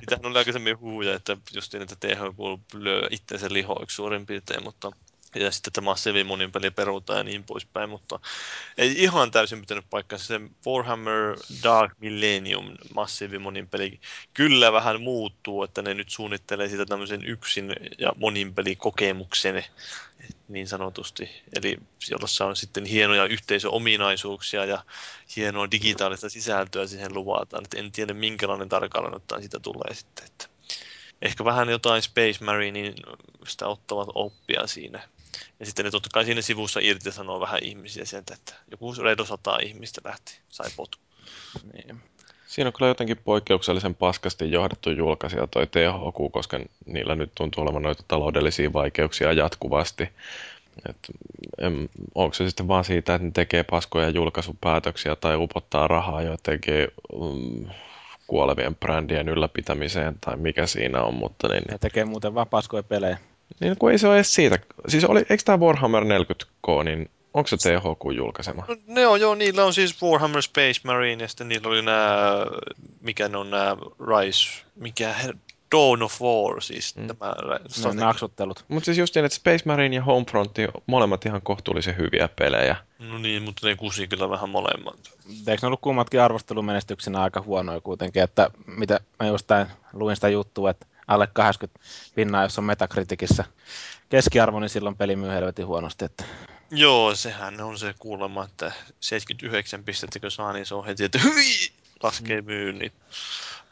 mitähän 0.00 0.26
oli 0.26 0.38
aikaisemmin 0.38 0.78
huuja, 0.78 1.14
että 1.14 1.36
justiin, 1.54 1.82
että 1.82 1.96
THQ 1.96 2.38
lyö 2.74 3.08
itsensä 3.10 3.46
lihoiksi 3.50 3.96
suurin 3.96 4.26
piirtein, 4.26 4.64
mutta 4.64 4.90
ja 5.36 5.50
sitten 5.50 5.70
että 5.70 5.80
massiivimonin 5.80 6.52
peli 6.52 6.70
perutaan 6.70 7.18
ja 7.18 7.24
niin 7.24 7.44
poispäin, 7.44 7.90
mutta 7.90 8.20
ei 8.78 9.02
ihan 9.02 9.30
täysin 9.30 9.60
pitänyt 9.60 9.84
paikkansa. 9.90 10.26
Se 10.26 10.40
Warhammer 10.66 11.36
Dark 11.62 11.92
Millennium 12.00 12.74
massiivimonin 12.94 13.68
peli 13.68 14.00
kyllä 14.34 14.72
vähän 14.72 15.00
muuttuu, 15.00 15.62
että 15.62 15.82
ne 15.82 15.94
nyt 15.94 16.10
suunnittelee 16.10 16.68
sitä 16.68 16.86
tämmöisen 16.86 17.24
yksin 17.24 17.72
ja 17.98 18.12
monin 18.16 18.54
pelikokemuksen 18.54 19.64
niin 20.48 20.68
sanotusti. 20.68 21.42
Eli 21.56 21.78
jossa 22.10 22.46
on 22.46 22.56
sitten 22.56 22.84
hienoja 22.84 23.24
yhteisöominaisuuksia 23.24 24.64
ja 24.64 24.84
hienoa 25.36 25.70
digitaalista 25.70 26.28
sisältöä 26.28 26.86
siihen 26.86 27.14
luvataan. 27.14 27.64
Et 27.64 27.74
en 27.74 27.92
tiedä 27.92 28.14
minkälainen 28.14 28.68
tarkalleen 28.68 29.16
ottaen 29.16 29.42
siitä 29.42 29.60
tulee 29.60 29.94
sitten. 29.94 30.24
Että 30.24 30.46
ehkä 31.22 31.44
vähän 31.44 31.68
jotain 31.68 32.02
Space 32.02 32.44
Marinein 32.44 32.94
sitä 33.48 33.66
ottavat 33.66 34.08
oppia 34.14 34.66
siinä. 34.66 35.08
Ja 35.60 35.66
sitten 35.66 35.84
ne 35.84 35.90
totta 35.90 36.08
kai 36.12 36.24
siinä 36.24 36.42
sivussa 36.42 36.80
irtisanoo 36.80 37.40
vähän 37.40 37.62
ihmisiä 37.62 38.04
sieltä, 38.04 38.34
että 38.34 38.54
joku 38.70 38.94
reido 39.02 39.24
sata 39.24 39.58
ihmistä 39.62 40.00
lähti, 40.04 40.38
sai 40.48 40.70
potku. 40.76 41.02
Niin. 41.72 42.00
Siinä 42.46 42.68
on 42.68 42.72
kyllä 42.72 42.88
jotenkin 42.88 43.16
poikkeuksellisen 43.24 43.94
paskasti 43.94 44.50
johdettu 44.50 44.90
julkaisija 44.90 45.46
toi 45.46 45.66
THQ, 45.66 46.32
koska 46.32 46.60
niillä 46.86 47.14
nyt 47.14 47.30
tuntuu 47.34 47.64
olevan 47.64 47.82
noita 47.82 48.02
taloudellisia 48.08 48.72
vaikeuksia 48.72 49.32
jatkuvasti. 49.32 50.08
Et, 50.88 50.96
en, 51.58 51.88
onko 52.14 52.34
se 52.34 52.48
sitten 52.48 52.68
vaan 52.68 52.84
siitä, 52.84 53.14
että 53.14 53.26
ne 53.26 53.30
tekee 53.34 53.62
paskoja 53.62 54.08
julkaisupäätöksiä 54.08 55.16
tai 55.16 55.36
upottaa 55.36 55.88
rahaa 55.88 56.22
jotenkin 56.22 56.88
um, 57.12 57.66
kuolevien 58.26 58.74
brändien 58.74 59.28
ylläpitämiseen 59.28 60.16
tai 60.20 60.36
mikä 60.36 60.66
siinä 60.66 61.02
on, 61.02 61.14
mutta 61.14 61.48
niin, 61.48 61.62
Ne 61.70 61.78
tekee 61.78 62.04
muuten 62.04 62.34
vaan 62.34 62.48
paskoja 62.48 62.82
pelejä. 62.82 63.18
Niin 63.60 63.76
kun 63.78 63.90
ei 63.92 63.98
se 63.98 64.06
ole 64.08 64.16
edes 64.16 64.34
siitä. 64.34 64.58
Siis 64.88 65.04
oli, 65.04 65.20
eikö 65.30 65.42
tämä 65.44 65.58
Warhammer 65.58 66.02
40K, 66.04 66.84
niin 66.84 67.10
onko 67.34 67.48
se 67.48 67.56
THQ 67.56 68.16
julkaisema? 68.16 68.64
No, 68.68 68.76
ne 68.86 69.06
on 69.06 69.20
joo, 69.20 69.34
niillä 69.34 69.64
on 69.64 69.74
siis 69.74 70.02
Warhammer 70.02 70.42
Space 70.42 70.80
Marine 70.84 71.24
ja 71.24 71.28
sitten 71.28 71.48
niillä 71.48 71.68
oli 71.68 71.82
nämä, 71.82 72.46
mikä 73.00 73.28
ne 73.28 73.36
on 73.38 73.50
nämä 73.50 73.76
Rise, 74.08 74.62
mikä 74.76 75.14
her- 75.24 75.36
Dawn 75.72 76.02
of 76.02 76.22
War, 76.22 76.62
siis 76.62 76.96
mm. 76.96 77.06
tämä 77.06 77.34
Ne 77.48 77.60
strategia. 77.68 78.04
naksuttelut. 78.06 78.64
Mutta 78.68 78.84
siis 78.84 78.98
just 78.98 79.14
niin, 79.14 79.24
että 79.24 79.36
Space 79.36 79.62
Marine 79.64 79.96
ja 79.96 80.02
Homefront, 80.04 80.52
molemmat 80.86 81.26
ihan 81.26 81.42
kohtuullisen 81.42 81.96
hyviä 81.96 82.28
pelejä. 82.28 82.76
No 82.98 83.18
niin, 83.18 83.42
mutta 83.42 83.66
ne 83.66 83.76
kusi 83.76 84.08
kyllä 84.08 84.30
vähän 84.30 84.48
molemmat. 84.50 84.96
Eikö 85.46 85.58
ne 85.62 85.66
ollut 85.66 85.80
kummatkin 85.80 86.20
arvostelumenestyksenä 86.20 87.22
aika 87.22 87.42
huonoja 87.42 87.80
kuitenkin, 87.80 88.22
että 88.22 88.50
mitä 88.66 89.00
mä 89.20 89.26
just 89.26 89.48
luin 89.92 90.16
sitä 90.16 90.28
juttua, 90.28 90.70
että 90.70 90.86
alle 91.08 91.28
80 91.32 91.80
pinnaa, 92.14 92.42
jos 92.42 92.58
on 92.58 92.64
Metacriticissa 92.64 93.44
keskiarvo, 94.08 94.60
niin 94.60 94.68
silloin 94.68 94.96
peli 94.96 95.16
myy 95.16 95.30
helvetin 95.30 95.66
huonosti. 95.66 96.04
Että 96.04 96.24
Joo, 96.70 97.14
sehän 97.14 97.60
on 97.60 97.78
se 97.78 97.94
kuulemma, 97.98 98.44
että 98.44 98.72
79 99.00 99.84
pistettä 99.84 100.20
kun 100.20 100.30
saa, 100.30 100.52
niin 100.52 100.66
se 100.66 100.74
on 100.74 100.86
heti, 100.86 101.04
että 101.04 101.18
hyi, 101.18 101.72
laskee 102.02 102.42
myynnit. 102.42 102.92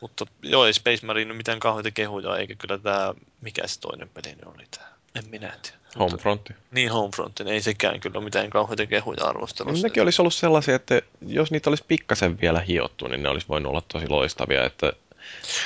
Mutta 0.01 0.27
joo, 0.43 0.67
ei 0.67 0.73
Space 0.73 1.07
Marine 1.07 1.31
ole 1.31 1.37
mitään 1.37 1.61
kauheita 1.61 1.91
kehuja, 1.91 2.37
eikä 2.37 2.55
kyllä 2.55 2.79
tämä, 2.79 3.15
mikä 3.41 3.67
se 3.67 3.81
toinen 3.81 4.09
peli 4.09 4.35
nyt 4.35 4.45
oli 4.45 4.65
tämä. 4.71 4.87
En 5.15 5.25
minä 5.31 5.55
tiedä. 5.63 5.79
Mutta, 5.85 5.99
Homefront. 5.99 6.51
niin 6.71 6.93
Homefront, 6.93 7.39
niin 7.39 7.49
ei 7.49 7.63
sekään 7.63 8.01
kyllä 8.01 8.17
ole 8.19 8.25
mitään 8.25 8.51
kauheita 8.51 8.87
kehuja 8.87 9.25
arvostelussa. 9.25 9.87
Nekin 9.87 10.03
olisi 10.03 10.23
ollut 10.23 10.35
sellaisia, 10.35 10.75
että 10.77 11.03
jos 11.27 11.51
niitä 11.51 11.71
olisi 11.71 11.85
pikkasen 11.89 12.41
vielä 12.41 12.61
hiottu, 12.61 13.07
niin 13.07 13.23
ne 13.23 13.29
olisi 13.29 13.49
voinut 13.49 13.71
olla 13.71 13.83
tosi 13.93 14.09
loistavia. 14.09 14.65
Että 14.65 14.93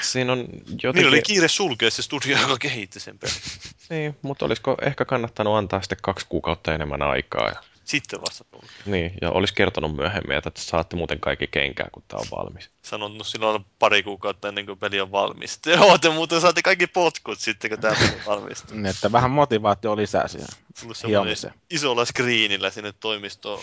siinä 0.03 0.33
on 0.33 0.39
jotenkin... 0.39 0.95
Niillä 0.95 1.09
oli 1.09 1.23
kiire 1.23 1.49
sulkea 1.49 1.91
se 1.91 2.03
studio, 2.03 2.39
joka 2.41 2.57
kehitti 2.59 3.01
sen 3.01 3.19
pelin. 3.19 3.35
Niin, 3.91 4.17
mutta 4.23 4.45
olisiko 4.45 4.77
ehkä 4.83 5.05
kannattanut 5.05 5.57
antaa 5.57 5.83
sitten 5.83 5.99
kaksi 6.03 6.27
kuukautta 6.29 6.75
enemmän 6.75 7.03
aikaa. 7.03 7.49
Ja, 7.49 7.63
Sitten 7.89 8.21
vasta 8.21 8.45
tuli. 8.51 8.63
niin, 8.87 9.13
ja 9.21 9.31
olisi 9.31 9.55
kertonut 9.55 9.97
myöhemmin, 9.97 10.37
että 10.37 10.51
saatte 10.55 10.97
muuten 10.97 11.21
kaikki 11.21 11.47
kenkää, 11.47 11.89
kun 11.93 12.03
tämä 12.09 12.21
on 12.21 12.39
valmis. 12.39 12.71
Sanonut 12.83 13.27
silloin 13.27 13.65
pari 13.79 14.03
kuukautta 14.03 14.49
ennen 14.49 14.67
kuin 14.67 14.79
peli 14.79 15.01
on 15.01 15.13
valmis. 15.13 15.61
Joo, 15.67 15.99
te 15.99 16.11
muuten 16.11 16.41
saatte 16.41 16.63
kaikki 16.63 16.87
potkut 16.87 17.39
sitten, 17.39 17.71
kun 17.71 17.79
tämä 17.81 17.95
peli 17.95 18.09
on 18.11 18.27
valmis. 18.27 18.65
Niin, 18.71 18.87
että 18.87 19.13
vähän 19.13 19.31
motivaatio 19.31 19.97
lisää 19.97 20.29
siihen 20.29 20.49
hiomiseen. 21.09 21.55
isolla 21.71 22.05
screenillä 22.05 22.71
sinne 22.71 22.93
toimisto 23.01 23.63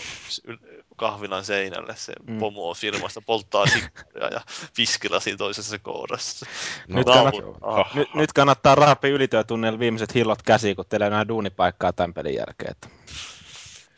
kahvilan 0.96 1.44
seinälle 1.44 1.96
se 1.96 2.12
Mm. 2.26 2.38
pomo 2.38 2.74
firmasta 2.74 3.20
polttaa 3.20 3.66
sikkuja 3.66 4.26
ja 4.32 4.40
viskilasin 4.78 5.36
toisessa 5.38 5.78
kohdassa. 5.78 6.46
No, 6.88 6.96
Nyt 6.98 7.06
kannat- 7.06 7.58
ah, 7.62 7.94
Nyt, 7.94 8.14
nyt 8.14 8.32
kannattaa 8.32 8.74
raapia 8.74 9.10
ylityötunneilla 9.10 9.78
viimeiset 9.78 10.14
hillot 10.14 10.42
käsiin, 10.42 10.76
kun 10.76 10.84
teillä 10.88 11.06
ei 11.06 11.08
enää 11.08 11.28
duunipaikkaa 11.28 11.92
tämän 11.92 12.14
pelin 12.14 12.34
jälkeen. 12.34 12.70
Että. 12.70 12.88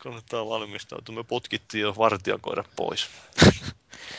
Kannattaa 0.09 0.49
valmistautua. 0.49 1.15
Me 1.15 1.25
potkittiin 1.25 1.83
jo 1.83 1.95
vartijakoira 1.99 2.65
pois. 2.77 3.07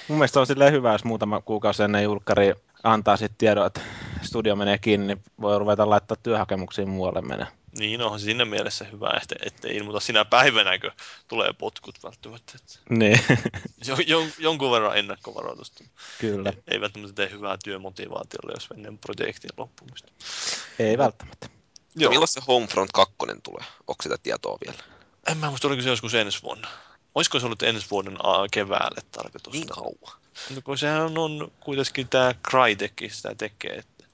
Mun 0.07 0.17
mielestä 0.17 0.39
on 0.39 0.47
silleen 0.47 0.73
hyvä, 0.73 0.91
jos 0.91 1.03
muutama 1.03 1.41
kuukausi 1.41 1.83
ennen 1.83 2.03
julkkari 2.03 2.53
antaa 2.83 3.17
sitten 3.17 3.37
tiedon, 3.37 3.65
että 3.67 3.81
studio 4.21 4.55
menee 4.55 4.77
kiinni, 4.77 5.07
niin 5.07 5.23
voi 5.41 5.59
ruveta 5.59 5.89
laittaa 5.89 6.17
työhakemuksia 6.23 6.85
muualle 6.85 7.21
mennä. 7.21 7.47
Niin 7.79 8.01
onhan 8.01 8.19
siinä 8.19 8.45
mielessä 8.45 8.85
hyvä, 8.85 9.19
että 9.21 9.35
ettei 9.45 9.75
ilmoita 9.75 9.99
sinä 9.99 10.25
päivänä, 10.25 10.79
kun 10.79 10.91
tulee 11.27 11.53
potkut 11.53 11.95
välttämättä. 12.03 12.53
Että 12.55 12.79
Niin, 12.89 13.19
jo, 13.87 13.95
jon, 14.07 14.27
jonkun 14.39 14.71
verran 14.71 14.97
ennakkovaroitusta. 14.97 15.83
kyllä. 16.19 16.53
Ei 16.67 16.81
välttämättä 16.81 17.15
tee 17.15 17.31
hyvää 17.31 17.57
työmotivaatiolle, 17.63 18.53
jos 18.55 18.67
ennen 18.75 18.97
projektin 18.97 19.51
loppumista. 19.57 20.11
Ei 20.79 20.97
välttämättä. 20.97 21.49
Joo. 21.95 22.09
Milloin 22.09 22.27
se 22.27 22.41
Homefront 22.47 22.91
2 22.91 23.15
tulee? 23.43 23.65
Onko 23.87 24.03
sitä 24.03 24.15
tietoa 24.23 24.57
vielä? 24.65 24.98
En 25.31 25.37
mä 25.37 25.49
muista, 25.49 25.67
oliko 25.67 25.81
se 25.81 25.89
joskus 25.89 26.13
ensi 26.13 26.43
vuonna. 26.43 26.67
Olisiko 27.15 27.39
se 27.39 27.45
ollut 27.45 27.63
ensi 27.63 27.87
vuoden 27.91 28.17
keväälle 28.51 29.01
tarkoitus? 29.11 29.53
Niin 29.53 29.67
kauan. 29.67 30.19
No, 30.55 30.61
kun 30.63 30.77
sehän 30.77 31.17
on 31.17 31.51
kuitenkin 31.59 32.07
tämä 32.07 32.35
Crytek 32.49 32.93
sitä 33.11 33.35
tekee, 33.35 33.75
että 33.75 34.05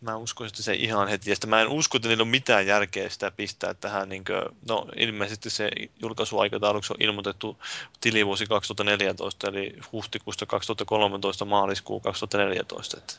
mä 0.00 0.16
uskon, 0.16 0.46
että 0.46 0.62
se 0.62 0.74
ihan 0.74 1.08
heti. 1.08 1.30
Ja 1.30 1.36
mä 1.46 1.60
en 1.60 1.68
usko, 1.68 1.96
että 1.96 2.08
niillä 2.08 2.22
on 2.22 2.28
mitään 2.28 2.66
järkeä 2.66 3.08
sitä 3.08 3.30
pistää 3.30 3.74
tähän, 3.74 4.08
niin 4.08 4.24
kuin, 4.24 4.56
no 4.68 4.86
ilmeisesti 4.96 5.50
se 5.50 5.70
julkaisuaikatauluksi 6.02 6.92
on 6.92 7.02
ilmoitettu 7.02 7.58
tilivuosi 8.00 8.46
2014, 8.46 9.48
eli 9.48 9.76
huhtikuusta 9.92 10.46
2013 10.46 11.44
maaliskuu 11.44 12.00
2014. 12.00 12.96
Että 12.98 13.14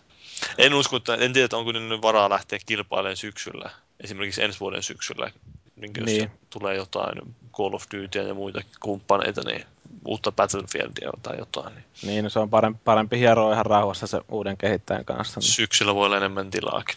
en 0.57 0.73
usko, 0.73 0.97
että 0.97 1.15
en 1.15 1.33
tiedä, 1.33 1.45
että 1.45 1.57
onko 1.57 1.71
niillä 1.71 2.01
varaa 2.01 2.29
lähteä 2.29 2.59
kilpailemaan 2.65 3.17
syksyllä, 3.17 3.69
esimerkiksi 3.99 4.43
ensi 4.43 4.59
vuoden 4.59 4.83
syksyllä, 4.83 5.31
niin 5.77 5.91
jos 5.97 6.05
Niin. 6.05 6.31
tulee 6.49 6.75
jotain 6.75 7.35
Call 7.53 7.73
of 7.73 7.83
Dutyä 7.93 8.23
ja 8.23 8.33
muita 8.33 8.61
kumppaneita, 8.79 9.41
niin 9.45 9.65
uutta 10.05 10.31
Battlefieldia 10.31 11.11
tai 11.23 11.37
jotain, 11.37 11.75
niin 11.75 11.85
Niin, 12.03 12.23
no 12.23 12.29
se 12.29 12.39
on 12.39 12.49
parempi, 12.49 12.79
parempi 12.83 13.19
hieroa 13.19 13.53
ihan 13.53 13.65
rauhassa 13.65 14.07
se 14.07 14.21
uuden 14.29 14.57
kehittäjän 14.57 15.05
kanssa. 15.05 15.39
Niin. 15.39 15.51
syksyllä 15.51 15.95
voi 15.95 16.05
olla 16.05 16.17
enemmän 16.17 16.51
tilaakin. 16.51 16.95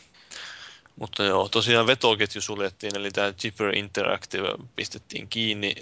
Mutta 0.96 1.24
joo, 1.24 1.48
tosiaan 1.48 1.86
vetoketju 1.86 2.40
suljettiin, 2.40 2.96
eli 2.96 3.10
tämä 3.10 3.32
Jipper 3.44 3.74
Interactive 3.74 4.48
pistettiin 4.76 5.28
kiinni. 5.28 5.74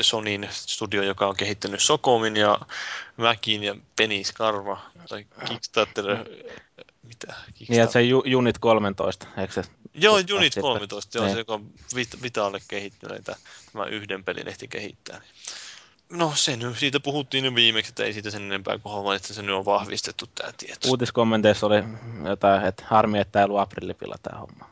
Sonin 0.00 0.48
studio, 0.50 1.02
joka 1.02 1.26
on 1.26 1.36
kehittänyt 1.36 1.82
Sokomin 1.82 2.36
ja 2.36 2.58
Mäkin 3.16 3.62
ja 3.62 3.76
Penny 3.96 4.24
Scarva, 4.24 4.80
tai 5.08 5.26
Kickstarter, 5.48 6.04
mitä? 7.02 7.34
Niin, 7.68 7.82
että 7.82 7.92
se 7.92 8.00
Unit 8.36 8.58
13, 8.58 9.26
eikö 9.36 9.52
se? 9.52 9.62
Joo, 9.94 10.14
Unit 10.36 10.54
13, 10.60 11.18
joo, 11.18 11.24
Niin. 11.24 11.34
se 11.34 11.40
joka 11.40 11.54
on 11.54 11.66
Vit- 11.96 12.22
Vitalle 12.22 12.60
kehittynyt, 12.68 13.24
tämä 13.24 13.86
yhden 13.90 14.24
pelin 14.24 14.48
ehti 14.48 14.68
kehittää. 14.68 15.20
No 16.10 16.32
se 16.36 16.56
nyt, 16.56 16.78
siitä 16.78 17.00
puhuttiin 17.00 17.44
jo 17.44 17.54
viimeksi, 17.54 17.88
että 17.88 18.04
ei 18.04 18.12
siitä 18.12 18.30
sen 18.30 18.42
enempää 18.42 18.78
kuin 18.78 18.92
homma, 18.92 19.14
että 19.14 19.34
se 19.34 19.42
nyt 19.42 19.54
on 19.54 19.64
vahvistettu 19.64 20.26
tämä 20.34 20.52
tieto. 20.56 20.88
Uutiskommenteissa 20.88 21.66
oli 21.66 21.84
jotain, 22.24 22.64
että 22.64 22.84
harmi, 22.86 23.18
että 23.18 23.38
ei 23.38 23.44
ollut 23.44 23.58
aprillipilla 23.58 24.16
tämä 24.22 24.38
homma. 24.38 24.70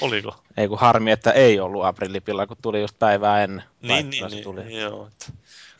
Oliko? 0.00 0.42
Ei 0.56 0.68
kun 0.68 0.78
harmi, 0.78 1.10
että 1.10 1.30
ei 1.32 1.60
ollut 1.60 1.84
aprillipilla, 1.84 2.46
kun 2.46 2.56
tuli 2.62 2.80
just 2.80 2.98
päivää 2.98 3.44
ennen. 3.44 3.64
Niin, 3.82 4.10
niin, 4.10 4.26
niin, 4.26 4.44
tuli. 4.44 4.80
joo. 4.80 5.06
Että, 5.06 5.32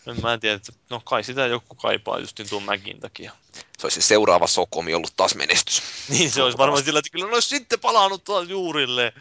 no, 0.06 0.14
mä 0.22 0.32
en 0.32 0.40
tiedä, 0.40 0.56
että 0.56 0.72
no 0.90 1.01
kai 1.05 1.24
sitä 1.24 1.47
joku 1.47 1.74
kaipaa 1.74 2.18
justin 2.18 2.48
tuon 2.48 2.62
Mäkin 2.62 3.01
takia. 3.01 3.32
Se 3.78 3.86
olisi 3.86 4.02
se 4.02 4.06
seuraava 4.06 4.46
Sokomi 4.46 4.94
ollut 4.94 5.16
taas 5.16 5.34
menestys. 5.34 5.82
Niin 6.09 6.30
se 6.30 6.42
olisi 6.42 6.59
varmaan 6.59 6.84
sillä, 6.84 6.98
että 6.98 7.10
kyllä 7.10 7.26
ne 7.26 7.34
olisi 7.34 7.48
sitten 7.48 7.80
palannut 7.80 8.24
taas 8.24 8.48
juurille. 8.48 9.12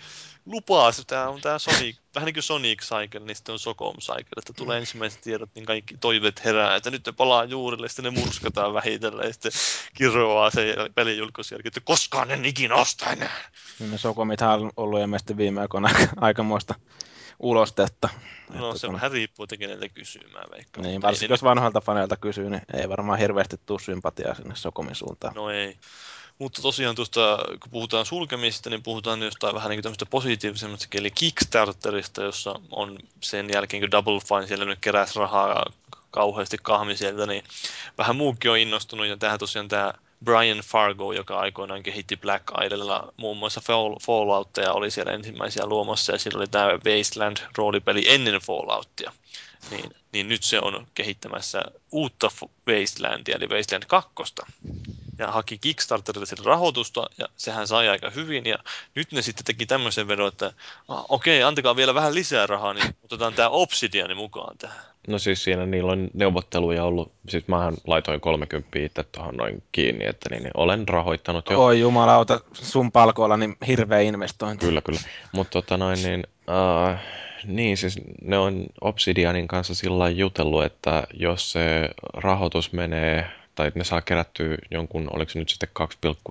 Lupaa, 0.45 0.91
tämä 1.07 1.29
on 1.29 1.41
tämä 1.41 1.59
Sonic, 1.59 1.97
vähän 2.15 2.25
niin 2.25 2.34
kuin 2.34 2.43
Sonic 2.43 2.81
Cycle, 2.81 3.19
niin 3.19 3.35
sitten 3.35 3.53
on 3.53 3.59
Socom 3.59 3.95
Cycle, 3.99 4.23
että 4.38 4.53
tulee 4.53 4.77
ensimmäiset 4.77 5.21
tiedot, 5.21 5.49
niin 5.55 5.65
kaikki 5.65 5.97
toiveet 5.97 6.45
herää, 6.45 6.75
että 6.75 6.91
nyt 6.91 7.05
ne 7.05 7.11
palaa 7.11 7.43
juurille, 7.43 7.89
sitten 7.89 8.13
ne 8.13 8.19
murskataan 8.19 8.73
vähitellen, 8.73 9.27
ja 9.27 9.34
sitten 9.34 9.51
kiroaa 9.93 10.49
se 10.49 10.75
pelin 10.95 11.17
julkaisu 11.17 11.53
jälkeen, 11.53 11.69
että 11.69 11.79
koskaan 11.79 12.31
en 12.31 12.45
ikinä 12.45 12.75
osta 12.75 13.11
enää. 13.11 13.49
Niin 13.79 13.91
ne 13.91 13.97
Sokomithan 13.97 14.61
on 14.61 14.71
ollut 14.77 14.99
ilmeisesti 14.99 15.38
viime 15.38 15.61
aikoina 15.61 15.88
aika, 15.88 16.13
aikamoista 16.21 16.75
ulostetta. 17.39 18.09
No 18.53 18.68
Että 18.68 18.80
se 18.80 18.88
kun- 18.88 18.95
vähän 18.95 19.11
riippuu, 19.11 19.47
keneltä 19.59 19.89
kysyy, 19.89 20.30
mä 20.34 20.43
veikkaan. 20.51 20.88
Niin, 20.88 21.01
varsinkin 21.01 21.34
jos 21.34 21.43
vanhoilta 21.43 21.81
faneilta 21.81 22.18
kysyy, 22.18 22.49
niin 22.49 22.61
ei 22.73 22.89
varmaan 22.89 23.19
hirveästi 23.19 23.55
tule 23.65 23.80
sympatiaa 23.80 24.35
sinne 24.35 24.55
Sokomin 24.55 24.95
suuntaan. 24.95 25.35
No 25.35 25.49
ei. 25.49 25.77
Mutta 26.39 26.61
tosiaan 26.61 26.95
tuosta, 26.95 27.38
kun 27.59 27.72
puhutaan 27.72 28.05
sulkemista, 28.05 28.69
niin 28.69 28.84
puhutaan 28.84 29.22
jostain 29.22 29.55
vähän 29.55 29.69
niin 29.69 29.81
tämmöistä 29.81 30.05
positiivisemmasta, 30.05 30.88
eli 30.93 31.11
Kickstarterista, 31.11 32.22
jossa 32.22 32.59
on 32.72 32.97
sen 33.22 33.49
jälkeen, 33.53 33.81
kun 33.81 33.91
Double 33.91 34.19
Fine 34.19 34.47
siellä 34.47 34.65
nyt 34.65 34.80
keräsi 34.81 35.19
rahaa 35.19 35.65
kauheasti 36.11 36.57
kahmi 36.61 36.97
sieltä, 36.97 37.26
niin 37.26 37.43
vähän 37.97 38.15
muukin 38.15 38.51
on 38.51 38.57
innostunut, 38.57 39.07
ja 39.07 39.18
tähän 39.18 39.39
tosiaan 39.39 39.68
tämä 39.68 39.93
Brian 40.26 40.57
Fargo, 40.57 41.14
joka 41.14 41.39
aikoinaan 41.39 41.84
kehitti 41.84 42.18
Black 42.18 42.44
Idolilla 42.65 43.14
muun 43.18 43.38
muassa 43.38 43.61
Fall- 43.61 44.06
Falloutia, 44.06 44.73
oli 44.73 44.91
siellä 44.91 45.11
ensimmäisiä 45.11 45.65
luomassa, 45.65 46.11
ja 46.11 46.19
sillä 46.19 46.38
oli 46.38 46.48
tämä 46.48 46.68
Wasteland-roolipeli 46.68 48.03
ennen 48.07 48.41
Falloutia. 48.41 49.11
Niin, 49.72 49.95
niin 50.11 50.30
nyt 50.30 50.44
se 50.44 50.60
on 50.60 50.88
kehittämässä 50.94 51.61
uutta 51.91 52.30
Wastelandia, 52.68 53.35
eli 53.35 53.48
Wasteland 53.48 53.84
2. 53.88 54.11
ja 55.19 55.31
haki 55.31 55.57
Kickstarterille 55.57 56.26
sille 56.26 56.44
rahoitusta, 56.45 57.10
ja 57.18 57.26
sehän 57.38 57.68
sai 57.68 57.89
aika 57.89 58.10
hyvin, 58.10 58.45
ja 58.45 58.57
nyt 58.95 59.11
ne 59.11 59.22
sitten 59.22 59.45
teki 59.45 59.65
tämmöisen 59.65 60.07
vedon, 60.07 60.27
että 60.27 60.53
ah, 60.88 61.06
okei, 61.10 61.44
antakaa 61.44 61.76
vielä 61.76 61.94
vähän 61.94 62.15
lisää 62.15 62.48
rahaa, 62.48 62.73
niin 62.73 62.95
otetaan 63.03 63.34
tämä 63.34 63.49
Obsidiani 63.49 64.15
mukaan 64.15 64.57
tähän. 64.57 64.85
No 65.07 65.19
siis 65.19 65.44
siinä 65.44 65.65
niillä 65.65 65.91
on 65.91 66.10
neuvotteluja 66.14 66.84
ollut, 66.84 67.11
siis 67.30 67.48
mähän 67.48 67.73
laitoin 67.88 68.22
30 68.22 68.80
itse 68.80 69.03
tuohon 69.03 69.35
noin 69.35 69.64
kiinni, 69.72 70.06
että 70.06 70.30
niin, 70.30 70.44
niin 70.44 70.52
olen 70.53 70.88
rahoittanut 70.88 71.49
jo. 71.49 71.65
Oi 71.65 71.80
jumalauta, 71.80 72.39
sun 72.53 72.91
palkoilla 72.91 73.38
niin 73.38 73.57
hirveä 73.68 73.99
investointi. 73.99 74.65
Kyllä, 74.65 74.81
kyllä. 74.81 74.99
Mutta 75.31 75.52
tota 75.52 75.77
noin, 75.77 76.03
niin, 76.03 76.23
uh, 76.48 76.98
niin 77.45 77.77
siis 77.77 77.99
ne 78.22 78.38
on 78.38 78.65
Obsidianin 78.81 79.48
kanssa 79.48 79.76
sillä 79.76 80.10
jutellut, 80.10 80.65
että 80.65 81.03
jos 81.14 81.52
se 81.52 81.89
rahoitus 82.14 82.73
menee 82.73 83.31
tai 83.57 83.71
ne 83.75 83.84
saa 83.84 84.01
kerättyä 84.01 84.57
jonkun, 84.71 85.09
oliko 85.15 85.31
se 85.31 85.39
nyt 85.39 85.49
sitten 85.49 85.69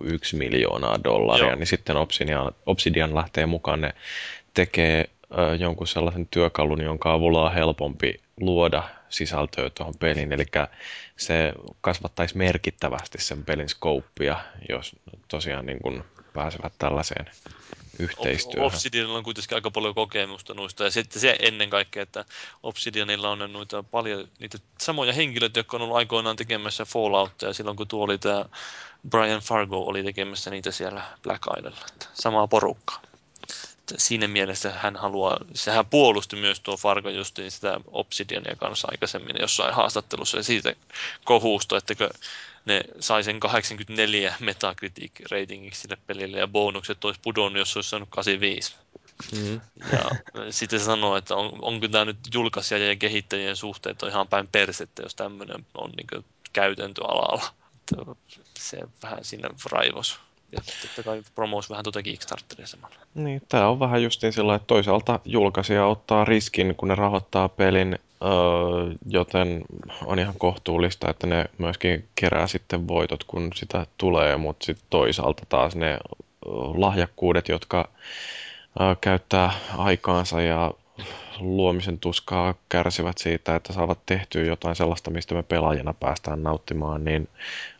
2,1 0.03 0.09
miljoonaa 0.37 1.05
dollaria, 1.05 1.47
Joo. 1.47 1.57
niin 1.57 1.67
sitten 1.67 1.97
Obsidian, 1.97 2.53
Obsidian 2.67 3.15
lähtee 3.15 3.47
mukaan, 3.47 3.81
ne 3.81 3.95
tekee 4.55 5.11
ö, 5.39 5.55
jonkun 5.55 5.87
sellaisen 5.87 6.27
työkalun, 6.27 6.83
jonka 6.83 7.13
avulla 7.13 7.45
on 7.45 7.55
helpompi 7.55 8.21
luoda 8.41 8.83
sisältöä 9.09 9.71
tuohon 9.71 9.95
peliin, 10.01 10.33
eli 10.33 10.45
se 11.17 11.53
kasvattaisi 11.81 12.37
merkittävästi 12.37 13.19
sen 13.21 13.45
pelin 13.45 13.69
skouppia, 13.69 14.37
jos 14.69 14.97
tosiaan 15.29 15.67
niin 15.67 15.79
kuin 15.83 16.05
pääsevät 16.33 16.73
tällaiseen 16.79 17.27
yhteistyöhön. 17.99 18.67
Obsidianilla 18.67 19.19
on 19.19 19.25
kuitenkin 19.25 19.55
aika 19.55 19.71
paljon 19.71 19.95
kokemusta 19.95 20.55
noista, 20.55 20.85
ja 20.85 20.91
sitten 20.91 21.21
se 21.21 21.37
ennen 21.41 21.71
kaikkea, 21.71 22.03
että 22.03 22.25
Obsidianilla 22.63 23.31
on 23.31 23.53
noita 23.53 23.83
paljon 23.83 24.29
niitä 24.39 24.59
samoja 24.81 25.13
henkilöitä, 25.13 25.59
jotka 25.61 25.77
on 25.77 25.83
ollut 25.83 25.97
aikoinaan 25.97 26.37
tekemässä 26.37 26.85
Falloutia, 26.85 27.53
silloin 27.53 27.77
kun 27.77 27.89
tuo 27.89 28.05
oli 28.05 28.19
tämä 28.19 28.45
Brian 29.11 29.41
Fargo 29.41 29.79
oli 29.87 30.03
tekemässä 30.03 30.51
niitä 30.51 30.71
siellä 30.71 31.03
Black 31.23 31.43
Islandilla, 31.57 31.87
samaa 32.15 32.49
porukkaa. 32.49 33.03
Siinä 33.97 34.29
mielessä 34.29 34.71
hän 34.71 34.97
haluaa, 34.97 35.39
sehän 35.55 35.87
puolusti 35.87 36.37
myös 36.37 36.61
tuo 36.61 36.77
Fargo 36.77 37.09
justiin 37.09 37.51
sitä 37.51 37.81
Obsidiania 37.87 38.57
kanssa 38.57 38.89
aikaisemmin 38.91 39.37
jossain 39.41 39.75
haastattelussa 39.75 40.37
ja 40.37 40.43
siitä 40.43 40.75
kohuusta, 41.25 41.77
että 41.77 41.95
ne 42.65 42.81
sai 43.01 43.25
sen 43.25 43.41
84 43.41 44.35
Metacritic 44.41 45.13
ratingiksi 45.31 45.81
sille 45.81 45.97
pelille 46.07 46.39
ja 46.39 46.49
bonukset 46.49 47.05
olisi 47.05 47.21
pudonnut, 47.23 47.59
jos 47.59 47.77
olisi 47.77 47.91
saanut 47.91 48.09
85. 48.11 48.77
Mm-hmm. 49.33 49.61
Ja 49.93 50.11
sitten 50.51 50.81
sanoo, 50.81 51.17
että 51.17 51.37
on, 51.37 51.59
onko 51.63 51.89
tämä 51.89 52.05
nyt 52.05 52.19
julkaisija 52.35 52.89
ja 52.89 52.97
kehittäjien 52.97 53.57
suhteet 53.57 54.03
on 54.03 54.09
ihan 54.09 54.29
päin 54.29 54.49
persettä, 54.49 55.03
jos 55.03 55.15
tämmöinen 55.15 55.67
on 55.75 55.91
niin 55.91 56.25
käytäntöalalla. 56.53 57.55
Se 58.59 58.81
vähän 59.03 59.25
sinne 59.25 59.49
raivos. 59.71 60.21
Ja 60.53 60.59
totta 60.83 61.03
kai 61.03 61.23
promous 61.35 61.71
vähän 61.71 61.85
tuota 61.85 62.03
Kickstarteria 62.03 62.67
samalla. 62.67 62.97
Niin, 63.15 63.43
tämä 63.49 63.69
on 63.69 63.81
vähän 63.81 64.03
justiin 64.03 64.33
sillä, 64.33 64.55
että 64.55 64.67
toisaalta 64.67 65.21
julkaisija 65.25 65.87
ottaa 65.87 66.25
riskin, 66.25 66.75
kun 66.77 66.89
ne 66.89 66.95
rahoittaa 66.95 67.49
pelin, 67.49 67.99
öö, 68.23 68.95
joten 69.07 69.65
on 70.05 70.19
ihan 70.19 70.35
kohtuullista, 70.39 71.11
että 71.11 71.27
ne 71.27 71.45
myöskin 71.59 72.09
kerää 72.15 72.47
sitten 72.47 72.89
voitot, 72.89 73.25
kun 73.25 73.51
sitä 73.55 73.87
tulee, 73.99 74.37
mutta 74.37 74.67
sitten 74.67 74.87
toisaalta 74.91 75.43
taas 75.49 75.77
ne 75.77 75.99
lahjakkuudet, 76.75 77.49
jotka 77.49 77.89
öö, 78.81 78.95
käyttää 79.01 79.53
aikaansa 79.77 80.43
ja 80.43 80.73
luomisen 81.41 81.99
tuskaa 81.99 82.55
kärsivät 82.69 83.19
siitä, 83.19 83.57
että 83.57 83.73
saavat 83.73 83.99
tehtyä 84.07 84.45
jotain 84.45 84.77
sellaista, 84.77 85.11
mistä 85.11 85.35
me 85.35 85.43
pelaajana 85.43 85.93
päästään 85.93 86.43
nauttimaan, 86.43 87.05
niin 87.05 87.29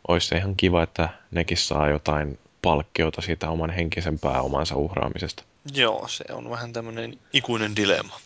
olisi 0.07 0.35
ihan 0.35 0.55
kiva, 0.55 0.83
että 0.83 1.09
nekin 1.31 1.57
saa 1.57 1.89
jotain 1.89 2.39
palkkiota 2.61 3.21
siitä 3.21 3.49
oman 3.49 3.69
henkisen 3.69 4.19
pääomansa 4.19 4.75
uhraamisesta. 4.75 5.43
Joo, 5.73 6.07
se 6.07 6.23
on 6.31 6.49
vähän 6.49 6.73
tämmöinen 6.73 7.19
ikuinen 7.33 7.75
dilemma. 7.75 8.19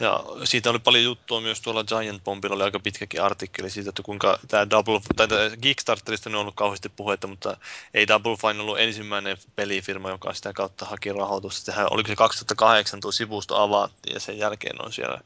Ja 0.00 0.24
siitä 0.44 0.70
oli 0.70 0.78
paljon 0.78 1.04
juttua 1.04 1.40
myös 1.40 1.60
tuolla 1.60 1.84
Giant 1.84 2.24
Bombilla, 2.24 2.54
oli 2.54 2.62
aika 2.62 2.80
pitkäkin 2.80 3.22
artikkeli 3.22 3.70
siitä, 3.70 3.88
että 3.88 4.02
kuinka 4.02 4.38
tämä 4.48 4.70
Double, 4.70 5.00
tai 5.16 5.28
Kickstarterista 5.60 6.30
on 6.30 6.34
ollut 6.34 6.54
kauheasti 6.54 6.88
puhetta, 6.88 7.26
mutta 7.26 7.56
ei 7.94 8.08
Double 8.08 8.36
Fine 8.36 8.62
ollut 8.62 8.78
ensimmäinen 8.78 9.36
pelifirma, 9.56 10.10
joka 10.10 10.34
sitä 10.34 10.52
kautta 10.52 10.84
haki 10.84 11.12
rahoitusta. 11.12 11.72
Sehän, 11.72 11.86
oliko 11.90 12.08
se 12.08 12.16
2008 12.16 13.00
tuo 13.00 13.12
sivusto 13.12 13.56
avattiin 13.56 14.14
ja 14.14 14.20
sen 14.20 14.38
jälkeen 14.38 14.84
on 14.84 14.92
siellä 14.92 15.20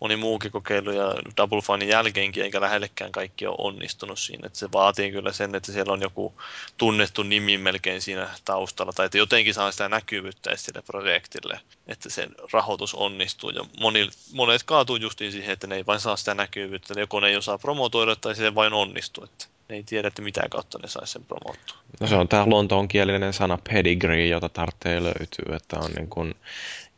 moni 0.00 0.16
muukin 0.16 0.50
kokeilu 0.50 0.90
ja 0.90 1.14
Double 1.36 1.60
Finein 1.62 1.90
jälkeenkin, 1.90 2.44
eikä 2.44 2.60
lähellekään 2.60 3.12
kaikki 3.12 3.46
ole 3.46 3.56
onnistunut 3.58 4.18
siinä. 4.18 4.46
Että 4.46 4.58
se 4.58 4.68
vaatii 4.72 5.10
kyllä 5.10 5.32
sen, 5.32 5.54
että 5.54 5.72
siellä 5.72 5.92
on 5.92 6.02
joku 6.02 6.34
tunnettu 6.76 7.22
nimi 7.22 7.58
melkein 7.58 8.02
siinä 8.02 8.28
taustalla, 8.44 8.92
tai 8.92 9.06
että 9.06 9.18
jotenkin 9.18 9.54
saa 9.54 9.72
sitä 9.72 9.88
näkyvyyttä 9.88 10.56
sille 10.56 10.82
projektille, 10.82 11.60
että 11.86 12.10
se 12.10 12.26
rahoitus 12.52 12.94
onnistuu. 12.94 13.50
Ja 13.50 13.64
moni, 13.80 14.08
monet 14.32 14.62
kaatuu 14.62 14.96
justiin 14.96 15.32
siihen, 15.32 15.52
että 15.52 15.66
ne 15.66 15.76
ei 15.76 15.86
vain 15.86 16.00
saa 16.00 16.16
sitä 16.16 16.34
näkyvyyttä, 16.34 17.00
joko 17.00 17.20
ne 17.20 17.28
ei 17.28 17.36
osaa 17.36 17.58
promotoida 17.58 18.16
tai 18.16 18.34
se 18.34 18.54
vain 18.54 18.72
onnistuu. 18.72 19.24
Että 19.24 19.46
ne 19.68 19.76
ei 19.76 19.82
tiedä, 19.82 20.08
että 20.08 20.22
mitä 20.22 20.42
kautta 20.50 20.78
ne 20.82 20.88
saisi 20.88 21.12
sen 21.12 21.24
promottua. 21.24 21.76
No 22.00 22.06
se 22.06 22.16
on 22.16 22.28
tämä 22.28 22.44
lontoon 22.46 22.88
kielinen 22.88 23.32
sana 23.32 23.58
pedigree, 23.68 24.26
jota 24.26 24.48
tarvitsee 24.48 25.02
löytyy, 25.02 25.56
että 25.56 25.78
on 25.78 25.90
niin 25.90 26.08
kuin 26.08 26.34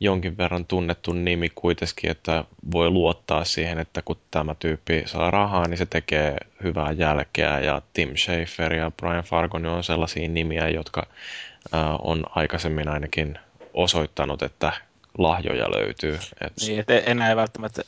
jonkin 0.01 0.37
verran 0.37 0.67
tunnettu 0.67 1.13
nimi 1.13 1.49
kuitenkin, 1.55 2.11
että 2.11 2.45
voi 2.73 2.91
luottaa 2.91 3.45
siihen, 3.45 3.79
että 3.79 4.03
kun 4.03 4.17
tämä 4.31 4.55
tyyppi 4.55 5.03
saa 5.07 5.31
rahaa, 5.31 5.69
niin 5.69 5.79
se 5.79 5.87
tekee 5.87 6.37
hyvää 6.63 6.93
jälkeä. 6.93 7.61
Ja 7.61 7.83
Tim 7.93 8.17
Schafer 8.17 8.75
ja 8.75 8.91
Brian 8.91 9.25
Fargo 9.25 9.57
on 9.57 9.85
sellaisia 9.85 10.29
nimiä, 10.29 10.69
jotka 10.69 11.07
äh, 11.75 11.81
on 11.99 12.25
aikaisemmin 12.35 12.89
ainakin 12.89 13.39
osoittanut, 13.75 14.43
että 14.43 14.73
lahjoja 15.19 15.71
löytyy. 15.71 16.19
Et... 16.41 16.53
Niin, 16.61 16.81
että 16.81 16.99
enää 16.99 17.29
ei 17.29 17.37
välttämättä 17.37 17.83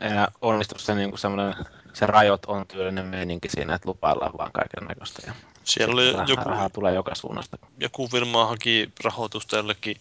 enää 0.00 0.28
onnistu 0.40 0.78
se, 0.78 0.94
niin 0.94 1.18
semmoinen, 1.18 1.54
se 1.92 2.06
rajot 2.06 2.44
on 2.46 2.66
tyylinen 2.66 3.06
meininki 3.06 3.48
siinä, 3.48 3.74
että 3.74 3.88
lupaillaan 3.88 4.32
vaan 4.38 4.52
kaiken 4.52 4.88
näköistä. 4.88 5.22
Ja 5.26 5.32
Siellä 5.64 5.92
oli 5.92 6.12
rahaa, 6.12 6.26
joku, 6.28 6.42
rahaa 6.44 6.70
tulee 6.70 6.94
joka 6.94 7.14
suunnasta. 7.14 7.58
Joku 7.80 8.08
firma 8.08 8.46
haki 8.46 8.92
rahoitusta 9.04 9.56
jollekin 9.56 9.96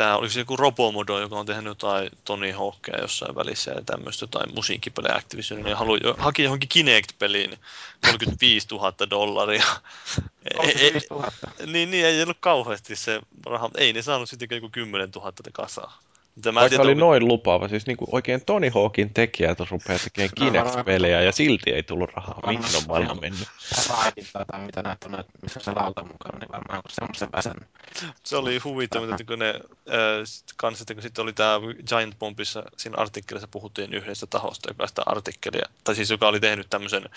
tämä 0.00 0.16
olisi 0.16 0.38
joku 0.38 0.56
Robomodo, 0.56 1.20
joka 1.20 1.38
on 1.38 1.46
tehnyt 1.46 1.64
jotain 1.64 2.10
Tony 2.24 2.52
Hawkia 2.52 3.00
jossain 3.00 3.34
välissä 3.34 3.70
ja 3.70 3.82
tämmöistä 3.82 4.22
jotain 4.22 4.54
musiikkipelejä 4.54 5.14
Activisionin 5.14 5.66
ja 5.66 5.76
halui, 5.76 6.00
haki 6.18 6.42
johonkin 6.42 6.68
Kinect-peliin 6.68 7.58
35 8.00 8.66
000 8.70 8.92
dollaria. 9.10 9.64
35 10.56 11.06
000? 11.10 11.30
niin, 11.66 11.90
niin, 11.90 12.06
ei 12.06 12.22
ollut 12.22 12.36
kauheasti 12.40 12.96
se 12.96 13.20
raha, 13.46 13.70
ei 13.76 13.92
ne 13.92 14.02
saanut 14.02 14.28
sitten 14.28 14.48
joku 14.50 14.68
10 14.72 15.10
000 15.10 15.32
kasaa. 15.52 15.98
Tämä 16.42 16.60
Vaikka 16.60 16.82
oli 16.82 16.94
noin 16.94 17.28
lupaava, 17.28 17.68
siis 17.68 17.86
niin 17.86 17.96
kuin 17.96 18.08
oikein 18.12 18.44
Tony 18.46 18.70
Hawkin 18.74 19.14
tekijät 19.14 19.60
rupeaa 19.70 19.98
tekemään 19.98 20.30
Kinect-pelejä 20.34 21.22
ja 21.22 21.32
silti 21.32 21.70
ei 21.70 21.82
tullut 21.82 22.10
rahaa. 22.14 22.40
Mihin 22.46 22.64
on 22.76 22.82
maailma 22.88 23.14
mennyt? 23.14 23.48
Raidilta 23.88 24.44
tai 24.44 24.60
mitä 24.60 24.82
näet 24.82 25.04
on, 25.04 25.24
missä 25.42 25.60
se 25.60 25.72
lauta 25.72 26.02
mukana, 26.02 26.38
niin 26.38 26.52
varmaan 26.52 26.82
semmoisen 26.88 27.28
väsen. 27.32 27.54
Se 28.24 28.36
oli 28.36 28.58
huvittavaa, 28.58 29.10
että 29.10 29.24
kun 29.24 29.38
ne 29.38 29.48
äh, 29.48 30.54
kanssa, 30.56 30.82
että 30.82 30.94
kun 30.94 31.02
sitten 31.02 31.22
oli 31.22 31.32
tämä 31.32 31.60
Giant 31.88 32.18
Bombissa, 32.18 32.62
siinä 32.76 32.96
artikkelissa 32.98 33.48
puhuttiin 33.48 33.94
yhdestä 33.94 34.26
tahosta, 34.26 34.70
joka 34.70 34.86
sitä 34.86 35.02
artikkelia, 35.06 35.66
tai 35.84 35.94
siis 35.94 36.10
joka 36.10 36.28
oli 36.28 36.40
tehnyt 36.40 36.66
tämmöisen 36.70 37.08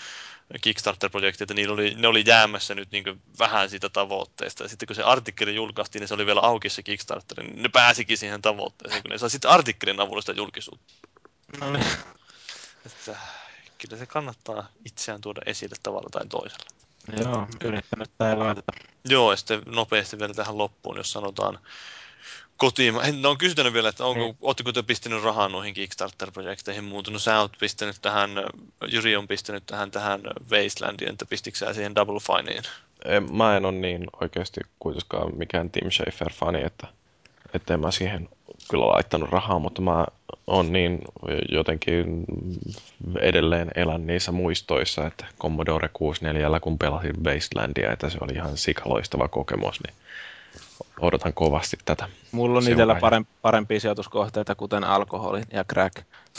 Kickstarter-projektin, 0.60 1.44
että 1.44 1.54
niillä 1.54 1.74
oli, 1.74 1.94
ne 1.96 2.08
oli 2.08 2.24
jäämässä 2.26 2.74
nyt 2.74 2.90
niin 2.92 3.22
vähän 3.38 3.70
siitä 3.70 3.88
tavoitteesta. 3.88 4.62
Ja 4.62 4.68
sitten 4.68 4.86
kun 4.86 4.96
se 4.96 5.02
artikkeli 5.02 5.54
julkaistiin, 5.54 6.00
niin 6.00 6.08
se 6.08 6.14
oli 6.14 6.26
vielä 6.26 6.40
auki 6.40 6.68
se 6.68 6.82
Kickstarter, 6.82 7.44
niin 7.44 7.62
ne 7.62 7.68
pääsikin 7.68 8.18
siihen 8.18 8.42
tavoitteeseen, 8.42 9.02
kun 9.02 9.10
ne 9.10 9.18
sai 9.18 9.30
sitten 9.30 9.50
artikkelin 9.50 10.00
avulla 10.00 10.20
sitä 10.20 10.32
julkisuutta. 10.32 10.94
No 11.60 11.72
niin. 11.72 11.86
Että, 12.86 13.16
kyllä 13.78 13.96
se 13.96 14.06
kannattaa 14.06 14.68
itseään 14.84 15.20
tuoda 15.20 15.40
esille 15.46 15.76
tavalla 15.82 16.08
tai 16.12 16.26
toisella. 16.26 16.64
Joo, 17.20 17.46
yrittänyt 17.64 18.10
tai 18.18 18.36
laiteta. 18.36 18.72
Joo, 19.04 19.30
ja 19.30 19.36
sitten 19.36 19.62
nopeasti 19.66 20.18
vielä 20.18 20.34
tähän 20.34 20.58
loppuun, 20.58 20.96
jos 20.96 21.12
sanotaan 21.12 21.58
kotiin. 22.56 22.94
Ne 23.20 23.28
on 23.28 23.38
kysynyt 23.38 23.72
vielä, 23.72 23.88
että 23.88 24.04
onko, 24.04 24.28
mm. 24.28 24.38
oletteko 24.40 24.72
te 24.72 24.82
pistänyt 24.82 25.22
rahaa 25.22 25.48
noihin 25.48 25.74
Kickstarter-projekteihin 25.74 26.84
muuta. 26.84 27.10
No 27.10 27.18
sä 27.18 27.40
oot 27.40 27.52
pistänyt 27.60 27.96
tähän, 28.02 28.30
Jyri 28.88 29.16
on 29.16 29.28
pistänyt 29.28 29.66
tähän, 29.66 29.90
tähän 29.90 30.20
Wastelandiin, 30.50 31.10
että 31.10 31.26
pistikö 31.26 31.58
sä 31.58 31.74
siihen 31.74 31.94
Double 31.94 32.20
Fineen? 32.20 32.62
Mä 33.32 33.56
en 33.56 33.64
ole 33.64 33.72
niin 33.72 34.06
oikeasti 34.20 34.60
kuitenkaan 34.78 35.36
mikään 35.36 35.70
Tim 35.70 35.90
Schafer-fani, 35.90 36.66
että, 36.66 36.86
että 37.54 37.74
en 37.74 37.80
mä 37.80 37.90
siihen 37.90 38.28
kyllä 38.70 38.86
laittanut 38.86 39.30
rahaa, 39.30 39.58
mutta 39.58 39.82
mä 39.82 40.06
on 40.46 40.72
niin 40.72 40.98
jotenkin 41.48 42.24
edelleen 43.20 43.70
elän 43.74 44.06
niissä 44.06 44.32
muistoissa, 44.32 45.06
että 45.06 45.26
Commodore 45.40 45.88
64, 45.92 46.60
kun 46.60 46.78
pelasin 46.78 47.24
Wastelandia, 47.24 47.92
että 47.92 48.10
se 48.10 48.18
oli 48.20 48.32
ihan 48.32 48.56
sikaloistava 48.56 49.28
kokemus, 49.28 49.80
niin 49.86 49.94
odotan 51.00 51.34
kovasti 51.34 51.76
tätä. 51.84 52.08
Mulla 52.32 52.58
on 52.58 52.68
itsellä 52.68 52.94
parempi, 52.94 53.30
parempia 53.42 53.80
sijoituskohteita, 53.80 54.54
kuten 54.54 54.84
alkoholi 54.84 55.42
ja 55.52 55.64
crack. 55.64 55.96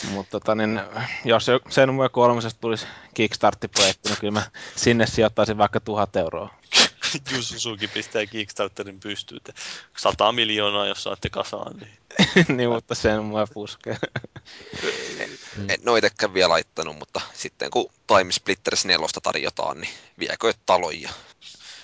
Mutta 0.09 0.31
tota, 0.31 0.55
niin, 0.55 0.81
jos 1.25 1.47
sen 1.69 1.93
muun 1.93 2.09
kolmosesta 2.11 2.61
tulisi 2.61 2.87
Kickstarter-projekti, 3.13 4.09
niin 4.09 4.17
kyllä 4.19 4.33
mä 4.33 4.43
sinne 4.75 5.07
sijoittaisin 5.07 5.57
vaikka 5.57 5.79
tuhat 5.79 6.15
euroa. 6.15 6.53
Yu 7.31 7.43
Suzuki 7.43 7.87
pistää 7.87 8.25
Kickstarterin 8.25 8.99
pystyyn. 8.99 9.41
100 9.97 10.31
miljoonaa, 10.31 10.87
jos 10.87 11.03
saatte 11.03 11.29
kasaan. 11.29 11.77
Niin, 11.77 11.97
niin 12.57 12.69
mutta 12.69 12.95
sen 12.95 13.23
mua 13.23 13.47
puskee. 13.53 13.97
en, 15.19 15.29
en 15.69 15.89
ole 15.89 16.01
vielä 16.33 16.49
laittanut, 16.49 16.99
mutta 16.99 17.21
sitten 17.33 17.71
kun 17.71 17.89
Time 18.07 18.31
Splitters 18.31 18.85
4 18.85 19.07
tarjotaan, 19.23 19.81
niin 19.81 19.93
viekö 20.19 20.53
talon 20.65 21.01
ja 21.01 21.09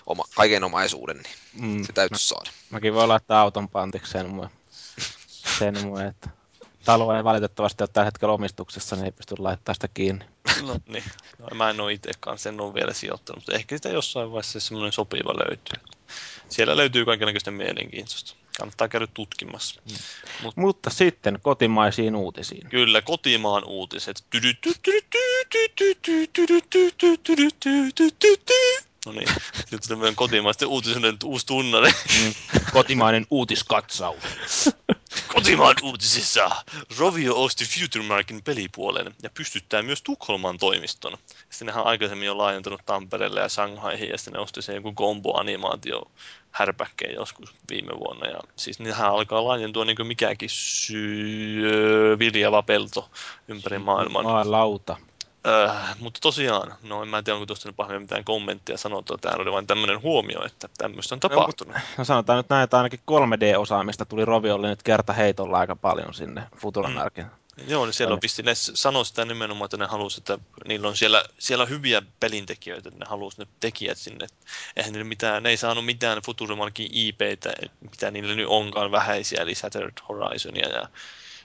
oma, 0.05 0.23
kaiken 0.35 0.63
omaisuuden, 0.63 1.17
niin 1.17 1.35
mm, 1.53 1.83
se 1.85 1.93
täytyy 1.93 2.15
mä, 2.15 2.17
saada. 2.17 2.51
Mäkin 2.69 2.93
voin 2.93 3.09
laittaa 3.09 3.41
auton 3.41 3.69
pantiksi 3.69 4.11
sen 4.11 4.29
mua. 4.29 4.49
Sen 5.59 5.85
mua, 5.85 6.03
että 6.03 6.29
talo 6.85 7.15
ei 7.15 7.23
valitettavasti 7.23 7.83
ole 7.83 7.89
tällä 7.93 8.05
hetkellä 8.05 8.33
omistuksessa, 8.33 8.95
niin 8.95 9.05
ei 9.05 9.11
pysty 9.11 9.35
laittamaan 9.39 9.75
sitä 9.75 9.87
kiinni. 9.93 10.25
No 10.67 10.77
niin, 10.87 11.03
no, 11.39 11.47
mä 11.55 11.69
en 11.69 11.81
ole 11.81 11.93
itsekaan 11.93 12.37
sen 12.37 12.61
ole 12.61 12.73
vielä 12.73 12.93
sijoittanut, 12.93 13.37
mutta 13.37 13.53
ehkä 13.53 13.77
sitä 13.77 13.89
jossain 13.89 14.31
vaiheessa 14.31 14.59
semmoinen 14.59 14.91
sopiva 14.91 15.33
löytyy. 15.33 15.83
Siellä 16.49 16.77
löytyy 16.77 17.05
kaikenlaista 17.05 17.51
mielenkiintoista. 17.51 18.35
Kannattaa 18.57 18.87
käydä 18.87 19.07
tutkimassa. 19.13 19.81
Mm. 19.89 19.95
Mut, 20.43 20.57
mutta 20.57 20.89
sitten 20.89 21.39
kotimaisiin 21.41 22.15
uutisiin. 22.15 22.69
Kyllä, 22.69 23.01
kotimaan 23.01 23.63
uutiset. 23.65 24.23
No 29.05 29.11
niin, 29.11 29.27
nyt 29.71 29.81
meidän 29.89 30.15
kotimaisten 30.15 30.67
uutisuuden 30.67 31.17
uusi 31.23 31.45
tunnari. 31.45 31.91
Mm. 31.91 32.33
Kotimainen 32.73 33.25
uutiskatsaus. 33.29 34.69
Kotimaan 35.27 35.75
uutisissa 35.83 36.49
Rovio 36.97 37.43
osti 37.43 37.65
Futuremarkin 37.65 38.43
pelipuolen 38.43 39.15
ja 39.23 39.29
pystyttää 39.29 39.81
myös 39.81 40.01
Tukholman 40.01 40.57
toimiston. 40.57 41.17
Sitten 41.49 41.65
nehän 41.65 41.81
on 41.81 41.87
aikaisemmin 41.87 42.25
jo 42.25 42.37
laajentunut 42.37 42.81
Tampereelle 42.85 43.39
ja 43.39 43.49
Shanghaihin 43.49 44.09
ja 44.09 44.17
sitten 44.17 44.33
ne 44.33 44.39
osti 44.39 44.61
sen 44.61 44.75
joku 44.75 44.93
combo-animaatio 44.93 46.11
härpäkkeen 46.51 47.15
joskus 47.15 47.53
viime 47.69 47.91
vuonna. 47.99 48.27
Ja 48.27 48.39
siis 48.55 48.79
nehän 48.79 49.11
alkaa 49.11 49.45
laajentua 49.45 49.85
niin 49.85 49.95
kuin 49.95 50.07
mikäkin 50.07 50.49
syö, 50.51 52.19
viljava 52.19 52.61
pelto 52.61 53.09
ympäri 53.47 53.79
maailman. 53.79 54.25
Maa 54.25 54.51
lauta. 54.51 54.97
Äh, 55.47 55.95
mutta 55.99 56.19
tosiaan, 56.21 56.75
no 56.83 57.01
en 57.01 57.07
mä 57.07 57.23
tiedä, 57.23 57.35
onko 57.35 57.45
tuosta 57.45 57.69
nyt 57.69 57.75
pahemmin 57.75 58.01
mitään 58.01 58.23
kommenttia 58.23 58.77
sanottua. 58.77 59.17
Tämä 59.17 59.35
oli 59.39 59.51
vain 59.51 59.67
tämmöinen 59.67 60.01
huomio, 60.01 60.45
että 60.45 60.69
tämmöistä 60.77 61.15
on 61.15 61.19
tapahtunut. 61.19 61.75
No, 61.75 61.81
no 61.97 62.05
sanotaan 62.05 62.37
nyt 62.37 62.49
näin, 62.49 62.63
että 62.63 62.77
ainakin 62.77 62.99
3D-osaamista 62.99 64.05
tuli 64.05 64.25
Roviolle 64.25 64.69
nyt 64.69 64.83
kerta 64.83 65.13
heitolla 65.13 65.59
aika 65.59 65.75
paljon 65.75 66.13
sinne 66.13 66.43
Futuramärkin. 66.57 67.23
Mm. 67.23 67.41
Joo, 67.67 67.85
niin 67.85 67.93
siellä 67.93 68.13
on 68.13 68.19
pisti, 68.19 68.43
ne 68.43 68.55
sanoi 68.55 69.05
sitä 69.05 69.25
nimenomaan, 69.25 69.65
että 69.65 69.77
ne 69.77 69.85
halusivat, 69.85 70.29
että 70.29 70.47
niillä 70.67 70.87
on 70.87 70.97
siellä, 70.97 71.25
siellä 71.39 71.65
hyviä 71.65 72.01
pelintekijöitä, 72.19 72.89
että 72.89 72.99
ne 72.99 73.09
halusivat 73.09 73.47
ne 73.47 73.53
tekijät 73.59 73.97
sinne. 73.97 74.27
Eihän 74.75 74.93
ne, 74.93 75.03
mitään, 75.03 75.43
ne 75.43 75.49
ei 75.49 75.57
saanut 75.57 75.85
mitään 75.85 76.21
Futuramarkin 76.25 76.89
IPtä, 76.91 77.53
mitä 77.91 78.11
niillä 78.11 78.35
nyt 78.35 78.47
onkaan 78.49 78.91
vähäisiä, 78.91 79.41
eli 79.41 79.55
Shattered 79.55 79.93
Horizonia 80.09 80.69
ja 80.69 80.87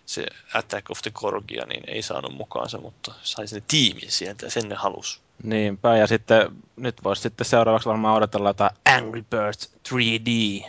se 0.06 0.26
Attack 0.54 0.90
of 0.90 1.02
the 1.02 1.10
Korgia, 1.10 1.66
niin 1.66 1.84
ei 1.86 2.02
saanut 2.02 2.34
mukaansa, 2.34 2.78
mutta 2.78 3.14
sai 3.22 3.48
sinne 3.48 3.64
tiimin 3.68 4.10
sieltä 4.10 4.46
ja 4.46 4.50
sen 4.50 4.68
ne 4.68 4.74
halus. 4.74 5.20
Niinpä, 5.42 5.96
ja 5.96 6.06
sitten 6.06 6.48
nyt 6.76 7.04
voisi 7.04 7.22
sitten 7.22 7.44
seuraavaksi 7.44 7.88
varmaan 7.88 8.16
odotella 8.16 8.48
jotain 8.48 8.70
Angry 8.84 9.24
Birds 9.30 9.70
3D. 9.88 10.64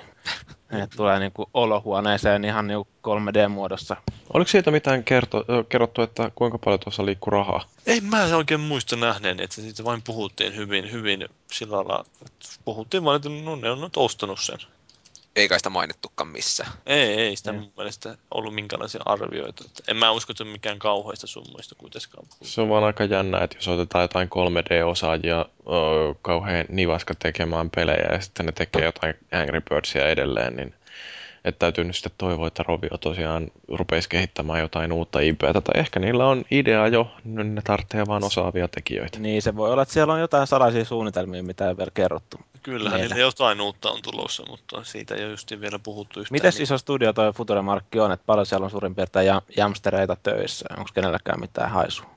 Ne 0.72 0.88
tulee 0.98 1.20
niin 1.20 1.32
kuin 1.32 1.50
olohuoneeseen 1.54 2.46
ihan 2.46 2.68
niin 2.68 2.80
3D-muodossa. 2.80 3.96
Oliko 4.34 4.48
siitä 4.48 4.72
mitään 4.72 5.04
kerto, 5.04 5.46
kerrottu, 5.70 6.02
että 6.02 6.32
kuinka 6.36 6.58
paljon 6.58 6.80
tuossa 6.80 7.06
liikkuu 7.06 7.32
rahaa? 7.32 7.70
Ei 7.86 8.02
mä 8.02 8.36
oikein 8.36 8.60
muista 8.60 8.96
nähneen, 8.96 9.40
että 9.40 9.56
siitä 9.56 9.84
vain 9.84 10.02
puhuttiin 10.02 10.56
hyvin, 10.56 10.92
hyvin 10.92 11.26
sillä 11.52 11.78
lailla, 11.78 12.06
puhuttiin 12.66 13.04
vain, 13.04 13.16
että 13.16 13.30
no, 13.30 13.56
ne 13.56 13.72
on 13.72 13.82
nyt 13.82 13.98
ostanut 13.98 14.40
sen 14.40 14.58
ei 15.38 15.48
kai 15.48 15.60
sitä 15.60 15.70
mainittukaan 15.70 16.28
missään. 16.28 16.72
Ei, 16.86 17.14
ei 17.14 17.36
sitä 17.36 17.54
mun 17.54 17.72
mielestä 17.78 18.18
ollut 18.32 18.56
minkälaisia 18.56 19.02
arvioita. 19.06 19.64
En 19.88 19.98
mä 19.98 20.12
usko, 20.12 20.32
että 20.32 20.44
on 20.44 20.50
mikään 20.50 20.80
kauheista 20.80 21.28
summoista 21.28 21.76
kuitenkaan. 21.76 22.28
Se 22.42 22.62
on 22.62 22.70
vaan 22.70 22.84
aika 22.84 23.04
jännä, 23.04 23.44
että 23.44 23.58
jos 23.58 23.68
otetaan 23.68 24.02
jotain 24.02 24.30
3D-osaajia 24.30 25.46
oh, 25.66 26.18
kauhean 26.22 26.66
nivaska 26.70 27.14
tekemään 27.16 27.70
pelejä 27.70 28.08
ja 28.12 28.22
sitten 28.22 28.46
ne 28.46 28.52
tekee 28.52 28.86
jotain 28.86 29.14
Angry 29.32 29.62
Birdsia 29.62 30.10
edelleen, 30.10 30.56
niin 30.56 30.74
että 31.48 31.60
täytyy 31.60 31.84
nyt 31.84 31.96
sitten 31.96 32.12
toivoa, 32.18 32.48
että 32.48 32.64
Rovio 32.64 32.98
tosiaan 33.00 33.48
rupeisi 33.68 34.10
kehittämään 34.10 34.60
jotain 34.60 34.92
uutta 34.92 35.20
IPtä, 35.20 35.62
tai 35.62 35.74
ehkä 35.76 36.00
niillä 36.00 36.28
on 36.28 36.46
idea 36.52 36.88
jo, 36.88 37.12
nyt 37.24 37.48
ne 37.48 37.62
tarvitsee 37.62 38.08
vaan 38.08 38.24
osaavia 38.24 38.68
tekijöitä. 38.68 39.20
Niin, 39.20 39.42
se 39.42 39.56
voi 39.56 39.72
olla, 39.72 39.82
että 39.82 39.94
siellä 39.94 40.14
on 40.14 40.20
jotain 40.20 40.48
salaisia 40.48 40.86
suunnitelmia, 40.86 41.44
mitä 41.44 41.70
ei 41.70 41.78
vielä 41.78 41.92
kerrottu. 41.94 42.38
Kyllähän 42.64 43.02
niillä 43.02 43.18
jotain 43.18 43.62
uutta 43.62 43.90
on 43.90 44.02
tulossa, 44.02 44.44
mutta 44.50 44.84
siitä 44.84 45.16
ei 45.16 45.24
ole 45.24 45.32
just 45.32 45.52
vielä 45.62 45.80
puhuttu 45.80 46.20
yhtään. 46.20 46.36
Miten 46.36 46.54
niin... 46.54 46.64
iso 46.64 46.78
studio 46.78 47.14
toi 47.14 47.34
Futuremarkki 47.34 48.00
on, 48.00 48.12
että 48.12 48.26
paljon 48.26 48.46
siellä 48.46 48.66
on 48.66 48.72
suurin 48.72 48.96
piirtein 48.96 49.28
jamstereita 49.58 50.18
töissä? 50.24 50.66
Onko 50.78 50.90
kenelläkään 50.94 51.40
mitään 51.40 51.72
haisua? 51.72 52.10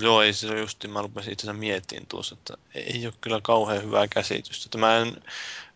Joo, 0.00 0.22
ei 0.22 0.32
se 0.32 0.58
just, 0.58 0.86
mä 0.86 1.02
rupesin 1.02 1.32
itse 1.32 1.46
asiassa 1.46 1.60
miettimään 1.60 2.06
tuossa, 2.06 2.34
että 2.38 2.54
ei 2.74 3.06
ole 3.06 3.14
kyllä 3.20 3.40
kauhean 3.42 3.82
hyvää 3.82 4.08
käsitystä. 4.08 4.66
Että 4.66 4.78
mä 4.78 4.96
en, 4.96 5.22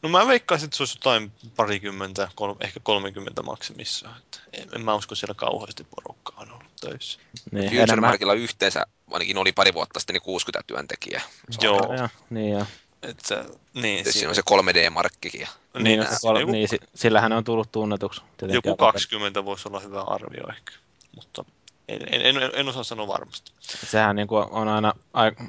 no 0.02 0.09
mä 0.09 0.26
veikkaisin, 0.26 0.64
että 0.64 0.76
se 0.76 0.82
olisi 0.82 0.98
jotain 0.98 1.32
parikymmentä, 1.56 2.28
kol, 2.34 2.55
ehkä 2.60 2.80
30 2.82 3.42
maksimissa. 3.42 4.09
Että 4.18 4.38
en, 4.52 4.68
en 4.74 4.84
mä 4.84 4.94
usko 4.94 5.14
siellä 5.14 5.34
kauheasti 5.34 5.84
porukkaa 5.84 6.40
on 6.40 6.51
ollut 6.51 6.76
töissä. 6.80 7.20
Niin, 7.52 7.70
Futuremarkilla 7.70 8.32
enemmän... 8.32 8.44
yhteensä, 8.44 8.86
ainakin 9.10 9.38
oli 9.38 9.52
pari 9.52 9.74
vuotta 9.74 10.01
sitten, 10.01 10.14
niin 10.14 10.22
60 10.22 10.66
työntekijää. 10.66 11.22
Joo. 11.60 11.94
Ja, 11.94 12.09
niin 12.30 12.52
jo. 12.52 12.66
Että, 13.02 13.44
niin, 13.74 14.12
siinä 14.12 14.28
on 14.28 14.34
se 14.34 14.42
3D-markkikin. 14.51 15.48
Niin, 15.74 15.84
niin, 15.84 16.02
se 16.02 16.16
kol- 16.22 16.40
joku, 16.40 16.52
niin, 16.52 16.68
sillähän 16.94 17.32
on 17.32 17.44
tullut 17.44 17.72
tunnetuksi. 17.72 18.20
Joku 18.52 18.76
20 18.76 19.44
voisi 19.44 19.68
olla 19.68 19.80
hyvä 19.80 20.02
arvio 20.02 20.48
ehkä, 20.51 20.72
mutta 21.16 21.44
en, 21.90 22.26
en, 22.26 22.36
en, 22.42 22.50
en 22.54 22.68
osaa 22.68 22.84
sanoa 22.84 23.08
varmasti. 23.08 23.52
Sehän 23.60 24.16
niin 24.16 24.28
kuin 24.28 24.46
on 24.50 24.68
aina 24.68 24.94
aika, 25.12 25.44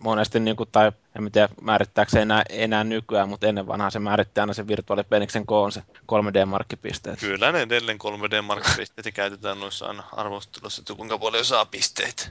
monesti, 0.00 0.40
niin 0.40 0.56
kuin, 0.56 0.68
tai 0.72 0.92
en 1.18 1.32
tiedä 1.32 1.48
määrittääkö 1.60 2.10
se 2.10 2.22
enää, 2.22 2.42
enää 2.48 2.84
nykyään, 2.84 3.28
mutta 3.28 3.46
ennen 3.46 3.66
vanhaa 3.66 3.90
se 3.90 3.98
määrittää 3.98 4.42
aina 4.42 4.54
se 4.54 4.68
virtuaalipeniksen 4.68 5.46
koon, 5.46 5.72
se 5.72 5.82
3D-markkipisteet. 6.12 7.20
Kyllä 7.20 7.52
ne 7.52 7.62
edelleen 7.62 7.98
3D-markkipisteet 7.98 9.12
käytetään 9.14 9.60
noissa 9.60 9.86
aina 9.86 10.02
arvostelussa, 10.12 10.80
että 10.80 10.94
kuinka 10.94 11.18
paljon 11.18 11.44
saa 11.44 11.66
pisteitä. 11.66 12.28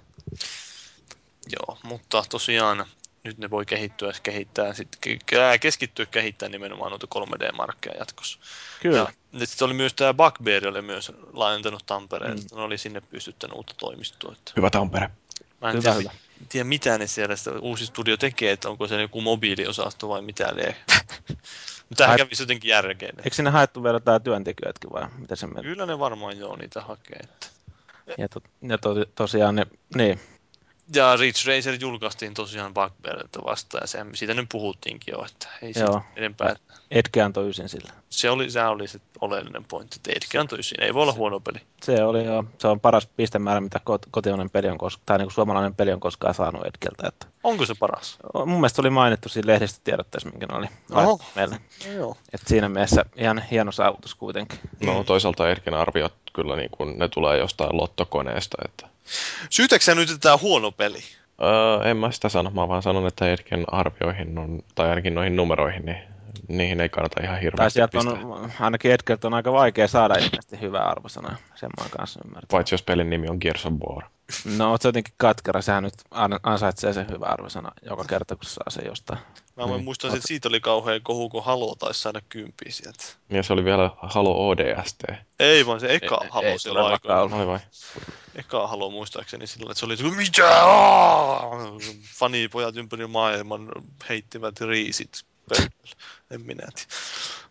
Joo, 1.52 1.78
mutta 1.84 2.24
tosiaan 2.30 2.86
nyt 3.26 3.38
ne 3.38 3.50
voi 3.50 3.66
kehittyä 3.66 4.12
kehittää, 4.24 4.74
sit, 4.74 4.98
keskittyä 5.62 6.06
kehittää 6.06 6.50
nimenomaan 6.50 6.90
noita 6.90 7.08
3D-markkeja 7.16 7.98
jatkossa. 8.00 8.40
Kyllä. 8.82 9.08
Ja 9.34 9.46
sitten 9.46 9.66
oli 9.66 9.74
myös 9.74 9.94
tämä 9.94 10.14
Bugbear, 10.14 10.68
oli 10.68 10.82
myös 10.82 11.12
laajentanut 11.34 11.86
Tampereen, 11.86 12.38
mm. 12.38 12.56
ne 12.56 12.62
oli 12.62 12.78
sinne 12.78 13.02
pystyttänyt 13.02 13.56
uutta 13.56 13.74
toimistoa. 13.78 14.32
Että... 14.32 14.52
Hyvä 14.56 14.70
Tampere. 14.70 15.10
Mä 15.62 15.70
en 15.70 15.74
hyvä, 15.74 15.82
tiedä, 15.82 15.96
hyvä. 15.96 16.12
tiedä, 16.50 16.64
mitä 16.64 16.98
ne 16.98 17.08
siellä 17.08 17.36
sitä 17.36 17.52
uusi 17.52 17.86
studio 17.86 18.18
tekee, 18.18 18.52
että 18.52 18.70
onko 18.70 18.88
se 18.88 19.02
joku 19.02 19.22
mobiiliosasto 19.22 20.10
vai 20.10 20.22
mitä 20.22 20.56
lie. 20.56 20.76
Mutta 21.90 22.04
tähän 22.04 22.18
kävisi 22.18 22.44
jotenkin 22.44 22.70
järkeen. 22.70 23.16
Eikö 23.18 23.36
sinne 23.36 23.52
haettu 23.52 23.84
vielä 23.84 24.00
tämä 24.00 24.20
työntekijöitäkin 24.20 24.92
vai 24.92 25.08
mitä 25.18 25.36
se 25.36 25.48
Kyllä 25.62 25.86
ne 25.86 26.00
varmaan 26.00 26.40
joo 26.40 26.56
niitä 26.56 26.82
hakee. 26.82 27.20
Että... 27.24 27.48
Ja, 28.18 28.30
to, 28.30 28.42
ja 28.62 28.78
to, 28.78 29.06
tosiaan 29.16 29.56
ne, 29.56 29.68
niin, 29.96 30.20
ja 30.96 31.16
Ridge 31.16 31.40
Racer 31.48 31.78
julkaistiin 31.82 32.34
tosiaan 32.34 32.74
Bugbearilta 32.74 33.44
vastaan, 33.46 33.84
ja 33.84 33.88
se, 33.88 34.06
siitä 34.14 34.34
nyt 34.34 34.50
puhuttiinkin 34.52 35.12
jo, 35.12 35.26
että 35.26 35.48
ei 35.62 35.74
Joo. 35.80 36.02
enempää. 36.16 36.56
Edge 36.92 37.22
antoi 37.22 37.50
ysin 37.50 37.70
sillä. 37.70 37.94
Se 38.10 38.30
oli, 38.30 38.50
se 38.50 38.64
oli 38.64 38.88
se 38.88 39.00
oleellinen 39.22 39.66
pointti, 39.66 39.96
että 39.96 40.12
Edge 40.12 40.40
antoi 40.40 40.60
ysin. 40.60 40.84
Ei 40.84 40.94
voi 40.94 41.02
olla 41.02 41.14
huono 41.14 41.40
peli. 41.40 41.60
Se 41.84 42.04
oli 42.04 42.26
jo, 42.26 42.44
se 42.58 42.68
on 42.68 42.80
paras 42.80 43.08
pistemäärä, 43.08 43.62
mitä 43.62 43.80
kotimainen 44.12 44.50
peli 44.50 44.70
on 44.70 44.78
koskaan, 44.78 45.04
tai 45.06 45.18
niin 45.18 45.26
kuin 45.26 45.34
suomalainen 45.34 45.76
peli 45.76 45.94
on 45.94 46.00
koskaan 46.00 46.34
saanut 46.34 46.62
Edgeltä. 46.62 47.08
Että... 47.08 47.28
Onko 47.44 47.66
se 47.66 47.74
paras? 47.80 48.18
Mun 48.34 48.50
mielestä 48.50 48.82
oli 48.82 48.90
mainittu 48.90 49.30
siinä 49.30 49.54
lehdistötiedotteessa, 49.54 50.30
minkä 50.30 50.46
ne 50.46 50.58
oli 50.58 50.68
Oho. 50.92 51.20
meille. 51.36 51.60
Joo. 51.96 52.18
Et 52.34 52.42
siinä 52.48 52.70
mielessä 52.70 53.06
ihan 53.16 53.44
hieno 53.52 53.72
saavutus 53.72 54.16
kuitenkin. 54.16 54.60
No 54.86 55.04
toisaalta 55.04 55.50
Edgen 55.50 55.74
arviot 55.74 56.14
kyllä 56.34 56.56
niin 56.56 56.70
kuin, 56.72 57.00
ne 57.00 57.08
tulee 57.08 57.38
jostain 57.38 57.78
lottokoneesta. 57.78 58.58
Että... 58.66 58.95
Syytäksä 59.50 59.96
nyt, 59.96 60.10
että 60.10 60.20
tämä 60.20 60.38
huono 60.38 60.72
peli? 60.72 61.00
Öö, 61.44 61.90
en 61.90 61.98
mä 61.98 62.12
sitä 62.12 62.30
sano, 62.30 62.50
mä 62.50 62.68
vaan 62.68 62.82
sanon, 62.84 63.08
että 63.08 63.28
Edgen 63.34 63.66
arvioihin 63.74 64.38
on, 64.38 64.62
tai 64.76 64.90
ainakin 64.90 65.16
noihin 65.16 65.36
numeroihin, 65.36 65.86
niin 65.86 65.98
niihin 66.48 66.82
ei 66.82 66.90
kannata 66.90 67.24
ihan 67.24 67.40
hirveästi 67.40 67.80
tai 67.80 68.02
on, 68.08 68.52
ainakin 68.60 68.92
Edgeltä 68.92 69.28
on 69.28 69.34
aika 69.34 69.52
vaikea 69.52 69.88
saada 69.88 70.14
ilmeisesti 70.16 70.62
hyvää 70.62 70.84
arvosanoja, 70.84 71.36
sen 71.56 71.70
mä 71.84 71.90
kanssa 71.98 72.20
ymmärtää. 72.26 72.48
Paitsi 72.58 72.74
jos 72.74 72.84
pelin 72.84 73.10
nimi 73.10 73.28
on 73.30 73.38
Gears 73.42 73.66
of 73.66 73.74
War. 73.74 74.04
No, 74.58 74.72
oot 74.72 74.82
sä 74.82 74.88
jotenkin 74.88 75.14
katkera, 75.18 75.62
sehän 75.62 75.84
nyt 75.84 75.94
ansaitsee 76.44 76.94
sen 76.94 77.10
hyvä 77.10 77.26
arvosana 77.26 77.72
joka 77.82 78.04
kerta, 78.04 78.36
kun 78.36 78.46
saa 78.46 78.70
se 78.70 78.82
jostain. 78.82 79.20
Mä 79.56 79.64
voin 79.64 79.72
Niin. 79.72 79.84
muistaa, 79.86 80.14
että 80.16 80.28
siitä 80.28 80.48
oli 80.50 80.60
kauhean 80.60 81.00
kohu, 81.04 81.30
kun 81.30 81.44
Halo 81.44 81.76
taisi 81.76 82.00
saada 82.02 82.22
kympiä 82.30 82.72
sieltä. 82.72 83.04
Ja 83.30 83.44
se 83.44 83.54
oli 83.54 83.66
vielä 83.66 83.90
Halo 83.98 84.48
ODST. 84.50 85.04
Ei 85.40 85.66
vaan 85.66 85.80
se 85.80 85.94
eka 85.94 86.20
Ei- 86.24 86.30
Halo 86.30 86.46
ei 86.48 86.60
silloin 86.60 86.86
aikoina. 86.86 87.22
Oli 87.38 87.48
vai? 87.48 87.60
Eka 88.36 88.68
Halo 88.68 88.90
muistaakseni 88.90 89.48
silloin, 89.48 89.72
että 89.72 89.80
se 89.80 89.86
oli 89.86 89.98
se, 89.98 90.04
mitä? 90.04 90.66
Fanipojat 92.20 92.78
ympäri 92.78 93.08
maailman 93.08 93.72
heittivät 94.10 94.62
riisit. 94.62 95.26
En 96.32 96.42
minä 96.42 96.68
tiedä. 96.76 96.90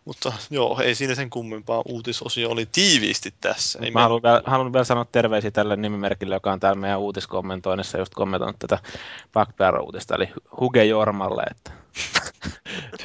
Mutta 0.05 0.33
joo, 0.49 0.79
ei 0.83 0.95
siinä 0.95 1.15
sen 1.15 1.29
kummempaa. 1.29 1.81
Uutisosio 1.85 2.49
oli 2.49 2.65
tiiviisti 2.71 3.33
tässä. 3.41 3.79
Ei 3.81 3.91
Mä 3.91 4.01
haluan 4.01 4.23
vielä, 4.23 4.41
haluan 4.45 4.73
vielä 4.73 4.83
sanoa 4.83 5.05
terveisiä 5.05 5.51
tälle 5.51 5.75
nimimerkille, 5.75 6.35
joka 6.35 6.51
on 6.51 6.59
täällä 6.59 6.81
meidän 6.81 6.99
uutiskommentoinnissa 6.99 7.97
just 7.97 8.13
kommentoinut 8.13 8.59
tätä 8.59 8.79
Backbear-uutista, 9.33 10.15
eli 10.15 10.29
Huge 10.59 10.85
Jormalle, 10.85 11.43
että 11.51 11.71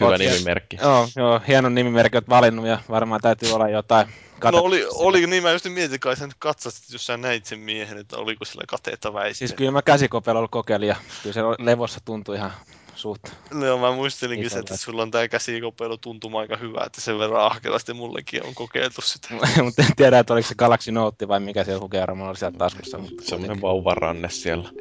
Hyvä 0.00 0.18
nimimerkki. 0.18 0.78
Joo, 0.82 1.08
joo, 1.16 1.40
hieno 1.48 1.68
nimimerkki 1.68 2.16
olet 2.16 2.28
valinnut 2.28 2.66
ja 2.66 2.78
varmaan 2.90 3.20
täytyy 3.20 3.52
olla 3.52 3.68
jotain 3.68 4.08
No 4.44 4.58
oli, 4.58 4.86
oli 4.94 5.26
niin, 5.26 5.42
mä 5.42 5.52
just 5.52 5.64
mietin, 5.68 6.00
kai 6.00 6.16
sä 6.16 6.26
nyt 6.26 6.36
katsastit, 6.38 6.92
jos 6.92 7.06
sä 7.06 7.16
näit 7.16 7.46
sen 7.46 7.58
miehen, 7.58 7.98
että 7.98 8.16
oliko 8.16 8.44
sillä 8.44 8.64
kateetta 8.68 9.14
väistyä. 9.14 9.38
Siis 9.38 9.56
kyllä 9.56 9.70
mä 9.70 9.82
käsikopelolla 9.82 10.48
kokeilin 10.48 10.88
ja 10.88 10.96
kyllä 11.22 11.34
se 11.34 11.40
levossa 11.58 12.00
tuntui 12.04 12.36
ihan 12.36 12.52
suht. 13.00 13.22
Joo, 13.64 13.78
mä 13.78 13.92
muistelinkin 13.92 14.46
Iso 14.46 14.52
sen, 14.52 14.60
että 14.60 14.76
sulla 14.76 15.02
on 15.02 15.10
tää 15.10 15.28
käsikopeilu 15.28 15.96
tuntuma 15.96 16.40
aika 16.40 16.56
hyvä, 16.56 16.82
että 16.86 17.00
sen 17.00 17.18
verran 17.18 17.44
ahkerasti 17.46 17.92
mullekin 17.92 18.46
on 18.46 18.54
kokeiltu 18.54 19.00
sitä. 19.00 19.28
mutta 19.64 19.82
en 19.82 19.96
tiedä, 19.96 20.18
että 20.18 20.32
oliko 20.32 20.48
se 20.48 20.54
Galaxy 20.54 20.92
Note 20.92 21.28
vai 21.28 21.40
mikä 21.40 21.64
siellä 21.64 21.80
Huge 21.80 21.98
Jormalla 21.98 22.30
oli 22.30 22.36
siellä 22.36 22.58
taskussa. 22.58 22.98
Mutta 22.98 23.24
Semmoinen 23.24 23.62
vauvaranne 23.62 24.30
siellä. 24.30 24.68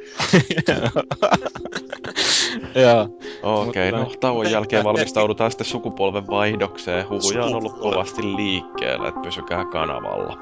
Joo. 2.74 3.18
Okei, 3.42 3.92
Mutta- 3.92 4.08
no 4.08 4.14
tauon 4.20 4.50
jälkeen 4.50 4.84
valmistaudutaan 4.84 5.50
sitten 5.50 5.66
sukupolven 5.66 6.26
vaihdokseen. 6.26 7.08
Huhuja 7.08 7.44
on 7.44 7.54
ollut 7.54 7.78
kovasti 7.78 8.22
liikkeellä, 8.22 9.08
että 9.08 9.20
pysykää 9.20 9.64
kanavalla. 9.64 10.36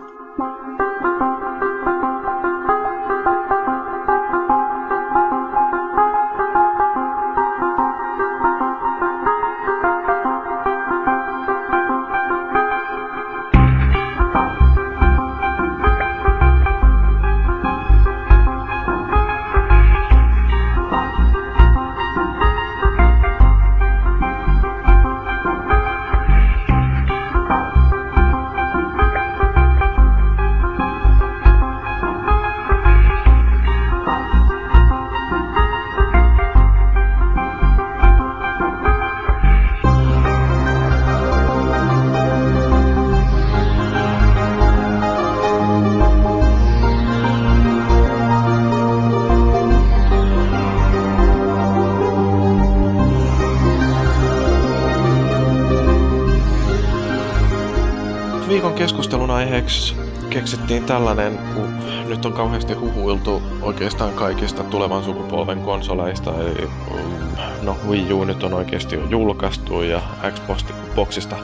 Aiheeksi 59.48 59.96
keksittiin 60.30 60.84
tällainen, 60.84 61.38
kun 61.54 61.68
nyt 62.08 62.24
on 62.24 62.32
kauheasti 62.32 62.74
huhuiltu 62.74 63.42
oikeastaan 63.62 64.12
kaikista 64.12 64.64
tulevan 64.64 65.04
sukupolven 65.04 65.60
konsoleista. 65.60 66.34
Eli, 66.40 66.68
mm, 66.94 67.36
no 67.62 67.76
Wii 67.88 68.12
U 68.12 68.24
nyt 68.24 68.42
on 68.42 68.54
oikeasti 68.54 68.96
jo 68.96 69.06
julkaistu 69.08 69.82
ja 69.82 70.02
Xboxista 70.30 71.36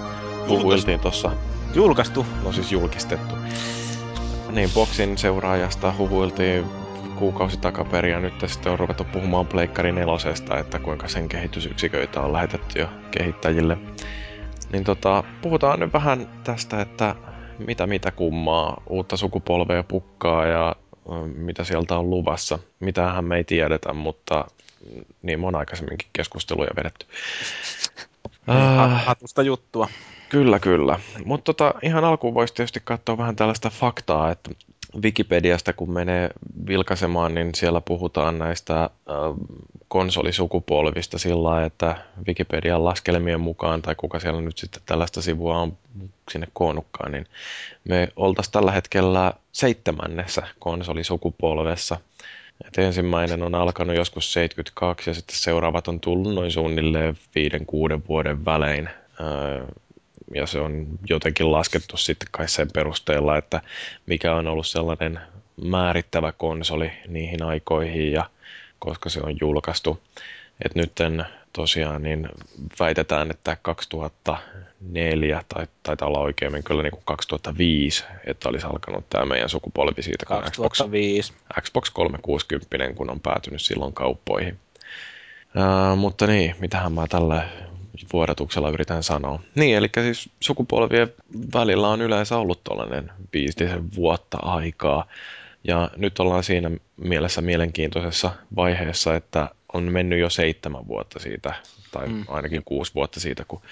huhuiltiin 0.48 1.00
tuossa, 1.00 1.30
Julkaistu. 1.74 2.26
no 2.44 2.52
siis 2.52 2.72
julkistettu. 2.72 3.34
Niin, 4.50 4.70
Boxin 4.74 5.18
seuraajasta 5.18 5.94
huhuiltiin 5.98 6.64
kuukausi 7.16 7.58
takaperin 7.58 8.12
ja 8.12 8.20
nyt 8.20 8.34
sitten 8.46 8.72
on 8.72 8.78
ruvettu 8.78 9.04
puhumaan 9.04 9.46
Pleikkari 9.46 9.92
nelosesta, 9.92 10.58
että 10.58 10.78
kuinka 10.78 11.08
sen 11.08 11.28
kehitysyksiköitä 11.28 12.20
on 12.20 12.32
lähetetty 12.32 12.78
jo 12.78 12.86
kehittäjille. 13.10 13.78
Niin 14.72 14.84
tota, 14.84 15.24
puhutaan 15.42 15.80
nyt 15.80 15.92
vähän 15.92 16.28
tästä, 16.44 16.80
että 16.80 17.14
mitä 17.58 17.86
mitä 17.86 18.10
kummaa 18.10 18.82
uutta 18.86 19.16
sukupolvea 19.16 19.82
pukkaa 19.82 20.46
ja 20.46 20.76
mitä 21.36 21.64
sieltä 21.64 21.96
on 21.98 22.10
luvassa. 22.10 22.58
Mitähän 22.80 23.24
me 23.24 23.36
ei 23.36 23.44
tiedetä, 23.44 23.92
mutta 23.92 24.44
niin 25.22 25.40
me 25.40 25.46
on 25.46 25.54
aikaisemminkin 25.56 26.08
keskusteluja 26.12 26.70
vedetty. 26.76 27.06
Ha- 28.46 28.84
Ah, 28.84 29.04
Hatusta 29.04 29.42
juttua. 29.42 29.88
Kyllä, 30.28 30.58
kyllä. 30.58 31.00
Mutta 31.24 31.44
tota, 31.52 31.74
ihan 31.82 32.04
alkuun 32.04 32.34
voisi 32.34 32.54
tietysti 32.54 32.80
katsoa 32.84 33.18
vähän 33.18 33.36
tällaista 33.36 33.70
faktaa, 33.70 34.30
että 34.30 34.50
Wikipediasta 35.02 35.72
kun 35.72 35.90
menee 35.90 36.30
vilkaisemaan, 36.66 37.34
niin 37.34 37.54
siellä 37.54 37.80
puhutaan 37.80 38.38
näistä 38.38 38.90
konsolisukupolvista 39.88 41.18
sillä 41.18 41.42
lailla, 41.42 41.66
että 41.66 41.96
Wikipedian 42.26 42.84
laskelmien 42.84 43.40
mukaan, 43.40 43.82
tai 43.82 43.94
kuka 43.94 44.20
siellä 44.20 44.40
nyt 44.40 44.58
sitten 44.58 44.82
tällaista 44.86 45.22
sivua 45.22 45.58
on 45.58 45.76
sinne 46.30 46.48
koonnutkaan, 46.52 47.12
niin 47.12 47.26
me 47.88 48.08
oltaisiin 48.16 48.52
tällä 48.52 48.72
hetkellä 48.72 49.32
seitsemännessä 49.52 50.42
konsolisukupolvessa. 50.58 51.96
Et 52.66 52.78
ensimmäinen 52.78 53.42
on 53.42 53.54
alkanut 53.54 53.96
joskus 53.96 54.32
72 54.32 55.10
ja 55.10 55.14
sitten 55.14 55.36
seuraavat 55.36 55.88
on 55.88 56.00
tullut 56.00 56.34
noin 56.34 56.50
suunnilleen 56.50 57.18
viiden 57.34 57.66
kuuden 57.66 58.02
vuoden 58.08 58.44
välein. 58.44 58.90
Ja 60.34 60.46
se 60.46 60.60
on 60.60 60.86
jotenkin 61.08 61.52
laskettu 61.52 61.96
sitten 61.96 62.28
kai 62.30 62.48
sen 62.48 62.68
perusteella, 62.74 63.36
että 63.36 63.60
mikä 64.06 64.34
on 64.34 64.46
ollut 64.46 64.66
sellainen 64.66 65.20
määrittävä 65.64 66.32
konsoli 66.32 66.92
niihin 67.08 67.42
aikoihin 67.42 68.12
ja 68.12 68.30
koska 68.78 69.08
se 69.08 69.20
on 69.20 69.36
julkaistu. 69.40 70.00
Et 70.64 70.74
nytten 70.74 71.26
tosiaan 71.52 72.02
niin 72.02 72.28
väitetään, 72.80 73.30
että 73.30 73.56
2004 73.62 75.44
tai 75.48 75.66
taitaa 75.82 76.08
olla 76.08 76.18
oikeammin 76.18 76.64
kyllä 76.64 76.82
niin 76.82 76.90
kuin 76.90 77.02
2005, 77.04 78.04
että 78.26 78.48
olisi 78.48 78.66
alkanut 78.66 79.10
tämä 79.10 79.24
meidän 79.24 79.48
sukupolvi 79.48 80.02
siitä, 80.02 80.26
kun 80.26 80.36
Xbox 80.36 80.56
2005. 80.56 81.32
Xbox 81.60 81.90
360, 81.90 82.92
kun 82.96 83.10
on 83.10 83.20
päätynyt 83.20 83.62
silloin 83.62 83.92
kauppoihin. 83.92 84.58
Ää, 85.56 85.94
mutta 85.94 86.26
niin, 86.26 86.54
mitähän 86.58 86.92
mä 86.92 87.06
tällä 87.06 87.48
vuodatuksella 88.12 88.70
yritän 88.70 89.02
sanoa. 89.02 89.40
Niin, 89.54 89.76
eli 89.76 89.88
siis 89.94 90.30
sukupolvien 90.40 91.12
välillä 91.54 91.88
on 91.88 92.02
yleensä 92.02 92.36
ollut 92.36 92.64
tuollainen 92.64 93.12
viistisen 93.32 93.94
vuotta 93.96 94.38
aikaa. 94.42 95.06
Ja 95.64 95.90
nyt 95.96 96.18
ollaan 96.18 96.44
siinä 96.44 96.70
mielessä 96.96 97.40
mielenkiintoisessa 97.40 98.30
vaiheessa, 98.56 99.16
että 99.16 99.50
on 99.72 99.92
mennyt 99.92 100.18
jo 100.20 100.30
seitsemän 100.30 100.88
vuotta 100.88 101.18
siitä, 101.18 101.54
tai 101.90 102.08
Mm. 102.08 102.24
ainakin 102.28 102.62
kuusi 102.64 102.94
vuotta 102.94 103.20
siitä, 103.20 103.44
kun 103.48 103.62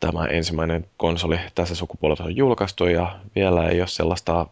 tämä 0.00 0.24
ensimmäinen 0.26 0.86
konsoli 0.96 1.38
tässä 1.54 1.74
sukupolvessa 1.74 2.24
on 2.24 2.36
julkaistu 2.36 2.86
ja 2.86 3.18
vielä 3.34 3.68
ei 3.68 3.80
ole 3.80 3.88
sellaista 3.88 4.46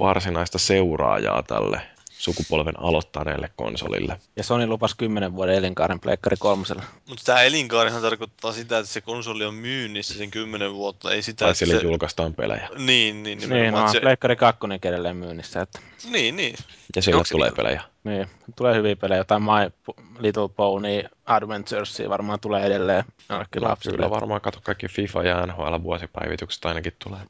varsinaista 0.00 0.58
seuraajaa 0.58 1.42
tälle 1.42 1.80
sukupolven 2.18 2.80
aloittaneelle 2.80 3.50
konsolille. 3.56 4.20
Ja 4.36 4.44
Sony 4.44 4.66
lupasi 4.66 4.96
10 4.96 5.34
vuoden 5.34 5.54
elinkaaren 5.54 6.00
Pleikkari 6.00 6.36
kolmosella. 6.38 6.82
Mutta 7.08 7.24
tämä 7.24 7.42
elinkaarihan 7.42 8.02
tarkoittaa 8.02 8.52
sitä, 8.52 8.78
että 8.78 8.92
se 8.92 9.00
konsoli 9.00 9.44
on 9.44 9.54
myynnissä 9.54 10.14
sen 10.14 10.30
kymmenen 10.30 10.74
vuotta, 10.74 11.12
ei 11.12 11.22
sitä, 11.22 11.38
Tai 11.38 11.50
että 11.50 11.58
sille 11.58 11.80
se... 11.80 11.86
julkaistaan 11.86 12.34
pelejä. 12.34 12.68
Niin, 12.78 13.22
niin, 13.22 13.38
Niin, 13.48 13.74
no, 13.74 13.92
se... 13.92 14.00
Pleikkari 14.00 14.36
2 14.36 14.60
edelleen 14.84 15.16
myynnissä. 15.16 15.60
Että, 15.60 15.80
niin, 16.10 16.36
niin. 16.36 16.56
Ja 16.96 17.02
sille 17.02 17.16
Onko 17.16 17.24
se 17.24 17.32
tulee 17.32 17.48
niin? 17.48 17.56
pelejä. 17.56 17.82
Niin, 18.06 18.26
tulee 18.56 18.74
hyviä 18.74 18.96
pelejä. 18.96 19.18
Jotain 19.18 19.42
My 19.42 19.94
Little 20.18 20.48
Pony 20.48 21.02
Adventuresia 21.26 22.08
varmaan 22.08 22.40
tulee 22.40 22.66
edelleen 22.66 23.04
jollekin 23.28 23.62
No, 23.62 23.68
lapsille. 23.68 23.96
kyllä 23.96 24.10
varmaan 24.10 24.40
kato 24.40 24.60
kaikki 24.62 24.88
FIFA 24.88 25.22
ja 25.22 25.46
NHL 25.46 25.82
vuosipäivitykset 25.82 26.64
ainakin 26.64 26.92
tulee. 27.04 27.20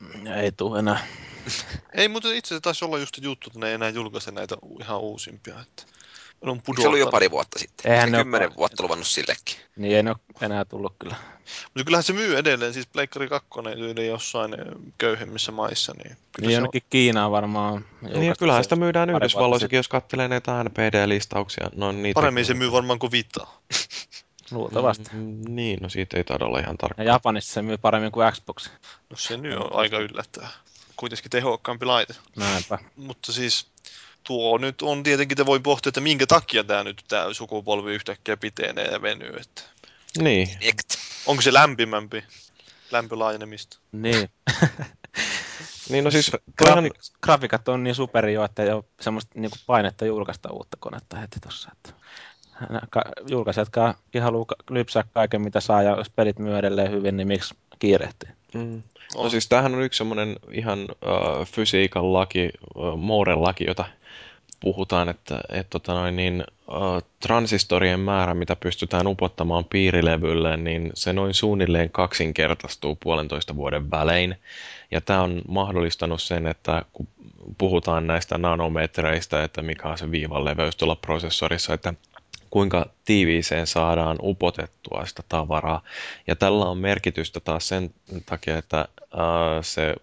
Ei 0.42 0.52
tule 0.52 0.78
enää. 0.78 0.98
Ei, 1.94 2.08
mutta 2.08 2.28
itse 2.28 2.48
asiassa 2.48 2.60
taisi 2.60 2.84
olla 2.84 2.98
just 2.98 3.18
juttu, 3.22 3.48
että 3.48 3.60
ne 3.60 3.68
ei 3.68 3.74
enää 3.74 3.88
julkaise 3.88 4.30
näitä 4.30 4.56
ihan 4.80 5.00
uusimpia. 5.00 5.54
Että... 5.60 5.82
on 6.40 6.62
Se 6.80 6.88
oli 6.88 7.00
jo 7.00 7.06
pari 7.10 7.30
vuotta 7.30 7.58
sitten. 7.58 7.92
Eihän 7.92 8.12
ne 8.12 8.18
kymmenen 8.18 8.52
pa- 8.52 8.56
vuotta 8.56 8.82
luvannut 8.82 9.06
sillekin. 9.06 9.56
Niin 9.76 9.96
ei 9.96 10.02
ne 10.02 10.10
ole 10.10 10.18
enää 10.40 10.64
tullut 10.64 10.94
kyllä. 10.98 11.16
Mutta 11.64 11.84
kyllähän 11.84 12.02
se 12.02 12.12
myy 12.12 12.36
edelleen, 12.38 12.74
siis 12.74 12.86
Pleikkari 12.86 13.28
2 13.28 13.48
yli 13.76 14.06
jossain 14.06 14.54
köyhemmissä 14.98 15.52
maissa. 15.52 15.92
Niin, 15.92 16.08
kyllä 16.08 16.18
Niin 16.40 16.50
se 16.50 16.54
jonnekin 16.54 16.82
Kiinaan 16.90 17.30
varmaan. 17.32 17.74
on 17.74 17.84
Niin, 18.00 18.10
ja 18.12 18.16
julkaistu 18.16 18.38
kyllähän 18.38 18.62
se 18.62 18.66
sitä 18.66 18.76
myydään 18.76 19.10
Yhdysvalloissakin, 19.10 19.76
jos 19.76 19.88
katselee 19.88 20.28
näitä 20.28 20.64
NPD-listauksia. 20.64 21.70
No, 21.76 21.88
on, 21.88 22.02
niitä 22.02 22.14
paremmin 22.14 22.44
se 22.44 22.54
myy 22.54 22.72
varmaan 22.72 22.98
kuin 22.98 23.12
Vitaa. 23.12 23.60
sitten. 23.72 24.58
Luultavasti. 24.58 25.10
Mm, 25.12 25.42
Niin, 25.48 25.78
no 25.82 25.88
siitä 25.88 26.16
ei 26.16 26.24
taida 26.24 26.44
olla 26.44 26.58
ihan 26.58 26.72
Ja 26.72 26.76
tarkka. 26.78 27.02
Japanissa 27.02 27.52
se 27.54 27.62
myy 27.62 27.78
paremmin 27.78 28.12
kuin 28.12 28.32
Xbox. 28.32 28.68
No 29.10 29.16
se 29.16 29.36
nyt 29.36 29.56
on 29.56 29.72
aika 29.72 29.98
yllättävää. 29.98 30.50
Kuitenkin 30.96 31.30
tehokkaampi 31.30 31.86
laite. 31.86 32.14
Näinpä. 32.36 32.78
Mutta 32.96 33.32
siis 33.32 33.66
tuo 34.26 34.58
nyt 34.58 34.82
on 34.82 35.02
tietenkin, 35.02 35.36
te 35.36 35.46
voi 35.46 35.60
pohtia, 35.60 35.90
että 35.90 36.00
minkä 36.00 36.26
takia 36.26 36.64
tämä 36.64 36.84
nyt 36.84 37.04
tämä 37.08 37.32
sukupolvi 37.34 37.94
yhtäkkiä 37.94 38.36
pitenee 38.36 38.84
ja 38.84 39.02
venyy. 39.02 39.36
Että 39.40 39.62
Niin, 40.18 40.48
Ekt. 40.60 40.94
onko 41.26 41.42
se 41.42 41.52
lämpimämpi 41.52 42.24
lämpölaajenemista? 42.90 43.78
Niin. 43.92 44.30
niin 45.90 46.04
no 46.04 46.10
siis 46.10 46.30
toihan, 46.30 46.84
Graafik, 46.84 46.92
grafiikat 47.22 47.68
on 47.68 47.84
niin 47.84 47.94
superi 47.94 48.32
jo, 48.34 48.44
että 48.44 48.62
ei 48.62 48.70
ole 48.70 48.84
semmoista 49.00 49.40
niin 49.40 49.50
painetta 49.66 50.04
julkaista 50.06 50.52
uutta 50.52 50.76
konetta 50.80 51.16
heti 51.16 51.40
tuossa. 51.42 51.70
Että 51.72 51.92
ka- 52.90 53.04
julkaisijatkaan 53.28 53.94
haluaa 54.22 54.46
lypsää 54.70 55.04
kaiken, 55.14 55.42
mitä 55.42 55.60
saa, 55.60 55.82
ja 55.82 55.96
jos 55.96 56.10
pelit 56.10 56.38
myy 56.38 56.58
edelleen 56.58 56.90
hyvin, 56.90 57.16
niin 57.16 57.28
miksi 57.28 57.54
kiirehtii? 57.78 58.30
mm, 58.54 58.82
no 59.14 59.20
On. 59.20 59.30
siis 59.30 59.48
tämähän 59.48 59.74
on 59.74 59.82
yksi 59.82 59.98
semmoinen 59.98 60.36
ihan 60.52 60.80
äh, 60.80 61.46
fysiikan 61.46 62.12
laki, 62.12 62.44
äh, 62.44 62.96
Mooren 62.98 63.42
laki, 63.42 63.64
jota 63.64 63.84
puhutaan, 64.60 65.08
että 65.08 65.40
et, 65.48 65.70
tota 65.70 65.94
noin, 65.94 66.16
niin, 66.16 66.44
äh, 66.70 67.02
transistorien 67.20 68.00
määrä, 68.00 68.34
mitä 68.34 68.56
pystytään 68.56 69.06
upottamaan 69.06 69.64
piirilevylle, 69.64 70.56
niin 70.56 70.90
se 70.94 71.12
noin 71.12 71.34
suunnilleen 71.34 71.90
kaksinkertaistuu 71.90 72.96
puolentoista 72.96 73.56
vuoden 73.56 73.90
välein. 73.90 74.36
Ja 74.90 75.00
tämä 75.00 75.22
on 75.22 75.42
mahdollistanut 75.48 76.22
sen, 76.22 76.46
että 76.46 76.82
kun 76.92 77.08
puhutaan 77.58 78.06
näistä 78.06 78.38
nanometreistä, 78.38 79.44
että 79.44 79.62
mikä 79.62 79.88
on 79.88 79.98
se 79.98 80.10
viivan 80.10 80.44
leveys 80.44 80.76
tuolla 80.76 80.96
prosessorissa, 80.96 81.74
että 81.74 81.94
kuinka 82.50 82.90
tiiviiseen 83.04 83.66
saadaan 83.66 84.16
upotettua 84.22 85.06
sitä 85.06 85.22
tavaraa. 85.28 85.82
Ja 86.26 86.36
tällä 86.36 86.64
on 86.64 86.78
merkitystä 86.78 87.40
taas 87.40 87.68
sen 87.68 87.90
takia, 88.26 88.58
että 88.58 88.88
se 89.62 89.94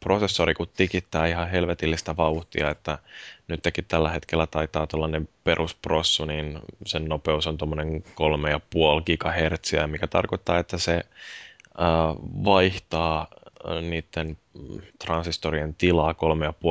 prosessori 0.00 0.54
kun 0.54 0.68
tikittää 0.76 1.26
ihan 1.26 1.50
helvetillistä 1.50 2.16
vauhtia, 2.16 2.70
että 2.70 2.98
nyt 3.48 3.62
tekin 3.62 3.84
tällä 3.88 4.10
hetkellä 4.10 4.46
taitaa 4.46 4.86
tuollainen 4.86 5.28
perusprossu, 5.44 6.24
niin 6.24 6.58
sen 6.86 7.04
nopeus 7.04 7.46
on 7.46 7.58
tuommoinen 7.58 8.04
3,5 8.04 8.04
GHz, 9.04 9.72
mikä 9.86 10.06
tarkoittaa, 10.06 10.58
että 10.58 10.78
se 10.78 10.94
äh, 10.94 11.04
vaihtaa 12.44 13.26
äh, 13.70 13.82
niiden 13.82 14.36
transistorien 15.04 15.74
tilaa 15.74 16.12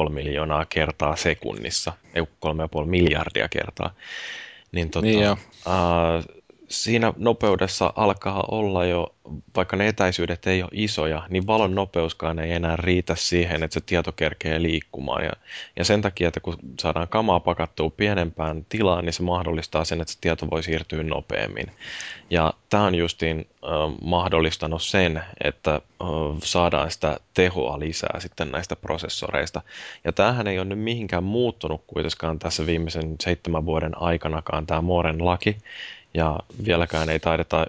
3,5 0.06 0.10
miljoonaa 0.10 0.66
kertaa 0.66 1.16
sekunnissa, 1.16 1.94
ei 2.14 2.22
3,5 2.24 2.28
miljardia 2.86 3.50
kertaa. 3.50 3.94
Niin, 4.72 4.90
tota, 4.90 5.06
Niin 5.06 5.22
joo. 5.22 5.38
Siinä 6.74 7.14
nopeudessa 7.18 7.94
alkaa 7.96 8.44
olla 8.52 8.86
jo, 8.86 9.16
vaikka 9.56 9.78
ne 9.78 9.88
etäisyydet 9.88 10.48
ei 10.48 10.64
ole 10.64 10.70
isoja, 10.74 11.28
niin 11.30 11.48
valon 11.48 11.76
nopeuskaan 11.76 12.40
ei 12.40 12.52
enää 12.52 12.76
riitä 12.76 13.16
siihen, 13.16 13.64
että 13.64 13.74
se 13.74 13.82
tieto 13.86 14.12
kerkee 14.12 14.62
liikkumaan. 14.62 15.24
Ja, 15.24 15.32
ja 15.76 15.86
sen 15.86 16.02
takia, 16.02 16.28
että 16.28 16.40
kun 16.40 16.58
saadaan 16.80 17.08
kamaa 17.08 17.40
pakattua 17.40 17.90
pienempään 17.90 18.66
tilaan, 18.70 19.06
niin 19.06 19.14
se 19.14 19.24
mahdollistaa 19.24 19.86
sen, 19.86 20.02
että 20.02 20.14
se 20.14 20.20
tieto 20.22 20.48
voi 20.52 20.64
siirtyä 20.64 21.04
nopeammin. 21.04 21.72
Ja 22.30 22.54
tämä 22.70 22.84
on 22.84 22.96
justiin 22.96 23.40
äh, 23.40 23.70
mahdollistanut 24.02 24.84
sen, 24.84 25.24
että 25.44 25.74
äh, 25.76 25.82
saadaan 26.44 26.92
sitä 26.92 27.18
tehoa 27.34 27.80
lisää 27.80 28.20
sitten 28.20 28.52
näistä 28.52 28.76
prosessoreista. 28.76 29.62
Ja 30.04 30.14
tämähän 30.14 30.48
ei 30.48 30.60
ole 30.60 30.66
nyt 30.66 30.80
mihinkään 30.80 31.24
muuttunut 31.24 31.84
kuitenkaan 31.88 32.40
tässä 32.40 32.66
viimeisen 32.66 33.16
seitsemän 33.22 33.66
vuoden 33.66 34.02
aikanakaan 34.02 34.66
tämä 34.66 34.82
Mooren 34.82 35.26
laki. 35.26 35.58
Ja 36.14 36.40
vieläkään 36.66 37.10
ei 37.10 37.20
taideta 37.20 37.66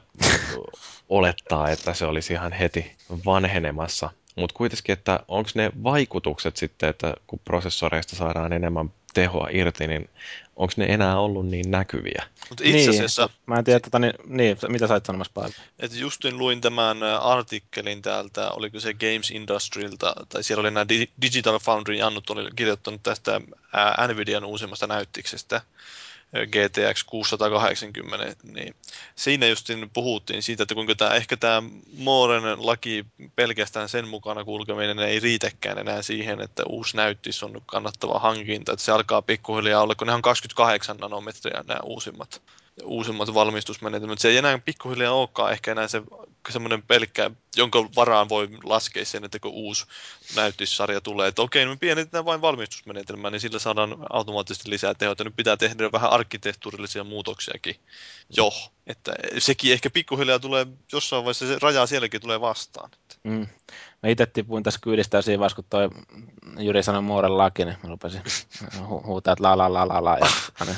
olettaa, 1.08 1.70
että 1.70 1.94
se 1.94 2.06
olisi 2.06 2.32
ihan 2.32 2.52
heti 2.52 2.92
vanhenemassa. 3.24 4.10
Mutta 4.36 4.56
kuitenkin, 4.56 4.92
että 4.92 5.20
onko 5.28 5.50
ne 5.54 5.72
vaikutukset 5.84 6.56
sitten, 6.56 6.88
että 6.88 7.14
kun 7.26 7.40
prosessoreista 7.44 8.16
saadaan 8.16 8.52
enemmän 8.52 8.90
tehoa 9.14 9.48
irti, 9.52 9.86
niin 9.86 10.10
onko 10.56 10.72
ne 10.76 10.84
enää 10.84 11.20
ollut 11.20 11.48
niin 11.48 11.70
näkyviä? 11.70 12.24
Mutta 12.48 12.64
itse 12.66 12.90
asiassa, 12.90 13.28
Mä 13.46 13.58
en 13.58 13.64
tiedä, 13.64 13.80
tota, 13.80 13.98
niin, 13.98 14.12
niin, 14.26 14.56
mitä 14.68 14.86
sä 14.86 15.00
sanomassa 15.06 15.32
paljon? 15.34 15.52
että 15.78 15.96
justin 15.96 16.38
luin 16.38 16.60
tämän 16.60 17.02
artikkelin 17.02 18.02
täältä, 18.02 18.50
oliko 18.50 18.80
se 18.80 18.94
Games 18.94 19.30
Industrialta, 19.30 20.14
tai 20.28 20.44
siellä 20.44 20.60
oli 20.60 20.70
nämä 20.70 20.88
Di- 20.88 21.10
Digital 21.22 21.58
Foundry 21.58 21.94
Jannut 21.94 22.30
oli 22.30 22.50
kirjoittanut 22.56 23.02
tästä 23.02 23.40
Nvidian 24.08 24.44
uusimmasta 24.44 24.86
näyttiksestä, 24.86 25.60
GTX 26.34 27.04
680, 27.04 28.36
niin 28.52 28.74
siinä 29.16 29.46
justin 29.46 29.90
puhuttiin 29.92 30.42
siitä, 30.42 30.62
että 30.62 30.74
kuinka 30.74 30.94
tämä, 30.94 31.14
ehkä 31.14 31.36
tämä 31.36 31.62
Mooren 31.98 32.66
laki 32.66 33.06
pelkästään 33.36 33.88
sen 33.88 34.08
mukana 34.08 34.44
kulkeminen 34.44 34.98
ei 34.98 35.20
riitäkään 35.20 35.78
enää 35.78 36.02
siihen, 36.02 36.40
että 36.40 36.62
uusi 36.68 36.96
näyttis 36.96 37.42
on 37.42 37.62
kannattava 37.66 38.18
hankinta, 38.18 38.72
että 38.72 38.84
se 38.84 38.92
alkaa 38.92 39.22
pikkuhiljaa 39.22 39.82
olla, 39.82 39.94
kun 39.94 40.06
ne 40.06 40.12
on 40.12 40.22
28 40.22 40.96
nanometriä 40.96 41.64
nämä 41.66 41.80
uusimmat 41.82 42.42
uusimmat 42.82 43.34
valmistusmenetelmät. 43.34 44.18
Se 44.18 44.28
ei 44.28 44.36
enää 44.36 44.58
pikkuhiljaa 44.58 45.12
olekaan 45.12 45.52
ehkä 45.52 45.72
enää 45.72 45.88
se 45.88 46.02
semmoinen 46.50 46.82
pelkkä, 46.82 47.30
jonka 47.56 47.88
varaan 47.96 48.28
voi 48.28 48.48
laskea 48.64 49.04
sen, 49.04 49.24
että 49.24 49.38
kun 49.38 49.50
uusi 49.50 49.86
näyttissarja 50.36 51.00
tulee, 51.00 51.28
että 51.28 51.42
okei, 51.42 51.66
me 51.66 51.76
pienennetään 51.76 52.24
vain 52.24 52.40
valmistusmenetelmää, 52.40 53.30
niin 53.30 53.40
sillä 53.40 53.58
saadaan 53.58 53.96
automaattisesti 54.10 54.70
lisää 54.70 54.94
tehoa. 54.94 55.14
Nyt 55.24 55.36
pitää 55.36 55.56
tehdä 55.56 55.92
vähän 55.92 56.10
arkkitehtuurillisia 56.10 57.04
muutoksiakin 57.04 57.76
jo. 58.36 58.50
Että 58.86 59.14
sekin 59.38 59.72
ehkä 59.72 59.90
pikkuhiljaa 59.90 60.38
tulee, 60.38 60.66
jossain 60.92 61.24
vaiheessa 61.24 61.46
se 61.46 61.58
raja 61.62 61.86
sielläkin 61.86 62.20
tulee 62.20 62.40
vastaan. 62.40 62.90
Mm. 63.24 63.46
Mä 64.04 64.10
itse 64.10 64.26
tipuin 64.26 64.62
tässä 64.62 64.80
kyydistä 64.82 65.22
siinä 65.22 65.38
vaiheessa, 65.38 65.56
kun 65.56 65.64
toi 65.70 65.90
Jyri 66.58 66.82
sanoi 66.82 67.02
Mooren 67.02 67.38
laki, 67.38 67.64
niin 67.64 67.76
mä 67.82 67.88
rupesin 67.88 68.20
hu- 68.88 69.06
huutaa, 69.06 69.32
että 69.32 69.42
la 69.42 69.58
la 69.58 69.72
la 69.72 69.88
la 69.88 70.04
la. 70.04 70.18
Ja 70.18 70.26
aina 70.60 70.72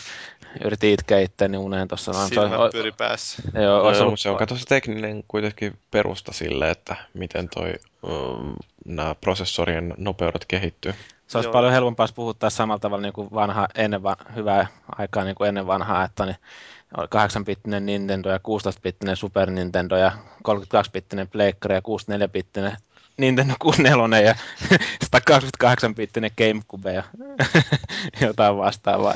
yritin 0.64 0.92
itkeä 0.92 1.20
itteeni 1.20 1.56
uneen 1.56 1.88
tuossa. 1.88 2.12
Silmät 2.12 2.72
pyöri 2.72 2.92
päässä. 2.92 3.42
Joo, 3.62 3.82
ollut, 3.82 4.20
se 4.20 4.30
on 4.30 4.36
kato 4.36 4.56
se 4.56 4.64
tekninen 4.64 5.24
kuitenkin 5.28 5.78
perusta 5.90 6.32
sille, 6.32 6.70
että 6.70 6.96
miten 7.14 7.48
toi, 7.48 7.74
um, 8.02 8.54
nämä 8.84 9.14
prosessorien 9.14 9.94
nopeudet 9.96 10.44
kehittyy. 10.48 10.94
se 11.26 11.38
olisi 11.38 11.46
Joo. 11.46 11.52
paljon 11.52 11.72
helpompaa 11.72 12.04
jos 12.04 12.12
puhuttaa 12.12 12.50
samalla 12.50 12.78
tavalla 12.78 13.02
niin 13.02 13.12
kuin 13.12 13.28
vanha, 13.34 13.68
ennen 13.74 14.02
va, 14.02 14.16
hyvää 14.36 14.66
aikaa 14.96 15.24
niin 15.24 15.36
kuin 15.36 15.48
ennen 15.48 15.66
vanhaa, 15.66 16.04
että 16.04 16.26
niin 16.26 16.36
oli 16.96 17.06
8-bittinen 17.06 17.86
Nintendo 17.86 18.30
ja 18.30 18.38
16-bittinen 18.38 19.16
Super 19.16 19.50
Nintendo 19.50 19.96
ja 19.96 20.12
32-bittinen 20.48 21.28
Pleikkari 21.32 21.74
ja 21.74 21.80
64-bittinen 21.80 22.76
Nintendo 23.18 23.54
64 23.58 24.20
ja 24.20 24.34
128-bittinen 25.16 26.30
GameCube 26.38 26.92
ja 26.92 27.02
jotain 28.26 28.56
vastaavaa. 28.56 29.14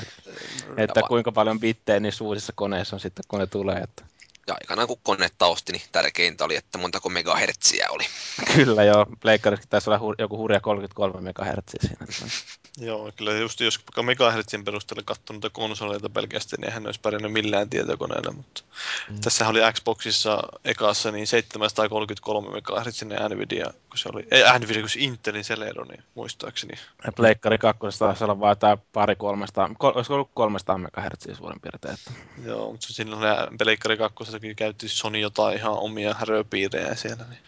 Että 0.76 1.00
kuinka 1.08 1.32
paljon 1.32 1.60
bittejä 1.60 2.00
niissä 2.00 2.24
uusissa 2.24 2.52
koneissa 2.56 2.96
on 2.96 3.00
sitten, 3.00 3.24
kun 3.28 3.38
ne 3.38 3.46
tulee. 3.46 3.76
Että. 3.76 4.04
Ja 4.46 4.54
aikanaan 4.54 4.88
kun 4.88 5.00
konetta 5.02 5.46
osti, 5.46 5.72
niin 5.72 5.82
tärkeintä 5.92 6.44
oli, 6.44 6.56
että 6.56 6.78
montako 6.78 7.08
megahertsiä 7.08 7.86
oli. 7.90 8.04
Kyllä 8.54 8.84
joo, 8.84 9.06
Pleikkarissakin 9.20 9.70
taisi 9.70 9.90
olla 9.90 9.98
hu- 9.98 10.14
joku 10.18 10.36
hurja 10.36 10.60
33 10.60 11.20
MHz 11.20 11.64
siinä. 11.80 12.06
Joo, 12.78 13.12
kyllä 13.16 13.32
just 13.32 13.60
jos 13.60 13.80
megahertsin 14.02 14.64
perusteella 14.64 15.02
katsonut 15.02 15.42
noita 15.42 15.54
konsoleita 15.54 16.08
pelkästään, 16.08 16.60
niin 16.60 16.68
eihän 16.68 16.82
ne 16.82 16.88
olisi 16.88 17.00
pärjännyt 17.00 17.32
millään 17.32 17.70
tietokoneella, 17.70 18.32
mutta 18.32 18.62
mm. 19.10 19.20
tässä 19.20 19.48
oli 19.48 19.60
Xboxissa 19.72 20.42
ekassa 20.64 21.10
niin 21.10 21.26
733 21.26 22.48
MHz 22.48 23.02
Nvidia, 23.34 23.66
kun 23.88 23.98
se 23.98 24.08
oli, 24.12 24.26
ei 24.30 24.58
Nvidia, 24.58 24.80
kun 24.80 24.88
se 24.88 25.00
Intelin 25.00 25.42
Celeron, 25.42 25.88
niin 25.88 26.02
muistaakseni. 26.14 26.74
Ja 27.04 27.12
Pleikkari 27.12 27.58
2 27.58 27.98
taisi 27.98 28.24
olla 28.24 28.40
vain 28.40 28.50
jotain 28.50 28.78
pari 28.92 29.16
300, 29.16 29.70
kol, 29.78 29.92
olisiko 29.94 30.14
ollut 30.14 30.30
300 30.34 30.78
MHz 30.78 31.36
suurin 31.36 31.60
piirtein. 31.60 31.94
Että. 31.94 32.10
Joo, 32.44 32.70
mutta 32.70 32.86
silloin 32.90 33.20
ne 33.22 33.58
Peleikkari 33.58 33.96
2 34.30 34.54
käytti 34.54 34.88
Sony 34.88 35.18
jotain 35.18 35.56
ihan 35.56 35.72
omia 35.72 36.16
rööpiirejä 36.22 36.94
siellä. 36.94 37.24
Niin. 37.30 37.38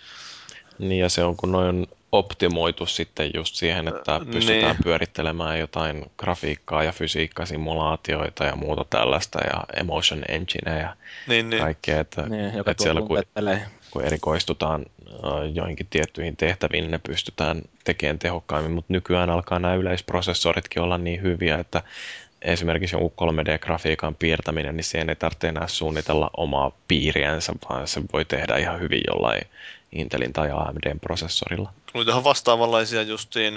Niin 0.78 1.00
ja 1.00 1.09
se 1.09 1.24
on, 1.24 1.36
kun 1.36 1.52
noin 1.52 1.68
on 1.68 1.86
optimoitu 2.12 2.86
sitten 2.86 3.30
just 3.34 3.54
siihen, 3.54 3.88
että 3.88 4.18
Niin. 4.18 4.30
pystytään 4.30 4.76
pyörittelemään 4.84 5.59
jotain 5.59 6.10
grafiikkaa 6.18 6.84
ja 6.84 6.92
fysiikkasimulaatioita 6.92 8.44
ja 8.44 8.56
muuta 8.56 8.84
tällaista 8.90 9.38
ja 9.44 9.64
emotion 9.80 10.24
engine 10.28 10.78
ja 10.78 10.96
Niin, 11.28 11.50
niin. 11.50 11.62
kaikkea, 11.62 12.00
että, 12.00 12.22
Niin, 12.22 12.54
joka 12.56 12.70
että 12.70 12.82
siellä 12.82 13.02
kun, 13.02 13.22
kun 13.90 14.04
erikoistutaan 14.04 14.86
joihinkin 15.54 15.86
tiettyihin 15.90 16.36
tehtäviin, 16.36 16.82
niin 16.82 16.90
ne 16.90 16.98
pystytään 16.98 17.62
tekemään 17.84 18.18
tehokkaimmin, 18.18 18.72
mutta 18.72 18.92
nykyään 18.92 19.30
alkaa 19.30 19.59
nämä 19.59 19.74
yleisprosessoritkin 19.74 20.82
olla 20.82 20.98
niin 20.98 21.22
hyviä, 21.22 21.59
että 21.59 21.82
esimerkiksi 22.44 22.97
jonkun 22.97 23.28
3D-grafiikan 23.28 24.14
piirtäminen, 24.19 24.77
niin 24.77 24.85
siihen 24.85 25.09
ei 25.09 25.16
tarvitse 25.16 25.48
enää 25.48 25.69
suunnitella 25.69 26.31
omaa 26.36 26.73
piiriänsä, 26.89 27.52
vaan 27.69 27.89
se 27.89 28.02
voi 28.12 28.24
tehdä 28.24 28.56
ihan 28.56 28.81
hyvin 28.81 29.01
jollain 29.06 29.43
Intelin 29.93 30.32
tai 30.32 30.51
AMDn 30.51 31.01
prosessorilla. 31.01 31.73
Muitahan 31.94 32.24
vastaavanlaisia 32.24 33.02
justiin, 33.02 33.55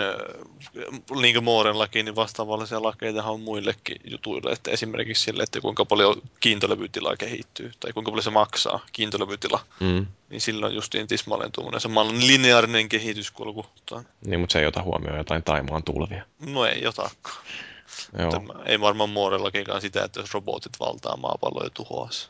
kuin 1.08 1.44
Mooren 1.44 1.80
laki, 1.80 2.04
niin 2.04 2.16
vastaavanlaisia 2.16 2.84
lakeita 2.84 3.24
on 3.24 3.42
muillekin 3.42 3.98
jutuille, 4.04 4.52
että 4.52 4.72
esimerkiksi 4.72 5.24
sille, 5.24 5.44
että 5.44 5.62
kuinka 5.62 5.86
paljon 5.86 6.22
kiintolevytila 6.40 7.18
kehittyy, 7.18 7.72
tai 7.80 7.94
kuinka 7.94 8.12
paljon 8.12 8.24
se 8.24 8.30
maksaa, 8.30 8.80
kiintolevytila, 8.94 9.60
mm. 9.80 10.06
niin 10.30 10.42
silloin 10.42 10.76
justiin 10.76 11.08
tismalleen 11.08 11.52
tuommoinen 11.52 11.82
samanlainen 11.82 12.28
lineaarinen 12.28 12.90
kehityskulku. 12.90 13.66
Niin, 14.26 14.40
mutta 14.40 14.54
se 14.54 14.60
ei 14.60 14.66
ota 14.66 14.84
huomioon 14.84 15.18
jotain 15.18 15.44
Taimaan 15.44 15.84
tulvia. 15.84 16.26
No 16.46 16.66
ei 16.66 16.88
otakaan. 16.88 17.46
Joo. 18.20 18.64
ei 18.66 18.82
varmaan 18.82 19.10
muorellakinkaan 19.10 19.82
sitä, 19.82 20.04
että 20.04 20.20
jos 20.20 20.34
robotit 20.34 20.80
valtaa 20.80 21.18
maapalloa 21.18 21.64
ja 21.64 21.70
tuhoaa 21.70 22.12
se. 22.12 22.28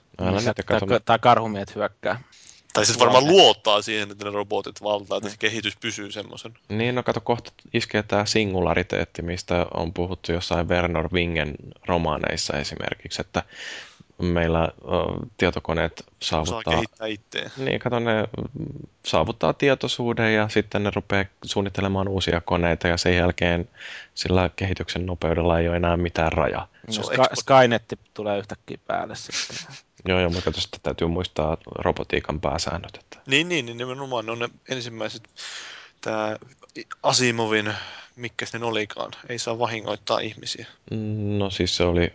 Tai 1.05 1.19
karhumiet 1.19 1.75
hyökkää. 1.75 2.21
Tai 2.73 2.85
sitten 2.85 2.99
varmaan 2.99 3.27
luottaa 3.27 3.81
siihen, 3.81 4.11
että 4.11 4.25
ne 4.25 4.31
robotit 4.31 4.83
valtaa, 4.83 5.17
että 5.17 5.29
se 5.29 5.37
kehitys 5.39 5.77
pysyy 5.77 6.11
semmoisen. 6.11 6.53
Niin, 6.69 6.95
no 6.95 7.03
kato, 7.03 7.21
kohta 7.21 7.51
iskee 7.73 8.03
tämä 8.03 8.25
singulariteetti, 8.25 9.21
mistä 9.21 9.65
on 9.73 9.93
puhuttu 9.93 10.31
jossain 10.31 10.69
Werner 10.69 11.09
Wingen 11.13 11.55
romaaneissa 11.87 12.57
esimerkiksi, 12.57 13.21
että 13.21 13.43
meillä 14.17 14.69
tietokoneet 15.37 16.05
saavuttaa... 16.21 16.59
Osaa 16.59 16.73
kehittää 16.73 17.07
itseään. 17.07 17.51
Niin, 17.57 17.79
kato, 17.79 17.99
ne 17.99 18.27
saavuttaa 19.05 19.53
tietoisuuden 19.53 20.35
ja 20.35 20.49
sitten 20.49 20.83
ne 20.83 20.91
rupeaa 20.95 21.25
suunnittelemaan 21.45 22.07
uusia 22.07 22.41
koneita 22.41 22.87
ja 22.87 22.97
sen 22.97 23.15
jälkeen 23.15 23.69
sillä 24.15 24.49
kehityksen 24.55 25.05
nopeudella 25.05 25.59
ei 25.59 25.67
ole 25.67 25.77
enää 25.77 25.97
mitään 25.97 26.31
rajaa. 26.31 26.67
No, 26.87 26.93
Sky- 27.03 27.35
Skynet 27.39 27.99
tulee 28.13 28.39
yhtäkkiä 28.39 28.77
päälle 28.87 29.15
sitten. 29.15 29.75
Joo, 30.07 30.19
joo, 30.19 30.29
mutta 30.29 30.51
tästä 30.51 30.77
täytyy 30.83 31.07
muistaa 31.07 31.57
robotiikan 31.65 32.41
pääsäännöt. 32.41 32.95
Että... 32.95 33.17
Niin, 33.27 33.49
niin, 33.49 33.65
niin 33.65 33.77
nimenomaan 33.77 34.25
ne 34.25 34.31
on 34.31 34.39
ne 34.39 34.49
ensimmäiset, 34.69 35.29
tämä 36.01 36.35
Asimovin, 37.03 37.73
mikä 38.15 38.45
ne 38.59 38.65
olikaan, 38.65 39.11
ei 39.29 39.39
saa 39.39 39.59
vahingoittaa 39.59 40.19
ihmisiä. 40.19 40.65
No 41.37 41.49
siis 41.49 41.77
se 41.77 41.83
oli 41.83 42.13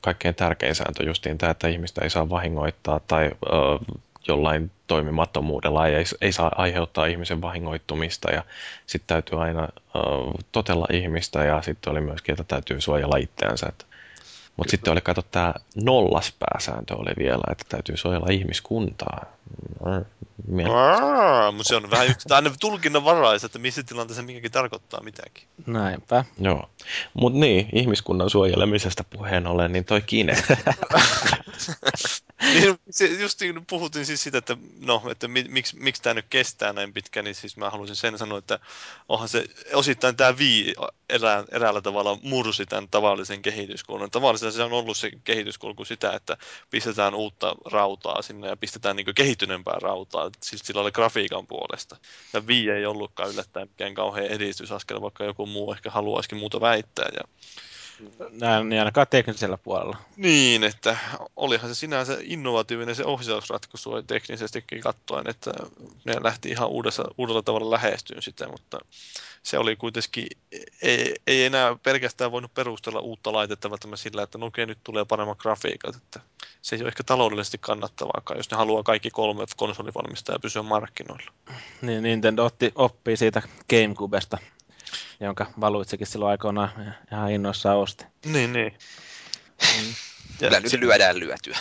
kaikkein 0.00 0.34
tärkein 0.34 0.74
sääntö 0.74 1.04
justiin 1.04 1.38
tämä, 1.38 1.50
että 1.50 1.68
ihmistä 1.68 2.00
ei 2.04 2.10
saa 2.10 2.28
vahingoittaa 2.30 3.00
tai 3.00 3.30
ö, 3.46 3.96
jollain 4.28 4.70
toimimattomuudella 4.86 5.86
ei, 5.86 6.04
ei 6.20 6.32
saa 6.32 6.52
aiheuttaa 6.56 7.06
ihmisen 7.06 7.40
vahingoittumista 7.40 8.30
ja 8.30 8.44
sitten 8.86 9.06
täytyy 9.06 9.42
aina 9.42 9.62
ö, 9.62 9.98
totella 10.52 10.86
ihmistä 10.92 11.44
ja 11.44 11.62
sitten 11.62 11.90
oli 11.90 12.00
myöskin, 12.00 12.32
että 12.32 12.44
täytyy 12.44 12.80
suojella 12.80 13.16
itseänsä. 13.16 13.66
Että 13.68 13.84
mutta 14.60 14.70
sitten 14.70 14.92
oli, 14.92 15.00
kato, 15.00 15.22
tämä 15.22 15.54
nollas 15.84 16.34
pääsääntö 16.38 16.94
oli 16.94 17.10
vielä, 17.18 17.42
että 17.50 17.64
täytyy 17.68 17.96
suojella 17.96 18.26
ihmiskuntaa. 18.30 19.26
Mutta 21.52 21.68
se 21.68 21.76
on 21.76 21.90
vähän 21.90 22.06
yksi, 22.10 22.28
aina 22.30 22.50
tulkinnanvaraista, 22.60 23.46
että 23.46 23.58
missä 23.58 23.82
tilanteessa 23.82 24.22
mikäkin 24.22 24.50
tarkoittaa 24.50 25.02
mitäkin. 25.02 25.44
Näinpä. 25.66 26.24
Joo. 26.38 26.70
Mutta 27.14 27.38
niin, 27.38 27.68
ihmiskunnan 27.72 28.30
suojelemisesta 28.30 29.04
puheen 29.04 29.46
ollen, 29.46 29.72
niin 29.72 29.84
toi 29.84 30.00
Kine. 30.00 30.36
niin, 32.42 32.78
se, 32.90 33.06
just 33.06 33.40
niin 33.40 33.66
puhuttiin 33.66 34.06
siis 34.06 34.22
sitä, 34.22 34.38
että 34.38 34.56
no, 34.80 35.02
että 35.10 35.28
mi, 35.28 35.44
miksi, 35.48 35.76
miksi 35.76 36.02
tämä 36.02 36.14
nyt 36.14 36.26
kestää 36.30 36.72
näin 36.72 36.92
pitkä, 36.92 37.22
niin 37.22 37.34
siis 37.34 37.56
mä 37.56 37.70
haluaisin 37.70 37.96
sen 37.96 38.18
sanoa, 38.18 38.38
että 38.38 38.58
onhan 39.08 39.28
se 39.28 39.44
osittain 39.74 40.16
tämä 40.16 40.38
vii 40.38 40.74
erää, 41.08 41.44
eräällä 41.52 41.80
tavalla 41.80 42.18
mursi 42.22 42.66
tämän 42.66 42.88
tavallisen 42.90 43.42
kehityskulun. 43.42 44.10
Tavallisesti 44.10 44.56
se 44.56 44.62
on 44.62 44.72
ollut 44.72 44.96
se 44.96 45.10
kehityskulku 45.24 45.84
sitä, 45.84 46.12
että 46.12 46.36
pistetään 46.70 47.14
uutta 47.14 47.54
rautaa 47.64 48.22
sinne 48.22 48.48
ja 48.48 48.56
pistetään 48.56 48.96
niin 48.96 49.14
kehittyneempää 49.14 49.76
rautaa, 49.82 50.30
siis 50.42 50.62
sillä 50.64 50.80
oli 50.80 50.92
grafiikan 50.92 51.46
puolesta. 51.46 51.96
Ja 52.32 52.46
vii 52.46 52.70
ei 52.70 52.86
ollutkaan 52.86 53.30
yllättäen 53.30 53.68
mikään 53.68 53.94
kauhean 53.94 54.26
edistysaskel, 54.26 55.00
vaikka 55.00 55.24
joku 55.24 55.46
muu 55.46 55.72
ehkä 55.72 55.90
haluaisikin 55.90 56.38
muuta 56.38 56.60
väittää. 56.60 57.08
Ja 57.14 57.24
näin, 58.30 58.68
niin 58.68 58.78
ainakaan 58.78 59.06
teknisellä 59.10 59.58
puolella. 59.58 59.96
Niin, 60.16 60.64
että 60.64 60.96
olihan 61.36 61.68
se 61.68 61.74
sinänsä 61.74 62.16
innovatiivinen 62.22 62.94
se 62.94 63.04
ohjausratkaisu 63.04 64.02
teknisestikin 64.02 64.80
katsoen, 64.80 65.30
että 65.30 65.52
ne 66.04 66.16
lähti 66.22 66.48
ihan 66.48 66.68
uudessa, 66.68 67.04
uudella 67.18 67.42
tavalla 67.42 67.70
lähestyyn 67.70 68.22
sitä, 68.22 68.48
mutta 68.48 68.78
se 69.42 69.58
oli 69.58 69.76
kuitenkin, 69.76 70.26
ei, 70.82 71.14
ei 71.26 71.44
enää 71.44 71.76
pelkästään 71.82 72.32
voinut 72.32 72.54
perustella 72.54 73.00
uutta 73.00 73.32
laitetta 73.32 73.70
välttämättä 73.70 74.02
sillä, 74.02 74.22
että 74.22 74.38
no 74.38 74.46
okei, 74.46 74.66
nyt 74.66 74.78
tulee 74.84 75.04
paremmat 75.04 75.38
grafiikat, 75.38 75.96
että 75.96 76.20
se 76.62 76.76
ei 76.76 76.82
ole 76.82 76.88
ehkä 76.88 77.02
taloudellisesti 77.02 77.58
kannattavaa, 77.58 78.22
jos 78.36 78.50
ne 78.50 78.56
haluaa 78.56 78.82
kaikki 78.82 79.10
kolme 79.10 79.44
konsolivalmistajaa 79.56 80.38
pysyä 80.38 80.62
markkinoilla. 80.62 81.32
Niin, 81.82 82.02
Nintendo 82.02 82.44
otti, 82.44 82.72
oppii 82.74 83.16
siitä 83.16 83.42
Gamecubesta 83.70 84.38
jonka 85.20 85.46
Valuitsikin 85.60 86.06
silloin 86.06 86.30
aikoinaan 86.30 86.94
ihan 87.12 87.30
innoissaan 87.30 87.78
osti. 87.78 88.04
Niin, 88.24 88.52
niin. 88.52 88.78
Mm. 89.62 89.94
Kyllä 90.38 90.60
nyt 90.60 90.72
lyödään 90.72 91.20
lyötyä. 91.20 91.58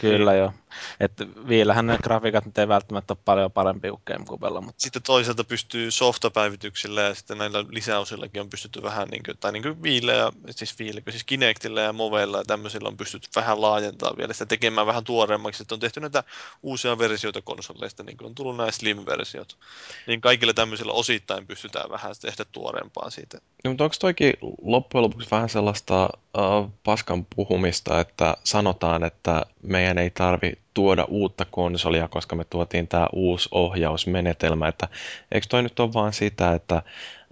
Kyllä 0.00 0.34
joo. 0.34 0.52
Että 1.00 1.26
vielähän 1.48 1.86
ne 1.86 1.98
grafiikat 2.02 2.46
nyt 2.46 2.58
ei 2.58 2.68
välttämättä 2.68 3.12
ole 3.12 3.18
paljon 3.24 3.52
parempi 3.52 3.88
kuin 3.88 4.02
Gamecubella. 4.06 4.60
Mutta... 4.60 4.82
Sitten 4.82 5.02
toisaalta 5.02 5.44
pystyy 5.44 5.90
softapäivityksillä 5.90 7.00
ja 7.00 7.14
sitten 7.14 7.38
näillä 7.38 7.64
lisäosillakin 7.70 8.40
on 8.40 8.50
pystytty 8.50 8.82
vähän, 8.82 9.08
niin 9.08 9.22
kuin, 9.22 9.38
tai 9.38 9.52
niin 9.52 9.62
kuin 9.62 9.82
Viille 9.82 10.12
ja, 10.12 10.32
siis 10.50 10.78
Viille, 10.78 11.02
siis 11.10 11.24
Kinectillä 11.24 11.80
ja 11.80 11.92
Movella 11.92 12.38
ja 12.38 12.44
tämmöisillä 12.44 12.88
on 12.88 12.96
pystytty 12.96 13.28
vähän 13.36 13.60
laajentamaan 13.60 14.16
vielä 14.16 14.32
sitä 14.32 14.46
tekemään 14.46 14.86
vähän 14.86 15.04
tuoreemmaksi. 15.04 15.62
Että 15.62 15.74
on 15.74 15.80
tehty 15.80 16.00
näitä 16.00 16.24
uusia 16.62 16.98
versioita 16.98 17.42
konsoleista, 17.42 18.02
niin 18.02 18.16
kuin 18.16 18.26
on 18.26 18.34
tullut 18.34 18.56
nämä 18.56 18.70
Slim-versiot. 18.70 19.58
Niin 20.06 20.20
kaikilla 20.20 20.54
tämmöisillä 20.54 20.92
osittain 20.92 21.46
pystytään 21.46 21.90
vähän 21.90 22.14
tehdä 22.20 22.44
tuoreempaa 22.52 23.10
siitä. 23.10 23.38
No, 23.64 23.70
mutta 23.70 23.84
onko 23.84 23.96
toikin 24.00 24.32
loppujen 24.62 25.02
lopuksi 25.02 25.30
vähän 25.30 25.48
sellaista 25.48 26.08
uh, 26.38 26.72
paskan 26.84 27.26
puhumista, 27.36 28.00
että 28.00 28.36
sanotaan, 28.44 29.04
että 29.04 29.46
meidän 29.62 29.98
ei 29.98 30.10
tarvi 30.10 30.52
tuoda 30.74 31.04
uutta 31.08 31.44
konsolia, 31.50 32.08
koska 32.08 32.36
me 32.36 32.44
tuotiin 32.44 32.88
tämä 32.88 33.06
uusi 33.12 33.48
ohjausmenetelmä. 33.52 34.68
Että 34.68 34.88
eikö 35.32 35.46
toi 35.50 35.62
nyt 35.62 35.80
ole 35.80 35.92
vaan 35.92 36.12
sitä, 36.12 36.52
että 36.52 36.82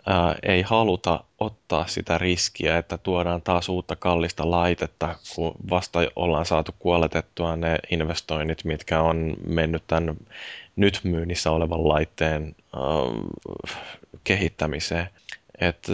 ää, 0.06 0.34
ei 0.42 0.62
haluta 0.62 1.24
ottaa 1.40 1.86
sitä 1.86 2.18
riskiä, 2.18 2.78
että 2.78 2.98
tuodaan 2.98 3.42
taas 3.42 3.68
uutta 3.68 3.96
kallista 3.96 4.50
laitetta, 4.50 5.16
kun 5.34 5.54
vasta 5.70 6.00
ollaan 6.16 6.46
saatu 6.46 6.74
kuoletettua 6.78 7.56
ne 7.56 7.78
investoinnit, 7.90 8.64
mitkä 8.64 9.00
on 9.00 9.36
mennyt 9.46 9.82
tämän 9.86 10.16
nyt 10.76 11.00
myynnissä 11.04 11.50
olevan 11.50 11.88
laitteen 11.88 12.56
ää, 12.76 12.82
kehittämiseen. 14.24 15.06
Et, 15.60 15.86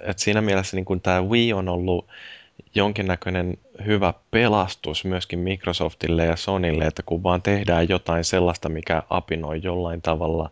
et 0.00 0.18
siinä 0.18 0.40
mielessä 0.40 0.76
niin 0.76 1.00
tämä 1.02 1.22
Wii 1.22 1.52
on 1.52 1.68
ollut 1.68 2.06
jonkinnäköinen 2.74 3.58
hyvä 3.86 4.14
pelastus 4.30 5.04
myöskin 5.04 5.38
Microsoftille 5.38 6.24
ja 6.24 6.36
Sonylle, 6.36 6.84
että 6.84 7.02
kun 7.02 7.22
vaan 7.22 7.42
tehdään 7.42 7.88
jotain 7.88 8.24
sellaista, 8.24 8.68
mikä 8.68 9.02
apinoi 9.10 9.60
jollain 9.62 10.02
tavalla 10.02 10.50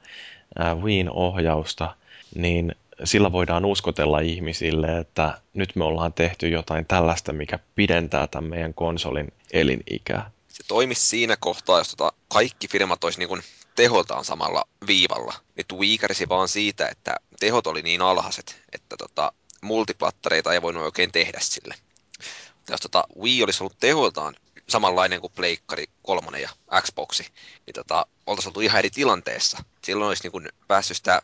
Wiin 0.83 1.11
ohjausta, 1.11 1.97
niin 2.35 2.75
sillä 3.05 3.33
voidaan 3.33 3.65
uskotella 3.65 4.21
ihmisille, 4.21 4.99
että 4.99 5.39
nyt 5.55 5.77
me 5.77 5.85
ollaan 5.85 6.13
tehty 6.13 6.49
jotain 6.49 6.87
tällaista, 6.87 7.33
mikä 7.33 7.59
pidentää 7.75 8.27
tämän 8.27 8.51
meidän 8.51 8.75
konsolin 8.75 9.33
elinikää. 9.53 10.31
Se 10.49 10.63
toimisi 10.69 11.07
siinä 11.07 11.37
kohtaa, 11.41 11.79
jos 11.79 11.91
tota 11.91 12.13
kaikki 12.29 12.69
firmat 12.69 13.05
olisi 13.05 13.19
niin 13.19 13.43
teholtaan 13.77 14.25
samalla 14.25 14.65
viivalla. 14.87 15.35
Nyt 15.57 15.67
Wii 15.73 15.99
vaan 16.29 16.49
siitä, 16.49 16.89
että 16.89 17.17
tehot 17.41 17.67
oli 17.67 17.83
niin 17.83 18.03
alhaiset, 18.03 18.63
että 18.73 18.97
tota, 18.97 19.33
multiplattareita 19.61 20.53
ei 20.53 20.63
voinut 20.63 20.83
oikein 20.83 21.13
tehdä 21.13 21.39
sille 21.41 21.75
jos 22.71 22.81
tota 22.81 23.05
Wii 23.21 23.43
olisi 23.43 23.63
ollut 23.63 23.77
teholtaan 23.81 24.35
samanlainen 24.69 25.21
kuin 25.21 25.33
Pleikkari 25.37 25.85
3 26.03 26.41
ja 26.41 26.51
Xboxi, 26.83 27.27
niin 27.67 27.75
tota, 27.75 28.07
oltaisiin 28.27 28.51
oltu 28.51 28.61
ihan 28.61 28.79
eri 28.79 28.91
tilanteessa. 28.91 29.65
Silloin 29.85 30.09
olisi 30.09 30.23
niin 30.23 30.33
kuin 30.33 30.49
päässyt 30.69 30.97
sitä 30.97 31.23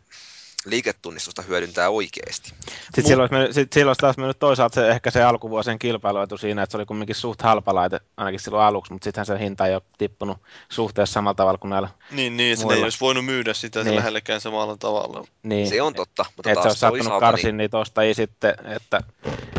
liiketunnistusta 0.65 1.43
hyödyntää 1.43 1.91
oikeasti. 1.91 2.49
Sitten 2.49 2.83
Mut... 2.97 3.07
silloin, 3.07 3.35
olisi, 3.35 3.53
sit 3.53 3.73
silloin 3.73 3.89
olisi 3.89 4.01
taas 4.01 4.17
mennyt 4.17 4.39
toisaalta 4.39 4.75
se, 4.75 4.89
ehkä 4.89 5.11
se 5.11 5.23
alkuvuosien 5.23 5.79
kilpailuetu 5.79 6.39
siinä, 6.39 6.63
että 6.63 6.73
se 6.73 6.77
oli 6.77 6.87
kumminkin 6.87 7.17
suht 7.17 7.43
halpa 7.43 7.75
laite, 7.75 8.01
ainakin 8.17 8.41
silloin 8.41 8.65
aluksi, 8.65 8.93
mutta 8.93 9.05
sittenhän 9.05 9.27
se 9.27 9.39
hinta 9.39 9.67
ei 9.67 9.75
ole 9.75 9.83
tippunut 9.99 10.39
suhteessa 10.69 11.13
samalla 11.13 11.35
tavalla 11.35 11.59
kuin 11.59 11.71
näillä 11.71 11.89
Niin, 12.11 12.37
niin 12.37 12.53
että 12.53 12.75
ei 12.75 12.83
olisi 12.83 13.01
voinut 13.01 13.25
myydä 13.25 13.55
sitä 13.55 13.85
niin. 13.85 13.97
lähellekään 13.97 14.41
samalla 14.41 14.77
tavalla. 14.77 15.25
Niin. 15.43 15.69
Se 15.69 15.83
on 15.83 15.95
totta. 15.95 16.25
Mutta 16.37 16.51
että 16.51 16.63
se 16.63 16.69
olisi 16.69 16.81
sattunut 16.81 17.21
karsin 17.21 17.47
niin... 17.49 17.57
niitä 17.57 17.79
ostajia 17.79 18.15
sitten, 18.15 18.55
että 18.65 19.01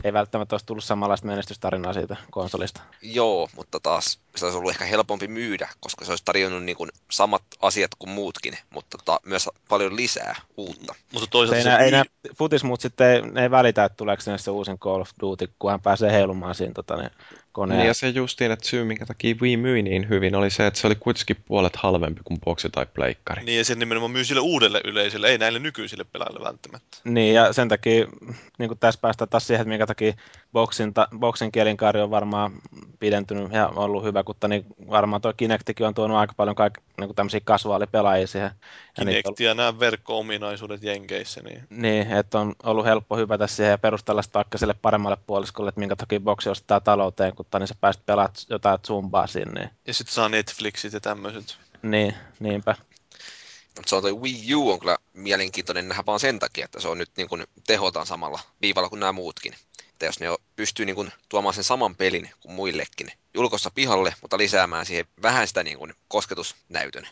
ei 0.04 0.14
välttämättä 0.14 0.54
olisi 0.54 0.66
tullut 0.66 0.84
samanlaista 0.84 1.28
menestystarinaa 1.28 1.94
siitä 1.94 2.16
konsolista. 2.32 2.82
Joo, 3.02 3.50
mutta 3.56 3.80
taas 3.80 4.20
se 4.36 4.46
olisi 4.46 4.58
ollut 4.58 4.72
ehkä 4.72 4.86
helpompi 4.86 5.28
myydä, 5.28 5.70
koska 5.80 6.06
se 6.06 6.12
olisi 6.12 6.26
tarjonnut 6.26 6.64
niin 6.64 6.78
kuin 6.78 6.90
samat 7.12 7.44
asiat 7.62 7.92
kuin 8.00 8.10
muutkin, 8.10 8.58
mutta 8.70 8.98
tota, 8.98 9.20
myös 9.26 9.50
paljon 9.70 9.96
lisää 9.96 10.36
uutta. 10.58 10.89
Mutta 11.14 11.28
toisaalta 11.32 11.58
ei, 11.58 11.64
se, 11.64 11.70
nää, 11.70 11.80
ei 11.80 11.92
nää 11.92 12.04
myy- 12.04 12.34
futismuut 12.38 12.82
sitten 12.82 13.08
ei, 13.08 13.22
ne 13.22 13.42
ei 13.42 13.52
välitä, 13.52 13.86
että 13.86 13.96
tuleeko 13.96 14.22
sinne 14.22 14.38
se 14.38 14.52
uusin 14.52 14.80
Call 14.80 15.02
of 15.02 15.10
Duty, 15.22 15.50
kun 15.60 15.72
hän 15.72 15.82
pääsee 15.82 16.12
heilumaan 16.12 16.56
siinä 16.56 16.74
tota, 16.74 16.98
ne 16.98 17.12
Niin 17.68 17.88
ja 17.88 17.94
se 17.94 18.10
justiin, 18.10 18.52
että 18.52 18.68
syy 18.68 18.84
minkä 18.84 19.06
takia 19.06 19.36
Wii 19.42 19.58
myi 19.58 19.82
niin 19.82 20.10
hyvin 20.10 20.36
oli 20.36 20.50
se, 20.50 20.68
että 20.68 20.80
se 20.80 20.88
oli 20.88 20.96
kuitenkin 20.96 21.36
puolet 21.46 21.76
halvempi 21.76 22.22
kuin 22.24 22.40
boksi 22.40 22.70
tai 22.70 22.86
pleikkari. 22.94 23.44
niin 23.44 23.58
ja 23.58 23.66
se 23.66 23.76
nimenomaan 23.76 24.12
myy 24.12 24.24
sille 24.24 24.42
uudelle 24.42 24.82
yleisölle, 24.86 25.28
ei 25.28 25.38
näille 25.38 25.60
nykyisille 25.60 26.04
pelaajille 26.04 26.46
välttämättä. 26.46 26.98
Niin, 27.04 27.36
ja 27.36 27.54
sen 27.54 27.70
takia 27.70 28.08
niin 28.60 28.70
kuin 28.70 28.80
tässä 28.80 29.02
päästään 29.02 29.30
taas 29.30 29.48
siihen, 29.48 29.62
että 29.62 29.70
minkä 29.70 29.88
takia 29.88 30.14
boksin, 30.54 30.94
ta, 30.94 31.08
boksin 31.20 31.52
kielinkaari 31.52 32.02
on 32.02 32.12
varmaan 32.12 32.52
pidentynyt 33.00 33.52
ja 33.52 33.68
ollut 33.68 34.04
hyvä, 34.04 34.24
mutta 34.28 34.48
niin 34.48 34.66
varmaan 34.90 35.22
tuo 35.22 35.34
Kinectikin 35.38 35.88
on 35.88 35.94
tuonut 35.94 36.18
aika 36.18 36.34
paljon 36.38 36.56
kaik, 36.56 36.74
niin 37.00 37.16
tämmöisiä 37.16 37.40
kasvaalipelaajia 37.44 38.28
siihen. 38.28 38.52
Ja 38.98 39.06
niitä 39.06 39.22
Kinect 39.24 39.40
ja 39.40 39.54
nämä 39.54 39.80
verkko-ominaisuudet 39.80 40.84
Jenkeissä, 40.84 41.42
niin 41.42 41.64
Niin, 41.70 42.12
että 42.12 42.40
on 42.40 42.56
ollut 42.64 42.86
helppo 42.86 43.18
hypätä 43.18 43.48
siihen 43.48 43.72
ja 43.72 43.78
perustella 43.78 44.22
sitä 44.22 44.34
vaikka 44.34 44.58
sille 44.58 44.76
paremmalle 44.82 45.18
puoliskolle, 45.28 45.70
että 45.70 45.80
minkä 45.80 45.96
takia 45.96 46.20
boksi 46.20 46.50
ostaa 46.50 46.80
talouteen, 46.80 47.36
kun 47.44 47.60
niin 47.60 47.68
sä 47.68 47.76
pääset 47.82 48.06
pelaamaan 48.06 48.36
jotain 48.50 48.80
zumbaa 48.88 49.28
sinne. 49.28 49.62
Niin, 49.62 49.70
ja 49.88 49.94
sitten 49.94 50.14
saa 50.14 50.30
Netflixit 50.30 50.94
ja 50.94 51.00
tämmöiset. 51.00 51.58
niin 51.82 52.14
niinpä. 52.40 52.76
Mutta 53.76 53.90
se 53.90 53.96
on 53.96 54.02
toi 54.02 54.14
Wii 54.14 54.56
U 54.56 54.72
on 54.72 54.80
kyllä 54.80 54.98
mielenkiintoinen 55.14 55.88
nähdä 55.88 56.04
vaan 56.06 56.20
sen 56.20 56.40
takia, 56.40 56.66
että 56.66 56.80
se 56.80 56.88
on 56.88 56.98
nyt 56.98 57.12
niin 57.18 57.30
kuin 57.30 57.48
tehotaan 57.68 58.06
samalla 58.06 58.40
viivalla 58.62 58.90
kuin 58.90 59.00
nämä 59.00 59.12
muutkin. 59.12 59.56
Että 59.90 60.06
jos 60.06 60.20
ne 60.20 60.28
pystyy 60.56 60.86
niin 60.86 60.96
kuin 60.96 61.12
tuomaan 61.30 61.54
sen 61.54 61.64
saman 61.64 61.96
pelin 61.96 62.30
kuin 62.40 62.54
muillekin 62.54 63.12
julkossa 63.34 63.72
pihalle, 63.76 64.14
mutta 64.22 64.38
lisäämään 64.38 64.86
siihen 64.86 65.06
vähän 65.22 65.48
sitä 65.48 65.64
niin 65.64 65.78
kuin 65.78 65.94
kosketusnäytön 66.08 67.08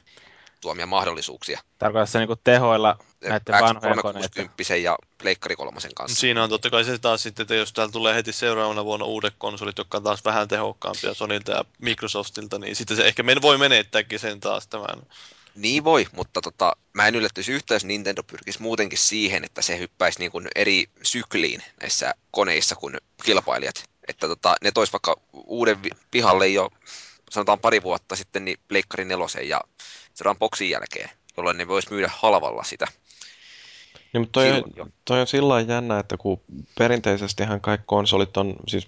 tuomia 0.61 0.85
mahdollisuuksia. 0.85 1.59
Tarkoitatko 1.77 2.11
se 2.11 2.19
niin 2.19 2.37
tehoilla 2.43 2.97
näiden 3.21 3.61
vanhojen 3.61 4.01
koneiden? 4.01 4.49
X360 4.49 4.75
ja 4.75 4.97
Pleikkari 5.17 5.55
kolmosen 5.55 5.95
kanssa. 5.95 6.19
Siinä 6.19 6.43
on 6.43 6.49
totta 6.49 6.69
kai 6.69 6.83
se 6.83 6.97
taas 6.97 7.23
sitten, 7.23 7.43
että 7.43 7.55
jos 7.55 7.73
täällä 7.73 7.91
tulee 7.91 8.15
heti 8.15 8.33
seuraavana 8.33 8.85
vuonna 8.85 9.05
uudet 9.05 9.33
konsolit, 9.37 9.77
jotka 9.77 9.97
on 9.97 10.03
taas 10.03 10.25
vähän 10.25 10.47
tehokkaampia 10.47 11.13
Sonilta 11.13 11.51
ja 11.51 11.65
Microsoftilta, 11.81 12.59
niin 12.59 12.75
sitten 12.75 12.97
se 12.97 13.07
ehkä 13.07 13.23
men 13.23 13.41
voi 13.41 13.57
menettääkin 13.57 14.19
sen 14.19 14.39
taas 14.39 14.67
tämän. 14.67 15.01
Niin 15.55 15.83
voi, 15.83 16.07
mutta 16.11 16.41
tota, 16.41 16.75
mä 16.93 17.07
en 17.07 17.15
yllättyisi 17.15 17.51
yhtään, 17.51 17.75
jos 17.75 17.85
Nintendo 17.85 18.23
pyrkisi 18.23 18.61
muutenkin 18.61 18.99
siihen, 18.99 19.43
että 19.43 19.61
se 19.61 19.79
hyppäisi 19.79 20.19
niin 20.19 20.31
kuin 20.31 20.47
eri 20.55 20.89
sykliin 21.03 21.63
näissä 21.81 22.13
koneissa 22.31 22.75
kuin 22.75 22.97
kilpailijat. 23.23 23.83
Että 24.07 24.27
tota, 24.27 24.55
ne 24.61 24.71
tois 24.71 24.93
vaikka 24.93 25.15
uuden 25.33 25.77
pihalle 26.11 26.47
jo, 26.47 26.69
sanotaan 27.31 27.59
pari 27.59 27.83
vuotta 27.83 28.15
sitten, 28.15 28.45
niin 28.45 28.57
Pleikkari 28.67 29.05
nelosen 29.05 29.49
ja 29.49 29.61
seuraavan 30.17 30.39
boksin 30.39 30.69
jälkeen, 30.69 31.09
jolloin 31.37 31.57
ne 31.57 31.67
vois 31.67 31.91
myydä 31.91 32.11
halvalla 32.13 32.63
sitä. 32.63 32.85
Niin, 34.13 34.21
mutta 34.21 34.39
toi, 34.39 34.51
on, 34.51 34.91
toi 35.05 35.21
on 35.21 35.27
sillä 35.27 35.61
jännä, 35.61 35.99
että 35.99 36.17
kun 36.17 36.41
perinteisestihän 36.77 37.61
kaikki 37.61 37.85
konsolit 37.87 38.37
on, 38.37 38.55
siis 38.67 38.87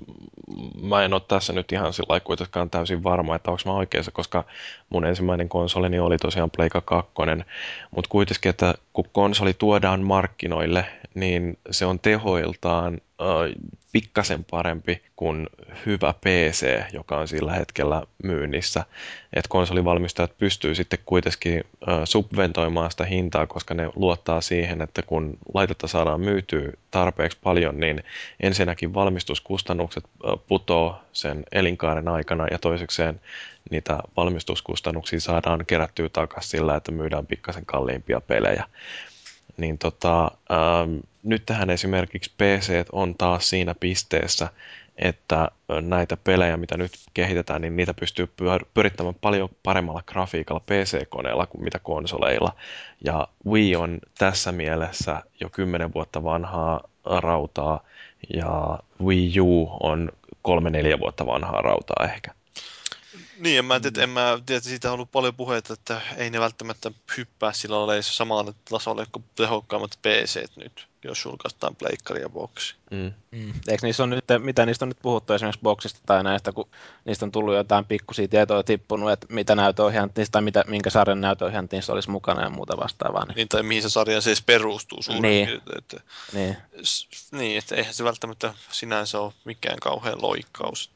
mä 0.82 1.04
en 1.04 1.14
ole 1.14 1.22
tässä 1.28 1.54
nyt 1.54 1.72
ihan 1.72 1.94
sillä 1.94 2.20
kuitenkaan 2.20 2.70
täysin 2.70 3.04
varma, 3.04 3.36
että 3.36 3.52
onko 3.52 3.62
mä 3.66 3.74
oikeassa, 3.74 4.12
koska 4.12 4.44
mun 4.90 5.06
ensimmäinen 5.06 5.50
konsolini 5.50 6.00
oli 6.00 6.18
tosiaan 6.18 6.52
Pleika 6.52 6.82
2, 6.82 7.12
mutta 7.96 8.10
kuitenkin, 8.10 8.50
että 8.50 8.74
kun 8.94 9.06
konsoli 9.12 9.54
tuodaan 9.54 10.02
markkinoille, 10.02 10.86
niin 11.14 11.58
se 11.72 11.86
on 11.86 12.00
tehoiltaan 12.00 12.94
äh, 13.22 13.72
pikkasen 13.92 14.46
parempi 14.52 15.02
kuin 15.16 15.48
hyvä 15.86 16.14
PC, 16.14 16.82
joka 16.94 17.18
on 17.18 17.28
sillä 17.28 17.54
hetkellä 17.54 18.04
myynnissä. 18.24 18.86
Et 19.34 19.48
konsolivalmistajat 19.48 20.38
pystyy 20.38 20.76
sitten 20.76 21.00
kuitenkin 21.06 21.64
subventoimaan 22.04 22.92
sitä 22.92 23.06
hintaa, 23.06 23.48
koska 23.48 23.74
ne 23.74 23.90
luottaa 23.96 24.42
siihen, 24.42 24.82
että 24.82 25.02
kun 25.02 25.38
laitetta 25.54 25.88
saadaan 25.88 26.22
myytyä 26.22 26.72
tarpeeksi 26.92 27.38
paljon, 27.44 27.80
niin 27.80 28.04
ensinnäkin 28.40 28.94
valmistuskustannukset 28.94 30.04
putoo 30.48 31.02
sen 31.14 31.44
elinkaaren 31.52 32.08
aikana 32.08 32.48
ja 32.52 32.60
toisekseen 32.60 33.22
niitä 33.72 34.00
valmistuskustannuksia 34.18 35.20
saadaan 35.20 35.66
kerättyä 35.66 36.10
takaisin 36.10 36.50
sillä, 36.52 36.76
että 36.76 36.92
myydään 36.92 37.28
pikkasen 37.28 37.66
kalliimpia 37.66 38.22
pelejä 38.22 38.64
niin 39.60 39.78
tota, 39.78 40.32
ähm, 40.52 40.98
nyt 41.24 41.46
tähän 41.46 41.70
esimerkiksi 41.70 42.32
PC 42.38 42.86
on 42.92 43.16
taas 43.16 43.50
siinä 43.50 43.76
pisteessä, 43.80 44.50
että 44.98 45.52
näitä 45.82 46.18
pelejä, 46.18 46.58
mitä 46.58 46.78
nyt 46.78 46.92
kehitetään, 47.14 47.62
niin 47.62 47.76
niitä 47.76 47.94
pystyy 47.94 48.26
pyör- 48.26 48.66
pyörittämään 48.74 49.16
paljon 49.22 49.50
paremmalla 49.64 50.04
grafiikalla 50.06 50.60
PC-koneella 50.66 51.46
kuin 51.46 51.64
mitä 51.64 51.80
konsoleilla. 51.80 52.56
Ja 53.06 53.28
Wii 53.46 53.76
on 53.76 54.00
tässä 54.18 54.52
mielessä 54.52 55.24
jo 55.40 55.50
10 55.50 55.94
vuotta 55.94 56.24
vanhaa 56.24 56.82
rautaa 57.06 57.84
ja 58.34 58.80
Wii 59.04 59.40
U 59.40 59.78
on 59.80 60.12
3-4 60.48 61.00
vuotta 61.00 61.26
vanhaa 61.26 61.62
rautaa 61.62 62.06
ehkä. 62.14 62.39
Niin, 63.40 63.60
en 63.60 63.66
mä 63.66 63.80
tiedä, 63.80 64.04
en 64.04 64.10
mä 64.10 64.40
tiedä, 64.46 64.58
että 64.58 64.70
siitä 64.70 64.88
on 64.88 64.94
ollut 64.94 65.12
paljon 65.12 65.36
puheita, 65.36 65.74
että 65.74 66.02
ei 66.18 66.30
ne 66.30 66.40
välttämättä 66.40 66.92
hyppää 67.18 67.54
sillä 67.54 67.88
lailla 67.88 68.02
samalle 68.02 68.54
tasolle 68.70 69.06
kuin 69.12 69.26
tehokkaammat 69.36 70.00
PC 70.02 70.44
nyt, 70.56 70.88
jos 71.04 71.26
julkaistaan 71.26 71.76
pleikkari 71.76 72.22
ja 72.22 72.30
boksi. 72.30 72.76
Mm. 72.92 73.14
Mm. 73.32 73.54
Eikö 73.68 73.86
niissä 73.88 74.04
on 74.04 74.10
nyt, 74.10 74.26
mitä 74.40 74.66
niistä 74.66 74.86
on 74.86 74.90
nyt 74.90 74.98
puhuttu 75.02 75.34
esimerkiksi 75.34 75.62
boksista 75.64 76.00
tai 76.06 76.24
näistä, 76.24 76.52
kun 76.52 76.70
niistä 77.06 77.26
on 77.26 77.32
tullut 77.32 77.56
jotain 77.56 77.86
pikkusia 77.86 78.28
tietoja 78.28 78.64
tippunut, 78.64 79.12
että 79.12 79.28
mitä 79.30 79.56
näytöohjaintia 79.56 80.26
tai 80.32 80.42
mitä, 80.42 80.64
minkä 80.68 80.90
sarjan 80.90 81.22
näytöohjaintia 81.22 81.78
niissä 81.78 81.94
olisi 81.94 82.10
mukana 82.10 82.42
ja 82.44 82.50
muuta 82.50 82.78
vastaavaa. 82.78 83.26
Niin, 83.26 83.36
Niin, 83.36 83.48
tai 83.48 83.64
mihin 83.64 83.82
se 83.84 83.90
sarja 83.90 84.20
edes 84.26 84.42
perustuu 84.42 85.02
suurin 85.02 85.22
Niin. 85.22 85.48
piirtein, 85.48 85.78
Että, 85.78 86.02
niin. 86.34 86.58
s- 86.84 87.08
niin, 87.32 87.58
että 87.58 87.76
eihän 87.76 87.94
se 87.94 88.04
välttämättä 88.04 88.54
sinänsä 88.72 89.20
ole 89.20 89.34
mikään 89.46 89.80
kauhean 89.80 90.22
loikkaus. 90.22 90.92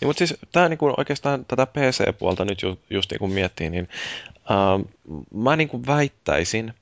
Niin, 0.00 0.08
mutta 0.08 0.18
siis 0.18 0.40
tämä 0.52 0.68
niinku 0.68 0.94
oikeastaan 0.96 1.44
tätä 1.44 1.66
PC-puolta 1.66 2.44
nyt 2.44 2.62
ju, 2.62 2.78
just 2.90 3.10
niin 3.10 3.18
kuin 3.18 3.32
miettii, 3.32 3.70
niin 3.70 3.88
äh, 4.34 4.90
mä 5.34 5.56
niin 5.56 5.68
kuin 5.68 5.86
väittäisin, 5.86 6.74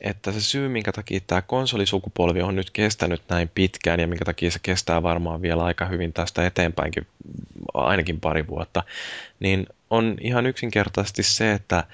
että 0.00 0.32
se 0.32 0.40
syy, 0.40 0.68
minkä 0.68 0.92
takia 0.92 1.20
tämä 1.26 1.42
konsolisukupolvi 1.42 2.42
on 2.42 2.56
nyt 2.56 2.70
kestänyt 2.70 3.22
näin 3.28 3.50
pitkään 3.54 4.00
ja 4.00 4.06
minkä 4.06 4.24
takia 4.24 4.50
se 4.50 4.58
kestää 4.62 5.02
varmaan 5.02 5.42
vielä 5.42 5.64
aika 5.64 5.86
hyvin 5.86 6.12
tästä 6.12 6.46
eteenpäinkin, 6.46 7.06
ainakin 7.74 8.20
pari 8.20 8.46
vuotta, 8.46 8.82
niin 9.40 9.66
on 9.90 10.16
ihan 10.20 10.46
yksinkertaisesti 10.46 11.22
se, 11.22 11.52
että 11.52 11.76
äh, 11.78 11.84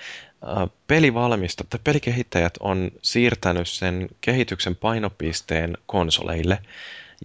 pelivalmistajat 0.87 1.71
tai 1.71 1.81
pelikehittäjät 1.85 2.55
on 2.61 2.91
siirtänyt 3.03 3.69
sen 3.69 4.09
kehityksen 4.21 4.77
painopisteen 4.77 5.77
konsoleille 5.87 6.59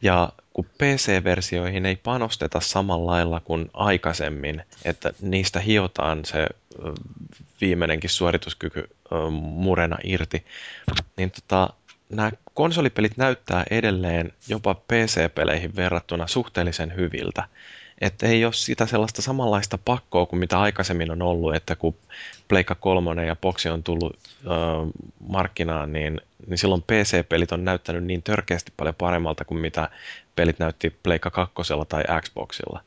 ja 0.01 0.29
kun 0.57 0.65
PC-versioihin 0.65 1.85
ei 1.85 1.95
panosteta 1.95 2.59
samalla 2.59 3.11
lailla 3.11 3.39
kuin 3.39 3.69
aikaisemmin, 3.73 4.63
että 4.85 5.13
niistä 5.21 5.59
hiotaan 5.59 6.25
se 6.25 6.47
viimeinenkin 7.61 8.09
suorituskyky 8.09 8.89
murena 9.31 9.97
irti, 10.03 10.45
niin 11.17 11.31
tota, 11.31 11.69
nämä 12.09 12.31
konsolipelit 12.53 13.17
näyttää 13.17 13.63
edelleen 13.71 14.33
jopa 14.47 14.73
PC-peleihin 14.75 15.75
verrattuna 15.75 16.27
suhteellisen 16.27 16.95
hyviltä. 16.95 17.43
Että 18.01 18.27
ei 18.27 18.45
ole 18.45 18.53
sitä 18.53 18.85
sellaista 18.85 19.21
samanlaista 19.21 19.77
pakkoa 19.77 20.25
kuin 20.25 20.39
mitä 20.39 20.59
aikaisemmin 20.59 21.11
on 21.11 21.21
ollut, 21.21 21.55
että 21.55 21.75
kun 21.75 21.95
Pleikka 22.47 22.75
3 22.75 23.25
ja 23.25 23.35
Boxi 23.35 23.69
on 23.69 23.83
tullut 23.83 24.19
ö, 24.45 24.49
markkinaan, 25.19 25.93
niin, 25.93 26.21
niin 26.47 26.57
silloin 26.57 26.81
PC-pelit 26.81 27.51
on 27.51 27.65
näyttänyt 27.65 28.03
niin 28.03 28.23
törkeästi 28.23 28.73
paljon 28.77 28.95
paremmalta 28.95 29.45
kuin 29.45 29.61
mitä 29.61 29.89
pelit 30.35 30.59
näytti 30.59 30.89
Pleikka 31.03 31.29
2 31.29 31.53
tai 31.89 32.03
Xboxilla. 32.21 32.83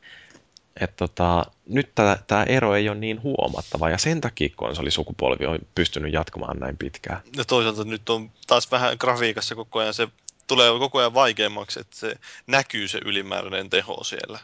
Et 0.79 0.95
tota, 0.95 1.45
nyt 1.65 1.91
tämä 2.27 2.43
ero 2.43 2.75
ei 2.75 2.89
ole 2.89 2.97
niin 2.97 3.23
huomattava 3.23 3.89
ja 3.89 3.97
sen 3.97 4.21
takia 4.21 4.49
konsolisukupolvi 4.55 5.45
on 5.45 5.59
pystynyt 5.75 6.13
jatkumaan 6.13 6.59
näin 6.59 6.77
pitkään. 6.77 7.21
Ja 7.37 7.45
toisaalta 7.45 7.83
nyt 7.83 8.09
on 8.09 8.31
taas 8.47 8.71
vähän 8.71 8.95
grafiikassa 8.99 9.55
koko 9.55 9.79
ajan 9.79 9.93
se 9.93 10.07
tulee 10.47 10.79
koko 10.79 10.99
ajan 10.99 11.13
vaikeammaksi, 11.13 11.79
että 11.79 11.97
se 11.97 12.15
näkyy 12.47 12.87
se 12.87 12.99
ylimääräinen 13.05 13.69
teho 13.69 14.03
siellä. 14.03 14.39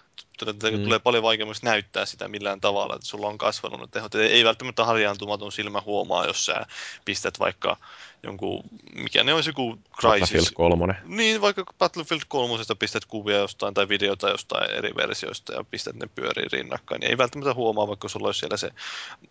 Mm. 0.46 0.78
Mm. 0.78 0.84
Tulee 0.84 1.00
paljon 1.00 1.24
vaikeammaksi 1.24 1.66
näyttää 1.66 2.06
sitä 2.06 2.28
millään 2.28 2.62
tavalla, 2.62 2.96
että 2.96 3.08
sulla 3.08 3.28
on 3.28 3.38
kasvanut 3.38 3.80
ne 3.80 3.88
tehot. 3.92 4.16
Ei 4.16 4.44
välttämättä 4.44 4.86
harjaantumaton 4.86 5.52
silmä 5.52 5.82
huomaa, 5.86 6.26
jos 6.26 6.46
sä 6.46 6.66
pistät 7.06 7.40
vaikka 7.40 7.78
jonkun, 8.24 8.64
mikä 8.96 9.24
ne 9.24 9.34
olisi 9.34 9.50
joku 9.50 9.76
Battlefield 9.76 10.28
Crysis. 10.28 10.52
3. 10.52 10.96
Niin, 11.06 11.42
vaikka 11.42 11.64
Battlefield 11.80 12.22
3 12.28 12.64
pistät 12.80 13.06
kuvia 13.06 13.38
jostain 13.38 13.74
tai 13.74 13.90
videota 13.90 14.30
jostain 14.30 14.72
eri 14.72 14.96
versioista 14.96 15.54
ja 15.54 15.64
pistät 15.64 15.96
ne 15.96 16.08
pyöriin 16.16 16.52
rinnakkain, 16.52 17.00
niin 17.00 17.10
ei 17.10 17.18
välttämättä 17.18 17.54
huomaa, 17.54 17.88
vaikka 17.88 18.10
sulla 18.10 18.28
olisi 18.28 18.40
siellä 18.40 18.58
se 18.58 18.72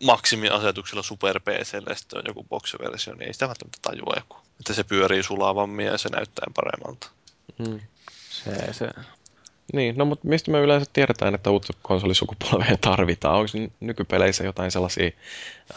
maksimiasetuksella 0.03 1.03
Super 1.03 1.39
PClle 1.39 1.89
ja 1.89 1.95
sitten 1.95 2.19
on 2.19 2.23
joku 2.27 2.43
box-versio, 2.43 3.13
niin 3.13 3.27
ei 3.27 3.33
sitä 3.33 3.47
välttämättä 3.47 3.79
tajua 3.81 4.13
joku. 4.15 4.37
Että 4.59 4.73
se 4.73 4.83
pyörii 4.83 5.23
sulavammin 5.23 5.85
ja 5.85 5.97
se 5.97 6.09
näyttää 6.09 6.47
paremmalta. 6.55 7.09
Mm. 7.57 7.79
Se, 8.29 8.73
se. 8.73 8.89
Niin, 9.73 9.97
no 9.97 10.05
mutta 10.05 10.27
mistä 10.27 10.51
me 10.51 10.59
yleensä 10.59 10.91
tiedetään, 10.93 11.35
että 11.35 11.49
uutta 11.49 11.73
konsolisukupolvea 11.81 12.77
tarvitaan? 12.81 13.35
Onko 13.35 13.51
nykypeleissä 13.79 14.43
jotain 14.43 14.71
sellaisia 14.71 15.11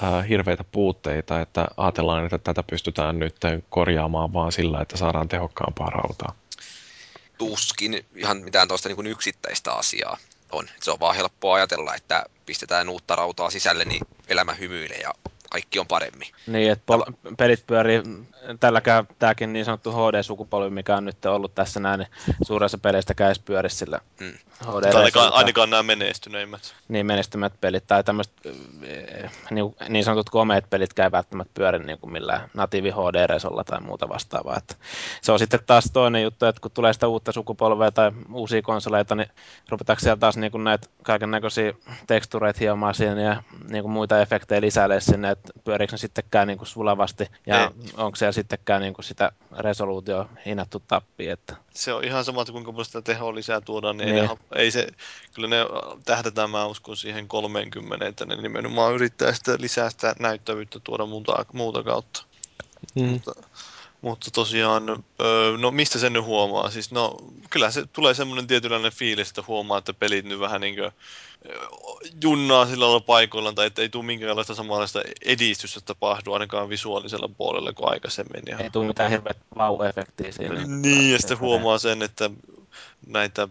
äh, 0.03 0.29
hirveitä 0.29 0.65
puutteita, 0.73 1.41
että 1.41 1.67
ajatellaan, 1.77 2.25
että 2.25 2.39
tätä 2.39 2.63
pystytään 2.63 3.19
nyt 3.19 3.37
korjaamaan 3.71 4.33
vaan 4.33 4.53
sillä, 4.53 4.81
että 4.81 4.97
saadaan 4.97 5.29
tehokkaampaa 5.29 5.91
rautaa? 5.91 6.35
Tuskin 7.39 8.07
ihan 8.17 8.37
mitään 8.37 8.69
tuosta 8.69 8.89
niin 8.89 9.07
yksittäistä 9.07 9.73
asiaa 9.73 10.17
on. 10.53 10.69
Se 10.83 10.91
on 10.91 11.01
vaan 11.01 11.17
helppoa 11.17 11.55
ajatella, 11.55 11.95
että 11.95 12.25
pistetään 12.47 12.89
uutta 12.89 13.17
rautaa 13.17 13.51
sisälle, 13.51 13.85
niin 13.85 14.07
elämä 14.29 14.55
hymyilee 14.55 15.01
ja 15.01 15.15
kaikki 15.51 15.79
on 15.79 15.87
paremmin. 15.87 16.29
Niin, 16.47 16.73
että 16.73 16.85
pol- 16.87 17.35
pelit 17.37 17.67
pyörii, 17.67 18.03
tälläkään 18.61 19.09
tämäkin 19.19 19.53
niin 19.53 19.65
sanottu 19.65 19.93
HD-sukupolvi, 19.93 20.71
mikä 20.71 20.97
on 20.97 21.05
nyt 21.05 21.27
ollut 21.27 21.55
tässä 21.55 21.81
näin, 21.81 21.99
niin 21.99 22.37
suuressa 22.43 22.79
peleistä 22.79 23.15
käy 23.15 23.35
pyöri 23.45 23.71
sillä 23.71 24.01
hmm. 24.21 24.33
HD 24.65 24.95
ainakaan, 24.95 25.33
ainakaan 25.33 25.71
nämä 25.71 25.83
menestyneimmät. 25.83 26.75
Niin, 26.89 27.07
menestymät 27.07 27.53
pelit 27.61 27.87
tai 27.87 28.05
tämmöiset 28.05 28.33
eh, 28.83 29.31
niin, 29.51 29.75
niin 29.89 30.05
sanotut 30.05 30.31
komeet 30.31 30.71
pelit 30.71 30.95
käy 30.95 31.11
välttämättä 31.11 31.51
pyöri 31.55 31.79
niin 31.79 31.99
kuin 31.99 32.13
millään 32.13 32.51
natiivi 32.55 32.91
HD-resolla 32.91 33.65
tai 33.65 33.81
muuta 33.81 34.09
vastaavaa. 34.09 34.57
Että 34.57 34.75
se 35.23 35.33
on 35.33 35.39
sitten 35.39 35.61
taas 35.67 35.85
toinen 35.93 36.23
juttu, 36.23 36.47
että 36.47 36.61
kun 36.61 36.71
tulee 36.71 36.93
sitä 36.93 37.09
uutta 37.09 37.33
sukupolvea 37.33 37.93
tai 37.93 38.13
uusia 38.33 38.63
konsoleita, 38.63 39.15
niin 39.15 39.29
rupetaanko 39.69 40.01
siellä 40.01 40.17
taas 40.17 40.37
niin 40.37 40.53
kuin 40.53 40.65
näitä 40.65 40.89
kaiken 41.03 41.31
näköisiä 41.31 41.73
tekstureita 42.07 42.61
hiomaan 42.61 42.95
siihen 42.95 43.19
ja 43.19 43.43
niin 43.69 43.83
kuin 43.83 43.93
muita 43.93 44.21
efektejä 44.21 44.61
lisäilee 44.61 45.01
sinne, 45.01 45.31
että 45.31 45.53
pyöriikö 45.65 45.93
ne 45.93 45.99
sittenkään 45.99 46.49
niin 46.49 46.59
kuin 46.59 46.69
sulavasti 46.69 47.27
ja 47.47 47.61
Ei. 47.61 47.69
onko 47.97 48.17
siellä 48.33 48.43
sittenkään 48.43 48.83
niin 48.83 48.95
kuin 48.95 49.05
sitä 49.05 49.33
resoluutio 49.59 50.31
hinnattu 50.47 50.83
tappi. 50.89 51.29
Että... 51.29 51.57
Se 51.75 51.93
on 51.93 52.05
ihan 52.05 52.25
sama, 52.25 52.43
että 52.43 52.53
kuinka 52.53 52.73
paljon 52.73 52.85
sitä 52.85 53.03
tehoa 53.03 53.35
lisää 53.35 53.61
tuodaan, 53.61 53.97
niin, 53.97 54.15
niin. 54.15 54.31
Ei, 54.31 54.37
ei 54.55 54.71
se, 54.71 54.89
kyllä 55.35 55.49
ne 55.49 55.57
tähdätään, 56.05 56.51
mä 56.51 56.67
uskon 56.67 56.97
siihen 56.97 57.29
30, 57.29 58.07
että 58.07 58.27
ne 58.27 58.37
nimenomaan 58.37 58.95
yrittää 58.95 59.33
sitä 59.33 59.57
lisää 59.59 59.91
sitä 59.91 60.15
näyttävyyttä 60.19 60.81
tuoda 60.85 61.07
muuta, 61.07 61.45
muuta 61.53 61.83
kautta. 61.83 62.25
Mm. 62.95 63.05
Mutta, 63.05 63.33
mutta 64.01 64.31
tosiaan, 64.31 64.87
no 65.59 65.71
mistä 65.71 65.99
sen 65.99 66.13
nyt 66.13 66.25
huomaa? 66.25 66.71
Siis 66.71 66.93
no, 66.93 67.17
kyllä 67.51 67.71
se 67.71 67.87
tulee 67.87 68.15
semmoinen 68.15 68.47
tietynlainen 68.47 68.93
fiilis, 68.93 69.29
että 69.29 69.43
huomaa, 69.47 69.79
että 69.79 69.95
pelit 69.95 70.25
nyt 70.25 70.41
vähän 70.41 70.61
niin 70.61 70.75
kuin 70.75 70.93
junnaa 72.23 72.67
sillä 72.67 72.85
lailla 72.85 73.01
paikoillaan, 73.01 73.55
tai 73.55 73.67
ettei 73.67 73.89
tule 73.89 74.05
minkäänlaista 74.05 74.55
samanlaista 74.55 75.03
edistystä 75.25 75.81
tapahdu 75.85 76.33
ainakaan 76.33 76.69
visuaalisella 76.69 77.29
puolella 77.39 77.73
kuin 77.73 77.91
aikaisemmin. 77.91 78.43
Ja... 78.47 78.59
Ei 78.59 78.71
tule 78.71 78.87
mitään 78.87 79.11
hirveät 79.11 79.39
vau-efektiä 79.57 80.33
siinä. 80.33 80.67
Niin, 80.67 81.13
ja 81.13 81.19
sitten 81.19 81.41
huomaa 81.41 81.79
sen, 81.79 82.03
että 82.03 82.31
näitä, 83.07 83.49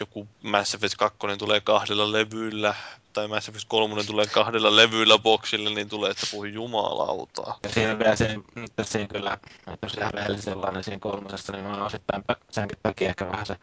joku 0.00 0.28
Mass 0.42 0.74
Effect 0.74 0.94
2 0.96 1.18
tulee 1.38 1.60
kahdella 1.60 2.12
levyllä, 2.12 2.74
tai 3.12 3.28
Mass 3.28 3.48
Effect 3.48 3.64
3 3.68 4.04
tulee 4.04 4.26
kahdella 4.26 4.76
levyllä 4.76 5.18
boksille, 5.18 5.70
niin 5.70 5.88
tulee, 5.88 6.10
että 6.10 6.26
puhui 6.30 6.52
jumalautaa. 6.52 7.58
Ja 7.62 7.68
siinä 7.68 7.98
vielä 7.98 8.16
se, 8.16 8.38
nyt 8.54 8.72
siinä 8.82 9.08
kyllä, 9.08 9.32
että 9.32 9.76
jos 9.82 9.94
ihan 9.94 10.42
sellainen 10.42 10.84
siinä 10.84 10.98
kolmosessa, 10.98 11.52
niin 11.52 11.64
mä 11.64 11.70
oon 11.70 11.82
osittain 11.82 12.24
senkin 12.50 12.78
takia 12.82 13.08
ehkä 13.08 13.28
vähän 13.28 13.46
se 13.46 13.56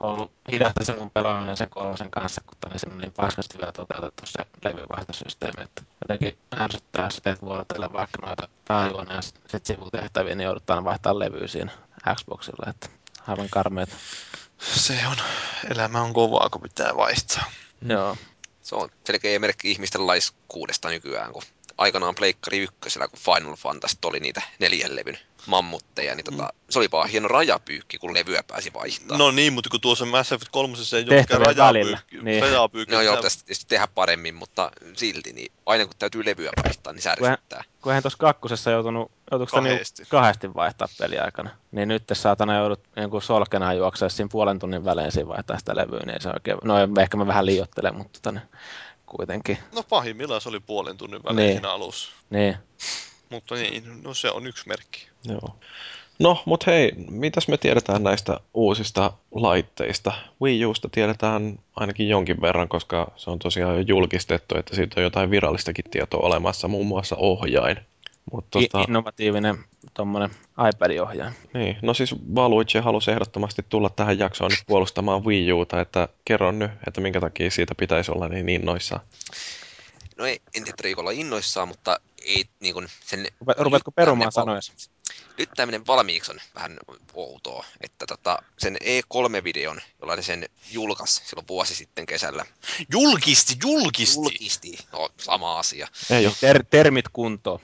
ollut 0.00 0.32
hidasta 0.52 0.84
se 0.84 0.96
mun 0.96 1.10
pelaaminen 1.10 1.56
sen 1.56 1.70
kolmosen 1.70 2.10
kanssa, 2.10 2.40
kun 2.46 2.58
tämä 2.60 2.92
on 2.92 2.98
niin 2.98 3.12
paskasti 3.12 3.58
vielä 3.58 3.72
toteutettu 3.72 4.22
se 4.26 4.46
levyvaihtosysteemi, 4.64 5.62
että 5.62 5.82
jotenkin 6.02 6.38
ärsyttää, 6.60 7.04
jos 7.04 7.20
teet 7.22 7.42
vuorotella 7.42 7.92
vaikka 7.92 8.26
noita 8.26 8.48
pääjuoneja 8.68 9.16
ja 9.16 9.22
sitten 9.22 9.60
sivutehtäviä, 9.64 10.34
niin 10.34 10.44
joudutaan 10.44 10.84
vaihtaa 10.84 11.18
levyä 11.18 11.46
siinä 11.46 11.72
Xboxilla, 12.14 12.70
että 12.70 12.88
aivan 13.28 13.48
karmeita. 13.50 13.96
Se 14.60 15.00
on, 15.06 15.16
elämä 15.70 16.02
on 16.02 16.12
kovaa, 16.12 16.48
kun 16.50 16.62
pitää 16.62 16.96
vaihtaa. 16.96 17.50
Joo. 17.88 18.16
Se 18.62 18.74
on 18.74 18.88
selkeä 19.06 19.38
merkki 19.38 19.70
ihmisten 19.70 20.06
laiskuudesta 20.06 20.88
nykyään, 20.88 21.32
kun 21.32 21.42
aikanaan 21.80 22.14
Pleikkari 22.14 22.58
ykkösellä, 22.58 23.08
kun 23.08 23.18
Final 23.18 23.56
Fantasy 23.56 23.96
oli 24.04 24.20
niitä 24.20 24.42
neljän 24.58 24.96
levyn 24.96 25.18
mammutteja, 25.46 26.14
niin 26.14 26.24
tota, 26.24 26.48
se 26.70 26.78
oli 26.78 26.88
vaan 26.92 27.08
hieno 27.08 27.28
rajapyykki, 27.28 27.98
kun 27.98 28.14
levyä 28.14 28.42
pääsi 28.42 28.72
vaihtaa. 28.72 29.18
No 29.18 29.30
niin, 29.30 29.52
mutta 29.52 29.70
kun 29.70 29.80
tuossa 29.80 30.06
Mass 30.06 30.32
Effect 30.32 30.52
3 30.52 30.76
ei 30.96 31.16
olekaan 31.16 31.40
rajapyykki. 31.46 32.18
Niin. 32.22 32.42
rajapyykki 32.42 32.94
no 32.94 33.00
joo, 33.00 33.22
tästä 33.22 33.44
tietysti 33.44 33.64
tehdä 33.68 33.88
paremmin, 33.94 34.34
mutta 34.34 34.70
silti, 34.96 35.32
niin 35.32 35.52
aina 35.66 35.86
kun 35.86 35.94
täytyy 35.98 36.24
levyä 36.24 36.50
vaihtaa, 36.64 36.92
niin 36.92 37.02
särsyttää. 37.02 37.64
Kun 37.82 37.92
eihän 37.92 38.02
tuossa 38.02 38.18
kakkosessa 38.18 38.70
joutunut, 38.70 39.10
joutuiko 39.30 39.56
kahdesti. 39.56 40.02
Niinku 40.02 40.10
kahdesti 40.10 40.54
vaihtaa 40.54 40.88
peliaikana, 40.98 41.50
niin 41.72 41.88
nyt 41.88 42.04
saatana 42.12 42.56
joudut 42.56 42.80
niin 42.96 43.22
solkenaan 43.22 43.76
juoksaa 43.76 44.08
siinä 44.08 44.28
puolen 44.32 44.58
tunnin 44.58 44.84
välein 44.84 45.12
siinä 45.12 45.28
vaihtaa 45.28 45.58
sitä 45.58 45.76
levyä, 45.76 46.00
niin 46.06 46.20
se 46.20 46.28
oikein, 46.28 46.58
no 46.64 46.74
ehkä 47.00 47.16
mä 47.16 47.26
vähän 47.26 47.46
liiottelen, 47.46 47.94
mutta 47.94 48.18
tota, 48.22 48.32
niin, 48.32 48.48
kuitenkin. 49.16 49.58
No 49.74 49.82
pahimmillaan 49.82 50.40
se 50.40 50.48
oli 50.48 50.60
puolen 50.60 50.96
tunnin 50.96 51.22
välein 51.24 51.36
niin. 51.36 51.52
siinä 51.52 51.70
alussa. 51.70 52.10
Niin. 52.30 52.56
Mutta 53.30 53.54
niin, 53.54 54.02
no 54.02 54.14
se 54.14 54.30
on 54.30 54.46
yksi 54.46 54.68
merkki. 54.68 55.08
Joo. 55.24 55.56
No, 56.18 56.42
mutta 56.44 56.70
hei, 56.70 56.92
mitäs 57.10 57.48
me 57.48 57.56
tiedetään 57.56 58.02
näistä 58.02 58.40
uusista 58.54 59.12
laitteista? 59.34 60.12
Wii 60.42 60.66
Usta 60.66 60.88
tiedetään 60.88 61.58
ainakin 61.76 62.08
jonkin 62.08 62.40
verran, 62.40 62.68
koska 62.68 63.12
se 63.16 63.30
on 63.30 63.38
tosiaan 63.38 63.74
jo 63.74 63.80
julkistettu, 63.80 64.58
että 64.58 64.76
siitä 64.76 65.00
on 65.00 65.04
jotain 65.04 65.30
virallistakin 65.30 65.84
tietoa 65.90 66.26
olemassa, 66.26 66.68
muun 66.68 66.86
muassa 66.86 67.16
ohjain. 67.16 67.76
Mut 68.32 68.50
tota... 68.50 68.80
Innovatiivinen 68.80 69.64
tuommoinen 69.94 70.30
iPad-ohjaaja. 70.68 71.32
Niin, 71.54 71.76
no 71.82 71.94
siis 71.94 72.14
Valuiche 72.34 72.80
halusi 72.80 73.10
ehdottomasti 73.10 73.64
tulla 73.68 73.90
tähän 73.90 74.18
jaksoon 74.18 74.50
nyt 74.50 74.64
puolustamaan 74.66 75.24
Wii 75.24 75.52
Uta, 75.52 75.80
että 75.80 76.08
kerro 76.24 76.52
nyt, 76.52 76.70
että 76.86 77.00
minkä 77.00 77.20
takia 77.20 77.50
siitä 77.50 77.74
pitäisi 77.74 78.12
olla 78.12 78.28
niin 78.28 78.48
innoissaan. 78.48 79.00
No 80.18 80.26
ei, 80.26 80.40
en 80.54 80.64
tiedä 80.64 81.00
olla 81.00 81.10
innoissaan, 81.10 81.68
mutta 81.68 82.00
ei 82.24 82.44
niin 82.60 82.74
kuin 82.74 82.86
sen... 83.04 83.26
Rupeatko 83.58 83.90
perumaan 83.90 84.32
sanoja? 84.32 84.60
Lyttääminen 85.38 85.86
valmiiksi 85.86 86.30
on 86.32 86.40
vähän 86.54 86.78
outoa, 87.14 87.64
että 87.80 88.06
tota, 88.06 88.42
sen 88.58 88.76
E3-videon, 88.76 89.80
jolla 90.00 90.16
ne 90.16 90.22
sen 90.22 90.48
julkaisi 90.70 91.22
silloin 91.24 91.48
vuosi 91.48 91.74
sitten 91.74 92.06
kesällä. 92.06 92.46
Julkisti, 92.92 93.56
julkisti! 93.62 94.16
Julkisti, 94.16 94.78
no 94.92 95.10
sama 95.18 95.58
asia. 95.58 95.88
Ei 96.10 96.26
ole. 96.26 96.34
Ter- 96.40 96.64
termit 96.70 97.08
kuntoon. 97.12 97.60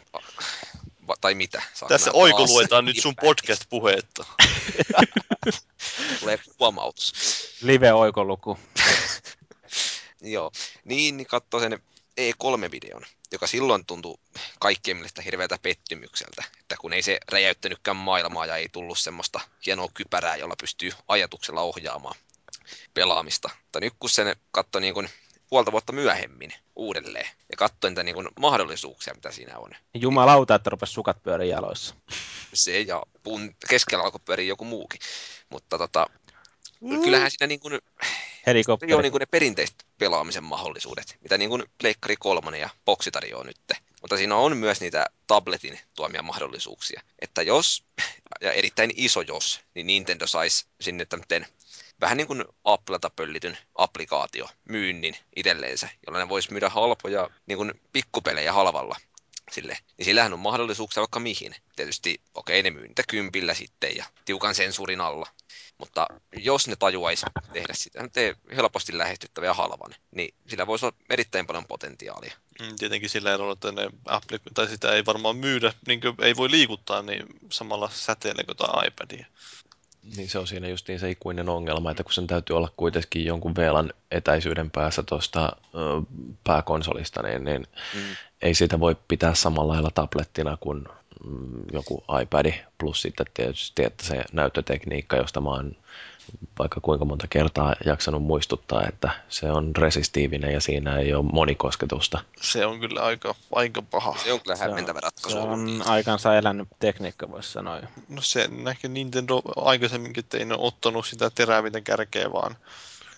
Va- 1.06 1.16
tai 1.20 1.34
mitä? 1.34 1.62
Saat 1.74 1.88
Tässä 1.88 2.10
oikoluetaan 2.12 2.84
nyt 2.84 3.00
sun 3.00 3.16
podcast-puheetta. 3.20 4.24
Tulee 6.20 6.38
huomautus. 6.58 7.12
Live-oikoluku. 7.62 8.58
Joo, 10.20 10.52
niin, 10.84 11.16
niin 11.16 11.26
katso 11.26 11.60
sen 11.60 11.82
E3-videon, 12.20 13.02
joka 13.32 13.46
silloin 13.46 13.86
tuntui 13.86 14.18
kaikkien 14.60 14.96
mielestä 14.96 15.22
hirveältä 15.22 15.58
pettymykseltä, 15.62 16.44
että 16.60 16.76
kun 16.80 16.92
ei 16.92 17.02
se 17.02 17.18
räjäyttänytkään 17.32 17.96
maailmaa 17.96 18.46
ja 18.46 18.56
ei 18.56 18.68
tullut 18.68 18.98
semmoista 18.98 19.40
hienoa 19.66 19.88
kypärää, 19.94 20.36
jolla 20.36 20.54
pystyy 20.60 20.92
ajatuksella 21.08 21.60
ohjaamaan 21.60 22.16
pelaamista. 22.94 23.50
Tai 23.72 23.80
nyt 23.80 23.94
kun 24.00 24.10
sen 24.10 24.36
katsoi 24.50 24.80
niin 24.80 24.94
kuin 24.94 25.08
puolta 25.48 25.72
vuotta 25.72 25.92
myöhemmin 25.92 26.52
uudelleen 26.76 27.28
ja 27.50 27.56
katsoin 27.56 27.90
niitä 27.90 28.02
niin 28.02 28.14
kuin 28.14 28.28
mahdollisuuksia, 28.40 29.14
mitä 29.14 29.30
siinä 29.30 29.58
on. 29.58 29.70
Jumalauta, 29.94 30.54
että 30.54 30.70
rupesi 30.70 30.92
sukat 30.92 31.22
pyöriä 31.22 31.56
jaloissa. 31.56 31.94
Se 32.54 32.80
ja 32.80 33.02
puun 33.22 33.54
keskellä 33.68 34.04
alkoi 34.04 34.20
pyöriä 34.24 34.46
joku 34.46 34.64
muukin. 34.64 35.00
Mutta 35.50 35.78
tota, 35.78 36.06
mm. 36.80 37.02
kyllähän 37.02 37.30
siinä 37.30 37.46
niin 37.46 37.60
kuin, 37.60 37.80
Helikopteri. 38.46 38.94
on 38.94 39.02
niin 39.02 39.12
ne 39.18 39.26
perinteiset 39.26 39.86
pelaamisen 39.98 40.44
mahdollisuudet, 40.44 41.16
mitä 41.20 41.38
niin 41.38 41.64
Pleikkari 41.78 42.16
3 42.16 42.58
ja 42.58 42.68
Boxi 42.84 43.10
tarjoaa 43.10 43.44
nyt. 43.44 43.56
Mutta 44.00 44.16
siinä 44.16 44.36
on 44.36 44.56
myös 44.56 44.80
niitä 44.80 45.06
tabletin 45.26 45.80
tuomia 45.96 46.22
mahdollisuuksia. 46.22 47.02
Että 47.18 47.42
jos, 47.42 47.84
ja 48.40 48.52
erittäin 48.52 48.90
iso 48.96 49.20
jos, 49.20 49.60
niin 49.74 49.86
Nintendo 49.86 50.26
saisi 50.26 50.66
sinne 50.80 51.04
tämmöinen 51.04 51.46
vähän 52.00 52.16
niin 52.16 52.26
kuin 52.26 52.44
Applelta 52.64 53.10
pöllityn 53.10 53.58
applikaatio 53.74 54.48
myynnin 54.68 55.16
itselleensä, 55.36 55.88
jolla 56.06 56.18
ne 56.18 56.28
voisi 56.28 56.52
myydä 56.52 56.68
halpoja 56.68 57.30
niin 57.46 57.56
kuin 57.56 57.80
pikkupelejä 57.92 58.52
halvalla 58.52 58.96
sille, 59.52 59.78
niin 59.98 60.04
sillähän 60.04 60.32
on 60.32 60.38
mahdollisuuksia 60.38 61.00
vaikka 61.00 61.20
mihin. 61.20 61.54
Tietysti, 61.76 62.20
okei, 62.34 62.62
ne 62.62 62.70
myy 62.70 62.88
niitä 62.88 63.02
kympillä 63.08 63.54
sitten 63.54 63.96
ja 63.96 64.04
tiukan 64.24 64.54
sensuurin 64.54 65.00
alla. 65.00 65.26
Mutta 65.78 66.06
jos 66.36 66.68
ne 66.68 66.76
tajuaisi 66.76 67.26
tehdä 67.52 67.74
sitä 67.74 68.08
tee 68.12 68.36
helposti 68.56 68.98
lähestyttäviä 68.98 69.54
halvan, 69.54 69.94
niin 70.10 70.34
sillä 70.46 70.66
voisi 70.66 70.86
olla 70.86 70.96
erittäin 71.10 71.46
paljon 71.46 71.66
potentiaalia. 71.66 72.36
Mm, 72.60 72.76
tietenkin 72.76 73.10
sillä 73.10 73.34
erolla, 73.34 73.52
että 73.52 73.72
ne 73.72 73.90
Apple, 74.04 74.38
tai 74.54 74.68
sitä 74.68 74.92
ei 74.92 75.06
varmaan 75.06 75.36
myydä, 75.36 75.72
niin 75.86 76.00
ei 76.22 76.36
voi 76.36 76.50
liikuttaa 76.50 77.02
niin 77.02 77.26
samalla 77.52 77.90
säteellä 77.92 78.42
kuin 78.44 78.86
iPadia. 78.86 79.26
Niin 80.16 80.28
se 80.28 80.38
on 80.38 80.46
siinä 80.46 80.68
justiin 80.68 81.00
se 81.00 81.10
ikuinen 81.10 81.48
ongelma, 81.48 81.90
että 81.90 82.02
kun 82.02 82.12
sen 82.12 82.26
täytyy 82.26 82.56
olla 82.56 82.72
kuitenkin 82.76 83.24
jonkun 83.24 83.54
VLAN 83.56 83.92
etäisyyden 84.10 84.70
päässä 84.70 85.02
tuosta 85.02 85.52
pääkonsolista, 86.44 87.22
niin, 87.22 87.44
niin 87.44 87.66
mm. 87.94 88.00
ei 88.42 88.54
sitä 88.54 88.80
voi 88.80 88.96
pitää 89.08 89.34
samalla 89.34 89.72
lailla 89.72 89.90
tablettina 89.94 90.56
kuin 90.60 90.84
mm, 91.24 91.62
joku 91.72 92.04
iPad, 92.22 92.52
plus 92.78 93.02
sitten 93.02 93.26
tietysti 93.34 93.84
että 93.84 94.04
se 94.04 94.24
näyttötekniikka, 94.32 95.16
josta 95.16 95.40
mä 95.40 95.50
oon 95.50 95.76
vaikka 96.58 96.80
kuinka 96.80 97.04
monta 97.04 97.26
kertaa 97.30 97.76
jaksanut 97.84 98.22
muistuttaa, 98.22 98.86
että 98.88 99.10
se 99.28 99.50
on 99.50 99.76
resistiivinen 99.76 100.52
ja 100.52 100.60
siinä 100.60 100.98
ei 100.98 101.14
ole 101.14 101.24
monikosketusta. 101.32 102.20
Se 102.40 102.66
on 102.66 102.80
kyllä 102.80 103.00
aika, 103.00 103.34
aika 103.52 103.82
paha. 103.82 104.16
Se 104.24 104.32
on 104.32 104.40
kyllä 104.40 104.56
hämmentävä 104.56 105.00
ratkaisu. 105.00 105.38
Se 105.38 105.44
on 105.44 105.82
aikansa 105.86 106.36
elänyt 106.36 106.68
tekniikka, 106.78 107.30
voisi 107.30 107.52
sanoa. 107.52 107.80
No 108.08 108.22
se 108.22 108.48
ehkä 108.70 108.88
Nintendo 108.88 109.42
aikaisemminkin 109.56 110.24
ei 110.34 110.44
ole 110.44 110.56
ottanut 110.58 111.06
sitä 111.06 111.30
terävintä 111.30 111.80
kärkeä, 111.80 112.32
vaan 112.32 112.56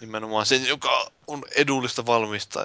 nimenomaan 0.00 0.46
se, 0.46 0.56
joka 0.56 1.10
on 1.26 1.42
edullista 1.56 2.06
valmistaa. 2.06 2.64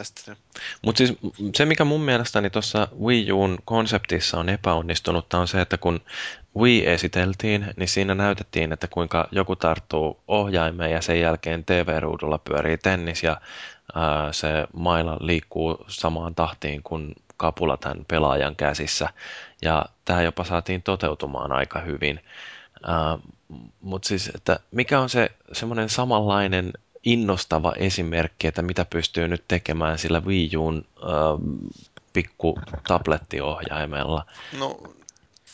Mutta 0.81 0.97
siis 0.97 1.13
se, 1.55 1.65
mikä 1.65 1.83
mun 1.83 2.01
mielestäni 2.01 2.49
tuossa 2.49 2.87
Wii 3.01 3.31
Uun 3.31 3.57
konseptissa 3.65 4.39
on 4.39 4.49
epäonnistunut, 4.49 5.33
on 5.33 5.47
se, 5.47 5.61
että 5.61 5.77
kun 5.77 6.01
Wii 6.57 6.87
esiteltiin, 6.87 7.73
niin 7.77 7.87
siinä 7.87 8.15
näytettiin, 8.15 8.73
että 8.73 8.87
kuinka 8.87 9.27
joku 9.31 9.55
tarttuu 9.55 10.19
ohjaimeen 10.27 10.91
ja 10.91 11.01
sen 11.01 11.19
jälkeen 11.19 11.65
TV-ruudulla 11.65 12.37
pyörii 12.37 12.77
tennis 12.77 13.23
ja 13.23 13.41
ää, 13.95 14.33
se 14.33 14.47
maila 14.73 15.17
liikkuu 15.19 15.85
samaan 15.87 16.35
tahtiin 16.35 16.83
kuin 16.83 17.15
kapula 17.37 17.77
tämän 17.77 18.05
pelaajan 18.07 18.55
käsissä. 18.55 19.09
Ja 19.61 19.85
tämä 20.05 20.21
jopa 20.21 20.43
saatiin 20.43 20.83
toteutumaan 20.83 21.51
aika 21.51 21.79
hyvin. 21.79 22.19
Mutta 23.81 24.07
siis, 24.07 24.31
että 24.35 24.59
mikä 24.71 24.99
on 24.99 25.09
se 25.09 25.31
semmoinen 25.51 25.89
samanlainen 25.89 26.73
innostava 27.03 27.73
esimerkki, 27.77 28.47
että 28.47 28.61
mitä 28.61 28.85
pystyy 28.85 29.27
nyt 29.27 29.43
tekemään 29.47 29.97
sillä 29.97 30.19
Wii 30.19 30.57
Uun 30.57 30.85
äh, 30.97 31.09
pikku 32.13 32.59
tablettiohjaimella. 32.87 34.25
No 34.59 34.79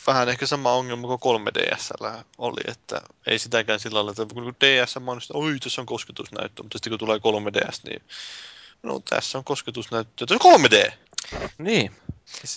vähän 0.08 0.30
ehkä 0.30 0.46
sama 0.46 0.74
ongelma 0.74 1.18
kuin 1.18 1.42
3DSllä 1.42 2.24
oli, 2.38 2.62
että 2.68 3.02
ei 3.28 3.40
sitäkään 3.40 3.80
sillä 3.80 3.96
lailla, 3.96 4.12
että 4.12 4.34
kun 4.34 4.56
DS 4.64 4.96
mainostaa, 5.00 5.38
oi 5.38 5.60
tässä 5.60 5.82
on 5.82 5.86
kosketusnäyttö, 5.86 6.64
mutta 6.64 6.78
sitten 6.78 6.92
kun 6.92 7.00
tulee 7.00 7.18
3DS, 7.18 7.80
niin 7.84 8.02
no 8.84 9.00
tässä 9.00 9.38
on 9.38 9.44
kosketusnäyttö, 9.44 10.26
tässä 10.26 10.48
on 10.48 10.62
3D! 10.62 10.92
Niin. 11.58 11.92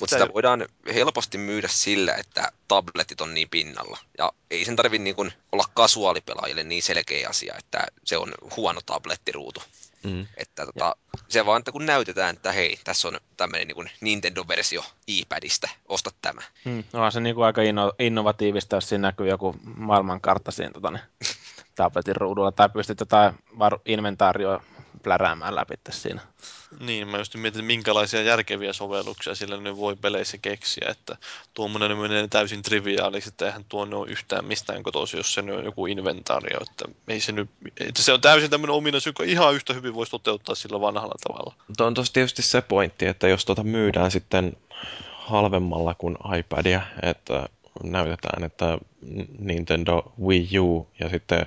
Mutta 0.01 0.17
sitä 0.17 0.33
voidaan 0.35 0.69
helposti 0.95 1.39
myydä 1.39 1.69
sillä, 1.69 2.15
että 2.15 2.53
tabletit 2.69 3.21
on 3.21 3.35
niin 3.35 3.49
pinnalla. 3.49 3.99
Ja 4.19 4.33
ei 4.51 4.65
sen 4.65 4.77
tarvi 4.77 4.99
niin 4.99 5.33
olla 5.53 5.65
kasuaalipelaajille 5.75 6.63
niin 6.63 6.83
selkeä 6.83 7.29
asia, 7.29 7.55
että 7.59 7.87
se 8.05 8.17
on 8.17 8.35
huono 8.57 8.81
tablettiruutu. 8.87 9.63
Mm. 10.05 10.27
Että 10.37 10.67
tota, 10.67 10.97
se 11.29 11.47
vaan, 11.47 11.59
että 11.59 11.73
kun 11.73 11.87
näytetään, 11.87 12.37
että 12.37 12.53
hei, 12.53 12.79
tässä 12.85 13.09
on 13.09 13.21
tämmöinen 13.37 13.69
niin 13.69 13.91
Nintendo-versio 14.01 14.85
iPadista, 15.07 15.69
osta 15.89 16.11
tämä. 16.23 16.41
Mm. 16.65 16.85
Onhan 16.93 17.13
se 17.13 17.21
niin 17.21 17.35
kuin 17.35 17.45
aika 17.45 17.61
inno- 17.63 17.95
innovatiivista, 17.99 18.77
jos 18.77 18.89
siinä 18.89 19.09
näkyy 19.09 19.29
joku 19.29 19.57
maailmankartta 19.77 20.51
siinä 20.51 20.73
tota, 20.73 20.91
niin, 20.91 21.03
tabletin 21.75 22.17
ruudulla, 22.17 22.53
tai 22.53 22.69
pystyt 22.69 23.01
jotain 23.01 23.35
var- 23.59 23.81
inventaarioa 23.87 24.63
pläräämään 25.03 25.57
läpi 25.57 25.75
siinä. 25.91 26.21
Niin, 26.81 27.09
mä 27.09 27.19
just 27.19 27.35
mietin, 27.35 27.65
minkälaisia 27.65 28.23
järkeviä 28.23 28.73
sovelluksia 28.73 29.35
sillä 29.35 29.57
ne 29.57 29.77
voi 29.77 29.97
peleissä 29.97 30.39
keksiä, 30.39 30.89
että 30.91 31.17
tuommoinen 31.55 31.99
menee 31.99 32.29
täysin 32.29 32.63
triviaaliksi, 32.63 33.29
että 33.29 33.47
eihän 33.47 33.65
tuonne 33.69 33.97
ole 33.97 34.11
yhtään 34.11 34.45
mistään 34.45 34.83
kotoisin, 34.83 35.17
jos 35.17 35.35
se 35.35 35.41
on 35.41 35.65
joku 35.65 35.87
inventaario, 35.87 36.59
että 36.61 36.85
ei 37.09 37.21
se 37.21 37.33
nyt, 37.33 37.51
että 37.81 38.03
se 38.03 38.13
on 38.13 38.21
täysin 38.21 38.51
tämmöinen 38.51 38.77
ominaisuus, 38.77 39.07
joka 39.07 39.25
ihan 39.25 39.55
yhtä 39.55 39.73
hyvin 39.73 39.95
voisi 39.95 40.11
toteuttaa 40.11 40.55
sillä 40.55 40.81
vanhalla 40.81 41.15
tavalla. 41.29 41.55
Tuo 41.77 41.87
on 41.87 41.95
tosi 41.95 42.13
tietysti 42.13 42.43
se 42.43 42.63
pointti, 42.63 43.07
että 43.07 43.29
jos 43.29 43.45
tuota 43.45 43.65
myydään 43.65 44.11
sitten 44.11 44.57
halvemmalla 45.11 45.95
kuin 45.95 46.17
iPadia, 46.39 46.83
että 47.03 47.49
näytetään, 47.83 48.45
että 48.45 48.79
Nintendo 49.39 50.13
Wii 50.21 50.59
U 50.59 50.89
ja 51.01 51.09
sitten 51.09 51.47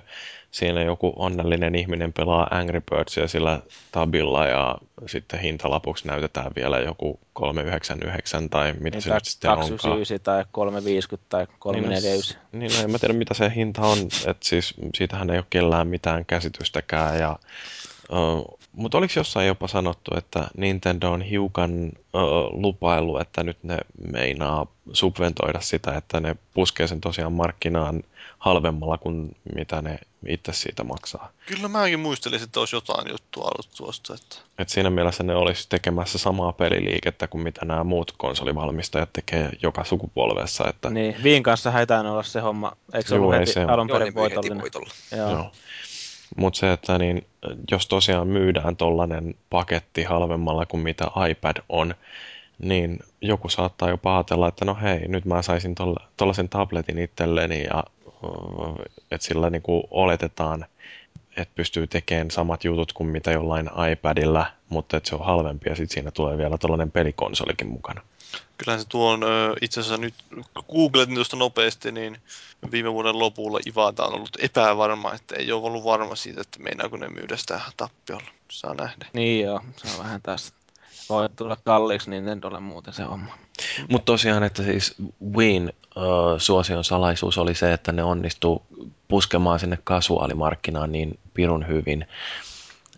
siinä 0.55 0.81
joku 0.81 1.13
onnellinen 1.15 1.75
ihminen 1.75 2.13
pelaa 2.13 2.47
Angry 2.51 2.81
Birdsia 2.91 3.27
sillä 3.27 3.61
tabilla 3.91 4.45
ja 4.45 4.77
sitten 5.05 5.39
hintalapuksi 5.39 6.07
näytetään 6.07 6.51
vielä 6.55 6.79
joku 6.79 7.19
399 7.33 8.49
tai 8.49 8.73
mitä 8.73 8.95
niin, 8.95 9.01
se 9.01 9.13
nyt 9.13 9.25
sitten 9.25 9.51
299 9.51 10.19
tai 10.19 10.45
350 10.51 11.29
tai 11.29 11.47
349. 11.59 12.37
Niin, 12.51 12.59
niin 12.59 12.77
no, 12.77 12.83
en 12.83 12.91
mä 12.91 12.99
tiedä 12.99 13.13
mitä 13.13 13.33
se 13.33 13.51
hinta 13.55 13.81
on, 13.81 13.97
että 14.27 14.47
siis 14.47 14.73
siitähän 14.93 15.29
ei 15.29 15.37
ole 15.37 15.45
kellään 15.49 15.87
mitään 15.87 16.25
käsitystäkään 16.25 17.19
ja 17.19 17.39
uh, 18.11 18.59
mutta 18.73 18.97
oliko 18.97 19.13
jossain 19.15 19.47
jopa 19.47 19.67
sanottu, 19.67 20.11
että 20.17 20.47
Nintendo 20.57 21.11
on 21.11 21.21
hiukan 21.21 21.85
uh, 21.85 22.61
lupailu, 22.61 23.17
että 23.17 23.43
nyt 23.43 23.57
ne 23.63 23.77
meinaa 24.11 24.67
subventoida 24.93 25.61
sitä, 25.61 25.97
että 25.97 26.19
ne 26.19 26.35
puskee 26.53 26.87
sen 26.87 27.01
tosiaan 27.01 27.33
markkinaan 27.33 28.03
halvemmalla 28.45 28.97
kuin 28.97 29.35
mitä 29.55 29.81
ne 29.81 29.99
itse 30.27 30.53
siitä 30.53 30.83
maksaa. 30.83 31.29
Kyllä 31.45 31.67
mäkin 31.67 31.99
muistelin, 31.99 32.43
että 32.43 32.59
olisi 32.59 32.75
jotain 32.75 33.09
juttua 33.09 33.43
ollut 33.43 33.69
tuosta. 33.77 34.13
Että... 34.13 34.35
Et 34.57 34.69
siinä 34.69 34.89
mielessä 34.89 35.23
ne 35.23 35.35
olisi 35.35 35.69
tekemässä 35.69 36.17
samaa 36.17 36.53
peliliikettä 36.53 37.27
kuin 37.27 37.41
mitä 37.41 37.65
nämä 37.65 37.83
muut 37.83 38.11
konsolivalmistajat 38.17 39.13
tekee 39.13 39.49
joka 39.61 39.83
sukupolvessa. 39.83 40.67
Että... 40.69 40.89
Niin, 40.89 41.15
Viin 41.23 41.43
kanssa 41.43 41.71
häitään 41.71 42.05
olla 42.05 42.23
se 42.23 42.39
homma. 42.39 42.71
Eikö 42.93 43.09
se 43.09 43.15
ollut 43.15 43.33
heti 43.33 43.51
se 43.51 43.63
alun 43.63 43.87
perin 43.87 44.15
voitollinen? 44.15 44.63
Joo. 45.17 45.31
Joo. 45.31 45.51
Mutta 46.35 46.59
se, 46.59 46.71
että 46.71 46.97
niin, 46.97 47.27
jos 47.71 47.87
tosiaan 47.87 48.27
myydään 48.27 48.75
tollainen 48.75 49.35
paketti 49.49 50.03
halvemmalla 50.03 50.65
kuin 50.65 50.83
mitä 50.83 51.05
iPad 51.29 51.57
on, 51.69 51.95
niin 52.59 52.99
joku 53.21 53.49
saattaa 53.49 53.89
jopa 53.89 54.15
ajatella, 54.15 54.47
että 54.47 54.65
no 54.65 54.77
hei, 54.81 55.07
nyt 55.07 55.25
mä 55.25 55.41
saisin 55.41 55.75
tuollaisen 56.17 56.49
tabletin 56.49 56.99
itselleni 56.99 57.63
ja 57.63 57.83
että 59.11 59.27
sillä 59.27 59.49
niin 59.49 59.61
kuin 59.61 59.83
oletetaan, 59.91 60.65
että 61.37 61.55
pystyy 61.55 61.87
tekemään 61.87 62.31
samat 62.31 62.63
jutut 62.63 62.93
kuin 62.93 63.09
mitä 63.09 63.31
jollain 63.31 63.69
iPadilla, 63.91 64.45
mutta 64.69 64.97
että 64.97 65.09
se 65.09 65.15
on 65.15 65.25
halvempi 65.25 65.69
ja 65.69 65.75
sitten 65.75 65.93
siinä 65.93 66.11
tulee 66.11 66.37
vielä 66.37 66.57
tällainen 66.57 66.91
pelikonsolikin 66.91 67.67
mukana. 67.67 68.01
Kyllähän 68.57 68.81
se 68.81 68.87
tuon 68.87 69.21
itse 69.61 69.79
asiassa 69.79 70.01
nyt 70.01 70.13
googletin 70.71 71.15
tuosta 71.15 71.35
nopeasti, 71.37 71.91
niin 71.91 72.17
viime 72.71 72.93
vuoden 72.93 73.19
lopulla 73.19 73.59
Ivata 73.67 74.05
on 74.05 74.13
ollut 74.13 74.37
epävarma, 74.39 75.13
että 75.13 75.35
ei 75.35 75.51
ole 75.51 75.65
ollut 75.65 75.83
varma 75.83 76.15
siitä, 76.15 76.41
että 76.41 76.59
meinaako 76.59 76.97
ne 76.97 77.07
myydä 77.07 77.37
sitä 77.37 77.61
tappiolla. 77.77 78.27
Saa 78.51 78.73
nähdä. 78.73 79.05
Niin 79.13 79.45
joo, 79.45 79.61
se 79.75 79.87
on 79.87 80.03
vähän 80.03 80.21
taas 80.21 80.53
voi 81.09 81.29
tulla 81.35 81.57
kalliiksi 81.65 82.09
Nintendolle 82.09 82.59
muuten 82.59 82.93
se 82.93 83.03
homma. 83.03 83.37
Mutta 83.89 84.05
tosiaan, 84.05 84.43
että 84.43 84.63
siis 84.63 84.95
Win 85.35 85.73
uh, 85.95 86.03
suosion 86.37 86.83
salaisuus 86.83 87.37
oli 87.37 87.55
se, 87.55 87.73
että 87.73 87.91
ne 87.91 88.03
onnistuu 88.03 88.65
puskemaan 89.07 89.59
sinne 89.59 89.77
kasuaalimarkkinaan 89.83 90.91
niin 90.91 91.19
pirun 91.33 91.67
hyvin, 91.67 92.07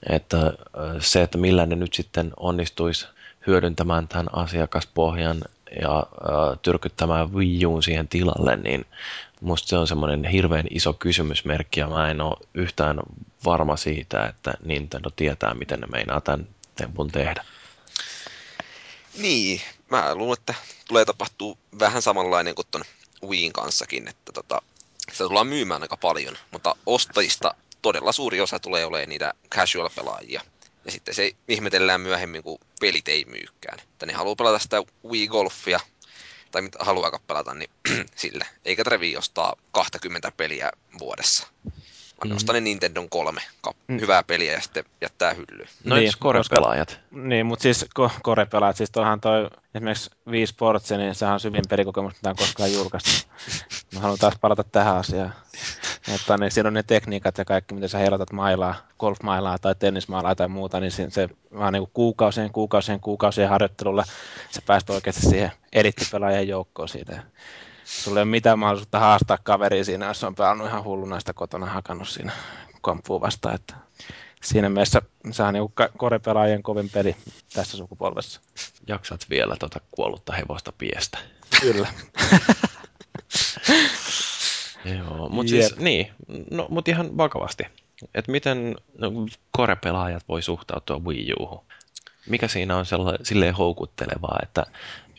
että 0.10 0.38
uh, 0.48 0.54
se, 1.00 1.24
että 1.24 1.38
millä 1.38 1.66
ne 1.66 1.76
nyt 1.76 1.94
sitten 1.94 2.32
onnistuisi 2.38 3.08
hyödyntämään 3.48 4.08
tämän 4.08 4.28
asiakaspohjan 4.34 5.42
ja 5.82 6.00
uh, 6.00 6.60
tyrkyttämään 6.62 7.34
Wii 7.34 7.66
Uun 7.66 7.84
siihen 7.84 8.08
tilalle, 8.08 8.56
niin 8.56 8.86
musta 9.42 9.68
se 9.68 9.78
on 9.78 9.88
semmoinen 9.88 10.26
hirveän 10.26 10.66
iso 10.70 10.94
kysymysmerkki 10.94 11.80
ja 11.80 11.88
mä 11.88 12.10
en 12.10 12.22
ole 12.22 12.38
yhtään 12.54 13.00
varma 13.46 13.78
siitä, 13.78 14.26
että 14.26 14.54
Nintendo 14.66 15.10
tietää, 15.16 15.54
miten 15.54 15.80
ne 15.80 15.88
meinaa 15.88 16.22
tämän 16.22 16.48
tempun 16.76 17.12
tehdä. 17.12 17.44
Niin, 19.18 19.62
mä 19.90 20.16
luulen, 20.16 20.38
että 20.40 20.54
tulee 20.88 21.06
tapahtuu 21.06 21.58
vähän 21.80 22.02
samanlainen 22.02 22.56
kuin 22.56 22.68
ton 22.72 22.84
Wiin 23.24 23.54
kanssakin, 23.54 24.08
että 24.08 24.32
tota, 24.32 24.62
sitä 25.12 25.24
tullaan 25.24 25.48
myymään 25.48 25.82
aika 25.82 25.98
paljon, 25.98 26.38
mutta 26.52 26.76
ostajista 26.86 27.56
todella 27.82 28.12
suuri 28.12 28.42
osa 28.42 28.60
tulee 28.60 28.86
olemaan 28.86 29.10
niitä 29.10 29.34
casual-pelaajia. 29.56 30.42
Ja 30.86 30.92
sitten 30.92 31.16
se 31.16 31.32
ihmetellään 31.48 32.02
myöhemmin, 32.02 32.44
kun 32.44 32.60
pelit 32.80 33.08
ei 33.08 33.26
myykään. 33.26 33.80
Että 33.80 34.06
ne 34.06 34.14
haluaa 34.14 34.36
pelata 34.36 34.60
sitä 34.60 34.84
Wii 35.10 35.28
Golfia, 35.28 35.80
tai 36.52 36.62
mitä 36.62 36.78
haluaa 36.82 37.20
pelata, 37.28 37.54
niin 37.54 37.70
sillä. 38.16 38.46
Eikä 38.66 38.84
tarvii 38.84 39.18
ostaa 39.18 39.56
20 39.72 40.32
peliä 40.32 40.72
vuodessa 41.00 41.48
vaan 42.22 42.32
mm. 42.32 42.36
ostaa 42.36 42.54
ne 42.54 42.62
Nintendo 42.62 43.08
3 43.10 43.42
mm. 43.88 44.00
hyvää 44.00 44.24
peliä 44.24 44.54
ja 44.54 44.62
sitten 44.62 44.86
jättää 45.02 45.34
hyllyyn. 45.34 45.68
No 45.84 45.96
niin, 45.96 46.12
korepelaajat. 46.20 47.00
Niin, 47.12 47.46
mutta 47.46 47.64
siis 47.64 47.86
ko- 48.00 48.20
korepelaajat, 48.22 48.78
siis 48.78 48.92
tuohan 48.92 49.22
toi 49.22 49.50
esimerkiksi 49.76 50.12
Wii 50.28 50.48
Sports, 50.48 50.92
niin 50.92 51.16
sehän 51.16 51.34
on 51.34 51.40
syvin 51.40 51.64
pelikokemus, 51.70 52.14
mitä 52.14 52.30
on 52.30 52.36
koskaan 52.36 52.74
julkaistu. 52.74 53.10
Mä 53.94 54.00
haluan 54.00 54.20
taas 54.20 54.34
palata 54.42 54.64
tähän 54.64 54.96
asiaan. 54.96 55.34
Mutta 56.08 56.38
niin, 56.38 56.52
siinä 56.52 56.68
on 56.68 56.74
ne 56.74 56.84
tekniikat 56.84 57.38
ja 57.38 57.46
kaikki, 57.46 57.74
miten 57.74 57.90
sä 57.90 57.98
heilatat 57.98 58.32
mailaa, 58.32 58.76
golfmailaa 59.00 59.58
tai 59.58 59.76
tennismailaa 59.80 60.36
tai 60.36 60.48
muuta, 60.48 60.80
niin 60.80 60.92
se 60.92 61.30
vaan 61.58 61.74
niin 61.74 61.88
kuukausien, 61.94 62.52
kuukausien, 62.52 63.00
kuukausien 63.00 63.50
harjoittelulla 63.50 64.04
sä 64.52 64.62
pääst 64.66 64.90
oikeasti 64.90 65.22
siihen 65.22 65.52
edittipelaajien 65.74 66.48
joukkoon 66.48 66.90
siitä. 66.90 67.24
Sulla 67.88 68.20
ei 68.20 68.24
ole 68.24 68.30
mitään 68.30 68.60
mahdollisuutta 68.60 69.00
haastaa 69.00 69.38
kaveri 69.44 69.84
siinä, 69.84 70.06
jos 70.06 70.24
on 70.24 70.36
pelannut 70.36 70.68
ihan 70.68 70.84
hulluna 70.84 71.20
sitä 71.20 71.34
kotona 71.34 71.66
hakannut 71.66 72.10
siinä 72.10 72.32
kompuun 72.82 73.22
vastaan. 73.22 73.56
Että 73.56 73.76
siinä 74.44 74.70
mielessä 74.70 75.02
se 75.32 75.44
on 75.44 75.54
niin 75.54 75.74
korepelaajien 75.98 76.64
kovin 76.64 76.90
peli 76.90 77.16
tässä 77.54 77.78
sukupolvessa. 77.78 78.42
Jaksat 78.88 79.26
vielä 79.30 79.56
tuota 79.60 79.80
kuollutta 79.92 80.34
hevosta 80.34 80.72
piestä. 80.72 81.18
Kyllä. 81.62 81.88
Joo, 84.98 85.30
mutta 85.30 85.50
siis, 85.50 85.78
niin, 85.78 86.12
no, 86.52 86.68
mutta 86.70 86.92
ihan 86.92 87.18
vakavasti. 87.18 87.64
Että 88.16 88.32
miten 88.32 88.76
no, 88.98 89.12
korepelaajat 89.52 90.24
voi 90.28 90.42
suhtautua 90.42 91.00
Wii 91.00 91.34
U:hun? 91.40 91.66
Mikä 92.30 92.48
siinä 92.48 92.78
on 92.78 92.86
sella- 92.86 93.20
silleen 93.24 93.56
houkuttelevaa, 93.56 94.40
että 94.44 94.66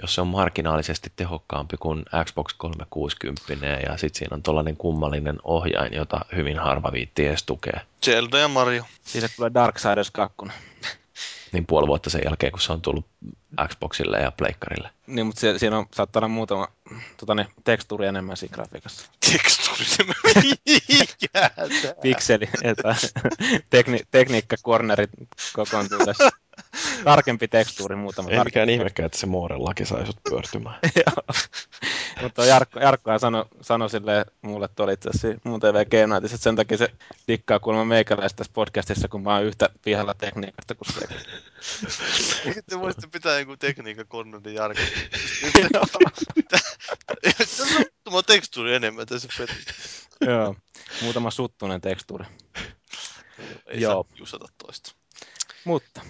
jos 0.02 0.14
se 0.14 0.20
on 0.20 0.26
marginaalisesti 0.26 1.12
tehokkaampi 1.16 1.76
kuin 1.76 2.04
Xbox 2.24 2.54
360 2.56 3.66
ja 3.66 3.96
sitten 3.96 4.18
siinä 4.18 4.34
on 4.34 4.42
tollainen 4.42 4.76
kummallinen 4.76 5.38
ohjain, 5.44 5.94
jota 5.94 6.20
hyvin 6.36 6.58
harva 6.58 6.92
viitti 6.92 7.26
edes 7.26 7.42
tukea, 7.42 7.80
Zelda 8.04 8.38
ja 8.38 8.48
Mario. 8.48 8.84
Siitä 9.04 9.28
tulee 9.36 9.50
Darksiders 9.54 10.10
2. 10.10 10.36
niin 11.52 11.66
puoli 11.66 11.86
vuotta 11.86 12.10
sen 12.10 12.22
jälkeen, 12.24 12.52
kun 12.52 12.60
se 12.60 12.72
on 12.72 12.80
tullut 12.80 13.06
Xboxille 13.68 14.18
ja 14.18 14.32
Pleikkarille. 14.32 14.90
Niin, 15.06 15.26
mutta 15.26 15.40
siellä, 15.40 15.58
siinä 15.58 15.78
on, 15.78 15.86
saattaa 15.94 16.20
olla 16.20 16.28
muutama 16.28 16.68
tota, 17.16 17.34
niin, 17.34 17.48
tekstuuri 17.64 18.06
enemmän 18.06 18.36
siinä 18.36 18.54
grafiikassa. 18.54 19.10
Tekstuuri. 19.30 19.84
Tää? 21.32 21.50
Pikseli, 22.02 22.48
tekni, 23.70 24.00
tekniikkakornerit 24.10 25.10
kokoontuu 25.52 25.98
tässä. 25.98 26.30
Tarkempi 27.04 27.48
tekstuuri, 27.48 27.96
muutama 27.96 28.30
Ei 28.30 28.44
mikään 28.44 28.68
ihmekään, 28.68 29.06
että 29.06 29.18
se 29.18 29.26
Mooren 29.26 29.64
laki 29.64 29.84
sai 29.84 30.06
sut 30.06 30.20
pyörtymään. 30.30 30.78
Joo. 31.06 31.36
Mutta 32.22 32.44
Jarkko, 32.44 32.80
Jarkkohan 32.80 33.20
sanoi 33.20 33.44
sano 33.60 33.88
silleen, 33.88 34.24
mulle 34.42 34.68
tuolla 34.68 34.92
itse 34.92 35.08
asiassa 35.08 35.40
mun 35.44 35.60
TV 35.60 35.86
Game 35.90 36.06
Nightissa, 36.06 36.34
että 36.34 36.44
sen 36.44 36.56
takia 36.56 36.78
se 36.78 36.88
dikkaa 37.28 37.60
kuulemma 37.60 37.84
meikäläistä 37.84 38.36
tässä 38.36 38.52
podcastissa, 38.52 39.08
kun 39.08 39.22
mä 39.22 39.34
oon 39.34 39.44
yhtä 39.44 39.68
pihalla 39.84 40.14
tekniikasta 40.14 40.74
kuin 40.74 40.92
se. 40.92 41.08
Te 42.68 42.80
voisitte 42.80 43.06
pitää 43.06 43.38
joku 43.38 43.56
tekniikan 43.56 44.06
konnonin 44.08 44.54
jarkon? 44.54 44.84
Tässä 47.38 47.62
on 47.62 47.68
muutama 47.70 48.22
tekstuuri 48.22 48.74
enemmän 48.74 49.06
tässä 49.06 49.28
pelissä. 49.38 50.08
Joo, 50.20 50.56
muutama 51.02 51.30
suttunen 51.30 51.80
tekstuuri. 51.80 52.24
Ei 53.66 53.80
Joo. 53.80 54.06
saa 54.24 54.48
toista. 54.58 54.92
Mutta 55.64 56.00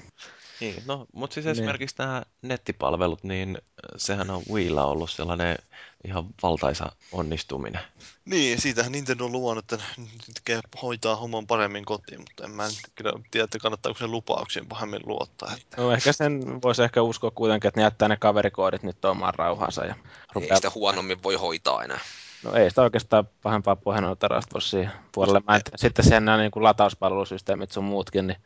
Niin, 0.61 0.83
no, 0.87 1.07
mutta 1.13 1.35
siis 1.35 1.45
Niin. 1.45 1.53
esimerkiksi 1.53 1.97
nämä 1.99 2.23
nettipalvelut, 2.43 3.25
niin 3.25 3.59
sehän 3.97 4.31
on 4.31 4.43
Wiilla 4.53 4.85
ollut 4.85 5.11
sellainen 5.11 5.57
ihan 6.05 6.27
valtaisa 6.43 6.93
onnistuminen. 7.13 7.81
Niin, 8.25 8.61
siitähän 8.61 8.93
Nintendo 8.93 9.25
on 9.25 9.33
luvannut, 9.33 9.73
että 9.73 9.85
nyt 9.99 10.41
ke- 10.51 10.79
hoitaa 10.83 11.17
homman 11.17 11.47
paremmin 11.47 11.85
kotiin, 11.85 12.21
mutta 12.21 12.45
en 12.45 12.51
mä 12.51 12.67
nyt 12.67 12.79
kyllä 12.95 13.13
tiedä, 13.31 13.45
että 13.45 13.59
kannattaako 13.59 13.99
sen 13.99 14.11
lupauksiin 14.11 14.67
pahemmin 14.67 15.01
luottaa. 15.07 15.53
Että... 15.57 15.83
no, 15.83 15.93
ehkä 15.93 16.13
sen 16.13 16.63
voisi 16.63 16.83
ehkä 16.83 17.03
uskoa 17.03 17.31
kuitenkin, 17.31 17.69
että 17.69 17.81
ne 17.81 17.85
jättää 17.85 18.09
ne 18.09 18.17
kaverikoodit 18.17 18.83
nyt 18.83 19.05
omaan 19.05 19.35
rauhansa. 19.35 19.85
Ja 19.85 19.95
Ei 19.95 20.11
rupeaa... 20.35 20.57
sitä 20.57 20.71
huonommin 20.75 21.23
voi 21.23 21.35
hoitaa 21.35 21.85
enää. 21.85 22.01
No 22.43 22.55
ei 22.55 22.71
sitä 22.71 22.83
oikeastaan 22.83 23.29
pahempaa 23.43 23.77
puhelinnutarasta 23.77 24.55
voi 24.55 24.63
siihen 24.63 24.93
puolelle. 25.13 25.41
Mä 25.49 25.57
en. 25.57 25.63
Sitten 25.77 26.05
siellä 26.05 26.21
nämä 26.21 26.39
niin 26.39 26.51
kuin 26.51 26.63
latauspalvelusysteemit 26.63 27.73
sun 27.73 27.85
muutkin, 27.85 28.27
niin 28.27 28.39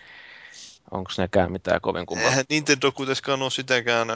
onko 0.92 1.10
nekään 1.18 1.52
mitään 1.52 1.80
kovin 1.80 2.06
kummallista? 2.06 2.32
Eihän 2.32 2.44
Nintendo 2.48 2.92
kuitenkaan 2.92 3.42
ole 3.42 3.50
sitäkään, 3.50 4.08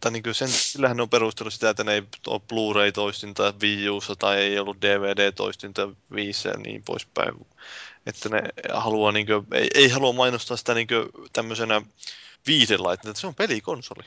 tai 0.00 0.12
niin 0.12 0.22
sen, 0.32 0.48
sillähän 0.48 0.96
ne 0.96 1.02
on 1.02 1.10
perustellut 1.10 1.52
sitä, 1.52 1.70
että 1.70 1.84
ne 1.84 1.94
ei 1.94 2.02
ole 2.26 2.40
Blu-ray-toistinta 2.48 3.54
Wii 3.62 3.88
Ussa 3.88 4.16
tai 4.16 4.38
ei 4.38 4.58
ollut 4.58 4.82
DVD-toistinta 4.82 5.88
Wiissä 6.12 6.48
ja 6.48 6.56
niin 6.56 6.82
poispäin. 6.82 7.46
Että 8.06 8.28
ne 8.28 8.42
haluaa, 8.72 9.12
niin 9.12 9.26
kuin, 9.26 9.46
ei, 9.52 9.68
ei 9.74 9.88
halua 9.88 10.12
mainostaa 10.12 10.56
sitä 10.56 10.74
niin 10.74 10.88
tämmöisenä 11.32 11.82
viihdelaitteena, 12.46 13.10
että 13.10 13.20
se 13.20 13.26
on 13.26 13.34
pelikonsoli. 13.34 14.04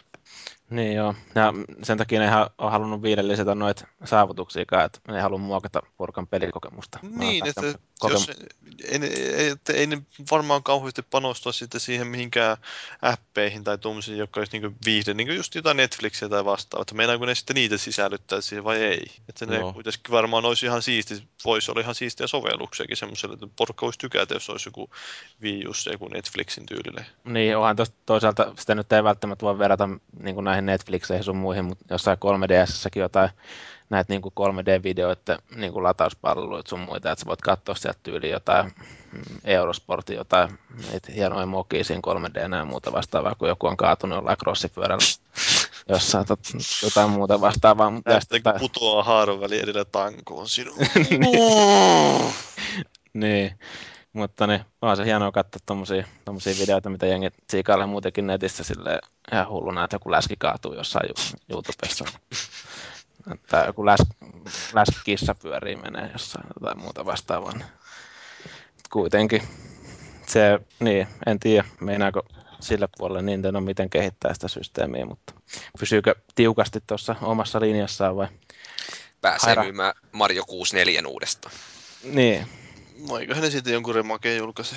Niin 0.69 0.95
joo, 0.95 1.15
ja 1.35 1.53
sen 1.83 1.97
takia 1.97 2.19
ne 2.19 2.25
ihan 2.25 2.49
on 2.57 2.71
halunnut 2.71 3.01
viiden 3.01 3.27
lisätä 3.27 3.55
noita 3.55 3.87
saavutuksiakaan, 4.03 4.85
että 4.85 4.99
ne 5.07 5.15
ei 5.15 5.21
halua 5.21 5.37
muokata 5.37 5.81
porkan 5.97 6.27
pelikokemusta. 6.27 6.99
Niin, 7.01 7.47
että 7.47 7.73
jos, 8.09 8.31
ei, 8.83 8.99
ei, 9.03 9.47
että 9.47 9.73
ei 9.73 9.87
ne 9.87 10.01
varmaan 10.31 10.63
kauheasti 10.63 11.01
panostaa 11.01 11.51
sitten 11.51 11.81
siihen 11.81 12.07
mihinkään 12.07 12.57
appeihin 13.01 13.63
tai 13.63 13.77
tuommoisiin, 13.77 14.17
jotka 14.17 14.39
olisi 14.39 14.59
niin 14.59 14.75
viihde, 14.85 15.13
niin 15.13 15.35
just 15.35 15.55
jotain 15.55 15.77
Netflixiä 15.77 16.29
tai 16.29 16.45
vastaavaa. 16.45 16.81
Että 16.81 16.95
meinaako 16.95 17.25
ne 17.25 17.35
sitten 17.35 17.53
niitä 17.53 17.77
sisällyttää 17.77 18.41
siihen 18.41 18.63
vai 18.63 18.83
ei? 18.83 19.05
Että 19.29 19.45
ne 19.45 19.55
Joo. 19.55 19.73
kuitenkin 19.73 20.11
varmaan 20.11 20.45
olisi 20.45 20.65
ihan 20.65 20.81
siisti, 20.81 21.23
voisi 21.45 21.71
olla 21.71 21.81
ihan 21.81 21.95
siistiä 21.95 22.27
sovelluksiakin 22.27 22.97
semmoiselle, 22.97 23.33
että 23.33 23.47
porukka 23.55 23.85
voisi 23.85 23.99
tykätä, 23.99 24.33
jos 24.33 24.49
olisi 24.49 24.67
joku 24.67 24.89
Wii 25.41 25.63
joku 25.91 26.07
Netflixin 26.07 26.65
tyylinen. 26.65 27.05
Niin, 27.23 27.57
onhan 27.57 27.75
tosta 27.75 27.95
toisaalta 28.05 28.24
sitä 28.60 28.76
nyt 28.76 28.93
ei 28.93 29.03
välttämättä 29.03 29.45
voi 29.45 29.60
verrata 29.60 29.89
niin 30.19 30.35
kuin 30.35 30.45
näihin 30.45 30.65
Netflixeihin 30.65 31.23
sun 31.23 31.38
muihin, 31.38 31.65
mutta 31.65 31.85
jossain 31.89 32.18
3DSssäkin 32.18 32.99
jotain 32.99 33.30
näitä 33.89 34.14
niin 34.14 34.22
kuin 34.22 34.34
3D-videoiden 34.39 35.38
niin 35.56 35.73
kuin 35.73 35.84
latauspalveluita 35.84 36.69
sun 36.69 36.80
muita, 36.80 37.11
että 37.11 37.19
sä 37.19 37.26
voit 37.26 37.41
katsoa 37.41 37.76
sieltä 37.76 37.99
tyyliin 38.03 38.31
jotain 38.31 38.65
mm, 39.11 39.22
Eurosportin, 39.43 40.15
jotain 40.18 40.60
niitä 40.91 41.11
hienoja 41.11 41.45
mokia 41.45 41.84
siinä 41.84 42.02
3D 42.07 42.56
ja 42.56 42.65
muuta 42.65 42.91
vastaavaa, 42.91 43.35
kun 43.35 43.47
joku 43.47 43.68
on 43.68 43.77
kaatunut 43.77 44.15
jollain 44.15 44.38
crossipyörällä 44.38 45.06
jossain 45.89 46.26
tot, 46.26 46.39
jotain 46.84 47.10
muuta 47.10 47.41
vastaavaa. 47.41 47.89
Mutta 47.89 48.11
Näistä 48.11 48.39
kun 48.39 48.53
putoaa 48.60 49.03
haaron 49.03 49.41
väliin 49.41 49.64
edellä 49.64 49.85
tankoon 49.85 50.49
sinun. 50.49 50.76
Niin, 53.15 53.60
mutta 54.15 54.47
niin, 54.47 54.65
on 54.81 54.97
se 54.97 55.05
hienoa 55.05 55.31
katsoa 55.31 55.59
tommosia, 55.65 56.07
tommosia 56.25 56.53
videoita, 56.59 56.89
mitä 56.89 57.05
jengi 57.05 57.29
siikailee 57.49 57.85
muutenkin 57.85 58.27
netissä 58.27 58.63
silleen 58.63 58.99
ihan 59.31 59.49
hulluna, 59.49 59.83
että 59.83 59.95
joku 59.95 60.11
läski 60.11 60.35
kaatuu 60.39 60.73
jossain 60.73 61.09
YouTubessa. 61.49 62.05
Tai 63.49 63.65
joku 63.65 63.85
läs, 63.85 63.99
läskikissa 64.73 65.35
pyörii 65.35 65.75
menee 65.75 66.09
jossain 66.11 66.45
tai 66.63 66.75
muuta 66.75 67.05
vastaavaa. 67.05 67.51
niin 67.51 67.65
Kuitenkin 68.91 69.41
se, 70.27 70.59
niin, 70.79 71.07
en 71.25 71.39
tiedä, 71.39 71.67
meinaako 71.81 72.25
sillä 72.59 72.87
puolella 72.97 73.21
Nintendo 73.21 73.61
miten 73.61 73.89
kehittää 73.89 74.33
sitä 74.33 74.47
systeemiä, 74.47 75.05
mutta 75.05 75.33
pysyykö 75.79 76.15
tiukasti 76.35 76.79
tuossa 76.87 77.15
omassa 77.21 77.59
linjassaan 77.59 78.15
vai? 78.15 78.27
Pääsee 79.21 79.45
Haira. 79.47 79.63
myymään 79.63 79.93
Mario 80.11 80.43
64 80.45 81.01
uudestaan. 81.07 81.55
Niin, 82.03 82.47
Eiköhän 83.19 83.43
ne 83.43 83.49
sitten 83.49 83.73
jonkun 83.73 83.95
remakeen 83.95 84.38
julkaise. 84.38 84.76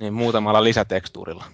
niin 0.00 0.14
muutamalla 0.14 0.64
lisätekstuurilla. 0.64 1.44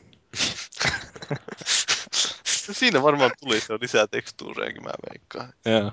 Siinä 2.73 3.03
varmaan 3.03 3.31
tuli 3.41 3.61
se 3.61 3.75
lisää 3.81 4.07
tekstuurejakin, 4.07 4.83
mä 4.83 4.91
veikkaan. 5.11 5.53
Joo. 5.65 5.93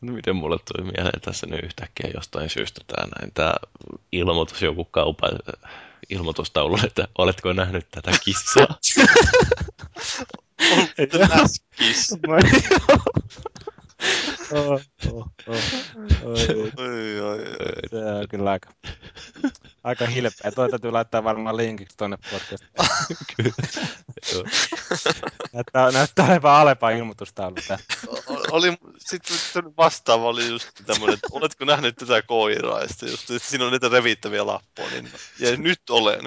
No 0.00 0.12
miten 0.12 0.36
mulle 0.36 0.58
tuli 0.58 0.92
mieleen 0.92 1.20
tässä 1.20 1.46
nyt 1.46 1.64
yhtäkkiä 1.64 2.10
jostain 2.14 2.50
syystä 2.50 2.80
tää 2.86 3.06
näin, 3.06 3.34
tää 3.34 3.54
ilmoitus 4.12 4.62
joku 4.62 4.84
kaupan 4.84 5.38
ilmoitustaululle, 6.10 6.82
että 6.86 7.08
oletko 7.18 7.52
nähnyt 7.52 7.86
tätä 7.90 8.10
kissaa? 8.24 8.66
Läskis. 11.12 12.14
Oh, 14.52 14.80
oh, 15.12 15.28
oh. 15.46 15.56
Oi, 16.24 16.72
Oi, 16.76 17.20
oi, 17.20 17.38
oi. 17.38 17.44
se 17.90 17.96
on 17.96 18.28
kyllä 18.28 18.50
aika, 18.50 18.70
aika 19.84 20.06
hilpeä. 20.06 20.52
Toi 20.54 20.70
täytyy 20.70 20.90
laittaa 20.90 21.24
varmaan 21.24 21.56
linkiksi 21.56 21.96
tuonne 21.96 22.16
podcastiin. 22.16 22.70
Joo. 24.32 24.44
Näyttää, 25.52 25.90
näyttää 25.90 26.26
olevan 26.26 26.54
Alepa 26.54 26.90
ilmoitustaulu 26.90 27.54
oli, 28.50 28.78
sitten 28.98 29.76
vastaava 29.76 30.24
oli 30.24 30.48
just 30.48 30.68
tämmöinen, 30.86 31.14
että 31.14 31.28
oletko 31.30 31.64
nähnyt 31.64 31.96
tätä 31.96 32.22
koiraa, 32.22 32.80
ja 32.80 32.88
sitten 32.88 33.10
just, 33.10 33.30
että 33.30 33.48
siinä 33.48 33.64
on 33.64 33.72
niitä 33.72 33.88
revittäviä 33.88 34.46
lappuja, 34.46 34.90
niin, 34.90 35.10
ja 35.38 35.56
nyt 35.56 35.90
olen. 35.90 36.20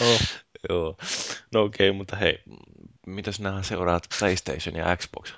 Oh. 0.00 0.20
Joo. 0.68 0.96
No 1.54 1.62
okei, 1.62 1.88
okay, 1.88 1.98
mutta 1.98 2.16
hei, 2.16 2.42
mitäs 3.06 3.40
nämä 3.40 3.62
seuraat 3.62 4.08
PlayStation 4.18 4.76
ja 4.76 4.96
Xbox? 4.96 5.32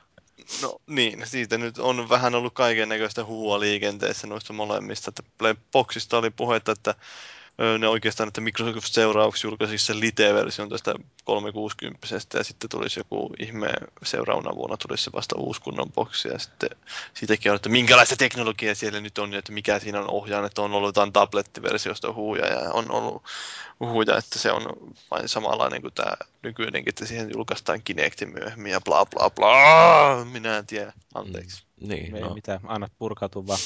No 0.63 0.81
niin, 0.87 1.27
siitä 1.27 1.59
nyt 1.59 1.79
on 1.79 2.09
vähän 2.09 2.35
ollut 2.35 2.55
kaiken 2.55 2.89
näköistä 2.89 3.25
huhua 3.25 3.61
liikenteessä 3.61 4.27
noista 4.27 4.53
molemmista. 4.53 5.11
Että 5.11 5.23
Playboxista 5.39 6.19
oli 6.19 6.31
puhetta, 6.31 6.73
että 6.73 6.95
ne 7.79 7.89
oikeastaan, 7.89 8.29
että 8.29 8.41
Microsoft 8.41 8.93
seuraavaksi 8.93 9.47
julkaisisi 9.47 9.87
sen 9.87 10.01
Lite-version 10.01 10.69
tästä 10.69 10.95
360 11.25 12.07
ja 12.35 12.45
sitten 12.45 12.71
tulisi 12.71 13.01
joku 13.01 13.35
ihme 13.39 13.73
seuraavana 14.03 14.57
vuonna 14.57 14.77
tulisi 14.77 15.05
se 15.05 15.13
vasta 15.13 15.37
uusi 15.39 15.61
kunnon 15.61 15.93
boksi 15.93 16.29
ja 16.29 16.39
sitten 16.39 16.71
siitäkin 17.15 17.53
on, 17.53 17.57
että 17.57 17.69
minkälaista 17.69 18.17
teknologiaa 18.17 18.75
siellä 18.75 19.01
nyt 19.01 19.19
on 19.19 19.33
ja 19.33 19.39
että 19.39 19.53
mikä 19.53 19.79
siinä 19.79 20.01
on 20.01 20.11
ohjaan, 20.11 20.45
että 20.45 20.63
on 20.63 20.73
ollut 20.73 20.89
jotain 20.89 21.13
tablettiversiosta 21.13 22.13
huhuja 22.13 22.47
ja 22.47 22.73
on 22.73 22.91
ollut 22.91 23.23
huhuja, 23.81 24.19
että 24.19 24.39
se 24.39 24.53
on 24.53 24.63
vain 25.11 25.29
samanlainen 25.29 25.83
kuin 25.83 25.95
tämä 25.95 26.17
nykyinenkin, 26.43 26.91
että 26.91 27.07
siihen 27.07 27.31
julkaistaan 27.35 27.83
Kinecti 27.83 28.27
myöhemmin 28.27 28.73
ja 28.73 28.81
bla 28.81 29.07
bla 29.07 29.31
bla. 29.31 30.25
Minä 30.25 30.59
en 30.59 30.67
tiedä. 30.67 30.93
Anteeksi. 31.15 31.65
Niin, 31.81 32.17
Ei 32.17 32.23
no, 32.23 32.35
mitään, 32.35 32.61
annat 32.67 32.93
purkautua 32.99 33.47
vaan. 33.47 33.59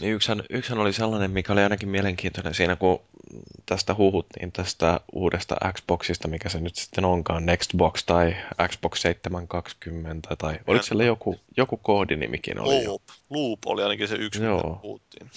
Niin 0.00 0.14
yksihän, 0.14 0.42
yksihän 0.50 0.78
oli 0.78 0.92
sellainen, 0.92 1.30
mikä 1.30 1.52
oli 1.52 1.62
ainakin 1.62 1.88
mielenkiintoinen 1.88 2.54
siinä, 2.54 2.76
kun 2.76 3.00
tästä 3.66 3.94
huhuttiin 3.94 4.52
tästä 4.52 5.00
uudesta 5.12 5.56
Xboxista, 5.72 6.28
mikä 6.28 6.48
se 6.48 6.60
nyt 6.60 6.76
sitten 6.76 7.04
onkaan, 7.04 7.46
Nextbox 7.46 8.04
tai 8.06 8.36
Xbox 8.68 9.00
720, 9.00 10.36
tai 10.36 10.58
oliko 10.66 10.82
siellä 10.82 11.04
joku, 11.04 11.40
joku 11.56 11.76
koodinimikin 11.76 12.60
oli 12.60 12.86
Loop. 12.86 13.02
Loop 13.30 13.58
oli 13.66 13.82
ainakin 13.82 14.08
se 14.08 14.14
yksi, 14.16 14.42
Joo. 14.42 14.56
mitä 14.56 14.82
puhuttiin. 14.82 15.30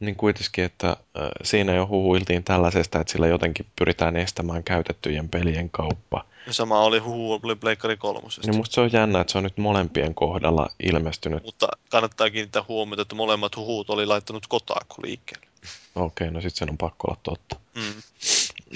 Niin 0.00 0.16
kuitenkin, 0.16 0.64
että 0.64 0.96
siinä 1.42 1.74
jo 1.74 1.86
huhuiltiin 1.86 2.44
tällaisesta, 2.44 3.00
että 3.00 3.12
sillä 3.12 3.26
jotenkin 3.26 3.66
pyritään 3.78 4.16
estämään 4.16 4.64
käytettyjen 4.64 5.28
pelien 5.28 5.70
kauppa. 5.70 6.24
Ja 6.48 6.54
sama 6.54 6.80
oli 6.80 6.98
huhu 6.98 7.40
oli 7.42 7.56
Pleikkari 7.56 7.96
kolmosesta. 7.96 8.50
Niin 8.50 8.56
musta 8.56 8.74
se 8.74 8.80
on 8.80 8.92
jännä, 8.92 9.20
että 9.20 9.32
se 9.32 9.38
on 9.38 9.44
nyt 9.44 9.58
molempien 9.58 10.14
kohdalla 10.14 10.68
ilmestynyt. 10.82 11.42
Mutta 11.42 11.68
kannattaa 11.90 12.30
kiinnittää 12.30 12.64
huomiota, 12.68 13.02
että 13.02 13.14
molemmat 13.14 13.56
huhut 13.56 13.90
oli 13.90 14.06
laittanut 14.06 14.46
Kotaku 14.46 15.02
liikkeelle. 15.02 15.46
Okei, 15.94 16.30
no 16.30 16.40
sitten 16.40 16.58
sen 16.58 16.70
on 16.70 16.78
pakko 16.78 17.08
olla 17.08 17.20
totta. 17.22 17.56
Mm. 17.74 18.02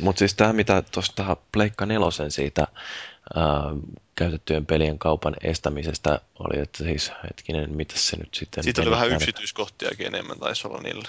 Mutta 0.03 0.19
siis 0.19 0.35
tämä, 0.35 0.53
mitä 0.53 0.83
tuosta 0.83 1.37
Pleikka 1.53 1.87
nelosen 1.87 2.31
siitä 2.31 2.67
ää, 3.35 3.45
käytettyjen 4.15 4.67
pelien 4.67 4.99
kaupan 4.99 5.37
estämisestä 5.43 6.21
oli, 6.39 6.63
että 6.63 6.85
siis 6.85 7.13
hetkinen, 7.25 7.71
mitä 7.71 7.95
se 7.97 8.17
nyt 8.17 8.35
sitten 8.35 8.65
Siitä 8.65 8.83
oli 8.83 8.91
vähän 8.91 9.13
yksityiskohtiakin 9.13 10.07
enemmän 10.07 10.39
taisi 10.39 10.69
olla 10.69 10.81
niillä. 10.81 11.09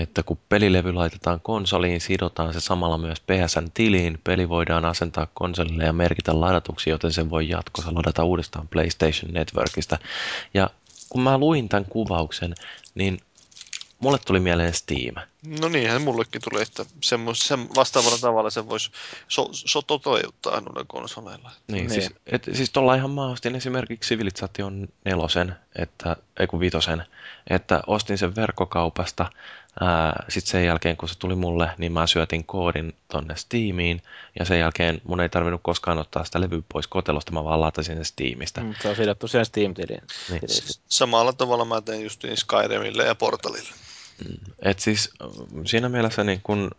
Että 0.00 0.22
kun 0.22 0.38
pelilevy 0.48 0.92
laitetaan 0.92 1.40
konsoliin, 1.40 2.00
sidotaan 2.00 2.52
se 2.52 2.60
samalla 2.60 2.98
myös 2.98 3.20
PSN-tiliin. 3.20 4.18
Peli 4.24 4.48
voidaan 4.48 4.84
asentaa 4.84 5.26
konsolille 5.34 5.84
ja 5.84 5.92
merkitä 5.92 6.40
ladatuksi, 6.40 6.90
joten 6.90 7.12
sen 7.12 7.30
voi 7.30 7.48
jatkossa 7.48 7.94
ladata 7.94 8.24
uudestaan 8.24 8.68
PlayStation 8.68 9.32
Networkista. 9.32 9.98
Ja 10.54 10.70
kun 11.08 11.22
mä 11.22 11.38
luin 11.38 11.68
tämän 11.68 11.84
kuvauksen, 11.84 12.54
niin 12.94 13.20
mulle 14.00 14.18
tuli 14.18 14.40
mieleen 14.40 14.74
Steam. 14.74 15.14
No 15.60 15.68
niinhän 15.68 16.02
mullekin 16.02 16.40
tuli, 16.50 16.62
että 16.62 16.84
semmos, 17.00 17.48
sen 17.48 17.68
vastaavalla 17.74 18.18
tavalla 18.18 18.50
se 18.50 18.68
voisi 18.68 18.90
so, 19.28 19.48
so 19.52 19.82
toteuttaa 19.82 20.60
noilla 20.60 20.84
konsoleilla. 20.86 21.50
Niin, 21.68 21.86
Niin. 21.86 21.90
siis, 21.90 22.10
et, 22.26 22.48
siis 22.52 22.70
tuolla 22.70 22.94
ihan 22.94 23.10
mä 23.10 23.26
ostin 23.26 23.56
esimerkiksi 23.56 24.08
Civilization 24.08 24.88
nelosen, 25.04 25.56
että, 25.76 26.16
ei 26.40 26.46
kun 26.46 26.60
vitosen, 26.60 27.04
että 27.50 27.82
ostin 27.86 28.18
sen 28.18 28.36
verkkokaupasta. 28.36 29.30
Sitten 30.28 30.50
sen 30.50 30.64
jälkeen, 30.64 30.96
kun 30.96 31.08
se 31.08 31.18
tuli 31.18 31.34
mulle, 31.34 31.70
niin 31.78 31.92
mä 31.92 32.06
syötin 32.06 32.44
koodin 32.44 32.94
tonne 33.08 33.36
Steamiin. 33.36 34.02
Ja 34.38 34.44
sen 34.44 34.58
jälkeen 34.58 35.00
mun 35.04 35.20
ei 35.20 35.28
tarvinnut 35.28 35.60
koskaan 35.64 35.98
ottaa 35.98 36.24
sitä 36.24 36.40
levyä 36.40 36.60
pois 36.72 36.86
kotelosta, 36.86 37.32
mä 37.32 37.44
vaan 37.44 37.60
latasin 37.60 37.96
sen 37.96 38.04
Steamista. 38.04 38.60
Mm, 38.60 38.74
Se 38.82 38.88
on 38.88 38.96
sidottu 38.96 39.28
siihen 39.28 39.44
Steam-tiliin. 39.46 40.02
Niin. 40.30 40.40
Samalla 40.88 41.32
tavalla 41.32 41.64
mä 41.64 41.80
tein 41.80 42.02
just 42.02 42.22
niin 42.22 42.36
Skyrimille 42.36 43.04
ja 43.04 43.14
Portalille. 43.14 43.70
Et 44.62 44.78
siis 44.78 45.10
siinä 45.66 45.88
mielessä 45.88 46.24
niin 46.24 46.40
kun 46.42 46.70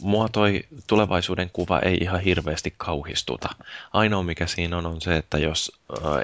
mua 0.00 0.28
toi 0.28 0.64
tulevaisuuden 0.86 1.50
kuva 1.52 1.78
ei 1.78 1.98
ihan 2.00 2.20
hirveästi 2.20 2.74
kauhistuta. 2.76 3.48
Ainoa 3.92 4.22
mikä 4.22 4.46
siinä 4.46 4.78
on 4.78 4.86
on 4.86 5.00
se, 5.00 5.16
että 5.16 5.38
jos 5.38 5.72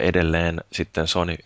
edelleen 0.00 0.60
sitten 0.72 1.06
Sony 1.06 1.36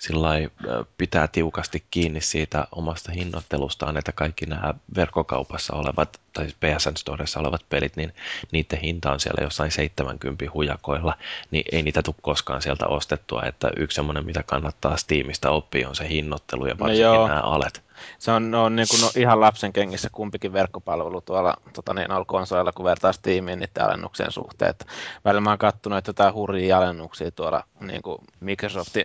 sillai, 0.00 0.50
pitää 0.98 1.28
tiukasti 1.28 1.84
kiinni 1.90 2.20
siitä 2.20 2.66
omasta 2.72 3.12
hinnoittelustaan, 3.12 3.96
että 3.96 4.12
kaikki 4.12 4.46
nämä 4.46 4.74
verkkokaupassa 4.96 5.74
olevat 5.74 6.20
tai 6.32 6.46
PSN 6.46 6.96
Storessa 6.96 7.40
olevat 7.40 7.64
pelit, 7.68 7.96
niin 7.96 8.14
niiden 8.52 8.78
hinta 8.78 9.12
on 9.12 9.20
siellä 9.20 9.44
jossain 9.44 9.70
70 9.70 10.44
hujakoilla, 10.54 11.18
niin 11.50 11.64
ei 11.72 11.82
niitä 11.82 12.02
tule 12.02 12.16
koskaan 12.22 12.62
sieltä 12.62 12.86
ostettua, 12.86 13.42
että 13.42 13.70
yksi 13.76 13.94
semmoinen, 13.94 14.26
mitä 14.26 14.42
kannattaa 14.42 14.96
Steamista 14.96 15.50
oppia, 15.50 15.88
on 15.88 15.96
se 15.96 16.08
hinnoittelu 16.08 16.66
ja 16.66 16.78
varsinkin 16.78 17.02
joo. 17.02 17.28
nämä 17.28 17.40
alet. 17.40 17.82
Se 18.18 18.30
on, 18.30 18.54
on 18.54 18.76
niin 18.76 18.86
kuin, 18.90 19.00
no, 19.00 19.10
ihan 19.16 19.40
lapsen 19.40 19.72
kengissä 19.72 20.08
kumpikin 20.12 20.52
verkkopalvelu 20.52 21.20
tuolla 21.20 21.56
tota 21.72 21.94
niin, 21.94 22.08
konsoleilla, 22.26 22.72
kun 22.72 22.84
vertaa 22.84 23.12
Steamiin 23.12 23.58
niiden 23.58 23.84
alennuksien 23.84 24.32
suhteen. 24.32 24.70
Että 24.70 24.84
välillä 25.24 25.40
mä 25.40 25.50
oon 25.50 25.58
kattonut, 25.58 25.98
että 25.98 26.08
jotain 26.08 26.34
hurjia 26.34 26.78
alennuksia 26.78 27.30
tuolla 27.30 27.64
niin 27.80 28.02
kuin 28.02 28.18
Microsoftin, 28.40 29.04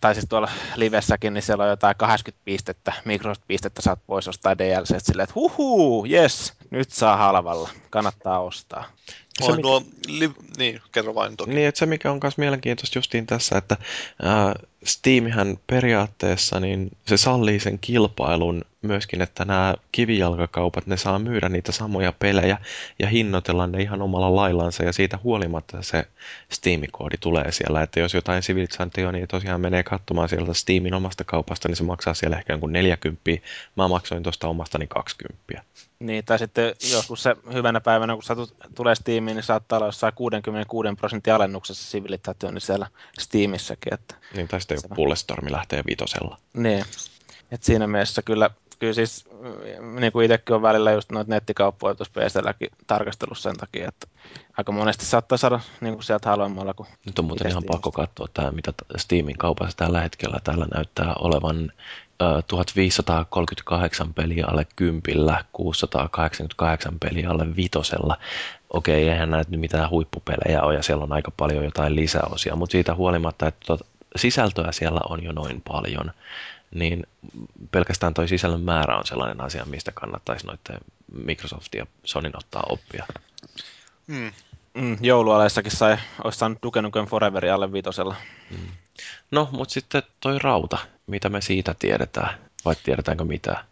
tai 0.00 0.14
siis 0.14 0.26
tuolla 0.28 0.48
livessäkin, 0.76 1.34
niin 1.34 1.42
siellä 1.42 1.64
on 1.64 1.70
jotain 1.70 1.96
80 1.96 2.44
pistettä, 2.44 2.92
Microsoft-pistettä 3.04 3.82
saat 3.82 4.00
pois 4.06 4.28
ostaa 4.28 4.58
DLC, 4.58 4.96
silleen, 4.98 5.24
että 5.24 5.34
huhuu, 5.34 6.06
yes, 6.06 6.54
nyt 6.70 6.90
saa 6.90 7.16
halvalla, 7.16 7.68
kannattaa 7.90 8.40
ostaa. 8.40 8.84
Se, 9.38 9.44
On 9.44 9.56
mikä- 9.56 9.62
nuo, 9.62 9.82
li, 10.08 10.30
niin, 10.58 10.80
kerro 10.92 11.14
vain 11.14 11.36
toki. 11.36 11.54
Niin, 11.54 11.68
että 11.68 11.78
se 11.78 11.86
mikä 11.86 12.10
on 12.12 12.18
myös 12.22 12.38
mielenkiintoista 12.38 12.98
justiin 12.98 13.26
tässä, 13.26 13.58
että 13.58 13.76
ää, 14.22 14.54
Steamihän 14.84 15.58
periaatteessa 15.66 16.60
niin 16.60 16.90
se 17.06 17.16
sallii 17.16 17.60
sen 17.60 17.78
kilpailun 17.78 18.64
myöskin, 18.86 19.22
että 19.22 19.44
nämä 19.44 19.74
kivijalkakaupat, 19.92 20.86
ne 20.86 20.96
saa 20.96 21.18
myydä 21.18 21.48
niitä 21.48 21.72
samoja 21.72 22.12
pelejä 22.12 22.58
ja 22.98 23.08
hinnoitella 23.08 23.66
ne 23.66 23.82
ihan 23.82 24.02
omalla 24.02 24.36
laillansa 24.36 24.82
ja 24.82 24.92
siitä 24.92 25.18
huolimatta 25.24 25.82
se 25.82 26.06
Steam-koodi 26.52 27.16
tulee 27.20 27.52
siellä, 27.52 27.82
että 27.82 28.00
jos 28.00 28.14
jotain 28.14 28.42
Civilizationia 28.42 29.26
tosiaan 29.26 29.60
menee 29.60 29.82
katsomaan 29.82 30.28
sieltä 30.28 30.54
Steamin 30.54 30.94
omasta 30.94 31.24
kaupasta, 31.24 31.68
niin 31.68 31.76
se 31.76 31.84
maksaa 31.84 32.14
siellä 32.14 32.38
ehkä 32.38 32.52
jonkun 32.52 32.72
40, 32.72 33.30
mä 33.76 33.88
maksoin 33.88 34.22
tuosta 34.22 34.48
omastani 34.48 34.86
20. 34.86 35.62
Niin, 35.98 36.24
tai 36.24 36.38
sitten 36.38 36.74
joskus 36.92 37.22
se 37.22 37.36
hyvänä 37.52 37.80
päivänä, 37.80 38.14
kun 38.14 38.22
satut, 38.22 38.54
tulee 38.74 38.94
Steamiin, 38.94 39.34
niin 39.34 39.44
saattaa 39.44 39.76
olla 39.76 39.88
jossain 39.88 40.12
66 40.14 40.88
prosentin 40.96 41.34
alennuksessa 41.34 41.90
Civilization 41.90 42.54
niin 42.54 42.60
siellä 42.60 42.86
Steamissäkin. 43.18 43.94
Että, 43.94 44.14
Niin, 44.34 44.48
tai 44.48 44.60
sitten 44.60 44.78
joku 44.82 44.94
Bulletstormi 44.94 45.52
lähtee 45.52 45.82
vitosella. 45.86 46.38
niin, 46.54 46.84
että 47.50 47.66
siinä 47.66 47.86
mielessä 47.86 48.22
kyllä, 48.22 48.50
kyllä 48.78 48.92
siis, 48.92 49.28
mm, 49.80 50.00
niin 50.00 50.12
kuin 50.12 50.24
itsekin 50.24 50.54
on 50.54 50.62
välillä 50.62 50.92
just 50.92 51.12
noita 51.12 51.30
nettikauppoja 51.30 51.94
tuossa 51.94 52.20
PClläkin 52.20 52.70
tarkastelussa 52.86 53.50
sen 53.50 53.58
takia, 53.58 53.88
että 53.88 54.06
aika 54.58 54.72
monesti 54.72 55.04
saattaa 55.04 55.38
saada 55.38 55.60
niin 55.80 55.94
kuin 55.94 56.04
sieltä 56.04 56.28
halvemmalla 56.28 56.74
kuin 56.74 56.88
Nyt 57.06 57.18
on 57.18 57.24
muuten 57.24 57.50
ihan 57.50 57.62
pakko 57.66 57.92
katsoa 57.92 58.28
tämä, 58.34 58.50
mitä 58.50 58.72
Steamin 58.96 59.38
kaupassa 59.38 59.76
tällä 59.76 60.00
hetkellä. 60.00 60.38
Täällä 60.44 60.66
näyttää 60.74 61.14
olevan 61.18 61.72
ö, 62.22 62.42
1538 62.48 64.14
peliä 64.14 64.44
alle 64.48 64.66
kympillä, 64.76 65.44
688 65.52 66.98
peliä 66.98 67.30
alle 67.30 67.56
vitosella. 67.56 68.16
Okei, 68.70 69.08
eihän 69.08 69.30
näitä 69.30 69.50
nyt 69.50 69.60
mitään 69.60 69.90
huippupelejä 69.90 70.62
ole 70.62 70.74
ja 70.74 70.82
siellä 70.82 71.04
on 71.04 71.12
aika 71.12 71.32
paljon 71.36 71.64
jotain 71.64 71.96
lisäosia, 71.96 72.56
mutta 72.56 72.72
siitä 72.72 72.94
huolimatta, 72.94 73.46
että 73.46 73.66
tuota, 73.66 73.84
sisältöä 74.16 74.72
siellä 74.72 75.00
on 75.08 75.24
jo 75.24 75.32
noin 75.32 75.62
paljon, 75.68 76.12
niin 76.74 77.06
pelkästään 77.70 78.14
toi 78.14 78.28
sisällön 78.28 78.60
määrä 78.60 78.96
on 78.96 79.06
sellainen 79.06 79.40
asia, 79.40 79.64
mistä 79.64 79.92
kannattaisi 79.92 80.46
noiden 80.46 80.80
Microsoft 81.12 81.74
ja 81.74 81.86
Sonin 82.04 82.36
ottaa 82.36 82.62
oppia. 82.68 83.06
Mm. 84.06 84.32
mm, 84.74 84.98
joulualeissakin 85.00 85.72
sai, 85.72 85.96
olisi 86.24 86.38
saanut 86.38 86.62
Duke 86.62 86.82
Nukem 86.82 87.06
Foreverin 87.06 87.52
alle 87.52 87.72
vitosella. 87.72 88.16
No, 89.30 89.48
mutta 89.52 89.72
sitten 89.72 90.02
toi 90.20 90.38
rauta, 90.38 90.78
mitä 91.06 91.28
me 91.28 91.40
siitä 91.40 91.74
tiedetään, 91.78 92.38
vai 92.64 92.74
tiedetäänkö 92.82 93.24
mitään? 93.24 93.64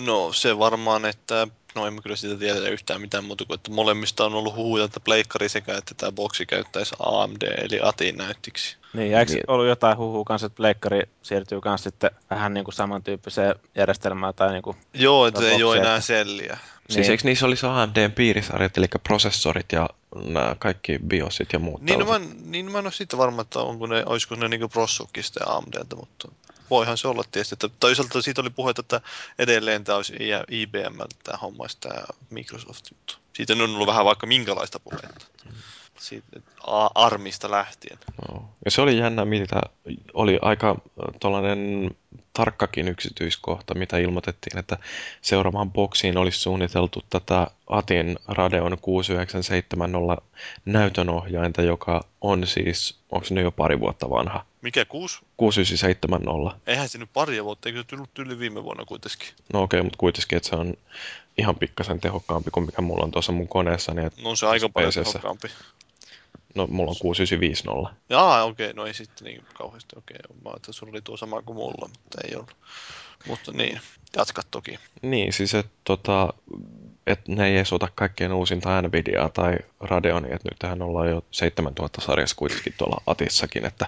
No 0.00 0.32
se 0.32 0.58
varmaan, 0.58 1.04
että 1.04 1.48
no 1.76 1.86
emme 1.86 2.02
kyllä 2.02 2.16
siitä 2.16 2.36
tiedä 2.36 2.68
yhtään 2.68 3.00
mitään 3.00 3.24
muuta 3.24 3.44
kuin, 3.44 3.54
että 3.54 3.70
molemmista 3.70 4.24
on 4.24 4.34
ollut 4.34 4.54
huhuja, 4.56 4.84
että 4.84 5.00
pleikkari 5.00 5.48
sekä 5.48 5.76
että 5.76 5.94
tämä 5.94 6.12
boksi 6.12 6.46
käyttäisi 6.46 6.94
AMD 6.98 7.42
eli 7.42 7.80
ATin 7.82 8.16
näyttiksi. 8.16 8.76
Niin, 8.92 9.10
ja 9.10 9.20
eikö 9.20 9.32
Niin. 9.32 9.44
ollut 9.48 9.66
jotain 9.66 9.98
huhua 9.98 10.24
kanssa, 10.24 10.46
että 10.46 10.56
Pleikkari 10.56 11.02
siirtyy 11.22 11.60
kanssa 11.60 11.90
sitten 11.90 12.10
vähän 12.30 12.54
niin 12.54 12.64
kuin 12.64 12.74
samantyyppiseen 12.74 13.54
järjestelmään 13.74 14.34
tai 14.34 14.52
niin 14.52 14.62
kuin, 14.62 14.76
Joo, 14.94 15.26
että 15.26 15.48
ei 15.48 15.62
ole 15.64 15.76
enää 15.76 16.00
selliä. 16.00 16.58
Siis 16.90 16.96
Niin. 17.06 17.10
eikö 17.10 17.24
niissä 17.24 17.46
olisi 17.46 17.66
AMDn 17.66 18.12
piirisarjat, 18.12 18.78
eli 18.78 18.86
prosessorit 19.04 19.72
ja 19.72 19.88
nämä 20.24 20.56
kaikki 20.58 20.98
BIOSit 21.06 21.52
ja 21.52 21.58
muut 21.58 21.82
Niin, 21.82 21.98
no, 21.98 22.04
mä, 22.06 22.16
en- 22.16 22.36
niin 22.44 22.72
mä 22.72 22.78
en 22.78 22.86
ole 22.86 22.92
siitä 22.92 23.18
varma, 23.18 23.42
että 23.42 23.60
onko 23.60 23.86
ne, 23.86 24.02
olisiko 24.06 24.34
ne 24.34 24.48
niinku 24.48 24.68
prossukki 24.68 25.22
sitten 25.22 25.48
AMDltä, 25.48 25.96
mutta 25.96 26.28
voihan 26.70 26.98
se 26.98 27.08
olla 27.08 27.24
tietysti. 27.32 27.54
Että 27.54 27.68
toisaalta 27.80 28.22
siitä 28.22 28.40
oli 28.40 28.50
puhetta, 28.50 28.80
että 28.80 29.00
edelleen 29.38 29.84
tämä 29.84 29.96
olisi 29.96 30.12
IBM, 30.50 30.98
tämä 31.24 31.38
homma 31.38 31.66
tämä 31.80 32.04
Microsoft. 32.30 32.90
Mutta 32.90 33.18
siitä 33.32 33.52
on 33.52 33.60
ollut 33.60 33.86
vähän 33.86 34.04
vaikka 34.04 34.26
minkälaista 34.26 34.80
puhetta. 34.80 35.26
Siitä, 35.98 36.40
ARMista 36.94 37.50
lähtien. 37.50 37.98
Joo. 38.28 38.48
Ja 38.64 38.70
se 38.70 38.82
oli 38.82 38.98
jännä, 38.98 39.24
mitä 39.24 39.60
oli 40.14 40.38
aika 40.42 40.76
tuollainen 41.20 41.90
tarkkakin 42.32 42.88
yksityiskohta, 42.88 43.74
mitä 43.74 43.98
ilmoitettiin, 43.98 44.58
että 44.58 44.78
seuraavaan 45.22 45.72
boksiin 45.72 46.18
olisi 46.18 46.40
suunniteltu 46.40 47.02
tätä 47.10 47.46
Atin 47.66 48.16
Radeon 48.28 48.78
6970 48.80 50.16
näytönohjainta, 50.64 51.62
joka 51.62 52.04
on 52.20 52.46
siis, 52.46 52.98
onko 53.10 53.26
se 53.26 53.34
nyt 53.34 53.44
jo 53.44 53.52
pari 53.52 53.80
vuotta 53.80 54.10
vanha? 54.10 54.44
Mikä 54.66 54.84
kuusi? 54.84 55.18
6970. 55.36 56.60
Eihän 56.66 56.88
se 56.88 56.98
nyt 56.98 57.10
pari 57.12 57.44
vuotta, 57.44 57.68
eikö 57.68 57.78
se 57.78 57.86
tullut 57.86 58.18
yli 58.18 58.38
viime 58.38 58.64
vuonna 58.64 58.84
kuitenkin? 58.84 59.28
No 59.52 59.62
okei, 59.62 59.82
mutta 59.82 59.96
kuitenkin, 59.98 60.36
että 60.36 60.48
se 60.48 60.56
on 60.56 60.74
ihan 61.38 61.56
pikkasen 61.56 62.00
tehokkaampi 62.00 62.50
kuin 62.50 62.66
mikä 62.66 62.82
mulla 62.82 63.04
on 63.04 63.10
tuossa 63.10 63.32
mun 63.32 63.48
koneessani. 63.48 64.04
Että 64.04 64.22
No 64.22 64.30
on 64.30 64.36
se 64.36 64.46
aika 64.46 64.68
paljon 64.68 64.90
PC:ssä. 64.90 65.02
tehokkaampi. 65.04 65.48
No, 66.54 66.66
mulla 66.66 66.90
on 66.90 66.96
6950. 67.00 67.96
Jaa, 68.08 68.44
okei, 68.44 68.66
okay, 68.66 68.76
no 68.76 68.86
ei 68.86 68.94
sitten 68.94 69.24
niin 69.24 69.44
kauheasti, 69.54 69.98
okei. 69.98 70.16
Okay. 70.30 70.36
Mä 70.44 70.56
että 70.56 70.72
sulla 70.72 70.90
oli 70.90 71.02
tuo 71.02 71.16
sama 71.16 71.42
kuin 71.42 71.56
mulla, 71.56 71.88
mutta 71.88 72.18
ei 72.28 72.34
ollut. 72.34 72.56
Mutta 73.26 73.52
niin, 73.52 73.80
jatka 74.16 74.42
toki. 74.50 74.78
Niin, 75.02 75.32
siis 75.32 75.54
että 75.54 75.72
tota, 75.84 76.32
et 77.06 77.28
ne 77.28 77.46
ei 77.46 77.56
edes 77.56 77.72
ota 77.72 77.88
kaikkein 77.94 78.32
uusinta 78.32 78.82
Nvidiaa 78.82 79.28
tai 79.28 79.56
Radeonia, 79.80 80.34
että 80.34 80.48
nyt 80.48 80.58
tähän 80.58 80.82
ollaan 80.82 81.10
jo 81.10 81.24
7000 81.30 82.00
sarjassa 82.00 82.36
kuitenkin 82.36 82.74
tuolla 82.78 83.02
Atissakin, 83.06 83.66
että 83.66 83.86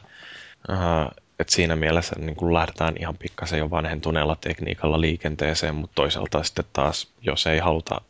uh, 0.68 1.10
et 1.39 1.48
siinä 1.48 1.76
mielessä 1.76 2.16
niin 2.18 2.36
kun 2.36 2.55
lähdetään 2.55 2.94
ihan 3.01 3.16
pikkasen 3.16 3.59
jo 3.59 3.70
vanhentuneella 3.70 4.36
tekniikalla 4.36 5.01
liikenteeseen, 5.01 5.74
mutta 5.74 5.94
toisaalta 5.94 6.43
sitten 6.43 6.64
taas, 6.72 7.09
jos 7.20 7.47
ei 7.47 7.59
haluta 7.59 8.01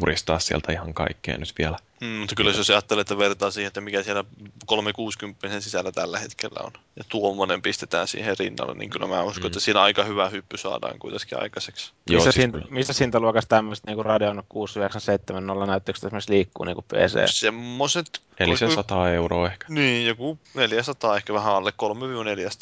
puristaa 0.00 0.38
sieltä 0.38 0.72
ihan 0.72 0.94
kaikkea 0.94 1.38
nyt 1.38 1.54
vielä. 1.58 1.78
Mm, 2.00 2.08
mutta 2.08 2.34
kyllä 2.34 2.50
jos 2.50 2.70
ajattelee, 2.70 3.00
että 3.00 3.18
vertaa 3.18 3.50
siihen, 3.50 3.66
että 3.66 3.80
mikä 3.80 4.02
siellä 4.02 4.24
360 4.66 5.60
sisällä 5.60 5.92
tällä 5.92 6.18
hetkellä 6.18 6.60
on, 6.64 6.72
ja 6.96 7.04
tuommoinen 7.08 7.62
pistetään 7.62 8.08
siihen 8.08 8.36
rinnalle, 8.38 8.74
niin 8.74 8.90
kyllä 8.90 9.06
mä 9.06 9.22
uskon, 9.22 9.42
mm. 9.42 9.46
että 9.46 9.60
siinä 9.60 9.82
aika 9.82 10.04
hyvä 10.04 10.28
hyppy 10.28 10.56
saadaan 10.56 10.98
kuitenkin 10.98 11.42
aikaiseksi. 11.42 11.92
Joo, 12.10 12.16
missä, 12.16 12.32
siis 12.32 12.52
siinä, 12.52 12.66
missä 12.70 12.92
hintaluokassa 13.00 13.48
tämmöiset 13.48 13.86
niin 13.86 14.04
Radeon 14.04 14.42
6970 14.48 15.66
näyttökset 15.66 16.04
esimerkiksi 16.04 16.32
liikkuu 16.32 16.64
niin 16.64 16.74
kuin 16.74 16.84
PC? 16.88 17.18
Semmoiset... 17.26 18.20
Eli 18.38 18.56
se 18.56 18.70
100 18.70 19.10
euroa 19.10 19.46
ehkä. 19.46 19.66
Niin, 19.68 20.06
joku 20.06 20.38
400, 20.54 21.16
ehkä 21.16 21.34
vähän 21.34 21.54
alle 21.54 21.72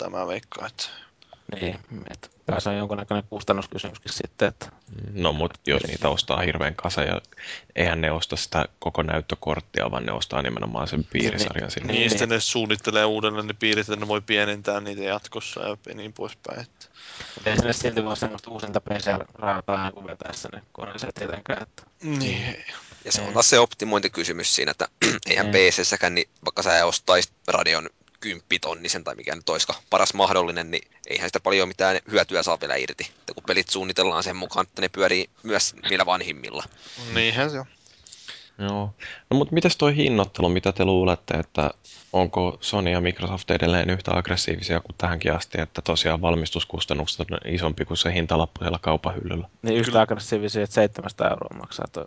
3-400 0.07 0.11
mä 0.11 0.27
veikkaan, 0.27 0.67
että 0.67 0.85
niin, 1.55 1.79
että 2.11 2.29
tässä 2.47 2.71
on 2.71 2.77
jonkunnäköinen 2.77 3.25
kustannuskysymyskin 3.31 4.13
sitten. 4.13 4.49
Että... 4.49 4.67
No, 5.13 5.33
mutta 5.33 5.61
jos 5.67 5.83
niitä 5.87 6.09
ostaa 6.09 6.41
hirveän 6.41 6.75
kasa, 6.75 7.03
ja 7.03 7.21
eihän 7.77 8.01
ne 8.01 8.11
osta 8.11 8.37
sitä 8.37 8.65
koko 8.79 9.03
näyttökorttia, 9.03 9.91
vaan 9.91 10.07
ne 10.07 10.13
ostaa 10.13 10.43
nimenomaan 10.43 10.89
sen 10.89 11.05
piirisarjan 11.05 11.71
sinne. 11.71 11.93
Niin, 11.93 12.01
niin, 12.01 12.11
sitten 12.11 12.29
ne 12.29 12.41
suunnittelee 12.41 13.05
uudelleen 13.05 13.47
ne 13.47 13.55
piirit, 13.59 13.89
että 13.89 14.01
ne 14.01 14.09
voi 14.09 14.21
pienentää 14.21 14.81
niitä 14.81 15.03
jatkossa 15.03 15.61
ja 15.61 15.77
niin 15.95 16.13
poispäin. 16.13 16.61
Että... 16.61 16.87
Ei 17.47 17.57
sinne 17.57 17.73
silti 17.73 18.05
voi 18.05 18.17
semmoista 18.17 18.51
uusinta 18.51 18.81
PC-rautaa 18.81 19.93
kuin 19.93 20.07
vetää 20.07 20.33
sinne 20.33 20.63
koneeseen 20.73 21.15
tietenkään. 21.15 21.63
Että... 21.63 21.83
Niin. 22.03 22.65
Ja 23.05 23.13
se 23.13 23.23
on 23.23 23.33
taas 23.33 23.51
se 23.51 23.59
optimointikysymys 23.59 24.55
siinä, 24.55 24.71
että 24.71 24.89
eihän 25.31 25.51
niin. 25.51 25.71
PC-säkään, 25.71 26.15
niin 26.15 26.29
vaikka 26.45 26.63
sä 26.63 26.87
ostaisit 26.87 27.33
radion 27.49 27.91
kymppitonnisen 28.21 29.05
tai 29.05 29.15
mikä 29.15 29.35
nyt 29.35 29.49
olisikaan 29.49 29.83
paras 29.91 30.15
mahdollinen, 30.15 30.71
niin 30.71 30.89
eihän 31.07 31.29
sitä 31.29 31.41
paljon 31.41 31.69
mitään 31.69 31.99
hyötyä 32.11 32.43
saa 32.43 32.61
vielä 32.61 32.77
irti. 32.77 33.11
Että 33.19 33.35
kun 33.35 33.43
pelit 33.47 33.69
suunnitellaan 33.69 34.23
sen 34.23 34.37
mukaan, 34.37 34.67
että 34.67 34.83
ne 34.83 34.89
pyörii 34.89 35.31
myös 35.43 35.75
niillä 35.91 36.07
vanhimmilla. 36.07 36.65
Niinhän 37.15 37.51
se 37.51 37.59
on. 37.59 37.67
Joo. 38.59 38.95
No 39.31 39.37
mutta 39.37 39.55
mitäs 39.55 39.77
toi 39.77 39.97
hinnoittelu, 39.97 40.49
mitä 40.49 40.73
te 40.73 40.85
luulette, 40.85 41.35
että 41.35 41.71
onko 42.21 42.59
Sony 42.61 42.91
ja 42.91 43.01
Microsoft 43.01 43.51
edelleen 43.51 43.91
yhtä 43.91 44.17
aggressiivisia 44.17 44.81
kuin 44.81 44.95
tähänkin 44.99 45.33
asti, 45.33 45.61
että 45.61 45.83
tosiaan 45.83 46.21
valmistuskustannukset 46.21 47.31
on 47.31 47.39
isompi 47.45 47.85
kuin 47.85 47.97
se 47.97 48.15
hintalappu 48.15 48.61
siellä 48.61 48.79
kaupahyllyllä? 48.81 49.49
Niin 49.63 49.77
yhtä 49.77 49.91
Kyllä. 49.91 50.01
aggressiivisia, 50.01 50.63
että 50.63 50.75
700 50.75 51.31
euroa 51.31 51.59
maksaa 51.59 51.87
tuo 51.93 52.05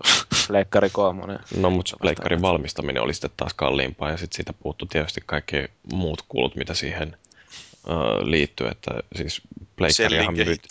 Pleikkari 0.48 0.90
kolmonen. 0.90 1.40
No 1.58 1.70
mutta 1.70 1.98
Pleikkarin 2.02 2.42
valmistaminen 2.42 3.04
oli 3.04 3.14
sitten 3.14 3.32
taas 3.38 3.54
kalliimpaa 3.54 4.10
ja 4.12 4.18
sitten 4.18 4.36
siitä 4.36 4.54
puuttu 4.54 4.86
tietysti 4.86 5.22
kaikki 5.26 5.68
muut 5.94 6.22
kulut, 6.28 6.56
mitä 6.56 6.74
siihen 6.74 7.18
liittyy, 8.22 8.68
että 8.68 8.92
siis 9.16 9.42
Pleikkariahan, 9.76 10.36
myyti, 10.36 10.68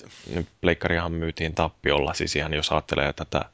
Pleikkariahan 0.60 1.12
myytiin 1.12 1.54
tappiolla, 1.54 2.14
siis 2.14 2.36
ihan 2.36 2.54
jos 2.54 2.72
ajattelee 2.72 3.12
tätä 3.12 3.44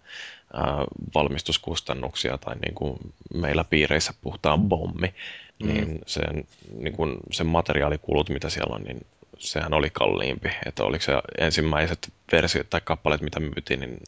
valmistuskustannuksia 1.15 2.39
tai 2.39 2.55
niin 2.56 2.74
kuin 2.74 2.98
meillä 3.35 3.65
piireissä 3.65 4.15
puhutaan 4.20 4.61
bommi, 4.61 5.15
mm. 5.62 5.68
niin 5.68 6.01
sen, 6.06 6.44
niin 6.78 6.93
kuin 6.93 7.16
sen 7.32 7.47
materiaalikulut, 7.47 8.28
mitä 8.28 8.51
siellä 8.51 8.74
on, 8.76 8.82
niin 8.82 9.06
sehän 9.39 9.74
oli 9.74 9.90
kalliimpi. 9.90 10.48
Että 10.66 10.85
oliko 10.85 11.05
se 11.05 11.12
ensimmäiset 11.39 12.12
versiot 12.32 12.70
tai 12.70 12.81
kappaleet, 12.85 13.20
mitä 13.20 13.40
myytiin, 13.40 13.81
niin, 13.81 14.02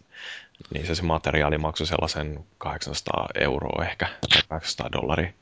niin 0.74 0.86
se, 0.86 0.94
se 0.94 1.02
materiaali 1.02 1.58
maksoi 1.58 1.86
sellaisen 1.86 2.44
800 2.58 3.28
euroa 3.34 3.84
ehkä, 3.84 4.06
tai 4.06 4.42
800 4.48 4.92
dollaria. 4.92 5.32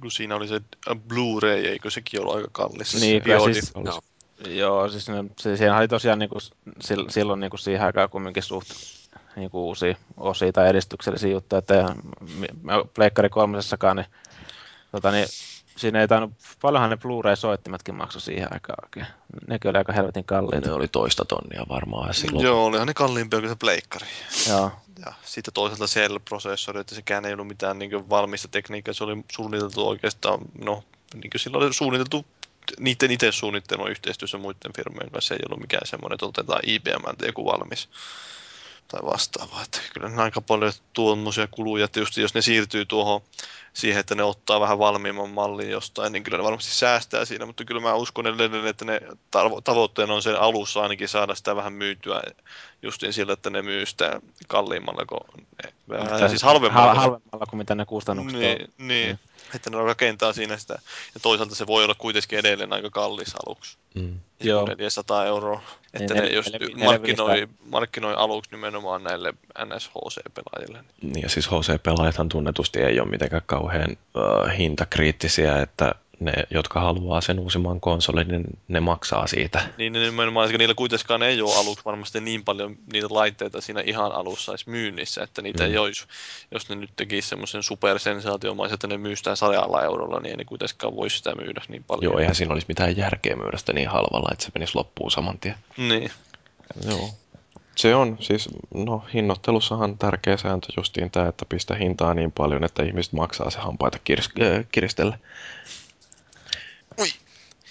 Kun 0.00 0.10
siinä 0.10 0.36
oli 0.36 0.48
se 0.48 0.60
Blu-ray, 0.94 1.66
eikö 1.66 1.90
sekin 1.90 2.20
ollut 2.20 2.34
aika 2.34 2.48
kallis? 2.52 3.00
Niin, 3.00 3.22
siis, 3.52 3.74
no. 3.74 4.00
Joo, 4.48 4.88
siis 4.88 5.08
ne, 5.08 5.24
se, 5.38 5.56
siinä 5.56 5.78
oli 5.78 5.88
tosiaan 5.88 6.18
niin 6.18 6.28
kuin, 6.28 6.40
silloin 7.08 7.40
niin 7.40 7.50
kuin 7.50 7.60
siihen 7.60 7.82
aikaan 7.82 8.10
kumminkin 8.10 8.42
suht 8.42 8.68
niin 9.36 9.50
kuin 9.50 9.62
uusia 9.62 9.94
osia 10.16 10.52
tai 10.52 10.68
edistyksellisiä 10.68 11.30
juttuja, 11.30 11.58
että 11.58 11.94
Pleikkari 12.94 13.28
kolmosessakaan, 13.28 13.96
niin, 13.96 14.06
tota, 14.92 15.10
niin 15.10 15.26
siinä 15.76 16.00
ei 16.00 16.08
tainnut, 16.08 16.32
paljonhan 16.62 16.90
ne 16.90 16.96
Blu-ray-soittimetkin 16.96 17.94
maksoi 17.94 18.20
siihen 18.20 18.52
aikaan 18.52 18.84
oikein. 18.84 19.06
Nekin 19.48 19.70
oli 19.70 19.78
aika 19.78 19.92
helvetin 19.92 20.24
kalliita. 20.24 20.68
Ne 20.68 20.74
oli 20.74 20.88
toista 20.88 21.24
tonnia 21.24 21.66
varmaan 21.68 22.14
silloin. 22.14 22.44
Joo, 22.44 22.64
olihan 22.64 22.86
ne 22.86 22.94
kalliimpia 22.94 23.40
kuin 23.40 23.48
se 23.48 23.56
pleikkari. 23.56 24.06
Joo. 24.48 24.72
Ja 25.06 25.12
sitten 25.24 25.54
toisaalta 25.54 25.84
Cell-prosessori, 25.84 26.80
että 26.80 26.94
sekään 26.94 27.24
ei 27.24 27.32
ollut 27.32 27.46
mitään 27.46 27.78
niin 27.78 28.10
valmista 28.10 28.48
tekniikkaa, 28.48 28.94
se 28.94 29.04
oli 29.04 29.24
suunniteltu 29.32 29.88
oikeastaan, 29.88 30.40
no, 30.64 30.84
niin 31.14 31.30
kuin 31.30 31.40
silloin 31.40 31.64
oli 31.64 31.74
suunniteltu 31.74 32.26
niiden 32.78 33.10
itse 33.10 33.32
suunnittelema 33.32 33.88
yhteistyössä 33.88 34.38
muiden 34.38 34.72
firmojen 34.76 35.10
kanssa 35.10 35.34
ei 35.34 35.40
ollut 35.46 35.60
mikään 35.60 35.86
semmoinen, 35.86 36.14
että 36.14 36.26
otetaan 36.26 36.60
IBM 36.62 37.26
joku 37.26 37.44
valmis 37.44 37.88
tai 38.90 39.00
vastaavaa. 39.04 39.62
Että 39.62 39.78
kyllä 39.94 40.08
ne 40.08 40.22
aika 40.22 40.40
paljon 40.40 40.72
tuommoisia 40.92 41.48
kuluja, 41.50 41.84
että 41.84 42.00
just 42.00 42.16
jos 42.16 42.34
ne 42.34 42.42
siirtyy 42.42 42.86
tuohon 42.86 43.20
siihen, 43.72 44.00
että 44.00 44.14
ne 44.14 44.22
ottaa 44.22 44.60
vähän 44.60 44.78
valmiimman 44.78 45.30
mallin 45.30 45.70
jostain, 45.70 46.12
niin 46.12 46.22
kyllä 46.22 46.38
ne 46.38 46.44
varmasti 46.44 46.74
säästää 46.74 47.24
siinä, 47.24 47.46
mutta 47.46 47.64
kyllä 47.64 47.80
mä 47.80 47.94
uskon 47.94 48.26
edelleen, 48.26 48.66
että 48.66 48.84
ne 48.84 49.00
tavoitteena 49.64 50.14
on 50.14 50.22
sen 50.22 50.40
alussa 50.40 50.82
ainakin 50.82 51.08
saada 51.08 51.34
sitä 51.34 51.56
vähän 51.56 51.72
myytyä 51.72 52.22
justiin 52.82 53.12
sillä, 53.12 53.32
että 53.32 53.50
ne 53.50 53.62
myy 53.62 53.86
sitä 53.86 54.20
kalliimmalla 54.48 55.04
kuin 55.06 55.46
ne, 55.64 55.72
vähän, 55.88 56.30
siis 56.30 56.42
halvemmalla. 56.42 56.94
Halvemmalla 56.94 57.46
kuin 57.50 57.58
mitä 57.58 57.74
ne 57.74 57.84
kustannukset 57.84 58.40
niin, 58.40 58.62
on. 58.62 58.88
Niin, 58.88 59.18
että 59.54 59.70
ne 59.70 59.76
rakentaa 59.76 60.32
siinä 60.32 60.56
sitä. 60.56 60.74
Ja 61.14 61.20
toisaalta 61.22 61.54
se 61.54 61.66
voi 61.66 61.84
olla 61.84 61.94
kuitenkin 61.94 62.38
edelleen 62.38 62.72
aika 62.72 62.90
kallis 62.90 63.34
aluksi. 63.46 63.78
Mm. 63.94 64.20
Joo. 64.40 64.66
400 64.66 65.26
euroa. 65.26 65.62
Että 65.94 66.14
niin, 66.14 66.24
ne, 66.24 66.30
jos 66.30 66.46
markkinoi, 66.84 67.48
markkinoi 67.70 68.14
aluksi 68.14 68.50
nimenomaan 68.50 69.04
näille 69.04 69.34
NSHC-pelaajille. 69.64 70.84
Niin 71.02 71.22
ja 71.22 71.28
siis 71.28 71.46
HC-pelaajathan 71.50 72.28
tunnetusti 72.28 72.80
ei 72.80 73.00
ole 73.00 73.08
mitenkään 73.08 73.42
kauhean 73.46 73.90
uh, 73.90 74.58
hintakriittisiä, 74.58 75.62
että 75.62 75.94
ne, 76.20 76.32
jotka 76.50 76.80
haluaa 76.80 77.20
sen 77.20 77.38
uusimman 77.38 77.80
konsolin, 77.80 78.28
niin 78.28 78.44
ne 78.68 78.80
maksaa 78.80 79.26
siitä. 79.26 79.58
Niin, 79.78 79.92
niin 79.92 80.02
nimenomaan, 80.02 80.46
että 80.46 80.58
niillä 80.58 80.74
kuitenkaan 80.74 81.22
ei 81.22 81.42
ole 81.42 81.56
aluksi 81.56 81.84
varmasti 81.84 82.20
niin 82.20 82.44
paljon 82.44 82.76
niitä 82.92 83.06
laitteita 83.10 83.60
siinä 83.60 83.80
ihan 83.80 84.12
alussa 84.12 84.52
edes 84.52 84.66
myynnissä, 84.66 85.22
että 85.22 85.42
niitä 85.42 85.64
mm. 85.64 85.70
ei 85.70 85.78
olisi, 85.78 86.06
jos 86.50 86.68
ne 86.68 86.76
nyt 86.76 86.90
tekisi 86.96 87.28
semmoisen 87.28 87.62
supersensaatiomaisen, 87.62 88.74
että 88.74 88.86
ne 88.86 88.98
myy 88.98 89.16
sitä 89.16 89.36
sadalla 89.36 89.82
eurolla, 89.82 90.20
niin 90.20 90.30
ei 90.30 90.36
ne 90.36 90.44
kuitenkaan 90.44 90.96
voisi 90.96 91.16
sitä 91.16 91.34
myydä 91.34 91.62
niin 91.68 91.84
paljon. 91.84 92.12
Joo, 92.12 92.18
eihän 92.18 92.34
siinä 92.34 92.52
olisi 92.52 92.68
mitään 92.68 92.96
järkeä 92.96 93.36
myydä 93.36 93.58
sitä 93.58 93.72
niin 93.72 93.88
halvalla, 93.88 94.28
että 94.32 94.44
se 94.44 94.50
menisi 94.54 94.74
loppuun 94.74 95.10
saman 95.10 95.38
tien. 95.38 95.54
Niin. 95.76 96.10
Joo. 96.88 97.10
Se 97.76 97.94
on 97.94 98.16
siis, 98.20 98.48
no 98.74 99.04
hinnoittelussahan 99.14 99.98
tärkeä 99.98 100.36
sääntö 100.36 100.68
justiin 100.76 101.10
tämä, 101.10 101.28
että 101.28 101.44
pistä 101.48 101.74
hintaa 101.74 102.14
niin 102.14 102.32
paljon, 102.32 102.64
että 102.64 102.82
ihmiset 102.82 103.12
maksaa 103.12 103.50
se 103.50 103.58
hampaita 103.58 103.98
äh, 104.10 104.64
kiristellä. 104.72 105.18
Ui. 107.00 107.08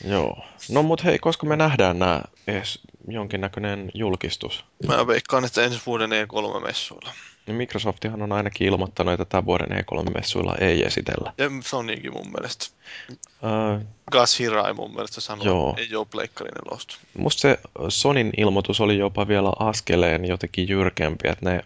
Joo. 0.03 0.37
No 0.69 0.83
mut 0.83 1.03
hei, 1.03 1.19
koska 1.19 1.45
me 1.45 1.55
nähdään 1.55 1.99
nämä 1.99 2.21
edes 2.47 2.79
jonkinnäköinen 3.07 3.91
julkistus? 3.93 4.65
Mä 4.87 5.07
veikkaan, 5.07 5.45
että 5.45 5.63
ensi 5.63 5.81
vuoden 5.85 6.09
E3-messuilla. 6.09 7.11
Niin 7.47 7.55
Microsoftihan 7.55 8.21
on 8.21 8.31
ainakin 8.31 8.67
ilmoittanut, 8.67 9.13
että 9.13 9.25
tämän 9.25 9.45
vuoden 9.45 9.67
E3-messuilla 9.67 10.55
ei 10.59 10.85
esitellä. 10.85 11.33
Ja 11.37 11.49
Sonykin 11.65 12.13
mun 12.13 12.31
mielestä. 12.31 12.65
Uh, 13.11 13.85
Gas 14.11 14.39
Hirai 14.39 14.73
mun 14.73 14.93
mielestä 14.93 15.21
sanoi, 15.21 15.45
joo. 15.45 15.75
ei 15.77 15.95
ole 15.95 16.07
pleikkarin 16.11 16.53
elosta. 16.65 16.97
Musta 17.17 17.41
se 17.41 17.59
Sonin 17.89 18.31
ilmoitus 18.37 18.81
oli 18.81 18.97
jopa 18.97 19.27
vielä 19.27 19.51
askeleen 19.59 20.25
jotenkin 20.25 20.69
jyrkempi, 20.69 21.27
että 21.29 21.49
ne 21.49 21.63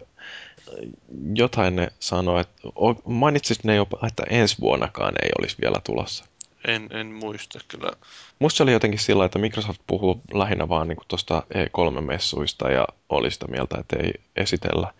jotain 1.34 1.76
ne 1.76 1.92
sanoi, 2.00 2.40
että 2.40 2.62
mainitsit 3.04 3.64
ne 3.64 3.74
jopa, 3.74 4.06
että 4.06 4.22
ensi 4.30 4.56
vuonnakaan 4.60 5.14
ei 5.22 5.30
olisi 5.38 5.56
vielä 5.60 5.80
tulossa. 5.84 6.24
En, 6.68 6.88
en 6.92 7.06
muista 7.06 7.58
kyllä. 7.68 7.90
Musta 8.38 8.56
se 8.56 8.62
oli 8.62 8.72
jotenkin 8.72 9.00
sillä, 9.00 9.24
että 9.24 9.38
Microsoft 9.38 9.80
puhuu 9.86 10.20
lähinnä 10.32 10.68
vaan 10.68 10.88
niin 10.88 10.98
tuosta 11.08 11.42
E3-messuista 11.54 12.70
ja 12.70 12.86
oli 13.08 13.30
sitä 13.30 13.46
mieltä, 13.46 13.78
että 13.80 13.96
ei 13.96 14.12
esitellä. 14.36 14.92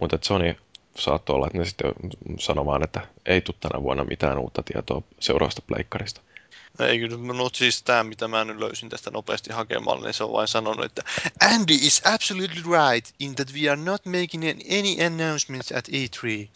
Mutta 0.00 0.18
Sony 0.22 0.56
saattoi 0.96 1.36
olla, 1.36 1.46
että 1.46 1.58
ne 1.58 1.64
sitten 1.64 1.92
sanoo 2.38 2.66
vaan, 2.66 2.84
että 2.84 3.00
ei 3.26 3.40
tule 3.40 3.56
tänä 3.60 3.82
vuonna 3.82 4.04
mitään 4.04 4.38
uutta 4.38 4.62
tietoa 4.62 5.02
seuraavasta 5.20 5.62
pleikkarista. 5.66 6.20
Ei 6.78 6.98
kyllä, 6.98 7.16
no 7.34 7.50
siis 7.52 7.82
tämä, 7.82 8.04
mitä 8.04 8.28
mä 8.28 8.44
nyt 8.44 8.58
löysin 8.58 8.88
tästä 8.88 9.10
nopeasti 9.10 9.52
hakemalla, 9.52 10.04
niin 10.04 10.14
se 10.14 10.24
on 10.24 10.32
vain 10.32 10.48
sanonut, 10.48 10.84
että 10.84 11.02
Andy 11.40 11.74
is 11.74 12.02
absolutely 12.04 12.62
right 12.62 13.14
in 13.18 13.34
that 13.34 13.48
we 13.54 13.68
are 13.68 13.80
not 13.80 14.06
making 14.06 14.44
any 14.78 15.06
announcements 15.06 15.72
at 15.72 15.88
E3. 15.88 16.48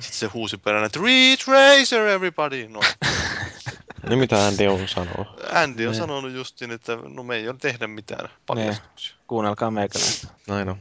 Sitten 0.00 0.18
se 0.18 0.26
huusi 0.26 0.56
perään, 0.56 0.84
että 0.84 1.00
Retracer 1.02 2.06
everybody! 2.06 2.68
No, 2.68 2.80
Niin 4.08 4.18
mitä 4.18 4.46
Andy 4.46 4.66
on 4.66 4.88
sanoo? 4.88 5.26
Andy 5.52 5.86
on 5.86 5.92
Niin. 5.92 6.00
sanonut 6.00 6.32
justiin, 6.32 6.70
että 6.70 6.98
no 7.08 7.22
me 7.22 7.36
ei 7.36 7.48
ole 7.48 7.56
tehdä 7.60 7.86
mitään 7.86 8.28
paljastuksia. 8.46 9.14
Kuunnelkaa 9.26 9.70
meikäläistä. 9.70 10.28
Näin 10.48 10.68
on. 10.68 10.76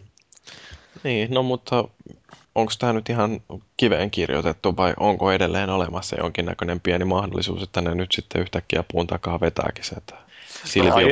Niin, 1.03 1.33
no 1.33 1.43
mutta 1.43 1.83
onko 2.55 2.73
tämä 2.79 2.93
nyt 2.93 3.09
ihan 3.09 3.41
kiveen 3.77 4.11
kirjoitettu 4.11 4.77
vai 4.77 4.93
onko 4.97 5.31
edelleen 5.31 5.69
olemassa 5.69 6.15
jonkinnäköinen 6.19 6.79
pieni 6.79 7.05
mahdollisuus, 7.05 7.63
että 7.63 7.81
ne 7.81 7.95
nyt 7.95 8.11
sitten 8.11 8.41
yhtäkkiä 8.41 8.83
puun 8.91 9.07
takaa 9.07 9.39
vetääkin 9.39 9.83
se, 9.83 9.95
Silvi 10.65 11.03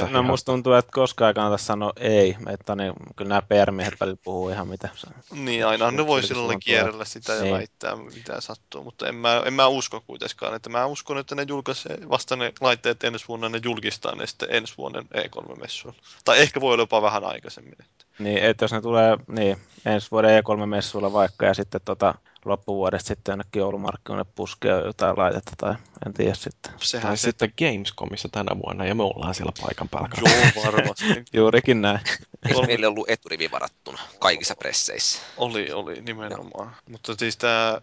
No, 0.00 0.08
no 0.10 0.22
musta 0.22 0.52
tuntuu, 0.52 0.72
että 0.72 0.92
koskaan 0.92 1.28
ei 1.28 1.34
kannata 1.34 1.62
sanoa 1.62 1.92
ei. 1.96 2.36
Että 2.46 2.76
niin, 2.76 2.92
kyllä 3.16 3.28
nämä 3.28 3.42
PR-miehet 3.42 4.00
välillä 4.00 4.18
puhuu 4.24 4.48
ihan 4.48 4.68
mitä. 4.68 4.88
Niin, 5.34 5.66
aina 5.66 5.90
ne 5.90 6.06
voi 6.06 6.22
silloin 6.22 6.60
kierrellä 6.60 7.04
sitä 7.04 7.32
ja 7.32 7.42
Niin. 7.42 7.54
väittää 7.54 7.96
mitä 7.96 8.40
sattuu, 8.40 8.84
mutta 8.84 9.08
en 9.08 9.14
mä, 9.14 9.42
en 9.46 9.52
mä 9.52 9.66
usko 9.66 10.02
kuitenkaan, 10.06 10.54
että 10.54 10.70
mä 10.70 10.86
uskon, 10.86 11.18
että 11.18 11.34
ne 11.34 11.44
julkaisee 11.48 11.98
vasta 12.08 12.36
ne 12.36 12.52
laitteet 12.60 13.04
ensi 13.04 13.28
vuonna, 13.28 13.48
ne 13.48 13.60
julkistaa 13.64 14.14
ne 14.14 14.26
sitten 14.26 14.48
ensi 14.50 14.74
vuoden 14.78 15.04
E3-messuilla. 15.04 15.98
Tai 16.24 16.40
ehkä 16.40 16.60
voi 16.60 16.72
olla 16.72 16.82
jopa 16.82 17.02
vähän 17.02 17.24
aikaisemmin. 17.24 17.76
Että. 17.80 18.04
Niin, 18.18 18.38
että 18.38 18.64
jos 18.64 18.72
ne 18.72 18.80
tulee 18.80 19.16
niin, 19.28 19.56
ensi 19.86 20.10
vuoden 20.10 20.42
E3-messuilla 20.42 21.12
vaikka 21.12 21.46
ja 21.46 21.54
sitten 21.54 21.80
tota, 21.84 22.14
loppuvuodesta 22.44 23.08
sitten 23.08 23.32
jonnekin 23.32 23.60
joulumarkkinoille 23.60 24.30
puskee 24.34 24.72
jotain 24.72 25.18
laitetta 25.18 25.52
tai 25.56 25.74
en 26.06 26.12
tiedä 26.12 26.34
sitten. 26.34 26.72
Sehän 26.80 27.06
Tai 27.06 27.16
se, 27.16 27.22
sitten 27.22 27.52
Gamescomissa 27.58 28.28
tänä 28.32 28.56
vuonna 28.64 28.84
ja 28.84 28.94
me 28.94 29.02
ollaan 29.02 29.34
siellä 29.34 29.52
paikan 29.62 29.88
päällä. 29.88 30.08
joo 30.20 30.64
varmasti. 30.64 31.04
Juurikin 31.38 31.82
näin. 31.82 32.00
Eikö 32.48 32.66
meillä 32.66 32.88
ollut 32.88 33.10
eturivi 33.10 33.50
varattuna 33.50 33.98
kaikissa 34.18 34.56
presseissä? 34.56 35.20
Oli, 35.36 35.72
oli 35.72 36.00
nimenomaan. 36.00 36.76
Mutta 36.88 37.14
siis 37.14 37.36
tämä 37.36 37.80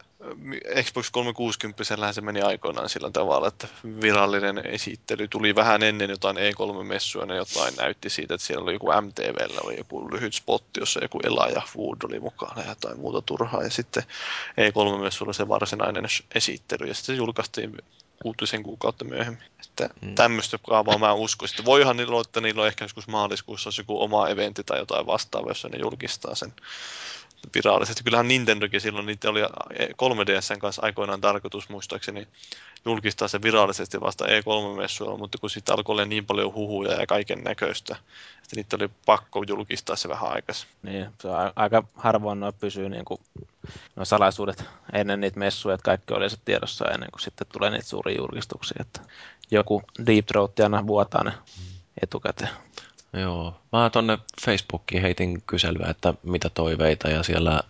Xbox 0.84 1.12
360 1.12 2.14
se 2.14 2.22
meni 2.22 2.42
aikoinaan 2.42 2.90
sillä 2.90 3.12
tavalla, 3.12 3.48
että 3.48 3.68
virallinen 4.02 4.66
esittely 4.66 5.28
tuli 5.28 5.56
vähän 5.56 5.84
ennen 5.84 6.10
jotain 6.10 6.38
E3-messua, 6.38 7.26
ne 7.26 7.36
jotain 7.36 7.74
näytti 7.76 8.10
siitä, 8.10 8.34
että 8.34 8.48
siellä 8.48 8.64
oli 8.64 8.74
joku 8.74 8.88
MTVllä 9.02 9.60
oli 9.64 9.78
joku 9.78 10.12
lyhyt 10.12 10.34
spotti, 10.34 10.80
jossa 10.80 11.00
joku 11.04 11.20
Elijah 11.24 11.66
Wood 11.78 11.98
oli 12.04 12.20
mukana 12.20 12.62
ja 12.62 12.70
jotain 12.70 13.00
muuta 13.00 13.22
turhaa. 13.22 13.64
Ja 13.64 13.70
sitten 13.70 14.04
E3-messulla 14.52 15.34
se 15.34 15.48
varsinainen 15.48 16.06
esittely 16.36 16.88
ja 16.88 16.94
sitten 16.94 17.16
se 17.16 17.18
julkaistiin 17.18 17.78
kuutisen 18.22 18.64
kuukautta 18.64 19.06
myöhemmin. 19.06 19.44
Että 19.70 19.90
Mm. 20.02 20.08
mm. 20.08 20.16
tämmöistä 20.16 20.58
kaavaa 20.68 20.98
mä 20.98 21.14
uskon. 21.14 21.48
Sitten 21.48 21.66
voihan 21.66 21.98
niillä 21.98 22.12
olla, 22.12 22.22
että 22.22 22.42
niillä 22.42 22.62
on 22.62 22.68
ehkä 22.68 22.86
joskus 22.86 23.08
maaliskuussa 23.08 23.68
olisi 23.68 23.82
joku 23.82 24.04
oma 24.04 24.28
eventti 24.30 24.64
tai 24.64 24.80
jotain 24.80 25.06
vastaavaa, 25.06 25.52
jossa 25.52 25.70
ne 25.70 25.78
julkistaa 25.78 26.36
sen 26.36 26.54
virallisesti. 27.56 28.04
Kyllähän 28.04 28.28
Nintendokin 28.28 28.82
silloin, 28.82 29.06
niitä 29.06 29.30
oli 29.30 29.42
3DSn 29.74 30.60
kanssa 30.60 30.82
aikoinaan 30.86 31.22
tarkoitus 31.22 31.70
muistaakseni 31.70 32.28
julkistaa 32.86 33.28
se 33.28 33.42
virallisesti 33.42 34.02
vasta 34.02 34.26
E3-messuilla, 34.26 35.18
mutta 35.18 35.38
kun 35.38 35.50
siitä 35.50 35.74
alkoi 35.74 35.94
olla 35.94 36.06
niin 36.06 36.26
paljon 36.26 36.54
huhuja 36.54 37.00
ja 37.00 37.08
kaiken 37.08 37.44
näköistä, 37.44 37.96
että 38.38 38.56
niitä 38.56 38.76
oli 38.76 38.90
pakko 39.06 39.44
julkistaa 39.48 39.96
se 39.96 40.10
vähän 40.10 40.32
aikaisemmin. 40.32 40.78
Niin, 40.84 41.08
se 41.22 41.28
on 41.28 41.54
aika 41.56 41.84
harvoin 41.96 42.40
noin 42.40 42.54
pysyy 42.54 42.90
niin 42.90 43.06
kuin, 43.06 43.22
nuo 43.96 44.06
salaisuudet 44.06 44.64
ennen 44.94 45.22
niitä 45.22 45.40
messuja, 45.40 45.76
että 45.76 45.86
kaikki 45.86 46.14
oli 46.14 46.30
se 46.30 46.38
tiedossa 46.46 46.86
ennen 46.86 47.12
kuin 47.12 47.22
sitten 47.22 47.48
tulee 47.48 47.70
niitä 47.70 47.86
suuria 47.88 48.18
julkistuksia, 48.18 48.78
että 48.80 49.02
joku 49.52 49.84
Deep 50.06 50.26
Throat 50.26 50.60
aina 50.60 50.88
vuotaa 50.88 51.24
ne 51.24 51.32
etukäteen. 52.04 52.50
Joo. 53.14 53.54
Mä 53.72 53.90
tonne 53.90 54.18
Facebookiin 54.46 55.02
heitin 55.02 55.42
kyselyä, 55.48 55.88
että 55.90 56.14
mitä 56.24 56.50
toiveita 56.50 57.10
ja 57.10 57.24
siellä 57.24 57.62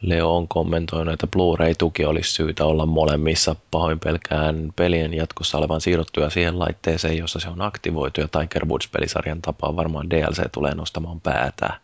Leo 0.00 0.36
on 0.36 0.48
kommentoinut, 0.48 1.14
että 1.14 1.26
Blu-ray-tuki 1.26 2.04
olisi 2.04 2.32
syytä 2.32 2.64
olla 2.64 2.86
molemmissa. 2.86 3.56
Pahoin 3.70 4.00
pelkään 4.00 4.72
pelien 4.76 5.14
jatkossa 5.14 5.58
olevan 5.58 5.80
siirrottuja 5.80 6.30
siihen 6.30 6.58
laitteeseen, 6.58 7.18
jossa 7.18 7.40
se 7.40 7.48
on 7.48 7.62
aktivoitu 7.62 8.20
ja 8.20 8.28
Tiger 8.28 8.66
Woods-pelisarjan 8.66 9.42
tapaan 9.42 9.76
varmaan 9.76 10.10
DLC 10.10 10.52
tulee 10.52 10.74
nostamaan 10.74 11.20
päätään. 11.20 11.80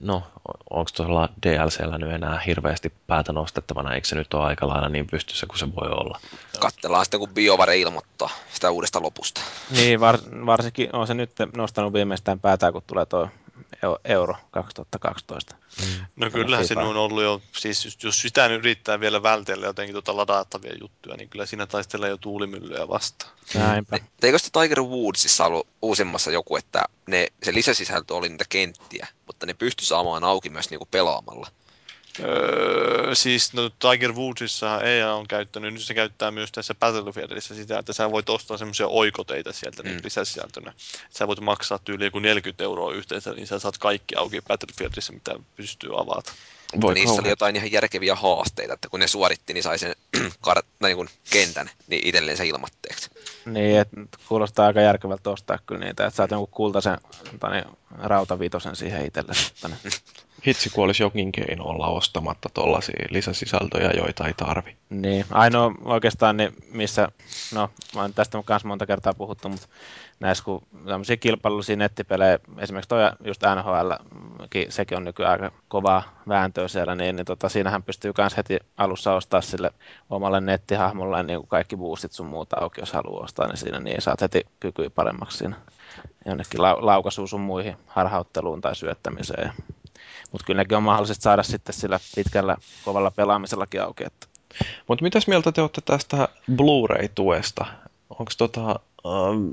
No, 0.00 0.22
onko 0.70 0.90
tuolla 0.96 1.28
DLCllä 1.46 1.98
nyt 1.98 2.12
enää 2.12 2.40
hirveästi 2.40 2.92
päätä 3.06 3.32
nostettavana, 3.32 3.94
eikö 3.94 4.08
se 4.08 4.16
nyt 4.16 4.34
ole 4.34 4.44
aika 4.44 4.68
lailla 4.68 4.88
niin 4.88 5.06
pystyssä 5.06 5.46
kuin 5.46 5.58
se 5.58 5.66
voi 5.66 5.88
olla? 5.90 6.20
Kattellaan 6.60 7.04
sitten, 7.04 7.20
kun 7.20 7.28
BioVare 7.28 7.78
ilmoittaa 7.78 8.30
sitä 8.52 8.70
uudesta 8.70 9.02
lopusta. 9.02 9.40
Niin, 9.70 10.00
var, 10.00 10.18
varsinkin 10.46 10.88
on 10.92 11.06
se 11.06 11.14
nyt 11.14 11.30
nostanut 11.56 11.92
viimeistään 11.92 12.40
päätään, 12.40 12.72
kun 12.72 12.82
tulee 12.86 13.06
tuo 13.06 13.28
euro 14.04 14.36
2012. 14.50 15.54
No 16.16 16.30
kyllähän 16.30 16.66
se 16.66 16.78
on 16.78 16.96
ollut 16.96 17.22
jo, 17.22 17.42
siis 17.52 17.84
just- 17.84 18.02
jos 18.02 18.20
sitä 18.20 18.48
nyt 18.48 18.58
yrittää 18.58 19.00
vielä 19.00 19.22
vältellä 19.22 19.66
jotenkin 19.66 19.94
tuota 19.94 20.16
ladattavia 20.16 20.74
juttuja, 20.80 21.16
niin 21.16 21.28
kyllä 21.28 21.46
siinä 21.46 21.66
taistelee 21.66 22.10
jo 22.10 22.16
tuulimyllyä 22.16 22.88
vastaan. 22.88 23.32
Näinpä. 23.54 23.98
Eikö 24.22 24.38
sitten 24.38 24.62
Tiger 24.62 24.80
Woodsissa 24.80 25.46
ollut 25.46 25.68
uusimmassa 25.82 26.30
joku, 26.30 26.56
että 26.56 26.84
ne, 27.06 27.28
se 27.42 27.54
lisäsisältö 27.54 28.14
oli 28.14 28.28
niitä 28.28 28.44
kenttiä, 28.48 29.06
mutta 29.26 29.46
ne 29.46 29.54
pysty 29.54 29.84
saamaan 29.84 30.24
auki 30.24 30.50
myös 30.50 30.70
niinku 30.70 30.88
pelaamalla. 30.90 31.48
Öö, 32.20 33.14
siis 33.14 33.52
no 33.52 33.70
Tiger 33.70 34.12
Woodsissa 34.12 34.80
EA 34.82 35.14
on 35.14 35.28
käyttänyt, 35.28 35.74
nyt 35.74 35.82
se 35.82 35.94
käyttää 35.94 36.30
myös 36.30 36.52
tässä 36.52 36.74
Battlefieldissä 36.74 37.54
sitä, 37.54 37.78
että 37.78 37.92
sä 37.92 38.10
voit 38.10 38.28
ostaa 38.30 38.58
semmoisia 38.58 38.86
oikoteita 38.86 39.52
sieltä 39.52 39.82
mm. 39.82 39.98
Lisäsisältönä. 40.04 40.72
Sä 41.10 41.26
voit 41.26 41.40
maksaa 41.40 41.78
tyyli 41.78 42.04
joku 42.04 42.18
40 42.18 42.64
euroa 42.64 42.92
yhteensä, 42.92 43.32
niin 43.32 43.46
sä 43.46 43.58
saat 43.58 43.78
kaikki 43.78 44.16
auki 44.16 44.40
Battlefieldissä, 44.48 45.12
mitä 45.12 45.34
pystyy 45.56 46.00
avata. 46.00 46.32
Voi 46.80 46.94
Niissä 46.94 47.10
oli 47.10 47.16
kauhean. 47.16 47.30
jotain 47.30 47.56
ihan 47.56 47.72
järkeviä 47.72 48.14
haasteita, 48.14 48.74
että 48.74 48.88
kun 48.88 49.00
ne 49.00 49.06
suoritti, 49.06 49.54
niin 49.54 49.62
sai 49.62 49.78
sen 49.78 49.94
kar- 50.46 50.62
tai 50.78 50.90
niin 50.90 50.96
kuin 50.96 51.08
kentän 51.30 51.70
niin 51.86 52.06
itselleen 52.06 52.36
se 52.36 52.46
ilmatteeksi. 52.46 53.10
Niin, 53.44 53.80
että 53.80 53.96
kuulostaa 54.28 54.66
aika 54.66 54.80
järkevältä 54.80 55.30
ostaa 55.30 55.58
kyllä 55.66 55.84
niitä, 55.84 56.06
että 56.06 56.16
saat 56.16 56.30
jonkun 56.30 56.48
kultaisen 56.50 56.98
tai 57.40 57.52
niin, 57.52 57.76
rautavitosen 57.98 58.76
siihen 58.76 59.06
itsellesi. 59.06 59.52
Hitsi, 60.46 60.70
kun 60.70 60.84
olisi 60.84 61.02
jokin 61.02 61.32
keino 61.32 61.64
olla 61.64 61.86
ostamatta 61.86 62.48
tuollaisia 62.54 63.06
lisäsisältöjä, 63.10 63.90
joita 63.96 64.26
ei 64.26 64.32
tarvi. 64.32 64.76
Niin, 64.90 65.24
ainoa 65.30 65.74
oikeastaan, 65.84 66.36
niin 66.36 66.52
missä, 66.72 67.08
no 67.54 67.70
mä 67.94 68.00
oon 68.00 68.14
tästä 68.14 68.42
kanssa 68.44 68.68
monta 68.68 68.86
kertaa 68.86 69.14
puhuttu, 69.14 69.48
mutta 69.48 69.66
näissä 70.20 70.44
kun 70.44 70.62
tämmöisiä 70.86 71.16
kilpailullisia 71.16 71.76
nettipelejä, 71.76 72.38
esimerkiksi 72.58 72.88
toi 72.88 73.00
just 73.24 73.42
NHL, 73.56 73.90
sekin 74.68 74.98
on 74.98 75.04
nykyään 75.04 75.32
aika 75.32 75.56
kovaa 75.68 76.22
vääntöä 76.28 76.68
siellä, 76.68 76.94
niin, 76.94 77.16
niin 77.16 77.26
tota, 77.26 77.48
siinähän 77.48 77.82
pystyy 77.82 78.12
myös 78.18 78.36
heti 78.36 78.58
alussa 78.76 79.14
ostaa 79.14 79.40
sille 79.40 79.70
omalle 80.10 80.40
nettihahmolle 80.40 81.22
niin 81.22 81.38
kuin 81.38 81.48
kaikki 81.48 81.76
boostit 81.76 82.12
sun 82.12 82.26
muuta 82.26 82.56
auki, 82.60 82.80
jos 82.80 82.92
haluaa 82.92 83.24
ostaa, 83.24 83.46
niin 83.46 83.56
siinä 83.56 83.80
niin 83.80 84.02
saat 84.02 84.20
heti 84.20 84.46
kykyä 84.60 84.90
paremmaksi 84.90 85.38
siinä 85.38 85.56
jonnekin 86.26 86.60
lau- 86.60 86.86
laukaisuun 86.86 87.28
sun 87.28 87.40
muihin 87.40 87.76
harhautteluun 87.86 88.60
tai 88.60 88.76
syöttämiseen. 88.76 89.52
Mutta 90.32 90.44
kyllä 90.46 90.60
nekin 90.60 90.76
on 90.76 90.82
mahdollista 90.82 91.22
saada 91.22 91.42
sitten 91.42 91.74
sillä 91.74 92.00
pitkällä 92.14 92.56
kovalla 92.84 93.10
pelaamisellakin 93.10 93.82
auki, 93.82 94.04
että 94.04 94.26
Mutta 94.88 95.02
mitäs 95.02 95.26
mieltä 95.26 95.52
te 95.52 95.60
olette 95.60 95.80
tästä 95.80 96.28
Blu-ray-tuesta? 96.56 97.66
Onko 98.10 98.32
tota, 98.38 98.80
ähm, 99.06 99.48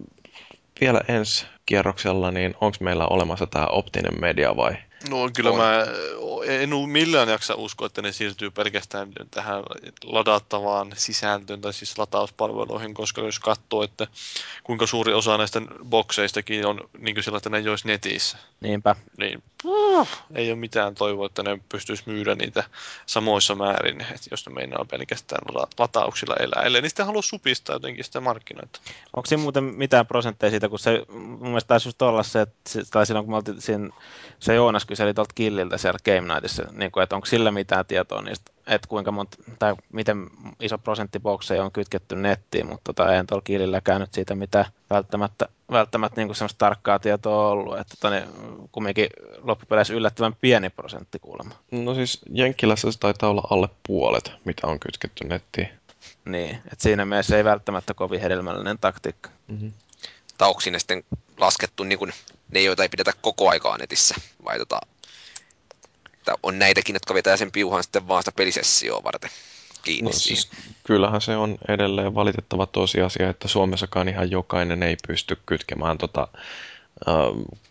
vielä 0.82 1.02
ensi 1.08 1.46
kierroksella, 1.66 2.32
niin 2.32 2.56
onko 2.62 2.78
meillä 2.80 3.08
olemassa 3.08 3.48
tämä 3.48 3.66
optinen 3.68 4.22
media 4.22 4.56
vai? 4.56 4.76
No 5.10 5.30
kyllä 5.36 5.50
On. 5.50 5.58
mä 5.58 5.86
en 6.48 6.74
u- 6.74 6.88
millään 6.88 7.30
jaksa 7.30 7.56
uskoa, 7.56 7.86
että 7.86 8.02
ne 8.02 8.12
siirtyy 8.12 8.52
pelkästään 8.52 9.12
tähän 9.32 9.64
ladattavaan 10.04 10.92
sisältöön 10.96 11.62
tai 11.62 11.74
siis 11.74 11.98
latauspalveluihin, 11.98 12.94
koska 12.94 13.22
jos 13.22 13.40
katsoo, 13.40 13.84
että 13.84 14.08
kuinka 14.64 14.88
suuri 14.88 15.14
osa 15.14 15.38
näistä 15.38 15.62
bokseistakin 15.86 16.66
on 16.66 16.90
niin 16.98 17.16
kuin 17.16 17.24
sillä, 17.24 17.38
että 17.38 17.50
ne 17.50 17.58
ei 17.58 17.70
olisi 17.70 17.88
netissä, 17.88 18.38
niinpä. 18.62 18.96
niin 19.18 19.44
ei 20.36 20.52
ole 20.52 20.60
mitään 20.60 20.96
toivoa, 20.96 21.26
että 21.26 21.44
ne 21.44 21.60
pystyisi 21.70 22.04
myydä 22.06 22.36
niitä 22.36 22.64
samoissa 23.06 23.56
määrin, 23.56 24.02
että 24.02 24.28
jos 24.32 24.46
ne 24.48 24.54
meinaa 24.54 24.86
pelkästään 24.92 25.42
la- 25.56 25.68
latauksilla 25.80 26.36
elää, 26.36 26.64
ellei 26.64 26.82
niin 26.82 26.90
sitten 26.90 27.06
halua 27.06 27.22
supistaa 27.22 27.76
jotenkin 27.76 28.04
sitä 28.04 28.22
markkinoita. 28.22 28.80
Onko 29.16 29.26
siinä 29.28 29.42
muuten 29.44 29.64
mitään 29.64 30.08
prosentteja 30.08 30.50
siitä, 30.50 30.70
kun 30.70 30.80
se 30.80 31.06
mun 31.10 31.40
mielestä 31.48 31.68
taisi 31.68 31.88
just 31.88 32.02
olla 32.02 32.24
se, 32.24 32.42
että, 32.42 32.72
tai 32.92 33.06
silloin 33.06 33.26
kun 33.26 33.34
me 33.34 33.38
oltiin 33.38 33.62
siinä, 33.62 33.90
se 34.40 34.56
Joonas 34.56 34.86
kyseli 34.94 35.14
tuolta 35.14 35.34
Killiltä 35.36 35.78
siellä 35.78 36.00
Game 36.06 36.34
Nightissa, 36.34 36.64
niin 36.72 36.92
kuin, 36.92 37.04
että 37.04 37.16
onko 37.16 37.26
sillä 37.26 37.52
mitään 37.52 37.86
tietoa 37.86 38.22
niistä, 38.22 38.52
että 38.68 38.88
kuinka 38.88 39.12
monta, 39.12 39.38
tai 39.60 39.76
miten 39.94 40.30
iso 40.60 40.78
prosentti 40.78 41.20
bokseja 41.20 41.64
on 41.64 41.72
kytketty 41.72 42.16
nettiin, 42.16 42.68
mutta 42.68 42.94
tota, 42.94 43.12
eihän 43.12 43.28
tuolla 43.28 43.42
Killilläkään 43.46 44.02
nyt 44.02 44.14
siitä 44.14 44.36
mitään 44.36 44.66
välttämättä, 44.90 45.50
välttämättä 45.72 46.22
niin 46.22 46.28
kuin 46.28 46.36
semmoista 46.36 46.58
tarkkaa 46.58 47.00
tietoa 47.00 47.50
ollut, 47.50 47.80
että 47.80 47.96
tota, 48.00 48.10
niin, 48.16 48.28
kumminkin 48.72 49.08
loppupeleissä 49.42 49.94
yllättävän 49.94 50.36
pieni 50.42 50.70
prosentti 50.70 51.20
kuulemma. 51.20 51.56
No 51.72 51.96
siis 51.96 52.22
Jenkkilässä 52.30 52.92
se 52.92 53.00
taitaa 53.00 53.30
olla 53.30 53.48
alle 53.50 53.70
puolet, 53.88 54.32
mitä 54.46 54.68
on 54.68 54.80
kytketty 54.80 55.28
nettiin. 55.28 55.70
Niin, 56.26 56.56
että 56.56 56.84
siinä 56.84 57.06
mielessä 57.06 57.38
ei 57.38 57.44
välttämättä 57.44 57.94
kovin 57.94 58.22
hedelmällinen 58.22 58.78
taktiikka. 58.78 59.30
Mm-hmm. 59.48 59.72
Tai 60.38 60.48
onko 60.48 60.62
sinne 60.62 60.80
sitten 60.80 61.04
laskettu 61.38 61.84
niin 61.84 62.00
kuin 62.00 62.14
ne, 62.52 62.62
joita 62.62 62.84
ei 62.84 62.90
pidetä 62.90 63.14
koko 63.22 63.50
aikaa 63.50 63.78
netissä? 63.78 64.16
Vai 64.46 64.58
tota, 64.58 64.80
Että 66.14 66.36
on 66.44 66.60
näitäkin, 66.60 66.96
jotka 66.96 67.14
vetää 67.14 67.38
sen 67.38 67.52
piuhan 67.52 67.84
sitten 67.84 68.08
vaan 68.08 68.24
sitä 68.24 68.32
pelisessioa 68.32 69.04
varten 69.04 69.30
kiinni 69.84 70.12
No, 70.12 70.18
siis, 70.18 70.50
kyllähän 70.84 71.22
se 71.22 71.36
on 71.36 71.58
edelleen 71.68 72.16
valitettava 72.16 72.66
tosiasia, 72.66 73.30
että 73.30 73.48
Suomessakaan 73.48 74.10
ihan 74.10 74.32
jokainen 74.32 74.84
ei 74.84 74.98
pysty 75.08 75.38
kytkemään 75.46 75.98
tota, 75.98 76.28
ä, 77.08 77.12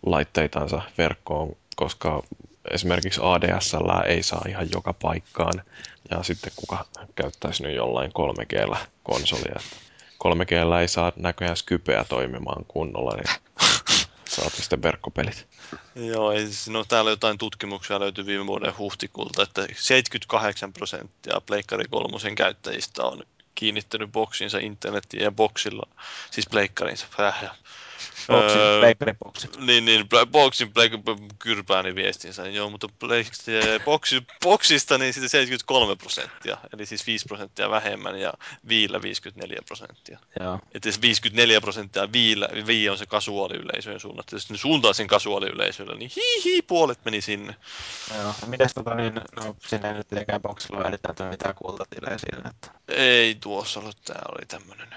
laitteitansa 0.06 0.82
verkkoon, 0.98 1.56
koska 1.76 2.22
esimerkiksi 2.70 3.20
ADSL 3.22 3.90
ei 4.06 4.22
saa 4.22 4.44
ihan 4.48 4.68
joka 4.74 4.92
paikkaan. 4.92 5.62
Ja 6.10 6.22
sitten 6.22 6.52
kuka 6.56 6.84
käyttäisi 7.14 7.62
nyt 7.62 7.76
jollain 7.76 8.10
3G 8.10 8.76
konsolia. 9.02 9.60
3G 10.24 10.80
ei 10.80 10.88
saa 10.88 11.12
näköjään 11.16 11.56
Skypeä 11.56 12.04
toimimaan 12.04 12.64
kunnolla, 12.64 13.16
niin 13.16 13.36
saati 14.28 14.56
sitten 14.56 14.82
verkkopelit. 14.82 15.46
Joo, 15.94 16.32
ei, 16.32 16.46
siis- 16.46 16.68
no 16.68 16.84
täällä 16.84 17.10
jotain 17.10 17.38
tutkimuksia 17.38 18.00
löytyi 18.00 18.26
viime 18.26 18.46
vuoden 18.46 18.78
huhtikuulta, 18.78 19.42
että 19.42 19.66
78 19.74 20.72
prosenttia 20.72 21.40
Pleikkari 21.46 21.84
kolmosen 21.90 22.34
käyttäjistä 22.34 23.04
on 23.04 23.22
kiinnittänyt 23.54 24.12
boksinsa 24.12 24.58
internettiin 24.58 25.22
ja 25.22 25.32
boksilla, 25.32 25.88
siis 26.30 26.46
pleikkarinsa. 26.50 27.06
Boxin, 28.28 28.60
öö, 28.60 28.80
Pleikkariboxin. 28.80 29.50
Niin, 29.58 29.84
niin, 29.84 30.08
Boxin 30.30 30.72
kyrpääni 31.38 31.94
viestinsä, 31.94 32.42
niin 32.42 32.54
joo, 32.54 32.70
mutta 32.70 32.86
Black- 32.86 33.84
boxi, 33.84 34.22
boxista 34.42 34.98
niin 34.98 35.12
sitten 35.12 35.28
73 35.28 35.96
prosenttia, 35.96 36.58
eli 36.74 36.86
siis 36.86 37.06
5 37.06 37.24
prosenttia 37.28 37.70
vähemmän 37.70 38.20
ja 38.20 38.32
viillä 38.68 39.02
54 39.02 39.58
prosenttia. 39.66 40.18
Joo. 40.40 40.60
Että 40.74 40.88
jos 40.88 41.00
54 41.00 41.60
prosenttia 41.60 42.12
viillä, 42.12 42.48
vii 42.66 42.88
on 42.88 42.98
se 42.98 43.06
kasuaaliyleisöön 43.06 44.00
suunnattu, 44.00 44.36
jos 44.36 44.50
ne 44.50 44.56
suuntaa 44.56 44.92
sen 44.92 45.06
kasuaaliyleisölle, 45.06 45.94
niin 45.94 46.10
hihi, 46.16 46.62
puolet 46.62 47.04
meni 47.04 47.20
sinne. 47.20 47.54
Joo. 48.18 48.34
Mites 48.46 48.74
tota 48.74 48.94
niin, 48.94 49.14
no 49.14 49.56
sinne 49.66 49.88
ei 49.88 49.94
nyt 49.94 50.08
tietenkään 50.08 50.42
boxilla 50.42 50.78
ole 50.78 51.30
mitään 51.30 51.54
kultatilejä 51.54 52.18
siinä, 52.18 52.50
että 52.50 52.70
Ei 52.88 53.34
tuossa 53.34 53.80
ollut, 53.80 53.96
tää 54.04 54.22
oli 54.28 54.46
tämmönen. 54.46 54.88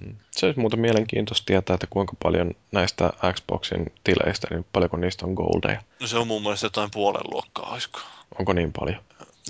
Mm. 0.00 0.16
Se 0.30 0.46
olisi 0.46 0.60
muuten 0.60 0.80
mielenkiintoista 0.80 1.46
tietää, 1.46 1.74
että 1.74 1.86
kuinka 1.90 2.12
paljon 2.22 2.50
näistä 2.72 3.12
Xboxin 3.32 3.92
tileistä, 4.04 4.46
niin 4.50 4.66
paljonko 4.72 4.96
niistä 4.96 5.26
on 5.26 5.32
goldeja. 5.32 5.82
No 6.00 6.06
se 6.06 6.18
on 6.18 6.26
mun 6.26 6.42
mielestä 6.42 6.66
jotain 6.66 6.90
puolen 6.90 7.22
luokkaa, 7.30 7.72
olisiko? 7.72 8.00
Onko 8.38 8.52
niin 8.52 8.72
paljon? 8.72 9.00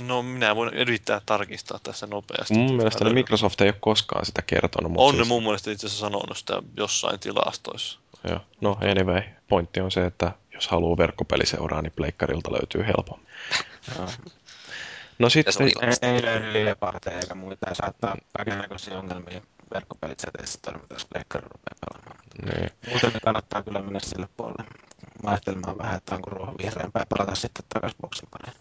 No 0.00 0.22
minä 0.22 0.56
voin 0.56 0.74
yrittää 0.74 1.20
tarkistaa 1.26 1.78
tässä 1.82 2.06
nopeasti. 2.06 2.54
Mun 2.54 2.74
mielestä 2.74 3.04
Microsoft 3.04 3.60
ei 3.60 3.68
ole 3.68 3.76
koskaan 3.80 4.26
sitä 4.26 4.42
kertonut. 4.42 4.92
Mutta 4.92 5.04
On 5.04 5.14
ne 5.14 5.16
siis, 5.16 5.28
mun 5.28 5.42
mielestä 5.42 5.70
itse 5.70 5.86
asiassa 5.86 6.06
sanonut 6.06 6.38
sitä 6.38 6.62
jossain 6.76 7.20
tilastoissa. 7.20 7.98
Joo. 8.28 8.40
No 8.60 8.78
anyway, 8.80 9.22
pointti 9.48 9.80
on 9.80 9.90
se, 9.90 10.06
että 10.06 10.32
jos 10.54 10.68
haluaa 10.68 10.96
verkkopeliseuraa, 10.96 11.82
niin 11.82 11.92
pleikkarilta 11.96 12.52
löytyy 12.52 12.86
helpommin. 12.86 13.28
No 15.18 15.28
sitten, 15.28 15.54
ei, 15.62 16.10
ei 16.14 16.22
löydy 16.22 16.52
liileparteja 16.52 17.18
eikä 17.18 17.34
muita. 17.34 17.68
Ja 17.68 17.74
saattaa 17.74 18.16
kaikenlaisia 18.36 18.98
ongelmia 18.98 19.40
verkkopelit 19.74 20.20
seteissä 20.20 20.58
jos 20.90 21.04
Pleikkari 21.04 21.44
rupeaa 21.44 21.76
pelaamaan. 21.80 22.24
niin, 22.44 22.70
Muuten 22.90 23.10
niin 23.10 23.20
kannattaa 23.24 23.62
kyllä 23.62 23.82
mennä 23.82 24.00
sille 24.00 24.28
puolelle 24.36 24.64
maistelemaan 25.22 25.78
vähän, 25.78 25.96
että 25.96 26.14
onko 26.14 26.30
ruohon 26.30 26.54
vihreämpää 26.58 27.02
ja 27.02 27.16
pelata 27.16 27.34
sitten 27.34 27.64
takaisin 27.74 27.98
boksin 28.00 28.28
pariin. 28.30 28.56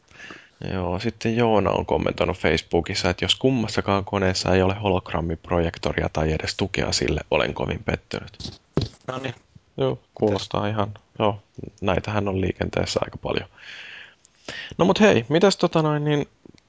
joo, 0.74 1.00
sitten 1.00 1.36
Joona 1.36 1.70
on 1.70 1.86
kommentoinut 1.86 2.38
Facebookissa, 2.38 3.10
että 3.10 3.26
jos 3.26 3.36
kummassakaan 3.36 4.06
koneessa 4.06 4.56
ei 4.56 4.62
ole 4.62 4.76
hologrammiprojektoria 4.76 6.10
tai 6.14 6.32
edes 6.32 6.56
tukea 6.56 6.92
sille, 6.92 7.22
olen 7.32 7.54
kovin 7.54 7.84
pettynyt. 7.84 8.62
No 9.08 9.18
niin, 9.18 9.36
Joo, 9.78 10.00
kuulostaa 10.16 10.68
ihan, 10.68 10.94
joo, 11.20 11.44
näitähän 11.82 12.28
on 12.28 12.42
liikenteessä 12.42 13.00
aika 13.04 13.18
paljon. 13.18 13.50
No 14.78 14.86
mut 14.86 15.00
hei, 15.00 15.26
mitäs 15.30 15.58
tota 15.58 15.82
noin, 15.82 16.04
niin 16.04 16.28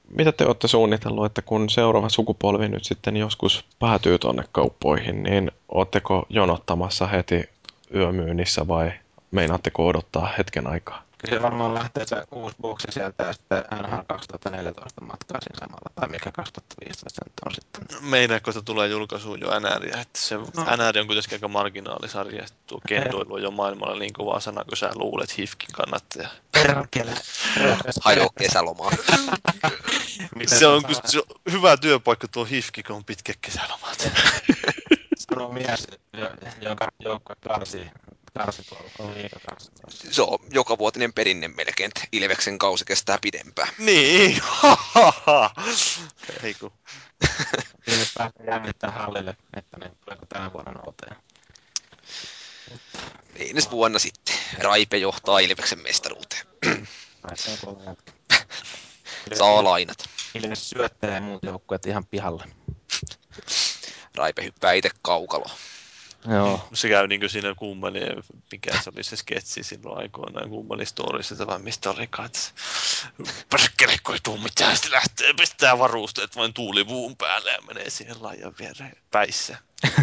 mitä 0.09 0.31
te 0.31 0.45
olette 0.45 0.67
suunnitellut, 0.67 1.25
että 1.25 1.41
kun 1.41 1.69
seuraava 1.69 2.09
sukupolvi 2.09 2.69
nyt 2.69 2.83
sitten 2.83 3.17
joskus 3.17 3.65
päätyy 3.79 4.19
tonne 4.19 4.43
kauppoihin, 4.51 5.23
niin 5.23 5.51
ootteko 5.69 6.25
jonottamassa 6.29 7.07
heti 7.07 7.49
yömyynnissä 7.95 8.67
vai 8.67 8.91
meinaatteko 9.31 9.87
odottaa 9.87 10.29
hetken 10.37 10.67
aikaa? 10.67 11.04
Kyllä 11.25 11.37
se 11.37 11.41
varmaan 11.41 11.73
lähtee 11.73 12.05
se 12.07 12.23
uusi 12.31 12.55
boksi 12.61 12.87
sieltä 12.91 13.23
ja 13.23 13.33
sitten 13.33 13.63
NHL 13.81 14.01
2014 14.07 15.01
matkaa 15.05 15.41
siinä 15.41 15.59
samalla, 15.59 15.89
tai 15.95 16.09
mikä 16.09 16.31
2015 16.31 17.09
se 17.09 17.21
nyt 17.25 17.33
on 17.45 17.51
sitten. 17.55 18.09
Meinaako, 18.09 18.51
että 18.51 18.61
tulee 18.61 18.87
julkaisuun 18.87 19.39
jo 19.41 19.47
NR, 19.59 19.85
että 19.85 20.19
se 20.19 20.35
No. 20.35 20.43
NR 20.63 20.99
on 20.99 21.07
kuitenkin 21.07 21.33
aika 21.33 21.47
marginaalisarja, 21.47 22.41
ja 22.41 22.47
tuo 22.67 22.81
kendoilu 22.87 23.33
on 23.33 23.41
jo 23.43 23.51
maailmalla 23.51 23.99
niin 23.99 24.13
kova 24.13 24.39
sana, 24.39 24.63
kun 24.63 24.77
sä 24.77 24.89
luulet 24.95 25.37
HIFKin 25.37 25.69
kannattaja. 25.73 26.29
Perkele! 26.51 27.13
Hajo 28.03 28.29
kesälomaa. 28.39 28.91
Se 30.47 30.67
on, 30.67 30.83
kun 30.83 30.95
se 31.05 31.17
on 31.19 31.23
hyvä 31.51 31.77
työpaikka 31.77 32.27
tuo 32.27 32.45
HIFKI, 32.45 32.83
kun 32.83 32.95
on 32.95 33.03
pitkä 33.05 33.33
kesälomat. 33.41 34.11
sanoo 35.17 35.51
mies, 35.51 35.87
jo- 36.13 36.29
jonka 36.61 36.87
joukkue 36.99 37.35
liikakarsi. 39.15 39.71
Se 40.11 40.21
on 40.21 40.39
joka 40.51 40.77
vuotinen 40.77 41.13
perinne 41.13 41.47
melkein, 41.47 41.87
että 41.87 42.07
Ilveksen 42.11 42.57
kausi 42.57 42.85
kestää 42.85 43.17
pidempään. 43.21 43.67
niin, 43.77 44.41
Ei 46.43 46.53
kun. 46.53 46.71
Ilves 47.87 48.11
päättää 48.17 48.45
jännittää 48.45 48.91
hallille, 48.91 49.37
että 49.57 49.77
ne 49.77 49.91
tuleeko 50.05 50.25
tänä 50.25 50.53
vuonna 50.53 50.71
nouteen. 50.71 51.15
Ei 53.35 53.49
ensi 53.49 53.71
vuonna 53.71 53.99
sitten. 53.99 54.35
Raipe 54.57 54.97
johtaa 54.97 55.39
Ilveksen 55.39 55.79
mestaruuteen. 55.79 56.45
Saa 59.37 59.63
lainat. 59.63 60.09
Ilves 60.33 60.69
syöttelee 60.69 61.19
muut 61.19 61.43
joukkueet 61.43 61.85
ihan 61.85 62.05
pihalle. 62.05 62.43
Raipe 64.15 64.43
hyppää 64.43 64.73
itse 64.73 64.89
kaukalo. 65.01 65.45
Joo. 66.27 66.67
Se 66.73 66.89
käy 66.89 67.07
niin 67.07 67.29
siinä 67.29 67.55
kummeli, 67.55 67.99
mikä 68.51 68.81
se 68.81 68.91
oli 68.95 69.03
se 69.03 69.15
sketsi 69.15 69.63
silloin 69.63 69.97
aikoinaan 69.97 70.49
kummeli 70.49 70.85
storissa, 70.85 71.47
vai 71.47 71.59
mistä 71.59 71.89
olikaan, 71.89 72.25
että 72.25 72.39
perkele, 73.49 73.97
kun 74.03 74.15
ei 74.15 74.19
tuu 74.23 74.37
mitään, 74.37 74.75
sitten 74.75 74.91
lähtee 74.91 75.33
pistää 75.33 75.79
varusteet 75.79 76.35
vain 76.35 76.53
tuulivuun 76.53 77.17
päälle 77.17 77.51
ja 77.51 77.61
menee 77.61 77.89
siihen 77.89 78.23
laajan 78.23 78.55
viereen 78.59 78.97
päissä. 79.11 79.57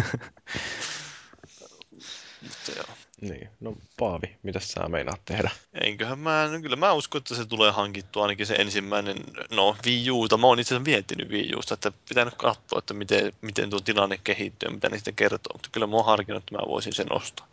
Mutta 2.41 2.71
joo. 2.75 3.02
Niin, 3.29 3.49
no 3.59 3.75
Paavi, 3.99 4.35
mitä 4.43 4.59
sä 4.59 4.87
meinaat 4.87 5.21
tehdä? 5.25 5.51
Enköhän 5.81 6.19
mä, 6.19 6.49
no 6.51 6.61
kyllä 6.61 6.75
mä 6.75 6.93
uskon, 6.93 7.19
että 7.19 7.35
se 7.35 7.45
tulee 7.45 7.71
hankittua 7.71 8.23
ainakin 8.23 8.45
se 8.45 8.55
ensimmäinen, 8.55 9.17
no 9.51 9.75
Wii 9.85 10.11
Uta. 10.11 10.37
Mä 10.37 10.47
oon 10.47 10.59
itse 10.59 10.75
asiassa 10.75 10.89
miettinyt 10.89 11.29
Wii 11.29 11.55
Usta, 11.57 11.73
että 11.73 11.91
pitää 12.09 12.25
nyt 12.25 12.35
katsoa, 12.35 12.79
että 12.79 12.93
miten, 12.93 13.33
miten 13.41 13.69
tuo 13.69 13.79
tilanne 13.79 14.19
kehittyy 14.23 14.67
ja 14.67 14.73
mitä 14.73 14.89
niistä 14.89 15.11
kertoo. 15.11 15.53
Mutta 15.53 15.69
kyllä 15.71 15.87
mä 15.87 15.95
oon 15.95 16.05
harkinnut, 16.05 16.43
että 16.43 16.55
mä 16.55 16.67
voisin 16.67 16.93
sen 16.93 17.13
ostaa. 17.13 17.47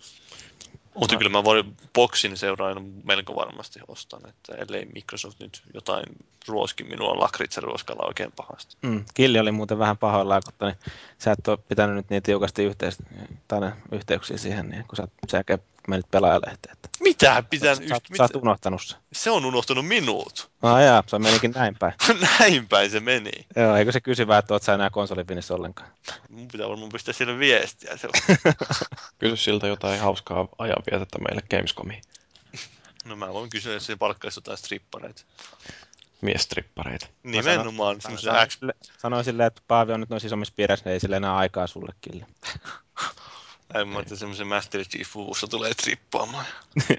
Mutta 0.95 1.17
kyllä 1.17 1.31
mä 1.31 1.45
voin 1.45 1.77
boksin 1.95 2.37
seuraan 2.37 2.85
melko 3.05 3.35
varmasti 3.37 3.81
ostan, 3.89 4.21
että 4.29 4.55
ellei 4.55 4.85
Microsoft 4.95 5.41
nyt 5.41 5.63
jotain 5.75 6.05
ruoski 6.49 6.85
minua 6.85 7.21
lakritsaruoskalla 7.21 8.07
oikein 8.07 8.33
pahasti. 8.37 8.77
Mm, 8.83 9.05
Killi 9.15 9.39
oli 9.39 9.53
muuten 9.53 9.79
vähän 9.79 9.99
pahoillaan, 9.99 10.43
kun 10.45 10.69
niin, 10.69 10.77
sä 11.19 11.33
et 11.33 11.49
ole 11.49 11.59
pitänyt 11.69 11.97
nyt 11.97 12.11
niin 12.11 12.23
tiukasti 12.23 12.65
yhteys, 12.65 12.99
yhteyksiä 13.93 14.37
siihen, 14.37 14.69
niin 14.69 14.85
kun 14.85 14.97
sä, 14.97 15.09
sä 15.29 15.45
menit 15.91 16.11
pelaajalehteen. 16.11 16.73
Että 16.73 16.89
Mitä 17.01 17.43
pitää 17.51 17.75
sä, 17.75 17.83
yht, 17.83 17.89
sä, 17.89 17.95
sä 17.97 18.03
mitä? 18.11 18.23
oot 18.23 18.37
unohtanut 18.37 18.83
sen. 18.83 18.99
Se 19.13 19.31
on 19.31 19.45
unohtunut 19.45 19.87
minut. 19.87 20.51
Ah 20.63 20.83
jaa, 20.83 21.05
se 21.07 21.19
menikin 21.19 21.51
näin 21.51 21.77
päin. 21.79 21.93
Näin 22.41 22.69
päin 22.69 22.91
se 22.91 23.01
meni. 23.01 23.31
Joo, 23.57 23.77
eikö 23.77 23.93
se 23.93 24.01
kysy 24.01 24.27
vaan, 24.27 24.39
että 24.39 24.55
oot 24.55 24.63
sä 24.63 24.75
enää 24.75 24.91
konsolifinissä 24.91 25.55
ollenkaan? 25.55 25.91
Mun 26.29 26.49
pitää 26.49 26.69
varmaan 26.69 26.93
pistää 26.93 27.15
sille 27.15 27.39
viestiä. 27.39 27.97
Se 27.97 28.09
Kysy 29.19 29.37
siltä 29.37 29.67
jotain 29.67 30.01
hauskaa 30.01 30.49
ajanvietettä 30.59 31.19
meille 31.19 31.43
Gamescomiin. 31.51 32.03
No 33.05 33.17
mä 33.17 33.33
voin 33.33 33.51
kysyä, 33.51 33.73
jos 33.75 33.87
se 33.87 33.97
palkkaisi 33.97 34.39
jotain 34.39 34.59
strippareita. 34.59 35.23
Miestrippareita. 36.21 37.07
Nimenomaan 37.23 38.01
Sanoin 38.01 38.19
sille- 38.51 38.75
Sanoin 38.99 39.25
silleen, 39.25 39.47
että 39.47 39.63
Paavi 39.69 39.93
on 39.93 40.01
nyt 40.01 40.09
noissa 40.11 40.27
isommissa 40.27 40.55
piirissä, 40.57 40.85
niin 40.85 40.93
ei 40.93 41.01
sille 41.01 41.17
enää 41.17 41.37
aikaa 41.37 41.67
sulle 41.67 41.93
Killi. 42.01 42.25
En 43.75 43.89
mä 43.89 44.01
että 44.01 44.17
semmoisen 44.17 44.47
Master 44.47 44.85
Chief 44.85 45.15
vuvussa 45.15 45.47
tulee 45.47 45.75
trippaamaan. 45.75 46.47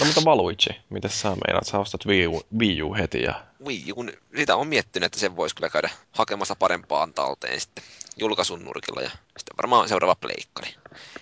No 0.00 0.06
mutta 0.06 0.24
Valuigi, 0.24 0.80
miten 0.90 1.10
sä 1.10 1.28
meinaat? 1.28 1.66
Sä 1.66 1.78
ostat 1.78 2.06
Wii 2.06 2.26
U, 2.26 2.42
Wii 2.58 2.82
U 2.82 2.94
heti 2.94 3.22
ja 3.22 3.44
Wii 3.66 3.92
U, 3.92 4.04
sitä 4.36 4.56
on 4.56 4.66
miettinyt, 4.68 5.06
että 5.06 5.18
sen 5.18 5.36
voisi 5.36 5.54
kyllä 5.54 5.68
käydä 5.68 5.90
hakemassa 6.12 6.56
parempaan 6.56 7.14
talteen 7.14 7.60
sitten 7.60 7.84
julkaisun 8.16 8.64
nurkilla 8.64 9.02
ja 9.02 9.10
sitten 9.10 9.56
varmaan 9.56 9.88
seuraava 9.88 10.14
pleikkari. 10.14 10.74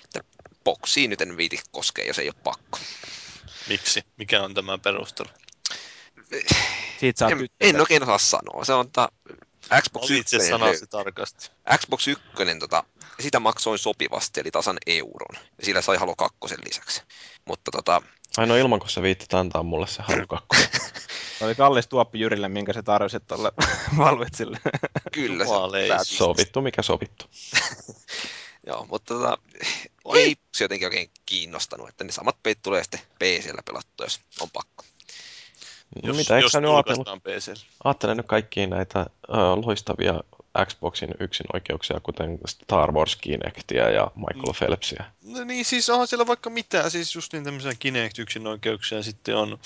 Että 0.04 0.20
boksiin 0.64 1.10
nyt 1.10 1.20
en 1.20 1.36
viiti 1.36 1.60
koskea, 1.70 2.06
jos 2.06 2.18
ei 2.18 2.28
ole 2.28 2.34
pakko. 2.44 2.78
Miksi? 3.68 4.04
Mikä 4.16 4.42
on 4.42 4.54
tämä 4.54 4.78
perustelu? 4.78 5.28
Siitä 7.00 7.18
saa 7.18 7.30
En, 7.30 7.48
en 7.60 7.80
oikein 7.80 8.02
osaa 8.02 8.18
sanoa. 8.18 8.64
Se 8.64 8.72
on 8.72 8.90
ta, 8.90 9.08
Xbox 9.82 10.10
Valitse 10.10 10.36
1, 10.36 10.48
sanasi 10.48 10.86
tarkasti. 10.86 11.50
Xbox 11.78 12.08
1 12.08 12.24
tota, 12.58 12.84
sitä 13.20 13.40
maksoin 13.40 13.78
sopivasti, 13.78 14.40
eli 14.40 14.50
tasan 14.50 14.78
euron. 14.86 15.42
Ja 15.58 15.64
sillä 15.64 15.80
sai 15.80 15.96
Halo 15.96 16.14
2 16.16 16.36
lisäksi. 16.64 17.02
Mutta 17.44 17.70
tota, 17.70 18.02
Ainoa 18.36 18.56
ilman, 18.56 18.80
kun 18.80 18.90
sä 18.90 19.02
viittit 19.02 19.34
antaa 19.34 19.62
mulle 19.62 19.86
se 19.86 20.02
Halo 20.02 20.26
2. 20.26 20.46
Se 21.38 21.46
oli 21.46 21.54
kallis 21.54 21.86
tuoppi 21.86 22.20
Jyrille, 22.20 22.48
minkä 22.48 22.72
se 22.72 22.82
tarjosi 22.82 23.20
tuolle 23.20 23.52
Valvetsille. 23.98 24.60
Kyllä, 25.12 25.44
se 26.04 26.16
Sovittu, 26.16 26.60
mikä 26.60 26.82
sovittu. 26.82 27.24
Joo, 28.66 28.86
mutta 28.90 29.14
tota, 29.14 29.38
ei 30.14 30.36
se 30.54 30.64
jotenkin 30.64 30.86
oikein 30.86 31.10
kiinnostanut, 31.26 31.88
että 31.88 32.04
ne 32.04 32.12
samat 32.12 32.36
peit 32.42 32.62
tulee 32.62 32.82
sitten 32.82 33.00
PCllä 33.00 33.62
pelattua, 33.64 34.06
jos 34.06 34.20
on 34.40 34.50
pakko. 34.52 34.84
No 35.94 36.08
Jos, 36.08 36.16
mitä, 36.16 36.38
jos 36.38 36.52
julkaistaan 36.62 37.20
PC. 37.20 37.64
ajattelen 37.84 38.16
nyt 38.16 38.26
kaikkia 38.26 38.66
näitä 38.66 39.00
ö, 39.00 39.32
loistavia 39.64 40.20
Xboxin 40.66 41.14
yksinoikeuksia, 41.20 42.00
kuten 42.02 42.38
Star 42.46 42.92
Wars 42.92 43.16
Kinectia 43.16 43.90
ja 43.90 44.10
Michael 44.14 44.54
Phelpsia. 44.58 45.04
No 45.22 45.44
niin, 45.44 45.64
siis 45.64 45.90
onhan 45.90 46.06
siellä 46.06 46.26
vaikka 46.26 46.50
mitään, 46.50 46.90
siis 46.90 47.14
just 47.14 47.32
niin 47.32 47.44
tämmöisiä 47.44 47.72
Kinect 47.78 48.18
oikeuksia, 48.48 48.98
ja 48.98 49.04
sitten 49.04 49.36
on 49.36 49.58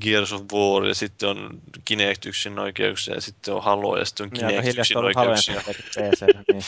Gears 0.00 0.32
of 0.32 0.42
War, 0.52 0.84
ja 0.84 0.94
sitten 0.94 1.28
on 1.28 1.62
Kinect 1.84 2.24
oikeuksia, 2.62 3.14
ja 3.14 3.20
sitten 3.20 3.54
on 3.54 3.62
Halo, 3.62 3.96
ja 3.98 4.04
sitten 4.04 4.24
on 4.24 4.30
Niin 4.30 4.62
Kinect 4.62 4.96
ollut 4.96 5.16
Halojen 5.16 5.42
oikeuksia. 5.56 6.10
PC, 6.10 6.22
niin. 6.52 6.62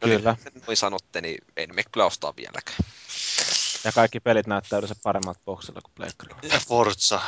No 0.00 0.08
niin, 0.08 0.18
Kyllä. 0.18 0.36
sen 0.42 0.52
Noin 0.66 0.76
sanotte, 0.76 1.20
niin 1.20 1.38
en 1.56 1.74
me 1.74 1.82
kyllä 1.92 2.06
ostaa 2.06 2.36
vieläkään. 2.36 2.78
Ja 3.84 3.92
kaikki 3.92 4.20
pelit 4.20 4.46
näyttää 4.46 4.78
yleensä 4.78 4.94
paremmalta 5.02 5.40
boksilla 5.44 5.80
kuin 5.80 5.92
pleikkarilla. 5.94 6.40
Ja 6.42 6.60
Forza. 6.68 7.20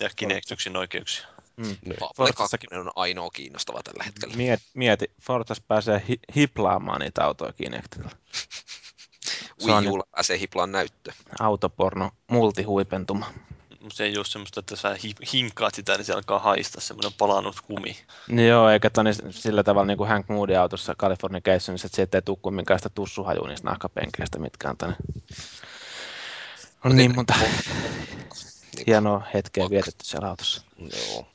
Ja 0.00 0.10
Kinect 0.16 0.50
oikeuksia. 0.78 1.26
Mm. 1.56 1.64
Niin. 1.66 1.76
Fable 2.16 2.32
2 2.32 2.56
Fortsassakin- 2.56 2.78
on 2.78 2.90
ainoa 2.96 3.30
kiinnostava 3.30 3.82
tällä 3.82 4.04
hetkellä. 4.04 4.36
Mieti, 4.36 4.64
mieti 4.74 5.10
Forzas 5.22 5.60
pääsee 5.60 6.02
hi- 6.08 6.20
hiplaamaan 6.36 7.00
niitä 7.00 7.24
autoja 7.24 7.52
Kinectillä. 7.52 8.10
Se 9.58 9.72
on 9.72 9.84
Wii 9.84 9.92
Ulla 9.92 10.04
pääsee 10.10 10.38
hiplaan 10.38 10.72
näyttö. 10.72 11.12
autoporno, 11.40 12.10
multihuipentuma. 12.30 13.32
Se 13.92 14.04
ei 14.04 14.16
ole 14.16 14.24
semmoista, 14.24 14.60
että 14.60 14.76
sä 14.76 14.96
hi- 15.02 15.14
hinkaat 15.32 15.74
sitä, 15.74 15.96
niin 15.96 16.04
se 16.04 16.12
alkaa 16.12 16.38
haista 16.38 16.80
semmoinen 16.80 17.12
palannut 17.18 17.60
kumi. 17.60 17.96
Niin 18.28 18.48
joo, 18.48 18.68
eikä 18.68 18.90
toni 18.90 19.10
sillä 19.30 19.62
tavalla 19.62 19.86
niin 19.86 19.98
kuin 19.98 20.08
Hank 20.08 20.28
Moody 20.28 20.56
autossa 20.56 20.94
Californicationissa, 20.94 21.86
että 21.86 21.96
sieltä 21.96 22.18
ei 22.18 22.22
tule 22.22 22.38
kumminkaan 22.42 22.78
sitä 22.80 22.88
tussuhajua 22.88 23.48
niistä 23.48 23.68
nahkapenkeistä, 23.68 24.38
mitkä 24.38 24.70
on 24.70 24.76
tänne. 24.76 24.96
On 26.84 26.96
niin 26.96 27.14
monta 27.14 27.34
Niin, 27.38 27.50
hienoa 28.86 29.22
hetkeä 29.34 29.70
vietetty 29.70 30.04
siellä 30.04 30.28
autossa. 30.28 30.62
Joo. 30.78 31.26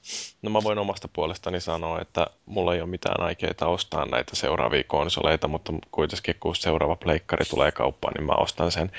No 0.41 0.49
mä 0.49 0.63
voin 0.63 0.77
omasta 0.77 1.07
puolestani 1.07 1.61
sanoa, 1.61 2.01
että 2.01 2.27
mulla 2.45 2.73
ei 2.75 2.81
ole 2.81 2.89
mitään 2.89 3.21
aikeita 3.21 3.67
ostaa 3.67 4.05
näitä 4.05 4.35
seuraavia 4.35 4.83
konsoleita, 4.83 5.47
mutta 5.47 5.73
kuitenkin 5.91 6.35
kun 6.39 6.55
seuraava 6.55 6.95
pleikkari 6.95 7.45
tulee 7.45 7.71
kauppaan, 7.71 8.13
niin 8.13 8.25
mä 8.25 8.33
ostan 8.33 8.71
sen. 8.71 8.91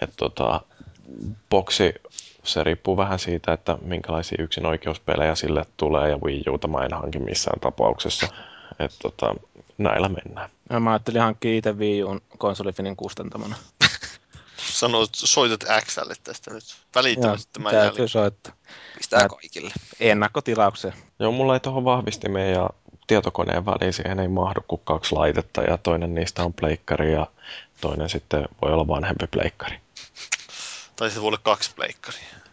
Et 0.00 0.10
tota, 0.16 0.60
boksi, 1.50 1.94
se 2.44 2.64
riippuu 2.64 2.96
vähän 2.96 3.18
siitä, 3.18 3.52
että 3.52 3.78
minkälaisia 3.82 4.42
yksinoikeuspelejä 4.42 5.34
sille 5.34 5.64
tulee 5.76 6.10
ja 6.10 6.18
Wii 6.24 6.44
Uta 6.50 6.68
mä 6.68 6.84
en 6.84 6.92
hanki 6.92 7.18
missään 7.18 7.60
tapauksessa. 7.60 8.28
Et 8.78 8.92
tota, 9.02 9.34
näillä 9.78 10.08
mennään. 10.08 10.50
Ja 10.70 10.80
mä 10.80 10.90
ajattelin 10.90 11.20
hankkia 11.20 11.56
itse 11.56 11.72
Wii 11.72 12.04
Uun 12.04 12.20
konsolifinin 12.38 12.96
kustantamana. 12.96 13.56
Sanoit, 14.74 15.10
soitat 15.14 15.64
Xlle 15.84 16.14
tästä 16.24 16.54
nyt. 16.54 16.64
Välittömästi 16.94 17.52
tämän 17.52 17.70
täytyy 17.72 17.86
jälkeen. 17.88 18.08
soittaa. 18.08 18.52
Pistää 18.96 19.22
Mä- 19.22 19.28
kaikille. 19.28 19.72
Ennakkotilaukseen. 20.00 20.94
Joo, 21.18 21.32
mulla 21.32 21.54
ei 21.54 21.60
tuohon 21.60 21.84
vahvistimeen 21.84 22.52
ja 22.52 22.70
tietokoneen 23.06 23.66
väliin 23.66 23.92
siihen 23.92 24.20
ei 24.20 24.28
mahdu 24.28 24.60
kuin 24.68 24.80
kaksi 24.84 25.14
laitetta 25.14 25.62
ja 25.62 25.78
toinen 25.78 26.14
niistä 26.14 26.42
on 26.42 26.52
pleikkari 26.52 27.12
ja 27.12 27.26
toinen 27.80 28.08
sitten 28.08 28.48
voi 28.62 28.72
olla 28.72 28.88
vanhempi 28.88 29.26
pleikkari. 29.26 29.80
Tai 30.96 31.10
se 31.10 31.20
voi 31.20 31.28
olla 31.28 31.38
kaksi 31.42 31.70
pleikkaria. 31.74 32.43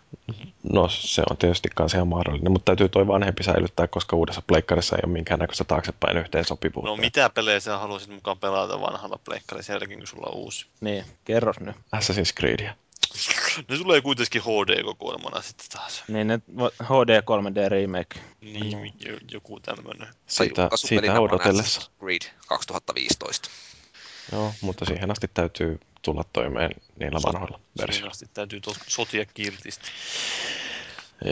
No 0.73 0.89
se 0.89 1.23
on 1.29 1.37
tietysti 1.37 1.69
kans 1.75 1.93
ihan 1.93 2.07
mahdollinen, 2.07 2.51
mutta 2.51 2.65
täytyy 2.65 2.89
toi 2.89 3.07
vanhempi 3.07 3.43
säilyttää, 3.43 3.87
koska 3.87 4.15
uudessa 4.15 4.41
pleikkarissa 4.47 4.95
ei 4.95 5.01
ole 5.05 5.13
minkäännäköistä 5.13 5.63
taaksepäin 5.63 6.17
yhteensopivuutta. 6.17 6.89
No 6.89 6.95
mitä 6.95 7.29
pelejä 7.29 7.59
sä 7.59 7.77
haluaisit 7.77 8.09
mukaan 8.09 8.39
pelata 8.39 8.81
vanhalla 8.81 9.19
pleikkarilla 9.25 9.63
sen 9.63 9.73
jälkeen, 9.73 9.99
kun 9.99 10.07
sulla 10.07 10.27
on 10.27 10.35
uusi? 10.37 10.65
Niin, 10.81 11.05
kerros 11.25 11.59
nyt. 11.59 11.75
Assassin's 11.75 12.33
Creedia. 12.39 12.75
Ne 13.69 13.77
tulee 13.77 14.01
kuitenkin 14.01 14.41
HD-kokoelmana 14.41 15.41
sitten 15.41 15.67
taas. 15.69 16.03
Niin 16.07 16.27
ne 16.27 16.39
HD 16.83 17.21
3D 17.21 17.69
remake. 17.69 18.19
Niin, 18.41 18.93
jo- 19.05 19.17
joku 19.31 19.59
tämmönen. 19.59 20.07
Sitä, 20.27 20.69
siitä 20.75 21.07
vaan 21.07 21.19
odotellessa. 21.19 21.91
Creed 21.99 22.21
2015. 22.47 23.49
Joo, 24.31 24.53
mutta 24.61 24.85
siihen 24.85 25.11
asti 25.11 25.27
täytyy 25.33 25.79
tulla 26.01 26.23
toimeen 26.33 26.71
niillä 26.99 27.19
vanhoilla 27.25 27.57
Siinä 27.57 27.87
versioilla. 27.87 28.15
täytyy 28.33 28.59
sotia 28.87 29.25
kiltisti. 29.25 29.85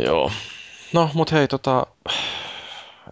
Joo. 0.05 0.31
No, 0.93 1.09
mut 1.13 1.31
hei, 1.31 1.47
tota, 1.47 1.87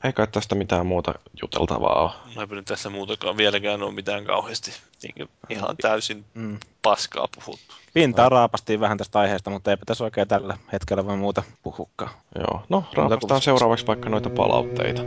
ei 0.04 0.14
kai 0.14 0.28
tästä 0.28 0.56
mitään 0.56 0.86
muuta 0.86 1.14
juteltavaa 1.42 2.02
ole. 2.04 2.12
No 2.36 2.42
eipä 2.42 2.56
nyt 2.56 2.66
tässä 2.66 2.90
muutakaan 2.90 3.38
vieläkään 3.38 3.84
ole 3.84 3.92
mitään 3.94 4.26
kauheasti 4.26 4.72
niin 5.04 5.30
ihan 5.50 5.78
täysin 5.78 6.26
Mm. 6.34 6.58
paskaa 6.82 7.28
puhuttu. 7.36 7.76
Pintaa 7.94 8.30
raapastiin 8.30 8.80
vähän 8.80 8.98
tästä 8.98 9.20
aiheesta, 9.20 9.50
mutta 9.50 9.72
eipä 9.72 9.84
tässä 9.86 10.04
oikein 10.04 10.28
tällä 10.28 10.58
hetkellä 10.74 11.06
voi 11.06 11.18
muuta 11.18 11.44
puhukaan. 11.64 12.12
Joo, 12.36 12.64
no 12.70 12.84
raapastaan 12.94 13.42
seuraavaksi 13.42 13.88
vaikka 13.88 14.10
noita 14.10 14.30
palautteita. 14.30 15.02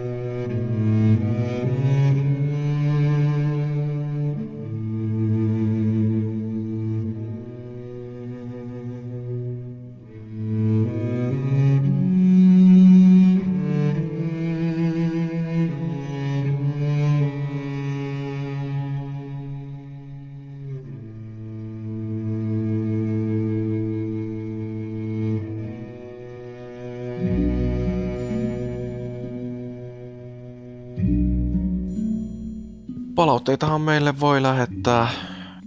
Palautteitahan 33.21 33.81
meille 33.81 34.21
voi 34.21 34.43
lähettää 34.43 35.09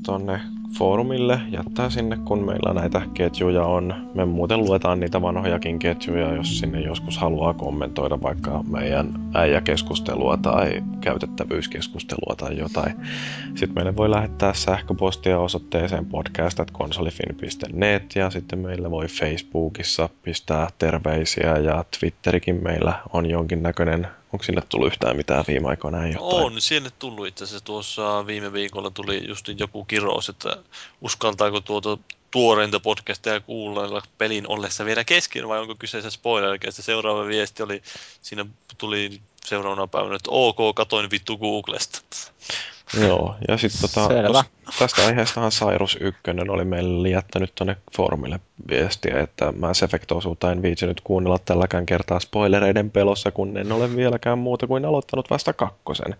tonne 0.06 0.40
foorumille, 0.78 1.40
jättää 1.52 1.90
sinne, 1.90 2.18
kun 2.26 2.46
meillä 2.46 2.74
näitä 2.74 3.02
ketjuja 3.14 3.66
on. 3.66 4.10
Me 4.14 4.26
muuten 4.26 4.60
luetaan 4.60 5.00
niitä 5.00 5.22
vanhojakin 5.22 5.80
ketjuja, 5.80 6.36
jos 6.36 6.60
sinne 6.60 6.82
joskus 6.82 7.18
haluaa 7.18 7.54
kommentoida 7.54 8.22
vaikka 8.22 8.64
meidän 8.64 9.20
äijäkeskustelua 9.34 10.38
tai 10.38 10.84
käytettävyyskeskustelua 11.02 12.36
tai 12.38 12.58
jotain. 12.58 12.96
Sitten 13.56 13.76
meille 13.76 13.96
voi 13.96 14.10
lähettää 14.10 14.54
sähköpostia 14.54 15.40
osoitteeseen 15.40 16.06
podcast.konsolifin.net 16.06 18.16
ja 18.16 18.30
sitten 18.30 18.60
meillä 18.60 18.92
voi 18.92 19.08
Facebookissa 19.08 20.10
pistää 20.24 20.68
terveisiä 20.80 21.58
ja 21.58 21.86
Twitterikin 22.00 22.64
meillä 22.64 22.94
on 23.14 23.30
jonkinnäköinen 23.30 24.08
Onko 24.34 24.44
sinne 24.44 24.62
tullut 24.70 24.88
yhtään 24.88 25.18
mitään 25.18 25.44
viime 25.48 25.68
aikoina? 25.68 26.06
Ei 26.06 26.14
jotain. 26.14 26.46
On, 26.46 26.62
sinne 26.62 26.90
tullut 27.00 27.28
itse 27.28 27.44
asiassa 27.44 27.66
tuossa 27.66 28.28
viime 28.28 28.54
viikolla 28.54 28.92
tuli 28.92 29.28
just 29.28 29.48
joku 29.58 29.86
kirous, 29.86 30.30
että 30.30 30.58
uskaltaako 31.02 31.62
tuota 31.62 31.98
tuoreinta 32.32 32.80
podcastia 32.80 33.40
kuunnella 33.40 34.02
pelin 34.18 34.48
ollessa 34.48 34.86
vielä 34.86 35.04
kesken 35.04 35.48
vai 35.48 35.60
onko 35.60 35.76
kyseessä 35.76 36.10
spoiler. 36.10 36.58
Ja 36.64 36.72
se 36.72 36.82
seuraava 36.82 37.28
viesti 37.28 37.64
oli, 37.64 37.82
siinä 38.22 38.46
tuli 38.78 39.22
seuraavana 39.46 39.88
päivänä, 39.88 40.16
että 40.16 40.32
ok, 40.32 40.58
katoin 40.76 41.12
vittu 41.12 41.38
Googlesta. 41.38 42.02
Joo, 43.02 43.36
ja 43.48 43.58
sitten 43.58 43.82
tota, 43.82 44.08
tos- 44.08 44.78
tästä 44.80 45.06
aiheestahan 45.06 45.52
Cyrus 45.52 45.98
1 46.02 46.22
oli 46.50 46.66
meille 46.66 47.10
jättänyt 47.10 47.56
tuonne 47.56 47.78
foorumille 47.98 48.40
viestiä, 48.70 49.20
että 49.20 49.52
Mass 49.52 49.84
Effect-osuutta 49.84 50.52
en 50.52 50.62
viitsinyt 50.62 51.02
kuunnella 51.02 51.40
tälläkään 51.40 51.86
kertaa 51.86 52.20
spoilereiden 52.20 52.92
pelossa, 52.92 53.32
kun 53.32 53.58
en 53.58 53.72
ole 53.72 53.96
vieläkään 53.96 54.38
muuta 54.38 54.68
kuin 54.68 54.86
aloittanut 54.86 55.30
vasta 55.30 55.54
kakkosen. 55.54 56.16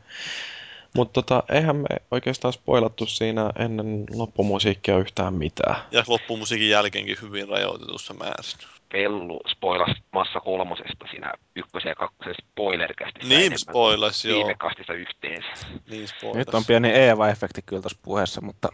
Mutta 0.96 1.22
tota, 1.22 1.44
eihän 1.52 1.76
me 1.76 1.88
oikeastaan 2.12 2.54
spoilattu 2.54 3.06
siinä 3.06 3.52
ennen 3.60 4.04
loppumusiikkia 4.14 4.98
yhtään 4.98 5.34
mitään. 5.34 5.76
Ja 5.92 6.04
loppumusiikin 6.08 6.70
jälkeenkin 6.70 7.18
hyvin 7.22 7.50
rajoitetussa 7.50 8.14
määrin. 8.14 8.68
Pellu 8.94 9.42
spoilasi 9.48 10.02
Massa 10.12 10.40
kolmosesta 10.40 11.06
siinä 11.12 11.34
ykkösen 11.56 11.90
ja 11.90 11.96
kakkosen 11.96 12.36
spoilerkästissä 12.42 13.28
Niin 13.30 13.60
spoilas, 13.60 14.26
joo. 14.26 14.38
viime 14.38 14.56
kastissa 14.60 14.94
yhteensä. 14.94 15.68
Niin 15.90 16.08
spoilas. 16.08 16.38
Nyt 16.38 16.54
on 16.54 16.66
pieni 16.66 16.90
Eeva-efekti 16.90 17.62
kyllä 17.66 17.82
tuossa 17.82 18.00
puheessa, 18.04 18.42
mutta 18.42 18.70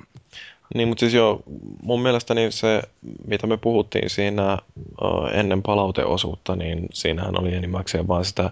Niin, 0.76 0.88
mutta 0.88 1.00
siis 1.00 1.14
joo, 1.14 1.44
mun 1.82 2.02
mielestäni 2.02 2.52
se, 2.52 2.82
mitä 3.28 3.48
me 3.48 3.58
puhuttiin 3.58 4.10
siinä 4.10 4.58
uh, 5.02 5.30
ennen 5.34 5.62
palauteosuutta, 5.62 6.56
niin 6.56 6.86
siinähän 6.94 7.40
oli 7.42 7.54
enimmäkseen 7.54 8.08
vaan 8.08 8.26
sitä, 8.26 8.52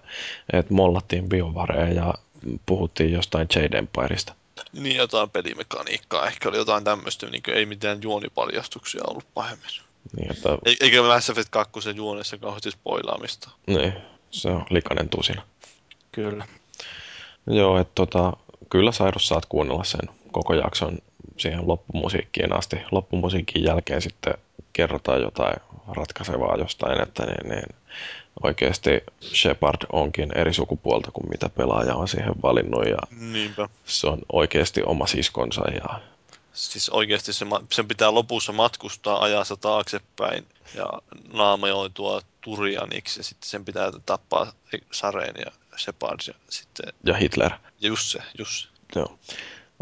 että 0.54 0.74
mollattiin 0.74 1.30
biovareja 1.30 1.94
ja 1.94 2.14
puhuttiin 2.66 3.12
jostain 3.12 3.48
Jade 3.56 3.78
Empireista. 3.78 4.34
Niin 4.74 4.96
jotain 4.96 5.30
pelimekaniikkaa, 5.30 6.28
ehkä 6.28 6.50
oli 6.50 6.58
jotain 6.58 6.84
tämmöistä, 6.84 7.28
niin 7.28 7.44
ei 7.48 7.66
mitään 7.66 8.00
juonipaljastuksia 8.02 9.02
ollut 9.08 9.28
pahemmin. 9.34 9.87
Niin, 10.18 10.32
että, 10.32 10.50
E- 10.66 10.76
Eikä 10.86 11.02
Mass 11.02 11.30
Effect 11.30 11.50
2 11.50 11.90
juonessa 11.96 12.38
kauheasti 12.38 12.72
spoilaamista. 12.72 13.50
niin, 13.68 13.94
se 14.32 14.48
on 14.50 14.66
likainen 14.70 15.10
tusina. 15.10 15.42
Kyllä. 16.12 16.46
Joo, 17.48 17.80
että 17.80 17.92
tota, 17.96 18.34
kyllä 18.70 18.92
Sairus 18.92 19.28
saat 19.28 19.46
kuunnella 19.46 19.84
sen 19.84 20.10
koko 20.32 20.54
jakson 20.54 20.98
siihen 21.38 21.68
loppumusiikkiin 21.68 22.54
asti. 22.58 22.76
Loppumusiikin 22.92 23.64
jälkeen 23.64 24.02
sitten 24.02 24.34
kerrotaan 24.74 25.22
jotain 25.22 25.56
ratkaisevaa 25.88 26.56
jostain, 26.58 27.02
että 27.02 27.26
niin, 27.26 27.50
niin 27.50 27.76
oikeasti 28.44 28.90
Shepard 29.34 29.82
onkin 29.92 30.38
eri 30.38 30.54
sukupuolta 30.54 31.12
kuin 31.12 31.30
mitä 31.30 31.50
pelaaja 31.50 31.96
on 31.96 32.08
siihen 32.08 32.42
valinnut 32.42 32.86
ja 32.88 32.98
Niinpä. 33.32 33.70
se 33.86 34.08
on 34.08 34.20
oikeasti 34.34 34.84
oma 34.84 35.08
siskonsa 35.08 35.62
ja 35.72 36.00
Siis 36.58 36.90
oikeasti 36.90 37.34
se, 37.34 37.46
sen 37.72 37.88
pitää 37.88 38.14
lopussa 38.14 38.52
matkustaa 38.52 39.24
ajassa 39.24 39.58
taaksepäin 39.58 40.48
ja 40.76 40.86
naamioitua 41.34 42.22
Turianiksi 42.42 43.20
ja 43.20 43.24
sitten 43.24 43.50
sen 43.50 43.66
pitää 43.66 43.92
tappaa 44.06 44.52
Sareen 44.92 45.36
ja 45.46 45.52
Shepard 45.78 46.20
ja 46.28 46.34
sitten 46.50 46.94
ja 47.04 47.14
Hitler. 47.14 47.52
ja 47.52 47.88
just 47.88 48.12
se, 48.12 48.20
just 48.38 48.64
se. 48.64 48.70
Joo. 49.00 49.20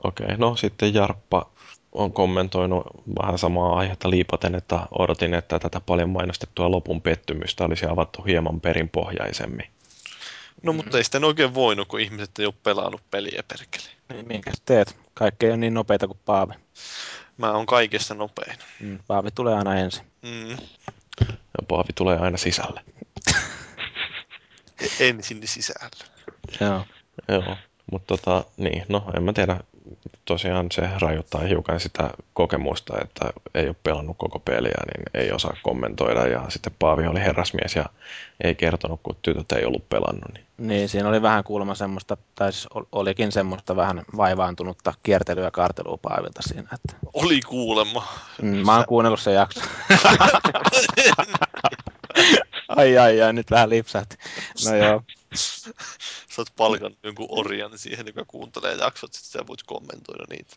Okei, 0.04 0.26
okay. 0.26 0.38
no 0.38 0.56
sitten 0.56 0.94
Jarppa 0.94 1.50
on 1.92 2.14
kommentoinut 2.14 2.84
vähän 3.22 3.38
samaa 3.38 3.78
aihetta 3.78 4.10
liipaten, 4.10 4.56
että 4.56 4.88
odotin, 5.00 5.34
että 5.34 5.60
tätä 5.60 5.80
paljon 5.80 6.10
mainostettua 6.10 6.72
lopun 6.72 7.02
pettymystä 7.02 7.66
olisi 7.66 7.86
avattu 7.86 8.22
hieman 8.22 8.62
perinpohjaisemmin. 8.62 9.70
No 10.64 10.74
mutta 10.74 10.98
ei 10.98 11.04
sitä 11.04 11.20
oikein 11.24 11.54
voinut, 11.54 11.88
kun 11.88 12.00
ihmiset 12.00 12.40
ei 12.40 12.46
ole 12.46 12.54
pelannut 12.64 13.02
peliä 13.12 13.44
perkele. 13.48 13.95
Niin, 14.14 14.28
minkä 14.28 14.52
sä 14.52 14.58
teet? 14.66 14.98
Kaikki 15.14 15.46
ei 15.46 15.52
ole 15.52 15.58
niin 15.58 15.74
nopeita 15.74 16.08
kuin 16.08 16.20
Paavi. 16.26 16.54
Mä 17.38 17.52
oon 17.52 17.66
kaikesta 17.66 18.14
nopein. 18.14 18.58
Mm, 18.80 19.00
Paavi 19.08 19.32
tulee 19.32 19.56
aina 19.56 19.76
ensin. 19.76 20.06
Mm. 20.22 20.58
Ja 21.28 21.64
Paavi 21.68 21.94
tulee 21.96 22.18
aina 22.18 22.38
sisälle. 22.38 22.82
Ensin 25.00 25.42
sisällä. 25.46 26.06
Joo. 26.62 26.86
Joo, 27.28 27.58
mutta 27.92 28.18
tota, 28.18 28.44
niin, 28.58 28.86
no 28.90 29.04
en 29.18 29.24
mä 29.24 29.34
tiedä. 29.34 29.60
Tosiaan 30.26 30.72
se 30.72 30.90
rajoittaa 31.02 31.42
hiukan 31.42 31.80
sitä 31.80 32.10
kokemusta, 32.34 32.94
että 33.02 33.34
ei 33.54 33.68
ole 33.68 33.76
pelannut 33.84 34.18
koko 34.18 34.40
peliä, 34.40 34.82
niin 34.86 35.04
ei 35.14 35.32
osaa 35.32 35.58
kommentoida. 35.64 36.28
Ja 36.28 36.46
sitten 36.50 36.74
Paavi 36.80 37.08
oli 37.08 37.20
herrasmies 37.20 37.76
ja 37.76 37.86
ei 38.44 38.56
kertonut, 38.56 39.00
kun 39.04 39.16
tytöt 39.22 39.52
ei 39.52 39.66
ollut 39.66 39.90
pelannut. 39.90 40.34
Niin. 40.34 40.45
Niin, 40.58 40.90
siinä 40.90 41.10
oli 41.10 41.22
vähän 41.22 41.44
kuulemma 41.44 41.76
semmoista, 41.76 42.18
tai 42.36 42.54
siis 42.54 42.68
ol- 42.74 42.84
olikin 42.92 43.32
semmoista 43.32 43.76
vähän 43.76 44.04
vaivaantunutta 44.18 44.94
kiertelyä 45.04 45.44
ja 45.44 45.52
kaartelua 45.52 45.98
Paavilta 46.02 46.42
siinä. 46.42 46.70
Että, 46.74 47.08
Oli 47.14 47.42
kuulemma. 47.42 48.08
mm, 48.42 48.48
mä 48.66 48.76
oon 48.76 48.86
kuunnellut 48.88 49.20
sen 49.20 49.34
jakson. 49.34 49.64
ai 52.68 52.98
ai 52.98 53.22
ai, 53.22 53.34
nyt 53.34 53.52
vähän 53.52 53.70
lipsahti. 53.70 54.16
No 54.66 54.76
joo, 54.76 55.04
Sä 55.36 56.42
oot 56.42 56.48
palkannut 56.58 57.00
jonkun 57.04 57.28
orjan 57.30 57.78
siihen, 57.78 58.08
joka 58.08 58.26
kuuntelee 58.28 58.76
jaksot, 58.76 59.14
sit 59.14 59.26
sä 59.26 59.48
voit 59.48 59.64
kommentoida 59.64 60.24
niitä. 60.30 60.56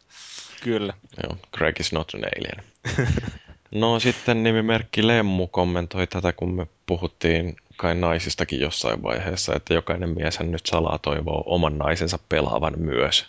kyllä. 0.63 0.93
Joo, 1.23 1.37
Greg 1.57 1.81
is 1.81 1.93
not 1.93 2.13
an 2.15 2.21
alien. 2.25 2.65
No 3.71 4.01
sitten 4.01 4.43
nimimerkki 4.43 5.07
Lemmu 5.07 5.47
kommentoi 5.47 6.07
tätä, 6.07 6.33
kun 6.33 6.55
me 6.55 6.67
puhuttiin 6.87 7.57
kai 7.77 7.95
naisistakin 7.95 8.61
jossain 8.61 9.03
vaiheessa, 9.03 9.55
että 9.57 9.75
jokainen 9.75 10.09
mies 10.09 10.41
nyt 10.41 10.67
salaa 10.67 10.99
toivoo 10.99 11.43
oman 11.47 11.79
naisensa 11.79 12.19
pelaavan 12.29 12.75
myös. 12.79 13.27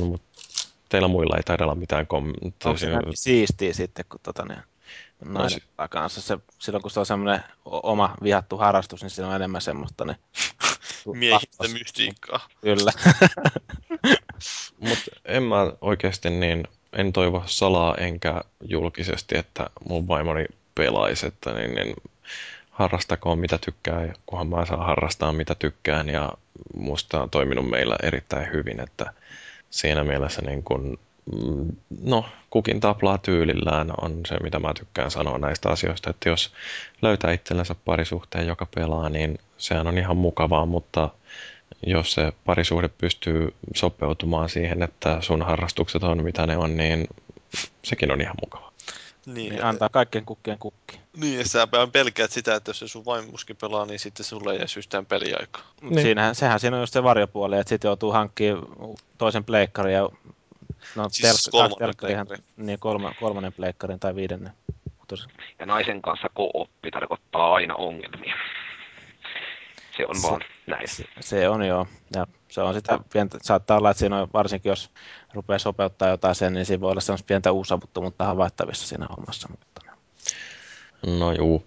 No, 0.00 0.06
mutta 0.06 0.42
teillä 0.88 1.08
muilla 1.08 1.36
ei 1.36 1.42
taida 1.42 1.64
olla 1.64 1.74
mitään 1.74 2.06
Onko 2.12 2.76
se 2.76 2.86
siistiä 3.14 3.72
sitten, 3.72 4.04
kun 4.08 4.20
tota, 4.22 4.44
ne 4.44 4.56
nainen 5.24 5.50
si- 5.50 5.66
pelaa 5.76 5.88
kanssa. 5.88 6.20
Se, 6.20 6.38
silloin 6.58 6.82
kun 6.82 6.90
se 6.90 7.00
on 7.00 7.06
semmoinen 7.06 7.40
oma 7.64 8.14
vihattu 8.22 8.56
harrastus, 8.56 9.02
niin 9.02 9.10
siinä 9.10 9.28
on 9.28 9.36
enemmän 9.36 9.62
semmoista 9.62 10.04
ne... 10.04 10.16
Miehistä 11.12 11.68
mystiikkaa. 11.72 12.48
Kyllä. 12.60 12.92
Mutta 14.80 15.10
en 15.24 15.42
mä 15.42 15.72
oikeasti 15.80 16.30
niin, 16.30 16.64
en 16.92 17.12
toivo 17.12 17.42
salaa 17.46 17.94
enkä 17.94 18.40
julkisesti, 18.68 19.38
että 19.38 19.70
mun 19.88 20.08
vaimoni 20.08 20.44
pelaisi, 20.74 21.26
että 21.26 21.52
niin, 21.52 21.74
niin 21.74 21.96
harrastakoon 22.70 23.38
mitä 23.38 23.58
tykkää, 23.58 24.12
kunhan 24.26 24.48
mä 24.48 24.66
saan 24.66 24.86
harrastaa 24.86 25.32
mitä 25.32 25.54
tykkään 25.54 26.08
ja 26.08 26.32
musta 26.76 27.22
on 27.22 27.30
toiminut 27.30 27.70
meillä 27.70 27.96
erittäin 28.02 28.52
hyvin, 28.52 28.80
että 28.80 29.12
siinä 29.70 30.04
mielessä 30.04 30.42
niin 30.42 30.62
kun, 30.62 30.98
mm, 31.34 31.66
no, 32.02 32.24
kukin 32.50 32.80
taplaa 32.80 33.18
tyylillään 33.18 33.92
on 34.00 34.20
se, 34.26 34.36
mitä 34.42 34.58
mä 34.58 34.74
tykkään 34.74 35.10
sanoa 35.10 35.38
näistä 35.38 35.68
asioista, 35.68 36.10
että 36.10 36.28
jos 36.28 36.52
löytää 37.02 37.32
itsellensä 37.32 37.74
parisuhteen, 37.84 38.46
joka 38.46 38.66
pelaa, 38.74 39.08
niin 39.08 39.38
sehän 39.58 39.86
on 39.86 39.98
ihan 39.98 40.16
mukavaa, 40.16 40.66
mutta 40.66 41.10
jos 41.86 42.12
se 42.12 42.32
parisuhde 42.44 42.88
pystyy 42.88 43.54
sopeutumaan 43.74 44.48
siihen, 44.48 44.82
että 44.82 45.20
sun 45.20 45.42
harrastukset 45.42 46.02
on 46.02 46.24
mitä 46.24 46.46
ne 46.46 46.56
on, 46.56 46.76
niin 46.76 47.06
sekin 47.82 48.12
on 48.12 48.20
ihan 48.20 48.36
mukava. 48.44 48.72
Niin, 49.26 49.52
niin 49.52 49.64
antaa 49.64 49.88
kaikkien 49.88 50.24
kukkien 50.24 50.58
kukki. 50.58 51.00
niin 51.16 51.38
ja 51.38 51.44
sä 51.44 51.68
pelkäät 51.92 52.30
sitä, 52.30 52.54
että 52.54 52.70
jos 52.70 52.78
se 52.78 52.88
sun 52.88 53.04
vaimuskin 53.04 53.56
pelaa, 53.60 53.86
niin 53.86 53.98
sitten 53.98 54.24
sulle 54.26 54.52
ei 54.52 54.58
jäisi 54.58 54.78
yhtään 54.78 55.06
peliaikaa. 55.06 55.62
Mut 55.82 55.92
Niin. 55.92 56.02
Siinähän, 56.02 56.34
sehän 56.34 56.60
siinä 56.60 56.76
on 56.76 56.82
just 56.82 56.92
se 56.92 57.02
varjopuoli, 57.02 57.58
että 57.58 57.68
sitten 57.68 57.88
joutuu 57.88 58.12
hankkimaan 58.12 58.64
toisen 59.18 59.44
pleikkarin 59.44 59.94
ja 59.94 60.08
no, 60.96 61.08
Siis 61.10 61.48
telk- 61.48 61.50
kolmannen 61.50 61.94
pleikkarin. 62.00 62.44
niin 62.56 62.78
kolma, 62.78 63.14
kolmannen 63.20 63.52
pleikkarin 63.52 64.00
tai 64.00 64.14
viidennen. 64.14 64.52
Ja 65.58 65.66
naisen 65.66 66.02
kanssa 66.02 66.28
kooppi 66.34 66.90
tarkoittaa 66.90 67.54
aina 67.54 67.74
ongelmia. 67.74 68.34
Se 69.96 70.06
on 70.06 70.16
Se- 70.16 70.28
vaan 70.28 70.40
näin. 70.66 70.86
Se, 71.20 71.48
on 71.48 71.66
joo. 71.66 71.86
Ja 72.14 72.26
se 72.48 72.60
on 72.60 72.74
sitä 72.74 72.98
pientä, 73.12 73.38
saattaa 73.42 73.78
olla, 73.78 73.90
että 73.90 73.98
siinä 73.98 74.22
on, 74.22 74.28
varsinkin 74.32 74.70
jos 74.70 74.90
rupeaa 75.34 75.58
sopeuttaa 75.58 76.08
jotain 76.08 76.34
sen, 76.34 76.52
niin 76.52 76.66
siinä 76.66 76.80
voi 76.80 76.90
olla 76.90 77.00
semmoista 77.00 77.26
pientä 77.26 77.52
uusavuttomuutta 77.52 78.24
havaittavissa 78.24 78.86
siinä 78.86 79.06
hommassa. 79.16 79.48
Mutta 79.50 79.76
No 81.06 81.32
juu. 81.32 81.66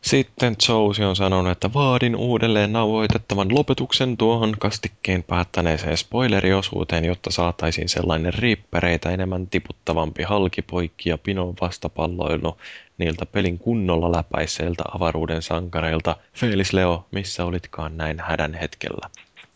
Sitten 0.00 0.56
Josie 0.68 1.06
on 1.06 1.16
sanonut, 1.16 1.52
että 1.52 1.72
vaadin 1.72 2.16
uudelleen 2.16 2.72
nauhoitettavan 2.72 3.54
lopetuksen 3.54 4.16
tuohon 4.16 4.54
kastikkeen 4.58 5.22
päättäneeseen 5.22 5.96
spoileriosuuteen, 5.96 7.04
jotta 7.04 7.30
saataisiin 7.30 7.88
sellainen 7.88 8.34
riippäreitä 8.34 9.10
enemmän 9.10 9.46
tiputtavampi 9.46 10.22
halkipoikki 10.22 11.08
ja 11.08 11.18
pinon 11.18 11.54
vastapalloilu 11.60 12.56
niiltä 13.00 13.26
pelin 13.26 13.58
kunnolla 13.58 14.12
läpäisseiltä 14.12 14.84
avaruuden 14.94 15.42
sankareilta. 15.42 16.16
Felis 16.34 16.72
Leo, 16.72 17.06
missä 17.10 17.44
olitkaan 17.44 17.96
näin 17.96 18.20
hädän 18.20 18.54
hetkellä? 18.54 19.10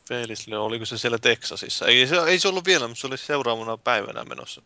Felis 0.08 0.48
Leo, 0.48 0.64
oliko 0.64 0.84
se 0.84 0.98
siellä 0.98 1.18
Teksasissa? 1.18 1.86
Ei 1.86 2.06
se, 2.06 2.16
ei 2.16 2.38
se 2.38 2.48
ollut 2.48 2.66
vielä, 2.66 2.88
mutta 2.88 3.00
se 3.00 3.06
oli 3.06 3.18
seuraavana 3.18 3.76
päivänä 3.76 4.24
menossa 4.24 4.62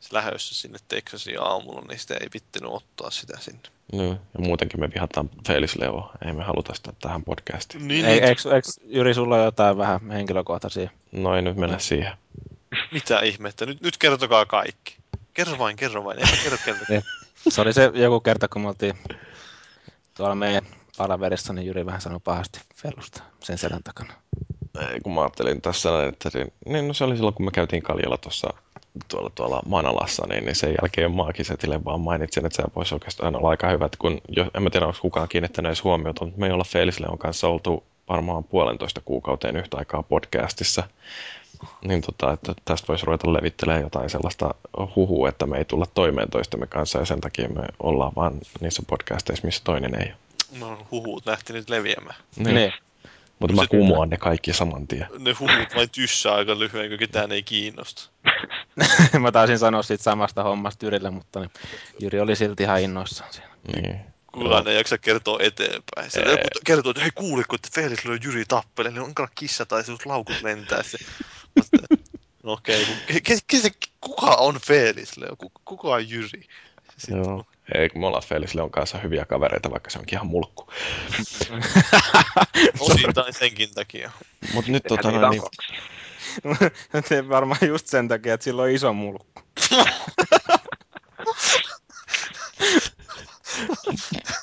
se 0.00 0.14
lähössä 0.14 0.54
sinne 0.54 0.78
Teksasiin 0.88 1.42
aamulla, 1.42 1.82
niin 1.88 1.98
sitä 1.98 2.14
ei 2.14 2.28
vittinyt 2.34 2.70
ottaa 2.72 3.10
sitä 3.10 3.38
sinne. 3.40 3.60
No, 3.92 4.04
ja 4.04 4.38
muutenkin 4.38 4.80
me 4.80 4.90
vihataan 4.94 5.30
Felis 5.48 5.76
Leo, 5.76 6.12
ei 6.26 6.32
me 6.32 6.42
haluta 6.42 6.74
sitä 6.74 6.92
tähän 7.00 7.24
podcastiin. 7.24 7.88
Niin, 7.88 8.04
ei, 8.04 8.12
niin, 8.12 8.24
eikö, 8.24 8.54
eikö, 8.54 8.68
Jyri, 8.84 9.14
sulla 9.14 9.36
on 9.36 9.44
jotain 9.44 9.78
vähän 9.78 10.10
henkilökohtaisia? 10.10 10.90
No 11.12 11.36
ei 11.36 11.42
nyt 11.42 11.56
mennä 11.56 11.78
siihen. 11.78 12.12
mitä 12.92 13.20
ihmettä? 13.20 13.66
Nyt, 13.66 13.80
nyt 13.80 13.98
kertokaa 13.98 14.46
kaikki. 14.46 14.96
Kerro 15.34 15.58
vain, 15.58 15.76
kerro 15.76 16.04
vain. 16.04 16.20
Mä 16.20 16.26
kerro 16.42 16.58
kerro. 16.64 17.02
Se 17.48 17.60
oli 17.60 17.72
se 17.72 17.90
joku 17.94 18.20
kerta, 18.20 18.48
kun 18.48 18.62
me 18.62 18.68
oltiin 18.68 18.94
tuolla 20.16 20.34
meidän 20.34 20.66
palaverissa, 20.98 21.52
niin 21.52 21.66
Jyri 21.66 21.86
vähän 21.86 22.00
sanoi 22.00 22.20
pahasti 22.24 22.60
Felusta 22.74 23.22
sen 23.40 23.58
selän 23.58 23.82
takana. 23.82 24.12
Ei, 24.90 25.00
kun 25.00 25.14
mä 25.14 25.20
ajattelin 25.20 25.62
tässä, 25.62 26.06
että 26.06 26.30
niin, 26.34 26.52
niin 26.66 26.88
no 26.88 26.94
se 26.94 27.04
oli 27.04 27.16
silloin, 27.16 27.34
kun 27.34 27.44
me 27.44 27.50
käytiin 27.50 27.82
Kaljalla 27.82 28.18
tuossa 28.18 28.54
tuolla, 29.08 29.30
tuolla 29.34 29.62
Manalassa, 29.66 30.26
niin, 30.26 30.44
niin 30.44 30.56
sen 30.56 30.74
jälkeen 30.82 31.10
maagisetille 31.10 31.84
vaan 31.84 32.00
mainitsin, 32.00 32.46
että 32.46 32.56
se 32.56 32.68
voisi 32.76 32.94
oikeastaan 32.94 33.36
olla 33.36 33.48
aika 33.48 33.70
hyvä, 33.70 33.88
kun, 33.98 34.20
jo, 34.28 34.50
en 34.54 34.62
mä 34.62 34.70
tiedä, 34.70 34.86
onko 34.86 34.98
kukaan 35.02 35.28
kiinnittänyt 35.28 35.68
edes 35.68 35.84
huomiota, 35.84 36.24
mutta 36.24 36.40
me 36.40 36.46
ei 36.46 36.52
olla 36.52 36.64
Felisleon 36.64 37.18
kanssa 37.18 37.48
oltu 37.48 37.84
varmaan 38.08 38.44
puolentoista 38.44 39.00
kuukauteen 39.04 39.56
yhtä 39.56 39.76
aikaa 39.76 40.02
podcastissa, 40.02 40.82
niin 41.84 42.00
tota, 42.00 42.32
että 42.32 42.54
tästä 42.64 42.88
voisi 42.88 43.06
ruveta 43.06 43.32
levittelemään 43.32 43.82
jotain 43.82 44.10
sellaista 44.10 44.54
huhua, 44.96 45.28
että 45.28 45.46
me 45.46 45.58
ei 45.58 45.64
tulla 45.64 45.86
toimeen 45.86 46.30
toistemme 46.30 46.66
kanssa 46.66 46.98
ja 46.98 47.04
sen 47.04 47.20
takia 47.20 47.48
me 47.48 47.62
ollaan 47.80 48.12
vaan 48.16 48.40
niissä 48.60 48.82
podcasteissa, 48.86 49.46
missä 49.46 49.64
toinen 49.64 49.94
ei 49.94 50.06
ole. 50.06 50.16
No, 50.58 50.86
huhut 50.90 51.26
lähti 51.26 51.52
nyt 51.52 51.70
leviämään. 51.70 52.16
Niin. 52.36 52.54
Niin. 52.54 52.72
Mutta 53.38 53.56
mä 53.56 53.66
kumoan 53.66 54.10
ne 54.10 54.16
kaikki 54.16 54.52
saman 54.52 54.86
tien. 54.86 55.06
Ne 55.18 55.32
huhut 55.32 55.74
vain 55.76 55.90
tyssää 55.90 56.34
aika 56.34 56.58
lyhyen, 56.58 56.88
kun 56.88 56.98
ketään 56.98 57.32
ei 57.32 57.42
kiinnosta. 57.42 58.10
mä 59.20 59.32
taisin 59.32 59.58
sanoa 59.58 59.82
siitä 59.82 60.04
samasta 60.04 60.42
hommasta 60.42 60.86
Jyrille, 60.86 61.10
mutta 61.10 61.40
niin, 61.40 61.50
Jyri 61.98 62.20
oli 62.20 62.36
silti 62.36 62.62
ihan 62.62 62.80
innoissaan 62.80 63.32
siinä. 63.32 63.48
Niin. 63.74 64.00
Kukaan 64.32 64.68
ei 64.68 64.76
jaksa 64.76 64.98
kertoa 64.98 65.38
eteenpäin. 65.42 66.10
Se 66.10 66.20
kertoo, 66.64 66.90
että 66.90 67.02
hei 67.02 67.10
kuuliko, 67.14 67.54
että 67.54 67.68
Felix 67.74 68.04
löi 68.04 68.18
Jyri 68.24 68.44
tappelee, 68.48 68.92
niin 68.92 69.02
onko 69.02 69.28
kissa 69.34 69.66
tai 69.66 69.84
sinut 69.84 70.06
laukut 70.06 70.42
lentää. 70.42 70.82
No 72.42 72.52
okei, 72.58 72.82
okay, 72.82 73.20
ke, 73.20 73.36
ke, 73.46 73.70
ke, 73.70 73.90
kuka 74.00 74.36
on 74.36 74.60
Felix 74.66 75.16
Leo? 75.16 75.36
Kuka, 75.64 75.88
on 75.88 76.10
Jyri? 76.10 76.46
Sitten, 76.98 77.24
Joo. 77.24 77.46
Ei, 77.74 77.88
kun 77.88 78.00
me 78.00 78.06
ollaan 78.06 78.22
Felisille 78.22 78.62
on 78.62 78.70
kanssa 78.70 78.98
hyviä 78.98 79.24
kavereita, 79.24 79.70
vaikka 79.70 79.90
se 79.90 79.98
onkin 79.98 80.16
ihan 80.16 80.26
mulkku. 80.26 80.70
Osittain 82.80 83.32
senkin 83.32 83.74
takia. 83.74 84.10
Mut 84.54 84.66
nyt 84.66 84.82
tota, 84.88 85.10
noin, 85.10 85.30
niin, 85.30 85.42
varmaan 87.34 87.68
just 87.68 87.86
sen 87.86 88.08
takia, 88.08 88.34
että 88.34 88.44
sillä 88.44 88.62
on 88.62 88.70
iso 88.70 88.92
mulkku. 88.92 89.42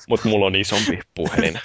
mut 0.07 0.23
mulla 0.23 0.45
on 0.45 0.55
isompi 0.55 0.99
puhelin. 1.15 1.59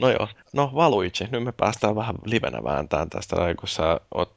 No 0.00 0.10
joo, 0.10 0.28
no 0.52 0.70
Valuigi, 0.74 1.24
nyt 1.30 1.44
me 1.44 1.52
päästään 1.52 1.96
vähän 1.96 2.14
livenä 2.24 2.64
vääntään 2.64 3.10
tästä, 3.10 3.36
kun 3.60 3.68
sä 3.68 4.00
oot 4.14 4.34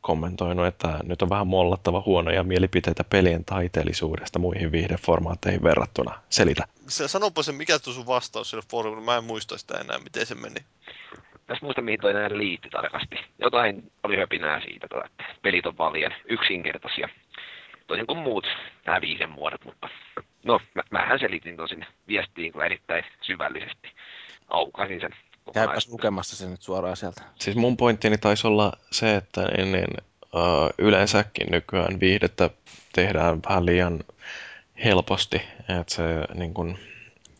kommentoinut, 0.00 0.66
että 0.66 0.98
nyt 1.02 1.22
on 1.22 1.30
vähän 1.30 1.46
mollattava 1.46 2.02
huonoja 2.06 2.42
mielipiteitä 2.42 3.04
pelien 3.04 3.44
taiteellisuudesta 3.44 4.38
muihin 4.38 4.72
viihdeformaatteihin 4.72 5.62
verrattuna. 5.62 6.20
Selitä. 6.28 6.64
Se, 6.88 7.08
sanopa 7.08 7.42
se, 7.42 7.52
mikä 7.52 7.78
tuo 7.78 7.92
sun 7.92 8.06
vastaus 8.06 8.50
sille 8.50 8.62
foorumille. 8.70 9.04
Mä 9.04 9.16
en 9.16 9.24
muista 9.24 9.58
sitä 9.58 9.78
enää, 9.78 9.98
miten 9.98 10.26
se 10.26 10.34
meni. 10.34 10.60
Tässä 11.46 11.64
muista, 11.64 11.82
mihin 11.82 12.00
toi 12.00 12.10
enää 12.10 12.28
liitti 12.38 12.70
tarkasti. 12.70 13.16
Jotain 13.38 13.92
oli 14.02 14.16
höpinää 14.16 14.60
siitä, 14.60 14.88
tota, 14.88 15.04
että 15.06 15.24
pelit 15.42 15.66
on 15.66 15.78
vaan 15.78 15.92
liian 15.92 16.14
yksinkertaisia. 16.28 17.08
Toisin 17.86 18.06
kuin 18.06 18.18
muut 18.18 18.46
nämä 18.86 19.00
viiden 19.00 19.30
muodot, 19.30 19.64
mutta 19.64 19.88
no, 20.44 20.60
mä, 20.74 20.82
mähän 20.90 21.18
selitin 21.18 21.56
tosin 21.56 21.86
viestiin 22.08 22.52
kyllä 22.52 22.64
erittäin 22.64 23.04
syvällisesti. 23.20 23.88
Aukaisin 24.48 25.00
sen 25.00 25.10
Käypäs 25.54 25.88
lukemassa 25.88 26.36
se 26.36 26.48
nyt 26.48 26.62
suoraan 26.62 26.96
sieltä. 26.96 27.22
Siis 27.38 27.56
mun 27.56 27.76
pointtini 27.76 28.18
taisi 28.18 28.46
olla 28.46 28.72
se, 28.90 29.16
että 29.16 29.46
ennen 29.58 29.88
uh, 30.22 30.70
yleensäkin 30.78 31.50
nykyään 31.50 32.00
viihdettä 32.00 32.50
tehdään 32.92 33.40
vähän 33.48 33.66
liian 33.66 34.00
helposti, 34.84 35.36
että 35.80 35.94
se 35.94 36.02
niin 36.34 36.54
kun, 36.54 36.78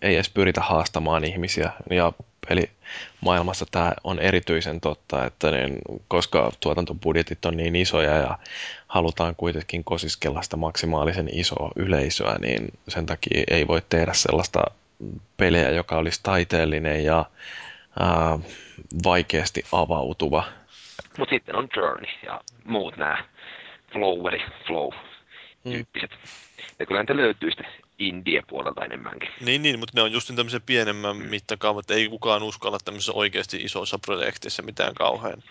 ei 0.03 0.15
edes 0.15 0.31
pyritä 0.31 0.61
haastamaan 0.61 1.25
ihmisiä 1.25 1.73
ja 1.91 2.13
pelimaailmassa 2.49 3.67
tämä 3.71 3.93
on 4.05 4.19
erityisen 4.19 4.81
totta, 4.81 5.27
että 5.27 5.51
niin, 5.51 5.79
koska 6.09 6.53
tuotantobudjetit 6.61 7.45
on 7.45 7.57
niin 7.57 7.77
isoja 7.77 8.17
ja 8.17 8.39
halutaan 8.89 9.35
kuitenkin 9.37 9.85
kosiskella 9.85 10.43
sitä 10.43 10.57
maksimaalisen 10.57 11.29
isoa 11.33 11.71
yleisöä, 11.77 12.39
niin 12.39 12.69
sen 12.89 13.07
takia 13.07 13.45
ei 13.51 13.67
voi 13.67 13.83
tehdä 13.89 14.15
sellaista 14.15 14.65
pelejä, 15.37 15.71
joka 15.71 15.97
olisi 15.97 16.21
taiteellinen 16.23 17.05
ja 17.05 17.25
ää, 18.01 18.39
vaikeasti 19.05 19.65
avautuva. 19.73 20.45
Mutta 21.19 21.35
sitten 21.35 21.57
on 21.57 21.69
Journey 21.77 22.11
ja 22.27 22.41
muut 22.65 22.97
nämä 22.97 23.25
flow 23.93 24.29
eli 24.29 24.43
flow 24.67 24.93
tyyppiset. 25.63 26.11
Ja 26.79 26.87
kyllä 26.87 27.03
niitä 27.03 27.17
löytyy 27.17 27.51
sitten 27.51 27.67
indie 27.99 28.43
puolelta 28.49 28.85
enemmänkin. 28.85 29.29
Niin, 29.41 29.63
niin, 29.63 29.79
mutta 29.79 29.93
ne 29.95 30.03
on 30.03 30.13
just 30.13 30.33
tämmöisen 30.37 30.63
pienemmän 30.63 31.17
mittakaavan, 31.17 31.81
että 31.81 31.95
ei 31.95 32.09
kukaan 32.09 32.43
uskalla 32.43 32.79
tämmöisessä 32.85 33.13
oikeasti 33.13 33.57
isossa 33.57 33.99
projektissa 33.99 34.63
mitään 34.63 34.95
kauhean. 34.95 35.43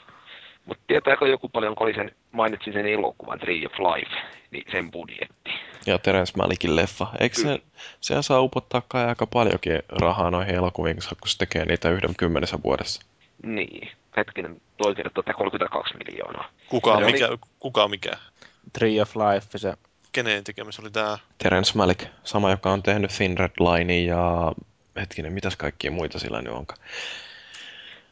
Mutta 0.66 0.84
tietääkö 0.88 1.28
joku 1.28 1.50
paljon, 1.50 1.76
kun 1.76 1.88
oli 1.88 1.94
sen, 1.96 2.12
mainitsin 2.32 2.74
sen 2.74 2.86
elokuvan 2.86 3.40
Tree 3.40 3.66
of 3.66 3.74
Life, 3.80 4.12
niin 4.52 4.64
sen 4.72 4.92
budjetti. 4.92 5.52
Ja 5.86 5.98
Terence 6.00 6.34
Malickin 6.38 6.76
leffa. 6.76 7.08
Eikö 7.20 7.42
se, 7.42 7.60
sehän 8.02 8.24
saa 8.24 8.42
upottaa 8.42 8.82
kai 8.88 9.06
aika 9.06 9.28
paljonkin 9.28 9.80
rahaa 9.90 10.32
noihin 10.32 10.56
elokuviin, 10.56 10.98
kun 11.22 11.30
se 11.30 11.38
tekee 11.38 11.66
niitä 11.66 11.90
yhden 11.92 12.16
kymmenessä 12.18 12.58
vuodessa. 12.64 13.02
Niin, 13.44 13.90
hetkinen, 14.18 14.62
toi 14.78 14.96
kertoo, 14.96 15.22
että 15.22 15.34
32 15.34 15.94
miljoonaa. 15.98 16.50
Kuka, 16.70 16.92
Se 16.98 17.04
oli- 17.04 17.12
mikä, 17.12 17.28
kuka 17.60 17.88
mikä? 17.88 18.12
Tree 18.74 19.02
of 19.02 19.16
Life, 19.16 19.58
se 19.58 19.74
Kenen 20.12 20.44
tekemässä 20.44 20.82
oli 20.82 20.92
tää? 20.92 21.18
Terence 21.38 21.72
Malick, 21.76 22.06
sama 22.24 22.52
joka 22.52 22.72
on 22.72 22.84
tehnyt 22.84 23.12
Thin 23.12 23.38
Red 23.38 23.52
Linein 23.60 24.06
ja 24.08 24.52
hetkinen, 25.00 25.34
mitäs 25.34 25.56
kaikkia 25.56 25.92
muita 25.92 26.20
sillä 26.20 26.42
nyt 26.42 26.54
onkaan. 26.54 26.80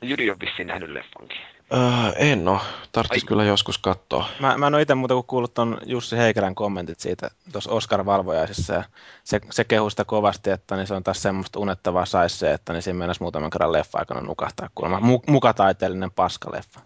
Jyri 0.01 0.31
on 0.31 0.39
vissiin 0.39 0.67
nähnyt 0.67 0.89
leffankin. 0.89 1.37
Öö, 1.73 2.11
en 2.15 2.47
oo, 2.47 2.59
tarttis 2.91 3.23
kyllä 3.23 3.43
joskus 3.43 3.77
katsoa. 3.77 4.25
Mä, 4.39 4.57
mä 4.57 4.67
en 4.67 4.73
ole 4.73 4.81
itse 4.81 4.95
muuta 4.95 5.13
kuin 5.13 5.25
kuullut 5.25 5.53
ton 5.53 5.77
Jussi 5.85 6.17
Heikelän 6.17 6.55
kommentit 6.55 6.99
siitä 6.99 7.29
tuossa 7.51 7.71
Oscar-valvojaisissa. 7.71 8.73
Ja 8.73 8.83
se, 9.23 9.41
se 9.51 9.63
kehui 9.63 9.91
sitä 9.91 10.05
kovasti, 10.05 10.49
että 10.49 10.75
niin 10.75 10.87
se 10.87 10.93
on 10.93 11.03
taas 11.03 11.21
semmoista 11.21 11.59
unettavaa 11.59 12.05
saisse, 12.05 12.51
että 12.53 12.73
niin 12.73 12.81
siinä 12.81 12.99
mennessä 12.99 13.23
muutaman 13.23 13.49
kerran 13.49 13.71
leffa 13.71 13.99
aikana 13.99 14.21
nukahtaa 14.21 14.69
kuulemma. 14.75 14.99
Mu, 14.99 15.19
mukataiteellinen 15.27 16.11
paskaleffa. 16.11 16.79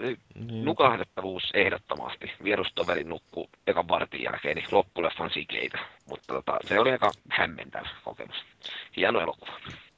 Niin. 0.00 0.64
Nukahdettavuus 0.64 1.50
ehdottomasti. 1.54 2.32
Vierustoveri 2.44 3.04
nukkuu 3.04 3.50
ekan 3.66 3.88
vartin 3.88 4.22
jälkeen, 4.22 4.56
niin 4.56 4.66
loppuleffan 4.72 5.30
sikeitä. 5.30 5.78
Mutta 6.06 6.34
tota, 6.34 6.58
se 6.68 6.80
oli 6.80 6.90
aika 6.90 7.10
hämmentävä 7.30 7.88
kokemus. 8.04 8.36
Hieno 8.96 9.20
elokuva. 9.20 9.52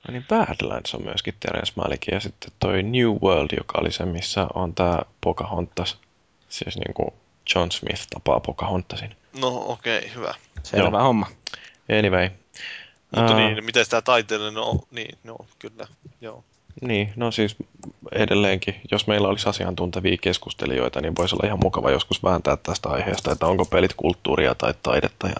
No 0.08 0.12
niin 0.12 0.26
Badlands 0.28 0.94
on 0.94 1.04
myöskin 1.04 1.34
Terence 1.40 1.72
Malickin 1.76 2.14
ja 2.14 2.20
sitten 2.20 2.52
toi 2.60 2.82
New 2.82 3.08
World, 3.22 3.48
joka 3.56 3.78
oli 3.80 3.92
se, 3.92 4.04
missä 4.04 4.46
on 4.54 4.74
tää 4.74 5.04
Pocahontas. 5.20 5.98
Siis 6.48 6.76
niinku 6.76 7.14
John 7.54 7.70
Smith 7.70 8.06
tapaa 8.10 8.40
Pocahontasin. 8.40 9.16
No 9.40 9.48
okei, 9.48 9.98
okay, 9.98 10.10
hyvä. 10.14 10.34
Selvä 10.62 10.98
Joo. 10.98 11.02
homma. 11.02 11.26
Anyway. 11.98 12.30
Mutta 13.16 13.32
Ää, 13.32 13.48
niin, 13.48 13.64
miten 13.64 13.86
tämä 13.90 14.02
taiteellinen 14.02 14.56
on? 14.62 14.80
Niin, 14.90 15.18
no 15.24 15.36
kyllä, 15.58 15.86
joo. 16.20 16.44
Niin, 16.80 17.12
no 17.16 17.30
siis 17.30 17.56
edelleenkin, 18.12 18.80
jos 18.90 19.06
meillä 19.06 19.28
olisi 19.28 19.48
asiantuntevia 19.48 20.16
keskustelijoita, 20.20 21.00
niin 21.00 21.16
voisi 21.16 21.34
olla 21.34 21.46
ihan 21.46 21.60
mukava 21.62 21.90
joskus 21.90 22.22
vääntää 22.22 22.56
tästä 22.56 22.88
aiheesta, 22.88 23.32
että 23.32 23.46
onko 23.46 23.64
pelit 23.64 23.94
kulttuuria 23.96 24.54
tai 24.54 24.74
taidetta 24.82 25.26
ja, 25.26 25.36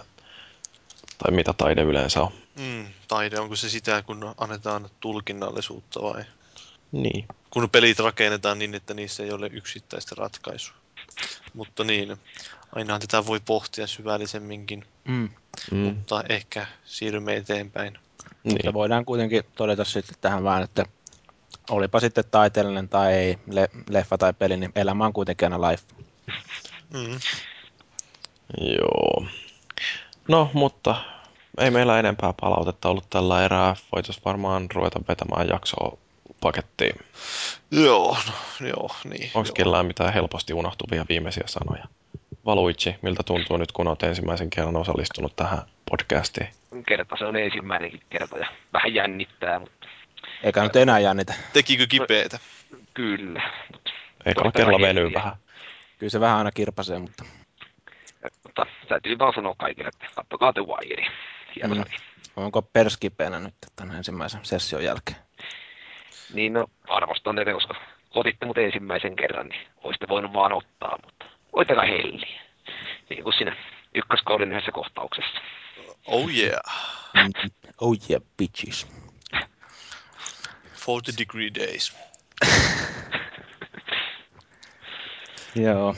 tai 1.17 1.31
mitä 1.31 1.53
taide 1.53 1.81
yleensä 1.81 2.21
on. 2.21 2.31
Mm, 2.59 2.85
taide, 3.09 3.39
onko 3.39 3.55
se 3.55 3.69
sitä, 3.69 4.01
kun 4.01 4.33
annetaan 4.37 4.89
tulkinnallisuutta 4.99 6.01
vai? 6.01 6.23
Niin. 6.91 7.27
Kun 7.49 7.69
pelit 7.69 7.99
rakennetaan 7.99 8.59
niin, 8.59 8.75
että 8.75 8.93
niissä 8.93 9.23
ei 9.23 9.31
ole 9.31 9.47
yksittäistä 9.53 10.15
ratkaisua. 10.17 10.75
Mutta 11.53 11.83
niin, 11.83 12.17
ainahan 12.75 13.01
tätä 13.01 13.25
voi 13.25 13.39
pohtia 13.39 13.87
syvällisemminkin, 13.87 14.85
Mm. 15.05 15.29
Mm, 15.71 15.77
mutta 15.77 16.23
ehkä 16.29 16.67
siirrymme 16.85 17.35
eteenpäin. 17.35 17.97
Mutta 18.43 18.63
niin. 18.63 18.73
voidaan 18.73 19.05
kuitenkin 19.05 19.43
todeta 19.55 19.85
sitten 19.85 20.15
tähän 20.21 20.43
vaan, 20.43 20.63
että 20.63 20.85
olipa 21.69 21.99
sitten 21.99 22.23
taiteellinen 22.31 22.89
tai 22.89 23.13
ei, 23.13 23.37
le, 23.47 23.69
leffa 23.89 24.17
tai 24.17 24.33
peli, 24.33 24.57
niin 24.57 24.71
elämä 24.75 25.05
on 25.05 25.13
kuitenkin 25.13 25.45
aina 25.53 25.71
life. 25.71 25.83
Mm. 26.93 27.19
Joo. 28.61 29.25
No, 30.27 30.51
mutta 30.53 30.95
ei 31.59 31.71
meillä 31.71 31.99
enempää 31.99 32.33
palautetta 32.41 32.89
ollut 32.89 33.09
tällä 33.09 33.45
erää. 33.45 33.75
Voitaisiin 33.95 34.25
varmaan 34.25 34.67
ruveta 34.73 34.99
vetämään 35.07 35.47
jaksoa 35.47 35.97
pakettiin. 36.41 36.95
Joo, 37.71 38.17
no, 38.27 38.67
joo, 38.67 38.89
niin. 39.03 39.31
Onko 39.33 39.47
joo. 39.47 39.53
kellään 39.53 39.85
mitään 39.85 40.13
helposti 40.13 40.53
unohtuvia 40.53 41.05
viimeisiä 41.09 41.43
sanoja? 41.45 41.85
Valuitsi, 42.45 42.95
miltä 43.01 43.23
tuntuu 43.23 43.57
nyt, 43.57 43.71
kun 43.71 43.87
olet 43.87 44.03
ensimmäisen 44.03 44.49
kerran 44.49 44.75
osallistunut 44.75 45.35
tähän 45.35 45.61
podcastiin? 45.89 46.47
Kerta 46.87 47.15
se 47.17 47.25
on 47.25 47.35
ensimmäinenkin 47.35 48.01
kerta 48.09 48.37
ja 48.37 48.47
vähän 48.73 48.93
jännittää, 48.93 49.59
mutta 49.59 49.87
Eikä 50.43 50.63
nyt 50.63 50.75
enää 50.75 50.99
jännitä. 50.99 51.33
Tekikö 51.53 51.87
kipeätä? 51.87 52.39
kyllä. 52.93 53.41
Eikä 54.25 54.41
ole 54.41 54.43
Toista 54.43 54.57
kerralla 54.57 54.81
vähän 54.81 54.95
venyy 54.95 55.13
vähän. 55.13 55.33
Kyllä 55.99 56.09
se 56.09 56.19
vähän 56.19 56.37
aina 56.37 56.51
kirpasee, 56.51 56.99
mutta 56.99 57.23
Mutta 58.43 58.65
täytyy 58.87 59.19
vaan 59.19 59.33
sanoa 59.33 59.55
kaikille, 59.57 59.89
että 59.89 60.07
kattokaa 60.15 60.53
The 60.53 60.61
Wire. 60.61 61.11
Mm. 61.67 61.83
onko 62.35 62.61
perskipeänä 62.61 63.39
nyt 63.39 63.55
tämän 63.75 63.95
ensimmäisen 63.95 64.45
session 64.45 64.83
jälkeen? 64.83 65.17
Niin 66.33 66.53
no, 66.53 66.67
arvostan 66.87 67.35
ne, 67.35 67.53
koska 67.53 67.75
otitte 68.15 68.45
mut 68.45 68.57
ensimmäisen 68.57 69.15
kerran, 69.15 69.47
niin 69.47 69.67
olisitte 69.83 70.07
voinut 70.07 70.33
vaan 70.33 70.53
ottaa, 70.53 70.99
mutta 71.05 71.25
voittakaa 71.55 71.85
helliä. 71.85 72.41
Niin 73.09 73.23
kuin 73.23 73.33
siinä 73.33 73.55
ykköskauden 73.95 74.51
yhdessä 74.51 74.71
kohtauksessa. 74.71 75.41
Oh 76.05 76.29
yeah. 76.29 76.61
Oh 77.81 77.97
yeah, 78.09 78.21
bitches. 78.37 78.87
40 80.87 81.17
degree 81.17 81.49
days. 81.55 81.97
Joo. 85.55 85.95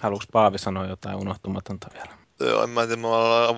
Haluuks 0.00 0.26
Paavi 0.32 0.58
sanoa 0.58 0.86
jotain 0.86 1.16
unohtumatonta 1.16 1.88
vielä? 1.94 2.17
Joo, 2.40 2.62
en 2.62 2.70
mä 2.70 2.86
tiedä, 2.86 3.02
mä 3.02 3.08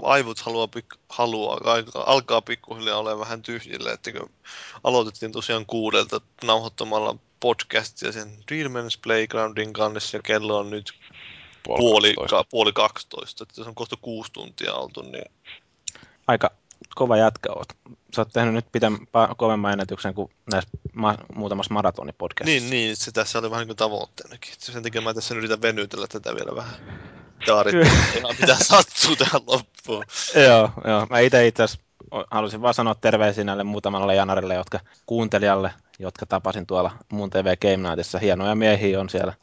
aivot 0.02 0.38
haluaa, 0.38 0.68
haluaa 1.08 1.60
alkaa, 1.64 2.12
alkaa 2.12 2.42
pikkuhiljaa 2.42 2.98
olla 2.98 3.18
vähän 3.18 3.42
tyhjillä, 3.42 3.92
että 3.92 4.12
kun 4.12 4.30
aloitettiin 4.84 5.32
tosiaan 5.32 5.66
kuudelta 5.66 6.20
nauhoittamalla 6.44 7.16
podcastia 7.40 8.12
sen 8.12 8.28
Dreamers 8.48 8.98
Playgroundin 8.98 9.72
kanssa 9.72 10.16
ja 10.16 10.22
kello 10.22 10.58
on 10.58 10.70
nyt 10.70 10.92
puoli, 11.64 12.14
ka, 12.30 12.44
puoli 12.44 12.72
12, 12.72 13.42
että 13.42 13.54
se 13.54 13.68
on 13.68 13.74
kohta 13.74 13.96
kuusi 14.02 14.32
tuntia 14.32 14.74
oltu, 14.74 15.02
niin 15.02 15.32
Aika 16.26 16.50
kova 16.94 17.16
jätkä 17.16 17.52
oot. 17.52 17.68
Sä 18.16 18.20
oot 18.20 18.32
tehnyt 18.32 18.54
nyt 18.54 18.66
pitän, 18.72 18.94
pa- 18.94 19.34
kovemman 19.36 19.72
ennätyksen 19.72 20.14
kuin 20.14 20.30
näissä 20.52 20.70
ma- 20.94 21.18
muutamassa 21.34 21.74
maratonipodcastissa. 21.74 22.60
niin, 22.60 22.70
niin, 22.70 22.96
se 22.96 23.12
tässä 23.12 23.38
oli 23.38 23.50
vähän 23.50 23.60
niin 23.60 23.68
kuin 23.68 23.76
tavoitteenakin. 23.76 24.52
Sen 24.58 24.82
takia 24.82 25.00
mä 25.00 25.14
tässä 25.14 25.34
nyt 25.34 25.38
yritän 25.38 25.62
venytellä 25.62 26.06
tätä 26.06 26.34
vielä 26.34 26.56
vähän. 26.56 26.74
kommentaarit. 27.46 27.74
Ihan 28.16 28.34
mitä 28.40 28.54
sattuu 28.54 29.16
tähän 29.16 29.40
loppuun. 29.46 30.04
joo, 30.48 30.70
joo. 30.84 31.06
Mä 31.10 31.18
itse 31.18 31.46
itse 31.46 31.62
asiassa 31.62 31.84
halusin 32.30 32.62
vaan 32.62 32.74
sanoa 32.74 32.94
terveisiä 32.94 33.44
näille 33.44 33.64
muutamalle 33.64 34.14
janarille, 34.14 34.54
jotka 34.54 34.80
kuuntelijalle, 35.06 35.72
jotka 35.98 36.26
tapasin 36.26 36.66
tuolla 36.66 36.90
muun 37.12 37.30
TV 37.30 37.56
Game 37.56 37.88
Nightissa. 37.88 38.18
Hienoja 38.18 38.54
miehiä 38.54 39.00
on 39.00 39.08
siellä 39.08 39.34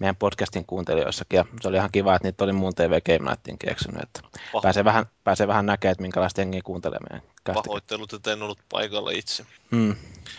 meidän 0.00 0.16
podcastin 0.16 0.66
kuuntelijoissakin, 0.66 1.36
ja 1.36 1.44
se 1.60 1.68
oli 1.68 1.76
ihan 1.76 1.92
kiva, 1.92 2.14
että 2.14 2.28
niitä 2.28 2.44
oli 2.44 2.52
muun 2.52 2.74
TV 2.74 3.00
Game 3.00 3.30
Nightin 3.30 3.58
keksinyt, 3.58 4.02
että 4.02 4.20
pääsee 4.62 4.84
vähän, 4.84 5.06
pääsee 5.24 5.48
vähän 5.48 5.66
näkemään, 5.66 5.92
että 5.92 6.02
minkälaista 6.02 6.40
jengiä 6.40 6.60
kuuntelee 6.64 6.98
meidän 7.10 7.28
Pahoittelut, 7.54 8.12
että 8.12 8.32
en 8.32 8.42
ollut 8.42 8.58
paikalla 8.68 9.10
itse. 9.10 9.46
Hmm. 9.70 9.94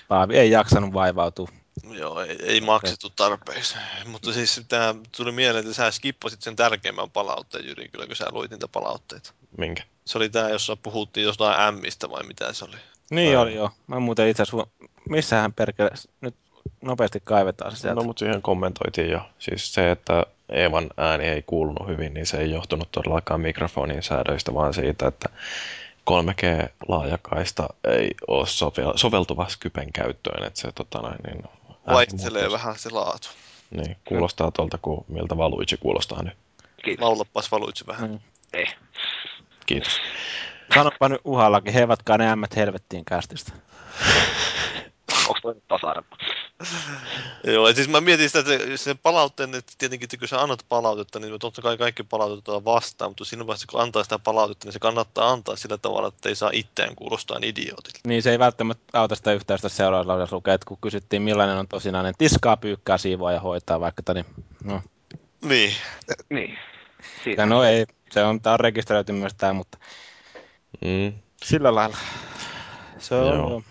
Paavi 0.08 0.38
ei 0.38 0.52
jaksanut 0.52 0.94
vaivautua. 0.94 1.48
Joo, 1.84 2.22
ei, 2.22 2.38
ei 2.44 2.62
maksettu 2.62 3.10
tarpeeksi. 3.10 3.76
Mutta 4.12 4.34
siis 4.34 4.62
tämä 4.68 4.96
tuli 5.18 5.32
mieleen, 5.32 5.62
että 5.62 5.74
sä 5.74 5.92
skippasit 5.92 6.42
sen 6.42 6.56
tärkeimmän 6.56 7.10
palautteen, 7.10 7.66
Jyri, 7.66 7.90
kyllä 7.90 8.08
kun 8.08 8.16
sä 8.16 8.26
luit 8.32 8.52
niitä 8.52 8.68
palautteita. 8.68 9.34
Minkä? 9.58 9.84
Se 10.06 10.18
oli 10.18 10.30
tämä, 10.30 10.50
jossa 10.50 10.76
puhuttiin 10.76 11.24
jostain 11.24 11.76
Mistä 11.76 12.10
vai 12.10 12.24
mitä 12.24 12.54
se 12.54 12.66
oli. 12.66 12.78
Niin 13.12 13.36
Ää... 13.36 13.42
oli 13.42 13.56
joo. 13.56 13.72
Mä 13.88 14.00
muuten 14.00 14.30
itse 14.30 14.44
asiassa, 14.44 14.68
missähän 15.10 15.54
perkele, 15.54 15.90
nyt 16.22 16.36
nopeasti 16.82 17.22
kaivetaan 17.24 17.72
se 17.72 17.78
sieltä. 17.78 17.96
No 17.96 18.04
mutta 18.04 18.20
siihen 18.20 18.42
kommentoitiin 18.42 19.10
jo. 19.10 19.22
Siis 19.40 19.74
se, 19.74 19.92
että 19.92 20.26
Evan 20.50 20.90
ääni 20.98 21.26
ei 21.26 21.44
kuulunut 21.48 21.88
hyvin, 21.88 22.14
niin 22.14 22.26
se 22.26 22.38
ei 22.38 22.52
johtunut 22.52 22.92
todellakaan 22.92 23.42
mikrofonin 23.42 24.04
säädöistä, 24.04 24.54
vaan 24.54 24.74
siitä, 24.74 25.08
että 25.08 25.30
3G-laajakaista 26.10 27.68
ei 27.84 28.12
ole 28.28 28.48
soveltuva 28.96 29.48
Skypen 29.48 29.94
käyttöön, 29.94 30.44
että 30.44 30.60
se 30.60 30.72
tota 30.72 31.00
noin, 31.00 31.18
niin 31.28 31.44
Vaihtelee 31.88 32.52
vähän 32.52 32.78
se 32.78 32.90
laatu. 32.90 33.28
Niin, 33.72 33.98
kuulostaa 34.06 34.52
tuolta 34.52 34.78
kuin 34.78 35.06
miltä 35.08 35.38
Valuitsi 35.38 35.78
kuulostaa 35.78 36.24
nyt. 36.24 36.34
Kiitos. 36.84 37.04
Laulapas 37.04 37.52
Valuitsi 37.52 37.88
vähän. 37.88 38.10
Mm. 38.10 38.20
Eh. 38.54 38.76
Kiitos. 39.66 39.98
Sanopa 40.74 41.10
nyt 41.10 41.22
uhallakin, 41.24 41.74
heivatkaa 41.74 42.18
ne 42.18 42.30
ämmät 42.30 42.56
helvettiin 42.56 43.06
kästistä. 43.06 43.52
Onko 45.28 45.40
toi 45.42 45.56
tasa-arvo? 45.68 46.08
Joo, 47.54 47.74
siis 47.74 47.88
mä 47.88 48.02
mietin 48.02 48.30
sitä, 48.30 48.40
että 48.40 48.78
se 48.78 48.96
palautteen, 48.96 49.56
että 49.56 49.74
tietenkin 49.78 50.06
että 50.06 50.18
kun 50.18 50.28
sä 50.28 50.42
annat 50.42 50.66
palautetta, 50.70 51.20
niin 51.20 51.40
totta 51.40 51.62
kai 51.62 51.78
kaikki 51.78 52.04
palautetaan 52.04 52.66
vastaan, 52.66 53.12
mutta 53.12 53.26
siinä 53.26 53.48
vaiheessa 53.48 53.68
kun 53.72 53.82
antaa 53.82 54.04
sitä 54.04 54.20
palautetta, 54.20 54.66
niin 54.66 54.74
se 54.74 54.80
kannattaa 54.80 55.32
antaa 55.32 55.56
sillä 55.56 55.78
tavalla, 55.78 56.08
että 56.08 56.30
ei 56.30 56.36
saa 56.36 56.50
itseään 56.54 56.96
kuulostaa 56.96 57.40
idiootilta. 57.42 58.00
Niin 58.08 58.24
se 58.24 58.32
ei 58.32 58.40
välttämättä 58.40 59.00
auta 59.00 59.16
sitä 59.16 59.34
yhtään 59.34 59.58
sitä 59.58 59.70
seuraavassa 59.70 60.36
lukea, 60.36 60.54
että 60.54 60.68
kun 60.68 60.78
kysyttiin 60.82 61.22
millainen 61.22 61.58
on 61.58 61.68
tosinainen 61.68 62.14
tiskaa, 62.18 62.58
pyykkää, 62.58 62.98
siivoa 62.98 63.32
ja 63.32 63.40
hoitaa 63.40 63.80
vaikka, 63.80 64.14
niin 64.14 64.26
no. 64.64 64.82
Niin. 65.46 65.74
Niin. 66.30 66.58
Siitä. 67.24 67.46
No 67.46 67.64
ei, 67.64 67.86
se 68.12 68.24
on, 68.24 68.42
tämä 68.42 68.54
on 68.54 68.60
rekisteröity 68.60 69.12
myös 69.12 69.34
tämä, 69.34 69.54
mutta 69.54 69.78
mm. 70.82 71.14
sillä 71.44 71.76
lailla. 71.76 71.98
Se 72.98 73.16
on, 73.16 73.36
Joo. 73.36 73.64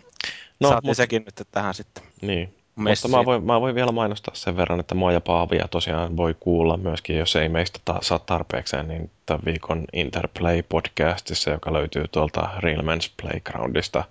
No, 0.61 0.69
Saatiin 0.69 0.89
mutta... 0.89 0.95
sekin 0.95 1.25
nyt 1.25 1.49
tähän 1.51 1.75
sitten. 1.75 2.05
Niin. 2.23 2.55
Messi. 2.77 3.09
Mutta 3.09 3.19
mä 3.19 3.25
voin, 3.25 3.45
mä 3.45 3.61
voin 3.61 3.75
vielä 3.75 3.93
mainostaa 3.93 4.35
sen 4.35 4.57
verran, 4.57 4.81
että 4.81 4.95
mua 4.95 5.13
ja 5.13 5.21
Paavia 5.21 5.69
tosiaan 5.69 6.17
voi 6.17 6.37
kuulla 6.41 6.77
myöskin, 6.77 7.17
jos 7.17 7.37
ei 7.37 7.49
meistä 7.49 7.79
ta- 7.85 7.99
saa 8.03 8.19
tarpeekseen, 8.19 8.89
niin 8.89 9.11
tämän 9.27 9.43
viikon 9.45 9.85
Interplay-podcastissa, 9.93 11.51
joka 11.51 11.73
löytyy 11.73 12.05
tuolta 12.13 12.49
Real 12.59 12.83
Men's 12.83 13.11
Playgroundista. 13.23 14.05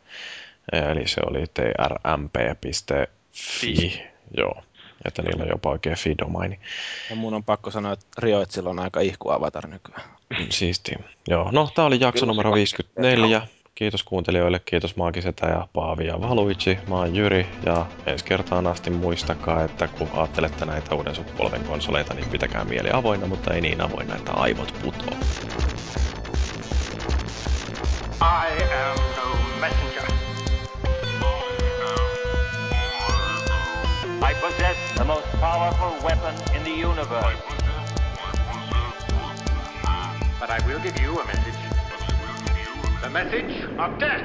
Eli 0.91 1.07
se 1.07 1.21
oli 1.29 1.43
trmp.fi. 1.53 3.03
Joo. 4.37 4.63
Että 5.05 5.21
niillä 5.21 5.43
on 5.43 5.49
jopa 5.49 5.69
oikein 5.69 5.97
fi-domaini. 5.97 6.59
Ja 7.09 7.15
mun 7.15 7.33
on 7.33 7.43
pakko 7.43 7.71
sanoa, 7.71 7.93
että 7.93 8.05
Rioitsilla 8.17 8.69
on 8.69 8.79
aika 8.79 8.99
ihku 8.99 9.29
avatar 9.29 9.67
nykyään. 9.67 10.01
Siisti. 10.49 10.91
Joo, 11.27 11.51
no 11.51 11.69
tää 11.75 11.85
oli 11.85 11.99
jakso 11.99 12.25
numero 12.25 12.53
54. 12.53 13.41
Kiitos 13.75 14.03
kuuntelijoille, 14.03 14.59
kiitos 14.59 14.95
Maagisetä 14.95 15.47
ja 15.47 15.67
Paavi 15.73 16.07
ja 16.07 16.21
Valuichi. 16.21 16.79
Mä 16.87 16.95
oon 16.95 17.15
Jyri 17.15 17.47
ja 17.65 17.85
ensi 18.05 18.25
kertaan 18.25 18.67
asti 18.67 18.89
muistakaa, 18.89 19.63
että 19.63 19.87
kun 19.87 20.09
ajattelette 20.13 20.65
näitä 20.65 20.95
uuden 20.95 21.15
sukupolven 21.15 21.63
konsoleita, 21.63 22.13
niin 22.13 22.29
pitäkää 22.29 22.63
mieli 22.63 22.89
avoinna, 22.93 23.27
mutta 23.27 23.53
ei 23.53 23.61
niin 23.61 23.81
avoinna, 23.81 24.15
että 24.15 24.31
aivot 24.31 24.73
putoo. 24.81 25.17
I 28.21 28.63
am 28.63 28.97
no 29.17 29.37
messenger. 29.59 30.11
I 34.31 34.35
possess 34.41 34.79
the 34.95 35.03
most 35.03 35.31
powerful 35.31 35.91
weapon 36.03 36.33
in 36.55 36.61
the 36.63 36.85
universe. 36.85 37.39
But 40.39 40.49
I 40.49 40.67
will 40.67 40.79
give 40.79 41.03
you 41.03 41.19
a 41.19 41.25
message. 41.25 41.64
The 43.05 43.11
message 43.11 43.53
of 43.77 43.99
death. 43.99 44.23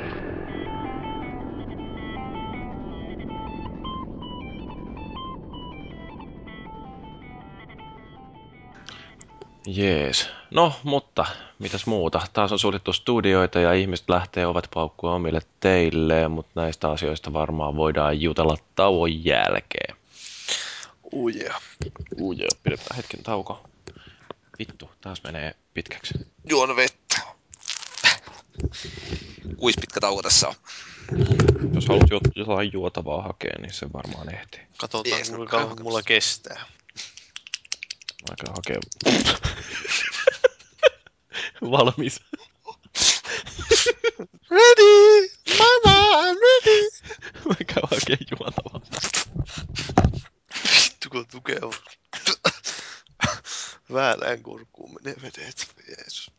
Jees. 9.67 10.31
No, 10.51 10.73
mutta 10.83 11.27
mitäs 11.59 11.87
muuta? 11.87 12.21
Taas 12.33 12.53
on 12.53 12.59
suljettu 12.59 12.93
studioita 12.93 13.61
ja 13.61 13.73
ihmiset 13.73 14.09
lähtee 14.09 14.47
ovat 14.47 14.69
paukkua 14.75 15.15
omille 15.15 15.41
teille, 15.61 16.29
mutta 16.29 16.61
näistä 16.61 16.91
asioista 16.91 17.33
varmaan 17.33 17.77
voidaan 17.77 18.21
jutella 18.21 18.57
tauon 18.75 19.25
jälkeen. 19.25 19.97
Uujea. 21.13 21.55
Uujea, 22.21 22.49
pidetään 22.63 22.97
hetken 22.97 23.23
tauko. 23.23 23.63
Vittu, 24.59 24.91
taas 25.01 25.23
menee 25.23 25.55
pitkäksi. 25.75 26.15
Juon 26.49 26.77
vettä. 26.77 27.40
Kuis 29.57 29.77
pitkä 29.81 30.01
tauko 30.01 30.23
tässä 30.23 30.49
on? 30.49 30.55
Jos 31.75 31.89
haluat 31.89 32.07
jotain 32.37 32.73
juotavaa 32.73 33.23
hakea, 33.23 33.55
niin 33.59 33.73
se 33.73 33.93
varmaan 33.93 34.35
ehtii. 34.35 34.61
Katsotaan, 34.77 35.19
Jees, 35.19 35.31
kuinka 35.31 35.59
kauan 35.59 35.83
mulla 35.83 36.03
kestää. 36.03 36.65
Aika 38.31 38.53
hakea. 38.53 38.81
Valmis. 41.71 42.21
ready! 44.51 45.31
Mama, 45.59 46.23
I'm 46.23 46.37
ready! 46.37 46.91
Mä 47.49 47.55
käyn 47.67 47.89
hakea 47.91 48.17
juotavaa. 48.31 48.81
Vittu 50.85 51.11
kun 51.11 51.27
tukeva. 51.27 51.75
Väälään 53.93 54.43
kurkkuun 54.43 54.95
menee 54.95 55.17
vedet. 55.23 55.75
Jeesus. 55.89 56.31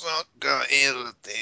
Sakka 0.00 0.56
irti. 0.70 1.40